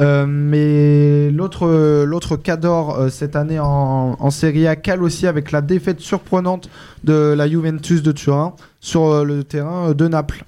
Euh, 0.00 0.24
mais 0.26 1.30
l'autre 1.30 1.66
l'autre 2.04 2.36
Cador 2.36 3.10
cette 3.10 3.36
année 3.36 3.58
en, 3.58 4.16
en 4.18 4.30
Serie 4.30 4.66
A 4.66 4.74
cale 4.74 5.02
aussi 5.02 5.26
avec 5.26 5.52
la 5.52 5.60
défaite 5.60 6.00
surprenante 6.00 6.70
de 7.04 7.34
la 7.36 7.46
Juventus 7.46 8.02
de 8.02 8.10
Turin 8.10 8.54
sur 8.80 9.22
le 9.22 9.44
terrain 9.44 9.92
de 9.92 10.08
Naples. 10.08 10.44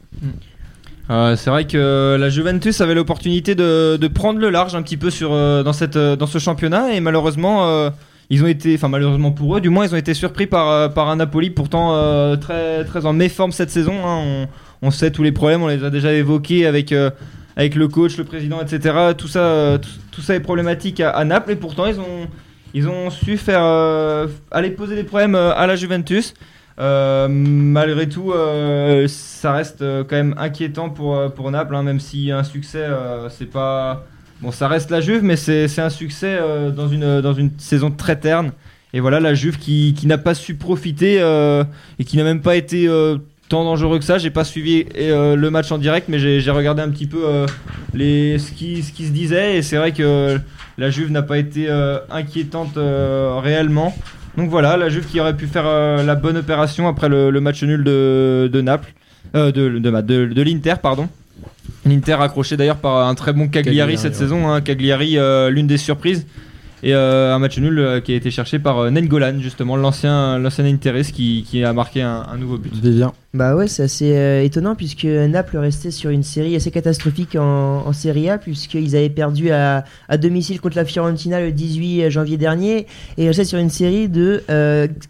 Euh, 1.11 1.37
c'est 1.37 1.51
vrai 1.51 1.67
que 1.67 2.17
la 2.19 2.31
Juventus 2.31 2.81
avait 2.81 2.95
l'opportunité 2.95 3.55
de, 3.55 3.99
de 3.99 4.09
prendre 4.09 4.39
le 4.39 4.49
large 4.49 4.75
un 4.75 4.81
petit 4.81 4.97
peu 4.97 5.11
sur, 5.11 5.31
dans, 5.31 5.73
cette, 5.75 5.99
dans 5.99 6.27
ce 6.27 6.39
championnat 6.39 6.95
et 6.95 7.01
malheureusement 7.01 7.91
ils 8.31 8.43
ont 8.43 8.47
été, 8.47 8.75
enfin 8.75 8.89
malheureusement 8.89 9.33
pour 9.33 9.57
eux, 9.57 9.61
du 9.61 9.69
moins 9.69 9.87
ils 9.87 9.95
ont 9.95 9.99
été 9.99 10.15
surpris 10.15 10.47
par, 10.47 10.69
euh, 10.69 10.89
par 10.89 11.09
un 11.09 11.17
Napoli 11.17 11.51
pourtant 11.51 11.95
euh, 11.95 12.37
très, 12.37 12.85
très 12.85 13.07
en 13.07 13.13
méforme 13.13 13.53
cette 13.53 13.71
saison. 13.71 13.95
hein. 14.05 14.47
On, 14.83 14.91
sait 14.91 15.11
tous 15.11 15.23
les 15.23 15.33
problèmes, 15.33 15.63
on 15.63 15.69
les 15.69 15.83
a 15.83 15.91
déjà 15.91 16.13
évoqués 16.13 16.67
avec, 16.67 16.93
euh, 16.93 17.11
avec 17.57 17.75
le 17.75 17.89
coach, 17.89 18.19
le 18.19 18.25
président, 18.25 18.61
etc. 18.61 19.13
Tout 19.17 19.29
ça, 19.29 19.79
tout, 20.11 20.21
ça 20.21 20.35
est 20.35 20.41
problématique 20.41 21.01
à, 21.01 21.25
Naples 21.25 21.53
et 21.53 21.57
pourtant 21.57 21.87
ils 21.87 21.99
ont, 21.99 22.29
ils 22.75 22.87
ont 22.87 23.09
su 23.09 23.39
faire 23.39 23.63
aller 24.51 24.71
poser 24.71 24.95
des 24.95 25.05
problèmes 25.05 25.37
à 25.37 25.67
la 25.67 25.77
Juventus. 25.77 26.35
Malgré 26.79 28.11
tout, 28.11 28.35
ça 29.07 29.53
reste 29.53 29.79
quand 29.81 30.17
même 30.17 30.35
inquiétant 30.37 30.91
pour, 30.91 31.33
pour 31.33 31.51
Naples, 31.51 31.75
hein, 31.77 31.83
même 31.83 32.01
si 32.01 32.31
un 32.31 32.45
succès, 32.45 32.87
c'est 33.31 33.51
pas. 33.51 34.05
Bon, 34.41 34.51
ça 34.51 34.69
reste 34.69 34.91
la 34.91 35.01
Juve, 35.01 35.23
mais 35.23 35.37
c'est 35.37 35.79
un 35.79 35.91
succès 35.91 36.37
euh, 36.41 36.71
dans, 36.71 36.89
une, 36.89 37.51
saison 37.59 37.91
très 37.91 38.17
terne. 38.17 38.53
Et 38.93 39.01
voilà, 39.01 39.21
la 39.21 39.35
Juve 39.35 39.59
qui, 39.59 39.97
n'a 40.05 40.19
pas 40.19 40.35
su 40.35 40.55
profiter 40.55 41.21
euh, 41.21 41.65
et 41.99 42.05
qui 42.05 42.17
n'a 42.17 42.25
même 42.25 42.41
pas 42.41 42.57
été 42.57 42.87
euh, 42.87 43.17
tant 43.49 43.65
dangereux 43.65 43.99
que 43.99 44.05
ça. 44.05 44.19
J'ai 44.19 44.31
pas 44.31 44.45
suivi 44.45 44.87
le 44.97 45.49
match 45.49 45.71
en 45.73 45.79
direct, 45.79 46.09
mais 46.09 46.19
j'ai 46.19 46.51
regardé 46.51 46.83
un 46.83 46.91
petit 46.91 47.07
peu 47.07 47.47
ce, 47.95 48.53
qui, 48.53 48.83
se 48.83 49.13
disait. 49.13 49.57
Et 49.57 49.63
c'est 49.63 49.77
vrai 49.77 49.93
que 49.93 50.39
la 50.79 50.91
Juve 50.91 51.11
n'a 51.11 51.23
pas 51.23 51.39
été 51.39 51.69
inquiétante 52.11 52.77
réellement. 52.77 53.97
Donc 54.37 54.51
voilà, 54.51 54.77
la 54.77 54.89
Juve 54.89 55.07
qui 55.07 55.21
aurait 55.21 55.37
pu 55.37 55.47
faire 55.47 55.65
la 55.65 56.15
bonne 56.15 56.37
opération 56.37 56.87
après 56.87 57.09
le, 57.09 57.41
match 57.41 57.63
nul 57.63 57.83
de, 57.83 58.49
de 58.53 58.61
Naples, 58.61 58.93
de, 59.33 59.51
de, 59.51 60.27
de 60.27 60.43
l'Inter, 60.43 60.75
pardon. 60.83 61.09
L'Inter 61.87 62.15
accroché 62.21 62.57
d'ailleurs 62.57 62.79
par 62.79 63.07
un 63.07 63.15
très 63.15 63.33
bon 63.33 63.49
Cagliari, 63.49 63.65
Cagliari, 63.95 63.99
cette 63.99 64.13
ouais. 64.15 64.19
saison. 64.19 64.49
hein. 64.51 64.61
Cagliari, 64.61 65.19
euh, 65.19 65.51
l'une 65.51 65.67
des 65.67 65.77
surprises. 65.77 66.27
Et 66.83 66.95
euh, 66.95 67.35
un 67.35 67.39
match 67.39 67.59
nul 67.59 67.79
euh, 67.79 68.01
qui 68.01 68.13
a 68.13 68.17
été 68.17 68.31
cherché 68.31 68.59
par 68.59 68.79
euh, 68.79 68.91
Nengolan, 68.91 69.41
justement, 69.41 69.77
l'ancien 69.77 70.39
l'ancien 70.39 70.67
Interiste 70.67 71.13
qui, 71.13 71.45
qui 71.49 71.65
a 71.65 71.73
marqué 71.73 72.03
un, 72.03 72.27
un 72.31 72.37
nouveau 72.37 72.59
but. 72.59 72.75
Vivien. 72.75 73.13
Bah 73.35 73.57
ouais, 73.57 73.67
c'est 73.67 73.83
assez 73.83 74.17
euh, 74.17 74.45
étonnant 74.45 74.77
puisque 74.77 75.05
Naples 75.05 75.57
restait 75.57 75.91
sur 75.91 76.11
une 76.11 76.23
série 76.23 76.55
assez 76.55 76.71
catastrophique 76.71 77.35
en, 77.35 77.93
Serie 77.93 78.31
A 78.31 78.39
puisqu'ils 78.39 78.95
avaient 78.95 79.09
perdu 79.11 79.51
à, 79.51 79.85
domicile 80.21 80.61
contre 80.61 80.77
la 80.77 80.85
Fiorentina 80.85 81.41
le 81.41 81.51
18 81.51 82.11
janvier 82.11 82.37
dernier 82.37 82.87
et 83.19 83.27
restait 83.27 83.45
sur 83.45 83.59
une 83.59 83.71
série 83.71 84.09
de 84.09 84.45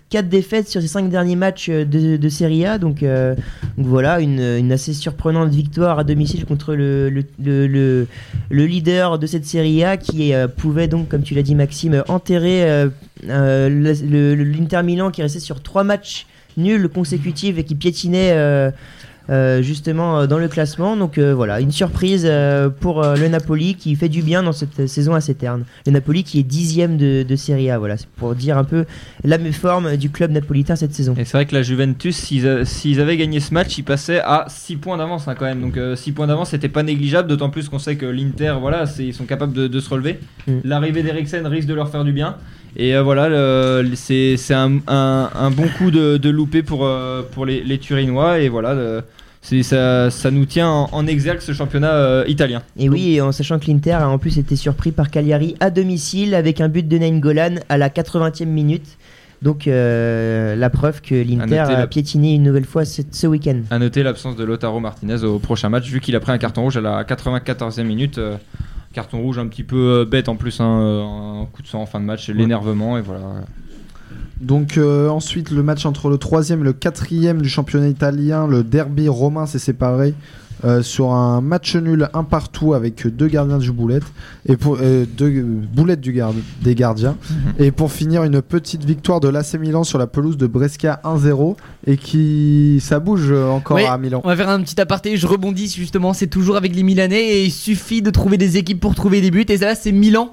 4 0.08 0.28
défaites 0.28 0.68
sur 0.68 0.80
ces 0.80 0.86
5 0.88 1.10
derniers 1.10 1.36
matchs 1.36 1.68
euh, 1.68 1.84
de, 1.84 2.28
Serie 2.28 2.64
A. 2.64 2.78
Donc, 2.78 3.02
euh, 3.02 3.34
voilà, 3.76 4.20
une, 4.20 4.70
assez 4.72 4.94
surprenante 4.94 5.50
victoire 5.50 5.98
à 5.98 6.04
domicile 6.04 6.46
contre 6.46 6.74
le, 6.74 7.10
le, 7.10 7.24
le, 7.42 7.66
le- 7.66 8.06
le 8.48 8.66
leader 8.66 9.18
de 9.18 9.26
cette 9.26 9.44
Serie 9.44 9.84
A 9.84 9.96
qui 9.96 10.32
euh, 10.32 10.46
pouvait 10.48 10.88
donc, 10.88 11.08
comme 11.08 11.22
tu 11.22 11.34
l'as 11.34 11.42
dit 11.42 11.54
Maxime, 11.54 12.04
enterrer 12.08 12.62
euh, 12.70 12.88
euh, 13.28 13.68
l'Inter 13.68 14.82
Milan 14.82 15.10
qui 15.10 15.20
restait 15.20 15.40
sur 15.40 15.62
3 15.62 15.84
matchs 15.84 16.26
nuls 16.56 16.88
consécutifs 16.88 17.58
et 17.58 17.64
qui 17.64 17.74
piétinait 17.74 18.32
euh, 18.32 18.70
euh, 19.30 19.62
justement 19.62 20.20
euh, 20.20 20.26
dans 20.26 20.38
le 20.38 20.48
classement. 20.48 20.96
Donc 20.96 21.18
voilà, 21.18 21.60
une 21.60 21.72
surprise 21.72 22.30
pour 22.80 23.02
le 23.02 23.28
Napoli 23.28 23.74
qui 23.74 23.94
fait 23.96 24.08
du 24.08 24.22
bien 24.22 24.42
dans 24.42 24.52
cette 24.52 24.86
saison 24.86 25.14
assez 25.14 25.34
terne. 25.34 25.64
Le 25.86 25.92
Napoli 25.92 26.24
qui 26.24 26.38
est 26.38 26.42
dixième 26.42 26.96
de, 26.96 27.22
de 27.22 27.36
Serie 27.36 27.70
A, 27.70 27.78
voilà, 27.78 27.96
c'est 27.96 28.08
pour 28.08 28.34
dire 28.34 28.58
un 28.58 28.64
peu 28.64 28.84
la 29.22 29.38
méforme 29.38 29.96
du 29.96 30.10
club 30.10 30.30
napolitain 30.30 30.76
cette 30.76 30.94
saison. 30.94 31.14
Et 31.16 31.24
c'est 31.24 31.36
vrai 31.36 31.46
que 31.46 31.54
la 31.54 31.62
Juventus, 31.62 32.16
s'ils 32.16 33.00
avaient 33.00 33.16
gagné 33.16 33.40
ce 33.40 33.54
match, 33.54 33.78
ils 33.78 33.84
passaient 33.84 34.20
à 34.20 34.46
6 34.48 34.76
points 34.76 34.96
d'avance 34.98 35.28
hein, 35.28 35.34
quand 35.38 35.46
même. 35.46 35.60
Donc 35.60 35.78
6 35.96 36.12
points 36.12 36.26
d'avance, 36.26 36.50
c'était 36.50 36.68
pas 36.68 36.82
négligeable, 36.82 37.28
d'autant 37.28 37.50
plus 37.50 37.68
qu'on 37.68 37.78
sait 37.78 37.96
que 37.96 38.06
l'Inter, 38.06 38.56
voilà, 38.60 38.84
ils 38.98 39.14
sont 39.14 39.26
capables 39.26 39.52
de, 39.52 39.68
de 39.68 39.80
se 39.80 39.90
relever. 39.90 40.18
Mm. 40.46 40.52
L'arrivée 40.64 41.02
d'Eriksen 41.02 41.46
risque 41.46 41.68
de 41.68 41.74
leur 41.74 41.88
faire 41.90 42.04
du 42.04 42.12
bien. 42.12 42.36
Et 42.76 42.94
euh, 42.96 43.02
voilà, 43.02 43.28
c'est 43.94 44.36
un, 44.52 44.78
un- 44.88 45.30
un 45.34 45.50
bon 45.50 45.66
coup 45.78 45.90
de, 45.90 46.16
de 46.16 46.30
loupé 46.30 46.62
pour, 46.62 46.84
euh, 46.84 47.22
pour 47.32 47.46
les, 47.46 47.62
les 47.62 47.78
Turinois. 47.78 48.40
Et 48.40 48.48
voilà, 48.48 49.02
ça, 49.42 50.10
ça 50.10 50.30
nous 50.30 50.44
tient 50.46 50.68
en, 50.68 50.88
en 50.90 51.06
exergue 51.06 51.40
ce 51.40 51.52
championnat 51.52 51.92
euh, 51.92 52.24
italien. 52.26 52.62
Et 52.78 52.88
oui, 52.88 53.14
et 53.14 53.20
en 53.20 53.30
sachant 53.32 53.58
que 53.58 53.66
l'Inter 53.66 53.92
a 53.92 54.08
en 54.08 54.18
plus 54.18 54.38
été 54.38 54.56
surpris 54.56 54.90
par 54.90 55.10
Cagliari 55.10 55.54
à 55.60 55.70
domicile 55.70 56.34
avec 56.34 56.60
un 56.60 56.68
but 56.68 56.86
de 56.88 56.98
Nainggolan 56.98 57.56
à 57.68 57.78
la 57.78 57.88
80e 57.90 58.46
minute. 58.46 58.96
Donc 59.42 59.66
euh, 59.68 60.56
la 60.56 60.70
preuve 60.70 61.02
que 61.02 61.14
l'Inter 61.14 61.58
a 61.74 61.86
piétiné 61.86 62.34
une 62.34 62.44
nouvelle 62.44 62.64
fois 62.64 62.86
ce, 62.86 63.02
ce 63.10 63.26
week-end. 63.26 63.58
À 63.70 63.78
noter 63.78 64.02
l'absence 64.02 64.36
de 64.36 64.44
Lotaro 64.44 64.80
Martinez 64.80 65.22
au 65.22 65.38
prochain 65.38 65.68
match, 65.68 65.86
vu 65.90 66.00
qu'il 66.00 66.16
a 66.16 66.20
pris 66.20 66.32
un 66.32 66.38
carton 66.38 66.62
rouge 66.62 66.78
à 66.78 66.80
la 66.80 67.04
94e 67.04 67.82
minute. 67.84 68.16
euh, 68.16 68.36
carton 68.94 69.20
rouge 69.20 69.38
un 69.38 69.48
petit 69.48 69.64
peu 69.64 69.76
euh, 69.76 70.04
bête 70.06 70.28
en 70.28 70.36
plus, 70.36 70.60
hein, 70.60 70.80
euh, 70.80 71.42
un 71.42 71.46
coup 71.46 71.60
de 71.60 71.66
sang 71.66 71.82
en 71.82 71.86
fin 71.86 72.00
de 72.00 72.06
match, 72.06 72.30
l'énervement 72.30 72.96
et 72.96 73.02
voilà. 73.02 73.42
Donc 74.40 74.78
euh, 74.78 75.08
ensuite 75.08 75.50
le 75.50 75.62
match 75.62 75.84
entre 75.84 76.08
le 76.08 76.16
troisième 76.16 76.60
et 76.60 76.64
le 76.64 76.72
quatrième 76.72 77.42
du 77.42 77.48
championnat 77.48 77.88
italien, 77.88 78.46
le 78.46 78.62
derby 78.62 79.08
romain 79.08 79.46
s'est 79.46 79.58
séparé 79.58 80.14
euh, 80.64 80.82
sur 80.82 81.12
un 81.12 81.40
match 81.40 81.76
nul 81.76 82.08
un 82.14 82.24
partout 82.24 82.74
avec 82.74 83.06
deux 83.06 83.28
gardiens 83.28 83.58
du 83.58 83.70
boulette 83.72 84.04
et 84.46 84.56
pour 84.56 84.78
euh, 84.80 85.04
deux 85.06 85.42
boulettes 85.42 86.00
du 86.00 86.12
garde, 86.12 86.36
des 86.62 86.74
gardiens 86.74 87.16
et 87.58 87.70
pour 87.70 87.92
finir 87.92 88.24
une 88.24 88.40
petite 88.42 88.84
victoire 88.84 89.20
de 89.20 89.28
l'AC 89.28 89.54
Milan 89.54 89.84
sur 89.84 89.98
la 89.98 90.06
pelouse 90.06 90.36
de 90.36 90.46
Brescia 90.46 91.00
1-0 91.04 91.56
et 91.86 91.96
qui 91.96 92.78
ça 92.80 92.98
bouge 93.00 93.32
encore 93.32 93.76
Oui. 93.76 93.84
à 93.84 93.98
Milan. 93.98 94.20
On 94.24 94.28
va 94.28 94.36
faire 94.36 94.48
un 94.48 94.60
petit 94.62 94.80
aparté, 94.80 95.16
je 95.16 95.26
rebondis 95.26 95.68
justement, 95.76 96.12
c'est 96.12 96.26
toujours 96.28 96.56
avec 96.56 96.74
les 96.74 96.82
Milanais 96.82 97.22
et 97.22 97.44
il 97.44 97.50
suffit 97.52 98.02
de 98.02 98.10
trouver 98.10 98.36
des 98.38 98.56
équipes 98.56 98.80
pour 98.80 98.94
trouver 98.94 99.20
des 99.20 99.30
buts 99.30 99.44
et 99.48 99.56
là 99.58 99.74
c'est 99.74 99.92
Milan 99.92 100.30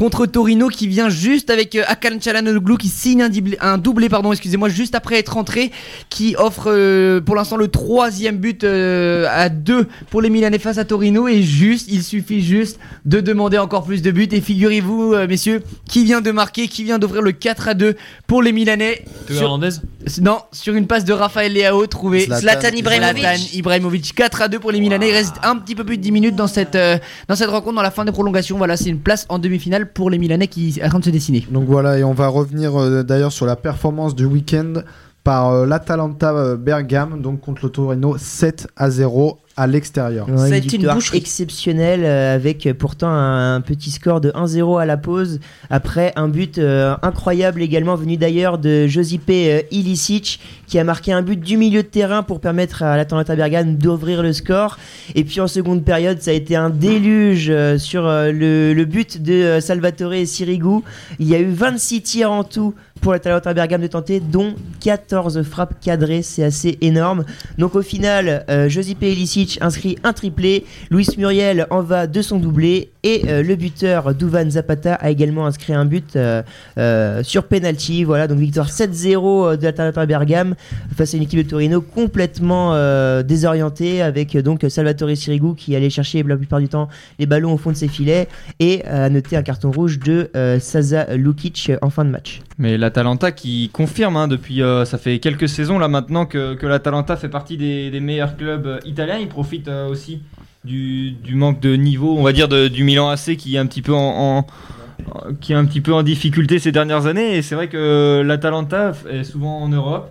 contre 0.00 0.24
Torino 0.24 0.68
qui 0.68 0.86
vient 0.88 1.10
juste 1.10 1.50
avec 1.50 1.74
euh, 1.76 1.82
Akan 1.86 2.18
Çalhanoğlu 2.18 2.78
qui 2.78 2.88
signe 2.88 3.20
un, 3.20 3.28
diblé- 3.28 3.58
un 3.60 3.76
doublé 3.76 4.08
pardon 4.08 4.32
excusez-moi 4.32 4.70
juste 4.70 4.94
après 4.94 5.18
être 5.18 5.34
rentré 5.34 5.70
qui 6.08 6.34
offre 6.38 6.68
euh, 6.72 7.20
pour 7.20 7.36
l'instant 7.36 7.56
le 7.56 7.68
troisième 7.68 8.38
but 8.38 8.64
euh, 8.64 9.26
à 9.30 9.50
deux 9.50 9.86
pour 10.08 10.22
les 10.22 10.30
Milanais 10.30 10.58
face 10.58 10.78
à 10.78 10.86
Torino 10.86 11.28
et 11.28 11.42
juste 11.42 11.86
il 11.90 12.02
suffit 12.02 12.40
juste 12.40 12.78
de 13.04 13.20
demander 13.20 13.58
encore 13.58 13.84
plus 13.84 14.00
de 14.00 14.10
buts 14.10 14.26
et 14.32 14.40
figurez-vous 14.40 15.12
euh, 15.12 15.28
messieurs 15.28 15.62
qui 15.86 16.04
vient 16.06 16.22
de 16.22 16.30
marquer 16.30 16.66
qui 16.66 16.82
vient 16.82 16.98
d'ouvrir 16.98 17.20
le 17.20 17.32
4 17.32 17.68
à 17.68 17.74
2 17.74 17.94
pour 18.26 18.42
les 18.42 18.52
Milanais 18.52 19.04
Théo 19.26 19.36
Sur- 19.36 19.42
Hernandez 19.42 19.70
non, 20.22 20.38
sur 20.50 20.74
une 20.76 20.86
passe 20.86 21.04
de 21.04 21.12
Raphaël 21.12 21.52
Leao 21.52 21.86
trouvé 21.86 22.20
Zlatan. 22.24 22.40
Zlatan 22.40 22.76
Ibrahimovic. 22.76 23.20
Zlatan 23.20 23.42
Ibrahimovic 23.52 24.14
4 24.14 24.40
à 24.42 24.48
2 24.48 24.58
pour 24.58 24.70
les 24.72 24.80
Milanais. 24.80 25.10
Il 25.10 25.12
reste 25.12 25.34
un 25.42 25.56
petit 25.56 25.74
peu 25.74 25.84
plus 25.84 25.98
de 25.98 26.02
10 26.02 26.10
minutes 26.10 26.36
dans 26.36 26.46
cette, 26.46 26.74
euh, 26.74 26.96
dans 27.28 27.36
cette 27.36 27.50
rencontre, 27.50 27.76
dans 27.76 27.82
la 27.82 27.90
fin 27.90 28.06
des 28.06 28.10
prolongations. 28.12 28.56
Voilà, 28.56 28.78
c'est 28.78 28.88
une 28.88 28.98
place 29.00 29.26
en 29.28 29.38
demi-finale 29.38 29.89
pour 29.94 30.10
les 30.10 30.18
Milanais 30.18 30.48
qui 30.48 30.78
est 30.78 30.84
en 30.84 30.88
train 30.88 30.98
de 30.98 31.04
se 31.04 31.10
dessiner. 31.10 31.46
Donc 31.50 31.66
voilà, 31.66 31.98
et 31.98 32.04
on 32.04 32.12
va 32.12 32.28
revenir 32.28 32.80
euh, 32.80 33.02
d'ailleurs 33.02 33.32
sur 33.32 33.46
la 33.46 33.56
performance 33.56 34.14
du 34.14 34.24
week-end 34.24 34.82
par 35.24 35.50
euh, 35.50 35.66
l'Atalanta 35.66 36.32
euh, 36.32 36.56
Bergame, 36.56 37.20
donc 37.20 37.40
contre 37.40 37.64
le 37.66 37.70
Torino 37.70 38.16
7 38.18 38.68
à 38.76 38.90
0 38.90 39.38
à 39.56 39.66
l'extérieur. 39.66 40.26
Ouais, 40.28 40.36
Ça 40.38 40.44
a 40.44 40.48
une 40.48 40.54
été 40.54 40.76
une 40.76 40.86
boucherie. 40.88 41.18
exceptionnelle 41.18 42.02
euh, 42.04 42.34
avec 42.34 42.66
euh, 42.66 42.72
pourtant 42.72 43.08
un, 43.08 43.56
un 43.56 43.60
petit 43.60 43.90
score 43.90 44.20
de 44.22 44.30
1-0 44.30 44.80
à 44.80 44.86
la 44.86 44.96
pause 44.96 45.38
après 45.68 46.12
un 46.16 46.28
but 46.28 46.56
euh, 46.56 46.94
incroyable 47.02 47.60
également 47.60 47.94
venu 47.96 48.16
d'ailleurs 48.16 48.56
de 48.58 48.86
Josipe 48.86 49.28
euh, 49.28 49.60
Ilicic 49.70 50.40
qui 50.66 50.78
a 50.78 50.84
marqué 50.84 51.12
un 51.12 51.20
but 51.20 51.38
du 51.38 51.56
milieu 51.58 51.82
de 51.82 51.88
terrain 51.88 52.22
pour 52.22 52.40
permettre 52.40 52.82
à 52.84 52.96
l'Atalanta 52.96 53.36
Bergame 53.36 53.74
d'ouvrir 53.76 54.22
le 54.22 54.32
score 54.32 54.78
et 55.14 55.24
puis 55.24 55.40
en 55.40 55.48
seconde 55.48 55.84
période 55.84 56.22
ça 56.22 56.30
a 56.30 56.34
été 56.34 56.56
un 56.56 56.70
déluge 56.70 57.48
euh, 57.50 57.76
sur 57.76 58.06
euh, 58.06 58.30
le, 58.32 58.72
le 58.72 58.84
but 58.86 59.20
de 59.20 59.32
euh, 59.34 59.60
Salvatore 59.60 60.14
Sirigu 60.24 60.78
il 61.18 61.28
y 61.28 61.34
a 61.34 61.38
eu 61.40 61.50
26 61.50 62.02
tirs 62.02 62.30
en 62.32 62.44
tout 62.44 62.72
pour 63.00 63.12
l'Atalanta 63.12 63.54
Bergame 63.54 63.82
de 63.82 63.86
tenter 63.86 64.20
dont 64.20 64.54
14 64.80 65.42
frappes 65.42 65.80
cadrées 65.80 66.22
c'est 66.22 66.44
assez 66.44 66.78
énorme 66.80 67.24
donc 67.58 67.74
au 67.74 67.82
final, 67.82 68.44
euh, 68.48 68.68
Josipe 68.68 69.02
Ilicic 69.02 69.58
inscrit 69.60 69.96
un 70.04 70.12
triplé, 70.12 70.64
Luis 70.90 71.08
Muriel 71.18 71.66
en 71.70 71.82
va 71.82 72.06
de 72.06 72.22
son 72.22 72.38
doublé 72.38 72.90
et 73.02 73.22
euh, 73.28 73.42
le 73.42 73.56
buteur 73.56 74.14
Duvan 74.14 74.50
Zapata 74.50 74.94
a 74.94 75.10
également 75.10 75.46
inscrit 75.46 75.72
un 75.72 75.84
but 75.84 76.16
euh, 76.16 76.42
euh, 76.78 77.22
sur 77.22 77.44
penalty. 77.44 78.04
Voilà, 78.04 78.26
donc 78.26 78.38
victoire 78.38 78.68
7-0 78.68 79.56
de 79.56 79.62
l'Atalanta 79.62 80.04
Bergame 80.06 80.54
face 80.94 81.14
à 81.14 81.16
une 81.16 81.22
équipe 81.22 81.44
de 81.44 81.48
Torino 81.48 81.80
complètement 81.80 82.74
désorientée 83.22 84.02
avec 84.02 84.36
donc 84.36 84.64
Salvatore 84.68 85.16
Sirigu 85.16 85.54
qui 85.54 85.74
allait 85.74 85.90
chercher 85.90 86.22
la 86.22 86.36
plupart 86.36 86.60
du 86.60 86.68
temps 86.68 86.88
les 87.18 87.26
ballons 87.26 87.52
au 87.52 87.56
fond 87.56 87.70
de 87.70 87.76
ses 87.76 87.88
filets 87.88 88.28
et 88.58 88.84
à 88.84 89.08
noter 89.08 89.36
un 89.36 89.42
carton 89.42 89.70
rouge 89.70 89.98
de 89.98 90.30
Sasa 90.60 91.14
Lukic 91.16 91.72
en 91.82 91.90
fin 91.90 92.04
de 92.04 92.10
match. 92.10 92.40
l'Atalanta 92.90 93.30
qui 93.30 93.70
confirme 93.72 94.16
hein, 94.16 94.26
depuis 94.26 94.62
euh, 94.62 94.84
ça 94.84 94.98
fait 94.98 95.20
quelques 95.20 95.48
saisons 95.48 95.78
là 95.78 95.86
maintenant 95.86 96.26
que, 96.26 96.54
que 96.54 96.66
l'Atalanta 96.66 97.16
fait 97.16 97.28
partie 97.28 97.56
des, 97.56 98.00
meilleurs 98.00 98.36
clubs 98.36 98.66
euh, 98.66 98.78
italiens. 98.84 99.18
Il 99.18 99.28
profite 99.28 99.68
euh, 99.68 99.88
aussi 99.88 100.22
du, 100.64 101.14
manque 101.34 101.60
de 101.60 101.76
niveau, 101.76 102.16
on 102.18 102.24
va 102.24 102.32
dire, 102.32 102.48
du 102.48 102.82
Milan 102.82 103.08
AC 103.08 103.36
qui 103.36 103.54
est 103.54 103.58
un 103.58 103.66
petit 103.66 103.80
peu 103.80 103.94
en, 103.94 104.38
en- 104.38 104.46
qui 105.40 105.52
est 105.52 105.54
un 105.54 105.64
petit 105.66 105.80
peu 105.80 105.94
en 105.94 106.02
difficulté 106.02 106.58
ces 106.58 106.72
dernières 106.72 107.06
années. 107.06 107.36
Et 107.36 107.42
c'est 107.42 107.54
vrai 107.54 107.68
que 107.68 108.22
l'Atalanta 108.26 108.92
est 109.08 109.22
souvent 109.22 109.58
en 109.62 109.68
Europe, 109.68 110.10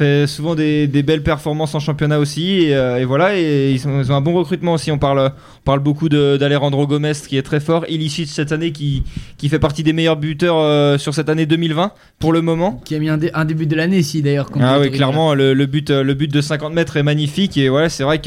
fait 0.00 0.26
souvent 0.26 0.54
des, 0.54 0.86
des 0.86 1.02
belles 1.02 1.22
performances 1.22 1.74
en 1.74 1.80
championnat 1.80 2.18
aussi. 2.18 2.62
Et, 2.64 2.74
euh, 2.74 2.96
et 3.00 3.04
voilà, 3.04 3.36
et 3.36 3.70
ils, 3.72 3.86
ont, 3.86 4.00
ils 4.00 4.10
ont 4.10 4.14
un 4.16 4.20
bon 4.20 4.32
recrutement 4.32 4.72
aussi. 4.74 4.90
On 4.90 4.98
parle, 4.98 5.18
on 5.20 5.64
parle 5.64 5.80
beaucoup 5.80 6.08
d'Alejandro 6.08 6.86
Gomez 6.86 7.12
qui 7.28 7.36
est 7.36 7.42
très 7.42 7.60
fort. 7.60 7.84
Ilicic 7.88 8.28
cette 8.28 8.52
année 8.52 8.72
qui, 8.72 9.02
qui 9.38 9.48
fait 9.48 9.58
partie 9.58 9.82
des 9.82 9.92
meilleurs 9.92 10.16
buteurs 10.16 10.56
euh, 10.58 10.96
sur 10.98 11.12
cette 11.14 11.28
année 11.28 11.44
2020 11.46 11.92
pour 12.18 12.32
le 12.32 12.40
moment. 12.40 12.80
Qui 12.84 12.94
a 12.94 12.98
mis 12.98 13.08
un, 13.10 13.18
dé- 13.18 13.30
un 13.34 13.44
début 13.44 13.66
de 13.66 13.76
l'année 13.76 13.98
ici 13.98 14.22
d'ailleurs. 14.22 14.48
Ah 14.60 14.80
oui, 14.80 14.90
clairement, 14.90 15.34
le, 15.34 15.52
le 15.54 15.66
but, 15.66 15.90
euh, 15.90 16.02
le 16.02 16.14
but 16.14 16.32
de 16.32 16.40
50 16.40 16.72
mètres 16.72 16.96
est 16.96 17.02
magnifique. 17.02 17.56
Et 17.58 17.68
voilà, 17.68 17.88
c'est 17.90 18.04
vrai 18.04 18.20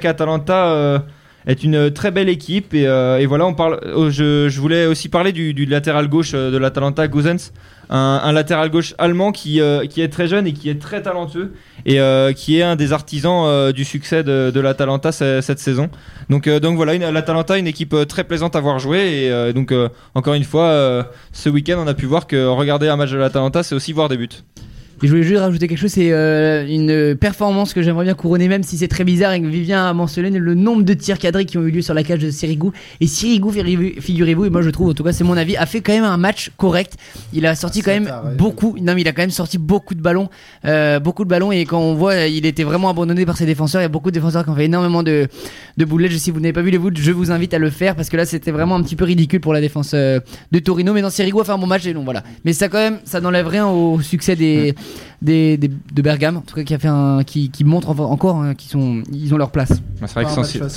qu'Atalanta 0.00 0.66
euh, 0.72 0.98
est 1.46 1.62
une 1.64 1.90
très 1.90 2.10
belle 2.10 2.28
équipe. 2.28 2.72
Et, 2.74 2.86
euh, 2.86 3.18
et 3.18 3.26
voilà, 3.26 3.46
on 3.46 3.54
parle. 3.54 3.80
oh, 3.94 4.10
je, 4.10 4.48
je 4.48 4.60
voulais 4.60 4.86
aussi 4.86 5.08
parler 5.08 5.32
du, 5.32 5.52
du 5.54 5.66
latéral 5.66 6.08
gauche 6.08 6.32
de 6.32 6.56
l'Atalanta, 6.56 7.06
Guzens. 7.08 7.52
Un, 7.94 8.32
latéral 8.32 8.70
gauche 8.70 8.94
allemand 8.96 9.32
qui, 9.32 9.60
euh, 9.60 9.84
qui 9.86 10.00
est 10.00 10.08
très 10.08 10.26
jeune 10.26 10.46
et 10.46 10.54
qui 10.54 10.70
est 10.70 10.80
très 10.80 11.02
talentueux 11.02 11.52
et 11.84 12.00
euh, 12.00 12.32
qui 12.32 12.58
est 12.58 12.62
un 12.62 12.74
des 12.74 12.94
artisans 12.94 13.44
euh, 13.46 13.70
du 13.72 13.84
succès 13.84 14.24
de, 14.24 14.50
de 14.50 14.60
l'Atalanta 14.60 15.12
ce- 15.12 15.42
cette 15.42 15.58
saison. 15.58 15.90
Donc, 16.30 16.48
donc 16.48 16.76
voilà, 16.76 16.96
l'Atalanta, 17.10 17.58
une 17.58 17.66
équipe 17.66 17.94
très 18.08 18.24
plaisante 18.24 18.56
à 18.56 18.60
voir 18.60 18.78
jouer. 18.78 19.26
Et 19.28 19.52
donc, 19.52 19.74
encore 20.14 20.32
une 20.32 20.44
fois, 20.44 21.06
ce 21.32 21.50
week-end, 21.50 21.76
on 21.84 21.86
a 21.86 21.92
pu 21.92 22.06
voir 22.06 22.26
que 22.26 22.46
regarder 22.46 22.88
un 22.88 22.96
match 22.96 23.10
de 23.10 23.18
l'Atalanta, 23.18 23.62
c'est 23.62 23.74
aussi 23.74 23.92
voir 23.92 24.08
des 24.08 24.16
buts. 24.16 24.28
Et 25.02 25.06
je 25.08 25.10
voulais 25.12 25.24
juste 25.24 25.40
rajouter 25.40 25.66
quelque 25.66 25.78
chose, 25.78 25.90
c'est 25.90 26.12
euh, 26.12 26.64
une 26.68 27.16
performance 27.16 27.74
que 27.74 27.82
j'aimerais 27.82 28.04
bien 28.04 28.14
couronner, 28.14 28.46
même 28.46 28.62
si 28.62 28.76
c'est 28.78 28.86
très 28.86 29.02
bizarre 29.02 29.32
et 29.32 29.40
que 29.42 29.46
Vivien 29.46 29.86
a 29.88 29.92
mentionné 29.92 30.30
le 30.30 30.54
nombre 30.54 30.84
de 30.84 30.94
tirs 30.94 31.18
cadrés 31.18 31.44
qui 31.44 31.58
ont 31.58 31.62
eu 31.62 31.72
lieu 31.72 31.82
sur 31.82 31.92
la 31.92 32.04
cage 32.04 32.20
de 32.20 32.30
Sirigu. 32.30 32.68
Et 33.00 33.08
Sirigu, 33.08 33.50
figurez- 33.50 34.00
figurez-vous, 34.00 34.44
et 34.44 34.50
moi 34.50 34.62
je 34.62 34.70
trouve, 34.70 34.90
en 34.90 34.94
tout 34.94 35.02
cas 35.02 35.12
c'est 35.12 35.24
mon 35.24 35.36
avis, 35.36 35.56
a 35.56 35.66
fait 35.66 35.80
quand 35.80 35.92
même 35.92 36.04
un 36.04 36.16
match 36.18 36.52
correct. 36.56 36.94
Il 37.32 37.46
a 37.46 37.56
sorti 37.56 37.80
Ah, 37.80 37.82
quand 37.84 37.90
même 38.00 38.12
beaucoup, 38.38 38.76
non 38.80 38.94
mais 38.94 39.00
il 39.00 39.08
a 39.08 39.12
quand 39.12 39.22
même 39.22 39.30
sorti 39.30 39.58
beaucoup 39.58 39.96
de 39.96 40.00
ballons, 40.00 40.28
euh, 40.66 41.00
beaucoup 41.00 41.24
de 41.24 41.28
ballons. 41.28 41.50
Et 41.50 41.64
quand 41.64 41.80
on 41.80 41.94
voit, 41.94 42.26
il 42.26 42.46
était 42.46 42.62
vraiment 42.62 42.88
abandonné 42.88 43.26
par 43.26 43.36
ses 43.36 43.46
défenseurs. 43.46 43.80
Il 43.80 43.84
y 43.84 43.86
a 43.86 43.88
beaucoup 43.88 44.10
de 44.10 44.14
défenseurs 44.14 44.44
qui 44.44 44.50
ont 44.50 44.54
fait 44.54 44.66
énormément 44.66 45.02
de, 45.02 45.26
de 45.78 45.84
boulettes. 45.84 46.12
Si 46.12 46.30
vous 46.30 46.38
n'avez 46.38 46.52
pas 46.52 46.62
vu 46.62 46.70
les 46.70 46.78
boules, 46.78 46.96
je 46.96 47.10
vous 47.10 47.32
invite 47.32 47.54
à 47.54 47.58
le 47.58 47.70
faire 47.70 47.96
parce 47.96 48.08
que 48.08 48.16
là 48.16 48.24
c'était 48.24 48.52
vraiment 48.52 48.76
un 48.76 48.82
petit 48.82 48.94
peu 48.96 49.04
ridicule 49.04 49.40
pour 49.40 49.52
la 49.52 49.60
défense 49.60 49.92
euh, 49.94 50.20
de 50.52 50.58
Torino. 50.60 50.92
Mais 50.92 51.02
non, 51.02 51.10
Sirigu 51.10 51.40
a 51.40 51.44
fait 51.44 51.50
un 51.52 51.58
bon 51.58 51.66
match 51.66 51.86
et 51.86 51.92
non, 51.92 52.04
voilà. 52.04 52.22
Mais 52.44 52.52
ça 52.52 52.68
quand 52.68 52.78
même, 52.78 52.98
ça 53.04 53.20
n'enlève 53.20 53.48
rien 53.48 53.66
au 53.66 54.00
succès 54.00 54.36
des, 54.36 54.74
des, 55.20 55.56
des- 55.56 55.68
de 55.68 56.02
Bergame, 56.02 56.36
en 56.38 56.40
tout 56.40 56.54
cas 56.56 56.62
qui 56.64 56.74
a 56.74 56.78
fait 56.78 56.88
un, 56.88 57.22
qui, 57.24 57.50
qui 57.50 57.64
montre 57.64 57.90
en- 57.90 57.98
encore 58.10 58.36
hein, 58.42 58.54
qu'ils 58.54 58.70
sont, 58.70 59.02
ils 59.12 59.32
ont 59.34 59.36
leur 59.38 59.50
place. 59.50 59.70
Bah, 60.00 60.06
C'est 60.06 60.14
vrai 60.14 60.24
que 60.24 60.30
sans, 60.30 60.56
euh, 60.56 60.68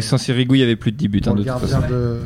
sans 0.00 0.18
Sirigu, 0.18 0.56
il 0.56 0.60
y 0.60 0.62
avait 0.62 0.76
plus 0.76 0.92
de 0.92 0.96
10 0.96 1.08
buts 1.08 1.18
hein, 1.18 1.26
Pour 1.26 1.34
de 1.34 1.38
le 1.40 1.44
toute 1.44 1.60
gardien 1.60 1.80
façon. 1.80 1.92
de. 1.92 2.18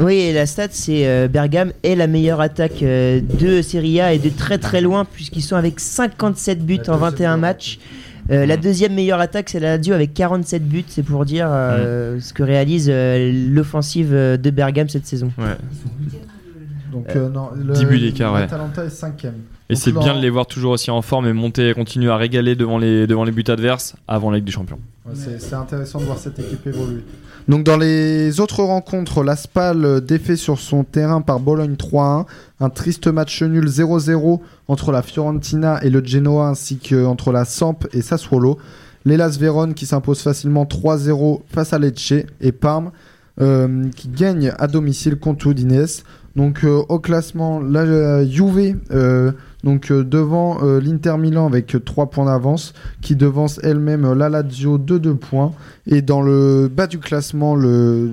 Oui, 0.00 0.14
et 0.16 0.32
la 0.32 0.46
stat, 0.46 0.68
c'est 0.70 1.06
euh, 1.06 1.28
Bergame 1.28 1.72
est 1.82 1.94
la 1.94 2.06
meilleure 2.06 2.40
attaque 2.40 2.82
euh, 2.82 3.20
de 3.40 3.60
Serie 3.62 4.00
A 4.00 4.12
et 4.14 4.18
de 4.18 4.28
très 4.30 4.58
très 4.58 4.80
loin, 4.80 5.04
puisqu'ils 5.04 5.42
sont 5.42 5.56
avec 5.56 5.80
57 5.80 6.64
buts 6.64 6.76
La 6.86 6.94
en 6.94 6.96
deuxième 6.96 7.00
21 7.00 7.26
meilleure 7.26 7.38
matchs. 7.38 7.78
Euh, 8.30 8.46
La 8.46 8.56
deuxième 8.56 8.94
meilleure 8.94 9.18
attaque, 9.20 9.48
c'est 9.50 9.58
la 9.60 9.76
Lazio 9.76 9.94
avec 9.94 10.14
47 10.14 10.66
buts. 10.66 10.84
C'est 10.86 11.02
pour 11.02 11.24
dire 11.24 11.48
euh, 11.50 12.20
ce 12.20 12.32
que 12.32 12.42
réalise 12.44 12.86
euh, 12.88 13.32
l'offensive 13.50 14.12
de 14.12 14.50
Bergame 14.50 14.88
cette 14.88 15.06
saison. 15.06 15.32
Ouais. 15.38 15.44
Donc, 16.92 17.06
euh, 17.16 17.28
non, 17.28 17.50
le, 17.56 17.72
10 17.74 17.84
buts 17.86 17.98
d'écart, 18.00 18.32
ouais. 18.34 18.40
l'Atalanta 18.40 18.84
est 18.84 18.90
cinquième. 18.90 19.34
Et 19.72 19.76
c'est 19.76 19.92
bien 19.92 20.14
de 20.14 20.20
les 20.20 20.30
voir 20.30 20.46
toujours 20.46 20.72
aussi 20.72 20.90
en 20.90 21.00
forme 21.00 21.26
et 21.26 21.32
monter 21.32 21.70
et 21.70 21.74
continuer 21.74 22.10
à 22.10 22.16
régaler 22.16 22.54
devant 22.54 22.78
les, 22.78 23.06
devant 23.06 23.24
les 23.24 23.32
buts 23.32 23.44
adverses 23.48 23.94
avant 24.06 24.30
la 24.30 24.36
Ligue 24.36 24.44
des 24.44 24.52
Champions. 24.52 24.78
Ouais, 25.06 25.14
c'est 25.38 25.54
intéressant 25.54 25.98
de 25.98 26.04
voir 26.04 26.18
cette 26.18 26.38
équipe 26.38 26.66
évoluer. 26.66 27.02
Donc 27.48 27.64
dans 27.64 27.76
les 27.76 28.38
autres 28.38 28.62
rencontres, 28.62 29.24
la 29.24 29.34
Spal 29.34 29.84
euh, 29.84 30.00
défait 30.00 30.36
sur 30.36 30.60
son 30.60 30.84
terrain 30.84 31.22
par 31.22 31.40
Bologne 31.40 31.74
3-1, 31.74 32.26
un 32.60 32.70
triste 32.70 33.08
match 33.08 33.42
nul 33.42 33.66
0-0 33.66 34.40
entre 34.68 34.92
la 34.92 35.02
Fiorentina 35.02 35.82
et 35.82 35.90
le 35.90 36.04
Genoa 36.04 36.48
ainsi 36.48 36.78
qu'entre 36.78 37.32
la 37.32 37.44
Samp 37.44 37.78
et 37.92 38.02
Sassuolo. 38.02 38.58
L'Elas 39.04 39.36
Vérone 39.40 39.74
qui 39.74 39.86
s'impose 39.86 40.20
facilement 40.20 40.64
3-0 40.64 41.40
face 41.48 41.72
à 41.72 41.78
Lecce 41.78 42.12
et 42.40 42.52
Parme 42.52 42.92
euh, 43.40 43.88
qui 43.96 44.08
gagne 44.08 44.52
à 44.58 44.66
domicile 44.66 45.16
contre 45.16 45.46
Udinese. 45.46 46.04
Donc 46.36 46.64
euh, 46.64 46.82
au 46.88 46.98
classement, 46.98 47.60
la 47.60 47.80
euh, 47.80 48.26
Juve 48.26 48.76
euh, 48.90 49.32
donc 49.64 49.92
devant 49.92 50.58
l'Inter 50.60 51.16
Milan 51.18 51.46
avec 51.46 51.76
3 51.84 52.10
points 52.10 52.24
d'avance 52.24 52.74
qui 53.00 53.14
devance 53.14 53.60
elle-même 53.62 54.12
la 54.12 54.28
Lazio 54.28 54.76
de 54.76 54.98
2 54.98 55.14
points. 55.14 55.52
Et 55.86 56.02
dans 56.02 56.20
le 56.20 56.68
bas 56.68 56.88
du 56.88 56.98
classement, 56.98 57.54
le, 57.54 58.10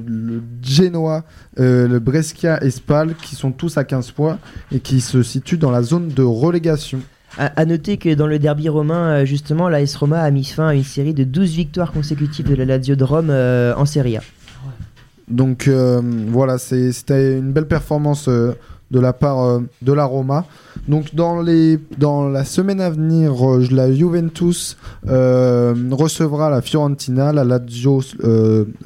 Genoa, 0.61 1.23
le 1.57 1.97
Brescia 1.97 2.63
et 2.63 2.69
Spal 2.69 3.15
qui 3.15 3.35
sont 3.35 3.51
tous 3.51 3.79
à 3.79 3.83
15 3.83 4.11
points 4.11 4.37
et 4.71 4.79
qui 4.79 5.01
se 5.01 5.23
situent 5.23 5.57
dans 5.57 5.71
la 5.71 5.81
zone 5.81 6.09
de 6.09 6.21
relégation. 6.21 6.99
À, 7.39 7.65
noter 7.65 7.97
que 7.97 8.13
dans 8.13 8.27
le 8.27 8.37
derby 8.37 8.69
romain, 8.69 9.25
justement, 9.25 9.69
l'AS 9.69 9.95
Roma 9.95 10.21
a 10.21 10.29
mis 10.29 10.43
fin 10.43 10.67
à 10.67 10.75
une 10.75 10.83
série 10.83 11.15
de 11.15 11.23
12 11.23 11.51
victoires 11.55 11.91
consécutives 11.91 12.47
de 12.47 12.55
la 12.55 12.65
Lazio 12.65 12.95
de 12.95 13.03
Rome 13.03 13.31
en 13.31 13.85
Serie 13.87 14.17
A. 14.17 14.21
Donc 15.29 15.67
euh, 15.67 16.01
voilà, 16.27 16.57
c'était 16.57 17.37
une 17.37 17.51
belle 17.51 17.67
performance 17.67 18.27
euh, 18.27 18.53
de 18.89 18.99
la 18.99 19.13
part 19.13 19.43
euh, 19.43 19.59
de 19.81 19.93
la 19.93 20.05
Roma. 20.05 20.45
Donc 20.87 21.13
dans, 21.13 21.39
les, 21.41 21.79
dans 21.97 22.27
la 22.27 22.43
semaine 22.43 22.81
à 22.81 22.89
venir, 22.89 23.33
la 23.71 23.91
Juventus 23.93 24.75
recevra 25.03 26.49
la 26.49 26.61
Fiorentina, 26.61 27.31
la 27.31 27.43
Lazio 27.43 28.01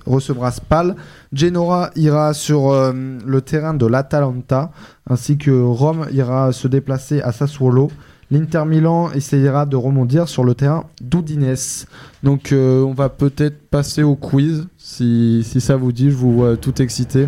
recevra 0.06 0.52
Spal, 0.52 0.96
Genoa 1.32 1.92
ira 1.96 2.34
sur 2.34 2.74
le 2.94 3.42
terrain 3.42 3.74
de 3.74 3.86
l'Atalanta, 3.86 4.72
ainsi 5.10 5.38
que 5.38 5.52
Rome 5.52 6.08
ira 6.12 6.52
se 6.52 6.68
déplacer 6.68 7.22
à 7.22 7.32
Sassuolo. 7.32 7.90
L'Inter 8.32 8.64
Milan 8.66 9.12
essayera 9.12 9.66
de 9.66 9.76
rebondir 9.76 10.28
sur 10.28 10.44
le 10.44 10.56
terrain 10.56 10.86
d'Udinese. 11.02 11.86
Donc 12.24 12.52
euh, 12.52 12.82
on 12.82 12.94
va 12.94 13.10
peut-être 13.10 13.70
passer 13.70 14.04
au 14.04 14.16
quiz, 14.16 14.68
si, 14.78 15.44
si 15.46 15.62
ça 15.62 15.76
vous 15.76 15.92
dit, 15.92 16.10
je 16.10 16.16
vous 16.16 16.34
vois 16.34 16.58
tout 16.58 16.82
excité. 16.82 17.28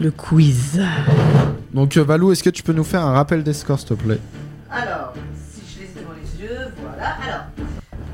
Le 0.00 0.10
quiz. 0.10 0.80
Donc 1.72 1.96
euh, 1.96 2.04
Valou, 2.04 2.32
est-ce 2.32 2.42
que 2.42 2.50
tu 2.50 2.62
peux 2.62 2.72
nous 2.72 2.84
faire 2.84 3.02
un 3.02 3.12
rappel 3.12 3.42
des 3.42 3.52
scores, 3.52 3.78
s'il 3.78 3.88
te 3.88 3.94
plaît? 3.94 4.20
Alors, 4.70 5.14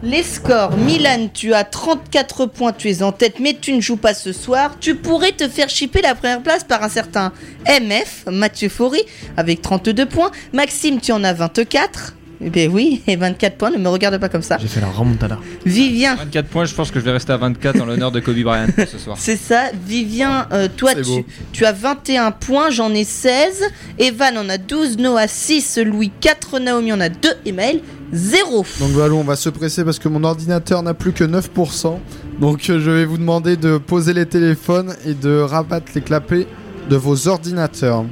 les 0.05 0.23
scores. 0.23 0.77
Milan, 0.77 1.29
tu 1.33 1.55
as 1.55 1.65
34 1.65 2.47
points, 2.47 2.73
tu 2.73 2.91
es 2.91 3.03
en 3.03 3.13
tête, 3.13 3.41
mais 3.41 3.57
tu 3.59 3.73
ne 3.73 3.81
joues 3.81 3.97
pas 3.97 4.15
ce 4.15 4.33
soir. 4.33 4.77
Tu 4.79 4.95
pourrais 4.95 5.33
te 5.33 5.49
faire 5.49 5.69
chipper 5.69 6.03
la 6.03 6.15
première 6.15 6.43
place 6.43 6.63
par 6.63 6.83
un 6.83 6.89
certain 6.89 7.33
MF, 7.67 8.25
Mathieu 8.31 8.69
Faury, 8.69 9.03
avec 9.37 9.63
32 9.63 10.07
points. 10.07 10.31
Maxime, 10.53 11.01
tu 11.01 11.13
en 11.13 11.25
as 11.25 11.33
24. 11.33 12.15
Bien 12.41 12.69
oui, 12.69 13.03
et 13.07 13.17
24 13.17 13.57
points, 13.57 13.71
ne 13.71 13.79
me 13.79 13.89
regarde 13.89 14.19
pas 14.19 14.29
comme 14.29 14.43
ça. 14.43 14.59
J'ai 14.61 14.69
fait 14.69 14.81
la 14.81 14.89
remontada. 14.89 15.39
Vivien, 15.65 16.17
24 16.17 16.49
points, 16.49 16.65
je 16.65 16.75
pense 16.75 16.91
que 16.91 17.01
je 17.01 17.05
vais 17.05 17.13
rester 17.13 17.33
à 17.33 17.37
24 17.37 17.81
en 17.81 17.87
l'honneur 17.87 18.13
de 18.13 18.21
Kobe 18.21 18.43
Bryant 18.43 18.67
ce 18.77 18.99
soir. 18.99 19.17
c'est 19.21 19.37
ça. 19.37 19.71
Vivien, 19.87 20.47
euh, 20.53 20.69
toi, 20.75 20.95
tu, 20.95 21.25
tu 21.53 21.65
as 21.65 21.73
21 21.73 22.31
points, 22.33 22.71
j'en 22.71 22.93
ai 22.93 23.05
16. 23.05 23.63
Evan 23.99 24.39
en 24.39 24.49
a 24.49 24.59
12, 24.59 24.99
Noah 24.99 25.29
6, 25.29 25.79
Louis 25.85 26.11
4, 26.21 26.59
Naomi 26.59 26.93
en 26.93 27.01
a 27.01 27.09
2 27.09 27.29
et 27.45 27.53
Maël 27.53 27.81
0. 28.13 28.65
Donc 28.81 28.91
Valou, 28.91 29.17
on 29.17 29.25
va 29.25 29.37
se 29.37 29.49
presser 29.49 29.85
parce 29.85 29.99
que 29.99 30.09
mon 30.09 30.23
ordinateur 30.25 30.83
n'a 30.83 30.95
plus 30.95 31.13
que 31.13 31.25
9%. 31.25 31.99
Donc 32.41 32.69
euh, 32.71 32.81
je 32.81 32.91
vais 32.91 33.05
vous 33.05 33.19
demander 33.19 33.57
de 33.57 33.79
poser 33.79 34.13
les 34.13 34.27
téléphones 34.27 34.95
et 35.07 35.15
de 35.15 35.39
rabattre 35.39 35.93
les 35.95 36.01
clapets 36.01 36.47
de 36.89 36.97
vos 36.97 37.29
ordinateurs. 37.29 38.05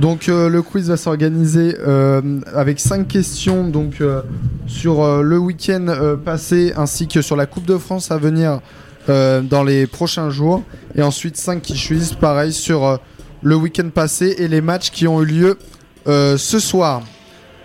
Donc 0.00 0.30
euh, 0.30 0.48
le 0.48 0.62
quiz 0.62 0.88
va 0.88 0.96
s'organiser 0.96 1.76
euh, 1.78 2.40
avec 2.54 2.80
5 2.80 3.06
questions 3.06 3.68
donc 3.68 4.00
euh, 4.00 4.22
sur 4.66 5.22
le 5.22 5.36
week-end 5.36 6.16
passé 6.24 6.72
ainsi 6.74 7.06
que 7.06 7.20
sur 7.20 7.36
la 7.36 7.44
Coupe 7.44 7.66
de 7.66 7.76
France 7.76 8.10
à 8.10 8.16
venir 8.16 8.60
dans 9.08 9.64
les 9.64 9.88
prochains 9.88 10.30
jours 10.30 10.62
et 10.94 11.02
ensuite 11.02 11.36
5 11.36 11.60
qui 11.60 11.76
choisissent 11.76 12.14
pareil 12.14 12.52
sur 12.52 13.00
le 13.42 13.56
week-end 13.56 13.88
passé 13.92 14.36
et 14.38 14.46
les 14.46 14.60
matchs 14.60 14.90
qui 14.90 15.08
ont 15.08 15.20
eu 15.22 15.26
lieu 15.26 15.58
ce 16.06 16.58
soir. 16.60 17.02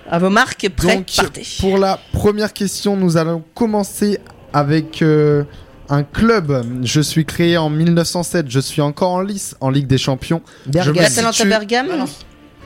À 0.10 0.18
vos 0.18 0.32
marques, 0.32 0.68
prêts, 0.76 0.96
Donc, 0.96 1.12
partez. 1.16 1.44
pour 1.60 1.78
la 1.78 2.00
première 2.14 2.52
question, 2.52 2.98
nous 2.98 3.18
allons 3.18 3.44
commencer 3.54 4.18
avec 4.54 5.04
un 5.90 6.04
club. 6.04 6.66
Je 6.84 7.02
suis 7.02 7.26
créé 7.26 7.58
en 7.58 7.70
1907. 7.70 8.46
Je 8.50 8.60
suis 8.60 8.82
encore 8.82 9.12
en 9.12 9.22
lice 9.22 9.56
en 9.62 9.70
Ligue 9.70 9.88
des 9.88 9.98
Champions. 9.98 10.42
Bergame, 10.66 10.96
me- 10.96 11.02
L'Atalanta 11.02 11.32
situe- 11.34 11.50
Bergame 11.50 11.88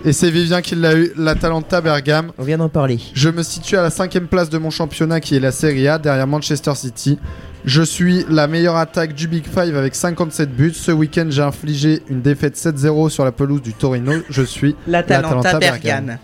Et 0.06 0.14
c'est 0.14 0.30
Vivien 0.32 0.62
qui 0.62 0.76
l'a 0.76 0.96
eu, 0.96 1.12
l'Atalanta 1.18 1.82
Bergame. 1.82 2.32
on 2.38 2.44
vient 2.44 2.58
d'en 2.58 2.70
parler. 2.70 3.00
Je 3.14 3.30
me 3.30 3.44
situe 3.44 3.76
à 3.78 3.82
la 3.82 3.90
cinquième 3.90 4.28
place 4.28 4.50
de 4.50 4.58
mon 4.58 4.70
championnat 4.70 5.20
qui 5.20 5.36
est 5.36 5.40
la 5.42 5.52
Serie 5.52 5.88
A, 5.90 5.98
derrière 6.00 6.26
Manchester 6.28 6.74
City. 6.76 7.20
Je 7.66 7.82
suis 7.82 8.26
la 8.30 8.48
meilleure 8.48 8.78
attaque 8.78 9.14
du 9.14 9.28
Big 9.28 9.44
Five 9.44 9.76
avec 9.76 9.94
57 9.94 10.56
buts. 10.56 10.74
Ce 10.74 10.92
week-end, 10.94 11.26
j'ai 11.30 11.42
infligé 11.42 12.02
une 12.10 12.22
défaite 12.22 12.56
7-0 12.56 13.10
sur 13.10 13.26
la 13.26 13.34
pelouse 13.34 13.62
du 13.62 13.74
Torino. 13.74 14.14
Je 14.30 14.44
suis 14.44 14.78
L'Atalanta 14.88 15.36
L'Atalanta 15.36 15.60
Bergame. 15.60 16.18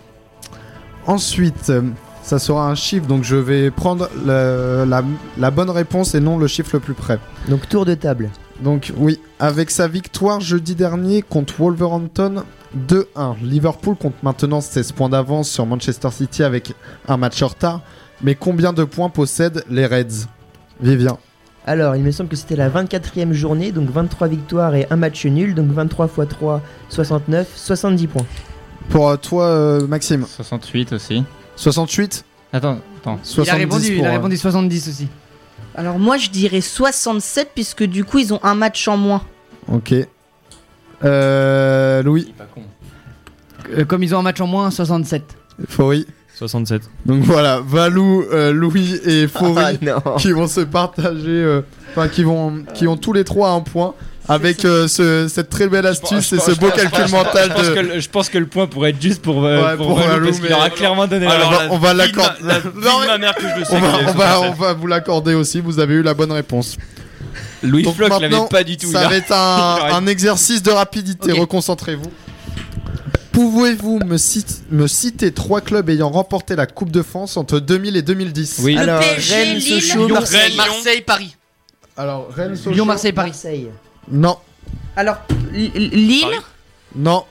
Ensuite, 1.08 1.70
euh, 1.70 1.82
ça 2.26 2.40
sera 2.40 2.68
un 2.68 2.76
chiffre, 2.76 3.06
donc 3.06 3.24
je 3.24 3.36
vais 3.36 3.70
prendre 3.72 4.10
le- 4.26 4.84
la, 4.88 5.04
la 5.38 5.52
bonne 5.52 5.70
réponse 5.70 6.16
et 6.16 6.20
non 6.20 6.38
le 6.38 6.48
chiffre 6.48 6.72
le 6.74 6.80
plus 6.80 6.96
près. 6.96 7.20
Donc 7.50 7.70
tour 7.70 7.86
de 7.86 7.94
table. 7.94 8.30
Donc 8.64 8.92
oui, 8.98 9.20
avec 9.40 9.70
sa 9.70 9.88
victoire 9.88 10.40
jeudi 10.40 10.74
dernier 10.76 11.22
contre 11.22 11.54
Wolverhampton, 11.60 12.44
2-1. 12.90 13.36
Liverpool 13.44 13.96
compte 13.96 14.16
maintenant 14.24 14.60
16 14.62 14.92
points 14.94 15.10
d'avance 15.10 15.50
sur 15.50 15.66
Manchester 15.66 16.10
City 16.12 16.42
avec 16.44 16.74
un 17.08 17.18
match 17.18 17.42
en 17.44 17.48
retard. 17.48 17.82
Mais 18.24 18.34
combien 18.36 18.74
de 18.74 18.84
points 18.86 19.10
possèdent 19.10 19.64
les 19.70 19.86
Reds? 19.86 20.26
Vivien. 20.82 21.18
Alors, 21.68 21.96
il 21.96 22.04
me 22.04 22.12
semble 22.12 22.30
que 22.30 22.36
c'était 22.36 22.56
la 22.56 22.70
24e 22.70 23.34
journée, 23.34 23.72
donc 23.72 23.90
23 23.90 24.28
victoires 24.28 24.74
et 24.76 24.88
un 24.90 24.96
match 24.96 25.26
nul, 25.26 25.54
donc 25.56 25.68
23 25.72 26.06
x 26.08 26.30
3, 26.30 26.62
69, 26.90 27.48
70 27.56 28.08
points. 28.08 28.26
Pour 28.90 29.10
euh, 29.10 29.16
toi, 29.18 29.46
euh, 29.46 29.88
Maxime 29.88 30.26
68 30.28 30.94
aussi. 30.94 31.24
68 31.56 32.26
Attends, 32.54 32.80
attends. 32.98 33.20
Il 33.24 33.42
a 33.42 33.46
70 33.46 33.52
répondu, 33.58 33.96
il 33.98 34.06
a 34.06 34.10
euh, 34.10 34.14
répondu 34.14 34.38
70 34.38 34.88
aussi. 34.88 35.08
Alors 35.76 36.00
moi 36.00 36.18
je 36.18 36.30
dirais 36.30 36.62
67 36.62 37.52
puisque 37.54 37.84
du 37.84 38.06
coup 38.06 38.20
ils 38.20 38.34
ont 38.34 38.40
un 38.44 38.56
match 38.56 38.88
en 38.88 38.98
moins. 38.98 39.22
Ok. 39.72 39.94
Euh, 41.04 42.02
Louis 42.04 42.34
pas 42.38 42.46
con. 42.46 42.62
Euh, 43.72 43.86
comme 43.86 44.04
ils 44.04 44.16
ont 44.16 44.20
un 44.20 44.24
match 44.24 44.40
en 44.42 44.48
moins, 44.48 44.72
67. 44.72 45.24
Faury 45.68 46.06
67. 46.36 46.90
Donc 47.06 47.24
voilà, 47.24 47.62
Valou, 47.66 48.24
euh, 48.32 48.52
Louis 48.52 49.00
et 49.06 49.28
Faury 49.28 49.56
Ah 49.82 50.02
non 50.06 50.16
qui 50.18 50.32
vont 50.32 50.48
se 50.48 50.62
partager, 50.62 51.30
euh, 51.30 51.62
enfin 51.92 52.08
qui 52.10 52.24
vont, 52.24 52.64
qui 52.74 52.88
ont 52.88 52.98
tous 52.98 53.14
les 53.14 53.24
trois 53.24 53.52
un 53.52 53.62
point 53.62 53.94
avec 54.28 54.66
euh, 54.66 54.88
ce- 54.88 55.28
cette 55.28 55.50
très 55.50 55.68
belle 55.68 55.86
astuce 55.86 56.34
et 56.34 56.40
ce 56.40 56.52
beau 56.52 56.70
calcul 56.72 57.10
mental 57.12 57.50
Je 57.50 57.54
pense, 57.54 57.68
de. 57.68 57.74
que 57.74 57.80
le, 57.80 58.00
je 58.00 58.10
pense 58.10 58.30
que 58.30 58.38
le 58.38 58.48
point 58.48 58.68
pourrait 58.68 58.90
être 58.92 59.02
juste 59.02 59.22
pour, 59.22 59.46
euh, 59.46 59.62
Ouais, 59.72 59.78
pour, 59.78 59.88
pour 59.88 60.00
Valou, 60.00 60.26
parce 60.28 60.40
qu'il 60.40 60.54
aura 60.54 60.70
clairement 60.70 61.08
donné 61.08 61.28
Alors, 61.28 61.52
la 61.52 61.72
on 61.72 61.78
va- 61.78 61.94
l'accorder. 61.94 62.40
La 63.08 63.18
mère 63.18 63.36
que 63.36 63.44
je 63.48 63.60
le 63.60 63.66
sais. 63.66 63.76
On 63.76 63.80
va, 63.80 63.92
qu'il 63.98 64.08
est 64.08 64.10
on, 64.10 64.14
va, 64.14 64.34
sur 64.34 64.42
on 64.44 64.52
va 64.54 64.74
vous 64.74 64.88
l'accorder 64.88 65.34
aussi, 65.36 65.60
vous 65.62 65.80
avez 65.80 65.94
eu 65.96 66.02
la 66.02 66.14
bonne 66.14 66.32
réponse. 66.32 66.78
Louis 67.64 67.84
Donc 67.84 67.96
Floch 67.96 68.10
l'avait 68.20 68.36
pas 68.50 68.64
du 68.64 68.78
tout. 68.78 68.92
Ça 68.92 69.08
va 69.08 69.16
être 69.16 69.32
un, 69.32 70.08
exercice 70.08 70.62
de 70.64 70.72
rapidité, 70.72 71.32
reconcentrez-vous. 71.32 72.12
Pouvez-vous 73.32 74.00
me, 74.06 74.18
cit- 74.18 74.64
me 74.72 74.88
citer 74.88 75.32
trois 75.34 75.60
clubs 75.60 75.90
ayant 75.90 76.10
remporté 76.10 76.56
la 76.56 76.68
Coupe 76.68 76.92
de 76.92 77.02
France 77.02 77.36
entre 77.36 77.60
2000 77.60 77.98
et 77.98 78.02
2010 78.02 78.60
Oui. 78.64 78.78
Alors, 78.78 79.02
Rennes, 79.02 79.58
Lille, 79.58 79.82
Sochaux, 79.82 80.08
Lyon, 80.08 80.16
Marseille. 80.16 80.56
Marseille, 80.56 81.02
Paris. 81.02 81.36
Alors, 81.98 82.30
Rennes, 82.34 82.56
Sochaux 82.56 82.72
Lyon, 82.72 82.86
Marseille, 82.86 83.12
Paris. 83.12 83.32
Marseille. 83.32 83.70
Non, 84.12 84.38
Alors 84.96 85.18
Lille 85.52 86.22
Paris. 86.22 86.38
non. 86.96 87.24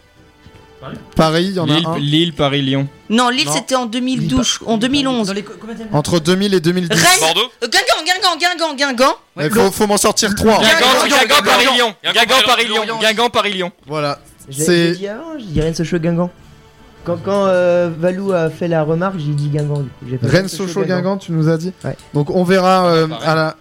Paris 1.16 1.44
il 1.46 1.52
y 1.54 1.60
en 1.60 1.64
Lille, 1.64 1.86
a 1.86 1.90
un. 1.90 1.98
Lille, 1.98 2.32
Paris, 2.34 2.60
Lyon. 2.60 2.86
Non 3.08 3.30
Lille 3.30 3.46
Non. 3.46 3.52
c'était 3.52 3.74
en 3.74 3.86
2012, 3.86 4.58
en 4.66 4.76
2011. 4.76 5.28
Dans 5.28 5.32
les 5.32 5.42
co- 5.42 5.54
combien 5.58 5.74
de- 5.76 5.84
Entre 5.92 6.20
2000 6.20 6.52
et 6.52 6.60
2010. 6.60 6.94
Rennes, 6.94 7.20
Bordeaux 7.20 7.50
euh, 7.62 7.66
Guingamp, 7.68 8.04
Guingamp, 8.04 8.38
Guingamp, 8.38 8.74
Guingamp. 8.76 9.14
Ouais, 9.36 9.46
Il 9.46 9.50
faut, 9.54 9.70
faut 9.70 9.86
m'en 9.86 9.96
sortir 9.96 10.34
trois. 10.34 10.58
Guingamp, 10.58 11.08
Guingamp, 11.08 11.42
Paris, 11.42 11.66
Lyon. 11.74 11.94
Guingamp, 12.04 12.42
Paris, 12.46 12.64
Lyon. 12.66 12.98
Guingamp, 13.00 13.30
Paris, 13.30 13.52
Lyon. 13.54 13.72
Voilà. 13.86 14.18
J'ai 14.50 14.62
C'est- 14.64 14.86
j'ai 14.92 14.96
dit 14.98 15.08
avant, 15.08 15.38
j'ai 15.38 15.44
dit 15.46 15.60
Rennes, 15.62 15.74
Sochaux, 15.74 15.98
Guingamp. 15.98 16.30
Quand, 17.04 17.16
quand 17.22 17.46
euh, 17.46 17.90
Valou 17.98 18.32
a 18.32 18.50
fait 18.50 18.68
la 18.68 18.82
remarque, 18.82 19.16
j'ai 19.18 19.32
dit 19.32 19.48
Guingamp. 19.48 19.78
Du 19.80 19.84
coup. 19.88 20.06
J'ai 20.10 20.18
fait 20.18 20.26
Rennes, 20.26 20.48
Sochaux, 20.48 20.84
Guingamp, 20.84 21.16
tu 21.16 21.32
nous 21.32 21.48
as 21.48 21.56
dit 21.56 21.72
Ouais. 21.82 21.96
Donc 22.12 22.28
on 22.28 22.44
verra 22.44 22.86
euh, 22.88 23.08
à 23.22 23.34
la. 23.34 23.56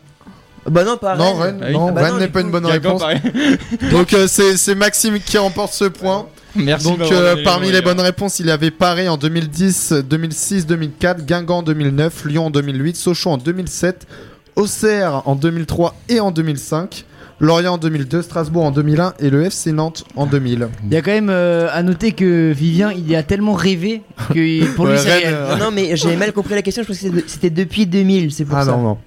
Bah 0.69 0.84
non, 0.84 0.98
pas 0.98 1.15
Non, 1.15 1.34
Rennes. 1.35 1.60
Ah 1.61 1.72
non, 1.72 1.88
Ah 1.90 1.91
bah 1.91 2.02
Rennes 2.03 2.14
non, 2.14 2.19
n'est 2.19 2.27
pas 2.27 2.40
coup, 2.41 2.45
une 2.48 2.52
bonne 2.52 2.64
Guingamp, 2.65 2.98
réponse. 2.98 3.91
Donc 3.91 4.14
euh, 4.14 4.27
c'est 4.27 4.56
c'est 4.57 4.76
Maxime 4.76 5.19
qui 5.19 5.38
remporte 5.38 5.73
ce 5.73 5.85
point. 5.85 6.27
Merci. 6.56 6.85
Donc 6.85 7.02
euh, 7.11 7.31
donné 7.31 7.44
parmi 7.44 7.72
les 7.72 7.81
bonnes 7.81 7.99
réponses, 7.99 8.40
il 8.40 8.45
y 8.45 8.52
avait 8.52 8.72
Paris 8.72 9.10
en 9.10 9.18
2010, 9.18 9.94
2006, 10.07 10.65
2004, 10.68 11.26
Guingamp 11.26 11.57
en 11.60 11.64
2009, 11.64 12.26
Lyon 12.26 12.45
en 12.45 12.49
2008, 12.52 12.95
Sochaux 12.95 13.31
en 13.31 13.38
2007, 13.38 14.07
Auxerre 14.56 15.23
en 15.26 15.35
2003 15.35 15.95
et 16.10 16.19
en 16.19 16.30
2005, 16.31 17.06
Lorient 17.40 17.73
en 17.73 17.77
2002, 17.80 18.22
Strasbourg 18.22 18.64
en 18.65 18.72
2001 18.72 19.15
et 19.19 19.30
le 19.31 19.44
FC 19.45 19.72
Nantes 19.72 20.06
en 20.15 20.27
2000. 20.27 20.68
Il 20.85 20.94
y 20.94 20.95
a 20.95 21.02
quand 21.02 21.11
même 21.11 21.30
euh, 21.31 21.68
à 21.73 21.81
noter 21.81 22.11
que 22.11 22.52
Vivien, 22.52 22.91
il 22.91 23.10
y 23.10 23.15
a 23.15 23.23
tellement 23.23 23.53
rêvé 23.53 24.03
que 24.31 24.65
pour 24.76 24.85
lui 24.85 24.94
Ouais, 24.94 24.99
c'est 24.99 25.10
Rennes, 25.11 25.23
réel. 25.23 25.34
euh, 25.35 25.57
Non, 25.57 25.65
non, 25.65 25.72
mais 25.72 25.95
j'avais 25.98 26.15
mal 26.18 26.31
compris 26.34 26.53
la 26.53 26.61
question. 26.61 26.84
Je 26.84 26.88
pense 26.88 26.98
que 26.99 27.03
c'était- 27.10 27.23
c'était 27.27 27.49
depuis 27.49 27.88
2000, 27.88 28.31
c'est 28.31 28.45
pour 28.45 28.57
Ah 28.57 28.65
ça. 28.65 28.72
non, 28.72 28.81
non. 28.84 28.98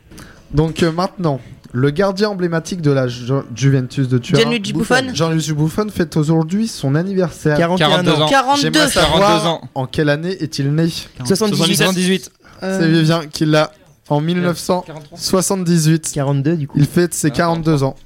Donc 0.52 0.82
euh, 0.82 0.93
maintenant, 0.93 1.40
le 1.73 1.90
gardien 1.90 2.31
emblématique 2.31 2.81
de 2.81 2.90
la 2.90 3.09
Ju- 3.09 3.32
Juventus 3.55 4.09
de 4.09 4.18
Turin, 4.18 4.40
Gianluigi 4.40 4.73
Buffon. 4.73 4.94
Jean-Luc 5.12 5.51
Buffon, 5.52 5.89
fête 5.90 6.16
aujourd'hui 6.16 6.68
son 6.68 6.94
anniversaire. 6.94 7.56
41 7.59 7.89
42 7.89 8.12
ans. 8.12 8.23
ans. 8.23 8.28
42. 8.28 8.60
J'aimerais 8.62 8.78
42 8.90 8.90
savoir 8.93 9.47
ans. 9.47 9.60
en 9.74 9.86
quelle 9.86 10.09
année 10.09 10.32
est-il 10.43 10.73
né 10.74 10.89
78. 11.24 11.77
78. 11.77 12.31
Euh, 12.62 12.81
C'est 12.81 12.89
Vivien 12.89 13.27
qui 13.27 13.44
l'a 13.44 13.73
en 14.09 14.20
1978. 14.20 16.12
42 16.14 16.56
du 16.56 16.68
coup. 16.68 16.78
Il 16.78 16.86
fête 16.86 17.12
ses 17.14 17.31
42 17.31 17.82
ans. 17.82 17.97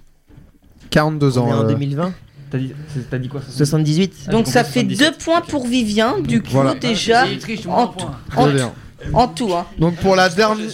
42 0.90 1.38
On 1.38 1.42
ans. 1.42 1.48
est 1.48 1.52
en 1.52 1.64
euh, 1.64 1.68
2020. 1.68 2.12
T'as 2.50 2.58
dit, 2.58 2.72
t'as 3.08 3.18
dit 3.18 3.28
quoi 3.28 3.40
78. 3.48 4.28
Donc 4.30 4.48
ça 4.48 4.64
fait 4.64 4.82
deux 4.82 5.12
points 5.12 5.40
pour 5.40 5.68
Vivien, 5.68 6.16
du 6.20 6.42
coup 6.42 6.48
Voilà. 6.50 6.74
déjà 6.74 7.28
Il 7.28 7.38
triche, 7.38 7.64
en, 7.68 7.82
en- 7.84 7.94
très 8.28 8.52
bien. 8.52 8.72
En 9.12 9.28
tout. 9.28 9.52
Hein. 9.55 9.66
Donc 9.78 9.97
pour 9.97 10.16
la 10.16 10.28
dernière. 10.28 10.66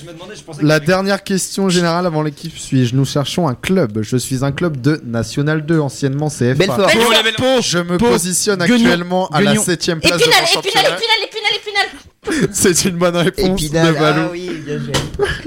La 0.61 0.81
dernière 0.81 1.23
question 1.25 1.69
générale 1.69 2.07
avant 2.07 2.23
l'équipe 2.23 2.57
suis-je 2.57 2.95
Nous 2.95 3.05
cherchons 3.05 3.49
un 3.49 3.55
club. 3.55 4.01
Je 4.03 4.17
suis 4.17 4.45
un 4.45 4.53
club 4.53 4.81
de 4.81 5.01
National 5.05 5.65
2, 5.65 5.79
anciennement 5.81 6.29
CFA. 6.29 6.55
Belfort. 6.55 6.87
Belfort. 7.25 7.63
Je 7.63 7.79
me 7.79 7.99
Pau. 7.99 8.09
positionne 8.09 8.61
Guignon. 8.65 8.77
actuellement 8.77 9.29
à 9.29 9.41
la 9.41 9.53
Guignon. 9.53 9.63
7ème 9.63 10.01
place 10.01 10.21
Épinal, 10.21 10.21
de 10.21 10.55
mon 10.55 10.61
Épinal. 10.61 10.85
Épinal, 10.85 10.95
Épinal, 11.25 11.53
Épinal. 11.55 11.87
C'est 12.53 12.85
une 12.87 12.97
bonne 12.97 13.17
réponse 13.17 13.63
Épinal. 13.63 13.87
de 13.95 13.99
Valou. 13.99 14.23
Ah 14.25 14.29
oui, 14.33 14.51
bien 14.65 14.79
joué. 14.79 14.93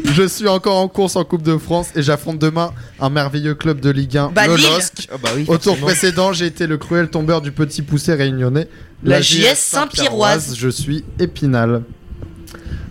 Je 0.13 0.23
suis 0.27 0.47
encore 0.47 0.77
en 0.77 0.87
course 0.87 1.15
en 1.17 1.25
Coupe 1.25 1.41
de 1.43 1.57
France 1.57 1.87
et 1.95 2.01
j'affronte 2.01 2.39
demain 2.39 2.71
un 3.01 3.09
merveilleux 3.09 3.53
club 3.55 3.81
de 3.81 3.89
Ligue 3.89 4.17
1, 4.17 4.29
Bah, 4.29 4.47
le. 4.47 4.53
LOSC. 4.55 5.09
Ah 5.11 5.15
bah 5.21 5.29
oui. 5.35 5.43
Au 5.49 5.57
tour 5.57 5.75
précédent, 5.77 6.31
j'ai 6.33 6.45
été 6.45 6.67
le 6.67 6.77
cruel 6.77 7.09
tombeur 7.09 7.41
du 7.41 7.51
petit 7.51 7.81
poussé 7.81 8.13
réunionnais. 8.13 8.67
La 9.03 9.21
JS 9.21 9.55
Saint-Pierroise. 9.55 10.55
Je 10.57 10.69
suis 10.69 11.03
Épinal. 11.19 11.83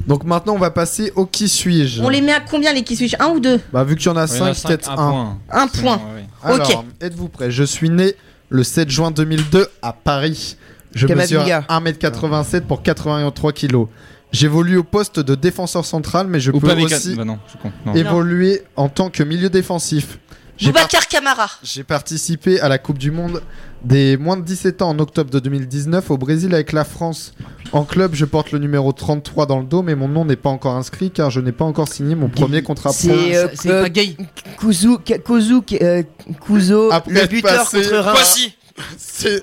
Donc 0.07 0.25
maintenant, 0.25 0.55
on 0.55 0.59
va 0.59 0.71
passer 0.71 1.13
au 1.17 1.27
qui 1.27 1.49
suis-je. 1.49 2.03
On 2.03 2.09
les 2.09 2.21
met 2.23 2.33
à 2.33 2.41
combien 2.41 2.73
les 2.73 2.83
qui 2.83 2.97
suis-je? 2.97 3.17
Un 3.21 3.29
ou 3.29 3.41
deux? 3.41 3.61
Bah, 3.73 3.85
vu 3.85 3.97
qu'il 3.97 4.07
y 4.07 4.09
en 4.09 4.17
a 4.17 4.27
Il 4.27 4.37
y 4.39 4.41
en 4.41 4.47
a 4.47 4.55
5, 4.55 4.55
cinq, 4.55 4.69
peut-être 4.69 4.91
un 4.91 4.93
un. 4.95 5.11
point. 5.11 5.39
Un 5.51 5.69
C'est 5.73 5.81
point. 5.83 5.97
bon, 5.97 6.05
ouais, 6.05 6.15
ouais. 6.15 6.55
Alors, 6.55 6.71
Ok. 6.81 6.85
êtes-vous 7.01 7.29
prêts? 7.29 7.51
Je 7.51 7.65
suis 7.65 7.91
né 7.91 8.15
le 8.49 8.63
7 8.65 8.89
juin 8.91 9.11
2002 9.11 9.67
à 9.83 9.93
Paris. 9.93 10.57
Je 10.95 11.07
mesure 11.07 11.45
Kamavinga. 11.45 11.67
1m87 11.69 12.63
pour 12.63 12.83
83 12.83 13.53
kg. 13.53 13.87
J'évolue 14.33 14.77
au 14.79 14.85
poste 14.85 15.21
de 15.21 15.35
défenseur 15.35 15.85
central, 15.85 16.27
mais 16.29 16.41
je 16.41 16.51
Ou 16.51 16.61
peux 16.61 16.67
pas 16.69 16.73
avec 16.75 16.87
aussi 16.87 17.15
Bah 17.15 17.25
non, 17.25 17.39
je 17.47 17.51
suis 17.51 17.59
con. 17.59 17.73
Non. 17.87 17.95
évoluer 17.95 18.63
en 18.77 18.89
tant 18.89 19.11
que 19.11 19.23
milieu 19.23 19.49
défensif. 19.51 20.19
Boubacar 20.67 21.07
Camara. 21.09 21.49
j'ai 21.63 21.85
participé 21.85 22.61
à 22.61 22.69
la 22.69 22.79
Coupe 22.79 22.99
du 22.99 23.11
Monde 23.11 23.43
des 23.85 24.17
moins 24.17 24.37
de 24.37 24.43
17 24.43 24.83
ans 24.83 24.91
en 24.91 24.99
octobre 24.99 25.31
de 25.31 25.39
2019 25.39 26.11
au 26.11 26.19
Brésil 26.19 26.53
avec 26.55 26.73
la 26.73 26.85
France. 26.85 27.33
En 27.73 27.85
club, 27.85 28.15
je 28.15 28.25
porte 28.25 28.51
le 28.51 28.59
numéro 28.59 28.93
33 28.93 29.47
dans 29.47 29.61
le 29.61 29.67
dos, 29.67 29.83
mais 29.83 29.95
mon 29.95 30.09
nom 30.09 30.25
n'est 30.25 30.37
pas 30.37 30.49
encore 30.51 30.75
inscrit 30.75 31.11
car 31.11 31.31
je 31.31 31.41
n'ai 31.41 31.53
pas 31.53 31.65
encore 31.65 31.87
signé 31.89 32.15
mon 32.15 32.29
premier 32.29 32.63
contrat 32.63 32.91
pro. 32.91 32.99
C'est 32.99 33.37
euh, 33.37 33.49
C'est 33.55 33.71
euh, 33.71 33.83
pas 33.83 33.89
gay. 33.91 34.17
Kuzu, 34.59 34.97
K- 35.05 35.23
Kuzu, 35.23 35.61
euh, 35.81 36.03
Kuzo, 36.45 36.91
Après 36.91 37.13
le 37.13 37.21
être 37.21 37.31
buteur 37.31 37.65
passé- 37.65 37.83
contre 37.83 37.97
Reims. 37.99 38.15
Voici. 38.17 38.55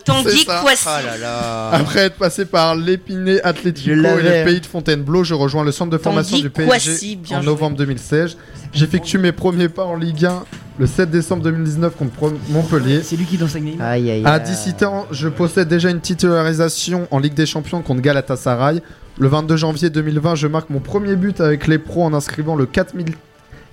Tanguy. 0.06 0.46
Kouassi. 0.46 0.84
Ah 0.88 1.02
là 1.02 1.18
là. 1.18 1.70
Après 1.72 2.00
être 2.02 2.16
passé 2.18 2.46
par 2.46 2.76
l'Épinay 2.76 3.42
Atlético 3.42 3.92
et 3.92 3.96
le 4.24 4.46
pays 4.46 4.62
de 4.62 4.66
Fontainebleau, 4.66 5.24
je 5.26 5.34
rejoins 5.34 5.64
le 5.66 5.74
centre 5.74 5.92
de 5.92 5.98
formation 5.98 6.38
Tanguy 6.38 6.44
du 6.44 6.50
PSG 6.50 6.66
Kouassi, 6.70 7.20
en 7.32 7.36
joué. 7.38 7.46
novembre 7.46 7.76
2016. 7.78 8.38
J'effectue 8.74 9.18
mes 9.18 9.34
premiers 9.34 9.68
pas 9.70 9.84
en 9.86 9.96
Ligue 9.98 10.26
1 10.26 10.44
le 10.78 10.86
7 10.88 11.10
décembre 11.10 11.44
2019 11.44 11.96
contre 11.96 12.12
Pro- 12.12 12.34
Montpellier. 12.50 13.02
C'est 13.04 13.16
lui 13.16 13.26
qui 13.26 13.38
dans 13.38 13.48
sa 13.48 13.60
game. 13.60 13.80
Aïe 13.80 14.12
aïe. 14.12 14.22
À 14.26 14.34
aïe. 14.34 14.44
17 14.44 14.84
ans, 14.84 15.06
je 15.12 15.30
possède 15.30 15.68
déjà 15.68 15.90
une 15.90 16.02
titularisation 16.02 17.08
en 17.12 17.20
Ligue 17.20 17.34
des 17.34 17.46
Champions 17.46 17.82
contre 17.82 18.02
Galatasaray. 18.02 18.82
Le 19.18 19.28
22 19.30 19.56
janvier 19.56 19.90
2020, 19.90 20.36
je 20.36 20.48
marque 20.48 20.70
mon 20.70 20.80
premier 20.82 21.16
but 21.16 21.40
avec 21.40 21.68
les 21.68 21.78
pros 21.78 22.04
en 22.04 22.14
inscrivant 22.14 22.56
le 22.56 22.66
4000 22.66 23.14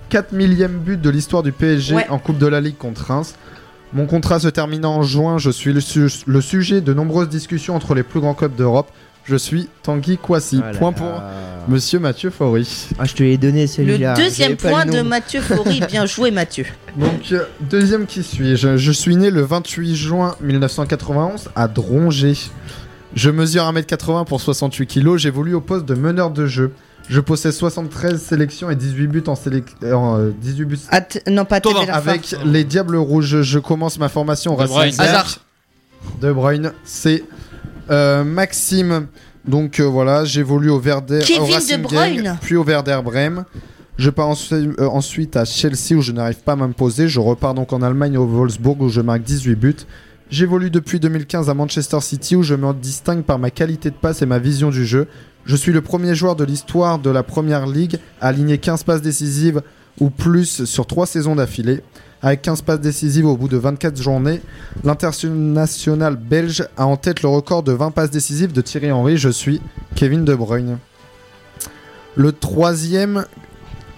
4 0.09 0.31
millième 0.33 0.73
but 0.77 1.01
de 1.01 1.09
l'histoire 1.09 1.41
du 1.43 1.51
PSG 1.51 1.95
Ouais. 1.95 2.05
en 2.09 2.19
Coupe 2.19 2.37
de 2.37 2.45
la 2.47 2.61
Ligue 2.61 2.77
contre 2.77 3.03
Reims. 3.05 3.33
Mon 3.93 4.05
contrat 4.05 4.39
se 4.39 4.47
terminant 4.47 4.95
en 4.97 5.01
juin, 5.03 5.37
je 5.39 5.49
suis 5.49 5.73
le, 5.73 5.79
su- 5.81 6.07
le 6.27 6.41
sujet 6.41 6.81
de 6.81 6.93
nombreuses 6.93 7.29
discussions 7.29 7.75
entre 7.75 7.95
les 7.95 8.03
plus 8.03 8.19
grands 8.19 8.33
clubs 8.35 8.55
d'Europe. 8.55 8.91
Je 9.25 9.35
suis 9.35 9.69
Tanguy 9.83 10.17
Kouassi. 10.17 10.61
Oh 10.61 10.77
Point 10.77 10.91
pour 10.93 11.21
Monsieur 11.69 11.99
Mathieu 11.99 12.29
Faury. 12.29 12.67
Ah, 12.99 13.05
je 13.05 13.13
te 13.13 13.23
l'ai 13.23 13.37
donné 13.37 13.61
Le 13.61 13.67
celui-là. 13.67 14.15
deuxième 14.15 14.57
J'avais 14.59 14.61
pas 14.75 14.83
point 14.83 14.85
le 14.85 14.91
de. 14.91 15.01
Mathieu 15.01 15.39
Faury. 15.41 15.79
Bien 15.89 16.05
joué 16.05 16.29
Mathieu. 16.31 16.65
Donc, 16.97 17.31
euh, 17.31 17.45
deuxième 17.61 18.05
qui 18.05 18.21
suis-je? 18.21 18.75
Je 18.75 18.91
suis 18.91 19.15
né 19.15 19.29
le 19.31 19.41
28 19.41 19.95
juin 19.95 20.35
1991 20.41 21.49
à 21.55 21.67
Drongé. 21.69 22.33
Je 23.15 23.29
mesure 23.29 23.63
1m80 23.71 24.25
pour 24.25 24.41
68 24.41 24.87
kg. 24.87 25.15
J'évolue 25.17 25.53
au 25.53 25.61
poste 25.61 25.85
de 25.85 25.93
meneur 25.93 26.31
de 26.31 26.45
jeu. 26.45 26.73
Je 27.09 27.19
possède 27.19 27.51
73 27.51 28.21
sélections 28.21 28.69
et 28.69 28.75
18 28.75 29.07
buts 29.07 29.23
en, 29.27 29.33
sélec- 29.35 29.75
euh, 29.83 29.93
en, 29.93 30.17
euh, 30.19 30.31
18 30.41 30.65
buts 30.65 30.79
At- 30.89 31.19
non, 31.29 31.45
pas 31.45 31.59
avec 31.91 32.35
les 32.45 32.63
Diables 32.63 32.95
Rouges. 32.97 33.41
Je 33.41 33.59
commence 33.59 33.99
ma 33.99 34.09
formation 34.09 34.53
au 34.57 34.61
De 34.61 34.69
Racing. 34.69 35.01
De 36.21 36.31
Bruyne, 36.31 36.71
c'est 36.83 37.23
euh, 37.89 38.23
Maxime. 38.23 39.07
Donc 39.45 39.79
euh, 39.79 39.83
voilà, 39.83 40.23
j'évolue 40.23 40.69
au 40.69 40.79
Werder, 40.79 41.19
Kevin 41.25 41.41
au 41.41 41.47
De 41.47 41.81
Bruyne. 41.81 42.37
Puis 42.41 42.55
au 42.55 42.63
Werder 42.63 42.99
Brême. 43.03 43.45
Je 43.97 44.09
pars 44.09 44.27
ensuite, 44.27 44.79
euh, 44.79 44.87
ensuite 44.87 45.35
à 45.35 45.45
Chelsea 45.45 45.95
où 45.95 46.01
je 46.01 46.11
n'arrive 46.11 46.41
pas 46.41 46.53
à 46.53 46.55
m'imposer. 46.55 47.07
Je 47.07 47.19
repars 47.19 47.53
donc 47.53 47.73
en 47.73 47.81
Allemagne 47.81 48.17
au 48.17 48.25
Wolfsburg 48.25 48.81
où 48.81 48.89
je 48.89 49.01
marque 49.01 49.23
18 49.23 49.55
buts. 49.55 49.75
J'évolue 50.31 50.71
depuis 50.71 50.99
2015 50.99 51.49
à 51.49 51.53
Manchester 51.53 51.99
City 52.01 52.35
où 52.35 52.41
je 52.41 52.55
me 52.55 52.73
distingue 52.73 53.23
par 53.23 53.37
ma 53.37 53.51
qualité 53.51 53.91
de 53.91 53.95
passe 53.95 54.23
et 54.23 54.25
ma 54.25 54.39
vision 54.39 54.71
du 54.71 54.85
jeu. 54.85 55.07
Je 55.45 55.55
suis 55.55 55.71
le 55.71 55.81
premier 55.81 56.15
joueur 56.15 56.35
de 56.35 56.43
l'histoire 56.43 56.97
de 56.97 57.09
la 57.09 57.21
Première 57.21 57.67
Ligue 57.67 57.97
à 58.19 58.29
aligner 58.29 58.57
15 58.57 58.83
passes 58.83 59.01
décisives 59.01 59.61
ou 59.99 60.09
plus 60.09 60.65
sur 60.65 60.87
3 60.87 61.05
saisons 61.05 61.35
d'affilée. 61.35 61.81
Avec 62.23 62.41
15 62.41 62.61
passes 62.61 62.79
décisives 62.79 63.25
au 63.25 63.35
bout 63.35 63.49
de 63.49 63.57
24 63.57 64.01
journées, 64.01 64.39
l'international 64.85 66.15
belge 66.15 66.65
a 66.77 66.85
en 66.85 66.95
tête 66.95 67.21
le 67.21 67.27
record 67.27 67.63
de 67.63 67.73
20 67.73 67.91
passes 67.91 68.11
décisives 68.11 68.53
de 68.53 68.61
Thierry 68.61 68.93
Henry. 68.93 69.17
Je 69.17 69.27
suis 69.27 69.61
Kevin 69.95 70.23
De 70.23 70.33
Bruyne. 70.33 70.77
Le 72.15 72.31
troisième, 72.31 73.25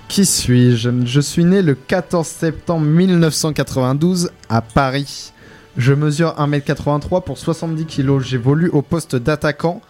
qui 0.07 0.25
suis-je? 0.25 0.89
Je 1.05 1.21
suis 1.21 1.45
né 1.45 1.61
le 1.61 1.75
14 1.75 2.25
septembre 2.25 2.83
1992 2.83 4.31
à 4.49 4.63
Paris. 4.63 5.31
Je 5.77 5.93
mesure 5.93 6.33
1m83 6.39 7.23
pour 7.23 7.37
70 7.37 7.85
kg. 7.85 8.19
J'évolue 8.21 8.69
au 8.69 8.81
poste 8.81 9.15
d'attaquant. 9.15 9.81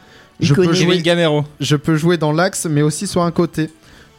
Je 0.41 0.53
peux, 0.53 0.73
jouer, 0.73 1.01
je 1.61 1.75
peux 1.77 1.95
jouer 1.95 2.17
dans 2.17 2.33
l'axe, 2.33 2.67
mais 2.69 2.81
aussi 2.81 3.07
sur 3.07 3.21
un 3.21 3.31
côté. 3.31 3.69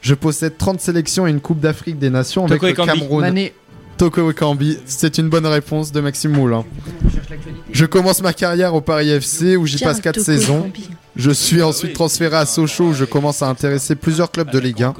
Je 0.00 0.14
possède 0.14 0.56
30 0.56 0.80
sélections 0.80 1.26
et 1.26 1.30
une 1.30 1.40
Coupe 1.40 1.60
d'Afrique 1.60 1.98
des 1.98 2.08
Nations 2.08 2.46
avec 2.46 2.62
le. 2.62 2.72
Cameroun. 2.72 3.20
Mané. 3.20 3.52
Toko 3.98 4.30
Ekambi, 4.30 4.78
c'est 4.84 5.16
une 5.18 5.28
bonne 5.30 5.46
réponse 5.46 5.90
de 5.90 6.00
Maxime 6.00 6.32
Moulin. 6.32 6.64
Je 7.72 7.86
commence 7.86 8.22
ma 8.22 8.32
carrière 8.34 8.74
au 8.74 8.80
Paris 8.82 9.08
FC 9.10 9.56
où 9.56 9.66
j'y 9.66 9.78
passe 9.78 10.00
4 10.00 10.14
Toko 10.16 10.24
saisons. 10.24 10.70
Je 11.16 11.30
suis 11.30 11.62
ensuite 11.62 11.94
transféré 11.94 12.36
à 12.36 12.44
Sochaux 12.44 12.88
où 12.88 12.92
je 12.92 13.06
commence 13.06 13.42
à 13.42 13.48
intéresser 13.48 13.94
plusieurs 13.94 14.30
clubs 14.30 14.50
de 14.50 14.58
Ligue 14.58 14.82
1. 14.82 14.94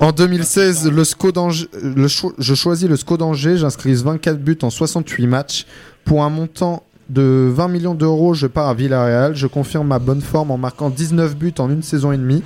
En 0.00 0.12
2016, 0.12 0.90
le 0.90 1.04
SCO 1.04 1.30
d'Angers- 1.30 1.68
le 1.82 2.08
cho- 2.08 2.32
je 2.38 2.54
choisis 2.54 2.88
le 2.88 2.96
SCO 2.96 3.16
d'Angers, 3.18 3.58
j'inscris 3.58 3.94
24 3.94 4.38
buts 4.38 4.58
en 4.62 4.70
68 4.70 5.26
matchs. 5.26 5.66
Pour 6.04 6.24
un 6.24 6.30
montant 6.30 6.82
de 7.10 7.50
20 7.54 7.68
millions 7.68 7.94
d'euros, 7.94 8.32
je 8.34 8.46
pars 8.46 8.68
à 8.68 8.74
Villarreal. 8.74 9.36
Je 9.36 9.46
confirme 9.46 9.86
ma 9.88 9.98
bonne 9.98 10.22
forme 10.22 10.50
en 10.50 10.58
marquant 10.58 10.88
19 10.90 11.36
buts 11.36 11.54
en 11.58 11.70
une 11.70 11.82
saison 11.82 12.12
et 12.12 12.16
demie. 12.16 12.42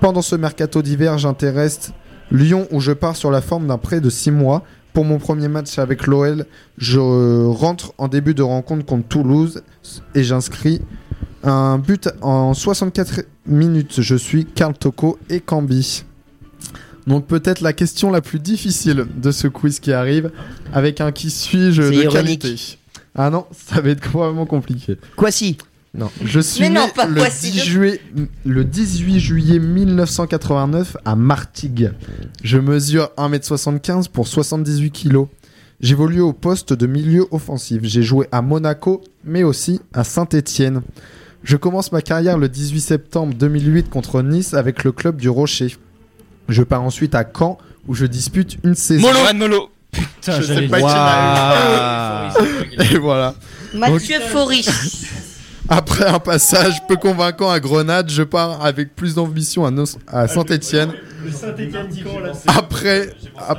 Pendant 0.00 0.22
ce 0.22 0.36
mercato 0.36 0.82
d'hiver, 0.82 1.18
j'intéresse 1.18 1.90
Lyon 2.30 2.66
où 2.70 2.80
je 2.80 2.92
pars 2.92 3.16
sur 3.16 3.30
la 3.30 3.40
forme 3.40 3.66
d'un 3.66 3.78
prêt 3.78 4.00
de 4.00 4.10
6 4.10 4.30
mois. 4.30 4.64
Pour 4.92 5.04
mon 5.04 5.18
premier 5.18 5.48
match 5.48 5.78
avec 5.78 6.06
l'OL, 6.06 6.44
je 6.76 6.98
rentre 6.98 7.92
en 7.98 8.08
début 8.08 8.34
de 8.34 8.42
rencontre 8.42 8.84
contre 8.84 9.06
Toulouse 9.06 9.62
et 10.14 10.24
j'inscris 10.24 10.80
un 11.44 11.78
but 11.78 12.08
en 12.20 12.54
64 12.54 13.22
minutes. 13.46 14.00
Je 14.00 14.16
suis 14.16 14.44
Karl 14.44 14.74
Toko 14.74 15.18
et 15.30 15.40
Cambi. 15.40 16.04
Donc 17.06 17.26
peut-être 17.26 17.60
la 17.60 17.72
question 17.72 18.10
la 18.10 18.20
plus 18.20 18.38
difficile 18.38 19.06
de 19.16 19.30
ce 19.30 19.48
quiz 19.48 19.80
qui 19.80 19.92
arrive, 19.92 20.30
avec 20.72 21.00
un 21.00 21.10
qui 21.10 21.30
suis-je 21.30 21.82
de 21.82 21.92
ironique. 21.92 22.42
qualité? 22.42 22.78
Ah 23.14 23.30
non, 23.30 23.46
ça 23.52 23.80
va 23.80 23.90
être 23.90 24.00
probablement 24.10 24.46
compliqué. 24.46 24.98
Quoi 25.16 25.30
si 25.30 25.56
Non, 25.94 26.10
je 26.24 26.40
suis 26.40 26.60
Mais 26.60 26.68
né 26.68 26.74
non, 26.80 26.88
pas 26.94 27.06
le, 27.06 27.18
voici 27.18 27.50
10 27.50 27.58
de- 27.60 27.64
juillet, 27.64 28.00
le 28.44 28.64
18 28.64 29.18
juillet 29.20 29.58
1989 29.58 30.96
à 31.04 31.16
Martigues. 31.16 31.92
Je 32.44 32.58
mesure 32.58 33.10
1m75 33.16 34.08
pour 34.10 34.28
78 34.28 34.90
kg. 34.90 35.26
J'évolue 35.80 36.20
au 36.20 36.32
poste 36.32 36.72
de 36.72 36.86
milieu 36.86 37.26
offensif. 37.30 37.80
J'ai 37.84 38.02
joué 38.02 38.28
à 38.32 38.42
Monaco, 38.42 39.02
mais 39.24 39.44
aussi 39.44 39.80
à 39.94 40.04
Saint-Étienne. 40.04 40.82
Je 41.44 41.56
commence 41.56 41.92
ma 41.92 42.02
carrière 42.02 42.36
le 42.36 42.48
18 42.48 42.80
septembre 42.80 43.34
2008 43.34 43.88
contre 43.88 44.22
Nice 44.22 44.54
avec 44.54 44.84
le 44.84 44.92
club 44.92 45.16
du 45.16 45.28
Rocher. 45.28 45.76
Je 46.48 46.62
pars 46.62 46.82
ensuite 46.82 47.14
à 47.14 47.24
Caen 47.24 47.58
où 47.86 47.94
je 47.94 48.06
dispute 48.06 48.58
une 48.64 48.74
saison. 48.74 49.06
Molo. 49.06 49.20
Molo. 49.34 49.70
Putain, 49.92 50.40
Je 50.40 50.46
sais 50.46 50.68
pas 50.68 50.80
qui 52.30 52.94
Et 52.94 52.98
voilà. 52.98 53.34
Mathieu 53.74 54.20
Faury. 54.20 54.64
Après 55.68 56.06
un 56.06 56.18
passage 56.18 56.86
peu 56.86 56.96
convaincant 56.96 57.50
à 57.50 57.60
Grenade, 57.60 58.08
je 58.10 58.22
pars 58.22 58.64
avec 58.64 58.94
plus 58.96 59.14
d'ambition 59.14 59.66
à, 59.66 59.70
à 60.08 60.26
Saint-Etienne. 60.28 60.92
Après, 62.46 63.10
ap- 63.36 63.58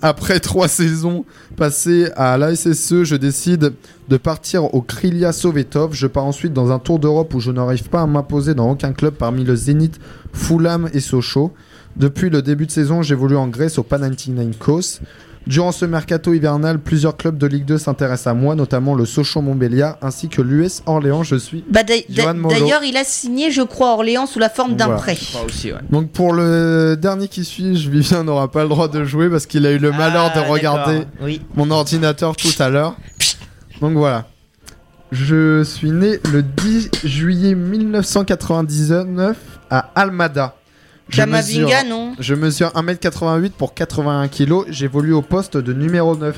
après 0.00 0.40
trois 0.40 0.68
saisons 0.68 1.24
passées 1.56 2.08
à 2.16 2.36
l'ASSE, 2.38 3.02
je 3.04 3.14
décide 3.16 3.74
de 4.08 4.16
partir 4.16 4.74
au 4.74 4.80
Krylia 4.80 5.32
Sovetov. 5.32 5.90
Je 5.94 6.06
pars 6.06 6.24
ensuite 6.24 6.52
dans 6.54 6.72
un 6.72 6.78
tour 6.78 6.98
d'Europe 6.98 7.34
où 7.34 7.40
je 7.40 7.50
n'arrive 7.50 7.88
pas 7.88 8.00
à 8.02 8.06
m'imposer 8.06 8.54
dans 8.54 8.70
aucun 8.70 8.92
club 8.92 9.14
parmi 9.14 9.44
le 9.44 9.54
Zénith, 9.54 10.00
Fulham 10.32 10.88
et 10.94 11.00
Sochaux. 11.00 11.52
Depuis 11.96 12.30
le 12.30 12.40
début 12.40 12.64
de 12.66 12.70
saison, 12.70 13.02
j'évolue 13.02 13.36
en 13.36 13.48
Grèce 13.48 13.78
au 13.78 13.82
Panathinaikos. 13.82 15.00
Durant 15.46 15.72
ce 15.72 15.84
mercato 15.84 16.32
hivernal, 16.32 16.78
plusieurs 16.78 17.16
clubs 17.16 17.36
de 17.36 17.46
Ligue 17.46 17.64
2 17.64 17.78
s'intéressent 17.78 18.28
à 18.28 18.34
moi, 18.34 18.54
notamment 18.54 18.94
le 18.94 19.04
Sochaux-Montbéliard 19.04 19.96
ainsi 20.00 20.28
que 20.28 20.40
l'US 20.40 20.82
Orléans. 20.86 21.22
Je 21.24 21.36
suis 21.36 21.64
Bah. 21.68 21.82
D'ailleurs, 21.82 22.84
il 22.84 22.96
a 22.96 23.04
signé, 23.04 23.50
je 23.50 23.62
crois, 23.62 23.92
Orléans 23.94 24.26
sous 24.26 24.38
la 24.38 24.48
forme 24.48 24.76
d'un 24.76 24.86
Voilà. 24.86 25.00
prêt. 25.00 25.18
Donc 25.90 26.10
pour 26.10 26.32
le 26.32 26.96
dernier 26.96 27.26
qui 27.28 27.44
suit, 27.44 27.76
je 27.76 27.90
Vivien 27.90 28.22
n'aura 28.24 28.50
pas 28.50 28.62
le 28.62 28.68
droit 28.68 28.88
de 28.88 29.04
jouer 29.04 29.28
parce 29.28 29.46
qu'il 29.46 29.66
a 29.66 29.72
eu 29.72 29.78
le 29.78 29.90
malheur 29.90 30.30
Ah, 30.34 30.40
de 30.40 30.48
regarder. 30.48 31.02
Oui. 31.20 31.42
mon 31.56 31.70
ordinateur 31.70 32.36
tout 32.36 32.48
à 32.60 32.68
l'heure. 32.68 32.96
Donc 33.80 33.94
voilà. 33.96 34.26
Je 35.10 35.62
suis 35.64 35.90
né 35.90 36.18
le 36.32 36.42
10 36.42 36.90
juillet 37.04 37.54
1999 37.54 39.36
à 39.70 39.90
Almada. 39.94 40.54
Je 41.12 41.22
mesure, 41.22 41.68
Kamavinga, 41.68 41.84
non 41.88 42.12
je 42.18 42.34
mesure 42.34 42.68
1m88 42.74 43.50
pour 43.50 43.74
81 43.74 44.28
kg. 44.28 44.64
J'évolue 44.70 45.12
au 45.12 45.22
poste 45.22 45.56
de 45.56 45.72
numéro 45.72 46.16
9. 46.16 46.34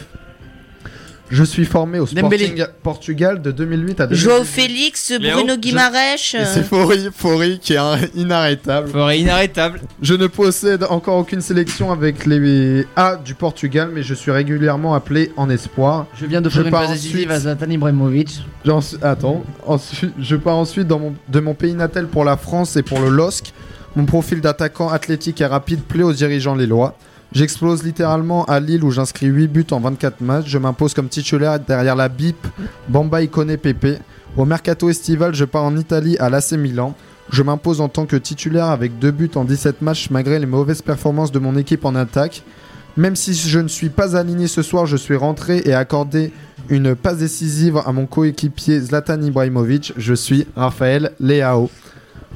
Je 1.30 1.42
suis 1.42 1.64
formé 1.64 1.98
au 1.98 2.04
Dembélé. 2.06 2.44
Sporting 2.48 2.66
Portugal 2.82 3.40
de 3.40 3.50
2008 3.50 4.00
à 4.00 4.06
2008. 4.06 4.22
Joao 4.22 4.44
Félix, 4.44 5.10
Léo, 5.10 5.38
Bruno 5.38 5.54
je- 5.54 5.58
Guimarães. 5.58 6.14
Et 6.34 6.44
c'est 6.44 6.62
Fori, 6.62 7.08
Fori 7.16 7.58
qui 7.60 7.72
est 7.72 7.78
un- 7.78 7.96
inarrêtable. 8.14 8.88
Forêt 8.90 9.18
inarrêtable. 9.20 9.80
Je 10.02 10.14
ne 10.14 10.26
possède 10.26 10.84
encore 10.90 11.16
aucune 11.16 11.40
sélection 11.40 11.90
avec 11.90 12.26
les 12.26 12.86
A 12.94 13.16
du 13.16 13.34
Portugal, 13.34 13.90
mais 13.92 14.02
je 14.02 14.12
suis 14.12 14.30
régulièrement 14.30 14.94
appelé 14.94 15.32
en 15.38 15.48
espoir. 15.48 16.06
Je 16.20 16.26
viens 16.26 16.42
d'offrir 16.42 16.60
Je 16.62 16.66
une 16.66 16.70
pars 16.72 16.82
passe 16.82 16.90
décisive 16.92 17.16
ensuite. 17.16 17.30
à 17.30 17.40
Zlatan 17.40 17.70
Ibrahimovic. 17.70 18.44
J'en 18.66 18.80
suis- 18.82 18.98
Attends, 19.02 19.44
ensuite, 19.66 20.12
je 20.20 20.36
pars 20.36 20.56
ensuite 20.56 20.86
dans 20.86 20.98
mon- 20.98 21.14
de 21.28 21.40
mon 21.40 21.54
pays 21.54 21.74
natal 21.74 22.06
pour 22.06 22.24
la 22.24 22.36
France 22.36 22.76
et 22.76 22.82
pour 22.82 23.00
le 23.00 23.08
LOSC. 23.08 23.52
Mon 23.96 24.06
profil 24.06 24.40
d'attaquant 24.40 24.88
athlétique 24.88 25.40
et 25.40 25.46
rapide 25.46 25.80
plaît 25.82 26.02
aux 26.02 26.12
dirigeants 26.12 26.56
lillois. 26.56 26.96
J'explose 27.32 27.84
littéralement 27.84 28.44
à 28.46 28.58
Lille 28.58 28.82
où 28.82 28.90
j'inscris 28.90 29.26
8 29.26 29.48
buts 29.48 29.66
en 29.70 29.78
24 29.80 30.20
matchs. 30.20 30.46
Je 30.46 30.58
m'impose 30.58 30.94
comme 30.94 31.08
titulaire 31.08 31.60
derrière 31.60 31.94
la 31.94 32.08
BIP, 32.08 32.36
Bamba 32.88 33.22
Icone 33.22 33.56
Pepe. 33.56 34.00
Au 34.36 34.44
mercato 34.44 34.90
estival, 34.90 35.34
je 35.34 35.44
pars 35.44 35.62
en 35.62 35.76
Italie 35.76 36.16
à 36.18 36.28
l'AC 36.28 36.52
Milan. 36.52 36.94
Je 37.30 37.42
m'impose 37.42 37.80
en 37.80 37.88
tant 37.88 38.04
que 38.04 38.16
titulaire 38.16 38.66
avec 38.66 38.98
2 38.98 39.10
buts 39.12 39.30
en 39.36 39.44
17 39.44 39.80
matchs 39.80 40.10
malgré 40.10 40.40
les 40.40 40.46
mauvaises 40.46 40.82
performances 40.82 41.30
de 41.30 41.38
mon 41.38 41.56
équipe 41.56 41.84
en 41.84 41.94
attaque. 41.94 42.42
Même 42.96 43.16
si 43.16 43.34
je 43.34 43.60
ne 43.60 43.68
suis 43.68 43.90
pas 43.90 44.16
aligné 44.16 44.48
ce 44.48 44.62
soir, 44.62 44.86
je 44.86 44.96
suis 44.96 45.16
rentré 45.16 45.62
et 45.64 45.74
accordé 45.74 46.32
une 46.68 46.94
passe 46.94 47.18
décisive 47.18 47.80
à 47.84 47.92
mon 47.92 48.06
coéquipier 48.06 48.80
Zlatan 48.80 49.22
Ibrahimovic. 49.22 49.92
Je 49.96 50.14
suis 50.14 50.46
Raphaël 50.56 51.12
Leao. 51.20 51.70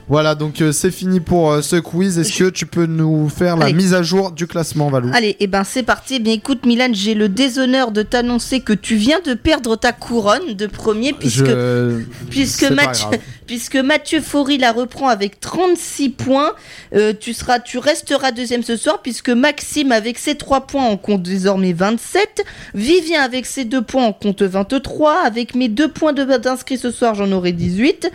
Voilà, 0.09 0.35
donc 0.35 0.61
euh, 0.61 0.73
c'est 0.73 0.91
fini 0.91 1.21
pour 1.21 1.51
euh, 1.53 1.63
ce 1.63 1.77
quiz. 1.77 2.19
Est-ce 2.19 2.39
que 2.39 2.51
tu 2.51 2.67
peux 2.67 2.87
nous 2.87 3.29
faire 3.29 3.57
la 3.57 3.67
Allez. 3.67 3.75
mise 3.75 3.95
à 3.95 4.03
jour 4.03 4.31
du 4.33 4.47
classement, 4.47 4.89
Valou? 4.91 5.11
Allez, 5.13 5.37
et 5.41 5.47
ben 5.47 5.65
c'est 5.65 5.83
parti. 5.83 6.15
Eh 6.17 6.19
bien 6.21 6.33
écoute 6.33 6.65
Milan, 6.67 6.89
j'ai 6.93 7.15
le 7.15 7.29
déshonneur 7.29 7.91
de 7.91 8.03
t'annoncer 8.03 8.61
que 8.61 8.73
tu 8.73 8.97
viens 8.97 9.21
de 9.25 9.35
perdre 9.35 9.77
ta 9.77 9.93
couronne 9.93 10.55
de 10.55 10.67
premier 10.67 11.13
puisque 11.13 11.47
Je- 11.47 12.03
puisque 12.31 12.73
grave. 12.73 13.19
Puisque 13.49 13.75
Mathieu 13.77 14.21
Faury 14.21 14.59
la 14.59 14.71
reprend 14.71 15.09
avec 15.09 15.41
36 15.41 16.11
points, 16.11 16.53
euh, 16.95 17.13
tu 17.19 17.33
seras, 17.33 17.59
tu 17.59 17.79
resteras 17.79 18.31
deuxième 18.31 18.63
ce 18.63 18.77
soir 18.77 19.01
puisque 19.03 19.31
Maxime 19.31 19.91
avec 19.91 20.19
ses 20.19 20.37
3 20.37 20.67
points 20.69 20.85
en 20.85 20.97
compte 20.97 21.23
désormais 21.23 21.73
27, 21.73 22.45
Vivien 22.75 23.23
avec 23.23 23.47
ses 23.47 23.65
2 23.65 23.83
points 23.83 24.05
en 24.05 24.13
compte 24.13 24.43
23, 24.43 25.23
avec 25.25 25.57
mes 25.57 25.69
2 25.69 25.89
points 25.89 26.13
de- 26.13 26.37
d'inscrits 26.37 26.79
ce 26.79 26.91
soir 26.93 27.17
j'en 27.17 27.33
aurai 27.33 27.51
18, 27.53 28.11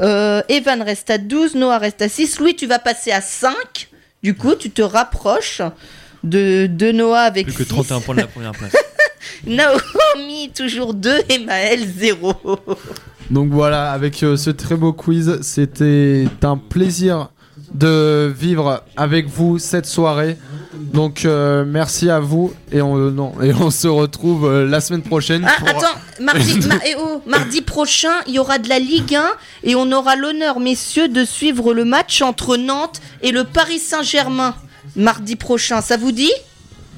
euh, 0.00 0.42
Evan 0.48 0.82
reste 0.82 1.10
à 1.10 1.18
12, 1.18 1.54
Noah 1.54 1.78
reste 1.78 2.02
à 2.02 2.08
6, 2.08 2.40
Louis 2.40 2.56
tu 2.56 2.66
vas 2.66 2.78
passer 2.80 3.12
à 3.12 3.20
5, 3.20 3.54
du 4.22 4.34
coup 4.34 4.54
tu 4.54 4.70
te 4.70 4.82
rapproches 4.82 5.60
de, 6.24 6.66
de 6.66 6.90
Noah 6.92 7.20
avec 7.20 7.46
Plus 7.46 7.54
que 7.56 7.62
6. 7.62 7.68
31 7.68 8.00
points 8.00 8.14
de 8.14 8.20
la 8.22 8.26
première 8.26 8.52
place. 8.52 8.72
Naomi 9.46 10.50
toujours 10.56 10.94
2 10.94 11.18
et 11.28 11.38
Maël 11.40 11.80
0. 11.86 12.32
Donc 13.30 13.50
voilà, 13.50 13.92
avec 13.92 14.22
euh, 14.22 14.36
ce 14.36 14.50
très 14.50 14.74
beau 14.76 14.92
quiz, 14.92 15.38
c'était 15.42 16.26
un 16.42 16.56
plaisir 16.56 17.28
de 17.74 18.32
vivre 18.34 18.82
avec 18.96 19.28
vous 19.28 19.58
cette 19.58 19.84
soirée. 19.86 20.38
Donc 20.94 21.24
euh, 21.24 21.64
merci 21.66 22.08
à 22.08 22.20
vous 22.20 22.54
et 22.72 22.80
on, 22.80 22.96
euh, 22.96 23.10
non, 23.10 23.32
et 23.42 23.52
on 23.52 23.70
se 23.70 23.88
retrouve 23.88 24.46
euh, 24.46 24.66
la 24.66 24.80
semaine 24.80 25.02
prochaine. 25.02 25.44
Ah, 25.46 25.56
pour- 25.58 25.68
attends, 25.68 25.98
mardi, 26.20 26.58
ma- 26.68 26.76
eh 26.86 26.94
oh, 26.98 27.20
mardi 27.26 27.60
prochain, 27.60 28.12
il 28.26 28.34
y 28.34 28.38
aura 28.38 28.58
de 28.58 28.68
la 28.70 28.78
Ligue 28.78 29.14
1 29.14 29.24
et 29.64 29.74
on 29.74 29.90
aura 29.92 30.16
l'honneur, 30.16 30.60
messieurs, 30.60 31.08
de 31.08 31.24
suivre 31.24 31.74
le 31.74 31.84
match 31.84 32.22
entre 32.22 32.56
Nantes 32.56 33.00
et 33.22 33.32
le 33.32 33.44
Paris 33.44 33.78
Saint-Germain. 33.80 34.54
Mardi 34.96 35.36
prochain, 35.36 35.82
ça 35.82 35.96
vous 35.98 36.12
dit? 36.12 36.32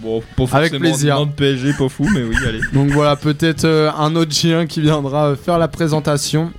Bon, 0.02 0.22
pas 0.36 0.56
Avec 0.56 0.72
plaisir. 0.78 1.16
un 1.16 1.18
nom 1.20 1.27
de 1.27 1.32
PSG, 1.32 1.74
pas 1.74 1.89
fou, 1.89 2.09
mais 2.14 2.22
oui, 2.22 2.35
allez. 2.47 2.60
Donc 2.72 2.90
voilà, 2.90 3.16
peut-être 3.16 3.64
euh, 3.64 3.90
un 3.93 4.16
autre 4.16 4.31
G1 4.32 4.66
qui 4.66 4.81
viendra 4.81 5.28
euh, 5.28 5.36
faire 5.36 5.59
la 5.59 5.68
présentation. 5.68 6.52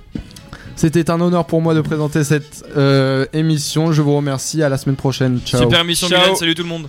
C'était 0.76 1.10
un 1.10 1.20
honneur 1.20 1.44
pour 1.46 1.60
moi 1.60 1.74
de 1.74 1.80
présenter 1.80 2.22
cette 2.24 2.64
euh, 2.76 3.26
émission. 3.32 3.92
Je 3.92 4.00
vous 4.00 4.16
remercie. 4.16 4.62
À 4.62 4.68
la 4.68 4.78
semaine 4.78 4.96
prochaine. 4.96 5.40
Ciao. 5.44 5.62
Super 5.62 5.80
émission 5.80 6.08
Ciao. 6.08 6.22
Milan, 6.22 6.34
salut 6.36 6.54
tout 6.54 6.62
le 6.62 6.68
monde. 6.68 6.88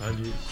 les 0.00 0.08
demi-finales 0.16 0.49